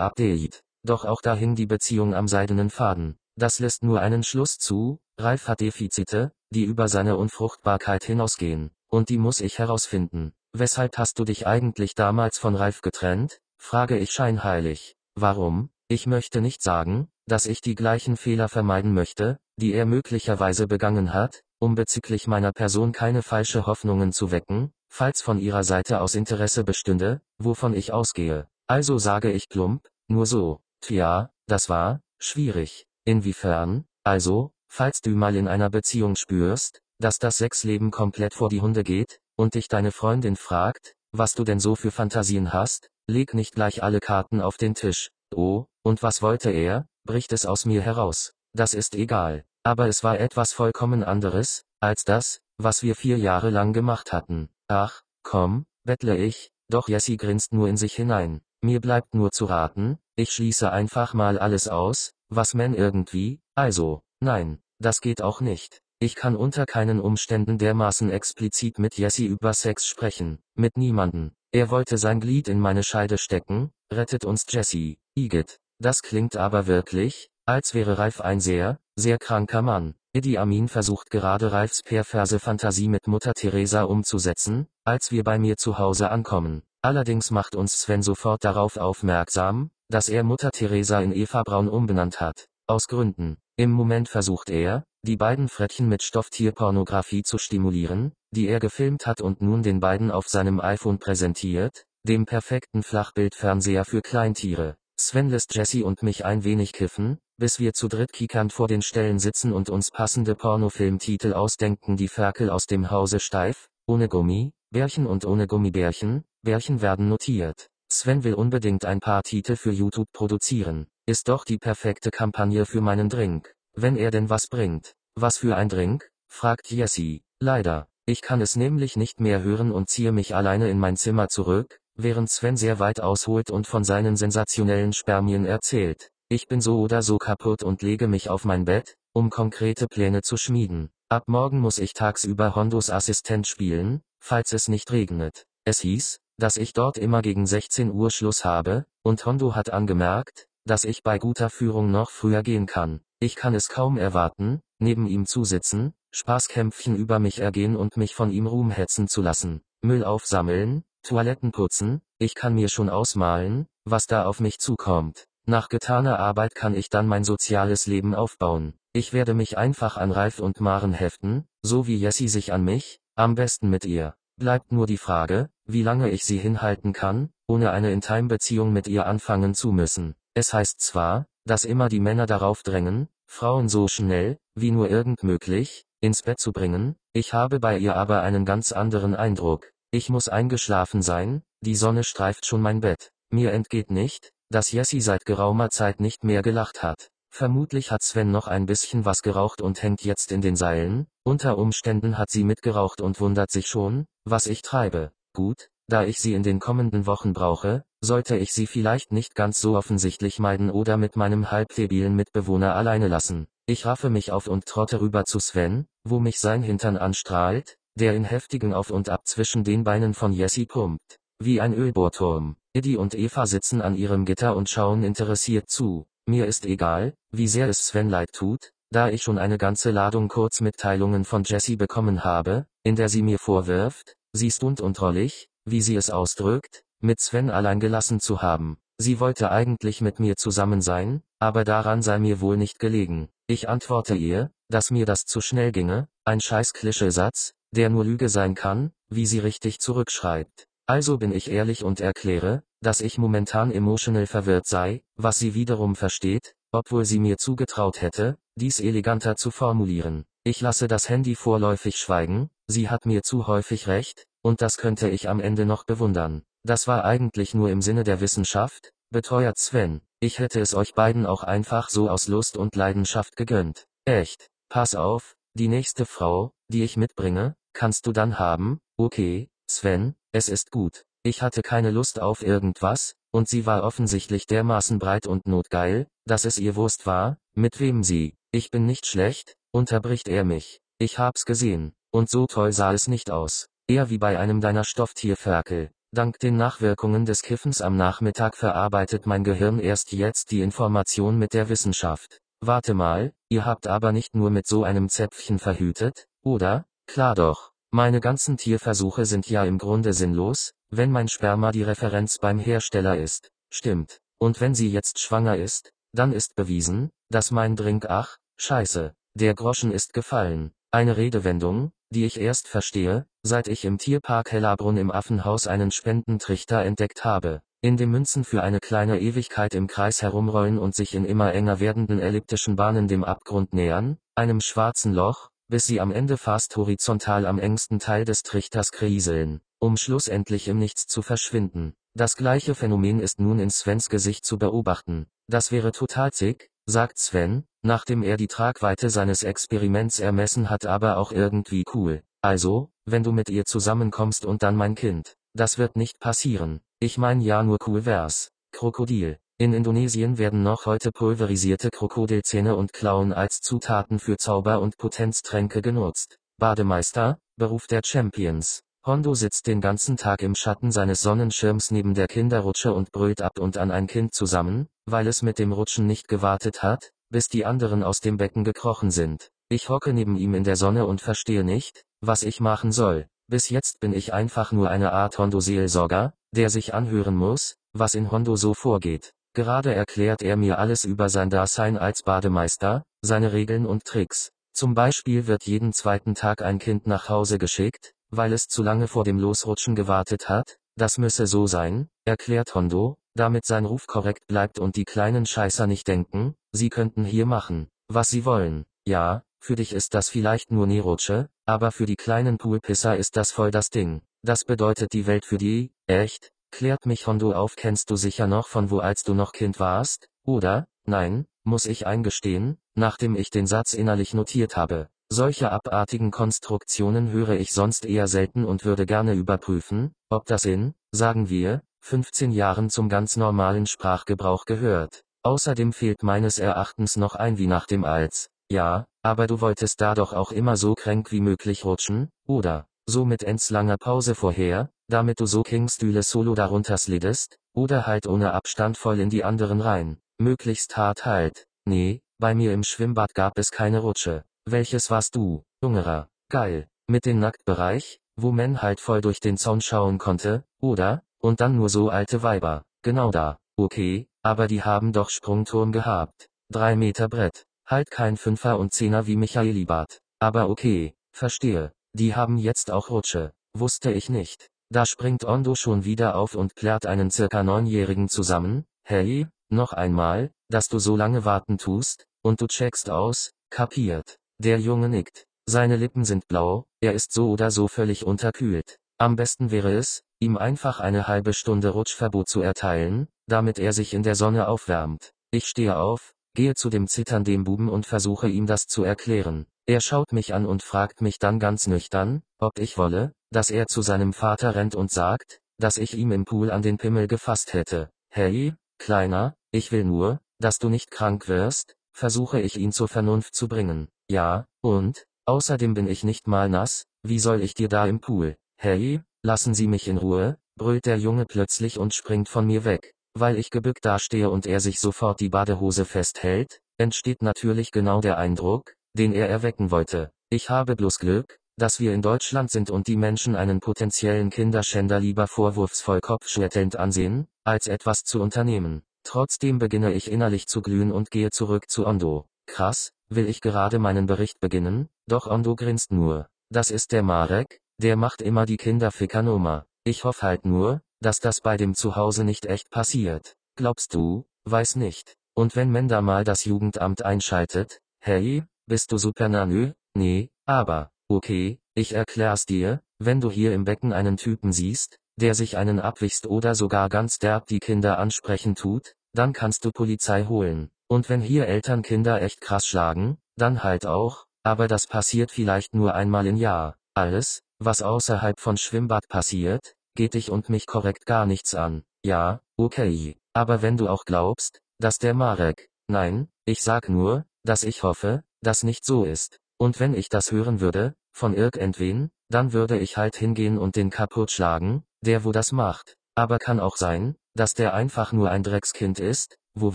[0.00, 0.63] Update.
[0.84, 3.16] Doch auch da hing die Beziehung am seidenen Faden.
[3.36, 9.08] Das lässt nur einen Schluss zu, Ralf hat Defizite, die über seine Unfruchtbarkeit hinausgehen, und
[9.08, 10.32] die muss ich herausfinden.
[10.52, 13.40] Weshalb hast du dich eigentlich damals von Ralf getrennt?
[13.58, 14.96] frage ich scheinheilig.
[15.16, 15.70] Warum?
[15.88, 21.12] Ich möchte nicht sagen, dass ich die gleichen Fehler vermeiden möchte, die er möglicherweise begangen
[21.12, 26.14] hat, um bezüglich meiner Person keine falsche Hoffnungen zu wecken, falls von ihrer Seite aus
[26.14, 28.46] Interesse bestünde, wovon ich ausgehe.
[28.66, 30.60] Also sage ich plump, nur so.
[30.84, 32.86] Tja, das war, schwierig.
[33.06, 33.86] Inwiefern?
[34.02, 38.84] Also, falls du mal in einer Beziehung spürst, dass das Sexleben komplett vor die Hunde
[38.84, 43.54] geht, und dich deine Freundin fragt, was du denn so für Fantasien hast, Leg nicht
[43.54, 45.10] gleich alle Karten auf den Tisch.
[45.34, 46.86] Oh, und was wollte er?
[47.06, 48.32] bricht es aus mir heraus.
[48.54, 49.44] Das ist egal.
[49.62, 54.48] Aber es war etwas vollkommen anderes, als das, was wir vier Jahre lang gemacht hatten.
[54.68, 58.40] Ach, komm, bettle ich, doch Jessie grinst nur in sich hinein.
[58.64, 64.00] Mir bleibt nur zu raten, ich schließe einfach mal alles aus, was man irgendwie, also,
[64.20, 65.82] nein, das geht auch nicht.
[65.98, 71.34] Ich kann unter keinen Umständen dermaßen explizit mit Jessie über Sex sprechen, mit niemanden.
[71.52, 75.58] Er wollte sein Glied in meine Scheide stecken, rettet uns Jesse, Igitt.
[75.78, 79.94] Das klingt aber wirklich, als wäre Ralf ein sehr, sehr kranker Mann.
[80.14, 85.58] Idi Amin versucht gerade Ralfs perverse Fantasie mit Mutter Teresa umzusetzen, als wir bei mir
[85.58, 86.62] zu Hause ankommen.
[86.84, 92.20] Allerdings macht uns Sven sofort darauf aufmerksam, dass er Mutter Teresa in Eva Braun umbenannt
[92.20, 92.46] hat.
[92.66, 93.38] Aus Gründen.
[93.56, 99.22] Im Moment versucht er, die beiden Frettchen mit Stofftierpornografie zu stimulieren, die er gefilmt hat
[99.22, 104.76] und nun den beiden auf seinem iPhone präsentiert, dem perfekten Flachbildfernseher für Kleintiere.
[105.00, 108.82] Sven lässt Jesse und mich ein wenig kiffen, bis wir zu dritt kiekernd vor den
[108.82, 114.52] Stellen sitzen und uns passende Pornofilmtitel ausdenken die Ferkel aus dem Hause steif, ohne Gummi,
[114.70, 117.68] Bärchen und ohne Gummibärchen, Bärchen werden notiert.
[117.90, 120.86] Sven will unbedingt ein paar Titel für YouTube produzieren.
[121.06, 123.54] Ist doch die perfekte Kampagne für meinen Drink.
[123.74, 124.94] Wenn er denn was bringt.
[125.16, 126.08] Was für ein Drink?
[126.28, 127.22] fragt Jessie.
[127.40, 127.88] Leider.
[128.06, 131.80] Ich kann es nämlich nicht mehr hören und ziehe mich alleine in mein Zimmer zurück,
[131.94, 136.10] während Sven sehr weit ausholt und von seinen sensationellen Spermien erzählt.
[136.28, 140.20] Ich bin so oder so kaputt und lege mich auf mein Bett, um konkrete Pläne
[140.20, 140.90] zu schmieden.
[141.08, 145.46] Ab morgen muss ich tagsüber Hondos Assistent spielen, falls es nicht regnet.
[145.64, 150.48] Es hieß, dass ich dort immer gegen 16 Uhr Schluss habe, und Hondo hat angemerkt,
[150.64, 153.00] dass ich bei guter Führung noch früher gehen kann.
[153.20, 158.14] Ich kann es kaum erwarten, neben ihm zu sitzen, Spaßkämpfchen über mich ergehen und mich
[158.14, 159.62] von ihm Ruhm hetzen zu lassen.
[159.82, 165.26] Müll aufsammeln, Toiletten putzen, ich kann mir schon ausmalen, was da auf mich zukommt.
[165.46, 168.74] Nach getaner Arbeit kann ich dann mein soziales Leben aufbauen.
[168.94, 173.00] Ich werde mich einfach an Ralf und Maren heften, so wie Jessie sich an mich,
[173.14, 174.14] am besten mit ihr.
[174.36, 179.06] Bleibt nur die Frage, wie lange ich sie hinhalten kann, ohne eine Intime-Beziehung mit ihr
[179.06, 180.14] anfangen zu müssen.
[180.34, 185.22] Es heißt zwar, dass immer die Männer darauf drängen, Frauen so schnell, wie nur irgend
[185.22, 189.72] möglich, ins Bett zu bringen, ich habe bei ihr aber einen ganz anderen Eindruck.
[189.90, 193.10] Ich muss eingeschlafen sein, die Sonne streift schon mein Bett.
[193.30, 197.08] Mir entgeht nicht, dass Jessie seit geraumer Zeit nicht mehr gelacht hat.
[197.30, 201.58] Vermutlich hat Sven noch ein bisschen was geraucht und hängt jetzt in den Seilen, unter
[201.58, 205.10] Umständen hat sie mitgeraucht und wundert sich schon, was ich treibe.
[205.34, 209.60] Gut, da ich sie in den kommenden Wochen brauche, sollte ich sie vielleicht nicht ganz
[209.60, 213.48] so offensichtlich meiden oder mit meinem halbdebilen Mitbewohner alleine lassen.
[213.66, 218.14] Ich raffe mich auf und trotte rüber zu Sven, wo mich sein Hintern anstrahlt, der
[218.14, 221.18] in heftigen Auf und Ab zwischen den Beinen von Jessie pumpt.
[221.40, 222.56] Wie ein Ölbohrturm.
[222.72, 226.06] Eddie und Eva sitzen an ihrem Gitter und schauen interessiert zu.
[226.26, 230.28] Mir ist egal, wie sehr es Sven leid tut, da ich schon eine ganze Ladung
[230.28, 235.96] Kurzmitteilungen von Jessie bekommen habe, in der sie mir vorwirft, sie und rollig, wie sie
[235.96, 238.76] es ausdrückt, mit Sven allein gelassen zu haben.
[238.98, 243.28] Sie wollte eigentlich mit mir zusammen sein, aber daran sei mir wohl nicht gelegen.
[243.46, 248.28] Ich antworte ihr, dass mir das zu schnell ginge, ein scheiß Klischeesatz, der nur Lüge
[248.28, 250.66] sein kann, wie sie richtig zurückschreibt.
[250.86, 255.96] Also bin ich ehrlich und erkläre, dass ich momentan emotional verwirrt sei, was sie wiederum
[255.96, 260.24] versteht, obwohl sie mir zugetraut hätte, dies eleganter zu formulieren.
[260.44, 265.08] Ich lasse das Handy vorläufig schweigen, sie hat mir zu häufig recht, und das könnte
[265.08, 266.42] ich am Ende noch bewundern.
[266.64, 270.00] Das war eigentlich nur im Sinne der Wissenschaft, beteuert Sven.
[270.20, 273.86] Ich hätte es euch beiden auch einfach so aus Lust und Leidenschaft gegönnt.
[274.04, 274.48] Echt.
[274.70, 280.48] Pass auf, die nächste Frau, die ich mitbringe, kannst du dann haben, okay, Sven, es
[280.48, 281.04] ist gut.
[281.22, 286.44] Ich hatte keine Lust auf irgendwas, und sie war offensichtlich dermaßen breit und notgeil, dass
[286.44, 288.36] es ihr Wurst war, mit wem sie.
[288.50, 290.80] Ich bin nicht schlecht, unterbricht er mich.
[290.98, 293.66] Ich hab's gesehen, und so toll sah es nicht aus.
[293.88, 295.90] Eher wie bei einem deiner Stofftierferkel.
[296.12, 301.54] Dank den Nachwirkungen des Kiffens am Nachmittag verarbeitet mein Gehirn erst jetzt die Information mit
[301.54, 302.40] der Wissenschaft.
[302.60, 306.86] Warte mal, ihr habt aber nicht nur mit so einem Zäpfchen verhütet, oder?
[307.06, 307.72] Klar doch.
[307.90, 313.18] Meine ganzen Tierversuche sind ja im Grunde sinnlos, wenn mein Sperma die Referenz beim Hersteller
[313.18, 314.20] ist, stimmt.
[314.38, 319.54] Und wenn sie jetzt schwanger ist, dann ist bewiesen, dass mein Drink ach, scheiße, der
[319.54, 320.72] Groschen ist gefallen.
[320.92, 326.82] Eine Redewendung, die ich erst verstehe, seit ich im Tierpark Hellerbrunn im Affenhaus einen Spendentrichter
[326.82, 331.26] entdeckt habe, in dem Münzen für eine kleine Ewigkeit im Kreis herumrollen und sich in
[331.26, 336.38] immer enger werdenden elliptischen Bahnen dem Abgrund nähern, einem schwarzen Loch, bis sie am Ende
[336.38, 341.92] fast horizontal am engsten Teil des Trichters kriseln um schlussendlich im Nichts zu verschwinden.
[342.14, 345.26] Das gleiche Phänomen ist nun in Svens Gesicht zu beobachten.
[345.46, 351.18] Das wäre total zick, sagt Sven, nachdem er die Tragweite seines Experiments ermessen hat, aber
[351.18, 352.22] auch irgendwie cool.
[352.40, 355.36] Also, wenn du mit ihr zusammenkommst und dann mein Kind.
[355.54, 356.80] Das wird nicht passieren.
[356.98, 358.50] Ich mein ja nur cool wär's.
[358.72, 359.38] Krokodil.
[359.56, 365.80] In Indonesien werden noch heute pulverisierte Krokodilzähne und Klauen als Zutaten für Zauber- und Potenztränke
[365.80, 366.38] genutzt.
[366.58, 368.82] Bademeister, Beruf der Champions.
[369.06, 373.58] Hondo sitzt den ganzen Tag im Schatten seines Sonnenschirms neben der Kinderrutsche und brüllt ab
[373.60, 377.66] und an ein Kind zusammen, weil es mit dem Rutschen nicht gewartet hat, bis die
[377.66, 379.50] anderen aus dem Becken gekrochen sind.
[379.68, 383.26] Ich hocke neben ihm in der Sonne und verstehe nicht, was ich machen soll.
[383.48, 388.30] Bis jetzt bin ich einfach nur eine Art Hondo-Seelsorger, der sich anhören muss, was in
[388.30, 389.32] Hondo so vorgeht.
[389.52, 394.52] Gerade erklärt er mir alles über sein Dasein als Bademeister, seine Regeln und Tricks.
[394.72, 399.08] Zum Beispiel wird jeden zweiten Tag ein Kind nach Hause geschickt, weil es zu lange
[399.08, 404.46] vor dem Losrutschen gewartet hat, das müsse so sein, erklärt Hondo, damit sein Ruf korrekt
[404.46, 408.84] bleibt und die kleinen Scheißer nicht denken, sie könnten hier machen, was sie wollen.
[409.06, 413.50] Ja, für dich ist das vielleicht nur Nerutsche, aber für die kleinen Poolpisser ist das
[413.50, 414.22] voll das Ding.
[414.42, 416.52] Das bedeutet die Welt für die, echt?
[416.70, 420.28] Klärt mich Hondo auf, kennst du sicher noch von wo als du noch Kind warst,
[420.44, 420.86] oder?
[421.06, 425.08] Nein, muss ich eingestehen, nachdem ich den Satz innerlich notiert habe.
[425.30, 430.94] Solche abartigen Konstruktionen höre ich sonst eher selten und würde gerne überprüfen, ob das in,
[431.10, 435.22] sagen wir, 15 Jahren zum ganz normalen Sprachgebrauch gehört.
[435.42, 440.14] Außerdem fehlt meines Erachtens noch ein wie nach dem als, ja, aber du wolltest da
[440.14, 445.40] doch auch immer so kränk wie möglich rutschen, oder, so mit endslanger Pause vorher, damit
[445.40, 450.18] du so Kingstühle Solo darunter slidest, oder halt ohne Abstand voll in die anderen rein,
[450.36, 454.44] möglichst hart halt, nee, bei mir im Schwimmbad gab es keine Rutsche.
[454.66, 456.28] Welches warst du, Jungerer?
[456.50, 456.86] Geil.
[457.06, 461.23] Mit dem Nacktbereich, wo man halt voll durch den Zaun schauen konnte, oder?
[461.44, 462.84] Und dann nur so alte Weiber.
[463.02, 463.58] Genau da.
[463.76, 466.48] Okay, aber die haben doch Sprungturm gehabt.
[466.72, 467.66] Drei Meter Brett.
[467.86, 470.20] Halt kein Fünfer und Zehner wie Michaelibad.
[470.38, 471.92] Aber okay, verstehe.
[472.14, 473.52] Die haben jetzt auch Rutsche.
[473.74, 474.70] Wusste ich nicht.
[474.88, 478.86] Da springt Ondo schon wieder auf und klärt einen circa neunjährigen zusammen.
[479.02, 484.38] Hey, noch einmal, dass du so lange warten tust, und du checkst aus, kapiert.
[484.58, 485.44] Der Junge nickt.
[485.66, 488.98] Seine Lippen sind blau, er ist so oder so völlig unterkühlt.
[489.18, 494.14] Am besten wäre es, ihm einfach eine halbe Stunde Rutschverbot zu erteilen, damit er sich
[494.14, 495.32] in der Sonne aufwärmt.
[495.50, 499.66] Ich stehe auf, gehe zu dem zitternden Buben und versuche ihm das zu erklären.
[499.86, 503.86] Er schaut mich an und fragt mich dann ganz nüchtern, ob ich wolle, dass er
[503.86, 507.74] zu seinem Vater rennt und sagt, dass ich ihm im Pool an den Pimmel gefasst
[507.74, 508.10] hätte.
[508.30, 513.54] Hey, Kleiner, ich will nur, dass du nicht krank wirst, versuche ich ihn zur Vernunft
[513.54, 514.08] zu bringen.
[514.30, 518.56] Ja, und, außerdem bin ich nicht mal nass, wie soll ich dir da im Pool?
[518.76, 523.12] Hey, lassen Sie mich in Ruhe, brüllt der Junge plötzlich und springt von mir weg.
[523.34, 528.38] Weil ich gebückt dastehe und er sich sofort die Badehose festhält, entsteht natürlich genau der
[528.38, 530.30] Eindruck, den er erwecken wollte.
[530.50, 535.20] Ich habe bloß Glück, dass wir in Deutschland sind und die Menschen einen potenziellen Kinderschänder
[535.20, 539.02] lieber vorwurfsvoll kopfschüttelnd ansehen, als etwas zu unternehmen.
[539.24, 542.46] Trotzdem beginne ich innerlich zu glühen und gehe zurück zu Ondo.
[542.66, 546.48] Krass, will ich gerade meinen Bericht beginnen, doch Ondo grinst nur.
[546.70, 549.86] Das ist der Marek, der macht immer die Kinderfickernummer.
[550.04, 553.56] Ich hoffe halt nur, dass das bei dem Zuhause nicht echt passiert.
[553.76, 554.44] Glaubst du?
[554.64, 555.36] Weiß nicht.
[555.54, 559.92] Und wenn Menda mal das Jugendamt einschaltet, hey, bist du super nanö?
[560.14, 565.54] Nee, aber, okay, ich erklär's dir, wenn du hier im Becken einen Typen siehst, der
[565.54, 570.44] sich einen abwichst oder sogar ganz derb die Kinder ansprechen tut, dann kannst du Polizei
[570.44, 570.90] holen.
[571.08, 575.94] Und wenn hier Eltern Kinder echt krass schlagen, dann halt auch, aber das passiert vielleicht
[575.94, 576.96] nur einmal im Jahr.
[577.14, 582.04] Alles, was außerhalb von Schwimmbad passiert, geht dich und mich korrekt gar nichts an.
[582.24, 583.36] Ja, okay.
[583.52, 588.42] Aber wenn du auch glaubst, dass der Marek, nein, ich sag nur, dass ich hoffe,
[588.62, 589.58] dass nicht so ist.
[589.78, 594.10] Und wenn ich das hören würde, von irgendwen, dann würde ich halt hingehen und den
[594.10, 596.16] kaputt schlagen, der wo das macht.
[596.34, 599.94] Aber kann auch sein, dass der einfach nur ein Dreckskind ist, wo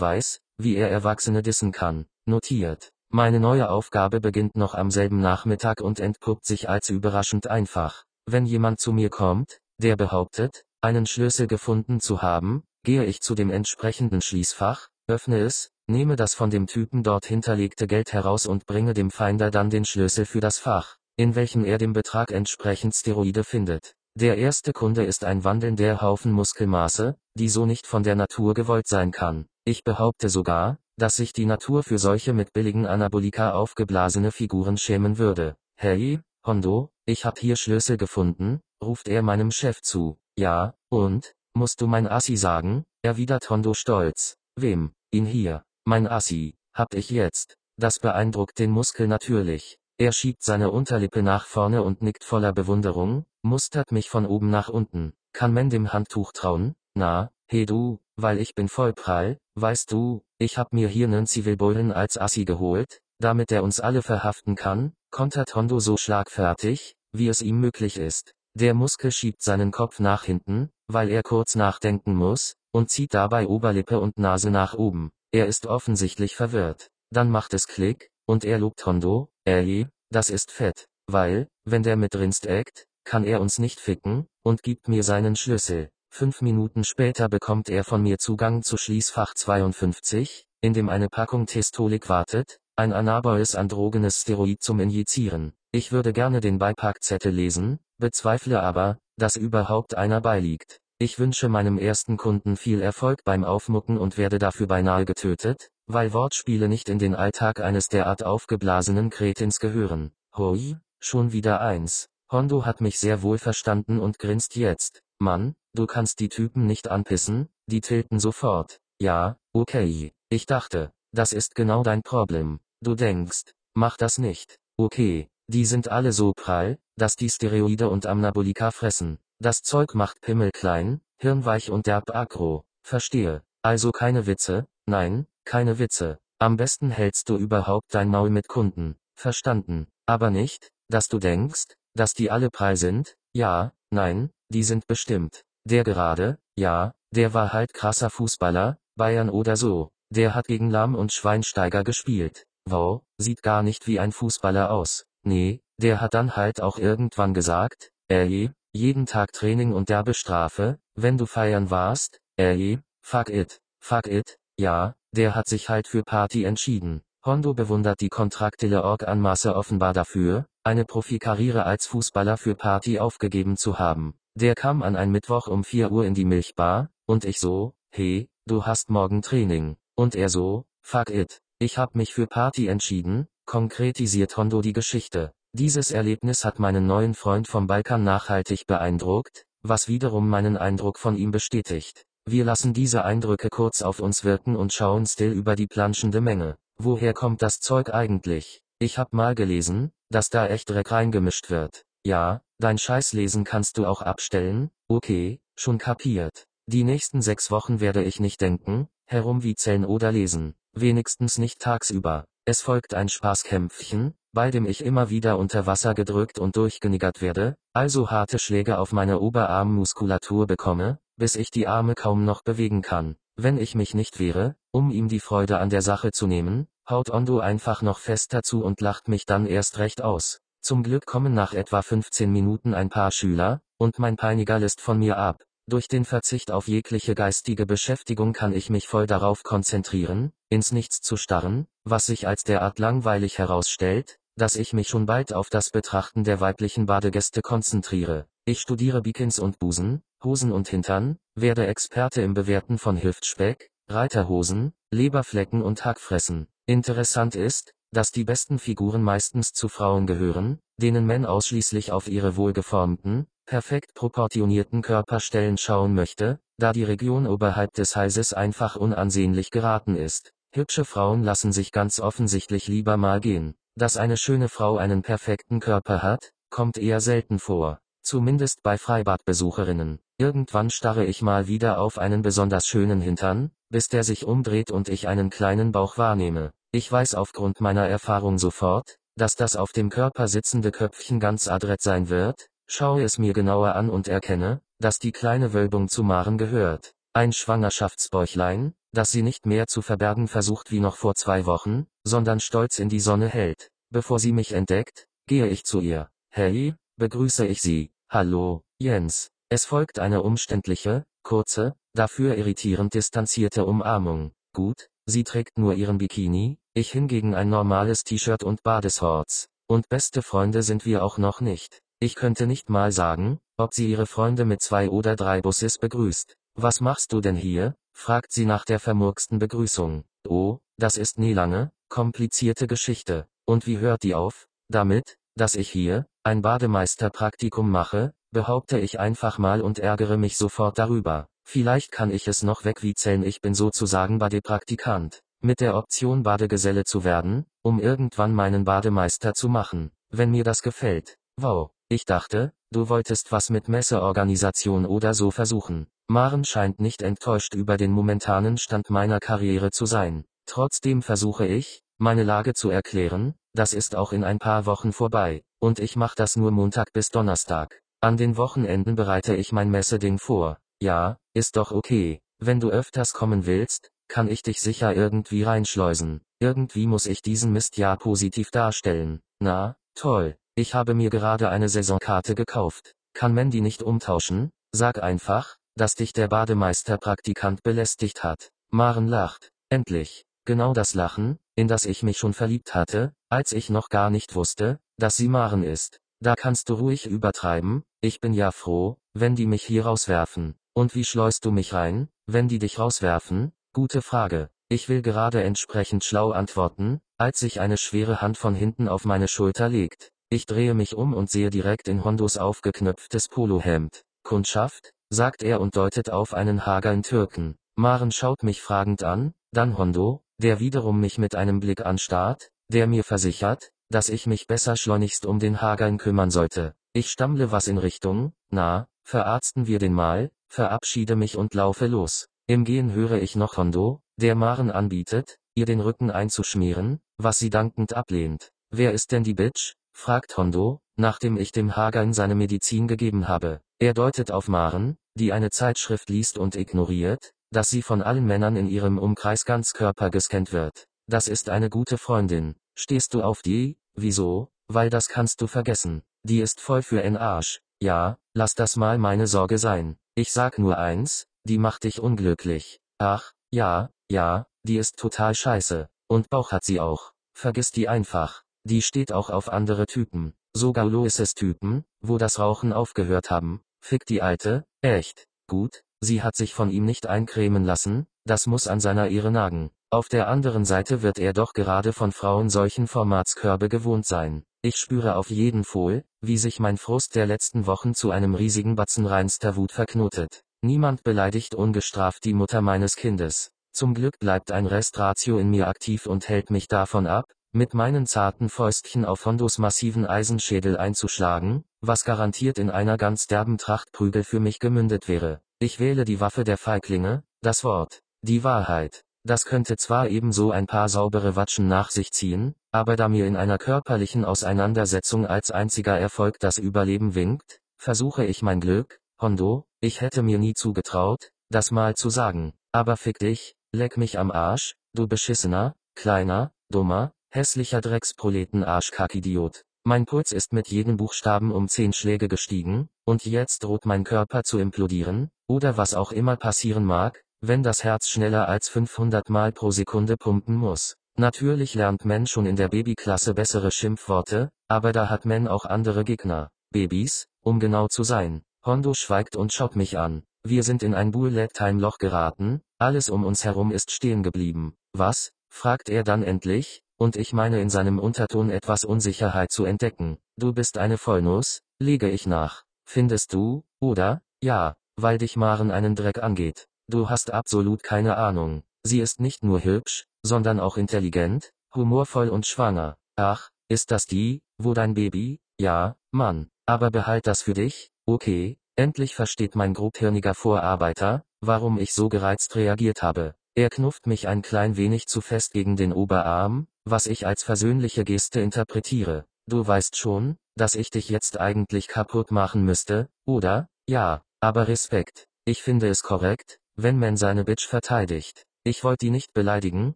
[0.00, 2.06] weiß, wie er Erwachsene dissen kann.
[2.26, 2.92] Notiert.
[3.12, 8.04] Meine neue Aufgabe beginnt noch am selben Nachmittag und entpuppt sich als überraschend einfach.
[8.24, 13.34] Wenn jemand zu mir kommt, der behauptet, einen Schlüssel gefunden zu haben, gehe ich zu
[13.34, 18.64] dem entsprechenden Schließfach, öffne es, nehme das von dem Typen dort hinterlegte Geld heraus und
[18.66, 22.94] bringe dem Feinder dann den Schlüssel für das Fach, in welchem er dem Betrag entsprechend
[22.94, 23.96] Steroide findet.
[24.14, 28.86] Der erste Kunde ist ein wandelnder Haufen Muskelmaße, die so nicht von der Natur gewollt
[28.86, 29.46] sein kann.
[29.64, 35.16] Ich behaupte sogar, dass sich die Natur für solche mit billigen Anabolika aufgeblasene Figuren schämen
[35.16, 35.56] würde.
[35.76, 40.18] Hey, Hondo, ich hab hier Schlüssel gefunden, ruft er meinem Chef zu.
[40.36, 44.36] Ja, und, musst du mein Assi sagen, erwidert Hondo stolz.
[44.56, 47.56] Wem, ihn hier, mein Assi, hab ich jetzt.
[47.78, 49.78] Das beeindruckt den Muskel natürlich.
[49.96, 54.68] Er schiebt seine Unterlippe nach vorne und nickt voller Bewunderung, mustert mich von oben nach
[54.68, 55.14] unten.
[55.32, 56.74] Kann man dem Handtuch trauen?
[56.94, 61.26] Na, hey du, weil ich bin voll prall, weißt du, ich hab mir hier nen
[61.26, 67.28] Zivilbullen als Assi geholt, damit er uns alle verhaften kann, kontert Hondo so schlagfertig, wie
[67.28, 68.32] es ihm möglich ist.
[68.54, 73.46] Der Muskel schiebt seinen Kopf nach hinten, weil er kurz nachdenken muss, und zieht dabei
[73.46, 75.10] Oberlippe und Nase nach oben.
[75.30, 76.88] Er ist offensichtlich verwirrt.
[77.10, 81.96] Dann macht es Klick, und er lobt Hondo, ey, das ist fett, weil, wenn der
[81.96, 85.90] mit Rinst eckt, kann er uns nicht ficken, und gibt mir seinen Schlüssel.
[86.12, 91.46] Fünf Minuten später bekommt er von mir Zugang zu Schließfach 52, in dem eine Packung
[91.46, 95.54] Testolik wartet, ein anaboles androgenes Steroid zum Injizieren.
[95.72, 100.80] Ich würde gerne den Beipackzettel lesen, bezweifle aber, dass überhaupt einer beiliegt.
[100.98, 106.12] Ich wünsche meinem ersten Kunden viel Erfolg beim Aufmucken und werde dafür beinahe getötet, weil
[106.12, 110.12] Wortspiele nicht in den Alltag eines derart aufgeblasenen Kretins gehören.
[110.36, 112.08] Hoi, schon wieder eins.
[112.30, 115.02] Hondo hat mich sehr wohl verstanden und grinst jetzt.
[115.18, 118.80] Mann, du kannst die Typen nicht anpissen, die tilten sofort.
[119.00, 120.12] Ja, okay.
[120.28, 122.60] Ich dachte, das ist genau dein Problem.
[122.80, 124.58] Du denkst, mach das nicht.
[124.76, 129.18] Okay, die sind alle so prall, dass die Steroide und Amnabolika fressen.
[129.38, 132.64] Das Zeug macht Pimmel klein, hirnweich und derb aggro.
[132.82, 133.42] Verstehe.
[133.62, 136.18] Also keine Witze, nein, keine Witze.
[136.38, 138.96] Am besten hältst du überhaupt dein Maul mit Kunden.
[139.14, 139.86] Verstanden.
[140.06, 143.16] Aber nicht, dass du denkst, dass die alle prall sind?
[143.34, 145.44] Ja, nein, die sind bestimmt.
[145.64, 149.90] Der gerade, ja, der war halt krasser Fußballer, Bayern oder so.
[150.12, 152.46] Der hat gegen Lahm und Schweinsteiger gespielt.
[152.68, 155.04] Wow, sieht gar nicht wie ein Fußballer aus.
[155.22, 160.78] Nee, der hat dann halt auch irgendwann gesagt, ey, jeden Tag Training und derbe Strafe,
[160.94, 166.02] wenn du feiern warst, ey, fuck it, fuck it, ja, der hat sich halt für
[166.04, 167.02] Party entschieden.
[167.24, 173.78] Hondo bewundert die kontraktile Org-Anmaße offenbar dafür, eine Profikarriere als Fußballer für Party aufgegeben zu
[173.78, 174.14] haben.
[174.34, 178.28] Der kam an ein Mittwoch um 4 Uhr in die Milchbar, und ich so, hey,
[178.46, 179.76] du hast morgen Training.
[179.96, 185.32] Und er so, fuck it, ich hab mich für Party entschieden, konkretisiert Hondo die Geschichte.
[185.52, 191.16] Dieses Erlebnis hat meinen neuen Freund vom Balkan nachhaltig beeindruckt, was wiederum meinen Eindruck von
[191.16, 192.06] ihm bestätigt.
[192.24, 196.56] Wir lassen diese Eindrücke kurz auf uns wirken und schauen still über die planschende Menge.
[196.78, 198.62] Woher kommt das Zeug eigentlich?
[198.78, 201.84] Ich hab mal gelesen, dass da echt Dreck reingemischt wird.
[202.02, 206.46] Ja, dein Scheißlesen kannst du auch abstellen, okay, schon kapiert.
[206.66, 212.24] Die nächsten sechs Wochen werde ich nicht denken, herumwiezeln oder lesen, wenigstens nicht tagsüber.
[212.46, 217.56] Es folgt ein Spaßkämpfchen, bei dem ich immer wieder unter Wasser gedrückt und durchgeniggert werde,
[217.74, 223.16] also harte Schläge auf meine Oberarmmuskulatur bekomme, bis ich die Arme kaum noch bewegen kann.
[223.36, 227.10] Wenn ich mich nicht wehre, um ihm die Freude an der Sache zu nehmen, haut
[227.10, 230.40] Ondo einfach noch fester zu und lacht mich dann erst recht aus.
[230.60, 234.98] Zum Glück kommen nach etwa 15 Minuten ein paar Schüler, und mein Peiniger lässt von
[234.98, 235.42] mir ab.
[235.66, 241.00] Durch den Verzicht auf jegliche geistige Beschäftigung kann ich mich voll darauf konzentrieren, ins Nichts
[241.00, 245.70] zu starren, was sich als derart langweilig herausstellt, dass ich mich schon bald auf das
[245.70, 248.26] Betrachten der weiblichen Badegäste konzentriere.
[248.44, 254.72] Ich studiere Bikins und Busen, Hosen und Hintern, werde Experte im Bewerten von Hüftspeck, Reiterhosen,
[254.90, 256.48] Leberflecken und Hackfressen.
[256.66, 262.36] Interessant ist, dass die besten Figuren meistens zu Frauen gehören, denen man ausschließlich auf ihre
[262.36, 269.96] wohlgeformten, perfekt proportionierten Körperstellen schauen möchte, da die Region oberhalb des Halses einfach unansehnlich geraten
[269.96, 270.32] ist.
[270.52, 273.54] Hübsche Frauen lassen sich ganz offensichtlich lieber mal gehen.
[273.76, 277.80] Dass eine schöne Frau einen perfekten Körper hat, kommt eher selten vor.
[278.02, 280.00] Zumindest bei Freibadbesucherinnen.
[280.18, 284.88] Irgendwann starre ich mal wieder auf einen besonders schönen Hintern, bis der sich umdreht und
[284.88, 286.52] ich einen kleinen Bauch wahrnehme.
[286.72, 291.82] Ich weiß aufgrund meiner Erfahrung sofort, dass das auf dem Körper sitzende Köpfchen ganz adrett
[291.82, 296.38] sein wird, schaue es mir genauer an und erkenne, dass die kleine Wölbung zu Maren
[296.38, 296.92] gehört.
[297.12, 302.38] Ein Schwangerschaftsbäuchlein, das sie nicht mehr zu verbergen versucht wie noch vor zwei Wochen, sondern
[302.38, 303.72] stolz in die Sonne hält.
[303.90, 306.08] Bevor sie mich entdeckt, gehe ich zu ihr.
[306.30, 307.90] Hey, begrüße ich sie.
[308.08, 309.32] Hallo, Jens.
[309.48, 314.30] Es folgt eine umständliche, kurze, dafür irritierend distanzierte Umarmung.
[314.52, 319.48] Gut, sie trägt nur ihren Bikini, ich hingegen ein normales T-Shirt und Badeshorts.
[319.66, 321.80] Und beste Freunde sind wir auch noch nicht.
[322.00, 326.34] Ich könnte nicht mal sagen, ob sie ihre Freunde mit zwei oder drei Busses begrüßt.
[326.54, 327.74] Was machst du denn hier?
[327.92, 330.04] fragt sie nach der vermurksten Begrüßung.
[330.26, 333.26] Oh, das ist nie lange, komplizierte Geschichte.
[333.44, 334.46] Und wie hört die auf?
[334.68, 340.78] Damit, dass ich hier, ein Bademeisterpraktikum mache, behaupte ich einfach mal und ärgere mich sofort
[340.78, 341.26] darüber.
[341.44, 345.22] Vielleicht kann ich es noch wegwiezeln, ich bin sozusagen Badepraktikant.
[345.42, 350.60] Mit der Option Badegeselle zu werden, um irgendwann meinen Bademeister zu machen, wenn mir das
[350.60, 351.16] gefällt.
[351.38, 351.70] Wow.
[351.88, 355.86] Ich dachte, du wolltest was mit Messeorganisation oder so versuchen.
[356.08, 360.24] Maren scheint nicht enttäuscht über den momentanen Stand meiner Karriere zu sein.
[360.44, 365.42] Trotzdem versuche ich, meine Lage zu erklären, das ist auch in ein paar Wochen vorbei,
[365.58, 367.80] und ich mach das nur Montag bis Donnerstag.
[368.02, 370.58] An den Wochenenden bereite ich mein Messeding vor.
[370.82, 372.20] Ja, ist doch okay.
[372.38, 376.20] Wenn du öfters kommen willst, kann ich dich sicher irgendwie reinschleusen.
[376.40, 379.20] Irgendwie muss ich diesen Mist ja positiv darstellen.
[379.38, 380.36] Na, toll.
[380.56, 382.94] Ich habe mir gerade eine Saisonkarte gekauft.
[383.14, 384.50] Kann Mandy nicht umtauschen?
[384.72, 388.50] Sag einfach, dass dich der Bademeisterpraktikant belästigt hat.
[388.70, 389.52] Maren lacht.
[389.70, 390.26] Endlich.
[390.44, 394.34] Genau das Lachen, in das ich mich schon verliebt hatte, als ich noch gar nicht
[394.34, 396.00] wusste, dass sie Maren ist.
[396.18, 400.56] Da kannst du ruhig übertreiben, ich bin ja froh, wenn die mich hier rauswerfen.
[400.72, 403.52] Und wie schleust du mich rein, wenn die dich rauswerfen?
[403.72, 404.50] Gute Frage.
[404.68, 409.28] Ich will gerade entsprechend schlau antworten, als sich eine schwere Hand von hinten auf meine
[409.28, 410.10] Schulter legt.
[410.28, 414.02] Ich drehe mich um und sehe direkt in Hondos aufgeknöpftes Polohemd.
[414.24, 417.54] Kundschaft, sagt er und deutet auf einen hageln Türken.
[417.76, 422.88] Maren schaut mich fragend an, dann Hondo, der wiederum mich mit einem Blick anstarrt, der
[422.88, 426.74] mir versichert, dass ich mich besser schleunigst um den Hageln kümmern sollte.
[426.92, 432.26] Ich stammle was in Richtung, na, verarzten wir den mal, verabschiede mich und laufe los.
[432.50, 437.48] Im Gehen höre ich noch Hondo, der Maren anbietet, ihr den Rücken einzuschmieren, was sie
[437.48, 438.50] dankend ablehnt.
[438.70, 439.74] Wer ist denn die Bitch?
[439.92, 443.60] fragt Hondo, nachdem ich dem Hagan seine Medizin gegeben habe.
[443.78, 448.56] Er deutet auf Maren, die eine Zeitschrift liest und ignoriert, dass sie von allen Männern
[448.56, 450.88] in ihrem Umkreis ganz Körper gescannt wird.
[451.06, 452.56] Das ist eine gute Freundin.
[452.74, 453.78] Stehst du auf die?
[453.94, 454.48] Wieso?
[454.66, 456.02] Weil das kannst du vergessen.
[456.24, 457.60] Die ist voll für en Arsch.
[457.80, 459.98] Ja, lass das mal meine Sorge sein.
[460.16, 462.78] Ich sag nur eins, die macht dich unglücklich.
[462.98, 465.88] Ach, ja, ja, die ist total scheiße.
[466.08, 467.10] Und Bauch hat sie auch.
[467.36, 468.44] Vergiss die einfach.
[468.62, 473.62] Die steht auch auf andere Typen, sogar Loises Typen, wo das Rauchen aufgehört haben.
[473.82, 478.68] Fick die Alte, echt, gut, sie hat sich von ihm nicht eincremen lassen, das muss
[478.68, 479.72] an seiner Ehre nagen.
[479.90, 484.44] Auf der anderen Seite wird er doch gerade von Frauen solchen Formatskörbe gewohnt sein.
[484.62, 488.76] Ich spüre auf jeden Fall, wie sich mein Frust der letzten Wochen zu einem riesigen
[488.76, 490.44] Batzen reinster Wut verknotet.
[490.62, 493.50] Niemand beleidigt ungestraft die Mutter meines Kindes.
[493.72, 498.06] Zum Glück bleibt ein Restratio in mir aktiv und hält mich davon ab, mit meinen
[498.06, 504.38] zarten Fäustchen auf Hondos massiven Eisenschädel einzuschlagen, was garantiert in einer ganz derben Trachtprügel für
[504.38, 505.40] mich gemündet wäre.
[505.58, 509.02] Ich wähle die Waffe der Feiglinge, das Wort, die Wahrheit.
[509.24, 513.36] Das könnte zwar ebenso ein paar saubere Watschen nach sich ziehen, aber da mir in
[513.36, 520.00] einer körperlichen Auseinandersetzung als einziger Erfolg das Überleben winkt, versuche ich mein Glück, Hondo, ich
[520.00, 524.76] hätte mir nie zugetraut, das mal zu sagen, aber fick dich, leck mich am Arsch,
[524.94, 529.64] du beschissener, kleiner, dummer, hässlicher Drecksproleten-Arschkackidiot.
[529.84, 534.42] Mein Puls ist mit jedem Buchstaben um zehn Schläge gestiegen, und jetzt droht mein Körper
[534.42, 539.52] zu implodieren, oder was auch immer passieren mag, wenn das Herz schneller als 500 Mal
[539.52, 540.96] pro Sekunde pumpen muss.
[541.16, 546.04] Natürlich lernt Men schon in der Babyklasse bessere Schimpfworte, aber da hat Men auch andere
[546.04, 546.50] Gegner.
[546.70, 548.42] Babys, um genau zu sein.
[548.64, 550.22] Hondo schweigt und schaut mich an.
[550.42, 554.74] Wir sind in ein Bullet-Time-Loch geraten, alles um uns herum ist stehen geblieben.
[554.92, 555.32] Was?
[555.48, 560.18] fragt er dann endlich, und ich meine in seinem Unterton etwas Unsicherheit zu entdecken.
[560.36, 562.64] Du bist eine Vollnuss, lege ich nach.
[562.84, 564.20] Findest du, oder?
[564.42, 566.66] Ja, weil dich Maren einen Dreck angeht.
[566.86, 568.62] Du hast absolut keine Ahnung.
[568.82, 572.96] Sie ist nicht nur hübsch, sondern auch intelligent, humorvoll und schwanger.
[573.16, 575.40] Ach, ist das die, wo dein Baby?
[575.58, 576.50] Ja, Mann.
[576.66, 578.58] Aber behalt das für dich, okay?
[578.76, 583.34] Endlich versteht mein grobhirniger Vorarbeiter, warum ich so gereizt reagiert habe.
[583.54, 588.04] Er knufft mich ein klein wenig zu fest gegen den Oberarm, was ich als versöhnliche
[588.04, 589.26] Geste interpretiere.
[589.46, 593.68] Du weißt schon, dass ich dich jetzt eigentlich kaputt machen müsste, oder?
[593.88, 595.26] Ja, aber Respekt.
[595.44, 598.44] Ich finde es korrekt, wenn man seine Bitch verteidigt.
[598.62, 599.94] Ich wollte die nicht beleidigen,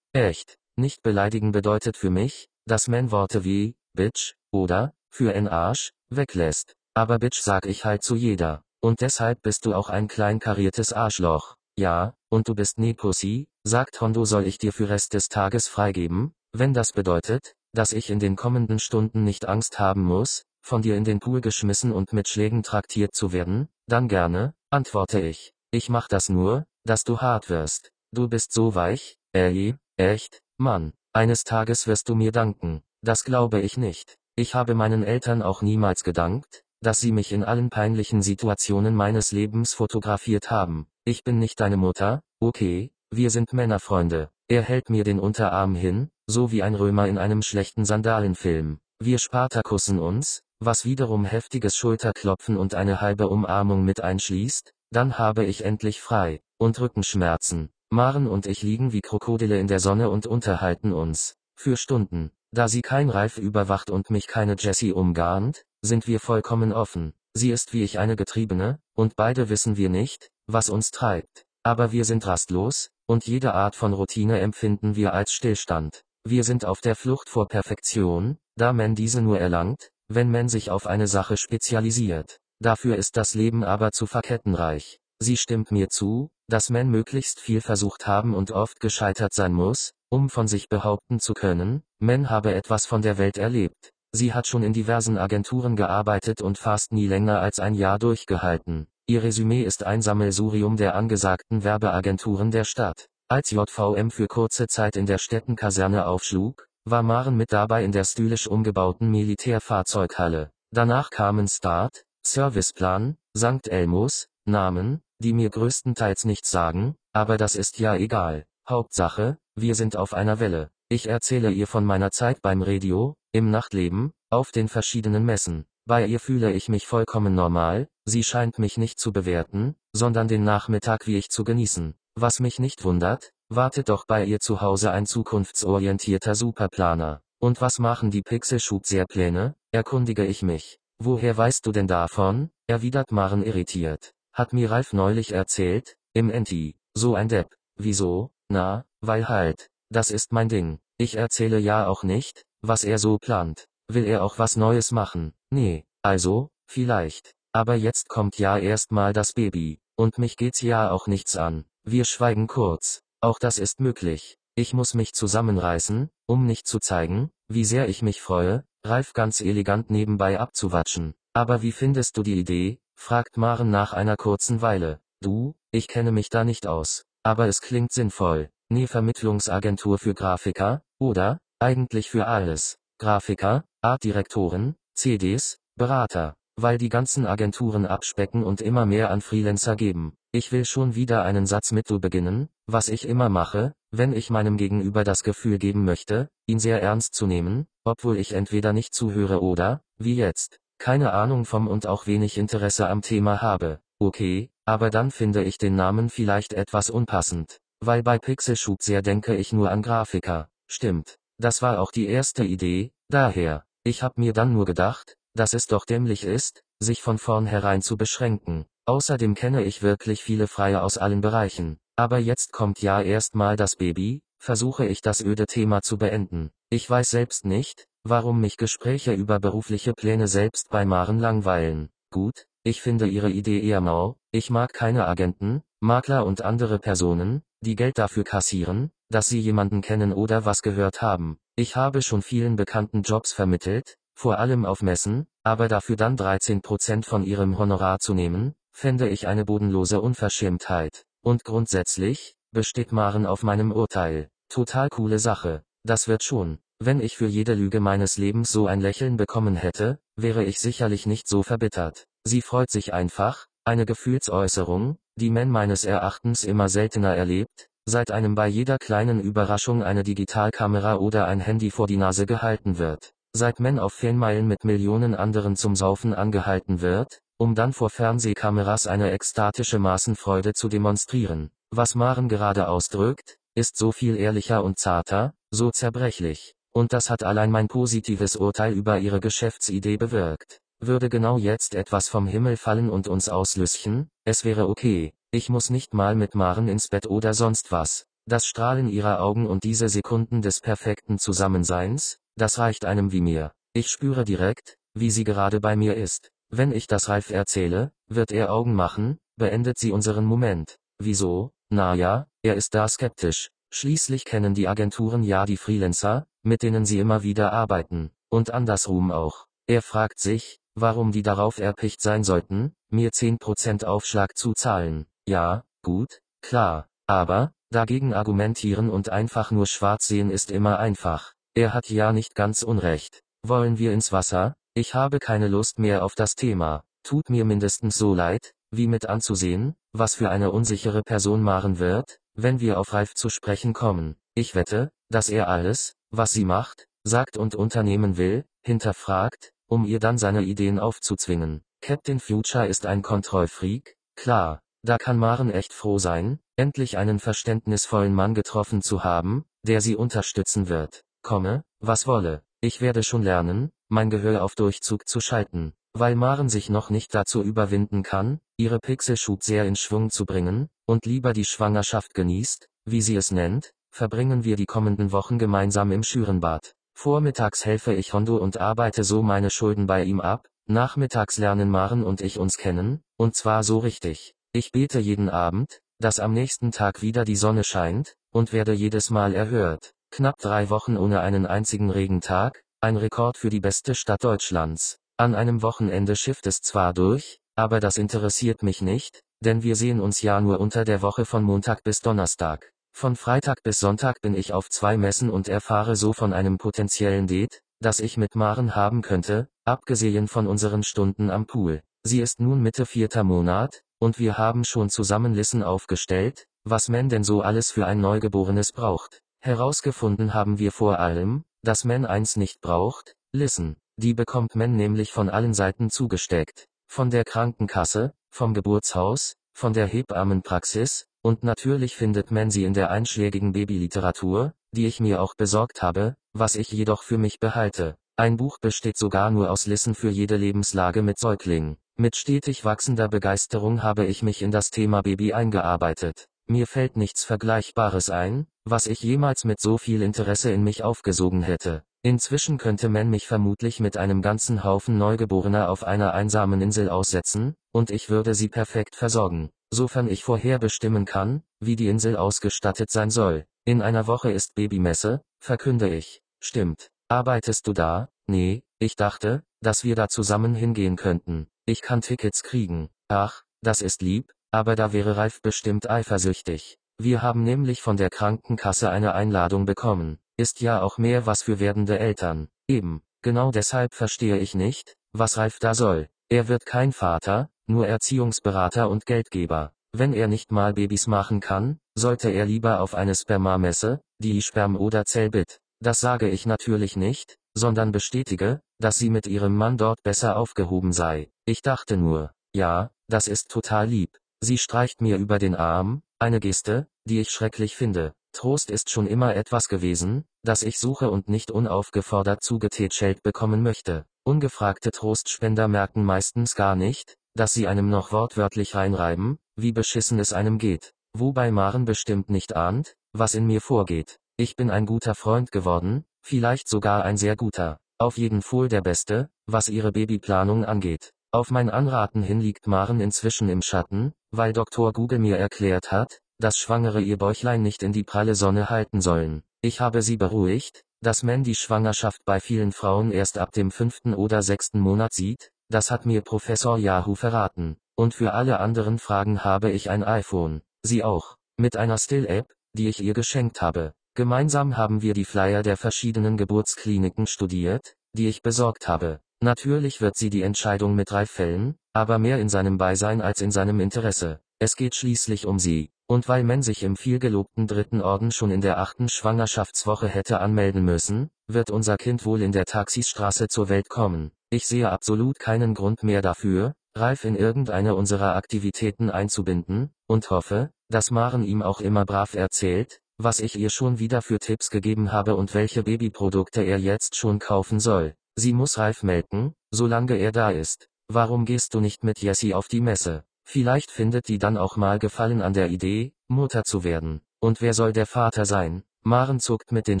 [0.12, 0.56] echt.
[0.76, 6.76] Nicht beleidigen bedeutet für mich, dass man Worte wie, Bitch, oder, für en Arsch, weglässt.
[7.00, 8.62] Aber Bitch sag ich halt zu jeder.
[8.82, 11.56] Und deshalb bist du auch ein klein kariertes Arschloch.
[11.74, 15.66] Ja, und du bist nie Pussy, sagt Hondo soll ich dir für Rest des Tages
[15.66, 20.82] freigeben, wenn das bedeutet, dass ich in den kommenden Stunden nicht Angst haben muss, von
[20.82, 25.54] dir in den Pool geschmissen und mit Schlägen traktiert zu werden, dann gerne, antworte ich.
[25.70, 27.92] Ich mach das nur, dass du hart wirst.
[28.12, 30.92] Du bist so weich, Ellie, echt, Mann.
[31.14, 32.82] Eines Tages wirst du mir danken.
[33.00, 34.18] Das glaube ich nicht.
[34.36, 39.32] Ich habe meinen Eltern auch niemals gedankt, dass sie mich in allen peinlichen Situationen meines
[39.32, 40.86] Lebens fotografiert haben.
[41.04, 44.30] Ich bin nicht deine Mutter, okay, wir sind Männerfreunde.
[44.48, 48.78] Er hält mir den Unterarm hin, so wie ein Römer in einem schlechten Sandalenfilm.
[48.98, 55.44] Wir Spartakussen uns, was wiederum heftiges Schulterklopfen und eine halbe Umarmung mit einschließt, dann habe
[55.44, 57.70] ich endlich frei, und Rückenschmerzen.
[57.90, 61.36] Maren und ich liegen wie Krokodile in der Sonne und unterhalten uns.
[61.56, 62.30] Für Stunden.
[62.52, 67.12] Da sie kein Reif überwacht und mich keine Jessie umgarnt, sind wir vollkommen offen.
[67.34, 71.44] Sie ist wie ich eine Getriebene, und beide wissen wir nicht, was uns treibt.
[71.62, 76.02] Aber wir sind rastlos, und jede Art von Routine empfinden wir als Stillstand.
[76.24, 80.70] Wir sind auf der Flucht vor Perfektion, da man diese nur erlangt, wenn man sich
[80.70, 82.38] auf eine Sache spezialisiert.
[82.60, 84.98] Dafür ist das Leben aber zu facettenreich.
[85.18, 89.92] Sie stimmt mir zu, dass man möglichst viel versucht haben und oft gescheitert sein muss,
[90.10, 93.92] um von sich behaupten zu können, man habe etwas von der Welt erlebt.
[94.12, 98.88] Sie hat schon in diversen Agenturen gearbeitet und fast nie länger als ein Jahr durchgehalten.
[99.06, 103.08] Ihr Resümee ist ein Sammelsurium der angesagten Werbeagenturen der Stadt.
[103.28, 108.04] Als JVM für kurze Zeit in der Städtenkaserne aufschlug, war Maren mit dabei in der
[108.04, 110.50] stylisch umgebauten Militärfahrzeughalle.
[110.72, 113.68] Danach kamen Start, Serviceplan, St.
[113.68, 118.46] Elmos, Namen, die mir größtenteils nichts sagen, aber das ist ja egal.
[118.68, 120.70] Hauptsache, wir sind auf einer Welle.
[120.92, 125.64] Ich erzähle ihr von meiner Zeit beim Radio, im Nachtleben, auf den verschiedenen Messen.
[125.86, 130.42] Bei ihr fühle ich mich vollkommen normal, sie scheint mich nicht zu bewerten, sondern den
[130.42, 131.94] Nachmittag wie ich zu genießen.
[132.16, 137.22] Was mich nicht wundert, wartet doch bei ihr zu Hause ein zukunftsorientierter Superplaner.
[137.38, 139.54] Und was machen die Pixelschubserpläne?
[139.70, 140.80] Erkundige ich mich.
[140.98, 142.50] Woher weißt du denn davon?
[142.66, 144.12] erwidert Maren irritiert.
[144.32, 146.74] Hat mir Ralf neulich erzählt, im Enti.
[146.94, 147.54] So ein Depp.
[147.76, 148.32] Wieso?
[148.48, 149.70] Na, weil halt.
[149.92, 150.78] Das ist mein Ding.
[150.98, 153.66] Ich erzähle ja auch nicht, was er so plant.
[153.88, 155.32] Will er auch was Neues machen?
[155.50, 155.84] Nee.
[156.02, 157.34] Also, vielleicht.
[157.52, 159.80] Aber jetzt kommt ja erstmal das Baby.
[159.96, 161.64] Und mich geht's ja auch nichts an.
[161.82, 163.02] Wir schweigen kurz.
[163.20, 164.38] Auch das ist möglich.
[164.54, 169.40] Ich muss mich zusammenreißen, um nicht zu zeigen, wie sehr ich mich freue, Ralf ganz
[169.40, 171.14] elegant nebenbei abzuwatschen.
[171.34, 172.78] Aber wie findest du die Idee?
[172.94, 175.00] fragt Maren nach einer kurzen Weile.
[175.20, 177.04] Du, ich kenne mich da nicht aus.
[177.22, 178.50] Aber es klingt sinnvoll.
[178.72, 181.38] Nee Vermittlungsagentur für Grafiker, oder?
[181.58, 182.78] Eigentlich für alles.
[182.98, 186.34] Grafiker, Artdirektoren, CDs, Berater.
[186.56, 190.14] weil die ganzen Agenturen abspecken und immer mehr an Freelancer geben.
[190.30, 194.30] Ich will schon wieder einen Satz mit du beginnen, was ich immer mache, wenn ich
[194.30, 198.94] meinem Gegenüber das Gefühl geben möchte, ihn sehr ernst zu nehmen, obwohl ich entweder nicht
[198.94, 203.80] zuhöre oder, wie jetzt, keine Ahnung vom und auch wenig Interesse am Thema habe.
[203.98, 207.58] Okay, aber dann finde ich den Namen vielleicht etwas unpassend.
[207.80, 210.48] Weil bei Pixelschub sehr denke ich nur an Grafiker.
[210.66, 211.16] Stimmt.
[211.38, 213.64] Das war auch die erste Idee, daher.
[213.82, 217.96] Ich hab mir dann nur gedacht, dass es doch dämlich ist, sich von vornherein zu
[217.96, 218.66] beschränken.
[218.84, 221.78] Außerdem kenne ich wirklich viele Freie aus allen Bereichen.
[221.96, 226.50] Aber jetzt kommt ja erstmal das Baby, versuche ich das öde Thema zu beenden.
[226.68, 231.90] Ich weiß selbst nicht, warum mich Gespräche über berufliche Pläne selbst bei Maren langweilen.
[232.10, 237.42] Gut, ich finde ihre Idee eher mau, ich mag keine Agenten, Makler und andere Personen,
[237.60, 241.38] die Geld dafür kassieren, dass sie jemanden kennen oder was gehört haben.
[241.56, 247.04] Ich habe schon vielen bekannten Jobs vermittelt, vor allem auf Messen, aber dafür dann 13%
[247.04, 251.04] von ihrem Honorar zu nehmen, fände ich eine bodenlose Unverschämtheit.
[251.22, 254.30] Und grundsätzlich, besteht Maren auf meinem Urteil.
[254.48, 255.62] Total coole Sache.
[255.84, 256.58] Das wird schon.
[256.78, 261.04] Wenn ich für jede Lüge meines Lebens so ein Lächeln bekommen hätte, wäre ich sicherlich
[261.04, 262.06] nicht so verbittert.
[262.24, 268.34] Sie freut sich einfach, eine Gefühlsäußerung, die man meines Erachtens immer seltener erlebt, seit einem
[268.34, 273.60] bei jeder kleinen Überraschung eine Digitalkamera oder ein Handy vor die Nase gehalten wird, seit
[273.60, 279.10] man auf Fanmeilen mit Millionen anderen zum Saufen angehalten wird, um dann vor Fernsehkameras eine
[279.10, 281.50] ekstatische Maßenfreude zu demonstrieren.
[281.70, 286.54] Was Maren gerade ausdrückt, ist so viel ehrlicher und zarter, so zerbrechlich.
[286.72, 290.60] Und das hat allein mein positives Urteil über ihre Geschäftsidee bewirkt.
[290.82, 295.12] Würde genau jetzt etwas vom Himmel fallen und uns auslöschen, es wäre okay.
[295.30, 298.06] Ich muss nicht mal mit Maren ins Bett oder sonst was.
[298.26, 303.52] Das Strahlen ihrer Augen und diese Sekunden des perfekten Zusammenseins, das reicht einem wie mir.
[303.74, 306.30] Ich spüre direkt, wie sie gerade bei mir ist.
[306.48, 310.78] Wenn ich das Ralf erzähle, wird er Augen machen, beendet sie unseren Moment.
[310.98, 311.52] Wieso?
[311.68, 313.50] Na ja, er ist da skeptisch.
[313.70, 318.10] Schließlich kennen die Agenturen ja die Freelancer, mit denen sie immer wieder arbeiten.
[318.30, 319.46] Und andersrum auch.
[319.68, 325.06] Er fragt sich, warum die darauf erpicht sein sollten, mir 10% Aufschlag zu zahlen.
[325.26, 326.86] Ja, gut, klar.
[327.06, 331.32] Aber, dagegen argumentieren und einfach nur schwarz sehen ist immer einfach.
[331.54, 333.22] Er hat ja nicht ganz unrecht.
[333.42, 334.54] Wollen wir ins Wasser?
[334.74, 336.84] Ich habe keine Lust mehr auf das Thema.
[337.02, 342.20] Tut mir mindestens so leid, wie mit anzusehen, was für eine unsichere Person Maren wird,
[342.34, 344.16] wenn wir auf Ralf zu sprechen kommen.
[344.34, 350.00] Ich wette, dass er alles, was sie macht, sagt und unternehmen will, hinterfragt, um ihr
[350.00, 351.62] dann seine Ideen aufzuzwingen.
[351.80, 358.12] Captain Future ist ein Kontrollfreak, klar, da kann Maren echt froh sein, endlich einen verständnisvollen
[358.12, 361.04] Mann getroffen zu haben, der sie unterstützen wird.
[361.22, 366.48] Komme, was wolle, ich werde schon lernen, mein Gehör auf Durchzug zu schalten, weil Maren
[366.48, 371.32] sich noch nicht dazu überwinden kann, ihre Pixelschub sehr in Schwung zu bringen, und lieber
[371.32, 376.74] die Schwangerschaft genießt, wie sie es nennt, verbringen wir die kommenden Wochen gemeinsam im Schürenbad.
[377.02, 382.04] Vormittags helfe ich Hondo und arbeite so meine Schulden bei ihm ab, nachmittags lernen Maren
[382.04, 384.34] und ich uns kennen, und zwar so richtig.
[384.52, 389.08] Ich bete jeden Abend, dass am nächsten Tag wieder die Sonne scheint, und werde jedes
[389.08, 389.94] Mal erhört.
[390.10, 394.98] Knapp drei Wochen ohne einen einzigen Regentag, ein Rekord für die beste Stadt Deutschlands.
[395.16, 400.00] An einem Wochenende schifft es zwar durch, aber das interessiert mich nicht, denn wir sehen
[400.02, 402.74] uns ja nur unter der Woche von Montag bis Donnerstag.
[403.00, 407.26] Von Freitag bis Sonntag bin ich auf zwei Messen und erfahre so von einem potenziellen
[407.26, 411.80] Date, das ich mit Maren haben könnte, abgesehen von unseren Stunden am Pool.
[412.02, 417.08] Sie ist nun Mitte vierter Monat, und wir haben schon zusammen Listen aufgestellt, was man
[417.08, 419.22] denn so alles für ein Neugeborenes braucht.
[419.40, 423.78] Herausgefunden haben wir vor allem, dass man eins nicht braucht, Listen.
[423.96, 426.66] Die bekommt man nämlich von allen Seiten zugesteckt.
[426.86, 432.90] Von der Krankenkasse, vom Geburtshaus, von der Hebammenpraxis, und natürlich findet man sie in der
[432.90, 437.96] einschlägigen Babyliteratur, die ich mir auch besorgt habe, was ich jedoch für mich behalte.
[438.16, 441.76] Ein Buch besteht sogar nur aus Listen für jede Lebenslage mit Säugling.
[441.96, 446.26] Mit stetig wachsender Begeisterung habe ich mich in das Thema Baby eingearbeitet.
[446.46, 451.42] Mir fällt nichts Vergleichbares ein, was ich jemals mit so viel Interesse in mich aufgesogen
[451.42, 451.82] hätte.
[452.02, 457.54] Inzwischen könnte man mich vermutlich mit einem ganzen Haufen Neugeborener auf einer einsamen Insel aussetzen,
[457.72, 462.90] und ich würde sie perfekt versorgen, sofern ich vorher bestimmen kann, wie die Insel ausgestattet
[462.90, 463.46] sein soll.
[463.64, 466.22] In einer Woche ist Babymesse, verkünde ich.
[466.40, 466.90] Stimmt.
[467.08, 468.08] Arbeitest du da?
[468.26, 471.48] Nee, ich dachte, dass wir da zusammen hingehen könnten.
[471.66, 472.88] Ich kann Tickets kriegen.
[473.08, 476.78] Ach, das ist lieb, aber da wäre Ralf bestimmt eifersüchtig.
[476.98, 480.18] Wir haben nämlich von der Krankenkasse eine Einladung bekommen.
[480.36, 482.48] Ist ja auch mehr was für werdende Eltern.
[482.68, 486.08] Eben, genau deshalb verstehe ich nicht, was Ralf da soll.
[486.28, 489.72] Er wird kein Vater, nur Erziehungsberater und Geldgeber.
[489.92, 494.76] Wenn er nicht mal Babys machen kann, sollte er lieber auf eine Spermamesse, die Sperm
[494.76, 495.60] oder Zellbit.
[495.80, 500.92] Das sage ich natürlich nicht, sondern bestätige, dass sie mit ihrem Mann dort besser aufgehoben
[500.92, 501.30] sei.
[501.46, 504.18] Ich dachte nur, ja, das ist total lieb.
[504.40, 508.12] Sie streicht mir über den Arm, eine Geste, die ich schrecklich finde.
[508.32, 514.06] Trost ist schon immer etwas gewesen, das ich suche und nicht unaufgefordert zugetätschelt bekommen möchte.
[514.22, 520.34] Ungefragte Trostspender merken meistens gar nicht, dass sie einem noch wortwörtlich reinreiben, wie beschissen es
[520.34, 520.92] einem geht.
[521.16, 524.18] Wobei Maren bestimmt nicht ahnt, was in mir vorgeht.
[524.36, 527.78] Ich bin ein guter Freund geworden, vielleicht sogar ein sehr guter.
[527.98, 531.14] Auf jeden Fall der Beste, was ihre Babyplanung angeht.
[531.32, 534.92] Auf mein Anraten hin liegt Maren inzwischen im Schatten, weil Dr.
[534.92, 539.44] Google mir erklärt hat, dass Schwangere ihr Bäuchlein nicht in die pralle Sonne halten sollen.
[539.62, 544.12] Ich habe sie beruhigt, dass man die Schwangerschaft bei vielen Frauen erst ab dem fünften
[544.12, 547.76] oder sechsten Monat sieht, das hat mir Professor Yahoo verraten.
[547.96, 550.62] Und für alle anderen Fragen habe ich ein iPhone.
[550.82, 551.36] Sie auch.
[551.56, 553.92] Mit einer Still-App, die ich ihr geschenkt habe.
[554.14, 559.20] Gemeinsam haben wir die Flyer der verschiedenen Geburtskliniken studiert, die ich besorgt habe.
[559.42, 563.50] Natürlich wird sie die Entscheidung mit Ralf fällen, aber mehr in seinem Beisein als in
[563.50, 564.40] seinem Interesse.
[564.58, 565.90] Es geht schließlich um sie.
[566.06, 570.84] Und weil man sich im vielgelobten dritten Orden schon in der achten Schwangerschaftswoche hätte anmelden
[570.84, 574.32] müssen, wird unser Kind wohl in der Taxisstraße zur Welt kommen.
[574.52, 580.70] Ich sehe absolut keinen Grund mehr dafür, Ralf in irgendeine unserer Aktivitäten einzubinden, und hoffe,
[580.88, 585.12] dass Maren ihm auch immer brav erzählt, was ich ihr schon wieder für Tipps gegeben
[585.12, 588.14] habe und welche Babyprodukte er jetzt schon kaufen soll.
[588.34, 590.88] Sie muss Ralf melken, solange er da ist.
[591.06, 593.22] Warum gehst du nicht mit Jessie auf die Messe?
[593.44, 597.20] Vielleicht findet die dann auch mal Gefallen an der Idee, Mutter zu werden.
[597.38, 598.82] Und wer soll der Vater sein?
[599.02, 600.00] Maren zuckt mit den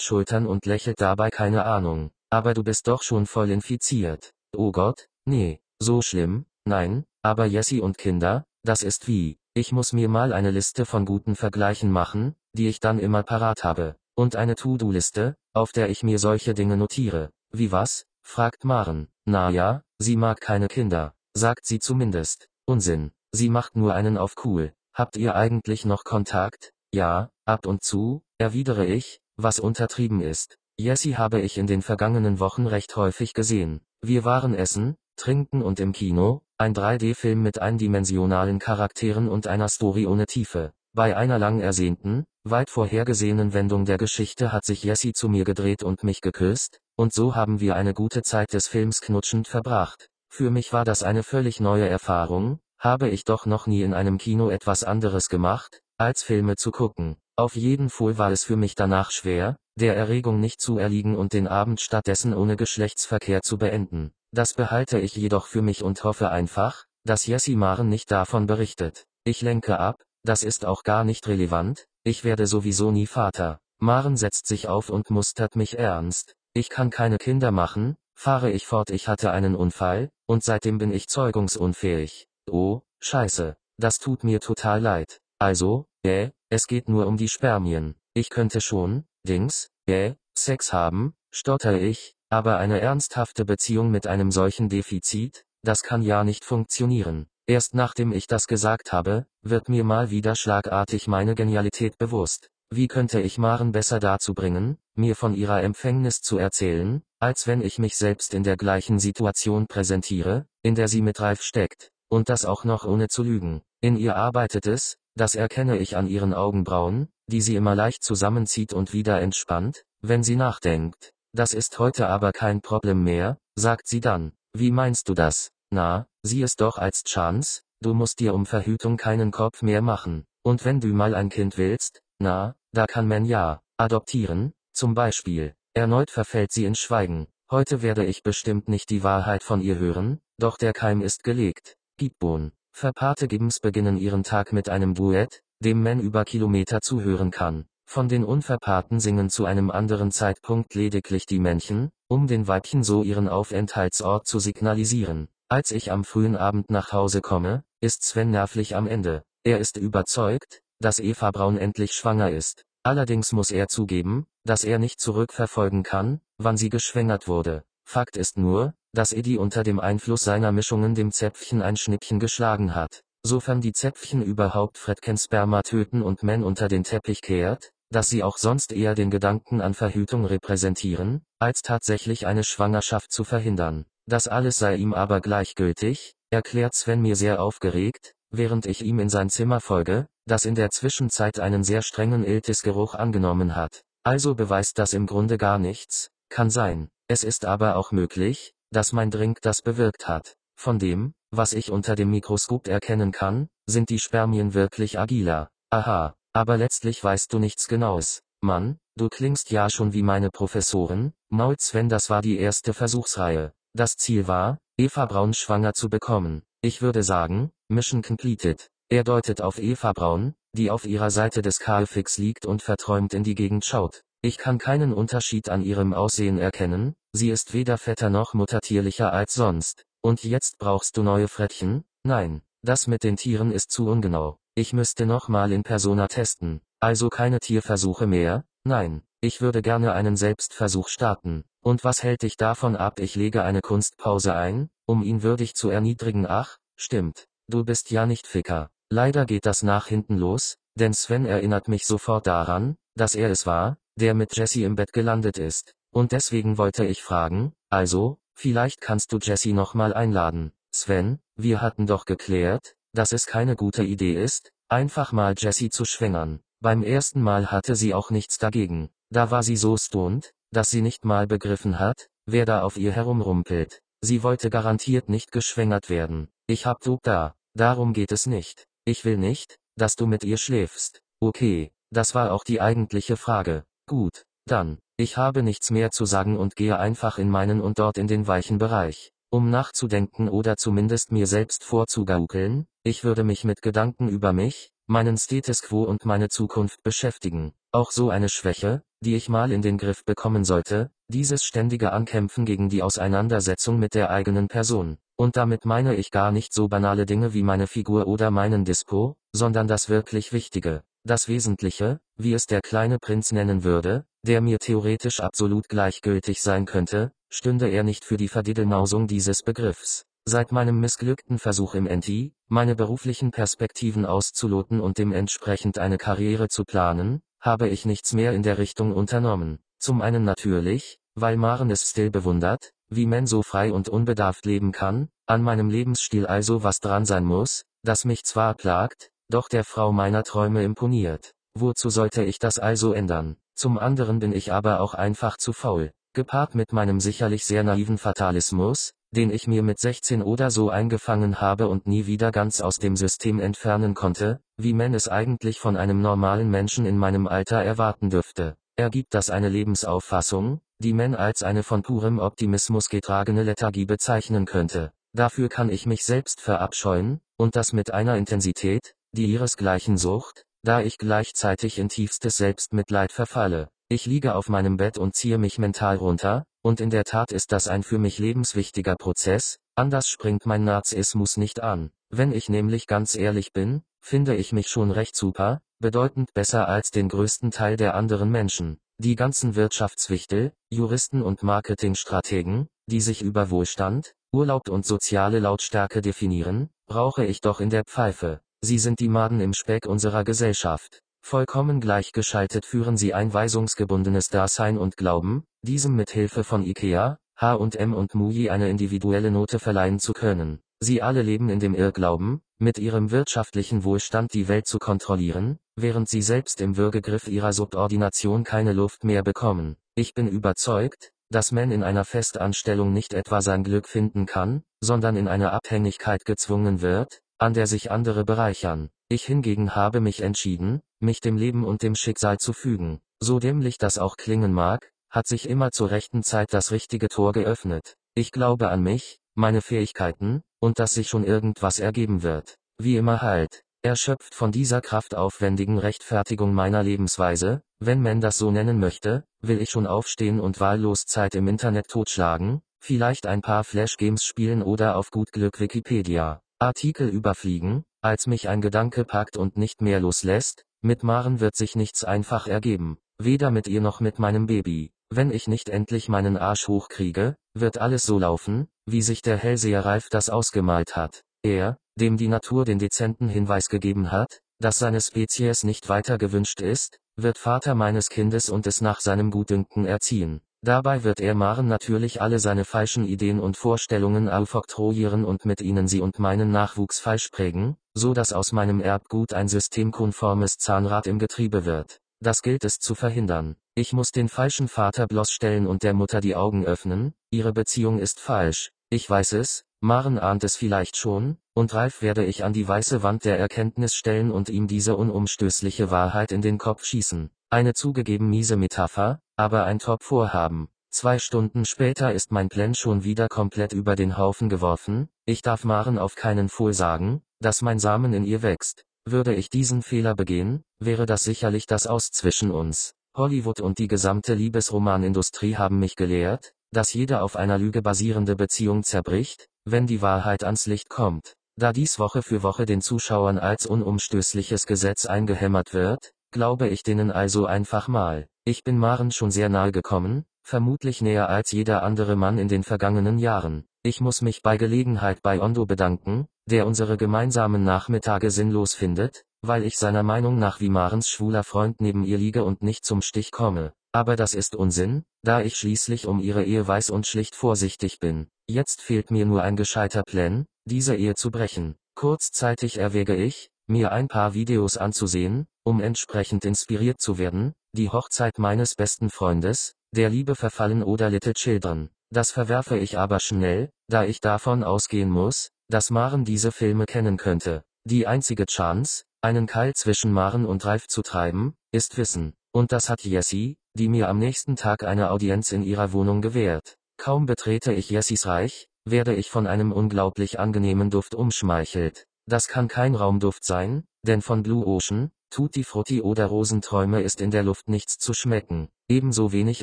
[0.00, 2.10] Schultern und lächelt dabei keine Ahnung.
[2.30, 4.32] Aber du bist doch schon voll infiziert.
[4.56, 9.92] Oh Gott, nee, so schlimm, nein, aber Jessie und Kinder, das ist wie, ich muss
[9.92, 13.96] mir mal eine Liste von guten Vergleichen machen, die ich dann immer parat habe.
[14.14, 17.30] Und eine To-Do-Liste, auf der ich mir solche Dinge notiere.
[17.50, 18.06] Wie was?
[18.22, 19.08] fragt Maren.
[19.24, 22.48] Na ja, sie mag keine Kinder, sagt sie zumindest.
[22.66, 23.12] Unsinn.
[23.32, 24.72] Sie macht nur einen auf cool.
[24.92, 26.72] Habt ihr eigentlich noch Kontakt?
[26.92, 30.58] Ja, ab und zu, erwidere ich, was untertrieben ist.
[30.76, 33.80] Jessie habe ich in den vergangenen Wochen recht häufig gesehen.
[34.02, 40.06] Wir waren essen, trinken und im Kino, ein 3D-Film mit eindimensionalen Charakteren und einer Story
[40.06, 40.72] ohne Tiefe.
[40.94, 45.82] Bei einer lang ersehnten, weit vorhergesehenen Wendung der Geschichte hat sich Jessie zu mir gedreht
[45.82, 50.08] und mich geküsst, und so haben wir eine gute Zeit des Films knutschend verbracht.
[50.30, 54.16] Für mich war das eine völlig neue Erfahrung, habe ich doch noch nie in einem
[54.16, 57.16] Kino etwas anderes gemacht, als Filme zu gucken.
[57.36, 61.32] Auf jeden Fall war es für mich danach schwer, der Erregung nicht zu erliegen und
[61.32, 64.12] den Abend stattdessen ohne Geschlechtsverkehr zu beenden.
[64.32, 69.06] Das behalte ich jedoch für mich und hoffe einfach, dass Jessie Maren nicht davon berichtet.
[69.24, 73.58] Ich lenke ab, das ist auch gar nicht relevant, ich werde sowieso nie Vater.
[73.78, 76.34] Maren setzt sich auf und mustert mich ernst.
[76.52, 80.92] Ich kann keine Kinder machen, fahre ich fort, ich hatte einen Unfall, und seitdem bin
[80.92, 82.28] ich zeugungsunfähig.
[82.50, 85.20] Oh, scheiße, das tut mir total leid.
[85.38, 87.94] Also, äh, es geht nur um die Spermien.
[88.12, 94.30] Ich könnte schon, Dings, äh, Sex haben, stotter ich, aber eine ernsthafte Beziehung mit einem
[94.30, 97.26] solchen Defizit, das kann ja nicht funktionieren.
[97.46, 102.48] Erst nachdem ich das gesagt habe, wird mir mal wieder schlagartig meine Genialität bewusst.
[102.70, 107.62] Wie könnte ich Maren besser dazu bringen, mir von ihrer Empfängnis zu erzählen, als wenn
[107.62, 111.90] ich mich selbst in der gleichen Situation präsentiere, in der sie mit Ralf steckt.
[112.08, 113.62] Und das auch noch ohne zu lügen.
[113.80, 118.72] In ihr arbeitet es, das erkenne ich an ihren Augenbrauen, die sie immer leicht zusammenzieht
[118.72, 121.12] und wieder entspannt, wenn sie nachdenkt.
[121.32, 124.32] Das ist heute aber kein Problem mehr, sagt sie dann.
[124.52, 125.50] Wie meinst du das?
[125.70, 130.24] Na, sieh es doch als Chance, du musst dir um Verhütung keinen Kopf mehr machen.
[130.42, 135.54] Und wenn du mal ein Kind willst, na, da kann man ja, adoptieren, zum Beispiel.
[135.74, 137.28] Erneut verfällt sie in Schweigen.
[137.50, 141.76] Heute werde ich bestimmt nicht die Wahrheit von ihr hören, doch der Keim ist gelegt.
[141.96, 142.52] Gibbon.
[142.80, 147.66] Verpaarte Gibbons beginnen ihren Tag mit einem Duett, dem man über Kilometer zuhören kann.
[147.84, 153.02] Von den Unverpaarten singen zu einem anderen Zeitpunkt lediglich die Männchen, um den Weibchen so
[153.02, 155.28] ihren Aufenthaltsort zu signalisieren.
[155.50, 159.24] Als ich am frühen Abend nach Hause komme, ist Sven nervlich am Ende.
[159.44, 162.64] Er ist überzeugt, dass Eva Braun endlich schwanger ist.
[162.82, 167.62] Allerdings muss er zugeben, dass er nicht zurückverfolgen kann, wann sie geschwängert wurde.
[167.84, 172.74] Fakt ist nur, dass Eddie unter dem Einfluss seiner Mischungen dem Zäpfchen ein Schnippchen geschlagen
[172.74, 173.02] hat.
[173.22, 178.22] Sofern die Zäpfchen überhaupt Fredkens Sperma töten und Men unter den Teppich kehrt, dass sie
[178.22, 183.84] auch sonst eher den Gedanken an Verhütung repräsentieren, als tatsächlich eine Schwangerschaft zu verhindern.
[184.06, 189.08] Das alles sei ihm aber gleichgültig, erklärt Sven mir sehr aufgeregt, während ich ihm in
[189.08, 193.82] sein Zimmer folge, das in der Zwischenzeit einen sehr strengen Iltis-Geruch angenommen hat.
[194.04, 196.88] Also beweist das im Grunde gar nichts, kann sein.
[197.10, 200.36] Es ist aber auch möglich, dass mein Drink das bewirkt hat.
[200.56, 205.50] Von dem, was ich unter dem Mikroskop erkennen kann, sind die Spermien wirklich agiler.
[205.70, 208.22] Aha, aber letztlich weißt du nichts Genaues.
[208.42, 213.54] Mann, du klingst ja schon wie meine Professoren, mault Sven das war die erste Versuchsreihe.
[213.74, 216.44] Das Ziel war, Eva Braun schwanger zu bekommen.
[216.62, 218.70] Ich würde sagen, Mission completed.
[218.88, 223.24] Er deutet auf Eva Braun, die auf ihrer Seite des Karlfix liegt und verträumt in
[223.24, 224.04] die Gegend schaut.
[224.22, 229.32] Ich kann keinen Unterschied an ihrem Aussehen erkennen, sie ist weder fetter noch muttertierlicher als
[229.32, 229.86] sonst.
[230.02, 231.84] Und jetzt brauchst du neue Frettchen?
[232.04, 234.36] Nein, das mit den Tieren ist zu ungenau.
[234.54, 236.60] Ich müsste nochmal in Persona testen.
[236.80, 238.44] Also keine Tierversuche mehr?
[238.62, 241.44] Nein, ich würde gerne einen Selbstversuch starten.
[241.62, 243.00] Und was hält dich davon ab?
[243.00, 246.26] Ich lege eine Kunstpause ein, um ihn würdig zu erniedrigen.
[246.26, 247.26] Ach, stimmt.
[247.48, 248.70] Du bist ja nicht Ficker.
[248.90, 253.46] Leider geht das nach hinten los, denn Sven erinnert mich sofort daran, dass er es
[253.46, 255.74] war, der mit Jesse im Bett gelandet ist.
[255.92, 260.52] Und deswegen wollte ich fragen, also, vielleicht kannst du Jesse nochmal einladen.
[260.72, 265.84] Sven, wir hatten doch geklärt, dass es keine gute Idee ist, einfach mal Jesse zu
[265.84, 266.40] schwängern.
[266.60, 268.90] Beim ersten Mal hatte sie auch nichts dagegen.
[269.10, 272.92] Da war sie so stoned, dass sie nicht mal begriffen hat, wer da auf ihr
[272.92, 273.82] herumrumpelt.
[274.00, 276.28] Sie wollte garantiert nicht geschwängert werden.
[276.46, 277.34] Ich hab du da.
[277.54, 278.66] Darum geht es nicht.
[278.84, 281.02] Ich will nicht, dass du mit ihr schläfst.
[281.20, 283.64] Okay, das war auch die eigentliche Frage.
[283.90, 287.98] Gut, dann, ich habe nichts mehr zu sagen und gehe einfach in meinen und dort
[287.98, 289.10] in den weichen Bereich.
[289.32, 295.18] Um nachzudenken oder zumindest mir selbst vorzugaukeln, ich würde mich mit Gedanken über mich, meinen
[295.18, 297.52] Status quo und meine Zukunft beschäftigen.
[297.72, 302.44] Auch so eine Schwäche, die ich mal in den Griff bekommen sollte, dieses ständige Ankämpfen
[302.44, 304.98] gegen die Auseinandersetzung mit der eigenen Person.
[305.16, 309.16] Und damit meine ich gar nicht so banale Dinge wie meine Figur oder meinen Dispo,
[309.32, 314.58] sondern das wirklich Wichtige, das Wesentliche, wie es der kleine Prinz nennen würde, der mir
[314.58, 320.04] theoretisch absolut gleichgültig sein könnte, stünde er nicht für die Verdiddelmausung dieses Begriffs.
[320.26, 326.64] Seit meinem missglückten Versuch im NT, meine beruflichen Perspektiven auszuloten und dementsprechend eine Karriere zu
[326.64, 329.58] planen, habe ich nichts mehr in der Richtung unternommen.
[329.78, 334.72] Zum einen natürlich, weil Maren es still bewundert, wie man so frei und unbedarft leben
[334.72, 339.64] kann, an meinem Lebensstil also was dran sein muss, das mich zwar plagt, doch der
[339.64, 341.32] Frau meiner Träume imponiert.
[341.54, 343.36] Wozu sollte ich das also ändern?
[343.54, 347.98] Zum anderen bin ich aber auch einfach zu faul, gepaart mit meinem sicherlich sehr naiven
[347.98, 352.76] Fatalismus, den ich mir mit 16 oder so eingefangen habe und nie wieder ganz aus
[352.76, 357.62] dem System entfernen konnte, wie man es eigentlich von einem normalen Menschen in meinem Alter
[357.62, 358.56] erwarten dürfte.
[358.76, 364.92] Ergibt das eine Lebensauffassung, die man als eine von purem Optimismus getragene Lethargie bezeichnen könnte.
[365.12, 370.80] Dafür kann ich mich selbst verabscheuen, und das mit einer Intensität, die ihresgleichen sucht, da
[370.80, 373.68] ich gleichzeitig in tiefstes Selbstmitleid verfalle.
[373.88, 377.52] Ich liege auf meinem Bett und ziehe mich mental runter, und in der Tat ist
[377.52, 381.90] das ein für mich lebenswichtiger Prozess, anders springt mein Narzissmus nicht an.
[382.10, 386.90] Wenn ich nämlich ganz ehrlich bin, finde ich mich schon recht super, bedeutend besser als
[386.90, 388.78] den größten Teil der anderen Menschen.
[388.98, 396.68] Die ganzen Wirtschaftswichtel, Juristen und Marketingstrategen, die sich über Wohlstand, Urlaub und soziale Lautstärke definieren,
[396.86, 398.40] brauche ich doch in der Pfeife.
[398.62, 401.00] Sie sind die Maden im Speck unserer Gesellschaft.
[401.22, 407.94] Vollkommen gleichgeschaltet führen sie ein weisungsgebundenes Dasein und glauben, diesem mit Hilfe von Ikea, H&M
[407.94, 410.60] und Muji eine individuelle Note verleihen zu können.
[410.78, 416.10] Sie alle leben in dem Irrglauben, mit ihrem wirtschaftlichen Wohlstand die Welt zu kontrollieren, während
[416.10, 419.76] sie selbst im Würgegriff ihrer Subordination keine Luft mehr bekommen.
[419.94, 425.16] Ich bin überzeugt, dass man in einer Festanstellung nicht etwa sein Glück finden kann, sondern
[425.16, 428.90] in eine Abhängigkeit gezwungen wird, an der sich andere bereichern.
[429.08, 433.00] Ich hingegen habe mich entschieden, mich dem Leben und dem Schicksal zu fügen.
[433.18, 437.32] So dämlich das auch klingen mag, hat sich immer zur rechten Zeit das richtige Tor
[437.32, 437.96] geöffnet.
[438.14, 442.56] Ich glaube an mich, meine Fähigkeiten, und dass sich schon irgendwas ergeben wird.
[442.78, 443.62] Wie immer halt.
[443.82, 449.70] Erschöpft von dieser kraftaufwendigen Rechtfertigung meiner Lebensweise, wenn man das so nennen möchte, will ich
[449.70, 455.10] schon aufstehen und wahllos Zeit im Internet totschlagen, vielleicht ein paar Flash-Games spielen oder auf
[455.10, 456.42] gut Glück Wikipedia.
[456.62, 461.74] Artikel überfliegen, als mich ein Gedanke packt und nicht mehr loslässt, mit Maren wird sich
[461.74, 464.92] nichts einfach ergeben, weder mit ihr noch mit meinem Baby.
[465.08, 469.86] Wenn ich nicht endlich meinen Arsch hochkriege, wird alles so laufen, wie sich der Hellseher
[469.86, 471.22] Ralf das ausgemalt hat.
[471.42, 476.60] Er, dem die Natur den dezenten Hinweis gegeben hat, dass seine Spezies nicht weiter gewünscht
[476.60, 480.42] ist, wird Vater meines Kindes und es nach seinem Gutdünken erziehen.
[480.62, 485.88] Dabei wird er Maren natürlich alle seine falschen Ideen und Vorstellungen aufoktroyieren und mit ihnen
[485.88, 491.18] sie und meinen Nachwuchs falsch prägen, so dass aus meinem Erbgut ein systemkonformes Zahnrad im
[491.18, 492.00] Getriebe wird.
[492.20, 493.56] Das gilt es zu verhindern.
[493.74, 498.20] Ich muss den falschen Vater bloßstellen und der Mutter die Augen öffnen, ihre Beziehung ist
[498.20, 498.70] falsch.
[498.90, 503.02] Ich weiß es, Maren ahnt es vielleicht schon, und Ralf werde ich an die weiße
[503.02, 507.30] Wand der Erkenntnis stellen und ihm diese unumstößliche Wahrheit in den Kopf schießen.
[507.52, 510.68] Eine zugegeben miese Metapher, aber ein Top-Vorhaben.
[510.92, 515.64] Zwei Stunden später ist mein Plan schon wieder komplett über den Haufen geworfen, ich darf
[515.64, 518.84] Maren auf keinen Fall sagen, dass mein Samen in ihr wächst.
[519.04, 522.94] Würde ich diesen Fehler begehen, wäre das sicherlich das Aus zwischen uns.
[523.16, 528.84] Hollywood und die gesamte Liebesromanindustrie haben mich gelehrt, dass jede auf einer Lüge basierende Beziehung
[528.84, 531.34] zerbricht, wenn die Wahrheit ans Licht kommt.
[531.56, 537.10] Da dies Woche für Woche den Zuschauern als unumstößliches Gesetz eingehämmert wird, glaube ich denen
[537.10, 538.26] also einfach mal.
[538.44, 542.62] Ich bin Maren schon sehr nahe gekommen, vermutlich näher als jeder andere Mann in den
[542.62, 543.64] vergangenen Jahren.
[543.82, 549.64] Ich muss mich bei Gelegenheit bei Ondo bedanken, der unsere gemeinsamen Nachmittage sinnlos findet, weil
[549.64, 553.30] ich seiner Meinung nach wie Marens schwuler Freund neben ihr liege und nicht zum Stich
[553.30, 553.72] komme.
[553.92, 558.28] Aber das ist Unsinn, da ich schließlich um ihre Ehe weiß und schlicht vorsichtig bin.
[558.48, 561.76] Jetzt fehlt mir nur ein gescheiter Plan, diese Ehe zu brechen.
[561.94, 568.38] Kurzzeitig erwäge ich, mir ein paar Videos anzusehen, um entsprechend inspiriert zu werden, die Hochzeit
[568.38, 571.90] meines besten Freundes, der Liebe verfallen oder Little Children.
[572.12, 577.16] Das verwerfe ich aber schnell, da ich davon ausgehen muss, dass Maren diese Filme kennen
[577.16, 577.62] könnte.
[577.84, 582.34] Die einzige Chance, einen Keil zwischen Maren und Ralf zu treiben, ist Wissen.
[582.52, 586.76] Und das hat Jessie, die mir am nächsten Tag eine Audienz in ihrer Wohnung gewährt.
[586.96, 592.06] Kaum betrete ich Jessies Reich, werde ich von einem unglaublich angenehmen Duft umschmeichelt.
[592.26, 597.30] Das kann kein Raumduft sein, denn von Blue Ocean, Tutti Frutti oder Rosenträume ist in
[597.30, 598.68] der Luft nichts zu schmecken.
[598.88, 599.62] Ebenso wenig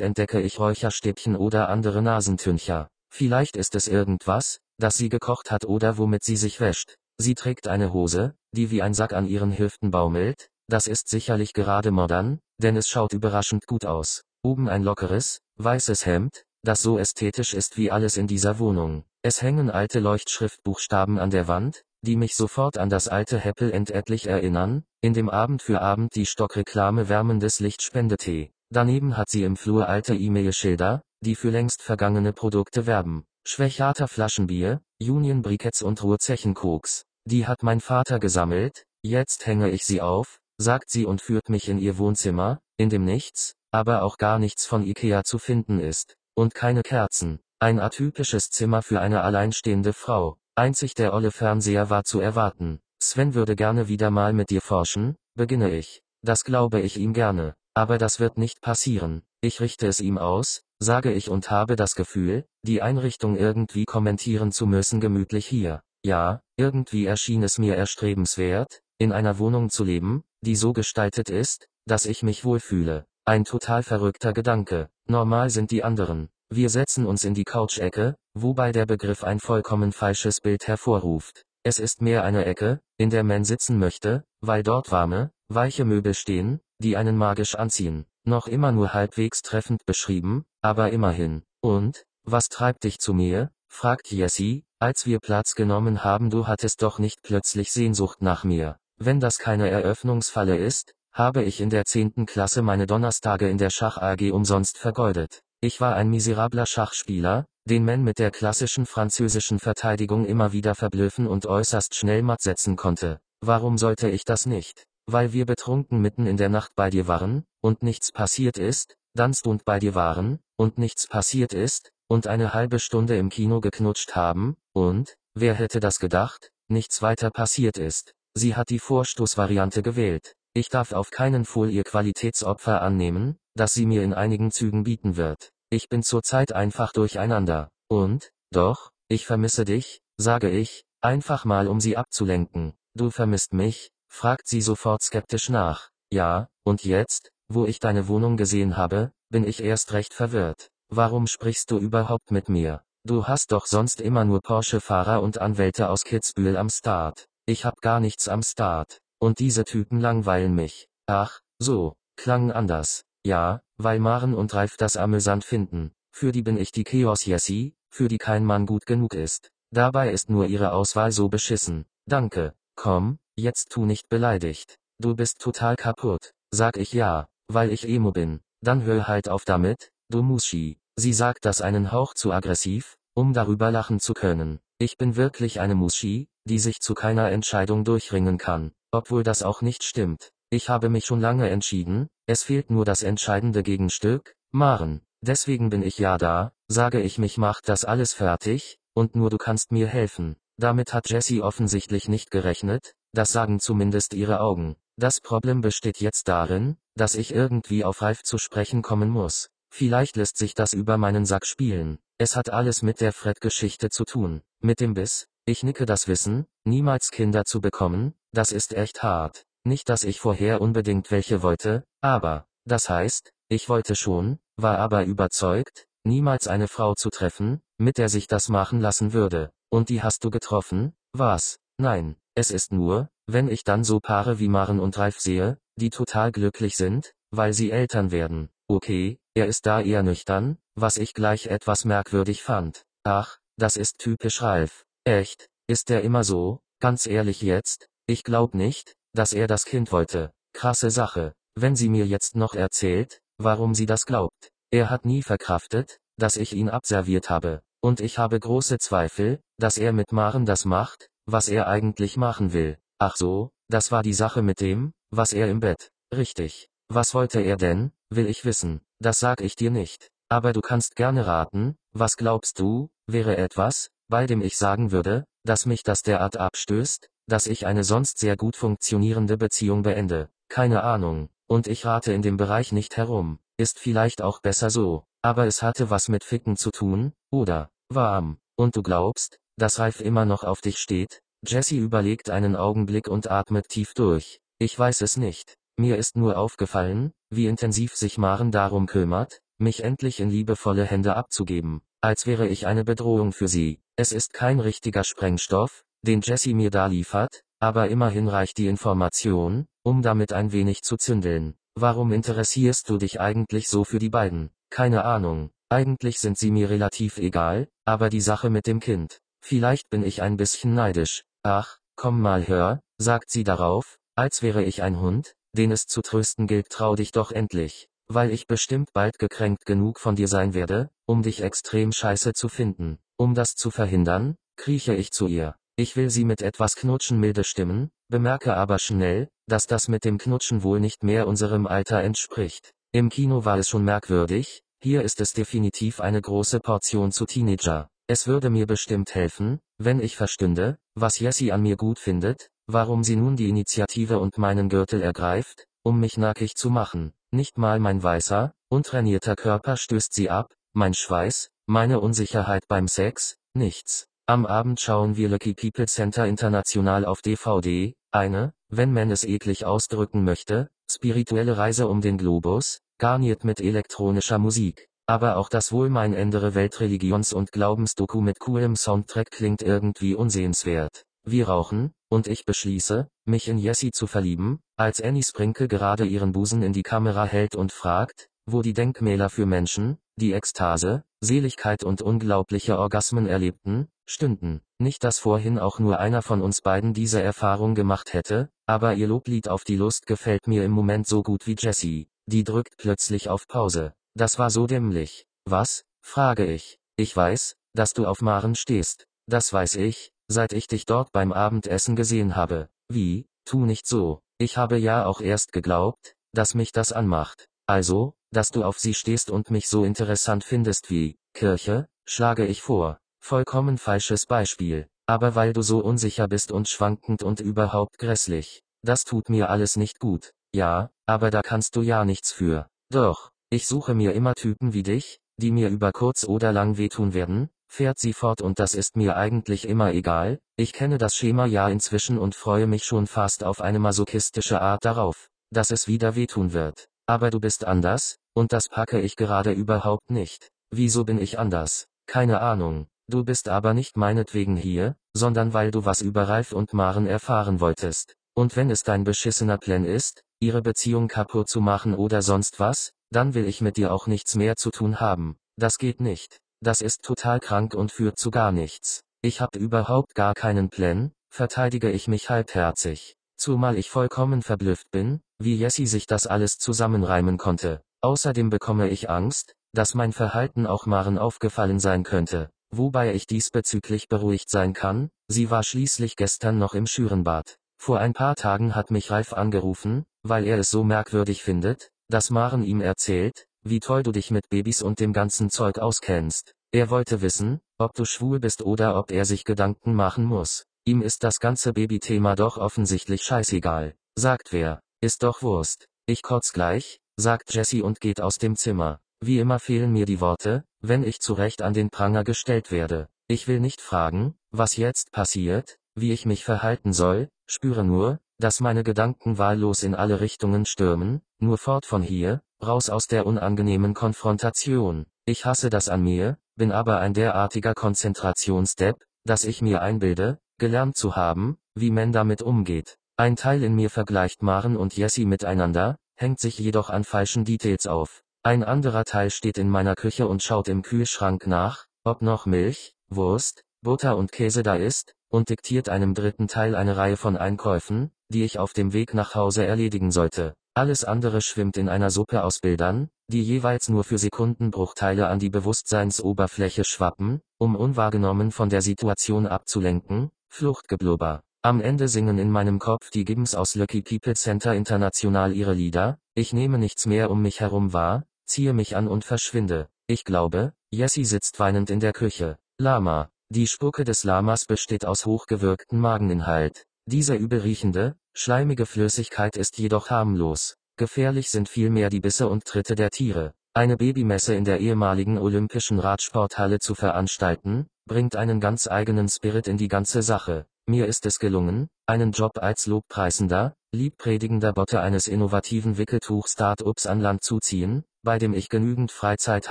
[0.00, 2.88] entdecke ich Räucherstäbchen oder andere Nasentüncher.
[3.10, 6.96] Vielleicht ist es irgendwas, das sie gekocht hat oder womit sie sich wäscht.
[7.18, 11.52] Sie trägt eine Hose, die wie ein Sack an ihren Hüften baumelt, das ist sicherlich
[11.52, 14.22] gerade modern, denn es schaut überraschend gut aus.
[14.42, 19.04] Oben ein lockeres, weißes Hemd, das so ästhetisch ist wie alles in dieser Wohnung.
[19.22, 24.26] Es hängen alte Leuchtschriftbuchstaben an der Wand, die mich sofort an das alte Heppel endetlich
[24.26, 28.50] erinnern, in dem Abend für Abend die Stockreklame wärmendes Lichtspendetee.
[28.70, 33.24] Daneben hat sie im Flur alte E-Mail-Schilder, die für längst vergangene Produkte werben.
[33.46, 37.04] Schwächater Flaschenbier, Union Briketts und Ruhrzechenkoks.
[37.24, 41.68] Die hat mein Vater gesammelt, jetzt hänge ich sie auf, sagt sie und führt mich
[41.68, 46.16] in ihr Wohnzimmer, in dem nichts, aber auch gar nichts von Ikea zu finden ist.
[46.34, 47.40] Und keine Kerzen.
[47.58, 50.38] Ein atypisches Zimmer für eine alleinstehende Frau.
[50.58, 52.80] Einzig der olle Fernseher war zu erwarten.
[53.00, 56.02] Sven würde gerne wieder mal mit dir forschen, beginne ich.
[56.22, 57.54] Das glaube ich ihm gerne.
[57.74, 59.22] Aber das wird nicht passieren.
[59.40, 64.50] Ich richte es ihm aus, sage ich und habe das Gefühl, die Einrichtung irgendwie kommentieren
[64.50, 65.80] zu müssen gemütlich hier.
[66.04, 71.68] Ja, irgendwie erschien es mir erstrebenswert, in einer Wohnung zu leben, die so gestaltet ist,
[71.86, 73.06] dass ich mich wohlfühle.
[73.24, 74.88] Ein total verrückter Gedanke.
[75.06, 76.30] Normal sind die anderen.
[76.50, 81.44] Wir setzen uns in die Couch-Ecke, wobei der Begriff ein vollkommen falsches Bild hervorruft.
[81.62, 86.14] Es ist mehr eine Ecke, in der man sitzen möchte, weil dort warme, weiche Möbel
[86.14, 88.06] stehen, die einen magisch anziehen.
[88.24, 91.42] Noch immer nur halbwegs treffend beschrieben, aber immerhin.
[91.60, 93.50] Und, was treibt dich zu mir?
[93.68, 98.78] fragt Jessie, als wir Platz genommen haben, du hattest doch nicht plötzlich Sehnsucht nach mir.
[98.96, 103.70] Wenn das keine Eröffnungsfalle ist, habe ich in der zehnten Klasse meine Donnerstage in der
[103.70, 105.42] Schach AG umsonst vergeudet.
[105.60, 111.26] Ich war ein miserabler Schachspieler, den man mit der klassischen französischen Verteidigung immer wieder verblüffen
[111.26, 113.20] und äußerst schnell matt setzen konnte.
[113.40, 114.84] Warum sollte ich das nicht?
[115.06, 119.46] Weil wir betrunken mitten in der Nacht bei dir waren, und nichts passiert ist, danst
[119.46, 124.16] und bei dir waren, und nichts passiert ist, und eine halbe Stunde im Kino geknutscht
[124.16, 128.14] haben, und, wer hätte das gedacht, nichts weiter passiert ist.
[128.34, 130.34] Sie hat die Vorstoßvariante gewählt.
[130.54, 135.16] Ich darf auf keinen Fall ihr Qualitätsopfer annehmen, das sie mir in einigen Zügen bieten
[135.16, 135.50] wird.
[135.70, 137.70] Ich bin zurzeit einfach durcheinander.
[137.88, 142.72] Und, doch, ich vermisse dich, sage ich, einfach mal um sie abzulenken.
[142.94, 143.90] Du vermisst mich?
[144.10, 145.90] fragt sie sofort skeptisch nach.
[146.10, 150.70] Ja, und jetzt, wo ich deine Wohnung gesehen habe, bin ich erst recht verwirrt.
[150.88, 152.82] Warum sprichst du überhaupt mit mir?
[153.04, 157.26] Du hast doch sonst immer nur Porsche-Fahrer und Anwälte aus Kitzbühel am Start.
[157.44, 159.00] Ich hab gar nichts am Start.
[159.20, 160.88] Und diese Typen langweilen mich.
[161.06, 163.04] Ach, so, klang anders.
[163.24, 165.92] Ja, weil Maren und Ralf das amüsant finden.
[166.12, 169.50] Für die bin ich die Chaos Jessie, für die kein Mann gut genug ist.
[169.70, 171.86] Dabei ist nur ihre Auswahl so beschissen.
[172.06, 172.54] Danke.
[172.74, 174.78] Komm, jetzt tu nicht beleidigt.
[174.98, 176.32] Du bist total kaputt.
[176.50, 178.40] Sag ich ja, weil ich Emo bin.
[178.60, 180.78] Dann hör halt auf damit, du Muschi.
[180.96, 184.58] Sie sagt das einen Hauch zu aggressiv, um darüber lachen zu können.
[184.78, 189.62] Ich bin wirklich eine Muschi, die sich zu keiner Entscheidung durchringen kann, obwohl das auch
[189.62, 190.30] nicht stimmt.
[190.50, 195.00] Ich habe mich schon lange entschieden, es fehlt nur das entscheidende Gegenstück, Maren.
[195.22, 199.38] Deswegen bin ich ja da, sage ich mich macht das alles fertig, und nur du
[199.38, 200.36] kannst mir helfen.
[200.58, 204.76] Damit hat Jessie offensichtlich nicht gerechnet, das sagen zumindest ihre Augen.
[204.96, 209.48] Das Problem besteht jetzt darin, dass ich irgendwie auf Ralf zu sprechen kommen muss.
[209.70, 211.98] Vielleicht lässt sich das über meinen Sack spielen.
[212.18, 214.42] Es hat alles mit der Fred-Geschichte zu tun.
[214.60, 219.46] Mit dem Biss, ich nicke das Wissen, niemals Kinder zu bekommen, das ist echt hart.
[219.64, 225.04] Nicht dass ich vorher unbedingt welche wollte, aber, das heißt, ich wollte schon, war aber
[225.04, 229.50] überzeugt, niemals eine Frau zu treffen, mit der sich das machen lassen würde.
[229.70, 230.94] Und die hast du getroffen?
[231.12, 231.58] Was?
[231.78, 235.90] Nein, es ist nur, wenn ich dann so Paare wie Maren und Ralf sehe, die
[235.90, 238.50] total glücklich sind, weil sie Eltern werden.
[238.68, 242.84] Okay, er ist da eher nüchtern, was ich gleich etwas merkwürdig fand.
[243.04, 244.84] Ach, das ist typisch Ralf.
[245.04, 245.48] Echt?
[245.66, 246.60] Ist er immer so?
[246.80, 247.88] Ganz ehrlich jetzt?
[248.06, 250.32] Ich glaub nicht, dass er das Kind wollte.
[250.52, 251.34] Krasse Sache.
[251.54, 254.50] Wenn sie mir jetzt noch erzählt, warum sie das glaubt.
[254.70, 257.62] Er hat nie verkraftet, dass ich ihn abserviert habe.
[257.80, 262.52] Und ich habe große Zweifel, dass er mit Maren das macht, was er eigentlich machen
[262.52, 262.78] will.
[262.98, 265.90] Ach so, das war die Sache mit dem, was er im Bett.
[266.14, 266.68] Richtig.
[266.88, 268.80] Was wollte er denn, will ich wissen.
[268.98, 270.10] Das sag ich dir nicht.
[270.30, 275.24] Aber du kannst gerne raten, was glaubst du, wäre etwas, bei dem ich sagen würde,
[275.44, 280.30] dass mich das derart abstößt, dass ich eine sonst sehr gut funktionierende Beziehung beende.
[280.48, 281.28] Keine Ahnung.
[281.46, 283.38] Und ich rate in dem Bereich nicht herum.
[283.56, 285.04] Ist vielleicht auch besser so.
[285.22, 287.70] Aber es hatte was mit Ficken zu tun, oder?
[287.88, 288.38] Warm.
[288.56, 291.20] Und du glaubst, dass Ralf immer noch auf dich steht?
[291.46, 294.40] Jesse überlegt einen Augenblick und atmet tief durch.
[294.58, 295.56] Ich weiß es nicht.
[295.76, 301.14] Mir ist nur aufgefallen, wie intensiv sich Maren darum kümmert, mich endlich in liebevolle Hände
[301.14, 303.80] abzugeben, als wäre ich eine Bedrohung für sie.
[303.94, 309.66] Es ist kein richtiger Sprengstoff, den Jesse mir da liefert, aber immerhin reicht die Information,
[309.82, 311.54] um damit ein wenig zu zündeln.
[311.74, 314.50] Warum interessierst du dich eigentlich so für die beiden?
[314.70, 315.50] Keine Ahnung.
[315.70, 319.20] Eigentlich sind sie mir relativ egal, aber die Sache mit dem Kind.
[319.44, 321.24] Vielleicht bin ich ein bisschen neidisch.
[321.42, 326.00] Ach, komm mal hör, sagt sie darauf, als wäre ich ein Hund, den es zu
[326.00, 330.54] trösten gilt, trau dich doch endlich, weil ich bestimmt bald gekränkt genug von dir sein
[330.54, 332.98] werde, um dich extrem scheiße zu finden.
[333.16, 335.57] Um das zu verhindern, krieche ich zu ihr.
[335.80, 340.18] Ich will sie mit etwas Knutschen milde stimmen, bemerke aber schnell, dass das mit dem
[340.18, 342.72] Knutschen wohl nicht mehr unserem Alter entspricht.
[342.90, 347.88] Im Kino war es schon merkwürdig, hier ist es definitiv eine große Portion zu Teenager.
[348.08, 353.04] Es würde mir bestimmt helfen, wenn ich verstünde, was Jessie an mir gut findet, warum
[353.04, 357.12] sie nun die Initiative und meinen Gürtel ergreift, um mich nackig zu machen.
[357.30, 363.36] Nicht mal mein weißer, untrainierter Körper stößt sie ab, mein Schweiß, meine Unsicherheit beim Sex,
[363.54, 364.08] nichts.
[364.30, 369.64] Am Abend schauen wir Lucky People Center International auf DVD, eine, wenn man es eklig
[369.64, 374.86] ausdrücken möchte, spirituelle Reise um den Globus, garniert mit elektronischer Musik.
[375.06, 381.04] Aber auch das wohl mein ändere Weltreligions- und Glaubensdoku mit coolem Soundtrack klingt irgendwie unsehenswert.
[381.24, 386.32] Wir rauchen, und ich beschließe, mich in Jessie zu verlieben, als Annie Sprinke gerade ihren
[386.32, 391.82] Busen in die Kamera hält und fragt, wo die Denkmäler für Menschen, die Ekstase, Seligkeit
[391.82, 394.60] und unglaubliche Orgasmen erlebten, stünden.
[394.78, 399.08] Nicht dass vorhin auch nur einer von uns beiden diese Erfahrung gemacht hätte, aber ihr
[399.08, 402.08] Loblied auf die Lust gefällt mir im Moment so gut wie Jessie.
[402.26, 403.94] Die drückt plötzlich auf Pause.
[404.14, 405.26] Das war so dämlich.
[405.44, 405.84] Was?
[406.02, 406.78] frage ich.
[406.96, 409.06] Ich weiß, dass du auf Maren stehst.
[409.26, 412.68] Das weiß ich, seit ich dich dort beim Abendessen gesehen habe.
[412.88, 413.26] Wie?
[413.44, 414.20] Tu nicht so.
[414.38, 417.48] Ich habe ja auch erst geglaubt, dass mich das anmacht.
[417.66, 422.62] Also, dass du auf sie stehst und mich so interessant findest wie, Kirche, schlage ich
[422.62, 422.98] vor.
[423.20, 424.88] Vollkommen falsches Beispiel.
[425.06, 428.62] Aber weil du so unsicher bist und schwankend und überhaupt grässlich.
[428.82, 430.32] Das tut mir alles nicht gut.
[430.54, 432.68] Ja, aber da kannst du ja nichts für.
[432.90, 437.14] Doch, ich suche mir immer Typen wie dich, die mir über kurz oder lang wehtun
[437.14, 441.46] werden, fährt sie fort und das ist mir eigentlich immer egal, ich kenne das Schema
[441.46, 446.16] ja inzwischen und freue mich schon fast auf eine masochistische Art darauf, dass es wieder
[446.16, 446.88] wehtun wird.
[447.08, 450.50] Aber du bist anders, und das packe ich gerade überhaupt nicht.
[450.70, 451.86] Wieso bin ich anders?
[452.06, 452.86] Keine Ahnung.
[453.10, 457.60] Du bist aber nicht meinetwegen hier, sondern weil du was über Ralf und Maren erfahren
[457.60, 458.14] wolltest.
[458.34, 462.92] Und wenn es dein beschissener Plan ist, ihre Beziehung kaputt zu machen oder sonst was,
[463.10, 465.38] dann will ich mit dir auch nichts mehr zu tun haben.
[465.56, 466.38] Das geht nicht.
[466.60, 469.02] Das ist total krank und führt zu gar nichts.
[469.22, 473.16] Ich hab überhaupt gar keinen Plan, verteidige ich mich halbherzig.
[473.38, 477.82] Zumal ich vollkommen verblüfft bin, wie Jessie sich das alles zusammenreimen konnte.
[478.00, 482.50] Außerdem bekomme ich Angst, dass mein Verhalten auch Maren aufgefallen sein könnte.
[482.70, 487.58] Wobei ich diesbezüglich beruhigt sein kann, sie war schließlich gestern noch im Schürenbad.
[487.80, 492.30] Vor ein paar Tagen hat mich Ralf angerufen, weil er es so merkwürdig findet, dass
[492.30, 496.54] Maren ihm erzählt, wie toll du dich mit Babys und dem ganzen Zeug auskennst.
[496.72, 500.64] Er wollte wissen, ob du schwul bist oder ob er sich Gedanken machen muss.
[500.88, 503.94] Ihm ist das ganze Babythema doch offensichtlich scheißegal.
[504.14, 505.86] Sagt wer, ist doch Wurst.
[506.06, 508.98] Ich kotz gleich, sagt Jessie und geht aus dem Zimmer.
[509.20, 513.10] Wie immer fehlen mir die Worte, wenn ich zu Recht an den Pranger gestellt werde.
[513.26, 518.60] Ich will nicht fragen, was jetzt passiert, wie ich mich verhalten soll, spüre nur, dass
[518.60, 523.92] meine Gedanken wahllos in alle Richtungen stürmen, nur fort von hier, raus aus der unangenehmen
[523.92, 525.04] Konfrontation.
[525.26, 530.96] Ich hasse das an mir, bin aber ein derartiger Konzentrationsdepp, dass ich mir einbilde, gelernt
[530.96, 532.98] zu haben, wie man damit umgeht.
[533.16, 537.86] Ein Teil in mir vergleicht Maren und Jessie miteinander, hängt sich jedoch an falschen Details
[537.86, 538.22] auf.
[538.42, 542.94] Ein anderer Teil steht in meiner Küche und schaut im Kühlschrank nach, ob noch Milch,
[543.08, 548.10] Wurst, Butter und Käse da ist, und diktiert einem dritten Teil eine Reihe von Einkäufen,
[548.28, 550.54] die ich auf dem Weg nach Hause erledigen sollte.
[550.74, 555.50] Alles andere schwimmt in einer Suppe aus Bildern, die jeweils nur für Sekundenbruchteile an die
[555.50, 561.42] Bewusstseinsoberfläche schwappen, um unwahrgenommen von der Situation abzulenken, Fluchtgeblubber.
[561.62, 566.18] Am Ende singen in meinem Kopf die Gibbons aus Lucky People Center International ihre Lieder,
[566.34, 569.88] ich nehme nichts mehr um mich herum wahr, ziehe mich an und verschwinde.
[570.06, 572.58] Ich glaube, Jessie sitzt weinend in der Küche.
[572.78, 573.30] Lama.
[573.50, 576.84] Die Spucke des Lamas besteht aus hochgewirktem Mageninhalt.
[577.06, 580.76] Diese übelriechende, schleimige Flüssigkeit ist jedoch harmlos.
[580.96, 583.52] Gefährlich sind vielmehr die Bisse und Tritte der Tiere.
[583.78, 589.76] Eine Babymesse in der ehemaligen Olympischen Radsporthalle zu veranstalten, bringt einen ganz eigenen Spirit in
[589.76, 590.66] die ganze Sache.
[590.86, 597.44] Mir ist es gelungen, einen Job als lobpreisender, liebpredigender Botte eines innovativen Wickeltuch-Startups an Land
[597.44, 599.70] zu ziehen, bei dem ich genügend Freizeit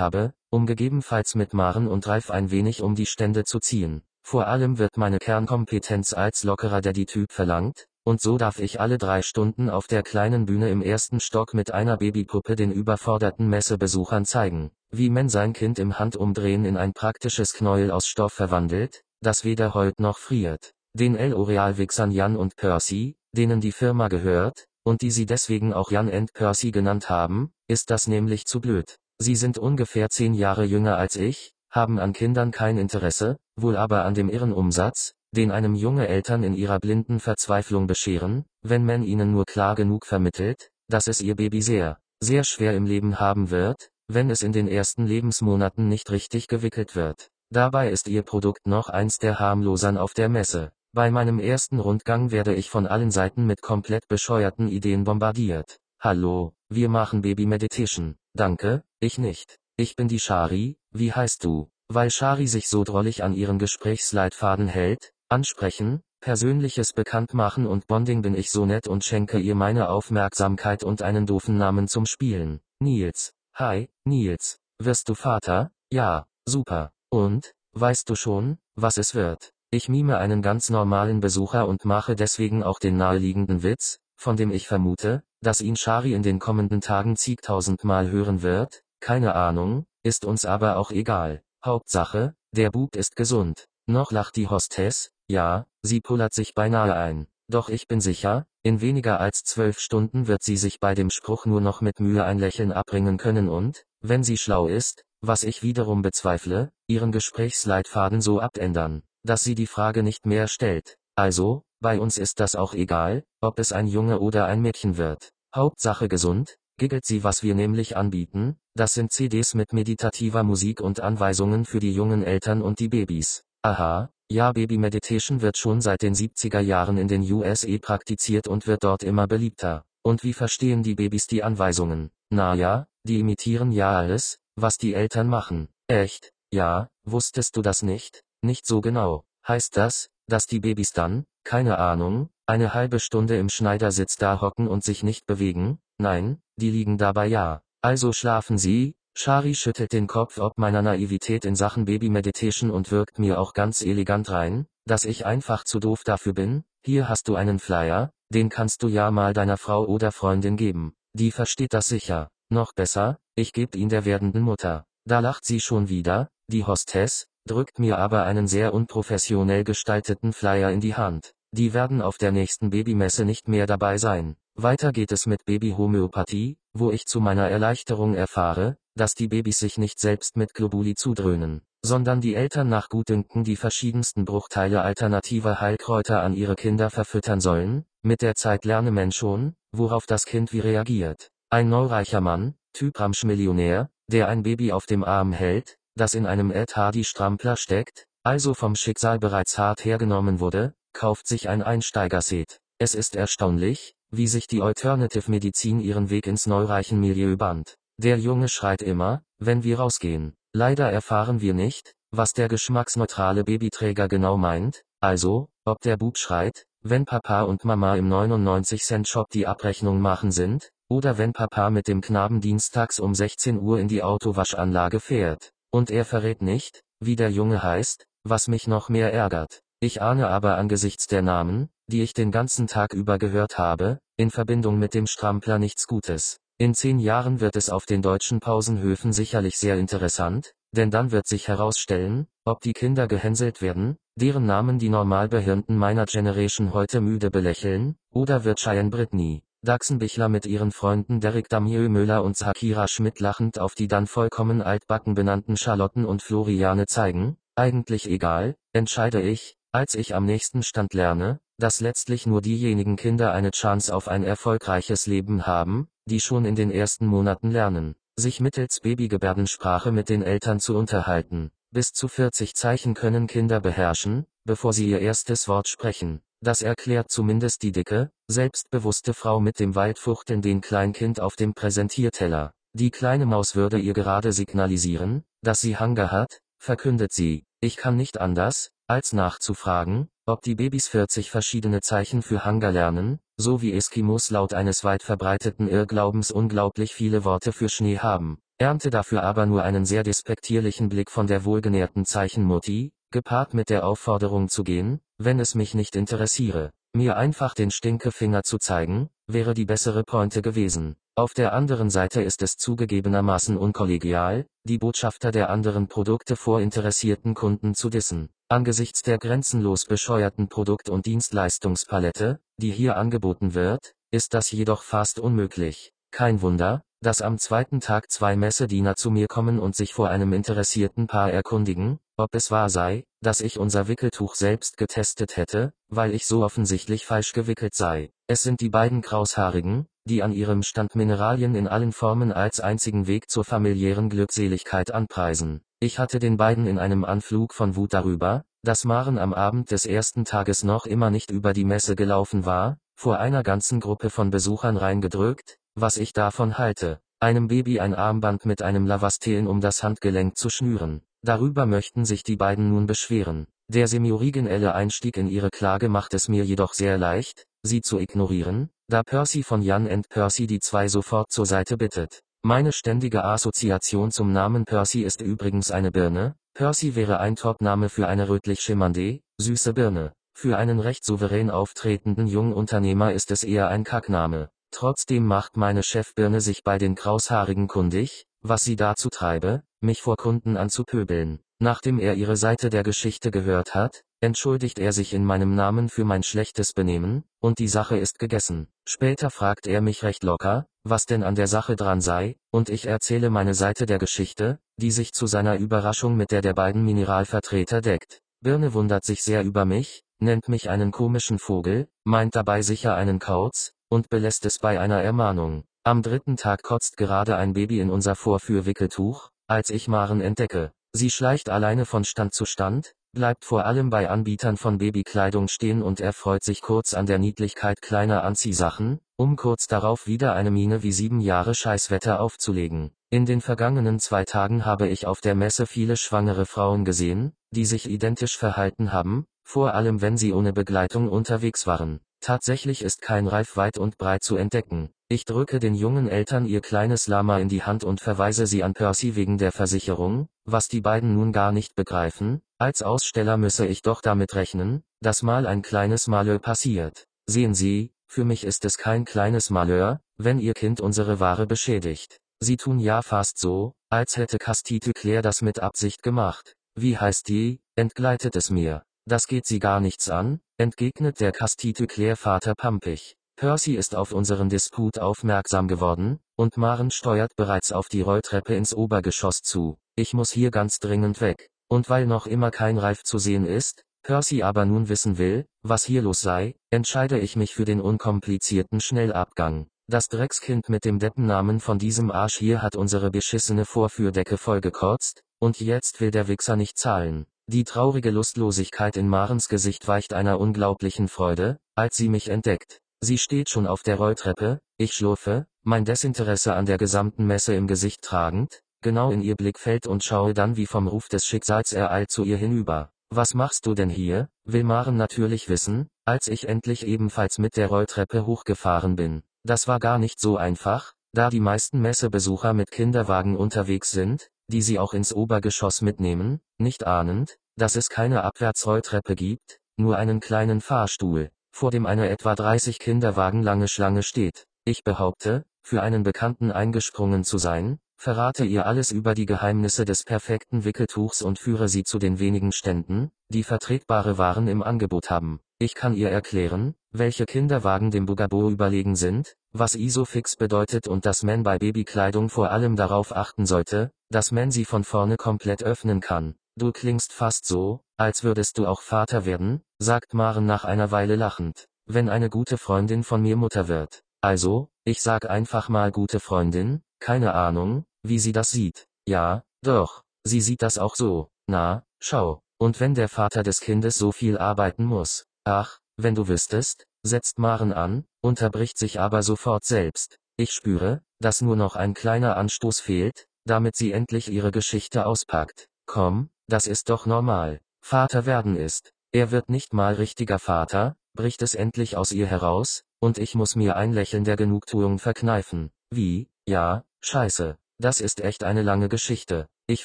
[0.00, 4.00] habe, um gegebenenfalls mit Maren und Ralf ein wenig um die Stände zu ziehen.
[4.22, 9.20] Vor allem wird meine Kernkompetenz als lockerer Daddy-Typ verlangt, und so darf ich alle drei
[9.20, 14.70] Stunden auf der kleinen Bühne im ersten Stock mit einer Babypuppe den überforderten Messebesuchern zeigen,
[14.90, 19.74] wie man sein Kind im Handumdrehen in ein praktisches Knäuel aus Stoff verwandelt, das weder
[19.74, 20.72] heult noch friert.
[20.94, 26.10] Den L'Oreal-Wichsern Jan und Percy, denen die Firma gehört, und die sie deswegen auch Jan
[26.10, 28.96] and Percy genannt haben, ist das nämlich zu blöd.
[29.18, 34.06] Sie sind ungefähr zehn Jahre jünger als ich, haben an Kindern kein Interesse, wohl aber
[34.06, 39.02] an dem irren Umsatz, den einem junge Eltern in ihrer blinden Verzweiflung bescheren, wenn man
[39.02, 43.50] ihnen nur klar genug vermittelt, dass es ihr Baby sehr, sehr schwer im Leben haben
[43.50, 47.28] wird, wenn es in den ersten Lebensmonaten nicht richtig gewickelt wird.
[47.50, 50.72] Dabei ist ihr Produkt noch eins der harmlosern auf der Messe.
[50.92, 55.78] Bei meinem ersten Rundgang werde ich von allen Seiten mit komplett bescheuerten Ideen bombardiert.
[56.00, 58.16] Hallo, wir machen Baby Meditation.
[58.34, 59.58] Danke, ich nicht.
[59.76, 61.70] Ich bin die Shari, wie heißt du?
[61.88, 68.34] Weil Shari sich so drollig an ihren Gesprächsleitfaden hält, ansprechen, persönliches Bekanntmachen und Bonding bin
[68.34, 72.60] ich so nett und schenke ihr meine Aufmerksamkeit und einen doofen Namen zum Spielen.
[72.80, 73.32] Nils.
[73.54, 74.58] Hi, Nils.
[74.78, 75.70] Wirst du Vater?
[75.92, 76.92] Ja, super.
[77.10, 79.52] Und, weißt du schon, was es wird?
[79.70, 84.50] Ich mime einen ganz normalen Besucher und mache deswegen auch den naheliegenden Witz, von dem
[84.50, 90.24] ich vermute, dass ihn Shari in den kommenden Tagen zigtausendmal hören wird, keine Ahnung, ist
[90.24, 91.42] uns aber auch egal.
[91.64, 93.66] Hauptsache, der Bub ist gesund.
[93.86, 97.26] Noch lacht die Hostess, ja, sie pullert sich beinahe ein.
[97.48, 101.46] Doch ich bin sicher, in weniger als zwölf Stunden wird sie sich bei dem Spruch
[101.46, 105.62] nur noch mit Mühe ein Lächeln abbringen können und, wenn sie schlau ist, was ich
[105.62, 110.96] wiederum bezweifle, ihren Gesprächsleitfaden so abändern dass sie die Frage nicht mehr stellt.
[111.14, 115.30] Also, bei uns ist das auch egal, ob es ein Junge oder ein Mädchen wird.
[115.54, 121.00] Hauptsache gesund, giggelt sie was wir nämlich anbieten, das sind CDs mit meditativer Musik und
[121.00, 123.44] Anweisungen für die jungen Eltern und die Babys.
[123.62, 128.66] Aha, ja Baby Meditation wird schon seit den 70er Jahren in den USA praktiziert und
[128.66, 129.84] wird dort immer beliebter.
[130.02, 132.10] Und wie verstehen die Babys die Anweisungen?
[132.30, 135.68] Na ja, die imitieren ja alles, was die Eltern machen.
[135.86, 136.32] Echt?
[136.50, 138.22] Ja, wusstest du das nicht?
[138.42, 139.24] Nicht so genau.
[139.46, 144.68] Heißt das, dass die Babys dann, keine Ahnung, eine halbe Stunde im Schneidersitz da hocken
[144.68, 145.78] und sich nicht bewegen?
[145.98, 147.62] Nein, die liegen dabei ja.
[147.80, 148.94] Also schlafen sie?
[149.20, 153.52] Shari schüttelt den Kopf ob meiner Naivität in Sachen Baby Meditation und wirkt mir auch
[153.52, 156.62] ganz elegant rein, dass ich einfach zu doof dafür bin.
[156.84, 160.94] Hier hast du einen Flyer, den kannst du ja mal deiner Frau oder Freundin geben.
[161.14, 162.28] Die versteht das sicher.
[162.48, 164.84] Noch besser, ich geb ihn der werdenden Mutter.
[165.04, 170.70] Da lacht sie schon wieder, die Hostess, drückt mir aber einen sehr unprofessionell gestalteten Flyer
[170.70, 171.32] in die Hand.
[171.50, 174.36] Die werden auf der nächsten Babymesse nicht mehr dabei sein.
[174.60, 179.78] Weiter geht es mit Babyhomöopathie, wo ich zu meiner Erleichterung erfahre, dass die Babys sich
[179.78, 186.22] nicht selbst mit Globuli zudröhnen, sondern die Eltern nach Gutdünken die verschiedensten Bruchteile alternativer Heilkräuter
[186.22, 190.58] an ihre Kinder verfüttern sollen, mit der Zeit lerne man schon, worauf das Kind wie
[190.58, 191.30] reagiert.
[191.50, 196.50] Ein neureicher Mann, Typ Ramsch-Millionär, der ein Baby auf dem Arm hält, das in einem
[196.50, 202.58] Ed Hardy-Strampler steckt, also vom Schicksal bereits hart hergenommen wurde, kauft sich ein Einsteigerset.
[202.80, 207.76] Es ist erstaunlich, wie sich die Alternative Medizin ihren Weg ins neureichen Milieu band.
[207.98, 210.34] Der Junge schreit immer, wenn wir rausgehen.
[210.52, 216.64] Leider erfahren wir nicht, was der geschmacksneutrale Babyträger genau meint, also, ob der Bub schreit,
[216.82, 221.70] wenn Papa und Mama im 99 Cent Shop die Abrechnung machen sind, oder wenn Papa
[221.70, 225.52] mit dem Knaben dienstags um 16 Uhr in die Autowaschanlage fährt.
[225.70, 229.60] Und er verrät nicht, wie der Junge heißt, was mich noch mehr ärgert.
[229.80, 234.32] Ich ahne aber angesichts der Namen, die ich den ganzen Tag über gehört habe, in
[234.32, 236.40] Verbindung mit dem Strampler nichts Gutes.
[236.58, 241.28] In zehn Jahren wird es auf den deutschen Pausenhöfen sicherlich sehr interessant, denn dann wird
[241.28, 247.30] sich herausstellen, ob die Kinder gehänselt werden, deren Namen die Normalbehirnten meiner Generation heute müde
[247.30, 253.20] belächeln, oder wird Cheyenne Britney, Daxenbichler mit ihren Freunden Derek Damieux Müller und Zakira Schmidt
[253.20, 259.54] lachend auf die dann vollkommen altbacken benannten Charlotten und Floriane zeigen, eigentlich egal, entscheide ich,
[259.72, 264.24] als ich am nächsten Stand lerne, dass letztlich nur diejenigen Kinder eine Chance auf ein
[264.24, 270.22] erfolgreiches Leben haben, die schon in den ersten Monaten lernen, sich mittels Babygebärdensprache mit den
[270.22, 271.50] Eltern zu unterhalten.
[271.70, 276.22] Bis zu 40 Zeichen können Kinder beherrschen, bevor sie ihr erstes Wort sprechen.
[276.40, 282.52] Das erklärt zumindest die dicke, selbstbewusste Frau mit dem waldfuchtelnden Kleinkind auf dem Präsentierteller.
[282.72, 287.44] Die kleine Maus würde ihr gerade signalisieren, dass sie Hunger hat, verkündet sie.
[287.60, 293.18] Ich kann nicht anders, als nachzufragen, ob die Babys 40 verschiedene Zeichen für Hunger lernen,
[293.36, 298.88] so wie Eskimos laut eines weit verbreiteten Irrglaubens unglaublich viele Worte für Schnee haben, ernte
[298.88, 304.48] dafür aber nur einen sehr despektierlichen Blick von der wohlgenährten Zeichenmutti, gepaart mit der Aufforderung
[304.48, 306.70] zu gehen, wenn es mich nicht interessiere.
[306.94, 310.96] Mir einfach den Stinkefinger zu zeigen, wäre die bessere Pointe gewesen.
[311.18, 317.34] Auf der anderen Seite ist es zugegebenermaßen unkollegial, die Botschafter der anderen Produkte vor interessierten
[317.34, 318.28] Kunden zu dissen.
[318.48, 325.18] Angesichts der grenzenlos bescheuerten Produkt- und Dienstleistungspalette, die hier angeboten wird, ist das jedoch fast
[325.18, 325.92] unmöglich.
[326.12, 330.32] Kein Wunder, dass am zweiten Tag zwei Messediener zu mir kommen und sich vor einem
[330.32, 336.14] interessierten Paar erkundigen, ob es wahr sei, dass ich unser Wickeltuch selbst getestet hätte, weil
[336.14, 338.12] ich so offensichtlich falsch gewickelt sei.
[338.28, 343.06] Es sind die beiden Kraushaarigen, die an ihrem Stand Mineralien in allen Formen als einzigen
[343.06, 345.60] Weg zur familiären Glückseligkeit anpreisen.
[345.78, 349.86] Ich hatte den beiden in einem Anflug von Wut darüber, dass Maren am Abend des
[349.86, 354.30] ersten Tages noch immer nicht über die Messe gelaufen war, vor einer ganzen Gruppe von
[354.30, 359.84] Besuchern reingedrückt, was ich davon halte, einem Baby ein Armband mit einem Lavastelen um das
[359.84, 361.02] Handgelenk zu schnüren.
[361.22, 363.46] Darüber möchten sich die beiden nun beschweren.
[363.68, 368.70] Der semioriginelle Einstieg in ihre Klage macht es mir jedoch sehr leicht, sie zu ignorieren,
[368.88, 372.22] da Percy von Jan and Percy die zwei sofort zur Seite bittet.
[372.42, 376.36] Meine ständige Assoziation zum Namen Percy ist übrigens eine Birne.
[376.54, 380.14] Percy wäre ein Topname für eine rötlich schimmernde, süße Birne.
[380.34, 384.48] Für einen recht souverän auftretenden jungen Unternehmer ist es eher ein Kackname.
[384.70, 390.16] Trotzdem macht meine Chefbirne sich bei den Kraushaarigen kundig, was sie dazu treibe, mich vor
[390.16, 391.40] Kunden anzupöbeln.
[391.58, 396.04] Nachdem er ihre Seite der Geschichte gehört hat, entschuldigt er sich in meinem Namen für
[396.04, 398.68] mein schlechtes Benehmen, und die Sache ist gegessen.
[398.86, 402.86] Später fragt er mich recht locker, was denn an der Sache dran sei, und ich
[402.86, 407.80] erzähle meine Seite der Geschichte, die sich zu seiner Überraschung mit der der beiden Mineralvertreter
[407.80, 408.20] deckt.
[408.40, 413.18] Birne wundert sich sehr über mich, nennt mich einen komischen Vogel, meint dabei sicher einen
[413.18, 415.64] Kauz, und belässt es bei einer Ermahnung.
[415.84, 420.72] Am dritten Tag kotzt gerade ein Baby in unser Vorführwickeltuch, als ich Maren entdecke.
[420.92, 425.82] Sie schleicht alleine von Stand zu Stand, bleibt vor allem bei Anbietern von Babykleidung stehen
[425.82, 430.82] und erfreut sich kurz an der Niedlichkeit kleiner Anziehsachen, um kurz darauf wieder eine Miene
[430.82, 432.92] wie sieben Jahre Scheißwetter aufzulegen.
[433.10, 437.64] In den vergangenen zwei Tagen habe ich auf der Messe viele schwangere Frauen gesehen, die
[437.64, 442.00] sich identisch verhalten haben, vor allem wenn sie ohne Begleitung unterwegs waren.
[442.20, 444.90] Tatsächlich ist kein Reif weit und breit zu entdecken.
[445.08, 448.74] Ich drücke den jungen Eltern ihr kleines Lama in die Hand und verweise sie an
[448.74, 453.82] Percy wegen der Versicherung, was die beiden nun gar nicht begreifen, als Aussteller müsse ich
[453.82, 457.06] doch damit rechnen, dass mal ein kleines Malheur passiert.
[457.26, 462.18] Sehen Sie, für mich ist es kein kleines Malheur, wenn Ihr Kind unsere Ware beschädigt.
[462.40, 466.54] Sie tun ja fast so, als hätte Castite Claire das mit Absicht gemacht.
[466.74, 468.82] Wie heißt die, entgleitet es mir.
[469.06, 473.16] Das geht sie gar nichts an, entgegnet der Castite Claire Vater pampig.
[473.36, 478.74] Percy ist auf unseren Disput aufmerksam geworden, und Maren steuert bereits auf die Rolltreppe ins
[478.74, 479.78] Obergeschoss zu.
[479.96, 481.48] Ich muss hier ganz dringend weg.
[481.68, 485.84] Und weil noch immer kein Reif zu sehen ist, Percy aber nun wissen will, was
[485.84, 489.68] hier los sei, entscheide ich mich für den unkomplizierten Schnellabgang.
[489.86, 495.60] Das Dreckskind mit dem Deppennamen von diesem Arsch hier hat unsere beschissene Vorführdecke vollgekotzt, und
[495.60, 497.26] jetzt will der Wichser nicht zahlen.
[497.46, 502.80] Die traurige Lustlosigkeit in Marens Gesicht weicht einer unglaublichen Freude, als sie mich entdeckt.
[503.00, 507.66] Sie steht schon auf der Rolltreppe, ich schlurfe, mein Desinteresse an der gesamten Messe im
[507.66, 512.10] Gesicht tragend, genau in ihr Blickfeld und schaue dann wie vom Ruf des Schicksals ereilt
[512.10, 512.90] zu ihr hinüber.
[513.10, 514.28] Was machst du denn hier?
[514.44, 519.22] will Maren natürlich wissen, als ich endlich ebenfalls mit der Rolltreppe hochgefahren bin.
[519.44, 524.62] Das war gar nicht so einfach, da die meisten Messebesucher mit Kinderwagen unterwegs sind, die
[524.62, 530.60] sie auch ins Obergeschoss mitnehmen, nicht ahnend, dass es keine Abwärtsrolltreppe gibt, nur einen kleinen
[530.60, 534.46] Fahrstuhl vor dem eine etwa 30 Kinderwagen lange Schlange steht.
[534.64, 540.04] Ich behaupte, für einen Bekannten eingesprungen zu sein, verrate ihr alles über die Geheimnisse des
[540.04, 545.40] perfekten Wickeltuchs und führe sie zu den wenigen Ständen, die vertretbare Waren im Angebot haben.
[545.58, 551.24] Ich kann ihr erklären, welche Kinderwagen dem Bugabo überlegen sind, was Isofix bedeutet und dass
[551.24, 556.00] man bei Babykleidung vor allem darauf achten sollte, dass man sie von vorne komplett öffnen
[556.00, 556.36] kann.
[556.56, 561.16] Du klingst fast so, als würdest du auch Vater werden, sagt Maren nach einer Weile
[561.16, 564.02] lachend, wenn eine gute Freundin von mir Mutter wird.
[564.20, 568.86] Also, ich sag einfach mal gute Freundin, keine Ahnung, wie sie das sieht.
[569.06, 571.30] Ja, doch, sie sieht das auch so.
[571.46, 572.42] Na, schau.
[572.58, 575.24] Und wenn der Vater des Kindes so viel arbeiten muss.
[575.44, 580.18] Ach, wenn du wüsstest, setzt Maren an, unterbricht sich aber sofort selbst.
[580.36, 585.68] Ich spüre, dass nur noch ein kleiner Anstoß fehlt, damit sie endlich ihre Geschichte auspackt.
[585.86, 587.60] Komm, das ist doch normal.
[587.80, 588.92] Vater werden ist.
[589.12, 593.56] Er wird nicht mal richtiger Vater, bricht es endlich aus ihr heraus, und ich muss
[593.56, 595.70] mir ein Lächeln der Genugtuung verkneifen.
[595.90, 596.28] Wie?
[596.46, 597.56] Ja, scheiße.
[597.80, 599.46] Das ist echt eine lange Geschichte.
[599.68, 599.84] Ich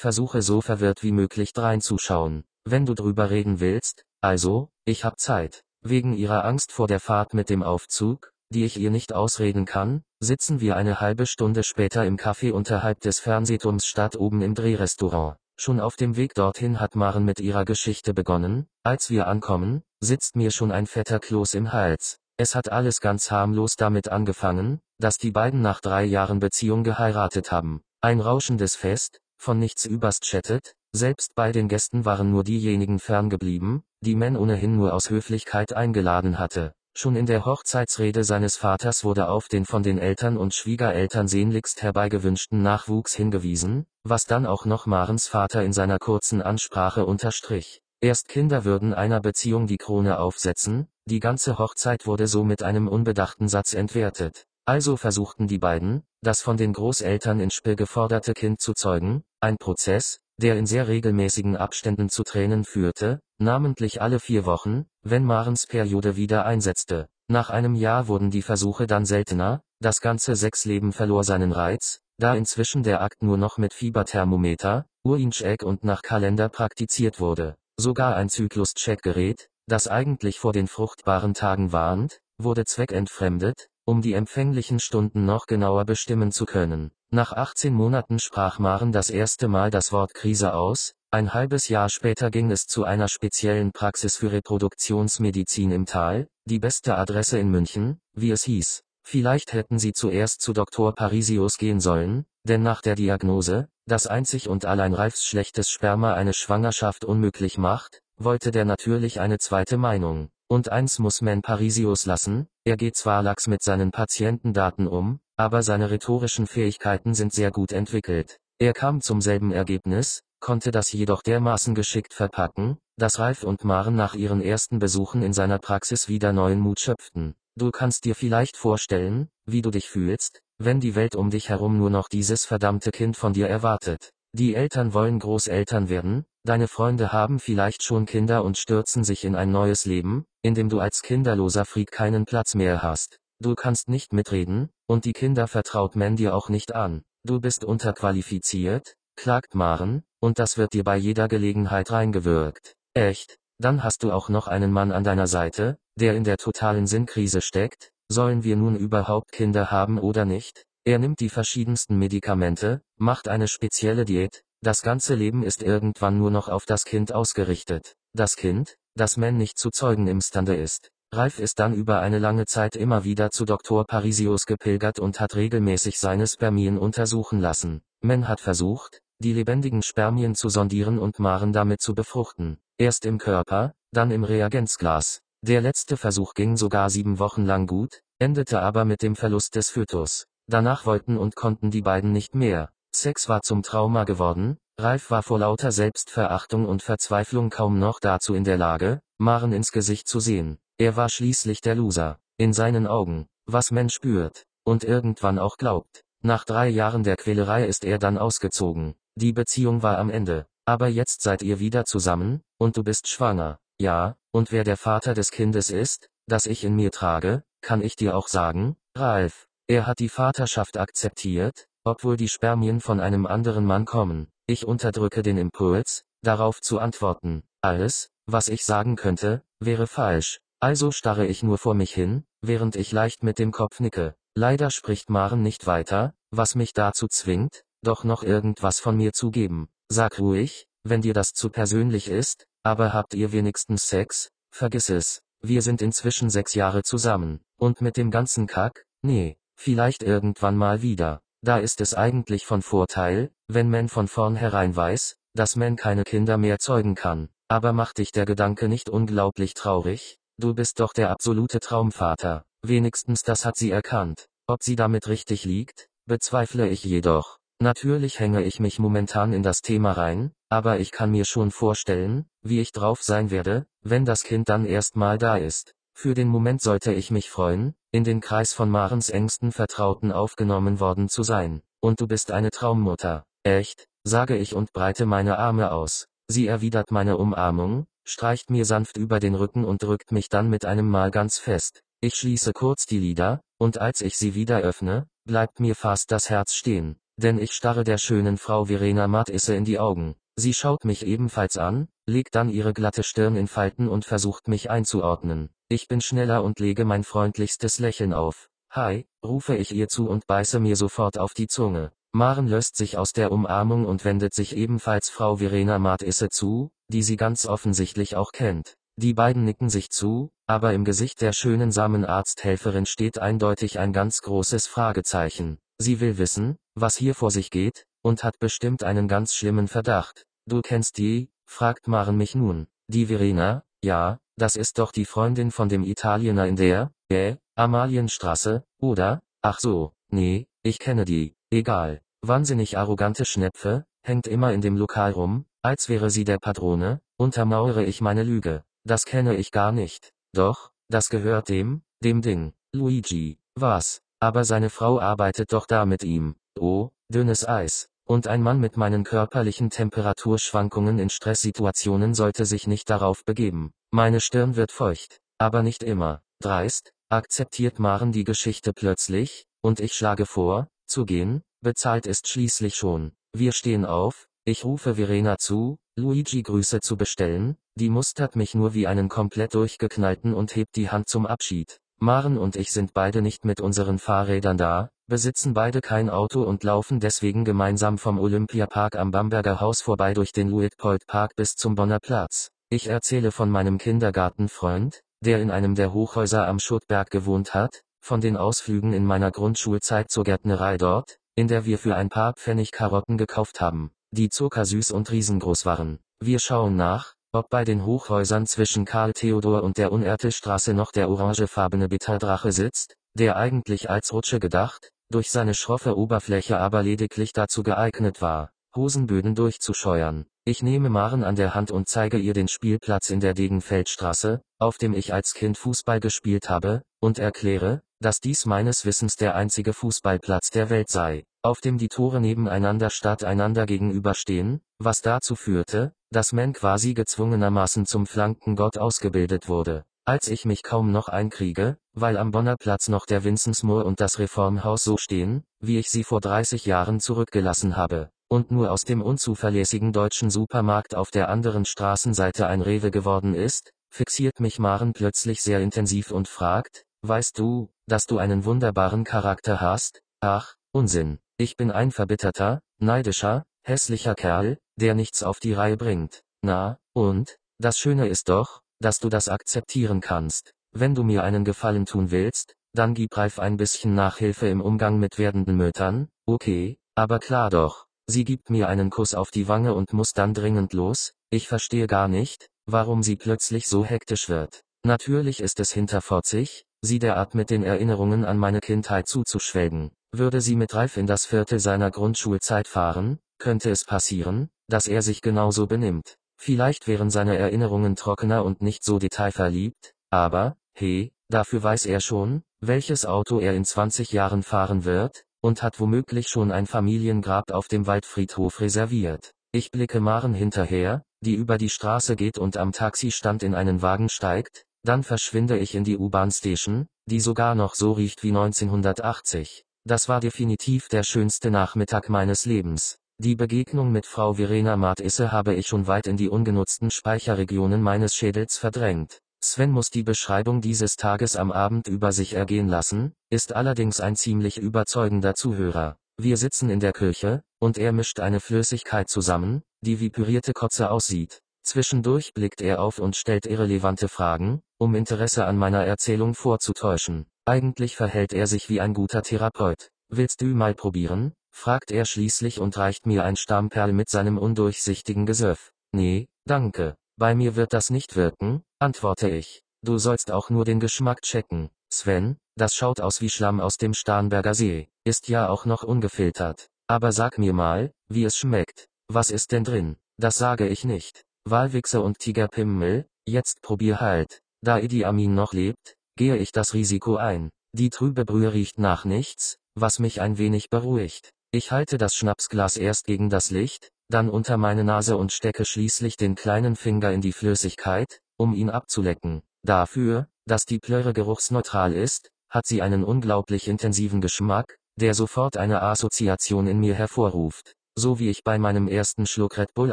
[0.00, 2.42] versuche so verwirrt wie möglich dreinzuschauen.
[2.64, 5.62] Wenn du drüber reden willst, also, ich hab Zeit.
[5.80, 10.02] Wegen ihrer Angst vor der Fahrt mit dem Aufzug, die ich ihr nicht ausreden kann,
[10.18, 15.36] sitzen wir eine halbe Stunde später im Café unterhalb des Fernsehturms statt oben im Drehrestaurant.
[15.56, 20.34] Schon auf dem Weg dorthin hat Maren mit ihrer Geschichte begonnen, als wir ankommen, sitzt
[20.34, 22.18] mir schon ein fetter Kloß im Hals.
[22.36, 27.52] Es hat alles ganz harmlos damit angefangen, dass die beiden nach drei Jahren Beziehung geheiratet
[27.52, 27.83] haben.
[28.04, 33.82] Ein rauschendes Fest, von nichts überst chattet, selbst bei den Gästen waren nur diejenigen ferngeblieben,
[34.02, 36.74] die Men ohnehin nur aus Höflichkeit eingeladen hatte.
[36.94, 41.80] Schon in der Hochzeitsrede seines Vaters wurde auf den von den Eltern und Schwiegereltern sehnlichst
[41.80, 47.80] herbeigewünschten Nachwuchs hingewiesen, was dann auch noch Marens Vater in seiner kurzen Ansprache unterstrich.
[48.02, 52.86] Erst Kinder würden einer Beziehung die Krone aufsetzen, die ganze Hochzeit wurde so mit einem
[52.86, 54.44] unbedachten Satz entwertet.
[54.66, 59.56] Also versuchten die beiden, das von den Großeltern in Spiel geforderte Kind zu zeugen, ein
[59.56, 65.66] Prozess, der in sehr regelmäßigen Abständen zu Tränen führte, namentlich alle vier Wochen, wenn Marens
[65.66, 67.06] Periode wieder einsetzte.
[67.28, 72.34] Nach einem Jahr wurden die Versuche dann seltener, das ganze Sexleben verlor seinen Reiz, da
[72.34, 77.56] inzwischen der Akt nur noch mit Fieberthermometer, Urincheck und nach Kalender praktiziert wurde.
[77.76, 84.80] Sogar ein Zyklus-Check-Gerät, das eigentlich vor den fruchtbaren Tagen warnt, wurde zweckentfremdet, um die empfänglichen
[84.80, 86.90] Stunden noch genauer bestimmen zu können.
[87.10, 91.88] Nach 18 Monaten sprach Maren das erste Mal das Wort Krise aus, ein halbes Jahr
[91.90, 97.50] später ging es zu einer speziellen Praxis für Reproduktionsmedizin im Tal, die beste Adresse in
[97.50, 98.82] München, wie es hieß.
[99.06, 100.92] Vielleicht hätten sie zuerst zu Dr.
[100.92, 106.34] Parisius gehen sollen, denn nach der Diagnose, dass einzig und allein Ralfs schlechtes Sperma eine
[106.34, 110.30] Schwangerschaft unmöglich macht, wollte der natürlich eine zweite Meinung.
[110.48, 115.62] Und eins muss man Parisius lassen, er geht zwar lax mit seinen Patientendaten um, aber
[115.62, 118.38] seine rhetorischen Fähigkeiten sind sehr gut entwickelt.
[118.58, 123.96] Er kam zum selben Ergebnis, konnte das jedoch dermaßen geschickt verpacken, dass Ralf und Maren
[123.96, 127.34] nach ihren ersten Besuchen in seiner Praxis wieder neuen Mut schöpften.
[127.56, 131.78] Du kannst dir vielleicht vorstellen, wie du dich fühlst, wenn die Welt um dich herum
[131.78, 134.10] nur noch dieses verdammte Kind von dir erwartet.
[134.32, 139.34] Die Eltern wollen Großeltern werden, deine Freunde haben vielleicht schon Kinder und stürzen sich in
[139.34, 143.18] ein neues Leben, in dem du als kinderloser Freak keinen Platz mehr hast.
[143.40, 147.02] Du kannst nicht mitreden, und die Kinder vertraut man dir auch nicht an.
[147.24, 152.74] Du bist unterqualifiziert, klagt Maren, und das wird dir bei jeder Gelegenheit reingewirkt.
[152.94, 153.38] Echt?
[153.58, 157.40] Dann hast du auch noch einen Mann an deiner Seite, der in der totalen Sinnkrise
[157.40, 160.66] steckt, sollen wir nun überhaupt Kinder haben oder nicht?
[160.84, 166.30] Er nimmt die verschiedensten Medikamente, macht eine spezielle Diät, das ganze Leben ist irgendwann nur
[166.30, 167.96] noch auf das Kind ausgerichtet.
[168.14, 170.90] Das Kind, das man nicht zu zeugen imstande ist.
[171.12, 173.84] Ralf ist dann über eine lange Zeit immer wieder zu Dr.
[173.84, 177.82] Parisius gepilgert und hat regelmäßig seine Spermien untersuchen lassen.
[178.00, 182.58] Men hat versucht, die lebendigen Spermien zu sondieren und Maren damit zu befruchten.
[182.78, 185.20] Erst im Körper, dann im Reagenzglas.
[185.42, 189.70] Der letzte Versuch ging sogar sieben Wochen lang gut, endete aber mit dem Verlust des
[189.70, 190.26] Fötus.
[190.46, 192.70] Danach wollten und konnten die beiden nicht mehr.
[192.94, 198.34] Sex war zum Trauma geworden, Ralf war vor lauter Selbstverachtung und Verzweiflung kaum noch dazu
[198.34, 200.58] in der Lage, Maren ins Gesicht zu sehen.
[200.78, 202.18] Er war schließlich der Loser.
[202.36, 204.44] In seinen Augen, was Mensch spürt.
[204.64, 206.02] Und irgendwann auch glaubt.
[206.22, 208.94] Nach drei Jahren der Quälerei ist er dann ausgezogen.
[209.14, 210.46] Die Beziehung war am Ende.
[210.64, 213.58] Aber jetzt seid ihr wieder zusammen, und du bist schwanger.
[213.78, 217.94] Ja, und wer der Vater des Kindes ist, das ich in mir trage, kann ich
[217.94, 219.46] dir auch sagen, Ralf.
[219.66, 224.28] Er hat die Vaterschaft akzeptiert, obwohl die Spermien von einem anderen Mann kommen.
[224.46, 227.44] Ich unterdrücke den Impuls, darauf zu antworten.
[227.60, 230.40] Alles, was ich sagen könnte, wäre falsch.
[230.60, 234.16] Also starre ich nur vor mich hin, während ich leicht mit dem Kopf nicke.
[234.34, 239.30] Leider spricht Maren nicht weiter, was mich dazu zwingt, doch noch irgendwas von mir zu
[239.30, 239.68] geben.
[239.88, 244.30] Sag ruhig, wenn dir das zu persönlich ist, aber habt ihr wenigstens Sex?
[244.50, 245.20] Vergiss es.
[245.40, 247.40] Wir sind inzwischen sechs Jahre zusammen.
[247.58, 248.86] Und mit dem ganzen Kack?
[249.02, 251.20] Nee, vielleicht irgendwann mal wieder.
[251.44, 256.38] Da ist es eigentlich von Vorteil, wenn man von vornherein weiß, dass man keine Kinder
[256.38, 257.28] mehr zeugen kann.
[257.48, 260.18] Aber macht dich der Gedanke nicht unglaublich traurig?
[260.38, 262.46] Du bist doch der absolute Traumvater.
[262.62, 264.26] Wenigstens das hat sie erkannt.
[264.46, 267.38] Ob sie damit richtig liegt, bezweifle ich jedoch.
[267.60, 272.24] Natürlich hänge ich mich momentan in das Thema rein, aber ich kann mir schon vorstellen,
[272.40, 275.74] wie ich drauf sein werde, wenn das Kind dann erstmal da ist.
[275.94, 280.80] Für den Moment sollte ich mich freuen, in den Kreis von Marens engsten Vertrauten aufgenommen
[280.80, 281.62] worden zu sein.
[281.80, 283.24] Und du bist eine Traummutter.
[283.44, 286.06] Echt, sage ich und breite meine Arme aus.
[286.28, 290.64] Sie erwidert meine Umarmung, streicht mir sanft über den Rücken und drückt mich dann mit
[290.64, 291.82] einem Mal ganz fest.
[292.00, 296.28] Ich schließe kurz die Lider, und als ich sie wieder öffne, bleibt mir fast das
[296.28, 300.16] Herz stehen, denn ich starre der schönen Frau Verena Matisse in die Augen.
[300.36, 304.68] Sie schaut mich ebenfalls an, legt dann ihre glatte Stirn in Falten und versucht mich
[304.68, 305.53] einzuordnen.
[305.70, 308.50] Ich bin schneller und lege mein freundlichstes Lächeln auf.
[308.70, 311.90] Hi, rufe ich ihr zu und beiße mir sofort auf die Zunge.
[312.12, 317.02] Maren löst sich aus der Umarmung und wendet sich ebenfalls Frau Verena Matisse zu, die
[317.02, 318.76] sie ganz offensichtlich auch kennt.
[318.96, 324.20] Die beiden nicken sich zu, aber im Gesicht der schönen Samenarzthelferin steht eindeutig ein ganz
[324.20, 325.58] großes Fragezeichen.
[325.78, 330.26] Sie will wissen, was hier vor sich geht, und hat bestimmt einen ganz schlimmen Verdacht.
[330.46, 331.30] Du kennst die?
[331.46, 332.68] fragt Maren mich nun.
[332.86, 333.64] Die Verena?
[333.82, 339.22] Ja, das ist doch die Freundin von dem Italiener in der, äh, Amalienstraße, oder?
[339.42, 342.00] Ach so, nee, ich kenne die, egal.
[342.22, 347.84] Wahnsinnig arrogante Schnepfe, hängt immer in dem Lokal rum, als wäre sie der Padrone, untermauere
[347.84, 348.64] ich meine Lüge.
[348.84, 350.12] Das kenne ich gar nicht.
[350.32, 352.52] Doch, das gehört dem, dem Ding.
[352.72, 353.38] Luigi.
[353.54, 354.02] Was?
[354.20, 356.34] Aber seine Frau arbeitet doch da mit ihm.
[356.58, 357.88] Oh, dünnes Eis.
[358.06, 363.72] Und ein Mann mit meinen körperlichen Temperaturschwankungen in Stresssituationen sollte sich nicht darauf begeben.
[363.90, 365.20] Meine Stirn wird feucht.
[365.38, 366.20] Aber nicht immer.
[366.40, 372.74] Dreist, akzeptiert Maren die Geschichte plötzlich, und ich schlage vor, zu gehen, bezahlt ist schließlich
[372.74, 373.12] schon.
[373.32, 378.74] Wir stehen auf, ich rufe Verena zu, Luigi Grüße zu bestellen, die mustert mich nur
[378.74, 381.80] wie einen komplett durchgeknallten und hebt die Hand zum Abschied.
[381.98, 386.64] Maren und ich sind beide nicht mit unseren Fahrrädern da, besitzen beide kein Auto und
[386.64, 391.74] laufen deswegen gemeinsam vom Olympiapark am Bamberger Haus vorbei durch den Luitpold Park bis zum
[391.74, 392.50] Bonner Platz.
[392.70, 398.20] Ich erzähle von meinem Kindergartenfreund, der in einem der Hochhäuser am Schuttberg gewohnt hat, von
[398.20, 402.72] den Ausflügen in meiner Grundschulzeit zur Gärtnerei dort, in der wir für ein paar Pfennig
[402.72, 405.98] Karotten gekauft haben die zuckersüß und riesengroß waren.
[406.20, 411.10] Wir schauen nach, ob bei den Hochhäusern zwischen Karl Theodor und der Unertelstraße noch der
[411.10, 417.62] orangefarbene Bitterdrache sitzt, der eigentlich als Rutsche gedacht, durch seine schroffe Oberfläche aber lediglich dazu
[417.62, 420.26] geeignet war, Hosenböden durchzuscheuern.
[420.44, 424.76] Ich nehme Maren an der Hand und zeige ihr den Spielplatz in der Degenfeldstraße, auf
[424.76, 429.72] dem ich als Kind Fußball gespielt habe, und erkläre, dass dies meines Wissens der einzige
[429.72, 435.92] Fußballplatz der Welt sei auf dem die Tore nebeneinander statt einander gegenüberstehen, was dazu führte,
[436.10, 439.84] dass man quasi gezwungenermaßen zum Flankengott ausgebildet wurde.
[440.06, 444.18] Als ich mich kaum noch einkriege, weil am Bonner Platz noch der Vinzensmoor und das
[444.18, 449.00] Reformhaus so stehen, wie ich sie vor 30 Jahren zurückgelassen habe, und nur aus dem
[449.00, 455.40] unzuverlässigen deutschen Supermarkt auf der anderen Straßenseite ein Rewe geworden ist, fixiert mich Maren plötzlich
[455.40, 460.02] sehr intensiv und fragt, weißt du, dass du einen wunderbaren Charakter hast?
[460.20, 461.18] Ach, Unsinn.
[461.38, 466.24] Ich bin ein verbitterter, neidischer, hässlicher Kerl, der nichts auf die Reihe bringt.
[466.42, 467.38] Na, und?
[467.58, 470.52] Das Schöne ist doch, dass du das akzeptieren kannst.
[470.76, 474.98] wenn du mir einen Gefallen tun willst, dann gib Ralf ein bisschen Nachhilfe im Umgang
[474.98, 477.86] mit werdenden Müttern, okay, aber klar doch.
[478.06, 481.86] Sie gibt mir einen Kuss auf die Wange und muss dann dringend los, ich verstehe
[481.86, 484.62] gar nicht, warum sie plötzlich so hektisch wird.
[484.84, 489.92] Natürlich ist es hinterfotzig, sie derart mit den Erinnerungen an meine Kindheit zuzuschwelgen.
[490.12, 495.02] Würde sie mit Ralf in das Viertel seiner Grundschulzeit fahren, könnte es passieren, dass er
[495.02, 496.16] sich genauso benimmt.
[496.36, 502.42] Vielleicht wären seine Erinnerungen trockener und nicht so detailverliebt, aber, hey, dafür weiß er schon,
[502.60, 507.68] welches Auto er in 20 Jahren fahren wird, und hat womöglich schon ein Familiengrab auf
[507.68, 509.32] dem Waldfriedhof reserviert.
[509.52, 514.08] Ich blicke Maren hinterher, die über die Straße geht und am Taxistand in einen Wagen
[514.08, 519.64] steigt, dann verschwinde ich in die U-Bahn-Station, die sogar noch so riecht wie 1980.
[519.86, 522.98] Das war definitiv der schönste Nachmittag meines Lebens.
[523.18, 528.16] Die Begegnung mit Frau Verena Martisse habe ich schon weit in die ungenutzten Speicherregionen meines
[528.16, 529.20] Schädels verdrängt.
[529.40, 534.16] Sven muss die Beschreibung dieses Tages am Abend über sich ergehen lassen, ist allerdings ein
[534.16, 535.96] ziemlich überzeugender Zuhörer.
[536.20, 540.90] Wir sitzen in der Küche, und er mischt eine Flüssigkeit zusammen, die wie pürierte Kotze
[540.90, 541.40] aussieht.
[541.62, 547.26] Zwischendurch blickt er auf und stellt irrelevante Fragen, um Interesse an meiner Erzählung vorzutäuschen.
[547.46, 549.90] Eigentlich verhält er sich wie ein guter Therapeut.
[550.08, 551.32] Willst du mal probieren?
[551.54, 555.72] Fragt er schließlich und reicht mir ein Stammperl mit seinem undurchsichtigen Gesöff.
[555.92, 556.96] Nee, danke.
[557.16, 559.62] Bei mir wird das nicht wirken, antworte ich.
[559.82, 561.70] Du sollst auch nur den Geschmack checken.
[561.90, 566.68] Sven, das schaut aus wie Schlamm aus dem Starnberger See, ist ja auch noch ungefiltert.
[566.88, 568.88] Aber sag mir mal, wie es schmeckt.
[569.08, 569.96] Was ist denn drin?
[570.18, 571.24] Das sage ich nicht.
[571.44, 574.40] Walwichse und Tigerpimmel, jetzt probier halt.
[574.60, 577.50] Da Idi Amin noch lebt, gehe ich das Risiko ein.
[577.72, 581.32] Die trübe Brühe riecht nach nichts, was mich ein wenig beruhigt.
[581.54, 586.16] Ich halte das Schnapsglas erst gegen das Licht, dann unter meine Nase und stecke schließlich
[586.16, 589.40] den kleinen Finger in die Flüssigkeit, um ihn abzulecken.
[589.62, 595.80] Dafür, dass die Plöre geruchsneutral ist, hat sie einen unglaublich intensiven Geschmack, der sofort eine
[595.80, 597.76] Assoziation in mir hervorruft.
[597.96, 599.92] So wie ich bei meinem ersten Schluck Red Bull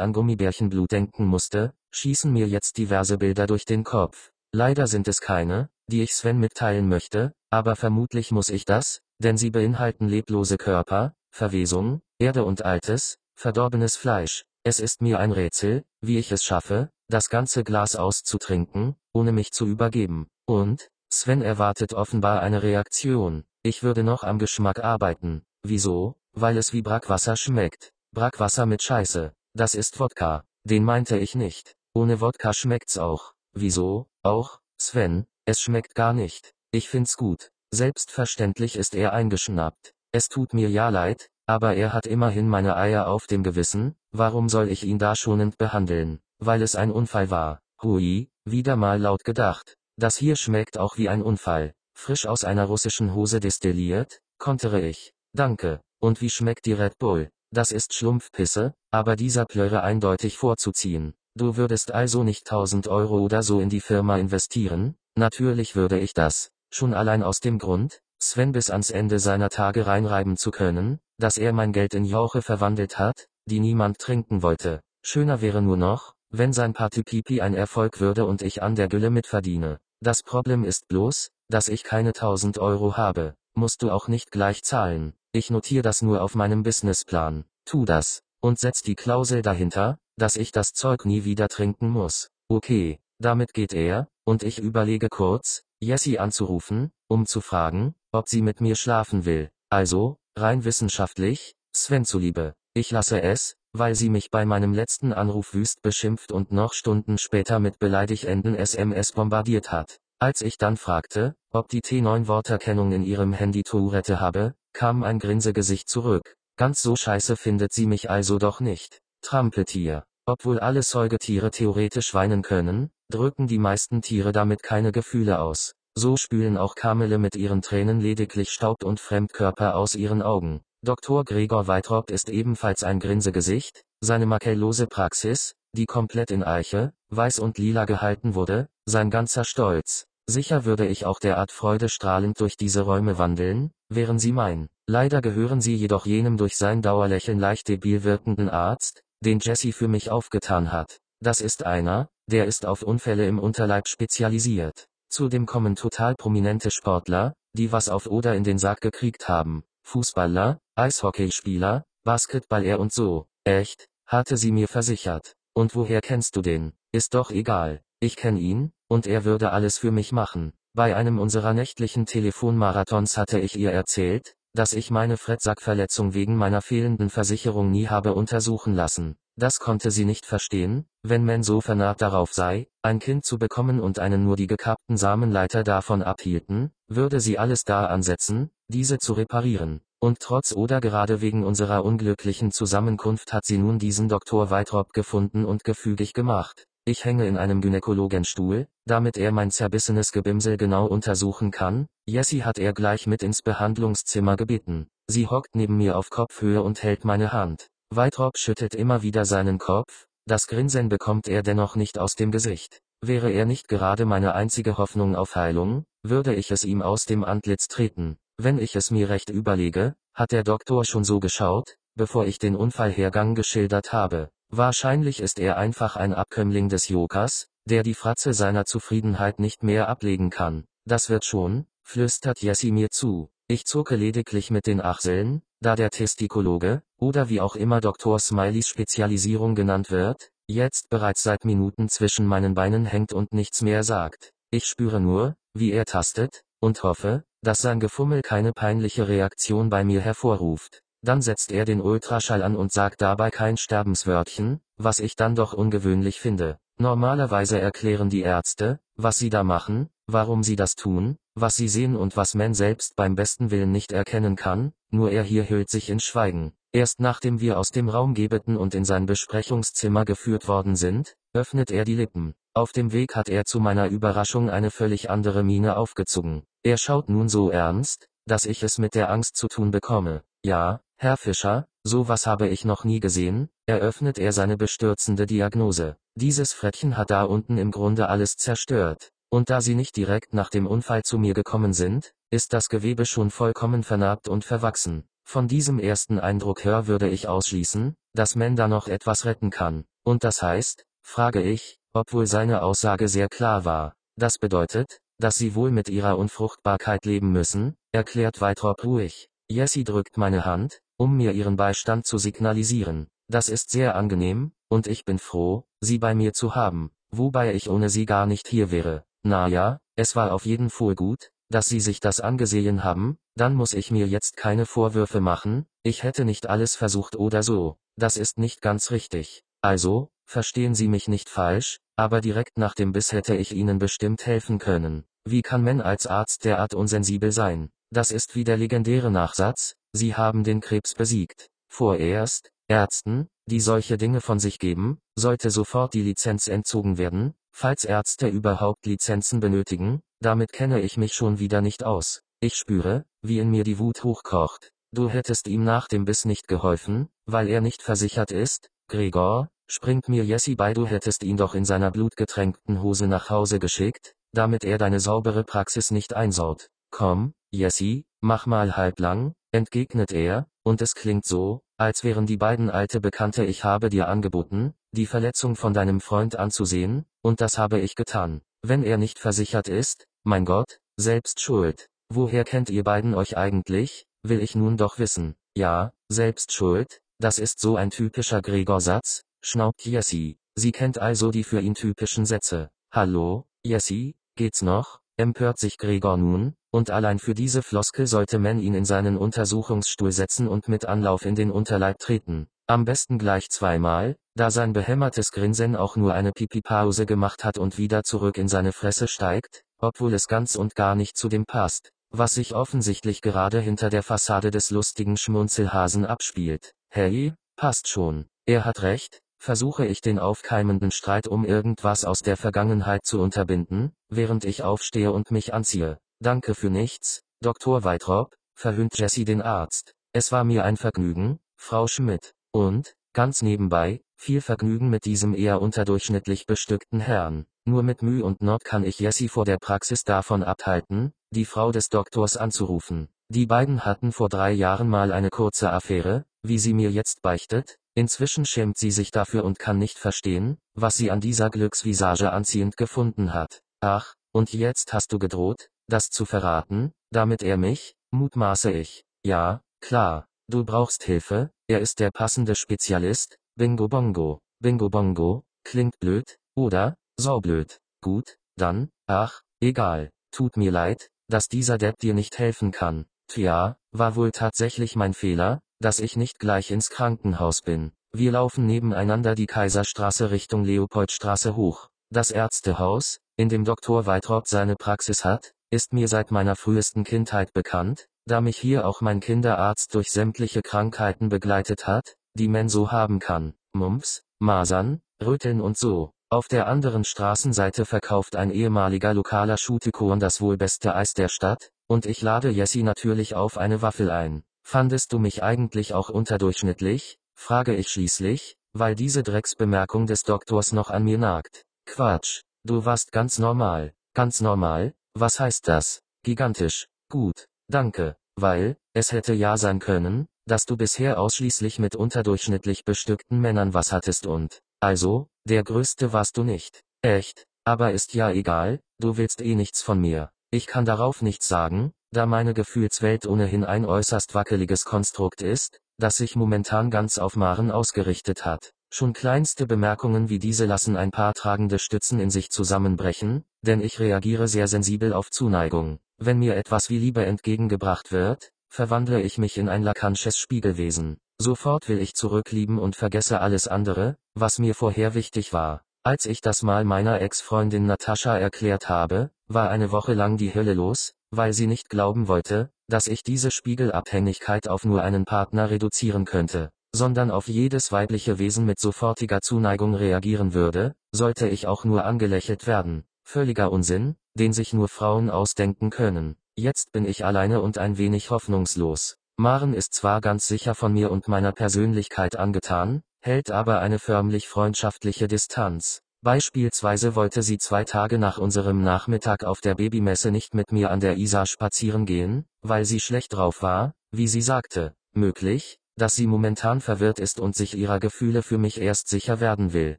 [0.00, 4.32] an Gummibärchenblut denken musste, schießen mir jetzt diverse Bilder durch den Kopf.
[4.50, 9.36] Leider sind es keine, die ich Sven mitteilen möchte, aber vermutlich muss ich das, denn
[9.36, 14.44] sie beinhalten leblose Körper, Verwesung, Erde und altes, verdorbenes Fleisch.
[14.64, 19.50] Es ist mir ein Rätsel, wie ich es schaffe, das ganze Glas auszutrinken, ohne mich
[19.50, 20.28] zu übergeben.
[20.46, 23.44] Und, Sven erwartet offenbar eine Reaktion.
[23.62, 25.42] Ich würde noch am Geschmack arbeiten.
[25.62, 26.16] Wieso?
[26.32, 27.92] Weil es wie Brackwasser schmeckt.
[28.12, 29.32] Brackwasser mit Scheiße.
[29.54, 30.44] Das ist Wodka.
[30.64, 31.74] Den meinte ich nicht.
[31.94, 33.32] Ohne Wodka schmeckt's auch.
[33.52, 34.06] Wieso?
[34.22, 36.54] Auch, Sven, es schmeckt gar nicht.
[36.72, 37.50] Ich find's gut.
[37.70, 39.94] Selbstverständlich ist er eingeschnappt.
[40.14, 44.50] Es tut mir ja leid, aber er hat immerhin meine Eier auf dem Gewissen, warum
[44.50, 46.20] soll ich ihn da schonend behandeln?
[46.38, 47.60] Weil es ein Unfall war.
[47.82, 49.78] Hui, wieder mal laut gedacht.
[49.96, 51.72] Das hier schmeckt auch wie ein Unfall.
[51.94, 55.14] Frisch aus einer russischen Hose destilliert, kontere ich.
[55.32, 55.80] Danke.
[55.98, 57.30] Und wie schmeckt die Red Bull?
[57.50, 61.14] Das ist Schlumpfpisse, aber dieser Plöre eindeutig vorzuziehen.
[61.34, 64.94] Du würdest also nicht 1000 Euro oder so in die Firma investieren?
[65.16, 66.50] Natürlich würde ich das.
[66.70, 71.38] Schon allein aus dem Grund, Sven bis ans Ende seiner Tage reinreiben zu können, dass
[71.38, 74.80] er mein Geld in Jauche verwandelt hat, die niemand trinken wollte.
[75.02, 79.10] Schöner wäre nur noch, wenn sein Partypipi ein Erfolg würde und ich an der Gülle
[79.10, 79.80] mitverdiene.
[80.00, 83.34] Das Problem ist bloß, dass ich keine 1000 Euro habe.
[83.54, 85.14] Musst du auch nicht gleich zahlen.
[85.32, 87.44] Ich notiere das nur auf meinem Businessplan.
[87.64, 88.22] Tu das.
[88.40, 92.28] Und setz die Klausel dahinter, dass ich das Zeug nie wieder trinken muss.
[92.48, 98.42] Okay, damit geht er, und ich überlege kurz, Jessie anzurufen, um zu fragen, ob sie
[98.42, 99.50] mit mir schlafen will.
[99.70, 102.54] Also, rein wissenschaftlich, Sven zuliebe.
[102.74, 107.18] Ich lasse es, weil sie mich bei meinem letzten Anruf wüst beschimpft und noch Stunden
[107.18, 109.98] später mit beleidigenden SMS bombardiert hat.
[110.18, 115.88] Als ich dann fragte, ob die T9-Worterkennung in ihrem Handy Tourette habe, kam ein Grinsegesicht
[115.88, 116.36] zurück.
[116.56, 119.00] Ganz so scheiße findet sie mich also doch nicht.
[119.22, 120.04] Trampeltier.
[120.26, 125.74] Obwohl alle Säugetiere theoretisch weinen können, drücken die meisten Tiere damit keine Gefühle aus.
[125.94, 130.62] So spülen auch Kamele mit ihren Tränen lediglich Staub und Fremdkörper aus ihren Augen.
[130.82, 131.24] Dr.
[131.24, 137.58] Gregor Weitrop ist ebenfalls ein Grinsegesicht, seine makellose Praxis, die komplett in Eiche, Weiß und
[137.58, 140.06] Lila gehalten wurde, sein ganzer Stolz.
[140.26, 144.68] Sicher würde ich auch derart freudestrahlend durch diese Räume wandeln, wären sie mein.
[144.86, 149.88] Leider gehören sie jedoch jenem durch sein Dauerlächeln leicht debil wirkenden Arzt, den Jesse für
[149.88, 151.00] mich aufgetan hat.
[151.20, 154.88] Das ist einer, der ist auf Unfälle im Unterleib spezialisiert.
[155.12, 159.62] Zudem kommen total prominente Sportler, die was auf oder in den Sack gekriegt haben.
[159.82, 163.26] Fußballer, Eishockeyspieler, Basketballer und so.
[163.44, 165.34] Echt, hatte sie mir versichert.
[165.52, 166.72] Und woher kennst du den?
[166.92, 167.82] Ist doch egal.
[168.00, 170.54] Ich kenn ihn, und er würde alles für mich machen.
[170.72, 176.62] Bei einem unserer nächtlichen Telefonmarathons hatte ich ihr erzählt, dass ich meine Frettsackverletzung wegen meiner
[176.62, 179.16] fehlenden Versicherung nie habe untersuchen lassen.
[179.36, 183.80] Das konnte sie nicht verstehen, wenn man so vernarrt darauf sei, ein Kind zu bekommen
[183.80, 189.14] und einen nur die gekappten Samenleiter davon abhielten, würde sie alles da ansetzen, diese zu
[189.14, 189.80] reparieren.
[190.00, 194.50] Und trotz oder gerade wegen unserer unglücklichen Zusammenkunft hat sie nun diesen Dr.
[194.50, 196.66] Weitrop gefunden und gefügig gemacht.
[196.84, 201.86] Ich hänge in einem Gynäkologenstuhl, damit er mein zerbissenes Gebimsel genau untersuchen kann.
[202.04, 204.88] Jessie hat er gleich mit ins Behandlungszimmer gebeten.
[205.06, 207.68] Sie hockt neben mir auf Kopfhöhe und hält meine Hand.
[207.96, 212.80] Weitrop schüttelt immer wieder seinen Kopf, das Grinsen bekommt er dennoch nicht aus dem Gesicht.
[213.04, 217.24] Wäre er nicht gerade meine einzige Hoffnung auf Heilung, würde ich es ihm aus dem
[217.24, 218.16] Antlitz treten.
[218.38, 222.56] Wenn ich es mir recht überlege, hat der Doktor schon so geschaut, bevor ich den
[222.56, 224.30] Unfallhergang geschildert habe.
[224.48, 229.88] Wahrscheinlich ist er einfach ein Abkömmling des Jokers, der die Fratze seiner Zufriedenheit nicht mehr
[229.88, 230.64] ablegen kann.
[230.84, 233.30] Das wird schon, flüstert Jessie mir zu.
[233.48, 238.20] Ich zucke lediglich mit den Achseln, da der Testikologe, oder wie auch immer Dr.
[238.20, 243.82] Smileys Spezialisierung genannt wird, jetzt bereits seit Minuten zwischen meinen Beinen hängt und nichts mehr
[243.82, 244.32] sagt.
[244.52, 249.82] Ich spüre nur, wie er tastet, und hoffe, dass sein Gefummel keine peinliche Reaktion bei
[249.82, 250.82] mir hervorruft.
[251.04, 255.54] Dann setzt er den Ultraschall an und sagt dabei kein Sterbenswörtchen, was ich dann doch
[255.54, 256.58] ungewöhnlich finde.
[256.78, 261.96] Normalerweise erklären die Ärzte, was sie da machen, warum sie das tun, was sie sehen
[261.96, 265.90] und was man selbst beim besten Willen nicht erkennen kann, nur er hier hüllt sich
[265.90, 266.52] in Schweigen.
[266.74, 271.70] Erst nachdem wir aus dem Raum gebeten und in sein Besprechungszimmer geführt worden sind, öffnet
[271.70, 272.34] er die Lippen.
[272.54, 276.44] Auf dem Weg hat er zu meiner Überraschung eine völlig andere Miene aufgezogen.
[276.62, 280.22] Er schaut nun so ernst, dass ich es mit der Angst zu tun bekomme.
[280.44, 285.96] Ja, Herr Fischer, sowas habe ich noch nie gesehen, eröffnet er seine bestürzende Diagnose.
[286.14, 289.10] Dieses Frettchen hat da unten im Grunde alles zerstört.
[289.30, 293.06] Und da Sie nicht direkt nach dem Unfall zu mir gekommen sind, ist das Gewebe
[293.06, 295.04] schon vollkommen vernarbt und verwachsen.
[295.24, 299.84] Von diesem ersten Eindruck her würde ich ausschließen, dass man da noch etwas retten kann.
[300.04, 303.94] Und das heißt, frage ich, obwohl seine Aussage sehr klar war.
[304.16, 309.28] Das bedeutet, dass Sie wohl mit Ihrer Unfruchtbarkeit leben müssen, erklärt Weitrop ruhig.
[309.48, 313.08] Jessie drückt meine Hand, um mir ihren Beistand zu signalisieren.
[313.28, 317.68] Das ist sehr angenehm, und ich bin froh, Sie bei mir zu haben, wobei ich
[317.68, 319.04] ohne Sie gar nicht hier wäre.
[319.22, 323.54] Na ja, es war auf jeden Fall gut, dass Sie sich das angesehen haben, dann
[323.54, 328.16] muss ich mir jetzt keine Vorwürfe machen, ich hätte nicht alles versucht oder so, das
[328.16, 329.44] ist nicht ganz richtig.
[329.60, 334.26] Also, verstehen Sie mich nicht falsch, aber direkt nach dem Biss hätte ich Ihnen bestimmt
[334.26, 335.04] helfen können.
[335.24, 337.70] Wie kann man als Arzt derart unsensibel sein?
[337.90, 341.48] Das ist wie der legendäre Nachsatz, Sie haben den Krebs besiegt.
[341.68, 347.84] Vorerst, Ärzten, die solche Dinge von sich geben, sollte sofort die Lizenz entzogen werden, falls
[347.84, 352.22] Ärzte überhaupt Lizenzen benötigen, damit kenne ich mich schon wieder nicht aus.
[352.40, 354.72] Ich spüre, wie in mir die Wut hochkocht.
[354.92, 360.08] Du hättest ihm nach dem Biss nicht geholfen, weil er nicht versichert ist, Gregor, springt
[360.08, 364.64] mir Jessie bei, du hättest ihn doch in seiner blutgetränkten Hose nach Hause geschickt, damit
[364.64, 366.68] er deine saubere Praxis nicht einsaut.
[366.90, 372.70] Komm, Jessie, mach mal halblang, entgegnet er, und es klingt so, als wären die beiden
[372.70, 377.80] alte Bekannte ich habe dir angeboten, die Verletzung von deinem Freund anzusehen, und das habe
[377.80, 378.42] ich getan.
[378.62, 381.88] Wenn er nicht versichert ist, mein Gott, selbst schuld.
[382.08, 385.34] Woher kennt ihr beiden euch eigentlich, will ich nun doch wissen.
[385.56, 390.38] Ja, selbst schuld, das ist so ein typischer Gregor-Satz, schnaubt Jessie.
[390.54, 392.70] Sie kennt also die für ihn typischen Sätze.
[392.92, 395.00] Hallo, Jessie, geht's noch?
[395.16, 400.10] empört sich Gregor nun, und allein für diese Floskel sollte man ihn in seinen Untersuchungsstuhl
[400.10, 402.48] setzen und mit Anlauf in den Unterleib treten.
[402.66, 407.76] Am besten gleich zweimal, da sein behämmertes Grinsen auch nur eine Pipi-Pause gemacht hat und
[407.76, 411.90] wieder zurück in seine Fresse steigt, obwohl es ganz und gar nicht zu dem passt,
[412.10, 416.72] was sich offensichtlich gerade hinter der Fassade des lustigen Schmunzelhasen abspielt.
[416.88, 418.26] Hey, passt schon.
[418.46, 423.92] Er hat recht, versuche ich den aufkeimenden Streit um irgendwas aus der Vergangenheit zu unterbinden,
[424.08, 425.98] während ich aufstehe und mich anziehe.
[426.20, 427.82] Danke für nichts, Dr.
[427.82, 429.94] Weitrop, verhöhnt Jessie den Arzt.
[430.12, 432.34] Es war mir ein Vergnügen, Frau Schmidt.
[432.52, 437.44] Und, ganz nebenbei, viel Vergnügen mit diesem eher unterdurchschnittlich bestückten Herrn.
[437.64, 441.72] Nur mit Mühe und Not kann ich Jessie vor der Praxis davon abhalten, die Frau
[441.72, 443.08] des Doktors anzurufen.
[443.28, 447.78] Die beiden hatten vor drei Jahren mal eine kurze Affäre, wie sie mir jetzt beichtet,
[447.94, 452.78] Inzwischen schämt sie sich dafür und kann nicht verstehen, was sie an dieser Glücksvisage anziehend
[452.78, 453.60] gefunden hat.
[453.80, 459.04] Ach, und jetzt hast du gedroht, das zu verraten, damit er mich, mutmaße ich.
[459.24, 464.40] Ja, klar, du brauchst Hilfe, er ist der passende Spezialist, Bingo Bongo.
[464.60, 467.80] Bingo Bongo, klingt blöd, oder, saublöd.
[468.00, 470.10] Gut, dann, ach, egal.
[470.30, 473.04] Tut mir leid, dass dieser Depp dir nicht helfen kann.
[473.28, 477.92] Tja, war wohl tatsächlich mein Fehler, dass ich nicht gleich ins Krankenhaus bin.
[478.12, 481.88] Wir laufen nebeneinander die Kaiserstraße Richtung Leopoldstraße hoch.
[482.10, 484.06] Das Ärztehaus, in dem Dr.
[484.06, 489.02] Weitrop seine Praxis hat, ist mir seit meiner frühesten Kindheit bekannt, da mich hier auch
[489.02, 493.54] mein Kinderarzt durch sämtliche Krankheiten begleitet hat, die man so haben kann.
[493.72, 496.12] Mumps, Masern, Röteln und so.
[496.30, 501.70] Auf der anderen Straßenseite verkauft ein ehemaliger lokaler Schutekorn das wohl beste Eis der Stadt,
[501.88, 504.42] und ich lade Jessie natürlich auf eine Waffel ein.
[504.62, 507.18] Fandest du mich eigentlich auch unterdurchschnittlich?
[507.34, 511.64] frage ich schließlich, weil diese Drecksbemerkung des Doktors noch an mir nagt.
[511.84, 513.92] Quatsch, du warst ganz normal.
[514.14, 514.94] Ganz normal?
[515.14, 516.00] Was heißt das?
[516.22, 516.88] Gigantisch.
[517.10, 523.40] Gut, danke, weil, es hätte ja sein können, dass du bisher ausschließlich mit unterdurchschnittlich bestückten
[523.40, 526.82] Männern was hattest und, also, der größte warst du nicht.
[527.02, 527.46] Echt?
[527.64, 530.30] Aber ist ja egal, du willst eh nichts von mir.
[530.50, 536.16] Ich kann darauf nichts sagen, da meine Gefühlswelt ohnehin ein äußerst wackeliges Konstrukt ist, das
[536.16, 538.72] sich momentan ganz auf Maren ausgerichtet hat.
[538.90, 543.98] Schon kleinste Bemerkungen wie diese lassen ein paar tragende Stützen in sich zusammenbrechen, denn ich
[544.00, 545.98] reagiere sehr sensibel auf Zuneigung.
[546.18, 551.18] Wenn mir etwas wie Liebe entgegengebracht wird, verwandle ich mich in ein lakansches Spiegelwesen.
[551.38, 555.82] Sofort will ich zurücklieben und vergesse alles andere, was mir vorher wichtig war.
[556.04, 560.72] Als ich das mal meiner Ex-Freundin Natascha erklärt habe, war eine Woche lang die Hölle
[560.72, 566.24] los, weil sie nicht glauben wollte, dass ich diese Spiegelabhängigkeit auf nur einen Partner reduzieren
[566.24, 572.06] könnte, sondern auf jedes weibliche Wesen mit sofortiger Zuneigung reagieren würde, sollte ich auch nur
[572.06, 573.04] angelächelt werden.
[573.22, 576.36] Völliger Unsinn, den sich nur Frauen ausdenken können.
[576.54, 579.16] Jetzt bin ich alleine und ein wenig hoffnungslos.
[579.38, 584.48] Maren ist zwar ganz sicher von mir und meiner Persönlichkeit angetan, hält aber eine förmlich
[584.48, 586.02] freundschaftliche Distanz.
[586.20, 591.00] Beispielsweise wollte sie zwei Tage nach unserem Nachmittag auf der Babymesse nicht mit mir an
[591.00, 594.94] der Isar spazieren gehen, weil sie schlecht drauf war, wie sie sagte.
[595.14, 599.72] Möglich, dass sie momentan verwirrt ist und sich ihrer Gefühle für mich erst sicher werden
[599.72, 599.98] will.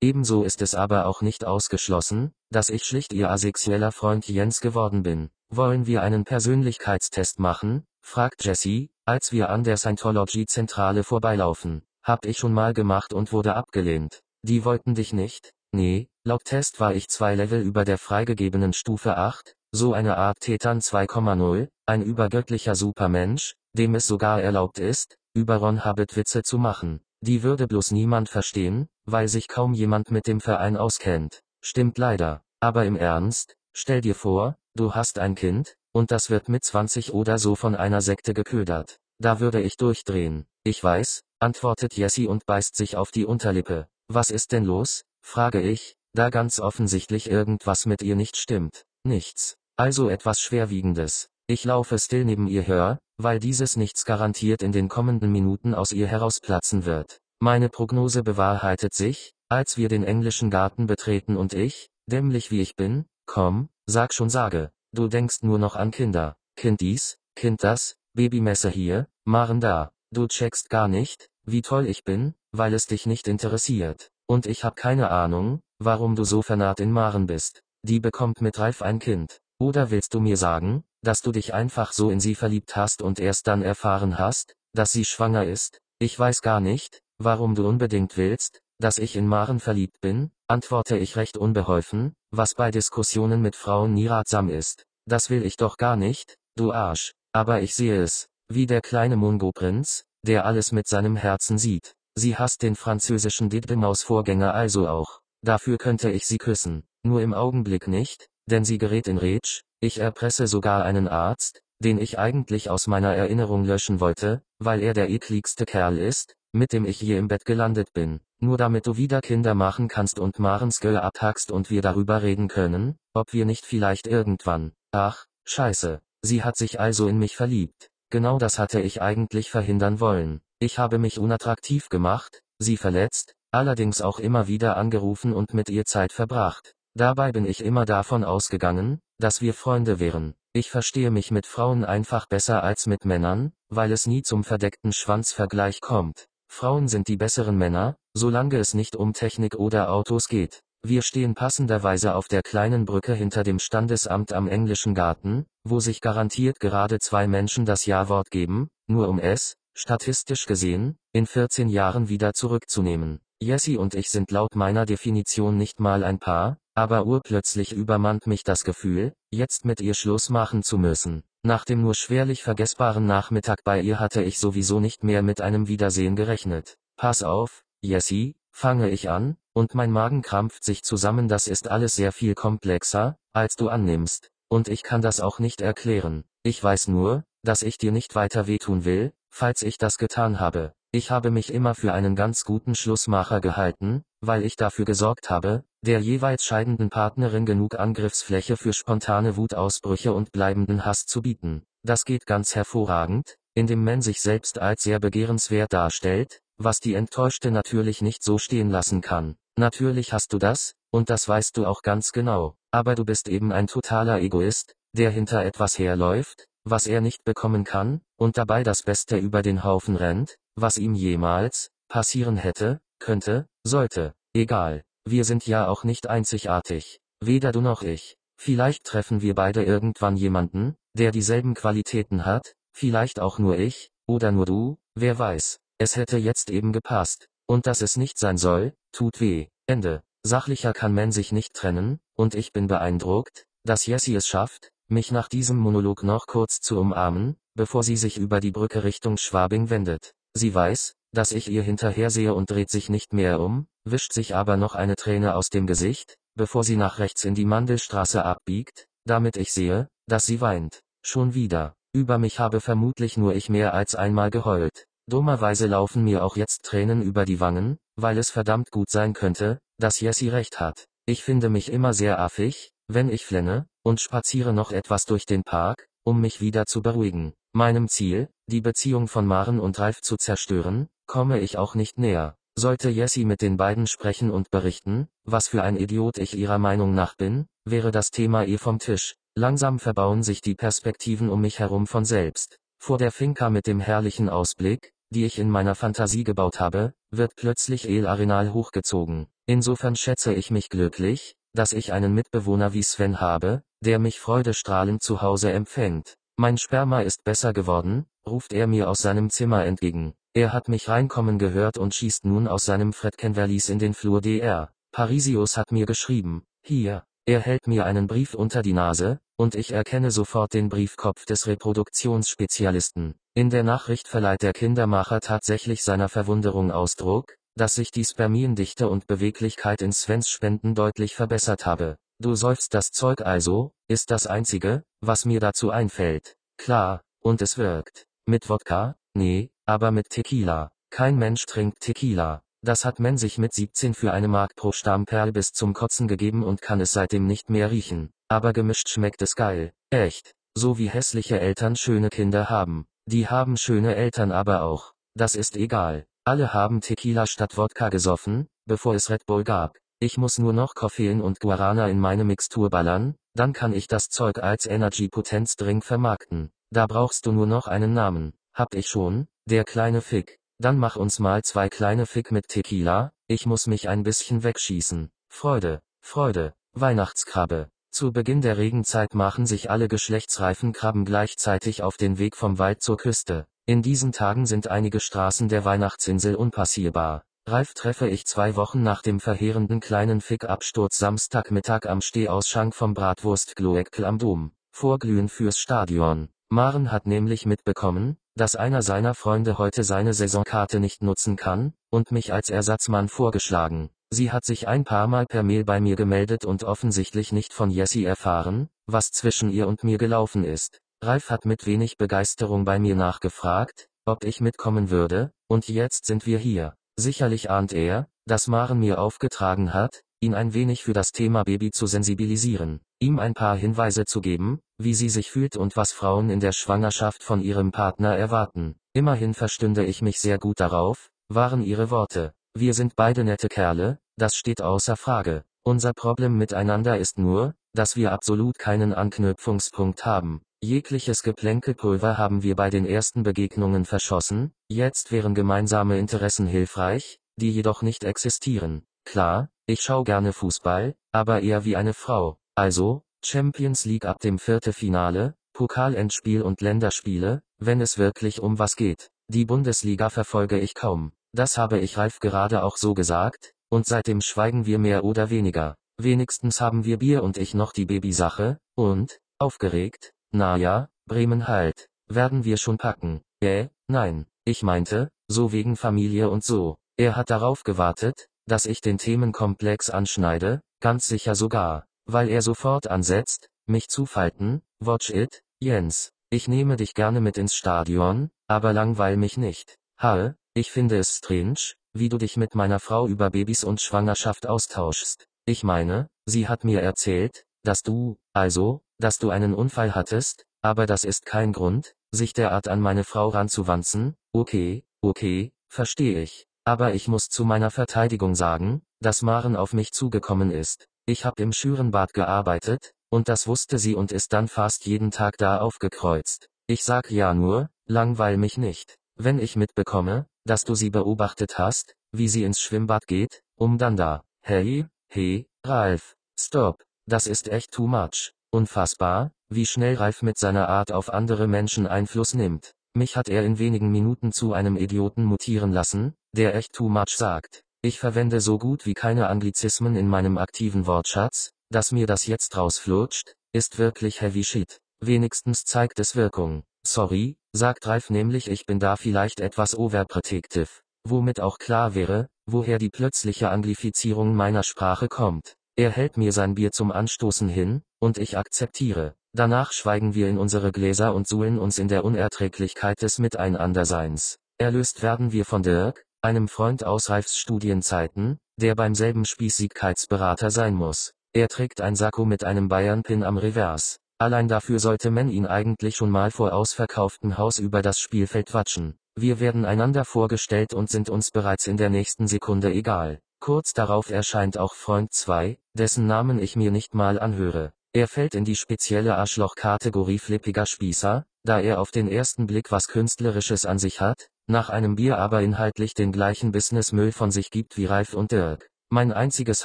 [0.00, 5.04] Ebenso ist es aber auch nicht ausgeschlossen, dass ich schlicht ihr asexueller Freund Jens geworden
[5.04, 5.30] bin.
[5.50, 7.86] Wollen wir einen Persönlichkeitstest machen?
[8.00, 11.82] fragt Jessie, als wir an der Scientology-Zentrale vorbeilaufen.
[12.02, 14.20] Hab ich schon mal gemacht und wurde abgelehnt.
[14.42, 15.52] Die wollten dich nicht?
[15.72, 20.38] Nee, laut Test war ich zwei Level über der freigegebenen Stufe 8, so eine Art
[20.40, 26.58] Tetan 2,0, ein übergöttlicher Supermensch, dem es sogar erlaubt ist, über Ron Hubbard Witze zu
[26.58, 27.00] machen.
[27.22, 31.40] Die würde bloß niemand verstehen, weil sich kaum jemand mit dem Verein auskennt.
[31.60, 32.42] Stimmt leider.
[32.60, 37.14] Aber im Ernst, stell dir vor, Du hast ein Kind, und das wird mit 20
[37.14, 38.98] oder so von einer Sekte geködert.
[39.20, 40.46] Da würde ich durchdrehen.
[40.64, 43.86] Ich weiß, antwortet Jessie und beißt sich auf die Unterlippe.
[44.08, 45.04] Was ist denn los?
[45.22, 48.84] frage ich, da ganz offensichtlich irgendwas mit ihr nicht stimmt.
[49.04, 49.56] Nichts.
[49.76, 51.28] Also etwas Schwerwiegendes.
[51.46, 55.92] Ich laufe still neben ihr her, weil dieses nichts garantiert in den kommenden Minuten aus
[55.92, 57.20] ihr herausplatzen wird.
[57.38, 62.74] Meine Prognose bewahrheitet sich, als wir den englischen Garten betreten und ich, dämlich wie ich
[62.74, 67.96] bin, komm, Sag schon sage, du denkst nur noch an Kinder, Kind dies, Kind das,
[68.14, 73.04] Babymesse hier, Maren da, du checkst gar nicht, wie toll ich bin, weil es dich
[73.04, 74.10] nicht interessiert.
[74.26, 77.62] Und ich hab keine Ahnung, warum du so vernarrt in Maren bist.
[77.82, 79.40] Die bekommt mit Ralf ein Kind.
[79.58, 83.20] Oder willst du mir sagen, dass du dich einfach so in sie verliebt hast und
[83.20, 85.82] erst dann erfahren hast, dass sie schwanger ist?
[85.98, 90.96] Ich weiß gar nicht, warum du unbedingt willst, dass ich in Maren verliebt bin, antworte
[90.96, 94.84] ich recht unbeholfen, was bei Diskussionen mit Frauen nie ratsam ist.
[95.06, 97.12] Das will ich doch gar nicht, du Arsch.
[97.32, 101.94] Aber ich sehe es, wie der kleine Mungo-Prinz, der alles mit seinem Herzen sieht.
[102.16, 105.20] Sie hasst den französischen Didemaus-Vorgänger also auch.
[105.42, 106.84] Dafür könnte ich sie küssen.
[107.02, 109.62] Nur im Augenblick nicht, denn sie gerät in Rätsch.
[109.80, 114.94] Ich erpresse sogar einen Arzt, den ich eigentlich aus meiner Erinnerung löschen wollte, weil er
[114.94, 118.20] der ekligste Kerl ist, mit dem ich je im Bett gelandet bin.
[118.38, 122.48] Nur damit du wieder Kinder machen kannst und Marens Girl abhackst und wir darüber reden
[122.48, 124.72] können, ob wir nicht vielleicht irgendwann.
[124.92, 126.00] Ach, scheiße.
[126.22, 127.90] Sie hat sich also in mich verliebt.
[128.10, 130.40] Genau das hatte ich eigentlich verhindern wollen.
[130.60, 135.84] Ich habe mich unattraktiv gemacht, sie verletzt, allerdings auch immer wieder angerufen und mit ihr
[135.84, 136.74] Zeit verbracht.
[136.94, 140.34] Dabei bin ich immer davon ausgegangen, dass wir Freunde wären.
[140.52, 144.92] Ich verstehe mich mit Frauen einfach besser als mit Männern, weil es nie zum verdeckten
[144.92, 146.28] Schwanzvergleich kommt.
[146.54, 150.60] Frauen sind die besseren Männer, solange es nicht um Technik oder Autos geht.
[150.86, 156.00] Wir stehen passenderweise auf der kleinen Brücke hinter dem Standesamt am englischen Garten, wo sich
[156.00, 162.08] garantiert gerade zwei Menschen das Ja-Wort geben, nur um es, statistisch gesehen, in 14 Jahren
[162.08, 163.18] wieder zurückzunehmen.
[163.44, 168.42] Jessie und ich sind laut meiner Definition nicht mal ein Paar, aber urplötzlich übermannt mich
[168.42, 171.24] das Gefühl, jetzt mit ihr Schluss machen zu müssen.
[171.42, 175.68] Nach dem nur schwerlich vergessbaren Nachmittag bei ihr hatte ich sowieso nicht mehr mit einem
[175.68, 176.78] Wiedersehen gerechnet.
[176.96, 181.94] Pass auf, Jessie, fange ich an, und mein Magen krampft sich zusammen, das ist alles
[181.94, 186.24] sehr viel komplexer, als du annimmst, und ich kann das auch nicht erklären.
[186.44, 190.72] Ich weiß nur, dass ich dir nicht weiter wehtun will, falls ich das getan habe.
[190.94, 195.64] Ich habe mich immer für einen ganz guten Schlussmacher gehalten, weil ich dafür gesorgt habe,
[195.80, 201.64] der jeweils scheidenden Partnerin genug Angriffsfläche für spontane Wutausbrüche und bleibenden Hass zu bieten.
[201.82, 207.50] Das geht ganz hervorragend, indem man sich selbst als sehr begehrenswert darstellt, was die Enttäuschte
[207.50, 209.34] natürlich nicht so stehen lassen kann.
[209.58, 213.50] Natürlich hast du das, und das weißt du auch ganz genau, aber du bist eben
[213.50, 218.84] ein totaler Egoist, der hinter etwas herläuft, was er nicht bekommen kann, und dabei das
[218.84, 224.84] Beste über den Haufen rennt, was ihm jemals passieren hätte, könnte, sollte, egal.
[225.06, 227.00] Wir sind ja auch nicht einzigartig.
[227.20, 228.16] Weder du noch ich.
[228.40, 234.32] Vielleicht treffen wir beide irgendwann jemanden, der dieselben Qualitäten hat, vielleicht auch nur ich, oder
[234.32, 235.58] nur du, wer weiß.
[235.78, 237.28] Es hätte jetzt eben gepasst.
[237.46, 239.48] Und dass es nicht sein soll, tut weh.
[239.66, 240.02] Ende.
[240.22, 245.12] Sachlicher kann man sich nicht trennen, und ich bin beeindruckt, dass Jessie es schafft, mich
[245.12, 249.68] nach diesem Monolog noch kurz zu umarmen, bevor sie sich über die Brücke Richtung Schwabing
[249.68, 250.14] wendet.
[250.34, 254.56] Sie weiß, dass ich ihr hinterhersehe und dreht sich nicht mehr um, wischt sich aber
[254.56, 259.36] noch eine Träne aus dem Gesicht, bevor sie nach rechts in die Mandelstraße abbiegt, damit
[259.36, 260.82] ich sehe, dass sie weint.
[261.02, 261.74] Schon wieder.
[261.94, 264.86] Über mich habe vermutlich nur ich mehr als einmal geheult.
[265.08, 269.60] Dummerweise laufen mir auch jetzt Tränen über die Wangen, weil es verdammt gut sein könnte,
[269.78, 270.86] dass Jessie recht hat.
[271.06, 275.44] Ich finde mich immer sehr affig, wenn ich flenne, und spaziere noch etwas durch den
[275.44, 277.34] Park, um mich wieder zu beruhigen.
[277.52, 282.36] Meinem Ziel, die Beziehung von Maren und Ralf zu zerstören, komme ich auch nicht näher.
[282.56, 286.94] Sollte Jessie mit den beiden sprechen und berichten, was für ein Idiot ich ihrer Meinung
[286.94, 289.16] nach bin, wäre das Thema eh vom Tisch.
[289.34, 292.58] Langsam verbauen sich die Perspektiven um mich herum von selbst.
[292.78, 297.34] Vor der Finca mit dem herrlichen Ausblick, die ich in meiner Fantasie gebaut habe, wird
[297.34, 299.26] plötzlich El Arenal hochgezogen.
[299.46, 305.02] Insofern schätze ich mich glücklich, dass ich einen Mitbewohner wie Sven habe, der mich freudestrahlend
[305.02, 306.16] zu Hause empfängt.
[306.36, 310.14] Mein Sperma ist besser geworden, ruft er mir aus seinem Zimmer entgegen.
[310.32, 314.72] Er hat mich reinkommen gehört und schießt nun aus seinem Fredkenverlies in den Flur DR.
[314.90, 319.70] Parisius hat mir geschrieben, hier, er hält mir einen Brief unter die Nase, und ich
[319.70, 323.14] erkenne sofort den Briefkopf des Reproduktionsspezialisten.
[323.34, 329.06] In der Nachricht verleiht der Kindermacher tatsächlich seiner Verwunderung Ausdruck, dass sich die Spermiendichte und
[329.06, 331.96] Beweglichkeit in Svens Spenden deutlich verbessert habe.
[332.20, 336.36] Du säufst das Zeug also, ist das einzige, was mir dazu einfällt.
[336.56, 338.06] Klar, und es wirkt.
[338.26, 338.96] Mit Wodka?
[339.14, 340.70] Nee, aber mit Tequila.
[340.90, 342.42] Kein Mensch trinkt Tequila.
[342.62, 346.42] Das hat man sich mit 17 für eine Mark pro Stammperl bis zum Kotzen gegeben
[346.42, 348.10] und kann es seitdem nicht mehr riechen.
[348.28, 349.72] Aber gemischt schmeckt es geil.
[349.90, 350.34] Echt.
[350.56, 352.86] So wie hässliche Eltern schöne Kinder haben.
[353.06, 354.94] Die haben schöne Eltern aber auch.
[355.14, 356.06] Das ist egal.
[356.24, 359.76] Alle haben Tequila statt Wodka gesoffen, bevor es Red Bull gab.
[360.00, 364.08] Ich muss nur noch Koffein und Guarana in meine Mixtur ballern, dann kann ich das
[364.08, 366.50] Zeug als Energy Potenz Drink vermarkten.
[366.70, 368.34] Da brauchst du nur noch einen Namen.
[368.52, 370.38] Hab ich schon, der kleine Fick.
[370.58, 375.10] Dann mach uns mal zwei kleine Fick mit Tequila, ich muss mich ein bisschen wegschießen.
[375.28, 377.68] Freude, Freude, Weihnachtskrabbe.
[377.90, 382.82] Zu Beginn der Regenzeit machen sich alle geschlechtsreifen Krabben gleichzeitig auf den Weg vom Wald
[382.82, 383.46] zur Küste.
[383.66, 387.24] In diesen Tagen sind einige Straßen der Weihnachtsinsel unpassierbar.
[387.46, 393.54] Ralf treffe ich zwei Wochen nach dem verheerenden kleinen Fick-Absturz Samstagmittag am Stehausschank vom Bratwurst
[393.54, 394.52] Gloeckl am Dom.
[394.72, 396.30] Vorglühen fürs Stadion.
[396.48, 402.12] Maren hat nämlich mitbekommen, dass einer seiner Freunde heute seine Saisonkarte nicht nutzen kann, und
[402.12, 403.90] mich als Ersatzmann vorgeschlagen.
[404.08, 407.70] Sie hat sich ein paar Mal per Mail bei mir gemeldet und offensichtlich nicht von
[407.70, 410.80] Jessie erfahren, was zwischen ihr und mir gelaufen ist.
[411.02, 416.24] Ralf hat mit wenig Begeisterung bei mir nachgefragt, ob ich mitkommen würde, und jetzt sind
[416.24, 416.74] wir hier.
[416.96, 421.70] Sicherlich ahnt er, dass Maren mir aufgetragen hat, ihn ein wenig für das Thema Baby
[421.70, 426.30] zu sensibilisieren, ihm ein paar Hinweise zu geben, wie sie sich fühlt und was Frauen
[426.30, 428.76] in der Schwangerschaft von ihrem Partner erwarten.
[428.94, 432.32] Immerhin verstünde ich mich sehr gut darauf, waren ihre Worte.
[432.56, 435.44] Wir sind beide nette Kerle, das steht außer Frage.
[435.64, 440.42] Unser Problem miteinander ist nur, dass wir absolut keinen Anknüpfungspunkt haben.
[440.62, 447.50] Jegliches Geplänkelpulver haben wir bei den ersten Begegnungen verschossen, jetzt wären gemeinsame Interessen hilfreich, die
[447.50, 448.86] jedoch nicht existieren.
[449.04, 452.38] Klar, ich schau gerne Fußball, aber eher wie eine Frau.
[452.54, 459.10] Also, Champions League ab dem Viertelfinale, Pokalendspiel und Länderspiele, wenn es wirklich um was geht.
[459.28, 461.12] Die Bundesliga verfolge ich kaum.
[461.32, 465.76] Das habe ich Ralf gerade auch so gesagt, und seitdem schweigen wir mehr oder weniger.
[465.96, 471.88] Wenigstens haben wir Bier und ich noch die Babysache, und, aufgeregt, na ja, Bremen halt,
[472.08, 473.22] werden wir schon packen.
[473.40, 476.76] Äh, nein, ich meinte, so wegen Familie und so.
[476.96, 482.88] Er hat darauf gewartet, dass ich den Themenkomplex anschneide, ganz sicher sogar, weil er sofort
[482.88, 488.72] ansetzt, mich zu falten, watch it, Jens, ich nehme dich gerne mit ins Stadion, aber
[488.72, 489.76] langweil mich nicht.
[489.98, 494.46] Hal, ich finde es strange, wie du dich mit meiner Frau über Babys und Schwangerschaft
[494.46, 495.26] austauschst.
[495.46, 500.86] Ich meine, sie hat mir erzählt, dass du, also, dass du einen Unfall hattest, aber
[500.86, 506.46] das ist kein Grund, sich derart an meine Frau ranzuwanzen, okay, okay, verstehe ich.
[506.64, 510.88] Aber ich muss zu meiner Verteidigung sagen, dass Maren auf mich zugekommen ist.
[511.04, 515.36] Ich hab im Schürenbad gearbeitet, und das wusste sie und ist dann fast jeden Tag
[515.36, 516.48] da aufgekreuzt.
[516.66, 518.96] Ich sag ja nur, langweil mich nicht.
[519.16, 523.98] Wenn ich mitbekomme, dass du sie beobachtet hast, wie sie ins Schwimmbad geht, um dann
[523.98, 528.32] da, hey, hey, Ralf, stop, das ist echt too much.
[528.54, 532.70] Unfassbar, wie schnell Ralf mit seiner Art auf andere Menschen Einfluss nimmt.
[532.96, 537.16] Mich hat er in wenigen Minuten zu einem Idioten mutieren lassen, der echt too much
[537.16, 537.64] sagt.
[537.82, 542.56] Ich verwende so gut wie keine Anglizismen in meinem aktiven Wortschatz, dass mir das jetzt
[542.56, 544.78] rausflutscht, ist wirklich heavy shit.
[545.00, 546.62] Wenigstens zeigt es Wirkung.
[546.86, 550.68] Sorry, sagt Ralf nämlich ich bin da vielleicht etwas overprotective.
[551.02, 555.56] Womit auch klar wäre, woher die plötzliche Anglifizierung meiner Sprache kommt.
[555.76, 559.14] Er hält mir sein Bier zum Anstoßen hin, und ich akzeptiere.
[559.32, 564.38] Danach schweigen wir in unsere Gläser und suhlen uns in der Unerträglichkeit des Miteinanderseins.
[564.58, 570.74] Erlöst werden wir von Dirk, einem Freund aus Ralfs Studienzeiten, der beim selben Spießigkeitsberater sein
[570.74, 571.12] muss.
[571.32, 573.98] Er trägt ein Sakko mit einem Bayern-Pin am Revers.
[574.18, 578.96] Allein dafür sollte man ihn eigentlich schon mal vor ausverkauftem Haus über das Spielfeld watschen.
[579.16, 583.18] Wir werden einander vorgestellt und sind uns bereits in der nächsten Sekunde egal.
[583.40, 587.72] Kurz darauf erscheint auch Freund 2, dessen Namen ich mir nicht mal anhöre.
[587.96, 592.88] Er fällt in die spezielle Arschloch-Kategorie flippiger Spießer, da er auf den ersten Blick was
[592.88, 597.76] Künstlerisches an sich hat, nach einem Bier aber inhaltlich den gleichen Businessmüll von sich gibt
[597.76, 598.68] wie Ralf und Dirk.
[598.90, 599.64] Mein einziges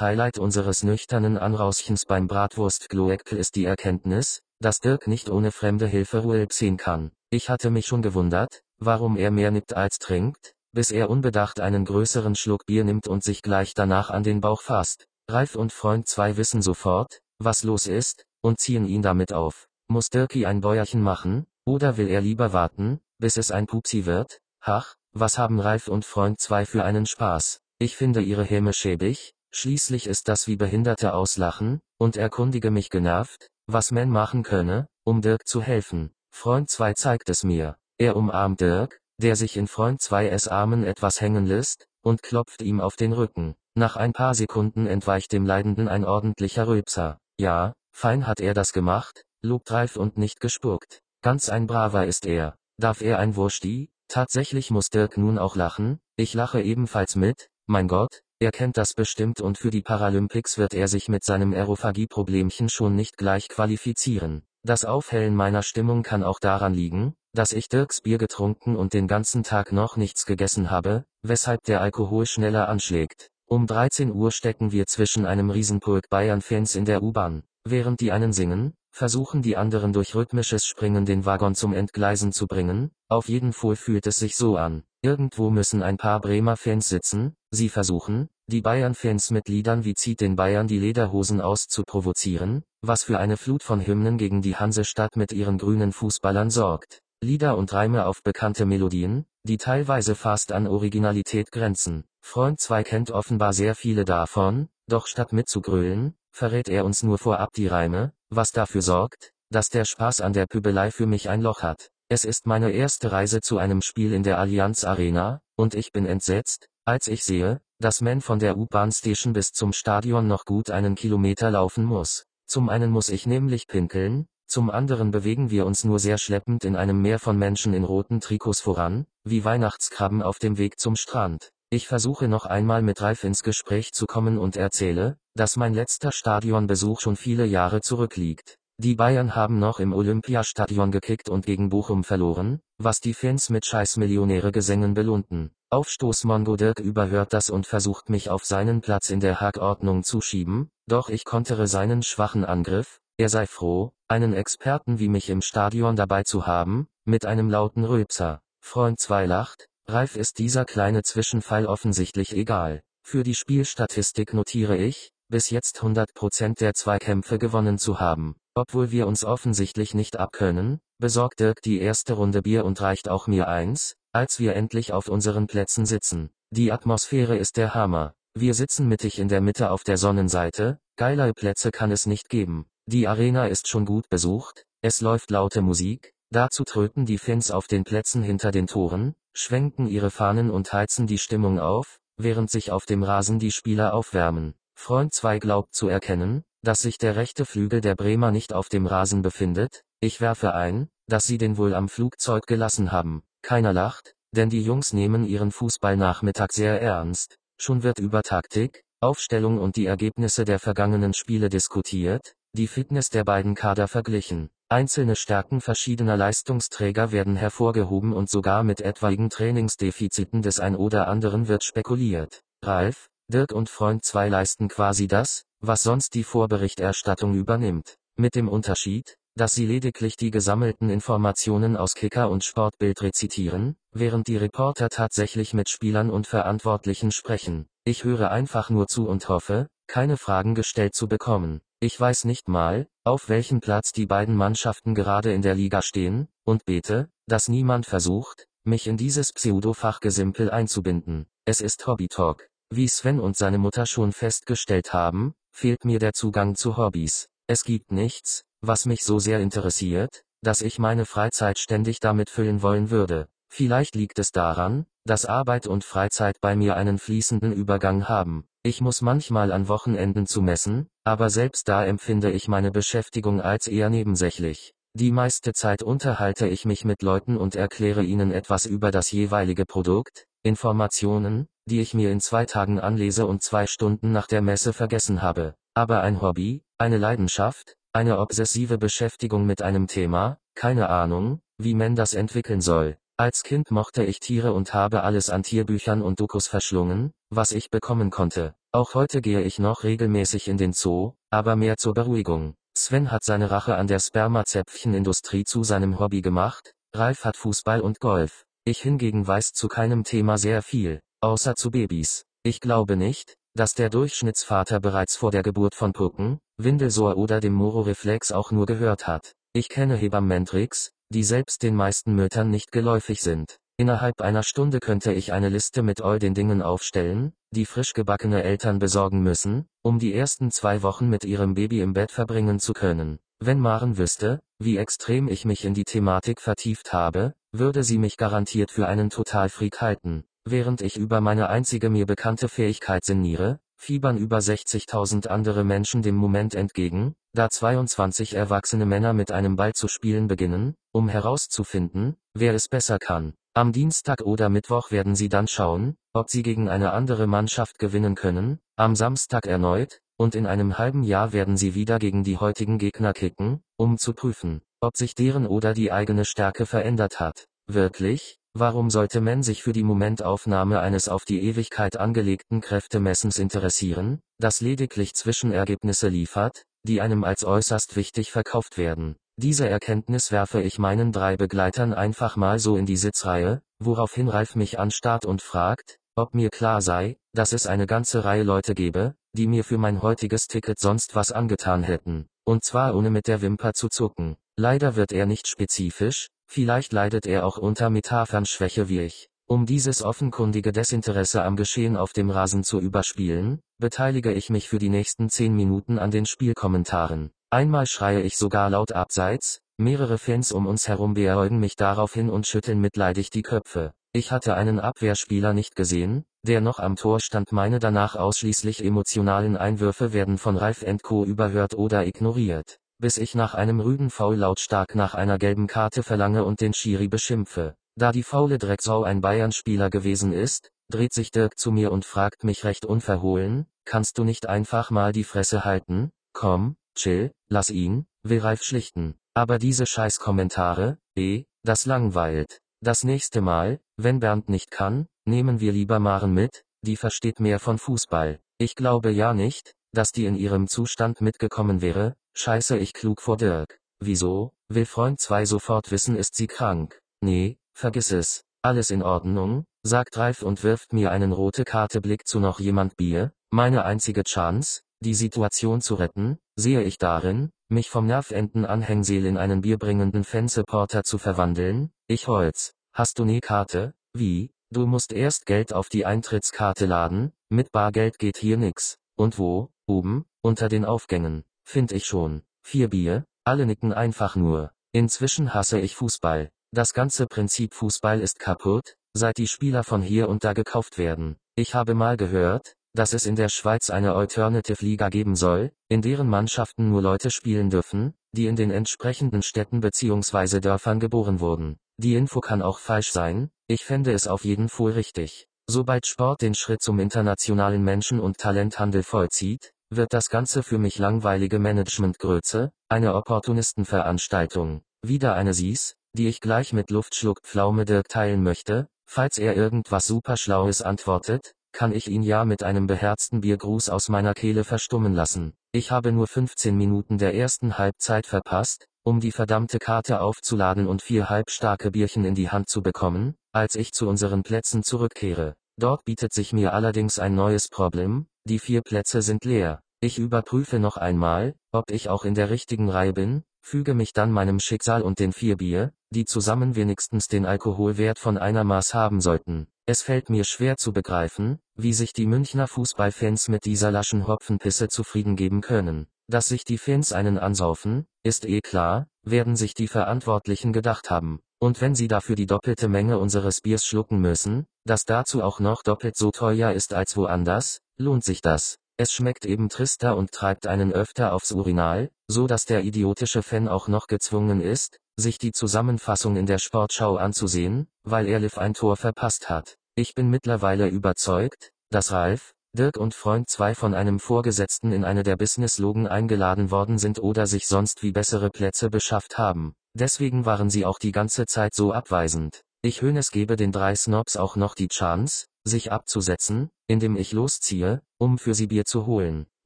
[0.00, 6.18] Highlight unseres nüchternen Anrauschens beim Bratwurst-Gloeckl ist die Erkenntnis, dass Dirk nicht ohne fremde Hilfe
[6.18, 7.10] Ruhe ziehen kann.
[7.30, 11.84] Ich hatte mich schon gewundert, warum er mehr nippt als trinkt, bis er unbedacht einen
[11.84, 15.08] größeren Schluck Bier nimmt und sich gleich danach an den Bauch fasst.
[15.28, 19.66] Ralf und Freund 2 wissen sofort, was los ist, und ziehen ihn damit auf.
[19.88, 24.40] Muss Dirkie ein Bäuerchen machen, oder will er lieber warten, bis es ein Pupsi wird?
[24.60, 27.60] Hach, was haben Ralf und Freund 2 für einen Spaß?
[27.78, 33.48] Ich finde ihre Häme schäbig, schließlich ist das wie Behinderte auslachen, und erkundige mich genervt,
[33.66, 36.12] was man machen könne, um Dirk zu helfen.
[36.30, 37.76] Freund 2 zeigt es mir.
[37.98, 42.80] Er umarmt Dirk, der sich in Freund 2s Armen etwas hängen lässt, und klopft ihm
[42.80, 43.54] auf den Rücken.
[43.74, 47.19] Nach ein paar Sekunden entweicht dem Leidenden ein ordentlicher Rülpser.
[47.40, 51.00] Ja, fein hat er das gemacht, lobt Ralf und nicht gespuckt.
[51.22, 52.54] Ganz ein Braver ist er.
[52.76, 53.88] Darf er ein Wursti?
[54.08, 58.92] Tatsächlich muss Dirk nun auch lachen, ich lache ebenfalls mit, mein Gott, er kennt das
[58.92, 64.42] bestimmt und für die Paralympics wird er sich mit seinem Aerophagie-Problemchen schon nicht gleich qualifizieren.
[64.62, 69.08] Das Aufhellen meiner Stimmung kann auch daran liegen, dass ich Dirks Bier getrunken und den
[69.08, 73.30] ganzen Tag noch nichts gegessen habe, weshalb der Alkohol schneller anschlägt.
[73.52, 77.42] Um 13 Uhr stecken wir zwischen einem Riesenpulk Bayern-Fans in der U-Bahn.
[77.64, 82.46] Während die einen singen, versuchen die anderen durch rhythmisches Springen den Waggon zum Entgleisen zu
[82.46, 84.84] bringen, auf jeden Fall fühlt es sich so an.
[85.02, 90.20] Irgendwo müssen ein paar Bremer Fans sitzen, sie versuchen, die Bayern-Fans mit Liedern wie zieht
[90.20, 94.54] den Bayern die Lederhosen aus zu provozieren, was für eine Flut von Hymnen gegen die
[94.54, 97.00] Hansestadt mit ihren grünen Fußballern sorgt.
[97.20, 102.04] Lieder und Reime auf bekannte Melodien, die teilweise fast an Originalität grenzen.
[102.20, 107.52] Freund 2 kennt offenbar sehr viele davon, doch statt mitzugrölen, verrät er uns nur vorab
[107.54, 111.62] die Reime, was dafür sorgt, dass der Spaß an der Pübelei für mich ein Loch
[111.62, 111.90] hat.
[112.08, 116.06] Es ist meine erste Reise zu einem Spiel in der Allianz Arena, und ich bin
[116.06, 120.94] entsetzt, als ich sehe, dass man von der U-Bahn-Station bis zum Stadion noch gut einen
[120.94, 122.26] Kilometer laufen muss.
[122.46, 126.74] Zum einen muss ich nämlich pinkeln, zum anderen bewegen wir uns nur sehr schleppend in
[126.74, 131.52] einem Meer von Menschen in roten Trikots voran, wie Weihnachtskrabben auf dem Weg zum Strand.
[131.72, 136.10] Ich versuche noch einmal mit Ralf ins Gespräch zu kommen und erzähle, dass mein letzter
[136.10, 138.56] Stadionbesuch schon viele Jahre zurückliegt.
[138.78, 143.66] Die Bayern haben noch im Olympiastadion gekickt und gegen Bochum verloren, was die Fans mit
[143.66, 145.52] scheiß Millionäre Gesängen belohnten.
[145.70, 150.20] Aufstoß Mongo Dirk überhört das und versucht mich auf seinen Platz in der Hackordnung zu
[150.20, 155.40] schieben, doch ich kontere seinen schwachen Angriff, er sei froh, einen Experten wie mich im
[155.40, 158.40] Stadion dabei zu haben, mit einem lauten Rülpser.
[158.60, 162.80] Freund 2 lacht, Ralf ist dieser kleine Zwischenfall offensichtlich egal.
[163.02, 168.36] Für die Spielstatistik notiere ich, bis jetzt 100% der Zweikämpfe gewonnen zu haben.
[168.54, 173.26] Obwohl wir uns offensichtlich nicht abkönnen, besorgt Dirk die erste Runde Bier und reicht auch
[173.26, 176.30] mir eins, als wir endlich auf unseren Plätzen sitzen.
[176.50, 178.14] Die Atmosphäre ist der Hammer.
[178.34, 182.66] Wir sitzen mittig in der Mitte auf der Sonnenseite, geiler Plätze kann es nicht geben.
[182.86, 187.66] Die Arena ist schon gut besucht, es läuft laute Musik, dazu tröten die Fans auf
[187.66, 192.70] den Plätzen hinter den Toren, schwenken ihre Fahnen und heizen die Stimmung auf, während sich
[192.70, 194.54] auf dem Rasen die Spieler aufwärmen.
[194.74, 198.86] Freund 2 glaubt zu erkennen, dass sich der rechte Flügel der Bremer nicht auf dem
[198.86, 203.22] Rasen befindet, ich werfe ein, dass sie den wohl am Flugzeug gelassen haben.
[203.42, 209.58] Keiner lacht, denn die Jungs nehmen ihren Fußballnachmittag sehr ernst, schon wird über Taktik, Aufstellung
[209.58, 214.50] und die Ergebnisse der vergangenen Spiele diskutiert, die Fitness der beiden Kader verglichen.
[214.72, 221.48] Einzelne Stärken verschiedener Leistungsträger werden hervorgehoben und sogar mit etwaigen Trainingsdefiziten des ein oder anderen
[221.48, 222.42] wird spekuliert.
[222.62, 227.96] Ralf, Dirk und Freund 2 leisten quasi das, was sonst die Vorberichterstattung übernimmt.
[228.14, 234.28] Mit dem Unterschied, dass sie lediglich die gesammelten Informationen aus Kicker und Sportbild rezitieren, während
[234.28, 237.66] die Reporter tatsächlich mit Spielern und Verantwortlichen sprechen.
[237.82, 241.60] Ich höre einfach nur zu und hoffe, keine Fragen gestellt zu bekommen.
[241.82, 246.28] Ich weiß nicht mal, auf welchem Platz die beiden Mannschaften gerade in der Liga stehen,
[246.44, 251.24] und bete, dass niemand versucht, mich in dieses Pseudo-Fachgesimpel einzubinden.
[251.46, 252.50] Es ist Hobby-Talk.
[252.68, 257.30] Wie Sven und seine Mutter schon festgestellt haben, fehlt mir der Zugang zu Hobbys.
[257.46, 262.60] Es gibt nichts, was mich so sehr interessiert, dass ich meine Freizeit ständig damit füllen
[262.60, 263.28] wollen würde.
[263.48, 268.46] Vielleicht liegt es daran, dass Arbeit und Freizeit bei mir einen fließenden Übergang haben.
[268.62, 273.66] Ich muss manchmal an Wochenenden zu messen, aber selbst da empfinde ich meine Beschäftigung als
[273.66, 274.74] eher nebensächlich.
[274.92, 279.64] Die meiste Zeit unterhalte ich mich mit Leuten und erkläre ihnen etwas über das jeweilige
[279.64, 284.74] Produkt, Informationen, die ich mir in zwei Tagen anlese und zwei Stunden nach der Messe
[284.74, 285.54] vergessen habe.
[285.72, 291.96] Aber ein Hobby, eine Leidenschaft, eine obsessive Beschäftigung mit einem Thema, keine Ahnung, wie man
[291.96, 292.98] das entwickeln soll.
[293.16, 297.70] Als Kind mochte ich Tiere und habe alles an Tierbüchern und Dokus verschlungen, was ich
[297.70, 298.54] bekommen konnte.
[298.72, 302.54] Auch heute gehe ich noch regelmäßig in den Zoo, aber mehr zur Beruhigung.
[302.76, 308.00] Sven hat seine Rache an der Spermazäpfchenindustrie zu seinem Hobby gemacht, Ralf hat Fußball und
[308.00, 308.44] Golf.
[308.64, 312.24] Ich hingegen weiß zu keinem Thema sehr viel, außer zu Babys.
[312.42, 317.52] Ich glaube nicht, dass der Durchschnittsvater bereits vor der Geburt von Pucken, Windelsohr oder dem
[317.52, 319.32] Moro-Reflex auch nur gehört hat.
[319.52, 323.59] Ich kenne Hebammentricks, die selbst den meisten Müttern nicht geläufig sind.
[323.80, 328.42] Innerhalb einer Stunde könnte ich eine Liste mit all den Dingen aufstellen, die frisch gebackene
[328.42, 332.74] Eltern besorgen müssen, um die ersten zwei Wochen mit ihrem Baby im Bett verbringen zu
[332.74, 333.20] können.
[333.38, 338.18] Wenn Maren wüsste, wie extrem ich mich in die Thematik vertieft habe, würde sie mich
[338.18, 340.24] garantiert für einen Totalfreak halten.
[340.44, 346.16] Während ich über meine einzige mir bekannte Fähigkeit sinniere, fiebern über 60.000 andere Menschen dem
[346.16, 352.52] Moment entgegen, da 22 erwachsene Männer mit einem Ball zu spielen beginnen, um herauszufinden, wer
[352.52, 353.32] es besser kann.
[353.60, 358.14] Am Dienstag oder Mittwoch werden sie dann schauen, ob sie gegen eine andere Mannschaft gewinnen
[358.14, 362.78] können, am Samstag erneut, und in einem halben Jahr werden sie wieder gegen die heutigen
[362.78, 367.48] Gegner kicken, um zu prüfen, ob sich deren oder die eigene Stärke verändert hat.
[367.66, 368.38] Wirklich?
[368.54, 374.62] Warum sollte man sich für die Momentaufnahme eines auf die Ewigkeit angelegten Kräftemessens interessieren, das
[374.62, 379.16] lediglich Zwischenergebnisse liefert, die einem als äußerst wichtig verkauft werden?
[379.42, 384.54] Diese Erkenntnis werfe ich meinen drei Begleitern einfach mal so in die Sitzreihe, woraufhin Ralf
[384.54, 389.14] mich anstarrt und fragt, ob mir klar sei, dass es eine ganze Reihe Leute gebe,
[389.32, 393.40] die mir für mein heutiges Ticket sonst was angetan hätten, und zwar ohne mit der
[393.40, 394.36] Wimper zu zucken.
[394.58, 399.30] Leider wird er nicht spezifisch, Vielleicht leidet er auch unter Metaphernschwäche wie ich.
[399.46, 404.80] Um dieses offenkundige Desinteresse am Geschehen auf dem Rasen zu überspielen, beteilige ich mich für
[404.80, 407.30] die nächsten 10 Minuten an den Spielkommentaren.
[407.50, 412.46] Einmal schreie ich sogar laut abseits, mehrere Fans um uns herum beäugen mich daraufhin und
[412.46, 413.92] schütteln mitleidig die Köpfe.
[414.12, 419.56] Ich hatte einen Abwehrspieler nicht gesehen, der noch am Tor stand meine danach ausschließlich emotionalen
[419.56, 421.24] Einwürfe werden von Ralf Co.
[421.24, 426.44] überhört oder ignoriert bis ich nach einem rüden Foul lautstark nach einer gelben Karte verlange
[426.44, 427.74] und den Schiri beschimpfe.
[427.96, 432.44] Da die faule Drecksau ein Bayern-Spieler gewesen ist, dreht sich Dirk zu mir und fragt
[432.44, 436.10] mich recht unverhohlen, kannst du nicht einfach mal die Fresse halten?
[436.34, 439.14] Komm, chill, lass ihn, will Ralf schlichten.
[439.34, 442.60] Aber diese Scheißkommentare, eh, das langweilt.
[442.82, 447.60] Das nächste Mal, wenn Bernd nicht kann, nehmen wir lieber Maren mit, die versteht mehr
[447.60, 448.40] von Fußball.
[448.58, 453.36] Ich glaube ja nicht, dass die in ihrem Zustand mitgekommen wäre, scheiße ich klug vor
[453.36, 453.78] Dirk.
[454.00, 457.00] Wieso, will Freund 2 sofort wissen ist sie krank.
[457.20, 458.44] Nee, vergiss es.
[458.62, 462.96] Alles in Ordnung, sagt Ralf und wirft mir einen rote Karte Blick zu noch jemand
[462.96, 469.38] Bier, meine einzige Chance, die Situation zu retten, sehe ich darin, mich vom Nervendenanhängsel in
[469.38, 475.46] einen bierbringenden Fansupporter zu verwandeln, ich Holz, hast du ne Karte, wie, du musst erst
[475.46, 480.84] Geld auf die Eintrittskarte laden, mit Bargeld geht hier nix, und wo, oben, unter den
[480.84, 486.92] Aufgängen, find ich schon, vier Bier, alle nicken einfach nur, inzwischen hasse ich Fußball, das
[486.92, 491.74] ganze Prinzip Fußball ist kaputt, seit die Spieler von hier und da gekauft werden, ich
[491.74, 496.28] habe mal gehört, dass es in der Schweiz eine Alternative Liga geben soll, in deren
[496.28, 500.60] Mannschaften nur Leute spielen dürfen, die in den entsprechenden Städten bzw.
[500.60, 501.78] Dörfern geboren wurden.
[501.98, 505.46] Die Info kann auch falsch sein, ich fände es auf jeden Fall richtig.
[505.68, 510.98] Sobald Sport den Schritt zum internationalen Menschen- und Talenthandel vollzieht, wird das Ganze für mich
[510.98, 518.88] langweilige Managementgröße, eine Opportunistenveranstaltung, wieder eine Sies, die ich gleich mit Luftschluckpflaume Dirk teilen möchte,
[519.06, 524.34] falls er irgendwas superschlaues antwortet, kann ich ihn ja mit einem beherzten Biergruß aus meiner
[524.34, 525.54] Kehle verstummen lassen.
[525.72, 531.02] Ich habe nur 15 Minuten der ersten Halbzeit verpasst, um die verdammte Karte aufzuladen und
[531.02, 535.54] vier halbstarke Bierchen in die Hand zu bekommen, als ich zu unseren Plätzen zurückkehre.
[535.76, 539.80] Dort bietet sich mir allerdings ein neues Problem, die vier Plätze sind leer.
[540.00, 544.32] Ich überprüfe noch einmal, ob ich auch in der richtigen Reihe bin, füge mich dann
[544.32, 549.20] meinem Schicksal und den vier Bier, die zusammen wenigstens den Alkoholwert von einer Maß haben
[549.20, 549.68] sollten.
[549.86, 554.88] Es fällt mir schwer zu begreifen, wie sich die Münchner Fußballfans mit dieser laschen Hopfenpisse
[554.88, 556.06] zufrieden geben können.
[556.28, 561.40] Dass sich die Fans einen ansaufen, ist eh klar, werden sich die Verantwortlichen gedacht haben.
[561.58, 565.82] Und wenn sie dafür die doppelte Menge unseres Biers schlucken müssen, das dazu auch noch
[565.82, 568.76] doppelt so teuer ist als woanders, lohnt sich das.
[568.96, 573.66] Es schmeckt eben trister und treibt einen öfter aufs Urinal, so dass der idiotische Fan
[573.66, 578.74] auch noch gezwungen ist, sich die Zusammenfassung in der Sportschau anzusehen, weil er Liv ein
[578.74, 579.76] Tor verpasst hat.
[579.94, 585.22] Ich bin mittlerweile überzeugt, dass Ralf, Dirk und Freund zwei von einem Vorgesetzten in eine
[585.22, 589.74] der Business-Logen eingeladen worden sind oder sich sonst wie bessere Plätze beschafft haben.
[589.94, 592.62] Deswegen waren sie auch die ganze Zeit so abweisend.
[592.82, 598.02] Ich Hönes gebe den drei Snobs auch noch die Chance, sich abzusetzen, indem ich losziehe,
[598.18, 599.46] um für sie Bier zu holen.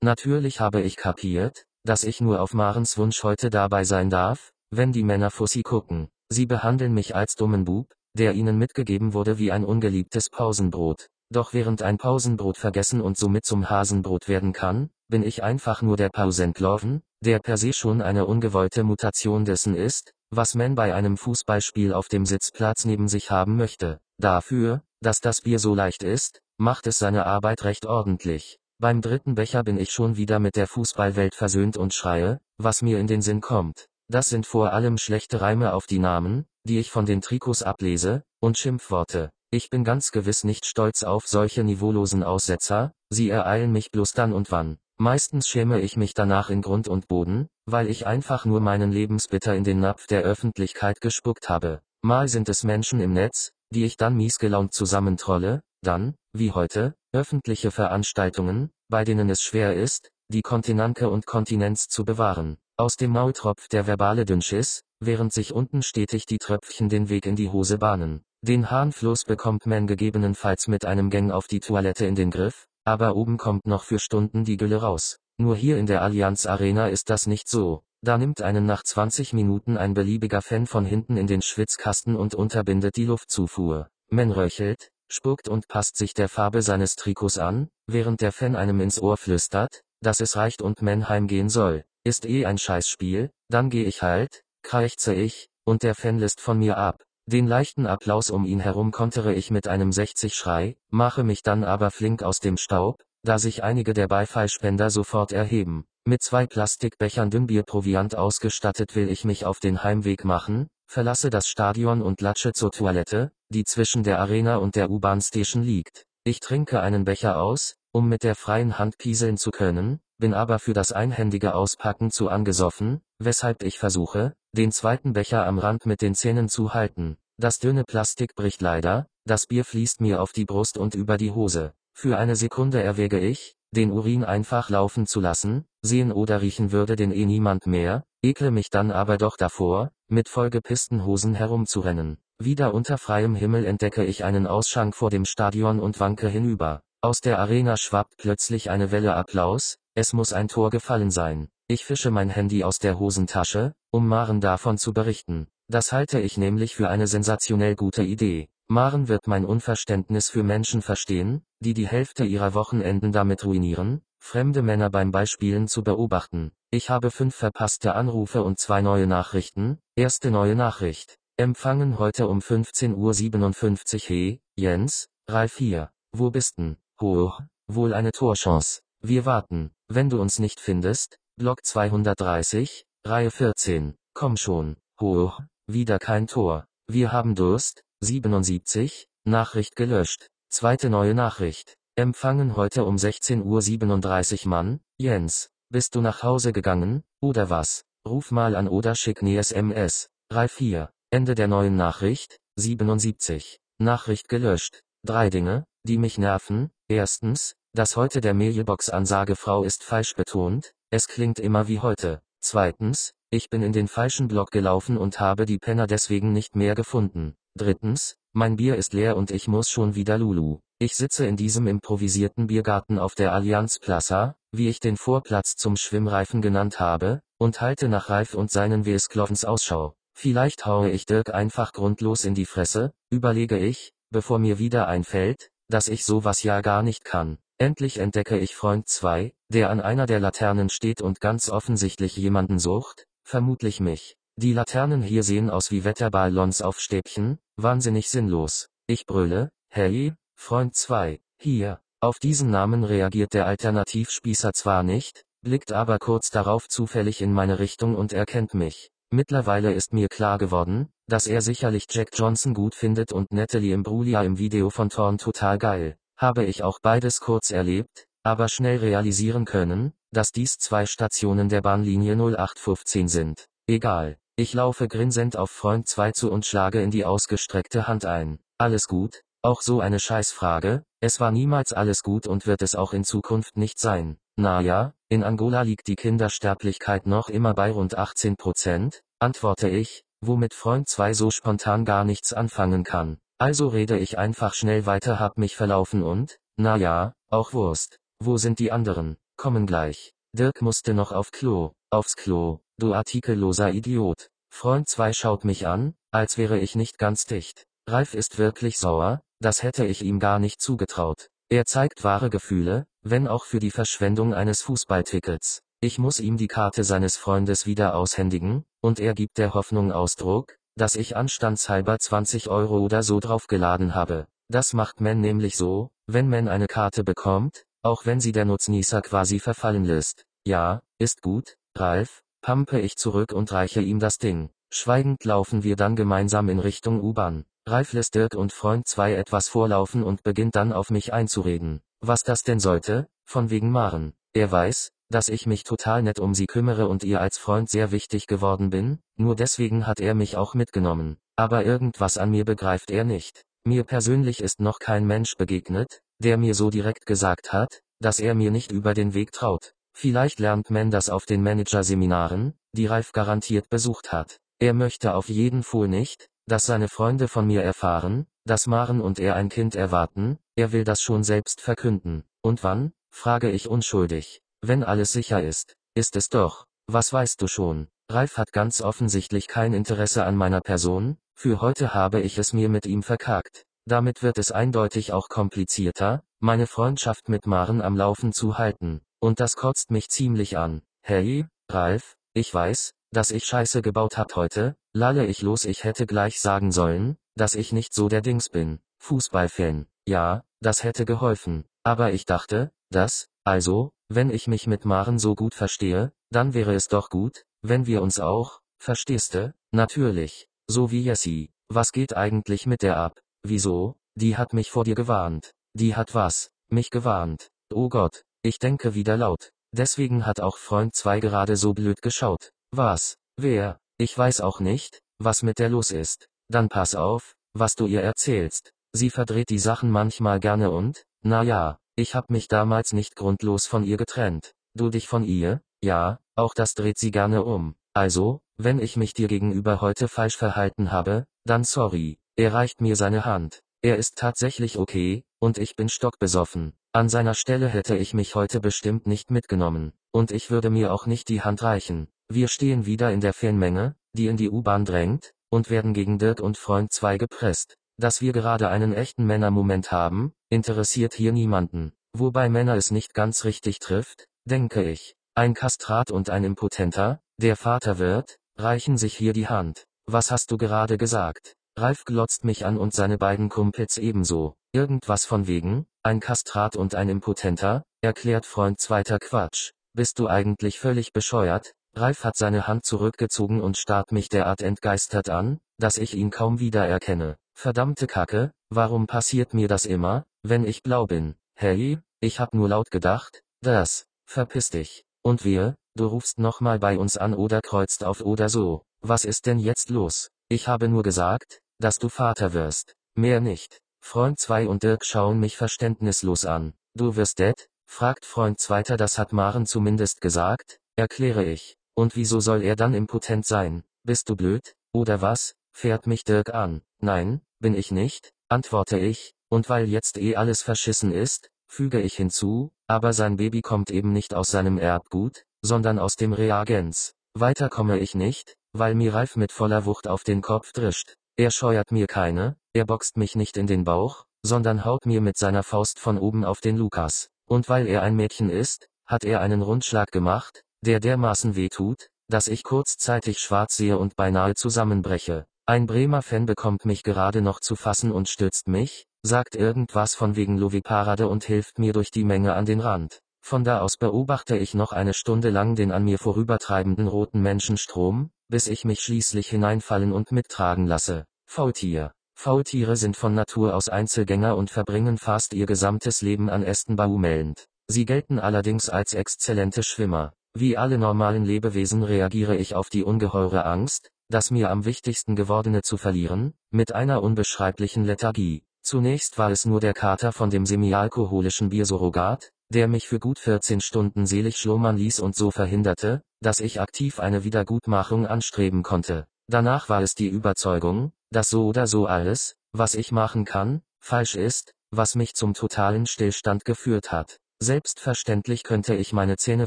[0.03, 4.93] Natürlich habe ich kapiert, dass ich nur auf Marens Wunsch heute dabei sein darf, wenn
[4.93, 6.09] die Männer Fussi gucken.
[6.29, 11.09] Sie behandeln mich als dummen Bub, der ihnen mitgegeben wurde wie ein ungeliebtes Pausenbrot.
[11.31, 15.97] Doch während ein Pausenbrot vergessen und somit zum Hasenbrot werden kann, bin ich einfach nur
[15.97, 21.17] der Pausentloven, der per se schon eine ungewollte Mutation dessen ist, was man bei einem
[21.17, 24.01] Fußballspiel auf dem Sitzplatz neben sich haben möchte.
[24.19, 28.59] Dafür, dass das Bier so leicht ist, macht es seine Arbeit recht ordentlich.
[28.79, 32.99] Beim dritten Becher bin ich schon wieder mit der Fußballwelt versöhnt und schreie, was mir
[32.99, 33.89] in den Sinn kommt.
[34.09, 38.23] Das sind vor allem schlechte Reime auf die Namen, die ich von den Trikots ablese,
[38.41, 39.31] und Schimpfworte.
[39.51, 44.33] Ich bin ganz gewiss nicht stolz auf solche niveaulosen Aussetzer, sie ereilen mich bloß dann
[44.33, 44.79] und wann.
[44.99, 49.55] Meistens schäme ich mich danach in Grund und Boden, weil ich einfach nur meinen Lebensbitter
[49.55, 51.81] in den Napf der Öffentlichkeit gespuckt habe.
[52.03, 57.71] Mal sind es Menschen im Netz, die ich dann miesgelaunt zusammentrolle, dann, wie heute, öffentliche
[57.71, 62.59] Veranstaltungen, bei denen es schwer ist, die Kontinenke und Kontinenz zu bewahren.
[62.77, 67.25] Aus dem Maul tropft der verbale Dünnschiss, während sich unten stetig die Tröpfchen den Weg
[67.25, 68.25] in die Hose bahnen.
[68.43, 73.15] Den Harnfluss bekommt man gegebenenfalls mit einem Gang auf die Toilette in den Griff, aber
[73.15, 75.19] oben kommt noch für Stunden die Gülle raus.
[75.39, 77.85] Nur hier in der Allianz Arena ist das nicht so.
[78.03, 82.35] Da nimmt einen nach 20 Minuten ein beliebiger Fan von hinten in den Schwitzkasten und
[82.35, 83.89] unterbindet die Luftzufuhr.
[84.11, 88.81] Man röchelt, spuckt und passt sich der Farbe seines Trikots an, während der Fan einem
[88.81, 91.85] ins Ohr flüstert, dass es reicht und man heimgehen soll.
[92.07, 96.59] Ist eh ein Scheißspiel, dann geh ich halt, krächze ich, und der Fan lässt von
[96.59, 97.03] mir ab.
[97.27, 101.91] Den leichten Applaus um ihn herum kontere ich mit einem 60-Schrei, mache mich dann aber
[101.91, 105.87] flink aus dem Staub, da sich einige der Beifallspender sofort erheben.
[106.05, 112.03] Mit zwei Plastikbechern Dünnbierproviant ausgestattet will ich mich auf den Heimweg machen, verlasse das Stadion
[112.03, 116.05] und latsche zur Toilette, die zwischen der Arena und der U-Bahn-Station liegt.
[116.25, 120.59] Ich trinke einen Becher aus, um mit der freien Hand pieseln zu können, bin aber
[120.59, 126.03] für das einhändige Auspacken zu angesoffen, weshalb ich versuche, den zweiten Becher am Rand mit
[126.03, 127.17] den Zähnen zu halten.
[127.37, 131.33] Das dünne Plastik bricht leider, das Bier fließt mir auf die Brust und über die
[131.33, 131.75] Hose.
[131.93, 136.95] Für eine Sekunde erwäge ich, den Urin einfach laufen zu lassen, sehen oder riechen würde
[136.95, 142.19] den eh niemand mehr, ekle mich dann aber doch davor, mit vollgepissten Hosen herumzurennen.
[142.39, 146.83] Wieder unter freiem Himmel entdecke ich einen Ausschank vor dem Stadion und wanke hinüber.
[147.05, 151.49] Aus der Arena schwappt plötzlich eine Welle Applaus, es muss ein Tor gefallen sein.
[151.69, 155.47] Ich fische mein Handy aus der Hosentasche, um Maren davon zu berichten.
[155.69, 158.49] Das halte ich nämlich für eine sensationell gute Idee.
[158.69, 164.63] Maren wird mein Unverständnis für Menschen verstehen, die die Hälfte ihrer Wochenenden damit ruinieren, fremde
[164.63, 166.53] Männer beim Beispielen zu beobachten.
[166.71, 169.79] Ich habe fünf verpasste Anrufe und zwei neue Nachrichten.
[169.95, 171.19] Erste neue Nachricht.
[171.37, 174.01] Empfangen heute um 15.57 Uhr.
[174.01, 175.91] He, Jens, Ralf hier.
[176.17, 176.79] Wo bist denn?
[177.01, 178.81] Hoch, wohl eine Torchance.
[179.01, 179.73] Wir warten.
[179.89, 183.97] Wenn du uns nicht findest, Block 230, Reihe 14.
[184.15, 184.77] Komm schon.
[185.01, 186.67] Hoch, wieder kein Tor.
[186.87, 187.83] Wir haben Durst.
[188.01, 190.29] 77, Nachricht gelöscht.
[190.51, 191.77] Zweite neue Nachricht.
[191.97, 195.51] Empfangen heute um 16.37 Uhr Mann, Jens.
[195.71, 197.85] Bist du nach Hause gegangen, oder was?
[198.07, 200.11] Ruf mal an oder schick ne SMS.
[200.31, 200.91] Ralf 4.
[201.11, 203.61] Ende der neuen Nachricht, 77.
[203.79, 204.83] Nachricht gelöscht.
[205.05, 206.71] Drei Dinge, die mich nerven.
[206.95, 212.23] Erstens, dass heute der Mailbox-Ansage Frau ist falsch betont, es klingt immer wie heute.
[212.41, 216.77] Zweitens, ich bin in den falschen Block gelaufen und habe die Penner deswegen nicht mehr
[216.77, 217.35] gefunden.
[217.59, 220.61] Drittens, mein Bier ist leer und ich muss schon wieder Lulu.
[220.79, 225.77] Ich sitze in diesem improvisierten Biergarten auf der Allianz Plaza, wie ich den Vorplatz zum
[225.77, 229.97] Schwimmreifen genannt habe, und halte nach Ralf und seinen Wesklovens Ausschau.
[230.17, 235.51] Vielleicht haue ich Dirk einfach grundlos in die Fresse, überlege ich, bevor mir wieder einfällt,
[235.75, 237.37] dass ich sowas ja gar nicht kann.
[237.59, 242.61] Endlich entdecke ich Freund 2, der an einer der Laternen steht und ganz offensichtlich jemanden
[242.61, 244.17] sucht, vermutlich mich.
[244.37, 248.69] Die Laternen hier sehen aus wie Wetterballons auf Stäbchen, wahnsinnig sinnlos.
[248.87, 251.81] Ich brülle, hey, Freund 2, hier.
[251.99, 257.59] Auf diesen Namen reagiert der Alternativspießer zwar nicht, blickt aber kurz darauf zufällig in meine
[257.59, 258.93] Richtung und erkennt mich.
[259.15, 264.25] Mittlerweile ist mir klar geworden, dass er sicherlich Jack Johnson gut findet und Natalie Imbruglia
[264.25, 265.97] im Video von Thorn total geil.
[266.17, 271.61] Habe ich auch beides kurz erlebt, aber schnell realisieren können, dass dies zwei Stationen der
[271.61, 273.47] Bahnlinie 0815 sind.
[273.69, 274.19] Egal.
[274.35, 278.41] Ich laufe grinsend auf Freund 2 zu und schlage in die ausgestreckte Hand ein.
[278.59, 279.23] Alles gut?
[279.43, 283.57] Auch so eine Scheißfrage, es war niemals alles gut und wird es auch in Zukunft
[283.57, 284.19] nicht sein.
[284.35, 290.55] Naja, in Angola liegt die Kindersterblichkeit noch immer bei rund 18 Prozent, antworte ich, womit
[290.55, 293.19] Freund 2 so spontan gar nichts anfangen kann.
[293.39, 298.01] Also rede ich einfach schnell weiter hab mich verlaufen und, na ja, auch Wurst.
[298.19, 299.17] Wo sind die anderen?
[299.37, 300.15] Kommen gleich.
[300.37, 304.31] Dirk musste noch auf Klo, aufs Klo, du artikelloser Idiot.
[304.51, 307.67] Freund 2 schaut mich an, als wäre ich nicht ganz dicht.
[307.89, 311.29] Ralf ist wirklich sauer, das hätte ich ihm gar nicht zugetraut.
[311.51, 315.61] Er zeigt wahre Gefühle, wenn auch für die Verschwendung eines Fußballtickets.
[315.81, 320.57] Ich muss ihm die Karte seines Freundes wieder aushändigen, und er gibt der Hoffnung Ausdruck,
[320.77, 324.27] dass ich anstandshalber 20 Euro oder so draufgeladen habe.
[324.49, 329.03] Das macht man nämlich so, wenn man eine Karte bekommt, auch wenn sie der Nutznießer
[329.03, 330.25] quasi verfallen lässt.
[330.47, 334.49] Ja, ist gut, Ralf, pampe ich zurück und reiche ihm das Ding.
[334.71, 337.45] Schweigend laufen wir dann gemeinsam in Richtung U-Bahn.
[337.67, 341.81] Ralf lässt Dirk und Freund 2 etwas vorlaufen und beginnt dann auf mich einzureden.
[342.07, 343.09] Was das denn sollte?
[343.25, 344.13] Von wegen Maren.
[344.35, 347.93] Er weiß, dass ich mich total nett um sie kümmere und ihr als Freund sehr
[347.93, 351.17] wichtig geworden bin, nur deswegen hat er mich auch mitgenommen.
[351.37, 353.45] Aber irgendwas an mir begreift er nicht.
[353.65, 358.35] Mir persönlich ist noch kein Mensch begegnet, der mir so direkt gesagt hat, dass er
[358.35, 359.73] mir nicht über den Weg traut.
[359.97, 364.37] Vielleicht lernt man das auf den Managerseminaren, die Ralf garantiert besucht hat.
[364.59, 369.19] Er möchte auf jeden Fall nicht, dass seine Freunde von mir erfahren, dass Maren und
[369.19, 372.25] er ein Kind erwarten, er will das schon selbst verkünden.
[372.43, 372.93] Und wann?
[373.11, 374.43] frage ich unschuldig.
[374.61, 376.67] Wenn alles sicher ist, ist es doch.
[376.87, 377.89] Was weißt du schon?
[378.11, 382.69] Ralf hat ganz offensichtlich kein Interesse an meiner Person, für heute habe ich es mir
[382.69, 383.65] mit ihm verkackt.
[383.87, 389.01] Damit wird es eindeutig auch komplizierter, meine Freundschaft mit Maren am Laufen zu halten.
[389.21, 390.83] Und das kotzt mich ziemlich an.
[391.03, 396.07] Hey, Ralf, ich weiß, dass ich Scheiße gebaut hab heute, lalle ich los, ich hätte
[396.07, 398.81] gleich sagen sollen, dass ich nicht so der Dings bin.
[398.99, 399.87] Fußballfan.
[400.07, 401.65] Ja, das hätte geholfen.
[401.83, 406.75] Aber ich dachte, dass, also, wenn ich mich mit Maren so gut verstehe, dann wäre
[406.75, 409.55] es doch gut, wenn wir uns auch, verstehste?
[409.73, 410.49] Natürlich.
[410.67, 411.51] So wie Jessie.
[411.69, 413.21] Was geht eigentlich mit der ab?
[413.43, 413.97] Wieso?
[414.15, 415.53] Die hat mich vor dir gewarnt.
[415.75, 416.51] Die hat was?
[416.69, 417.49] Mich gewarnt.
[417.73, 418.25] Oh Gott.
[418.43, 419.51] Ich denke wieder laut.
[419.73, 422.53] Deswegen hat auch Freund 2 gerade so blöd geschaut.
[422.71, 423.17] Was?
[423.37, 423.81] Wer?
[423.99, 426.29] Ich weiß auch nicht, was mit der los ist.
[426.49, 428.73] Dann pass auf, was du ihr erzählst.
[428.93, 433.67] Sie verdreht die Sachen manchmal gerne und, na ja, ich hab mich damals nicht grundlos
[433.67, 434.55] von ihr getrennt.
[434.75, 435.63] Du dich von ihr?
[435.83, 437.77] Ja, auch das dreht sie gerne um.
[437.93, 442.19] Also, wenn ich mich dir gegenüber heute falsch verhalten habe, dann sorry.
[442.37, 443.63] Er reicht mir seine Hand.
[443.83, 446.73] Er ist tatsächlich okay, und ich bin stockbesoffen.
[446.93, 451.07] An seiner Stelle hätte ich mich heute bestimmt nicht mitgenommen, und ich würde mir auch
[451.07, 452.09] nicht die Hand reichen.
[452.29, 456.41] Wir stehen wieder in der Fanmenge, die in die U-Bahn drängt, und werden gegen Dirk
[456.41, 457.77] und Freund 2 gepresst.
[457.97, 461.93] dass wir gerade einen echten Männermoment haben, interessiert hier niemanden.
[462.13, 465.15] Wobei Männer es nicht ganz richtig trifft, denke ich.
[465.37, 469.85] Ein Kastrat und ein Impotenter, der Vater wird, reichen sich hier die Hand.
[470.07, 471.55] Was hast du gerade gesagt?
[471.77, 474.55] Ralf glotzt mich an und seine beiden Kumpels ebenso.
[474.73, 479.73] Irgendwas von wegen, ein Kastrat und ein Impotenter, erklärt Freund zweiter Quatsch.
[479.93, 481.75] Bist du eigentlich völlig bescheuert?
[481.97, 486.59] Ralf hat seine Hand zurückgezogen und starrt mich derart entgeistert an, dass ich ihn kaum
[486.59, 487.37] wiedererkenne.
[487.55, 491.37] Verdammte Kacke, warum passiert mir das immer, wenn ich blau bin?
[491.55, 495.05] Hey, ich hab nur laut gedacht, das, verpiss dich.
[495.23, 498.83] Und wir, du rufst nochmal bei uns an oder kreuzt auf oder so.
[499.01, 500.31] Was ist denn jetzt los?
[500.49, 502.95] Ich habe nur gesagt, dass du Vater wirst.
[503.15, 503.79] Mehr nicht.
[504.01, 506.75] Freund 2 und Dirk schauen mich verständnislos an.
[506.95, 507.69] Du wirst dead?
[507.87, 511.77] fragt Freund zweiter, das hat Maren zumindest gesagt, erkläre ich.
[511.95, 513.85] Und wieso soll er dann impotent sein?
[514.03, 515.55] Bist du blöd, oder was?
[515.73, 516.83] fährt mich Dirk an.
[517.01, 522.15] Nein, bin ich nicht, antworte ich, und weil jetzt eh alles verschissen ist, füge ich
[522.15, 527.15] hinzu, aber sein Baby kommt eben nicht aus seinem Erbgut, sondern aus dem Reagenz.
[527.35, 531.15] Weiter komme ich nicht, weil mir Ralf mit voller Wucht auf den Kopf drischt.
[531.37, 535.37] Er scheuert mir keine, er boxt mich nicht in den Bauch, sondern haut mir mit
[535.37, 537.31] seiner Faust von oben auf den Lukas.
[537.47, 542.09] Und weil er ein Mädchen ist, hat er einen Rundschlag gemacht, der dermaßen weh tut,
[542.29, 545.47] dass ich kurzzeitig schwarz sehe und beinahe zusammenbreche.
[545.67, 550.37] Ein Bremer Fan bekommt mich gerade noch zu fassen und stützt mich, sagt irgendwas von
[550.37, 553.21] wegen Loviparade und hilft mir durch die Menge an den Rand.
[553.41, 558.31] Von da aus beobachte ich noch eine Stunde lang den an mir vorübertreibenden roten Menschenstrom,
[558.49, 561.25] bis ich mich schließlich hineinfallen und mittragen lasse.
[561.47, 562.13] Faultier.
[562.35, 567.67] Faultiere sind von Natur aus Einzelgänger und verbringen fast ihr gesamtes Leben an Ästen baumelnd.
[567.87, 570.33] Sie gelten allerdings als exzellente Schwimmer.
[570.57, 575.83] Wie alle normalen Lebewesen reagiere ich auf die ungeheure Angst, das mir am wichtigsten gewordene
[575.83, 578.63] zu verlieren, mit einer unbeschreiblichen Lethargie.
[578.81, 583.81] Zunächst war es nur der Kater von dem semialkoholischen Biersurrogat, der mich für gut 14
[583.81, 589.27] Stunden selig schlummern ließ und so verhinderte, dass ich aktiv eine Wiedergutmachung anstreben konnte.
[589.49, 594.37] Danach war es die Überzeugung, dass so oder so alles, was ich machen kann, falsch
[594.37, 597.41] ist, was mich zum totalen Stillstand geführt hat.
[597.61, 599.67] Selbstverständlich könnte ich meine Zähne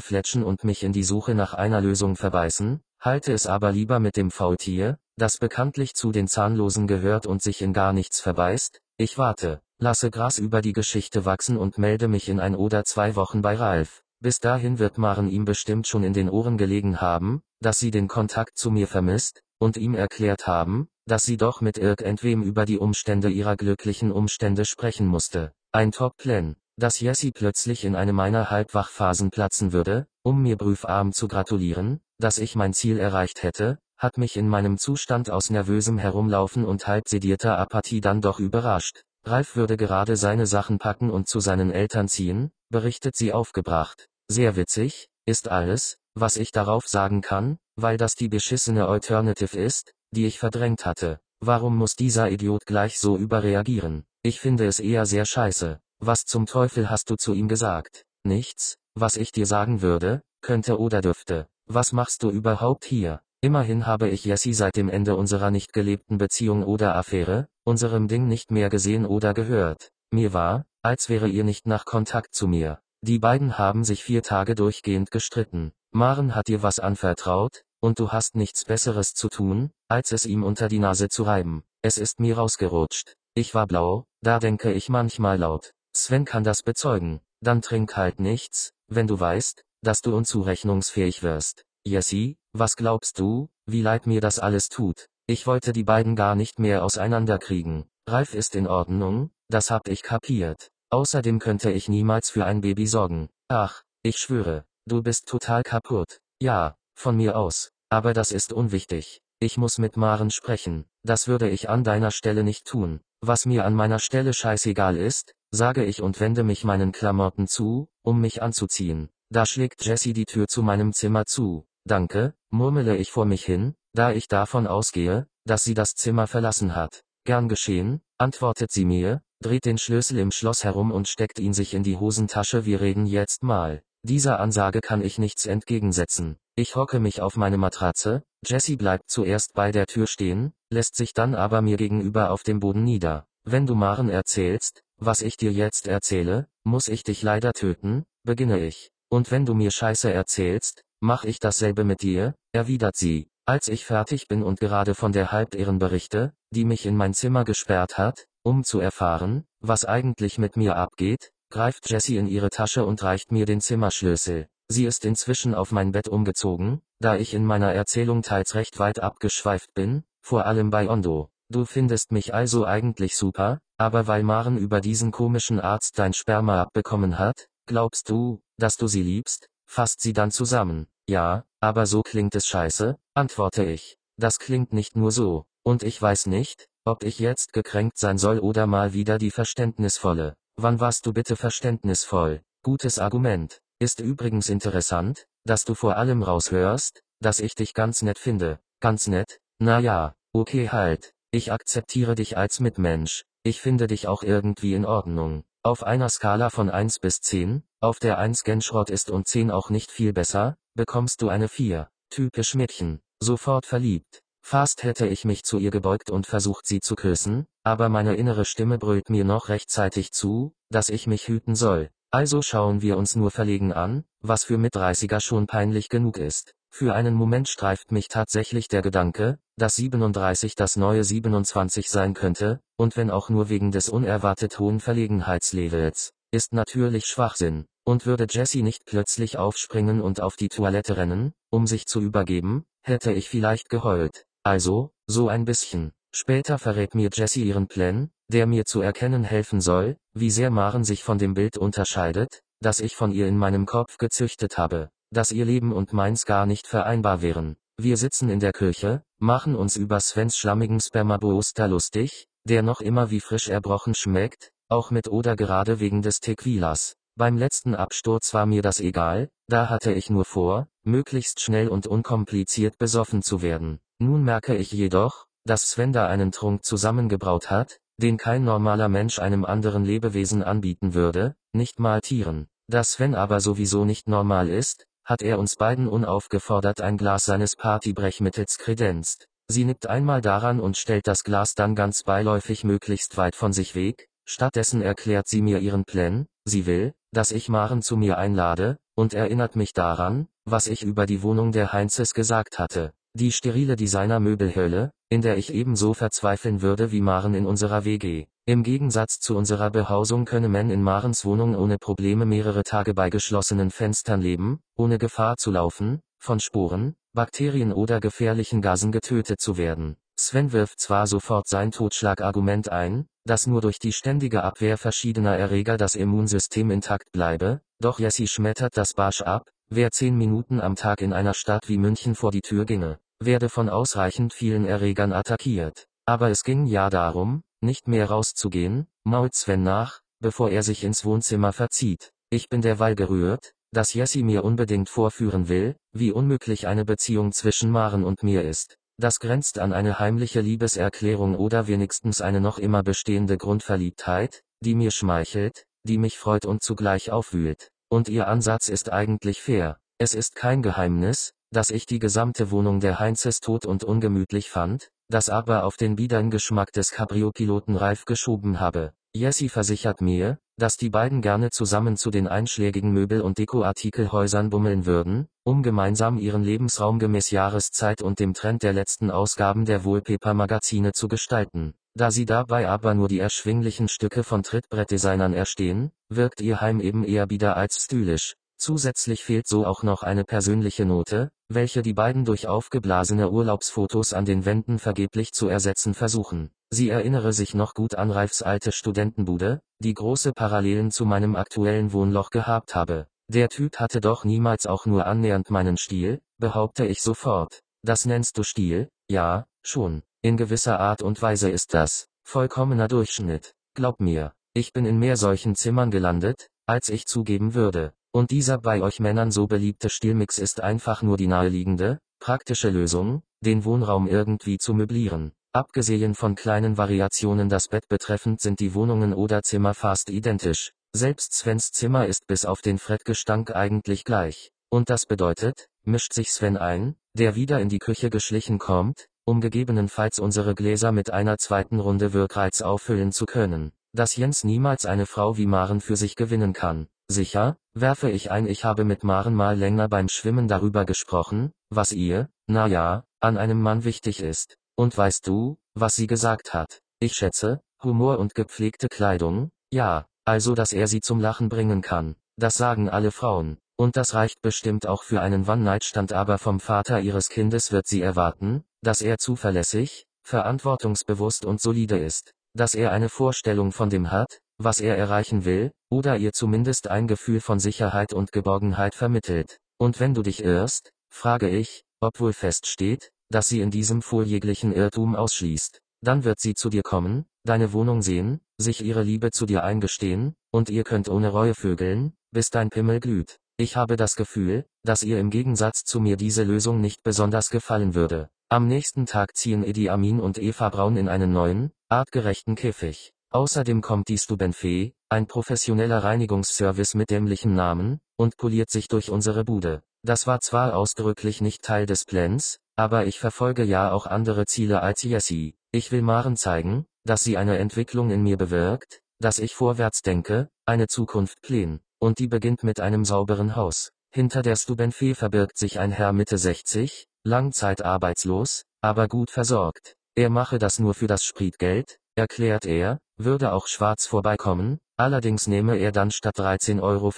[0.00, 4.16] fletschen und mich in die Suche nach einer Lösung verbeißen, halte es aber lieber mit
[4.16, 9.18] dem Faultier, das bekanntlich zu den Zahnlosen gehört und sich in gar nichts verbeißt, ich
[9.18, 13.42] warte, lasse Gras über die Geschichte wachsen und melde mich in ein oder zwei Wochen
[13.42, 14.02] bei Ralf.
[14.20, 18.08] Bis dahin wird Maren ihm bestimmt schon in den Ohren gelegen haben, dass sie den
[18.08, 22.78] Kontakt zu mir vermisst, und ihm erklärt haben, dass sie doch mit irgendwem über die
[22.78, 25.52] Umstände ihrer glücklichen Umstände sprechen musste.
[25.70, 31.26] Ein Top-Plan, dass Jessie plötzlich in eine meiner Halbwachphasen platzen würde, um mir prüfarm zu
[31.26, 36.64] gratulieren, dass ich mein Ziel erreicht hätte, hat mich in meinem Zustand aus nervösem Herumlaufen
[36.64, 39.02] und halb sedierter Apathie dann doch überrascht.
[39.24, 44.08] Ralf würde gerade seine Sachen packen und zu seinen Eltern ziehen, berichtet sie aufgebracht.
[44.28, 49.94] Sehr witzig, ist alles, was ich darauf sagen kann, weil das die beschissene Alternative ist,
[50.12, 51.18] die ich verdrängt hatte.
[51.40, 54.04] Warum muss dieser Idiot gleich so überreagieren?
[54.22, 55.80] Ich finde es eher sehr scheiße.
[56.00, 58.04] Was zum Teufel hast du zu ihm gesagt?
[58.22, 61.48] Nichts, was ich dir sagen würde, könnte oder dürfte.
[61.66, 63.20] Was machst du überhaupt hier?
[63.40, 68.28] Immerhin habe ich Jessie seit dem Ende unserer nicht gelebten Beziehung oder Affäre, unserem Ding
[68.28, 69.90] nicht mehr gesehen oder gehört.
[70.10, 72.80] Mir war, als wäre ihr nicht nach Kontakt zu mir.
[73.00, 75.72] Die beiden haben sich vier Tage durchgehend gestritten.
[75.92, 80.42] Maren hat dir was anvertraut, und du hast nichts Besseres zu tun, als es ihm
[80.42, 81.64] unter die Nase zu reiben.
[81.82, 83.14] Es ist mir rausgerutscht.
[83.34, 85.72] Ich war blau, da denke ich manchmal laut.
[86.04, 87.20] Sven kann das bezeugen.
[87.40, 91.64] Dann trink halt nichts, wenn du weißt, dass du unzurechnungsfähig wirst.
[91.84, 95.08] Jessie, was glaubst du, wie leid mir das alles tut?
[95.26, 97.86] Ich wollte die beiden gar nicht mehr auseinanderkriegen.
[98.08, 100.70] Ralf ist in Ordnung, das hab ich kapiert.
[100.90, 103.28] Außerdem könnte ich niemals für ein Baby sorgen.
[103.48, 106.20] Ach, ich schwöre, du bist total kaputt.
[106.40, 107.70] Ja, von mir aus.
[107.90, 109.20] Aber das ist unwichtig.
[109.40, 110.86] Ich muss mit Maren sprechen.
[111.04, 113.00] Das würde ich an deiner Stelle nicht tun.
[113.20, 117.88] Was mir an meiner Stelle scheißegal ist, sage ich und wende mich meinen Klamotten zu,
[118.02, 119.08] um mich anzuziehen.
[119.30, 121.66] Da schlägt Jessie die Tür zu meinem Zimmer zu.
[121.84, 126.74] Danke, murmele ich vor mich hin, da ich davon ausgehe, dass sie das Zimmer verlassen
[126.74, 127.02] hat.
[127.24, 131.74] Gern geschehen, antwortet sie mir, dreht den Schlüssel im Schloss herum und steckt ihn sich
[131.74, 132.64] in die Hosentasche.
[132.64, 133.82] Wir reden jetzt mal.
[134.02, 136.36] Dieser Ansage kann ich nichts entgegensetzen.
[136.56, 141.12] Ich hocke mich auf meine Matratze, Jessie bleibt zuerst bei der Tür stehen, lässt sich
[141.12, 143.26] dann aber mir gegenüber auf dem Boden nieder.
[143.44, 148.58] Wenn du Maren erzählst, was ich dir jetzt erzähle, muss ich dich leider töten, beginne
[148.60, 148.90] ich.
[149.08, 153.30] Und wenn du mir Scheiße erzählst, Mach ich dasselbe mit dir, erwidert sie.
[153.46, 157.44] Als ich fertig bin und gerade von der Halbirren berichte, die mich in mein Zimmer
[157.44, 162.84] gesperrt hat, um zu erfahren, was eigentlich mit mir abgeht, greift Jessie in ihre Tasche
[162.84, 164.48] und reicht mir den Zimmerschlüssel.
[164.66, 168.98] Sie ist inzwischen auf mein Bett umgezogen, da ich in meiner Erzählung teils recht weit
[168.98, 171.30] abgeschweift bin, vor allem bei Ondo.
[171.48, 176.60] Du findest mich also eigentlich super, aber weil Maren über diesen komischen Arzt dein Sperma
[176.62, 179.48] abbekommen hat, glaubst du, dass du sie liebst?
[179.66, 180.88] Fasst sie dann zusammen.
[181.08, 183.96] Ja, aber so klingt es scheiße, antworte ich.
[184.16, 188.40] Das klingt nicht nur so, und ich weiß nicht, ob ich jetzt gekränkt sein soll
[188.40, 190.34] oder mal wieder die verständnisvolle.
[190.56, 192.42] Wann warst du bitte verständnisvoll?
[192.62, 193.60] Gutes Argument.
[193.78, 198.58] Ist übrigens interessant, dass du vor allem raushörst, dass ich dich ganz nett finde.
[198.80, 199.40] Ganz nett?
[199.60, 201.14] Na ja, okay halt.
[201.30, 203.24] Ich akzeptiere dich als Mitmensch.
[203.42, 205.44] Ich finde dich auch irgendwie in Ordnung.
[205.62, 209.70] Auf einer Skala von 1 bis 10, auf der 1 Genschrott ist und 10 auch
[209.70, 211.88] nicht viel besser, bekommst du eine 4.
[212.10, 213.00] Typisch Mädchen.
[213.20, 214.22] Sofort verliebt.
[214.42, 218.44] Fast hätte ich mich zu ihr gebeugt und versucht sie zu küssen, aber meine innere
[218.44, 221.90] Stimme brüllt mir noch rechtzeitig zu, dass ich mich hüten soll.
[222.10, 226.54] Also schauen wir uns nur verlegen an, was für Mit-30er schon peinlich genug ist.
[226.70, 232.60] Für einen Moment streift mich tatsächlich der Gedanke, dass 37 das neue 27 sein könnte,
[232.76, 238.62] und wenn auch nur wegen des unerwartet hohen Verlegenheitslevels, ist natürlich Schwachsinn, und würde Jesse
[238.62, 243.68] nicht plötzlich aufspringen und auf die Toilette rennen, um sich zu übergeben, hätte ich vielleicht
[243.68, 244.24] geheult.
[244.44, 245.92] Also, so ein bisschen.
[246.14, 250.84] Später verrät mir Jesse ihren Plan, der mir zu erkennen helfen soll, wie sehr Maren
[250.84, 255.32] sich von dem Bild unterscheidet, das ich von ihr in meinem Kopf gezüchtet habe, dass
[255.32, 257.56] ihr Leben und meins gar nicht vereinbar wären.
[257.80, 263.10] Wir sitzen in der Küche, machen uns über Svens schlammigen Spermabooster lustig, der noch immer
[263.10, 266.94] wie frisch erbrochen schmeckt, auch mit oder gerade wegen des Tequilas.
[267.16, 271.86] Beim letzten Absturz war mir das egal, da hatte ich nur vor, möglichst schnell und
[271.86, 273.80] unkompliziert besoffen zu werden.
[273.98, 279.18] Nun merke ich jedoch, dass Sven da einen Trunk zusammengebraut hat, den kein normaler Mensch
[279.18, 282.46] einem anderen Lebewesen anbieten würde, nicht mal Tieren.
[282.68, 287.56] Da Sven aber sowieso nicht normal ist, hat er uns beiden unaufgefordert ein Glas seines
[287.56, 289.26] Partybrechmittels kredenzt.
[289.48, 293.74] Sie nickt einmal daran und stellt das Glas dann ganz beiläufig möglichst weit von sich
[293.74, 298.76] weg, stattdessen erklärt sie mir ihren Plan, sie will, dass ich Maren zu mir einlade,
[298.94, 302.92] und erinnert mich daran, was ich über die Wohnung der Heinzes gesagt hatte.
[303.14, 308.26] Die sterile Designer-Möbelhölle, in der ich ebenso verzweifeln würde wie Maren in unserer WG.
[308.48, 313.10] Im Gegensatz zu unserer Behausung könne man in Marens Wohnung ohne Probleme mehrere Tage bei
[313.10, 319.58] geschlossenen Fenstern leben, ohne Gefahr zu laufen, von Sporen, Bakterien oder gefährlichen Gasen getötet zu
[319.58, 319.98] werden.
[320.18, 325.76] Sven wirft zwar sofort sein Totschlagargument ein, dass nur durch die ständige Abwehr verschiedener Erreger
[325.76, 331.02] das Immunsystem intakt bleibe, doch Jesse schmettert das Barsch ab, wer zehn Minuten am Tag
[331.02, 335.86] in einer Stadt wie München vor die Tür ginge, werde von ausreichend vielen Erregern attackiert.
[336.06, 341.04] Aber es ging ja darum, nicht mehr rauszugehen, mault Sven nach, bevor er sich ins
[341.04, 342.12] Wohnzimmer verzieht.
[342.30, 347.70] Ich bin derweil gerührt, dass Jesse mir unbedingt vorführen will, wie unmöglich eine Beziehung zwischen
[347.70, 348.76] Maren und mir ist.
[349.00, 354.90] Das grenzt an eine heimliche Liebeserklärung oder wenigstens eine noch immer bestehende Grundverliebtheit, die mir
[354.90, 357.70] schmeichelt, die mich freut und zugleich aufwühlt.
[357.88, 359.78] Und ihr Ansatz ist eigentlich fair.
[359.98, 364.90] Es ist kein Geheimnis, dass ich die gesamte Wohnung der Heinzes tot und ungemütlich fand,
[365.08, 368.92] das aber auf den biedern Geschmack des Cabrio-Piloten Ralf geschoben habe.
[369.14, 374.86] Jessie versichert mir, dass die beiden gerne zusammen zu den einschlägigen Möbel- und Dekoartikelhäusern bummeln
[374.86, 380.92] würden, um gemeinsam ihren Lebensraum gemäß Jahreszeit und dem Trend der letzten Ausgaben der Wallpaper-Magazine
[380.92, 381.74] zu gestalten.
[381.94, 387.02] Da sie dabei aber nur die erschwinglichen Stücke von Trittbrettdesignern erstehen, wirkt ihr Heim eben
[387.02, 388.34] eher bieder als stylisch.
[388.56, 394.24] Zusätzlich fehlt so auch noch eine persönliche Note, welche die beiden durch aufgeblasene Urlaubsfotos an
[394.24, 396.50] den Wänden vergeblich zu ersetzen versuchen.
[396.70, 401.92] Sie erinnere sich noch gut an Ralfs alte Studentenbude, die große Parallelen zu meinem aktuellen
[401.92, 403.06] Wohnloch gehabt habe.
[403.30, 407.60] Der Typ hatte doch niemals auch nur annähernd meinen Stil, behaupte ich sofort.
[407.82, 408.88] Das nennst du Stil?
[409.10, 410.02] Ja, schon.
[410.22, 412.08] In gewisser Art und Weise ist das.
[412.24, 413.54] Vollkommener Durchschnitt.
[413.74, 417.94] Glaub mir, ich bin in mehr solchen Zimmern gelandet, als ich zugeben würde.
[418.12, 423.22] Und dieser bei euch Männern so beliebte Stilmix ist einfach nur die naheliegende, praktische Lösung,
[423.40, 425.32] den Wohnraum irgendwie zu möblieren.
[425.52, 430.72] Abgesehen von kleinen Variationen das Bett betreffend sind die Wohnungen oder Zimmer fast identisch.
[430.92, 434.52] Selbst Svens Zimmer ist bis auf den Frettgestank eigentlich gleich.
[434.70, 439.40] Und das bedeutet, mischt sich Sven ein, der wieder in die Küche geschlichen kommt, um
[439.40, 445.06] gegebenenfalls unsere Gläser mit einer zweiten Runde Wirkreiz auffüllen zu können, dass Jens niemals eine
[445.06, 446.88] Frau wie Maren für sich gewinnen kann.
[447.10, 451.92] Sicher, werfe ich ein, ich habe mit Maren mal länger beim Schwimmen darüber gesprochen, was
[451.92, 454.58] ihr, na ja, an einem Mann wichtig ist.
[454.76, 456.80] Und weißt du, was sie gesagt hat?
[457.00, 462.14] Ich schätze, Humor und gepflegte Kleidung, ja, also dass er sie zum Lachen bringen kann.
[462.36, 463.56] Das sagen alle Frauen.
[463.76, 468.02] Und das reicht bestimmt auch für einen One-Night-Stand aber vom Vater ihres Kindes wird sie
[468.02, 474.40] erwarten, dass er zuverlässig, verantwortungsbewusst und solide ist, dass er eine Vorstellung von dem hat,
[474.58, 479.58] was er erreichen will, oder ihr zumindest ein Gefühl von Sicherheit und Geborgenheit vermittelt.
[479.78, 484.72] Und wenn du dich irrst, frage ich, ob wohl feststeht, dass sie in diesem vorjeglichen
[484.72, 485.80] Irrtum ausschließt.
[486.00, 490.34] Dann wird sie zu dir kommen, deine Wohnung sehen, sich ihre Liebe zu dir eingestehen,
[490.50, 493.38] und ihr könnt ohne Reue vögeln, bis dein Pimmel glüht.
[493.56, 497.94] Ich habe das Gefühl, dass ihr im Gegensatz zu mir diese Lösung nicht besonders gefallen
[497.94, 498.30] würde.
[498.48, 503.12] Am nächsten Tag ziehen Edi Amin und Eva Braun in einen neuen, artgerechten Käfig.
[503.30, 509.44] Außerdem kommt die Stubenfee, ein professioneller Reinigungsservice mit dämlichem Namen, und poliert sich durch unsere
[509.44, 509.82] Bude.
[510.02, 514.80] Das war zwar ausdrücklich nicht Teil des Plans, aber ich verfolge ja auch andere Ziele
[514.80, 515.56] als Jessie.
[515.72, 520.48] Ich will Maren zeigen, dass sie eine Entwicklung in mir bewirkt, dass ich vorwärts denke,
[520.64, 521.80] eine Zukunft pläne.
[521.98, 523.90] Und die beginnt mit einem sauberen Haus.
[524.10, 529.96] Hinter der Stubenfee verbirgt sich ein Herr Mitte 60, Langzeit arbeitslos, aber gut versorgt.
[530.14, 535.76] Er mache das nur für das Spritgeld, erklärt er, würde auch schwarz vorbeikommen, allerdings nehme
[535.76, 537.12] er dann statt 13,50 Euro.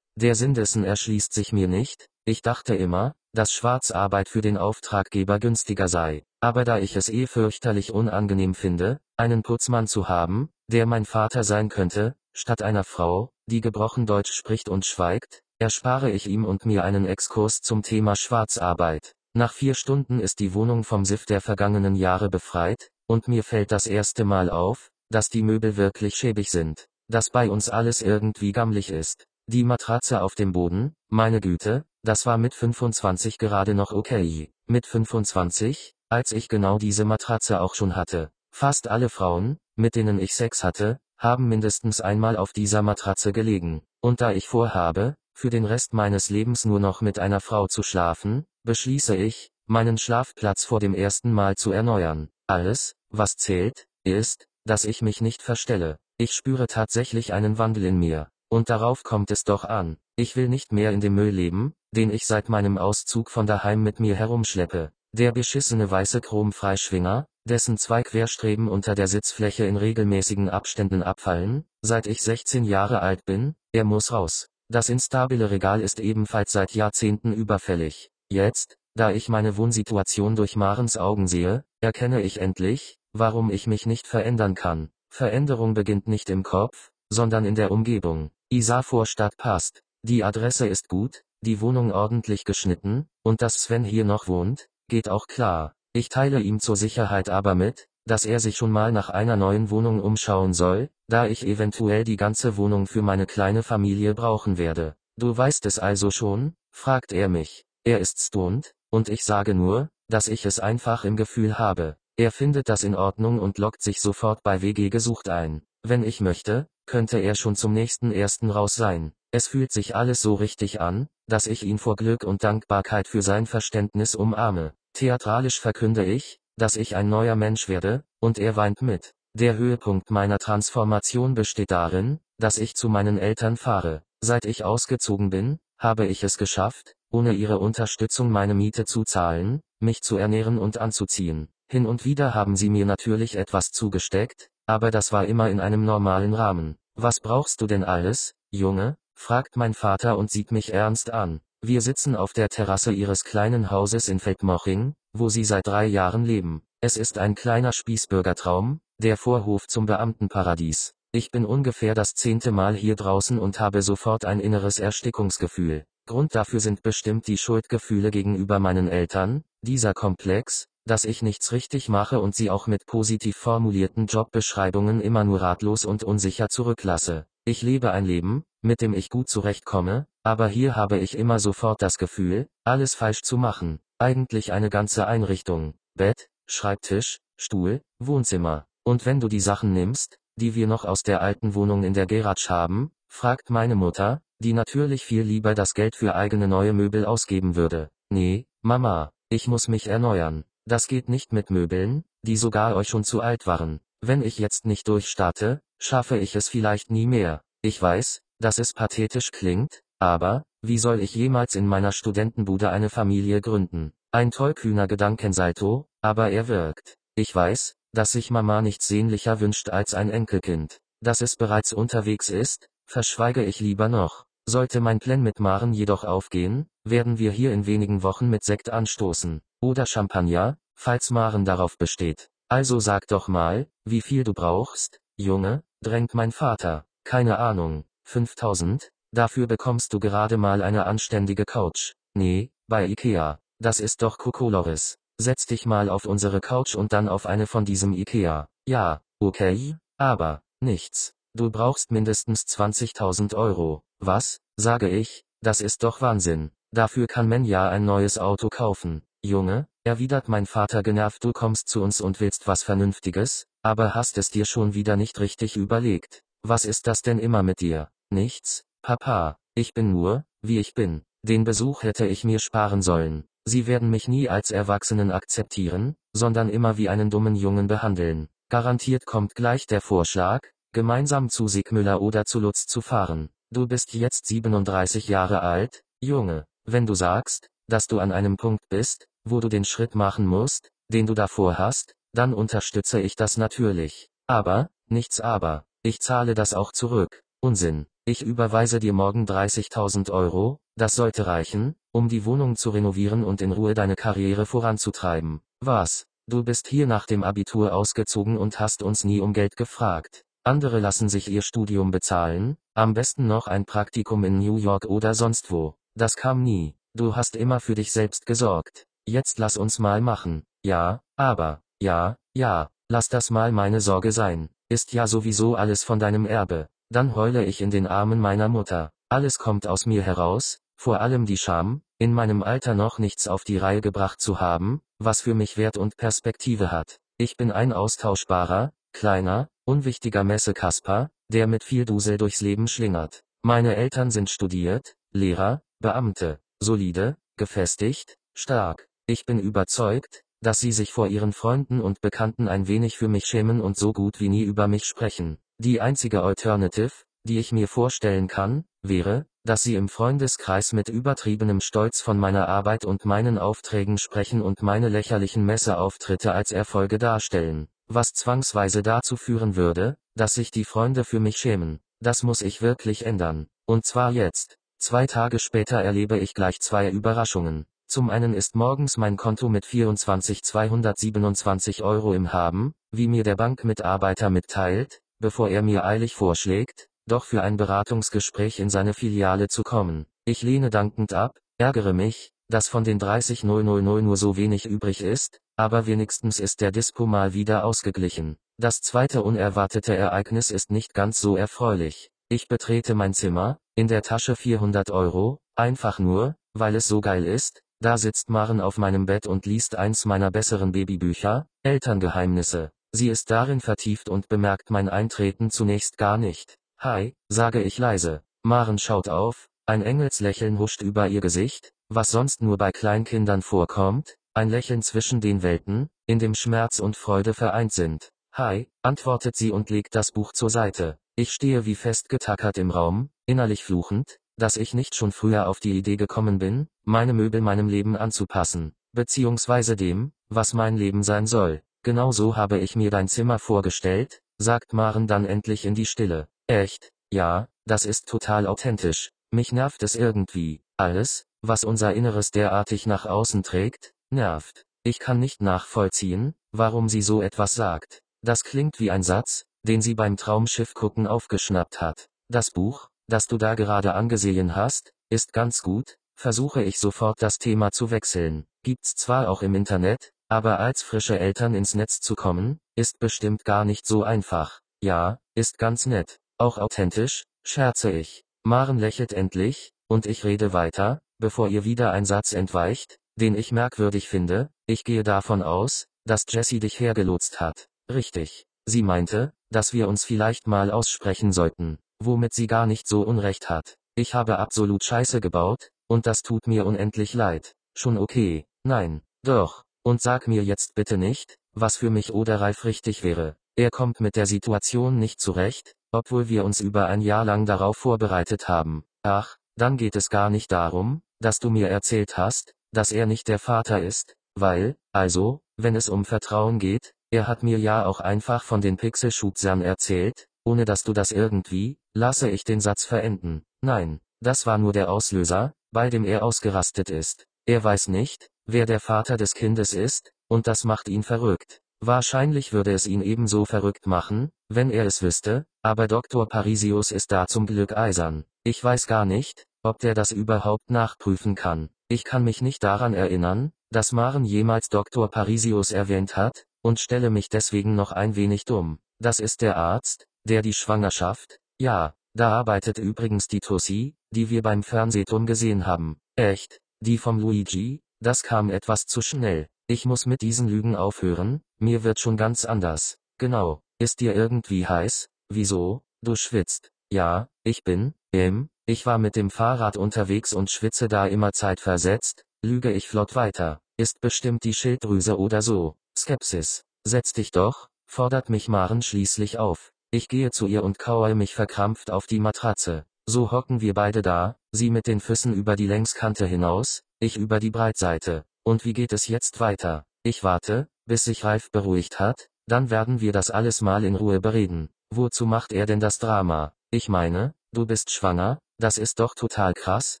[0.16, 5.40] Der Sinn dessen erschließt sich mir nicht, ich dachte immer, dass Schwarzarbeit für den Auftraggeber
[5.40, 10.86] günstiger sei, aber da ich es eh fürchterlich unangenehm finde, einen Putzmann zu haben, der
[10.86, 16.28] mein Vater sein könnte, statt einer Frau, die gebrochen Deutsch spricht und schweigt, erspare ich
[16.28, 19.14] ihm und mir einen Exkurs zum Thema Schwarzarbeit.
[19.34, 23.72] Nach vier Stunden ist die Wohnung vom Siff der vergangenen Jahre befreit, und mir fällt
[23.72, 28.50] das erste Mal auf, dass die Möbel wirklich schäbig sind, dass bei uns alles irgendwie
[28.50, 29.26] gammelig ist.
[29.46, 34.50] Die Matratze auf dem Boden, meine Güte, das war mit 25 gerade noch okay.
[34.66, 38.30] Mit 25, als ich genau diese Matratze auch schon hatte.
[38.50, 43.82] Fast alle Frauen, mit denen ich Sex hatte, haben mindestens einmal auf dieser Matratze gelegen.
[44.00, 47.82] Und da ich vorhabe, für den Rest meines Lebens nur noch mit einer Frau zu
[47.82, 52.30] schlafen, beschließe ich, meinen Schlafplatz vor dem ersten Mal zu erneuern.
[52.46, 55.98] Alles, was zählt, ist, dass ich mich nicht verstelle.
[56.18, 58.28] Ich spüre tatsächlich einen Wandel in mir.
[58.48, 59.96] Und darauf kommt es doch an.
[60.16, 63.82] Ich will nicht mehr in dem Müll leben, den ich seit meinem Auszug von daheim
[63.82, 64.92] mit mir herumschleppe.
[65.12, 72.06] Der beschissene weiße Chromfreischwinger, dessen zwei Querstreben unter der Sitzfläche in regelmäßigen Abständen abfallen, seit
[72.06, 74.48] ich 16 Jahre alt bin, er muss raus.
[74.70, 78.10] Das instabile Regal ist ebenfalls seit Jahrzehnten überfällig.
[78.30, 83.86] Jetzt, da ich meine Wohnsituation durch Marens Augen sehe, erkenne ich endlich, warum ich mich
[83.86, 84.90] nicht verändern kann.
[85.08, 88.30] Veränderung beginnt nicht im Kopf, sondern in der Umgebung.
[88.50, 89.82] Isar-Vorstadt passt.
[90.02, 95.08] Die Adresse ist gut, die Wohnung ordentlich geschnitten, und dass Sven hier noch wohnt, geht
[95.08, 95.74] auch klar.
[95.92, 99.70] Ich teile ihm zur Sicherheit aber mit, dass er sich schon mal nach einer neuen
[99.70, 104.96] Wohnung umschauen soll, da ich eventuell die ganze Wohnung für meine kleine Familie brauchen werde.
[105.16, 106.54] Du weißt es also schon?
[106.72, 107.64] fragt er mich.
[107.84, 111.96] Er ist stoned, und ich sage nur, dass ich es einfach im Gefühl habe.
[112.16, 115.62] Er findet das in Ordnung und lockt sich sofort bei WG gesucht ein.
[115.82, 119.12] Wenn ich möchte, könnte er schon zum nächsten ersten raus sein.
[119.32, 123.20] Es fühlt sich alles so richtig an, dass ich ihn vor Glück und Dankbarkeit für
[123.20, 124.74] sein Verständnis umarme.
[124.92, 129.12] Theatralisch verkünde ich, dass ich ein neuer Mensch werde, und er weint mit.
[129.36, 134.04] Der Höhepunkt meiner Transformation besteht darin, dass ich zu meinen Eltern fahre.
[134.20, 139.60] Seit ich ausgezogen bin, habe ich es geschafft, ohne ihre Unterstützung meine Miete zu zahlen,
[139.80, 141.48] mich zu ernähren und anzuziehen.
[141.68, 145.84] Hin und wieder haben sie mir natürlich etwas zugesteckt, aber das war immer in einem
[145.84, 146.76] normalen Rahmen.
[146.94, 148.96] Was brauchst du denn alles, Junge?
[149.14, 151.40] fragt mein Vater und sieht mich ernst an.
[151.62, 156.24] Wir sitzen auf der Terrasse ihres kleinen Hauses in Feldmoching, wo sie seit drei Jahren
[156.24, 156.62] leben.
[156.80, 160.92] Es ist ein kleiner Spießbürgertraum, der Vorhof zum Beamtenparadies.
[161.12, 165.86] Ich bin ungefähr das zehnte Mal hier draußen und habe sofort ein inneres Erstickungsgefühl.
[166.06, 171.88] Grund dafür sind bestimmt die Schuldgefühle gegenüber meinen Eltern, dieser Komplex, dass ich nichts richtig
[171.88, 177.26] mache und sie auch mit positiv formulierten Jobbeschreibungen immer nur ratlos und unsicher zurücklasse.
[177.44, 181.82] Ich lebe ein Leben, mit dem ich gut zurechtkomme, aber hier habe ich immer sofort
[181.82, 183.80] das Gefühl, alles falsch zu machen.
[183.98, 185.74] Eigentlich eine ganze Einrichtung.
[185.94, 188.66] Bett, Schreibtisch, Stuhl, Wohnzimmer.
[188.82, 192.06] Und wenn du die Sachen nimmst, die wir noch aus der alten Wohnung in der
[192.06, 197.04] Garage haben, fragt meine Mutter, die natürlich viel lieber das Geld für eigene neue Möbel
[197.04, 197.90] ausgeben würde.
[198.10, 200.44] Nee, Mama, ich muss mich erneuern.
[200.66, 203.80] Das geht nicht mit Möbeln, die sogar euch schon zu alt waren.
[204.00, 207.42] Wenn ich jetzt nicht durchstarte, schaffe ich es vielleicht nie mehr.
[207.62, 212.90] Ich weiß, dass es pathetisch klingt, aber, wie soll ich jemals in meiner Studentenbude eine
[212.90, 213.92] Familie gründen?
[214.10, 216.96] Ein tollkühner Gedankensalto, aber er wirkt.
[217.14, 220.78] Ich weiß, dass sich Mama nichts sehnlicher wünscht als ein Enkelkind.
[221.00, 224.24] Dass es bereits unterwegs ist, verschweige ich lieber noch.
[224.46, 228.68] Sollte mein Plan mit Maren jedoch aufgehen, werden wir hier in wenigen Wochen mit Sekt
[228.68, 229.40] anstoßen.
[229.62, 232.28] Oder Champagner, falls Maren darauf besteht.
[232.48, 236.84] Also sag doch mal, wie viel du brauchst, Junge, drängt mein Vater.
[237.04, 238.90] Keine Ahnung, 5000?
[239.12, 241.94] Dafür bekommst du gerade mal eine anständige Couch.
[242.14, 243.38] Nee, bei Ikea.
[243.60, 244.98] Das ist doch Kokolores.
[245.18, 248.48] Setz dich mal auf unsere Couch und dann auf eine von diesem Ikea.
[248.68, 251.14] Ja, okay, aber, nichts.
[251.34, 253.82] Du brauchst mindestens 20.000 Euro.
[254.06, 256.50] Was, sage ich, das ist doch Wahnsinn.
[256.72, 259.02] Dafür kann man ja ein neues Auto kaufen.
[259.22, 264.18] Junge, erwidert mein Vater genervt, du kommst zu uns und willst was Vernünftiges, aber hast
[264.18, 266.22] es dir schon wieder nicht richtig überlegt.
[266.42, 267.88] Was ist das denn immer mit dir?
[268.10, 271.02] Nichts, Papa, ich bin nur, wie ich bin.
[271.22, 273.24] Den Besuch hätte ich mir sparen sollen.
[273.46, 278.28] Sie werden mich nie als Erwachsenen akzeptieren, sondern immer wie einen dummen Jungen behandeln.
[278.50, 280.40] Garantiert kommt gleich der Vorschlag,
[280.72, 283.30] gemeinsam zu Sigmüller oder zu Lutz zu fahren.
[283.54, 286.44] Du bist jetzt 37 Jahre alt, Junge.
[286.64, 290.72] Wenn du sagst, dass du an einem Punkt bist, wo du den Schritt machen musst,
[290.88, 294.10] den du davor hast, dann unterstütze ich das natürlich.
[294.26, 297.22] Aber, nichts aber, ich zahle das auch zurück.
[297.40, 297.86] Unsinn.
[298.04, 303.40] Ich überweise dir morgen 30.000 Euro, das sollte reichen, um die Wohnung zu renovieren und
[303.40, 305.42] in Ruhe deine Karriere voranzutreiben.
[305.60, 306.06] Was?
[306.26, 310.23] Du bist hier nach dem Abitur ausgezogen und hast uns nie um Geld gefragt.
[310.46, 315.14] Andere lassen sich ihr Studium bezahlen, am besten noch ein Praktikum in New York oder
[315.14, 315.74] sonst wo.
[315.94, 316.74] Das kam nie.
[316.92, 318.86] Du hast immer für dich selbst gesorgt.
[319.06, 320.44] Jetzt lass uns mal machen.
[320.62, 324.50] Ja, aber, ja, ja, lass das mal meine Sorge sein.
[324.68, 326.68] Ist ja sowieso alles von deinem Erbe.
[326.90, 328.90] Dann heule ich in den Armen meiner Mutter.
[329.08, 333.44] Alles kommt aus mir heraus, vor allem die Scham, in meinem Alter noch nichts auf
[333.44, 336.98] die Reihe gebracht zu haben, was für mich Wert und Perspektive hat.
[337.16, 343.22] Ich bin ein austauschbarer, kleiner, unwichtiger Messekasper, der mit viel Dusel durchs Leben schlingert.
[343.42, 348.88] Meine Eltern sind studiert, Lehrer, Beamte, solide, gefestigt, stark.
[349.06, 353.24] Ich bin überzeugt, dass sie sich vor ihren Freunden und Bekannten ein wenig für mich
[353.24, 355.38] schämen und so gut wie nie über mich sprechen.
[355.58, 356.92] Die einzige Alternative,
[357.24, 362.48] die ich mir vorstellen kann, wäre, dass sie im Freundeskreis mit übertriebenem Stolz von meiner
[362.48, 369.16] Arbeit und meinen Aufträgen sprechen und meine lächerlichen Messeauftritte als Erfolge darstellen, was zwangsweise dazu
[369.16, 371.80] führen würde, dass sich die Freunde für mich schämen.
[372.00, 373.48] Das muss ich wirklich ändern.
[373.66, 374.56] Und zwar jetzt.
[374.78, 377.66] Zwei Tage später erlebe ich gleich zwei Überraschungen.
[377.86, 384.30] Zum einen ist morgens mein Konto mit 24.227 Euro im Haben, wie mir der Bankmitarbeiter
[384.30, 390.06] mitteilt, bevor er mir eilig vorschlägt, doch für ein Beratungsgespräch in seine Filiale zu kommen.
[390.24, 395.40] Ich lehne dankend ab, ärgere mich, dass von den 30.000 nur so wenig übrig ist,
[395.56, 398.36] aber wenigstens ist der Dispo mal wieder ausgeglichen.
[398.58, 402.10] Das zweite unerwartete Ereignis ist nicht ganz so erfreulich.
[402.28, 407.24] Ich betrete mein Zimmer, in der Tasche 400 Euro, einfach nur, weil es so geil
[407.24, 412.70] ist, da sitzt Maren auf meinem Bett und liest eins meiner besseren Babybücher, Elterngeheimnisse.
[412.92, 416.56] Sie ist darin vertieft und bemerkt mein Eintreten zunächst gar nicht.
[416.78, 418.22] Hi, sage ich leise.
[418.44, 424.16] Maren schaut auf, ein Engelslächeln huscht über ihr Gesicht, was sonst nur bei Kleinkindern vorkommt,
[424.34, 428.10] ein Lächeln zwischen den Welten, in dem Schmerz und Freude vereint sind.
[428.32, 430.98] Hi, antwortet sie und legt das Buch zur Seite.
[431.14, 435.78] Ich stehe wie festgetackert im Raum, innerlich fluchend, dass ich nicht schon früher auf die
[435.78, 441.62] Idee gekommen bin, meine Möbel meinem Leben anzupassen, beziehungsweise dem, was mein Leben sein soll.
[441.84, 446.26] Genau so habe ich mir dein Zimmer vorgestellt, sagt Maren dann endlich in die Stille.
[446.48, 446.90] Echt?
[447.12, 449.12] Ja, das ist total authentisch.
[449.30, 450.60] Mich nervt es irgendwie.
[450.76, 454.64] Alles, was unser Inneres derartig nach außen trägt, nervt.
[454.84, 458.00] Ich kann nicht nachvollziehen, warum sie so etwas sagt.
[458.22, 462.08] Das klingt wie ein Satz, den sie beim Traumschiff gucken aufgeschnappt hat.
[462.28, 467.38] Das Buch, das du da gerade angesehen hast, ist ganz gut, versuche ich sofort das
[467.38, 468.46] Thema zu wechseln.
[468.62, 473.44] Gibt's zwar auch im Internet, aber als frische Eltern ins Netz zu kommen, ist bestimmt
[473.44, 474.60] gar nicht so einfach.
[474.82, 476.18] Ja, ist ganz nett.
[476.38, 478.24] Auch authentisch, scherze ich.
[478.42, 483.52] Maren lächelt endlich, und ich rede weiter, bevor ihr wieder ein Satz entweicht, den ich
[483.52, 487.68] merkwürdig finde, ich gehe davon aus, dass Jessie dich hergelotst hat.
[487.92, 488.46] Richtig.
[488.66, 493.48] Sie meinte, dass wir uns vielleicht mal aussprechen sollten, womit sie gar nicht so unrecht
[493.48, 493.76] hat.
[493.94, 497.54] Ich habe absolut Scheiße gebaut, und das tut mir unendlich leid.
[497.76, 498.46] Schon okay.
[498.64, 499.02] Nein.
[499.22, 499.64] Doch.
[499.84, 503.36] Und sag mir jetzt bitte nicht, was für mich oder Ralf richtig wäre.
[503.56, 507.76] Er kommt mit der Situation nicht zurecht, obwohl wir uns über ein Jahr lang darauf
[507.76, 508.84] vorbereitet haben.
[509.02, 513.28] Ach, dann geht es gar nicht darum, dass du mir erzählt hast, dass er nicht
[513.28, 518.00] der Vater ist, weil, also, wenn es um Vertrauen geht, er hat mir ja auch
[518.00, 523.44] einfach von den Pixelschubsern erzählt, ohne dass du das irgendwie, lasse ich den Satz verenden.
[523.62, 527.26] Nein, das war nur der Auslöser, bei dem er ausgerastet ist.
[527.46, 531.60] Er weiß nicht, wer der Vater des Kindes ist, und das macht ihn verrückt.
[531.80, 536.28] Wahrscheinlich würde es ihn ebenso verrückt machen, wenn er es wüsste, aber Dr.
[536.28, 538.24] Parisius ist da zum Glück eisern.
[538.42, 541.70] Ich weiß gar nicht, ob der das überhaupt nachprüfen kann.
[541.88, 545.10] Ich kann mich nicht daran erinnern, dass Maren jemals Dr.
[545.10, 548.78] Parisius erwähnt hat, und stelle mich deswegen noch ein wenig dumm.
[548.98, 554.42] Das ist der Arzt, der die Schwangerschaft, ja, da arbeitet übrigens die Tussi, die wir
[554.42, 555.98] beim Fernsehturm gesehen haben.
[556.16, 556.60] Echt?
[556.80, 557.82] Die vom Luigi?
[558.00, 559.48] Das kam etwas zu schnell.
[559.66, 562.98] Ich muss mit diesen Lügen aufhören, mir wird schon ganz anders.
[563.18, 563.62] Genau.
[563.78, 565.08] Ist dir irgendwie heiß?
[565.28, 565.82] Wieso?
[566.02, 566.70] Du schwitzt.
[566.92, 572.24] Ja, ich bin, ähm, ich war mit dem Fahrrad unterwegs und schwitze da immer zeitversetzt,
[572.42, 573.60] lüge ich flott weiter.
[573.76, 575.76] Ist bestimmt die Schilddrüse oder so.
[575.98, 576.64] Skepsis.
[576.86, 579.70] Setz dich doch, fordert mich Maren schließlich auf.
[579.90, 582.84] Ich gehe zu ihr und kaue mich verkrampft auf die Matratze.
[583.06, 587.40] So hocken wir beide da, sie mit den Füßen über die Längskante hinaus, ich über
[587.40, 588.24] die Breitseite.
[588.44, 589.84] Und wie geht es jetzt weiter?
[590.02, 594.20] Ich warte, bis sich Ralf beruhigt hat, dann werden wir das alles mal in Ruhe
[594.20, 594.70] bereden.
[594.90, 596.54] Wozu macht er denn das Drama?
[596.70, 600.00] Ich meine, du bist schwanger, das ist doch total krass,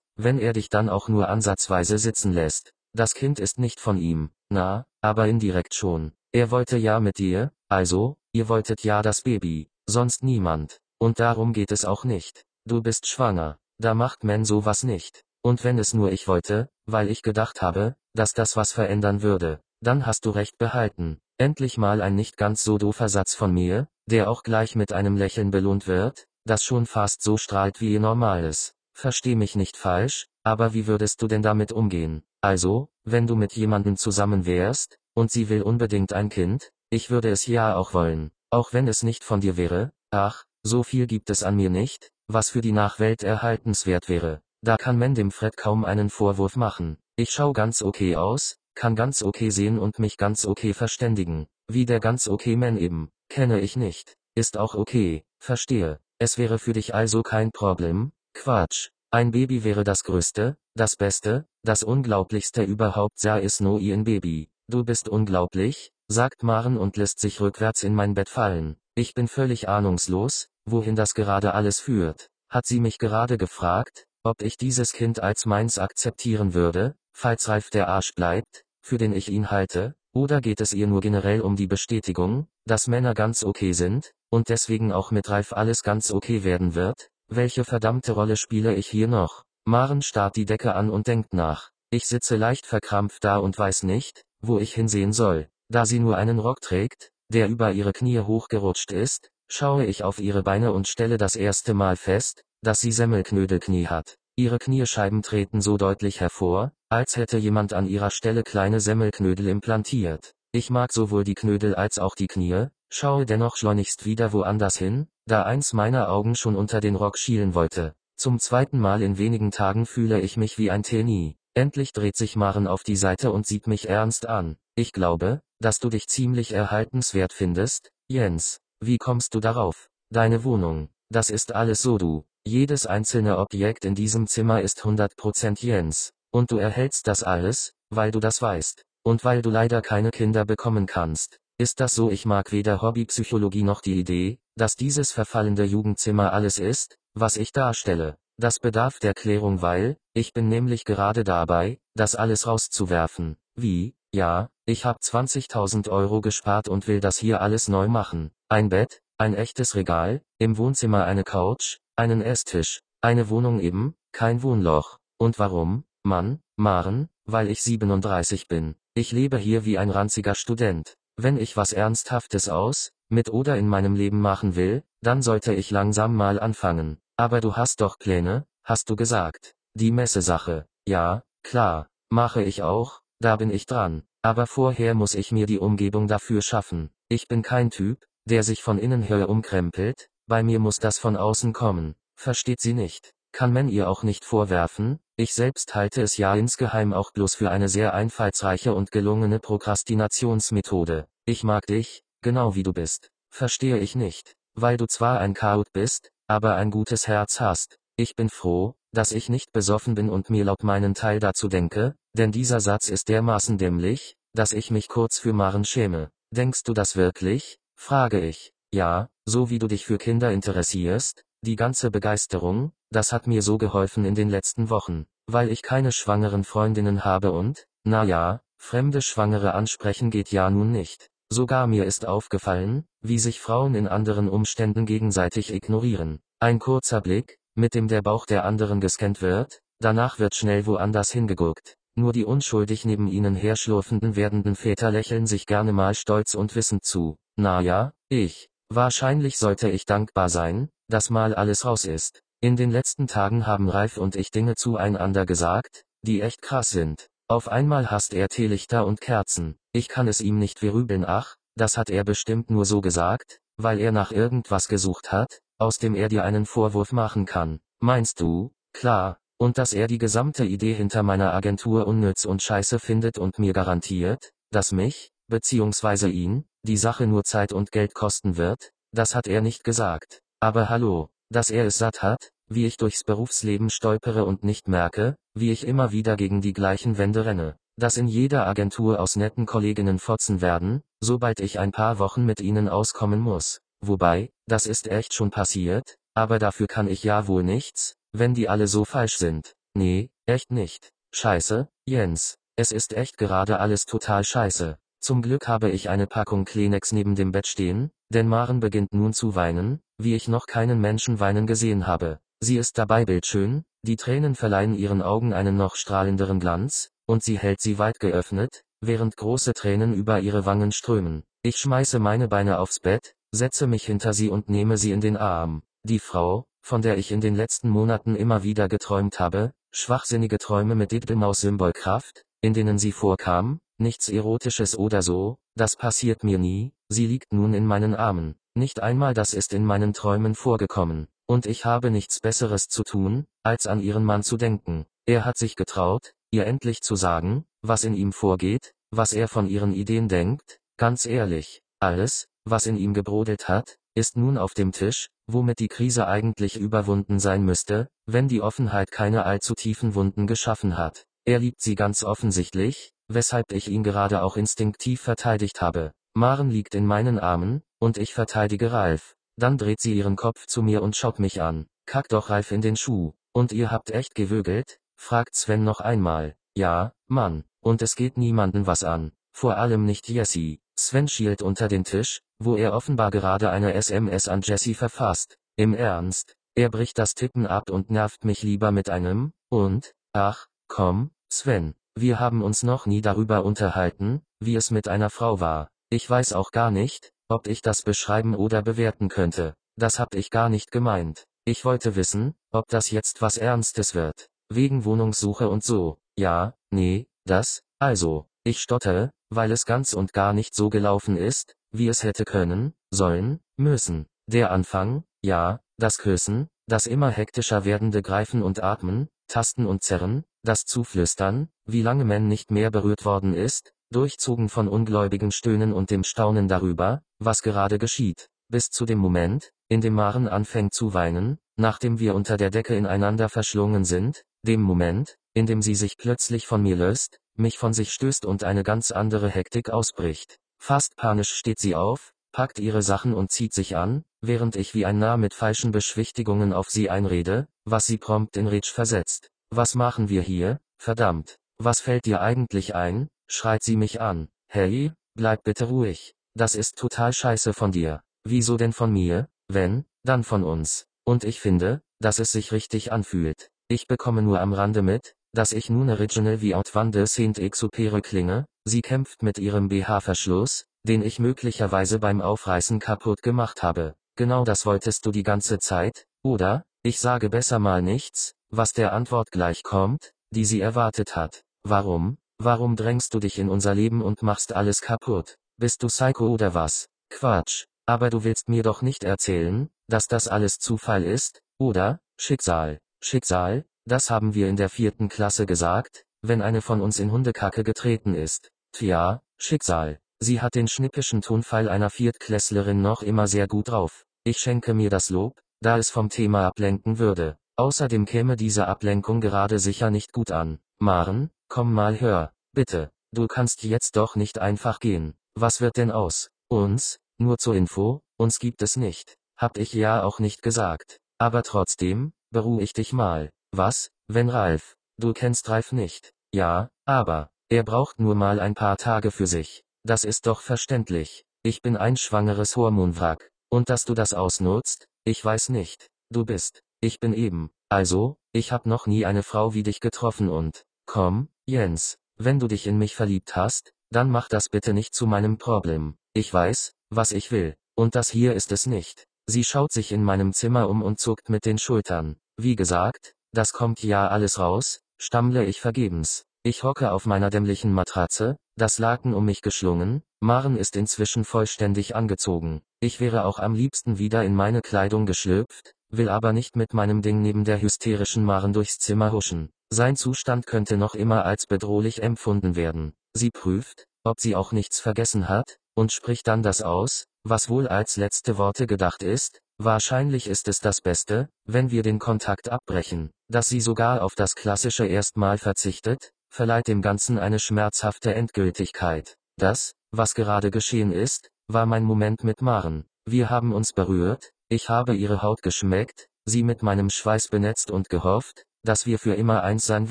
[0.16, 2.72] wenn er dich dann auch nur ansatzweise sitzen lässt.
[2.92, 6.12] Das Kind ist nicht von ihm, na, aber indirekt schon.
[6.32, 10.80] Er wollte ja mit dir, also, ihr wolltet ja das Baby, sonst niemand.
[10.98, 12.44] Und darum geht es auch nicht.
[12.64, 13.58] Du bist schwanger.
[13.78, 15.24] Da macht man sowas nicht.
[15.42, 19.60] Und wenn es nur ich wollte, weil ich gedacht habe, dass das was verändern würde,
[19.80, 21.18] dann hast du recht behalten.
[21.36, 25.16] Endlich mal ein nicht ganz so doofer Satz von mir, der auch gleich mit einem
[25.16, 28.74] Lächeln belohnt wird, das schon fast so strahlt wie ihr normales.
[28.92, 32.22] Versteh mich nicht falsch, aber wie würdest du denn damit umgehen?
[32.40, 37.30] Also, wenn du mit jemandem zusammen wärst, und sie will unbedingt ein Kind, ich würde
[37.30, 41.30] es ja auch wollen, auch wenn es nicht von dir wäre, ach, so viel gibt
[41.30, 44.42] es an mir nicht, was für die Nachwelt erhaltenswert wäre.
[44.62, 46.98] Da kann man dem Fred kaum einen Vorwurf machen.
[47.16, 51.46] Ich schau ganz okay aus, kann ganz okay sehen und mich ganz okay verständigen.
[51.68, 53.10] Wie der ganz okay Man eben.
[53.28, 54.16] Kenne ich nicht.
[54.34, 55.24] Ist auch okay.
[55.38, 56.00] Verstehe.
[56.18, 58.12] Es wäre für dich also kein Problem?
[58.34, 58.90] Quatsch.
[59.10, 64.48] Ein Baby wäre das Größte, das Beste, das Unglaublichste überhaupt sei es nur ein Baby.
[64.68, 68.76] Du bist unglaublich, sagt Maren und lässt sich rückwärts in mein Bett fallen.
[68.94, 72.28] Ich bin völlig ahnungslos, wohin das gerade alles führt.
[72.48, 77.70] Hat sie mich gerade gefragt, ob ich dieses Kind als meins akzeptieren würde, falls Ralf
[77.70, 81.56] der Arsch bleibt, für den ich ihn halte, oder geht es ihr nur generell um
[81.56, 86.44] die Bestätigung, dass Männer ganz okay sind, und deswegen auch mit Ralf alles ganz okay
[86.44, 87.08] werden wird?
[87.28, 89.44] Welche verdammte Rolle spiele ich hier noch?
[89.64, 91.70] Maren starrt die Decke an und denkt nach.
[91.90, 95.48] Ich sitze leicht verkrampft da und weiß nicht, wo ich hinsehen soll.
[95.70, 100.18] Da sie nur einen Rock trägt, der über ihre Knie hochgerutscht ist, Schaue ich auf
[100.18, 104.16] ihre Beine und stelle das erste Mal fest, dass sie Semmelknödelknie hat.
[104.36, 110.34] Ihre Kniescheiben treten so deutlich hervor, als hätte jemand an ihrer Stelle kleine Semmelknödel implantiert.
[110.50, 115.08] Ich mag sowohl die Knödel als auch die Knie, schaue dennoch schleunigst wieder woanders hin,
[115.26, 117.96] da eins meiner Augen schon unter den Rock schielen wollte.
[118.16, 121.36] Zum zweiten Mal in wenigen Tagen fühle ich mich wie ein Teenie.
[121.54, 124.56] Endlich dreht sich Maren auf die Seite und sieht mich ernst an.
[124.76, 128.60] Ich glaube, dass du dich ziemlich erhaltenswert findest, Jens.
[128.80, 129.88] Wie kommst du darauf?
[130.10, 130.88] Deine Wohnung.
[131.10, 132.24] Das ist alles so du.
[132.46, 136.12] Jedes einzelne Objekt in diesem Zimmer ist 100% Jens.
[136.30, 138.84] Und du erhältst das alles, weil du das weißt.
[139.02, 141.40] Und weil du leider keine Kinder bekommen kannst.
[141.56, 142.10] Ist das so?
[142.10, 147.52] Ich mag weder Hobbypsychologie noch die Idee, dass dieses verfallende Jugendzimmer alles ist, was ich
[147.52, 148.16] darstelle.
[148.36, 153.36] Das bedarf der Klärung, weil, ich bin nämlich gerade dabei, das alles rauszuwerfen.
[153.54, 153.94] Wie?
[154.12, 158.32] Ja, ich hab 20.000 Euro gespart und will das hier alles neu machen.
[158.48, 164.42] Ein Bett, ein echtes Regal, im Wohnzimmer eine Couch, einen Esstisch, eine Wohnung eben, kein
[164.42, 164.98] Wohnloch.
[165.18, 168.74] Und warum, Mann, Maren, weil ich 37 bin.
[168.94, 170.96] Ich lebe hier wie ein ranziger Student.
[171.16, 175.70] Wenn ich was Ernsthaftes aus, mit oder in meinem Leben machen will, dann sollte ich
[175.70, 176.98] langsam mal anfangen.
[177.16, 179.54] Aber du hast doch Pläne, hast du gesagt.
[179.74, 180.66] Die Messesache.
[180.86, 184.02] Ja, klar, mache ich auch, da bin ich dran.
[184.22, 186.90] Aber vorher muss ich mir die Umgebung dafür schaffen.
[187.08, 191.16] Ich bin kein Typ, der sich von innen her umkrempelt, bei mir muss das von
[191.16, 196.16] außen kommen, versteht sie nicht, kann man ihr auch nicht vorwerfen, ich selbst halte es
[196.16, 202.54] ja insgeheim auch bloß für eine sehr einfallsreiche und gelungene Prokrastinationsmethode, ich mag dich, genau
[202.54, 207.08] wie du bist, verstehe ich nicht, weil du zwar ein Chaot bist, aber ein gutes
[207.08, 211.18] Herz hast, ich bin froh, dass ich nicht besoffen bin und mir laut meinen Teil
[211.18, 216.10] dazu denke, denn dieser Satz ist dermaßen dämlich, dass ich mich kurz für Maren schäme.
[216.30, 217.58] Denkst du das wirklich?
[217.76, 218.52] frage ich.
[218.72, 223.58] Ja, so wie du dich für Kinder interessierst, die ganze Begeisterung, das hat mir so
[223.58, 229.02] geholfen in den letzten Wochen, weil ich keine schwangeren Freundinnen habe und, na ja, fremde
[229.02, 231.10] Schwangere ansprechen geht ja nun nicht.
[231.30, 236.20] Sogar mir ist aufgefallen, wie sich Frauen in anderen Umständen gegenseitig ignorieren.
[236.40, 241.10] Ein kurzer Blick, mit dem der Bauch der anderen gescannt wird, danach wird schnell woanders
[241.10, 241.76] hingeguckt.
[241.96, 246.84] Nur die unschuldig neben ihnen herschlurfenden werdenden Väter lächeln sich gerne mal stolz und wissend
[246.84, 247.16] zu.
[247.36, 248.48] Na ja, ich.
[248.70, 252.22] Wahrscheinlich sollte ich dankbar sein, dass mal alles raus ist.
[252.40, 257.08] In den letzten Tagen haben Ralf und ich Dinge zueinander gesagt, die echt krass sind.
[257.28, 259.56] Auf einmal hasst er Teelichter und Kerzen.
[259.72, 263.80] Ich kann es ihm nicht verübeln, ach, das hat er bestimmt nur so gesagt, weil
[263.80, 267.60] er nach irgendwas gesucht hat, aus dem er dir einen Vorwurf machen kann.
[267.80, 268.52] Meinst du?
[268.72, 273.38] Klar, und dass er die gesamte Idee hinter meiner Agentur unnütz und scheiße findet und
[273.38, 279.14] mir garantiert, dass mich, beziehungsweise ihn, die Sache nur Zeit und Geld kosten wird, das
[279.14, 280.20] hat er nicht gesagt.
[280.40, 285.16] Aber hallo, dass er es satt hat, wie ich durchs Berufsleben stolpere und nicht merke,
[285.34, 289.46] wie ich immer wieder gegen die gleichen Wände renne, dass in jeder Agentur aus netten
[289.46, 293.60] Kolleginnen fotzen werden, sobald ich ein paar Wochen mit ihnen auskommen muss.
[293.80, 298.48] Wobei, das ist echt schon passiert, aber dafür kann ich ja wohl nichts, wenn die
[298.48, 299.54] alle so falsch sind.
[299.74, 300.90] Nee, echt nicht.
[301.12, 302.36] Scheiße, Jens.
[302.56, 304.78] Es ist echt gerade alles total scheiße.
[305.04, 309.12] Zum Glück habe ich eine Packung Kleenex neben dem Bett stehen, denn Maren beginnt nun
[309.12, 312.20] zu weinen, wie ich noch keinen Menschen weinen gesehen habe.
[312.40, 317.38] Sie ist dabei bildschön, die Tränen verleihen ihren Augen einen noch strahlenderen Glanz, und sie
[317.38, 321.24] hält sie weit geöffnet, während große Tränen über ihre Wangen strömen.
[321.42, 325.18] Ich schmeiße meine Beine aufs Bett, setze mich hinter sie und nehme sie in den
[325.18, 325.64] Arm.
[325.82, 330.74] Die Frau, von der ich in den letzten Monaten immer wieder geträumt habe, schwachsinnige Träume
[330.74, 337.06] mit Diddlemaus-Symbolkraft, in denen sie vorkam, nichts Erotisches oder so, das passiert mir nie, sie
[337.06, 341.64] liegt nun in meinen Armen, nicht einmal das ist in meinen Träumen vorgekommen, und ich
[341.64, 346.14] habe nichts Besseres zu tun, als an ihren Mann zu denken, er hat sich getraut,
[346.30, 351.06] ihr endlich zu sagen, was in ihm vorgeht, was er von ihren Ideen denkt, ganz
[351.06, 356.06] ehrlich, alles, was in ihm gebrodelt hat, ist nun auf dem Tisch, womit die Krise
[356.06, 361.06] eigentlich überwunden sein müsste, wenn die Offenheit keine allzu tiefen Wunden geschaffen hat.
[361.24, 365.92] Er liebt sie ganz offensichtlich, weshalb ich ihn gerade auch instinktiv verteidigt habe.
[366.14, 369.16] Maren liegt in meinen Armen, und ich verteidige Ralf.
[369.36, 371.66] Dann dreht sie ihren Kopf zu mir und schaut mich an.
[371.86, 373.12] Kack doch Ralf in den Schuh.
[373.32, 374.78] Und ihr habt echt gewögelt?
[374.96, 376.36] fragt Sven noch einmal.
[376.56, 377.44] Ja, Mann.
[377.60, 379.12] Und es geht niemanden was an.
[379.32, 380.60] Vor allem nicht Jessie.
[380.78, 385.36] Sven schielt unter den Tisch, wo er offenbar gerade eine SMS an Jessie verfasst.
[385.56, 390.46] Im Ernst, er bricht das Tippen ab und nervt mich lieber mit einem, und, ach,
[390.68, 395.68] komm, Sven, wir haben uns noch nie darüber unterhalten, wie es mit einer Frau war.
[395.90, 399.54] Ich weiß auch gar nicht, ob ich das beschreiben oder bewerten könnte.
[399.76, 401.24] Das hab ich gar nicht gemeint.
[401.44, 404.28] Ich wollte wissen, ob das jetzt was Ernstes wird.
[404.48, 405.98] Wegen Wohnungssuche und so.
[406.16, 411.54] Ja, nee, das, also, ich stottere, weil es ganz und gar nicht so gelaufen ist,
[411.70, 414.06] wie es hätte können, sollen, müssen.
[414.26, 420.24] Der Anfang, ja, das Küssen, das immer hektischer werdende Greifen und Atmen, Tasten und Zerren,
[420.44, 425.90] das Zuflüstern, wie lange man nicht mehr berührt worden ist, durchzogen von ungläubigen Stöhnen und
[425.90, 430.94] dem Staunen darüber, was gerade geschieht, bis zu dem Moment, in dem Maren anfängt zu
[430.94, 435.96] weinen, nachdem wir unter der Decke ineinander verschlungen sind, dem Moment, in dem sie sich
[435.96, 440.38] plötzlich von mir löst, mich von sich stößt und eine ganz andere Hektik ausbricht.
[440.58, 444.84] Fast panisch steht sie auf, packt ihre Sachen und zieht sich an, während ich wie
[444.84, 449.30] ein Narr mit falschen Beschwichtigungen auf sie einrede, was sie prompt in Rätsch versetzt.
[449.50, 451.38] Was machen wir hier, verdammt?
[451.58, 453.08] Was fällt dir eigentlich ein?
[453.26, 454.28] schreit sie mich an.
[454.48, 456.14] Hey, bleib bitte ruhig.
[456.34, 458.02] Das ist total scheiße von dir.
[458.24, 459.28] Wieso denn von mir?
[459.48, 460.86] Wenn, dann von uns.
[461.04, 463.50] Und ich finde, dass es sich richtig anfühlt.
[463.68, 468.46] Ich bekomme nur am Rande mit, dass ich nun original wie Outwande de Saint-Exupéry klinge,
[468.64, 473.94] sie kämpft mit ihrem BH-Verschluss, den ich möglicherweise beim Aufreißen kaputt gemacht habe.
[474.16, 476.64] Genau das wolltest du die ganze Zeit, oder?
[476.82, 481.42] Ich sage besser mal nichts, was der Antwort gleich kommt, die sie erwartet hat.
[481.62, 482.18] Warum?
[482.38, 485.36] Warum drängst du dich in unser Leben und machst alles kaputt?
[485.56, 486.88] Bist du Psycho oder was?
[487.10, 487.66] Quatsch.
[487.86, 492.00] Aber du willst mir doch nicht erzählen, dass das alles Zufall ist, oder?
[492.18, 492.78] Schicksal.
[493.00, 497.62] Schicksal, das haben wir in der vierten Klasse gesagt, wenn eine von uns in Hundekacke
[497.62, 498.50] getreten ist.
[498.72, 500.00] Tja, Schicksal.
[500.20, 504.04] Sie hat den schnippischen Tonfall einer Viertklässlerin noch immer sehr gut drauf.
[504.24, 507.36] Ich schenke mir das Lob, da es vom Thema ablenken würde.
[507.56, 510.58] Außerdem käme diese Ablenkung gerade sicher nicht gut an.
[510.80, 515.14] Maren, Komm mal hör, bitte, du kannst jetzt doch nicht einfach gehen.
[515.36, 516.98] Was wird denn aus uns?
[517.16, 519.16] Nur zur Info, uns gibt es nicht.
[519.36, 520.98] Hab ich ja auch nicht gesagt.
[521.18, 523.30] Aber trotzdem, beruhig dich mal.
[523.52, 524.74] Was, wenn Ralf?
[525.00, 526.12] Du kennst Ralf nicht.
[526.34, 529.62] Ja, aber, er braucht nur mal ein paar Tage für sich.
[529.84, 531.24] Das ist doch verständlich.
[531.44, 533.30] Ich bin ein schwangeres Hormonwrack.
[533.48, 535.88] Und dass du das ausnutzt, ich weiß nicht.
[536.10, 537.50] Du bist, ich bin eben.
[537.68, 542.46] Also, ich hab noch nie eine Frau wie dich getroffen und, komm, Jens, wenn du
[542.46, 545.96] dich in mich verliebt hast, dann mach das bitte nicht zu meinem Problem.
[546.12, 547.56] Ich weiß, was ich will.
[547.74, 549.06] Und das hier ist es nicht.
[549.26, 552.16] Sie schaut sich in meinem Zimmer um und zuckt mit den Schultern.
[552.36, 556.24] Wie gesagt, das kommt ja alles raus, stammle ich vergebens.
[556.44, 561.96] Ich hocke auf meiner dämlichen Matratze, das Laken um mich geschlungen, Maren ist inzwischen vollständig
[561.96, 562.62] angezogen.
[562.80, 567.02] Ich wäre auch am liebsten wieder in meine Kleidung geschlüpft, will aber nicht mit meinem
[567.02, 569.50] Ding neben der hysterischen Maren durchs Zimmer huschen.
[569.70, 572.94] Sein Zustand könnte noch immer als bedrohlich empfunden werden.
[573.12, 577.66] Sie prüft, ob sie auch nichts vergessen hat, und spricht dann das aus, was wohl
[577.66, 583.10] als letzte Worte gedacht ist, wahrscheinlich ist es das Beste, wenn wir den Kontakt abbrechen,
[583.28, 589.16] dass sie sogar auf das klassische Erstmal verzichtet, verleiht dem Ganzen eine schmerzhafte Endgültigkeit.
[589.38, 592.84] Das, was gerade geschehen ist, war mein Moment mit Maren.
[593.06, 597.88] Wir haben uns berührt, ich habe ihre Haut geschmeckt, sie mit meinem Schweiß benetzt und
[597.88, 599.90] gehofft, dass wir für immer eins sein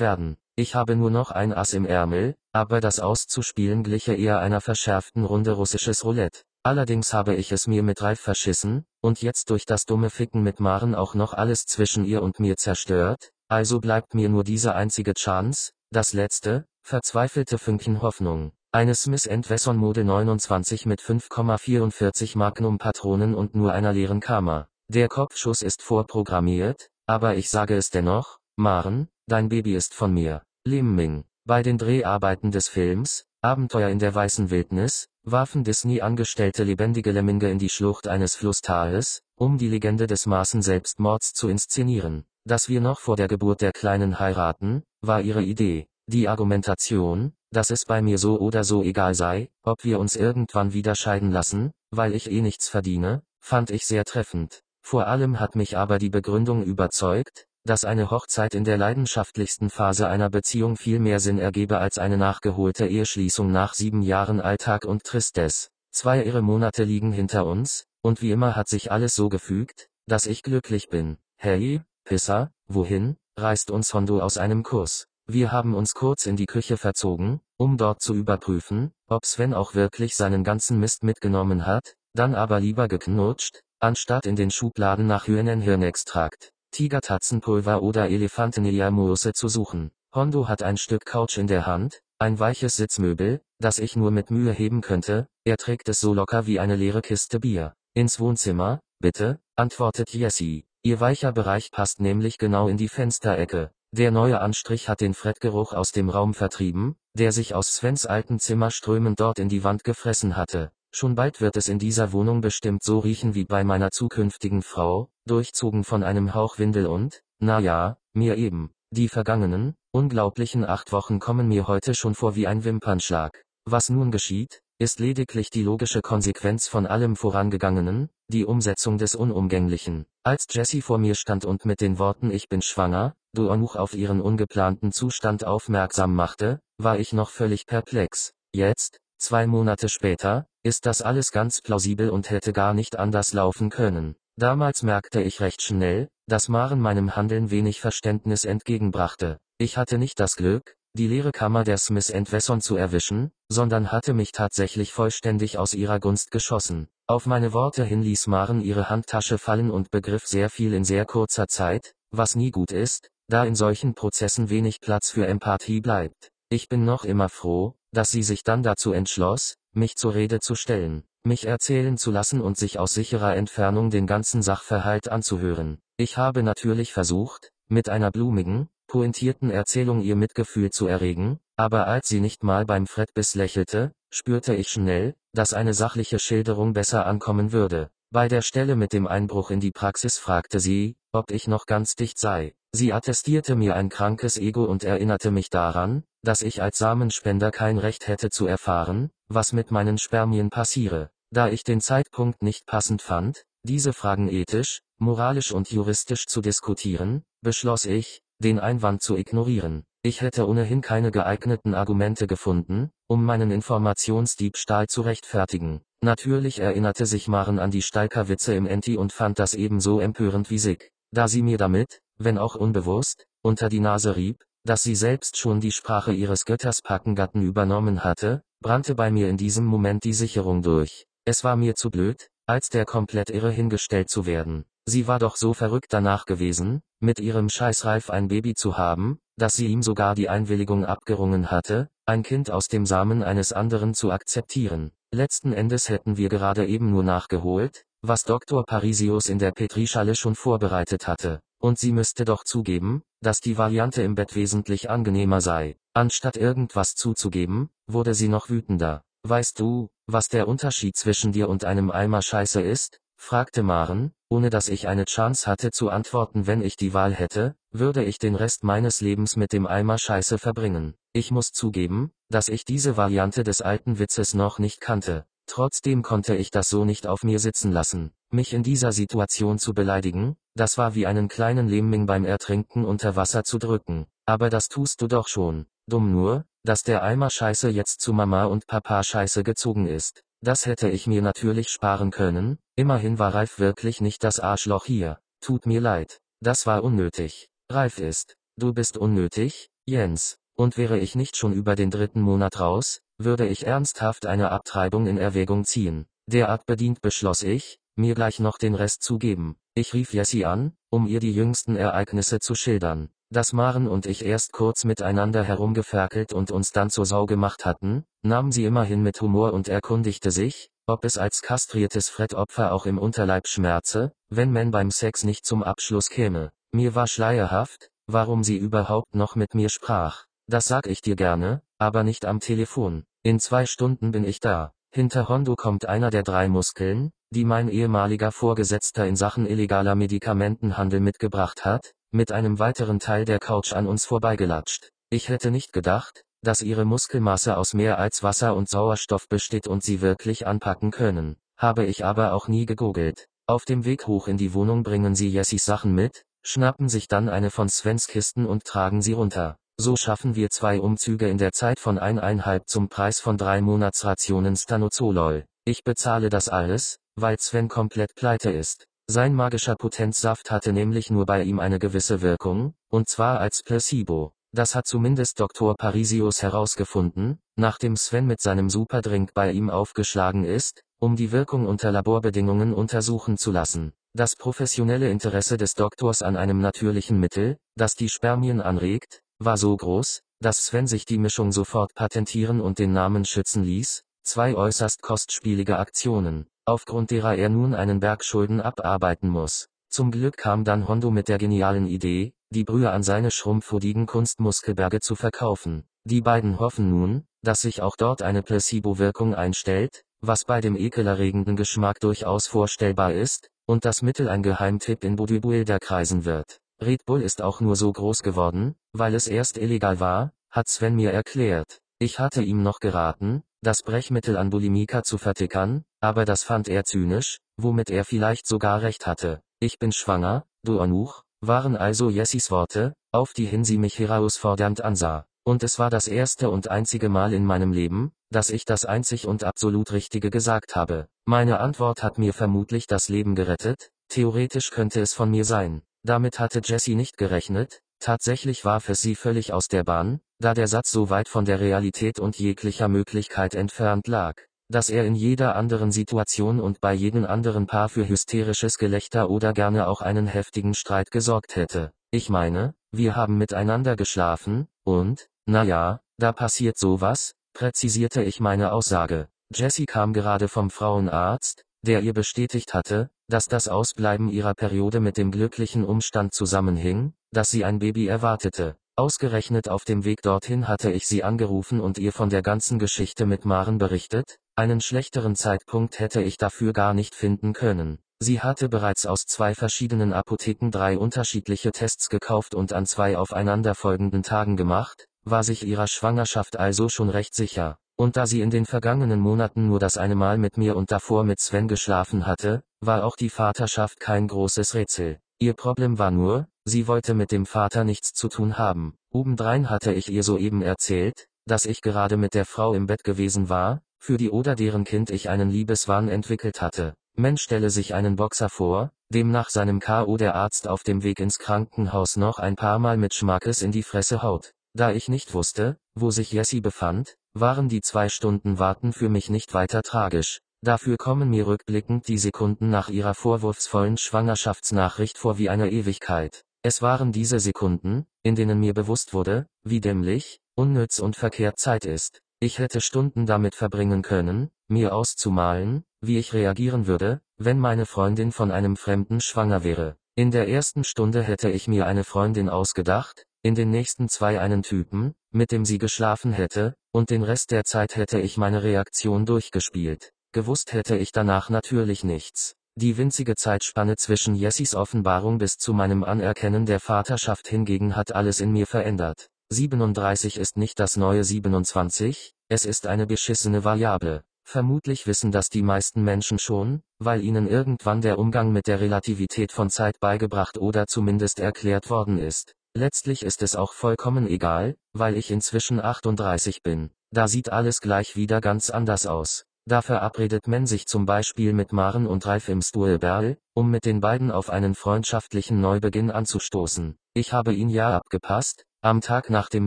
[0.00, 0.36] werden.
[0.56, 5.24] Ich habe nur noch ein Ass im Ärmel, aber das auszuspielen gliche eher einer verschärften
[5.24, 6.42] Runde russisches Roulette.
[6.62, 10.60] Allerdings habe ich es mir mit Ralf verschissen, und jetzt durch das dumme Ficken mit
[10.60, 15.12] Maren auch noch alles zwischen ihr und mir zerstört, also bleibt mir nur diese einzige
[15.12, 18.52] Chance, das letzte, verzweifelte Fünkchen Hoffnung.
[18.74, 24.66] Eine Smith Wesson Mode 29 mit 5,44 Magnum Patronen und nur einer leeren Kammer.
[24.88, 30.42] Der Kopfschuss ist vorprogrammiert, aber ich sage es dennoch, Maren, dein Baby ist von mir.
[30.64, 31.22] Lim Ming.
[31.44, 37.60] Bei den Dreharbeiten des Films, Abenteuer in der weißen Wildnis, warfen Disney-Angestellte lebendige Lemminge in
[37.60, 42.24] die Schlucht eines Flusstales, um die Legende des Maßen-Selbstmords zu inszenieren.
[42.44, 45.86] Dass wir noch vor der Geburt der Kleinen heiraten, war ihre Idee.
[46.06, 50.72] Die Argumentation, dass es bei mir so oder so egal sei, ob wir uns irgendwann
[50.72, 54.62] wieder scheiden lassen, weil ich eh nichts verdiene, fand ich sehr treffend.
[54.82, 60.06] Vor allem hat mich aber die Begründung überzeugt, dass eine Hochzeit in der leidenschaftlichsten Phase
[60.06, 65.04] einer Beziehung viel mehr Sinn ergebe als eine nachgeholte Eheschließung nach sieben Jahren Alltag und
[65.04, 65.68] Tristesse.
[65.90, 70.26] Zwei irre Monate liegen hinter uns, und wie immer hat sich alles so gefügt, dass
[70.26, 71.16] ich glücklich bin.
[71.36, 75.06] Hey, Pisser, wohin, reißt uns Hondo aus einem Kurs.
[75.26, 79.74] Wir haben uns kurz in die Küche verzogen, um dort zu überprüfen, ob Sven auch
[79.74, 85.26] wirklich seinen ganzen Mist mitgenommen hat, dann aber lieber geknutscht, anstatt in den Schubladen nach
[85.26, 89.90] Hyänenhirnextrakt, Tigertatzenpulver oder Elefanteniliamose zu suchen.
[90.14, 94.30] Hondo hat ein Stück Couch in der Hand, ein weiches Sitzmöbel, das ich nur mit
[94.30, 97.74] Mühe heben könnte, er trägt es so locker wie eine leere Kiste Bier.
[97.94, 100.66] Ins Wohnzimmer, bitte, antwortet Jessie.
[100.82, 103.70] Ihr weicher Bereich passt nämlich genau in die Fensterecke.
[103.96, 108.40] Der neue Anstrich hat den Frettgeruch aus dem Raum vertrieben, der sich aus Svens alten
[108.40, 110.72] Zimmer strömend dort in die Wand gefressen hatte.
[110.90, 115.10] Schon bald wird es in dieser Wohnung bestimmt so riechen wie bei meiner zukünftigen Frau,
[115.26, 118.72] durchzogen von einem Hauch Windel und, na ja, mir eben.
[118.90, 123.44] Die vergangenen, unglaublichen acht Wochen kommen mir heute schon vor wie ein Wimpernschlag.
[123.64, 130.06] Was nun geschieht, ist lediglich die logische Konsequenz von allem Vorangegangenen, die Umsetzung des Unumgänglichen.
[130.24, 134.20] Als Jessie vor mir stand und mit den Worten Ich bin schwanger, Duanuch auf ihren
[134.20, 138.32] ungeplanten Zustand aufmerksam machte, war ich noch völlig perplex.
[138.54, 143.68] Jetzt, zwei Monate später, ist das alles ganz plausibel und hätte gar nicht anders laufen
[143.68, 144.16] können.
[144.36, 149.38] Damals merkte ich recht schnell, dass Maren meinem Handeln wenig Verständnis entgegenbrachte.
[149.58, 154.14] Ich hatte nicht das Glück, die leere Kammer der Smith Wesson zu erwischen, sondern hatte
[154.14, 156.88] mich tatsächlich vollständig aus ihrer Gunst geschossen.
[157.06, 161.04] Auf meine Worte hin ließ Maren ihre Handtasche fallen und begriff sehr viel in sehr
[161.04, 166.30] kurzer Zeit, was nie gut ist, da in solchen Prozessen wenig Platz für Empathie bleibt.
[166.50, 170.54] Ich bin noch immer froh, dass sie sich dann dazu entschloss, mich zur Rede zu
[170.54, 175.78] stellen, mich erzählen zu lassen und sich aus sicherer Entfernung den ganzen Sachverhalt anzuhören.
[175.96, 182.08] Ich habe natürlich versucht, mit einer blumigen, pointierten Erzählung ihr Mitgefühl zu erregen, aber als
[182.08, 187.52] sie nicht mal beim Fredbiss lächelte, spürte ich schnell, dass eine sachliche Schilderung besser ankommen
[187.52, 187.90] würde.
[188.10, 191.96] Bei der Stelle mit dem Einbruch in die Praxis fragte sie, ob ich noch ganz
[191.96, 192.54] dicht sei.
[192.76, 197.78] Sie attestierte mir ein krankes Ego und erinnerte mich daran, dass ich als Samenspender kein
[197.78, 201.10] Recht hätte zu erfahren, was mit meinen Spermien passiere.
[201.30, 207.22] Da ich den Zeitpunkt nicht passend fand, diese Fragen ethisch, moralisch und juristisch zu diskutieren,
[207.42, 209.84] beschloss ich, den Einwand zu ignorieren.
[210.02, 215.82] Ich hätte ohnehin keine geeigneten Argumente gefunden, um meinen Informationsdiebstahl zu rechtfertigen.
[216.02, 220.58] Natürlich erinnerte sich Maren an die Stalker-Witze im Enti und fand das ebenso empörend wie
[220.58, 225.36] Sig, da sie mir damit, wenn auch unbewusst, unter die Nase rieb, dass sie selbst
[225.36, 230.14] schon die Sprache ihres Götters Packengatten übernommen hatte, brannte bei mir in diesem Moment die
[230.14, 231.06] Sicherung durch.
[231.26, 234.64] Es war mir zu blöd, als der komplett irre hingestellt zu werden.
[234.86, 239.54] Sie war doch so verrückt danach gewesen, mit ihrem Scheißreif ein Baby zu haben, dass
[239.54, 244.12] sie ihm sogar die Einwilligung abgerungen hatte, ein Kind aus dem Samen eines anderen zu
[244.12, 244.92] akzeptieren.
[245.10, 248.64] Letzten Endes hätten wir gerade eben nur nachgeholt, was Dr.
[248.64, 251.40] Parisius in der Petrischale schon vorbereitet hatte.
[251.64, 255.78] Und sie müsste doch zugeben, dass die Variante im Bett wesentlich angenehmer sei.
[255.94, 259.02] Anstatt irgendwas zuzugeben, wurde sie noch wütender.
[259.22, 263.00] Weißt du, was der Unterschied zwischen dir und einem Eimer Scheiße ist?
[263.16, 267.56] fragte Maren, ohne dass ich eine Chance hatte zu antworten, wenn ich die Wahl hätte,
[267.70, 270.92] würde ich den Rest meines Lebens mit dem Eimer Scheiße verbringen.
[271.14, 275.24] Ich muss zugeben, dass ich diese Variante des alten Witzes noch nicht kannte.
[275.46, 278.12] Trotzdem konnte ich das so nicht auf mir sitzen lassen.
[278.34, 283.14] Mich in dieser Situation zu beleidigen, das war wie einen kleinen Lemming beim Ertrinken unter
[283.14, 284.08] Wasser zu drücken.
[284.26, 285.66] Aber das tust du doch schon.
[285.86, 290.24] Dumm nur, dass der Eimer Scheiße jetzt zu Mama und Papa Scheiße gezogen ist.
[290.40, 295.20] Das hätte ich mir natürlich sparen können, immerhin war Ralf wirklich nicht das Arschloch hier.
[295.40, 296.18] Tut mir leid.
[296.40, 297.48] Das war unnötig.
[297.70, 298.34] Ralf ist.
[298.56, 300.38] Du bist unnötig, Jens.
[300.56, 305.06] Und wäre ich nicht schon über den dritten Monat raus, würde ich ernsthaft eine Abtreibung
[305.06, 306.06] in Erwägung ziehen.
[306.26, 309.56] Derart bedient beschloss ich, mir gleich noch den Rest zu geben.
[309.74, 313.10] Ich rief Jessie an, um ihr die jüngsten Ereignisse zu schildern.
[313.30, 318.04] Dass Maren und ich erst kurz miteinander herumgeferkelt und uns dann zur Sau gemacht hatten,
[318.22, 322.98] nahm sie immerhin mit Humor und erkundigte sich, ob es als kastriertes Frettopfer auch im
[322.98, 326.52] Unterleib schmerze, wenn man beim Sex nicht zum Abschluss käme.
[326.72, 330.26] Mir war schleierhaft, warum sie überhaupt noch mit mir sprach.
[330.46, 333.04] Das sag ich dir gerne, aber nicht am Telefon.
[333.22, 334.72] In zwei Stunden bin ich da.
[334.90, 341.00] Hinter Hondo kommt einer der drei Muskeln, die mein ehemaliger Vorgesetzter in Sachen illegaler Medikamentenhandel
[341.00, 344.90] mitgebracht hat, mit einem weiteren Teil der Couch an uns vorbeigelatscht.
[345.10, 349.82] Ich hätte nicht gedacht, dass ihre Muskelmasse aus mehr als Wasser und Sauerstoff besteht und
[349.82, 351.36] sie wirklich anpacken können.
[351.56, 353.26] Habe ich aber auch nie gegoogelt.
[353.46, 357.28] Auf dem Weg hoch in die Wohnung bringen sie Jessys Sachen mit, schnappen sich dann
[357.28, 359.56] eine von Svens Kisten und tragen sie runter.
[359.76, 364.54] So schaffen wir zwei Umzüge in der Zeit von eineinhalb zum Preis von drei Monatsrationen
[364.54, 365.46] Stanozolol.
[365.64, 368.86] Ich bezahle das alles, weil Sven komplett pleite ist.
[369.06, 374.32] Sein magischer Potenzsaft hatte nämlich nur bei ihm eine gewisse Wirkung, und zwar als Placebo.
[374.52, 375.74] Das hat zumindest Dr.
[375.76, 381.92] Parisius herausgefunden, nachdem Sven mit seinem Superdrink bei ihm aufgeschlagen ist, um die Wirkung unter
[381.92, 383.92] Laborbedingungen untersuchen zu lassen.
[384.14, 389.76] Das professionelle Interesse des Doktors an einem natürlichen Mittel, das die Spermien anregt, war so
[389.76, 395.02] groß, dass Sven sich die Mischung sofort patentieren und den Namen schützen ließ, zwei äußerst
[395.02, 399.68] kostspielige Aktionen, aufgrund derer er nun einen Berg Schulden abarbeiten muss.
[399.88, 405.00] Zum Glück kam dann Hondo mit der genialen Idee, die Brühe an seine schrumpfodigen Kunstmuskelberge
[405.00, 405.84] zu verkaufen.
[406.04, 411.56] Die beiden hoffen nun, dass sich auch dort eine Placebo-Wirkung einstellt, was bei dem ekelerregenden
[411.56, 416.58] Geschmack durchaus vorstellbar ist, und das Mittel ein Geheimtipp in Bodybuilder-Kreisen wird.
[416.82, 420.96] Red Bull ist auch nur so groß geworden, weil es erst illegal war, hat Sven
[420.96, 421.80] mir erklärt.
[421.98, 426.84] Ich hatte ihm noch geraten, das Brechmittel an Bulimiker zu vertickern, aber das fand er
[426.84, 429.40] zynisch, womit er vielleicht sogar recht hatte.
[429.58, 434.82] Ich bin schwanger, du Anuch, waren also Jessys Worte, auf die hin sie mich herausfordernd
[434.82, 435.26] ansah.
[435.44, 439.26] Und es war das erste und einzige Mal in meinem Leben, dass ich das einzig
[439.26, 441.08] und absolut Richtige gesagt habe.
[441.26, 445.82] Meine Antwort hat mir vermutlich das Leben gerettet, theoretisch könnte es von mir sein.
[446.02, 450.68] Damit hatte Jessie nicht gerechnet, tatsächlich warf es sie völlig aus der Bahn, da der
[450.68, 454.36] Satz so weit von der Realität und jeglicher Möglichkeit entfernt lag,
[454.68, 459.52] dass er in jeder anderen Situation und bei jedem anderen Paar für hysterisches Gelächter oder
[459.52, 461.92] gerne auch einen heftigen Streit gesorgt hätte.
[462.10, 468.72] Ich meine, wir haben miteinander geschlafen, und, na ja, da passiert sowas, präzisierte ich meine
[468.72, 469.28] Aussage.
[469.54, 475.16] Jessie kam gerade vom Frauenarzt, der ihr bestätigt hatte, dass das Ausbleiben ihrer Periode mit
[475.16, 478.76] dem glücklichen Umstand zusammenhing, dass sie ein Baby erwartete.
[478.96, 483.26] Ausgerechnet auf dem Weg dorthin hatte ich sie angerufen und ihr von der ganzen Geschichte
[483.26, 487.98] mit Maren berichtet, einen schlechteren Zeitpunkt hätte ich dafür gar nicht finden können.
[488.20, 494.22] Sie hatte bereits aus zwei verschiedenen Apotheken drei unterschiedliche Tests gekauft und an zwei aufeinanderfolgenden
[494.22, 497.78] Tagen gemacht, war sich ihrer Schwangerschaft also schon recht sicher.
[497.96, 501.24] Und da sie in den vergangenen Monaten nur das eine Mal mit mir und davor
[501.24, 505.18] mit Sven geschlafen hatte, war auch die Vaterschaft kein großes Rätsel.
[505.40, 508.96] Ihr Problem war nur, sie wollte mit dem Vater nichts zu tun haben.
[509.10, 513.48] Obendrein hatte ich ihr soeben erzählt, dass ich gerade mit der Frau im Bett gewesen
[513.48, 516.94] war, für die oder deren Kind ich einen Liebeswahn entwickelt hatte.
[517.16, 520.16] Mensch stelle sich einen Boxer vor, dem nach seinem K.O.
[520.16, 523.84] der Arzt auf dem Weg ins Krankenhaus noch ein paar Mal mit Schmackes in die
[523.84, 524.52] Fresse haut.
[524.72, 529.30] Da ich nicht wusste, wo sich Jessie befand, waren die zwei Stunden Warten für mich
[529.30, 530.40] nicht weiter tragisch.
[530.62, 536.42] Dafür kommen mir rückblickend die Sekunden nach ihrer vorwurfsvollen Schwangerschaftsnachricht vor wie eine Ewigkeit.
[536.66, 541.84] Es waren diese Sekunden, in denen mir bewusst wurde, wie dämlich, unnütz und verkehrt Zeit
[541.84, 542.22] ist.
[542.40, 548.32] Ich hätte Stunden damit verbringen können, mir auszumalen, wie ich reagieren würde, wenn meine Freundin
[548.32, 549.98] von einem Fremden schwanger wäre.
[550.14, 554.62] In der ersten Stunde hätte ich mir eine Freundin ausgedacht, in den nächsten zwei einen
[554.62, 559.26] Typen, mit dem sie geschlafen hätte, und den Rest der Zeit hätte ich meine Reaktion
[559.26, 560.12] durchgespielt.
[560.32, 562.56] Gewusst hätte ich danach natürlich nichts.
[562.76, 568.40] Die winzige Zeitspanne zwischen Jessys Offenbarung bis zu meinem Anerkennen der Vaterschaft hingegen hat alles
[568.40, 569.28] in mir verändert.
[569.50, 574.24] 37 ist nicht das neue 27, es ist eine beschissene Variable.
[574.42, 579.52] Vermutlich wissen das die meisten Menschen schon, weil ihnen irgendwann der Umgang mit der Relativität
[579.52, 582.56] von Zeit beigebracht oder zumindest erklärt worden ist.
[582.76, 586.90] Letztlich ist es auch vollkommen egal, weil ich inzwischen 38 bin.
[587.12, 589.44] Da sieht alles gleich wieder ganz anders aus.
[589.66, 594.00] Da verabredet man sich zum Beispiel mit Maren und Ralf im Stuhlberl, um mit den
[594.00, 596.98] beiden auf einen freundschaftlichen Neubeginn anzustoßen.
[597.14, 599.66] Ich habe ihn ja abgepasst, am Tag nachdem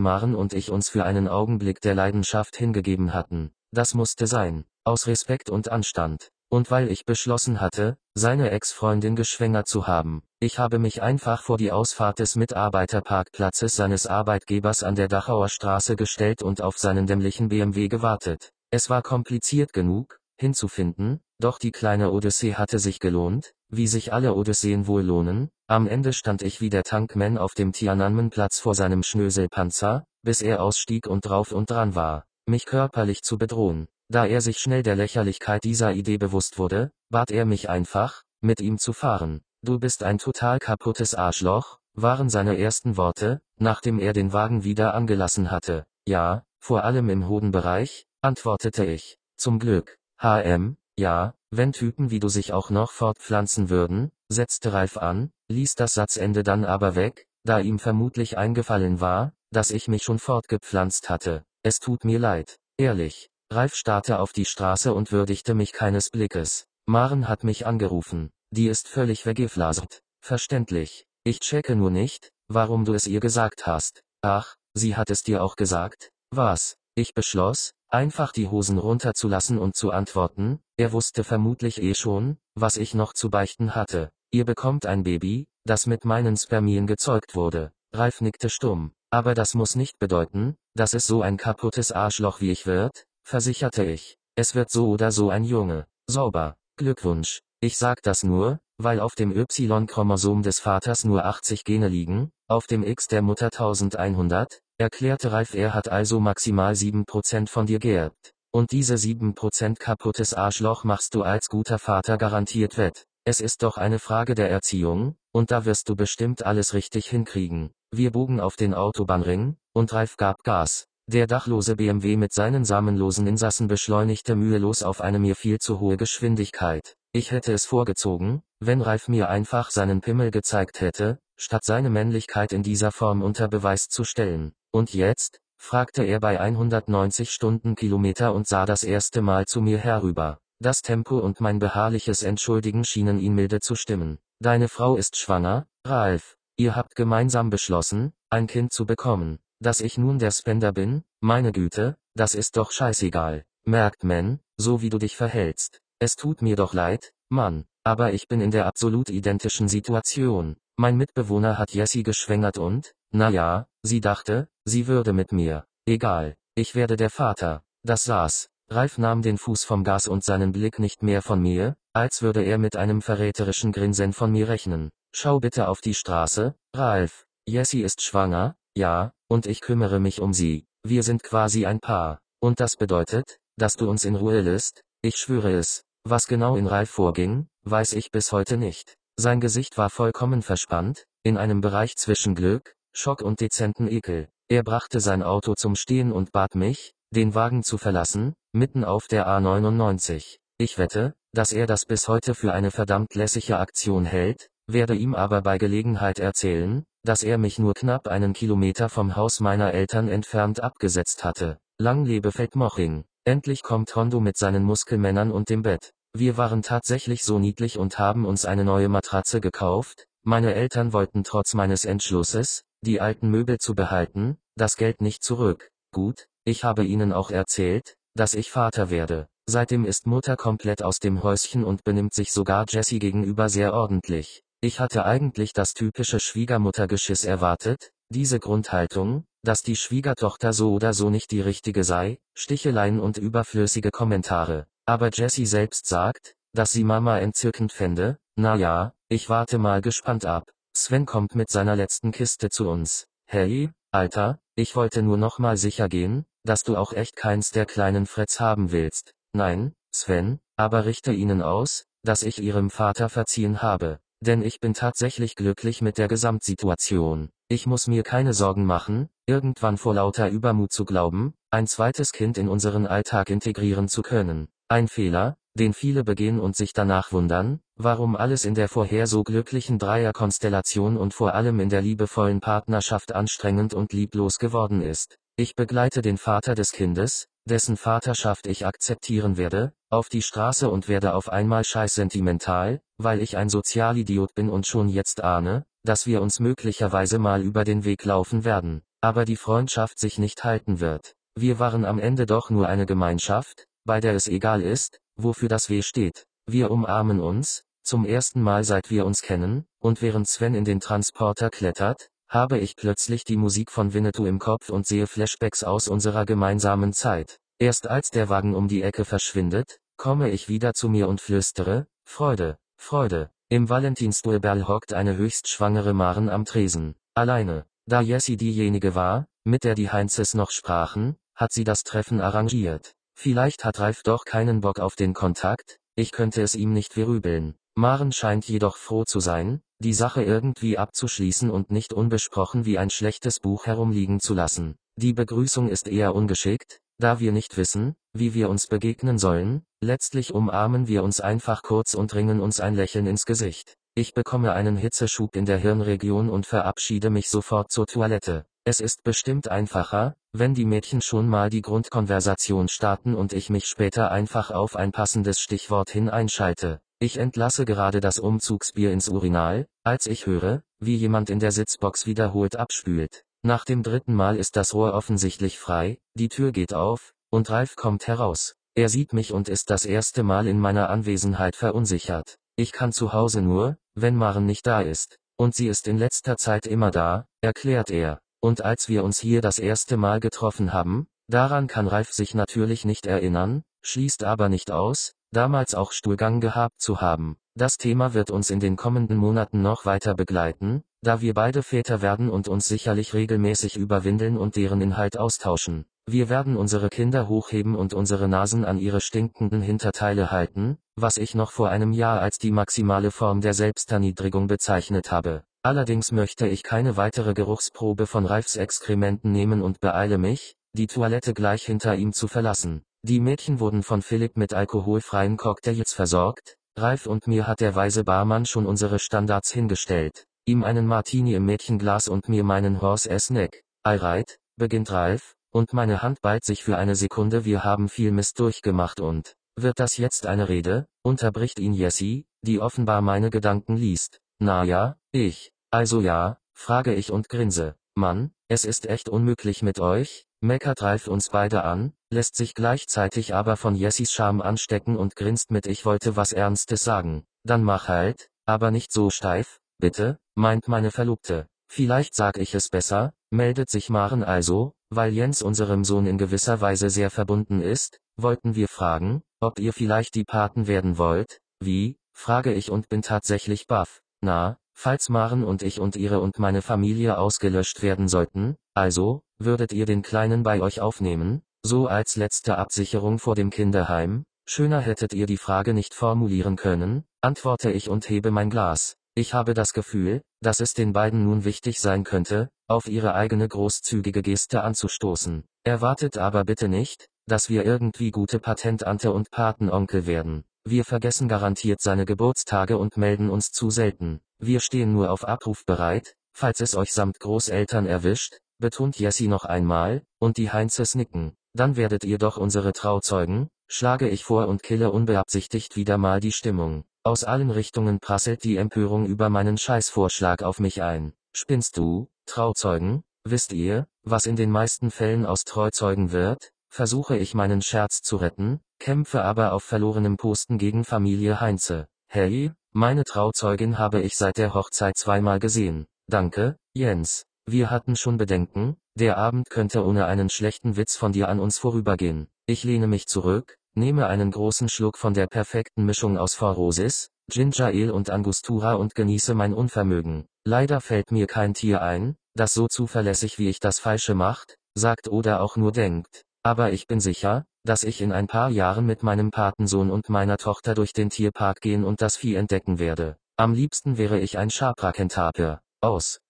[0.00, 3.50] Maren und ich uns für einen Augenblick der Leidenschaft hingegeben hatten.
[3.72, 6.30] Das musste sein, aus Respekt und Anstand.
[6.48, 10.22] Und weil ich beschlossen hatte, seine Ex-Freundin geschwängert zu haben.
[10.38, 15.96] Ich habe mich einfach vor die Ausfahrt des Mitarbeiterparkplatzes seines Arbeitgebers an der Dachauer Straße
[15.96, 18.52] gestellt und auf seinen dämlichen BMW gewartet.
[18.70, 24.34] Es war kompliziert genug, hinzufinden, doch die kleine Odyssee hatte sich gelohnt, wie sich alle
[24.34, 29.02] Odysseen wohl lohnen, am Ende stand ich wie der Tankman auf dem Tiananmen-Platz vor seinem
[29.02, 33.88] Schnöselpanzer, bis er ausstieg und drauf und dran war, mich körperlich zu bedrohen.
[34.10, 38.60] Da er sich schnell der Lächerlichkeit dieser Idee bewusst wurde, bat er mich einfach, mit
[38.60, 39.40] ihm zu fahren.
[39.62, 44.94] Du bist ein total kaputtes Arschloch, waren seine ersten Worte, nachdem er den Wagen wieder
[44.94, 45.86] angelassen hatte.
[46.06, 49.18] Ja, vor allem im Hodenbereich, antwortete ich.
[49.36, 49.98] Zum Glück.
[50.20, 55.76] HM, ja, wenn Typen wie du sich auch noch fortpflanzen würden, setzte Ralf an, ließ
[55.76, 61.08] das Satzende dann aber weg, da ihm vermutlich eingefallen war, dass ich mich schon fortgepflanzt
[61.08, 61.44] hatte.
[61.62, 62.58] Es tut mir leid.
[62.76, 63.30] Ehrlich.
[63.50, 66.66] Ralf starrte auf die Straße und würdigte mich keines Blickes.
[66.86, 68.30] Maren hat mich angerufen.
[68.50, 70.02] Die ist völlig weggeflasert.
[70.20, 71.06] Verständlich.
[71.24, 74.02] Ich checke nur nicht, warum du es ihr gesagt hast.
[74.22, 76.10] Ach, sie hat es dir auch gesagt?
[76.30, 76.76] Was?
[76.94, 82.76] Ich beschloss, einfach die Hosen runterzulassen und zu antworten, er wusste vermutlich eh schon, was
[82.76, 84.10] ich noch zu beichten hatte.
[84.30, 87.72] Ihr bekommt ein Baby, das mit meinen Spermien gezeugt wurde.
[87.92, 88.92] Ralf nickte stumm.
[89.10, 93.84] Aber das muss nicht bedeuten, dass es so ein kaputtes Arschloch wie ich wird, versicherte
[93.84, 94.18] ich.
[94.36, 95.86] Es wird so oder so ein Junge.
[96.06, 96.56] Sauber.
[96.76, 97.40] Glückwunsch.
[97.60, 102.66] Ich sag das nur, weil auf dem Y-Chromosom des Vaters nur 80 Gene liegen, auf
[102.66, 108.32] dem X der Mutter 1100, erklärte Ralf er hat also maximal 7% von dir geerbt.
[108.50, 113.04] Und diese 7% kaputtes Arschloch machst du als guter Vater garantiert wett.
[113.24, 117.72] Es ist doch eine Frage der Erziehung, und da wirst du bestimmt alles richtig hinkriegen.
[117.90, 120.86] Wir bogen auf den Autobahnring, und Ralf gab Gas.
[121.06, 125.96] Der dachlose BMW mit seinen samenlosen Insassen beschleunigte mühelos auf eine mir viel zu hohe
[125.96, 126.96] Geschwindigkeit.
[127.12, 132.52] Ich hätte es vorgezogen, wenn Ralf mir einfach seinen Pimmel gezeigt hätte, statt seine Männlichkeit
[132.52, 134.52] in dieser Form unter Beweis zu stellen.
[134.70, 135.40] Und jetzt?
[135.56, 140.38] fragte er bei 190 Stundenkilometer und sah das erste Mal zu mir herüber.
[140.60, 144.18] Das Tempo und mein beharrliches Entschuldigen schienen ihn milde zu stimmen.
[144.40, 146.36] Deine Frau ist schwanger, Ralf.
[146.56, 149.38] Ihr habt gemeinsam beschlossen, ein Kind zu bekommen.
[149.60, 153.44] Dass ich nun der Spender bin, meine Güte, das ist doch scheißegal.
[153.64, 155.80] Merkt man, so wie du dich verhältst.
[155.98, 160.56] Es tut mir doch leid, Mann, aber ich bin in der absolut identischen Situation.
[160.76, 165.64] Mein Mitbewohner hat Jessie geschwängert und, na ja, sie dachte, sie würde mit mir.
[165.86, 167.62] Egal, ich werde der Vater.
[167.82, 168.48] Das saß.
[168.70, 172.42] Ralf nahm den Fuß vom Gas und seinen Blick nicht mehr von mir, als würde
[172.42, 174.90] er mit einem verräterischen Grinsen von mir rechnen.
[175.12, 177.24] Schau bitte auf die Straße, Ralf.
[177.48, 180.66] Jessie ist schwanger, ja, und ich kümmere mich um sie.
[180.84, 182.20] Wir sind quasi ein Paar.
[182.40, 184.82] Und das bedeutet, dass du uns in Ruhe lässt?
[185.02, 185.84] Ich schwöre es.
[186.04, 188.96] Was genau in Ralf vorging, weiß ich bis heute nicht.
[189.16, 194.28] Sein Gesicht war vollkommen verspannt, in einem Bereich zwischen Glück, Schock und dezenten Ekel.
[194.50, 199.06] Er brachte sein Auto zum Stehen und bat mich, den Wagen zu verlassen, mitten auf
[199.06, 200.38] der A99.
[200.56, 205.14] Ich wette, dass er das bis heute für eine verdammt lässige Aktion hält, werde ihm
[205.14, 210.08] aber bei Gelegenheit erzählen, dass er mich nur knapp einen Kilometer vom Haus meiner Eltern
[210.08, 211.58] entfernt abgesetzt hatte.
[211.78, 213.04] Lang lebe Feldmoching.
[213.24, 215.92] Endlich kommt Hondo mit seinen Muskelmännern und dem Bett.
[216.14, 221.22] Wir waren tatsächlich so niedlich und haben uns eine neue Matratze gekauft, meine Eltern wollten
[221.22, 225.70] trotz meines Entschlusses, die alten Möbel zu behalten, das Geld nicht zurück.
[225.92, 229.28] Gut, ich habe ihnen auch erzählt, dass ich Vater werde.
[229.46, 234.42] Seitdem ist Mutter komplett aus dem Häuschen und benimmt sich sogar Jessie gegenüber sehr ordentlich.
[234.60, 241.10] Ich hatte eigentlich das typische Schwiegermuttergeschiss erwartet, diese Grundhaltung, dass die Schwiegertochter so oder so
[241.10, 244.66] nicht die richtige sei, Sticheleien und überflüssige Kommentare.
[244.84, 250.26] Aber Jessie selbst sagt, dass sie Mama entzückend fände, na ja, ich warte mal gespannt
[250.26, 250.50] ab.
[250.74, 253.06] Sven kommt mit seiner letzten Kiste zu uns.
[253.26, 257.66] Hey, Alter, ich wollte nur noch mal sicher gehen, dass du auch echt keins der
[257.66, 259.12] kleinen Freds haben willst.
[259.32, 264.00] Nein, Sven, aber richte ihnen aus, dass ich ihrem Vater verziehen habe.
[264.20, 267.30] Denn ich bin tatsächlich glücklich mit der Gesamtsituation.
[267.48, 272.36] Ich muss mir keine Sorgen machen, irgendwann vor lauter Übermut zu glauben, ein zweites Kind
[272.36, 274.48] in unseren Alltag integrieren zu können.
[274.68, 279.22] Ein Fehler, den viele begehen und sich danach wundern, warum alles in der vorher so
[279.22, 285.16] glücklichen Dreierkonstellation und vor allem in der liebevollen Partnerschaft anstrengend und lieblos geworden ist.
[285.36, 290.88] Ich begleite den Vater des Kindes, dessen Vaterschaft ich akzeptieren werde, auf die Straße und
[290.88, 296.06] werde auf einmal scheiß sentimental, weil ich ein Sozialidiot bin und schon jetzt ahne, dass
[296.06, 300.80] wir uns möglicherweise mal über den Weg laufen werden, aber die Freundschaft sich nicht halten
[300.80, 301.14] wird.
[301.36, 305.70] Wir waren am Ende doch nur eine Gemeinschaft, bei der es egal ist, wofür das
[305.70, 306.26] W steht.
[306.46, 310.78] Wir umarmen uns, zum ersten Mal seit wir uns kennen, und während Sven in den
[310.78, 315.88] Transporter klettert, habe ich plötzlich die Musik von Winnetou im Kopf und sehe Flashbacks aus
[315.88, 317.38] unserer gemeinsamen Zeit.
[317.58, 321.86] Erst als der Wagen um die Ecke verschwindet, komme ich wieder zu mir und flüstere,
[322.04, 323.30] Freude, Freude.
[323.48, 327.64] Im Valentinsduellball hockt eine höchst schwangere Maren am Tresen, alleine.
[327.86, 332.92] Da Jessie diejenige war, mit der die Heinzes noch sprachen, hat sie das Treffen arrangiert.
[333.14, 337.54] Vielleicht hat Ralf doch keinen Bock auf den Kontakt, ich könnte es ihm nicht verübeln.
[337.78, 342.90] Maren scheint jedoch froh zu sein, die Sache irgendwie abzuschließen und nicht unbesprochen wie ein
[342.90, 344.74] schlechtes Buch herumliegen zu lassen.
[344.96, 350.34] Die Begrüßung ist eher ungeschickt, da wir nicht wissen, wie wir uns begegnen sollen, letztlich
[350.34, 353.76] umarmen wir uns einfach kurz und ringen uns ein Lächeln ins Gesicht.
[353.94, 358.44] Ich bekomme einen Hitzeschub in der Hirnregion und verabschiede mich sofort zur Toilette.
[358.64, 363.66] Es ist bestimmt einfacher, wenn die Mädchen schon mal die Grundkonversation starten und ich mich
[363.66, 366.80] später einfach auf ein passendes Stichwort hin einschalte.
[367.00, 372.06] Ich entlasse gerade das Umzugsbier ins Urinal, als ich höre, wie jemand in der Sitzbox
[372.06, 373.24] wiederholt abspült.
[373.42, 377.76] Nach dem dritten Mal ist das Rohr offensichtlich frei, die Tür geht auf, und Ralf
[377.76, 378.56] kommt heraus.
[378.74, 382.36] Er sieht mich und ist das erste Mal in meiner Anwesenheit verunsichert.
[382.56, 385.18] Ich kann zu Hause nur, wenn Maren nicht da ist.
[385.36, 388.18] Und sie ist in letzter Zeit immer da, erklärt er.
[388.40, 392.84] Und als wir uns hier das erste Mal getroffen haben, daran kann Ralf sich natürlich
[392.84, 397.36] nicht erinnern, schließt aber nicht aus, damals auch Stuhlgang gehabt zu haben.
[397.54, 402.02] Das Thema wird uns in den kommenden Monaten noch weiter begleiten, da wir beide Väter
[402.02, 405.84] werden und uns sicherlich regelmäßig über Windeln und deren Inhalt austauschen.
[406.06, 411.34] Wir werden unsere Kinder hochheben und unsere Nasen an ihre stinkenden Hinterteile halten, was ich
[411.34, 415.42] noch vor einem Jahr als die maximale Form der Selbsterniedrigung bezeichnet habe.
[415.62, 421.34] Allerdings möchte ich keine weitere Geruchsprobe von Ralfs Exkrementen nehmen und beeile mich, die Toilette
[421.34, 422.84] gleich hinter ihm zu verlassen.
[423.02, 428.02] Die Mädchen wurden von Philipp mit alkoholfreien Cocktails versorgt, Ralf und mir hat der weise
[428.02, 433.62] Barmann schon unsere Standards hingestellt, ihm einen Martini im Mädchenglas und mir meinen Horse Snack.
[433.84, 438.40] Alright, beginnt Ralf, und meine Hand ballt sich für eine Sekunde wir haben viel Mist
[438.40, 444.20] durchgemacht und, wird das jetzt eine Rede, unterbricht ihn Jessie, die offenbar meine Gedanken liest.
[444.40, 447.76] Na ja, ich, also ja, frage ich und grinse.
[447.94, 453.34] Mann, es ist echt unmöglich mit euch, meckert Ralf uns beide an, lässt sich gleichzeitig
[453.34, 457.24] aber von Jessys Charme anstecken und grinst mit ich wollte was Ernstes sagen.
[457.44, 461.46] Dann mach halt, aber nicht so steif, bitte, meint meine Verlobte.
[461.70, 466.60] Vielleicht sag ich es besser, meldet sich Maren also, weil Jens unserem Sohn in gewisser
[466.60, 471.98] Weise sehr verbunden ist, wollten wir fragen, ob ihr vielleicht die Paten werden wollt, wie,
[472.14, 474.00] frage ich und bin tatsächlich baff.
[474.22, 479.72] Na, falls Maren und ich und ihre und meine Familie ausgelöscht werden sollten, also, würdet
[479.72, 484.24] ihr den Kleinen bei euch aufnehmen, so als letzte Absicherung vor dem Kinderheim?
[484.46, 488.96] Schöner hättet ihr die Frage nicht formulieren können, antworte ich und hebe mein Glas.
[489.14, 493.46] Ich habe das Gefühl, dass es den beiden nun wichtig sein könnte, auf ihre eigene
[493.46, 495.44] großzügige Geste anzustoßen.
[495.62, 500.44] Erwartet aber bitte nicht, dass wir irgendwie gute Patentante und Patenonkel werden.
[500.64, 504.20] Wir vergessen garantiert seine Geburtstage und melden uns zu selten.
[504.38, 509.44] wir stehen nur auf Abruf bereit, falls es euch samt Großeltern erwischt, betont Jessie noch
[509.44, 514.62] einmal, und die Heinzes nicken, dann werdet ihr doch unsere Trauzeugen, schlage ich vor und
[514.62, 516.84] kille unbeabsichtigt wieder mal die Stimmung.
[517.02, 521.12] Aus allen Richtungen prasselt die Empörung über meinen Scheißvorschlag auf mich ein.
[521.32, 523.02] Spinnst du, Trauzeugen?
[523.24, 526.52] Wisst ihr, was in den meisten Fällen aus Treuzeugen wird?
[526.70, 531.88] Versuche ich meinen Scherz zu retten, kämpfe aber auf verlorenem Posten gegen Familie Heinze.
[532.08, 535.86] Hey, meine Trauzeugin habe ich seit der Hochzeit zweimal gesehen.
[536.06, 537.24] Danke, Jens.
[537.46, 541.56] Wir hatten schon Bedenken, der Abend könnte ohne einen schlechten Witz von dir an uns
[541.56, 542.28] vorübergehen.
[542.46, 547.08] Ich lehne mich zurück, nehme einen großen Schluck von der perfekten Mischung aus Four Roses,
[547.30, 550.26] Ginger Ale und Angostura und genieße mein Unvermögen.
[550.44, 555.08] Leider fällt mir kein Tier ein, das so zuverlässig wie ich das Falsche macht, sagt
[555.08, 556.24] oder auch nur denkt.
[556.42, 560.38] Aber ich bin sicher, dass ich in ein paar Jahren mit meinem Patensohn und meiner
[560.38, 563.16] Tochter durch den Tierpark gehen und das Vieh entdecken werde.
[563.36, 565.60] Am liebsten wäre ich ein Schabrackentapir.
[565.80, 566.20] Aus.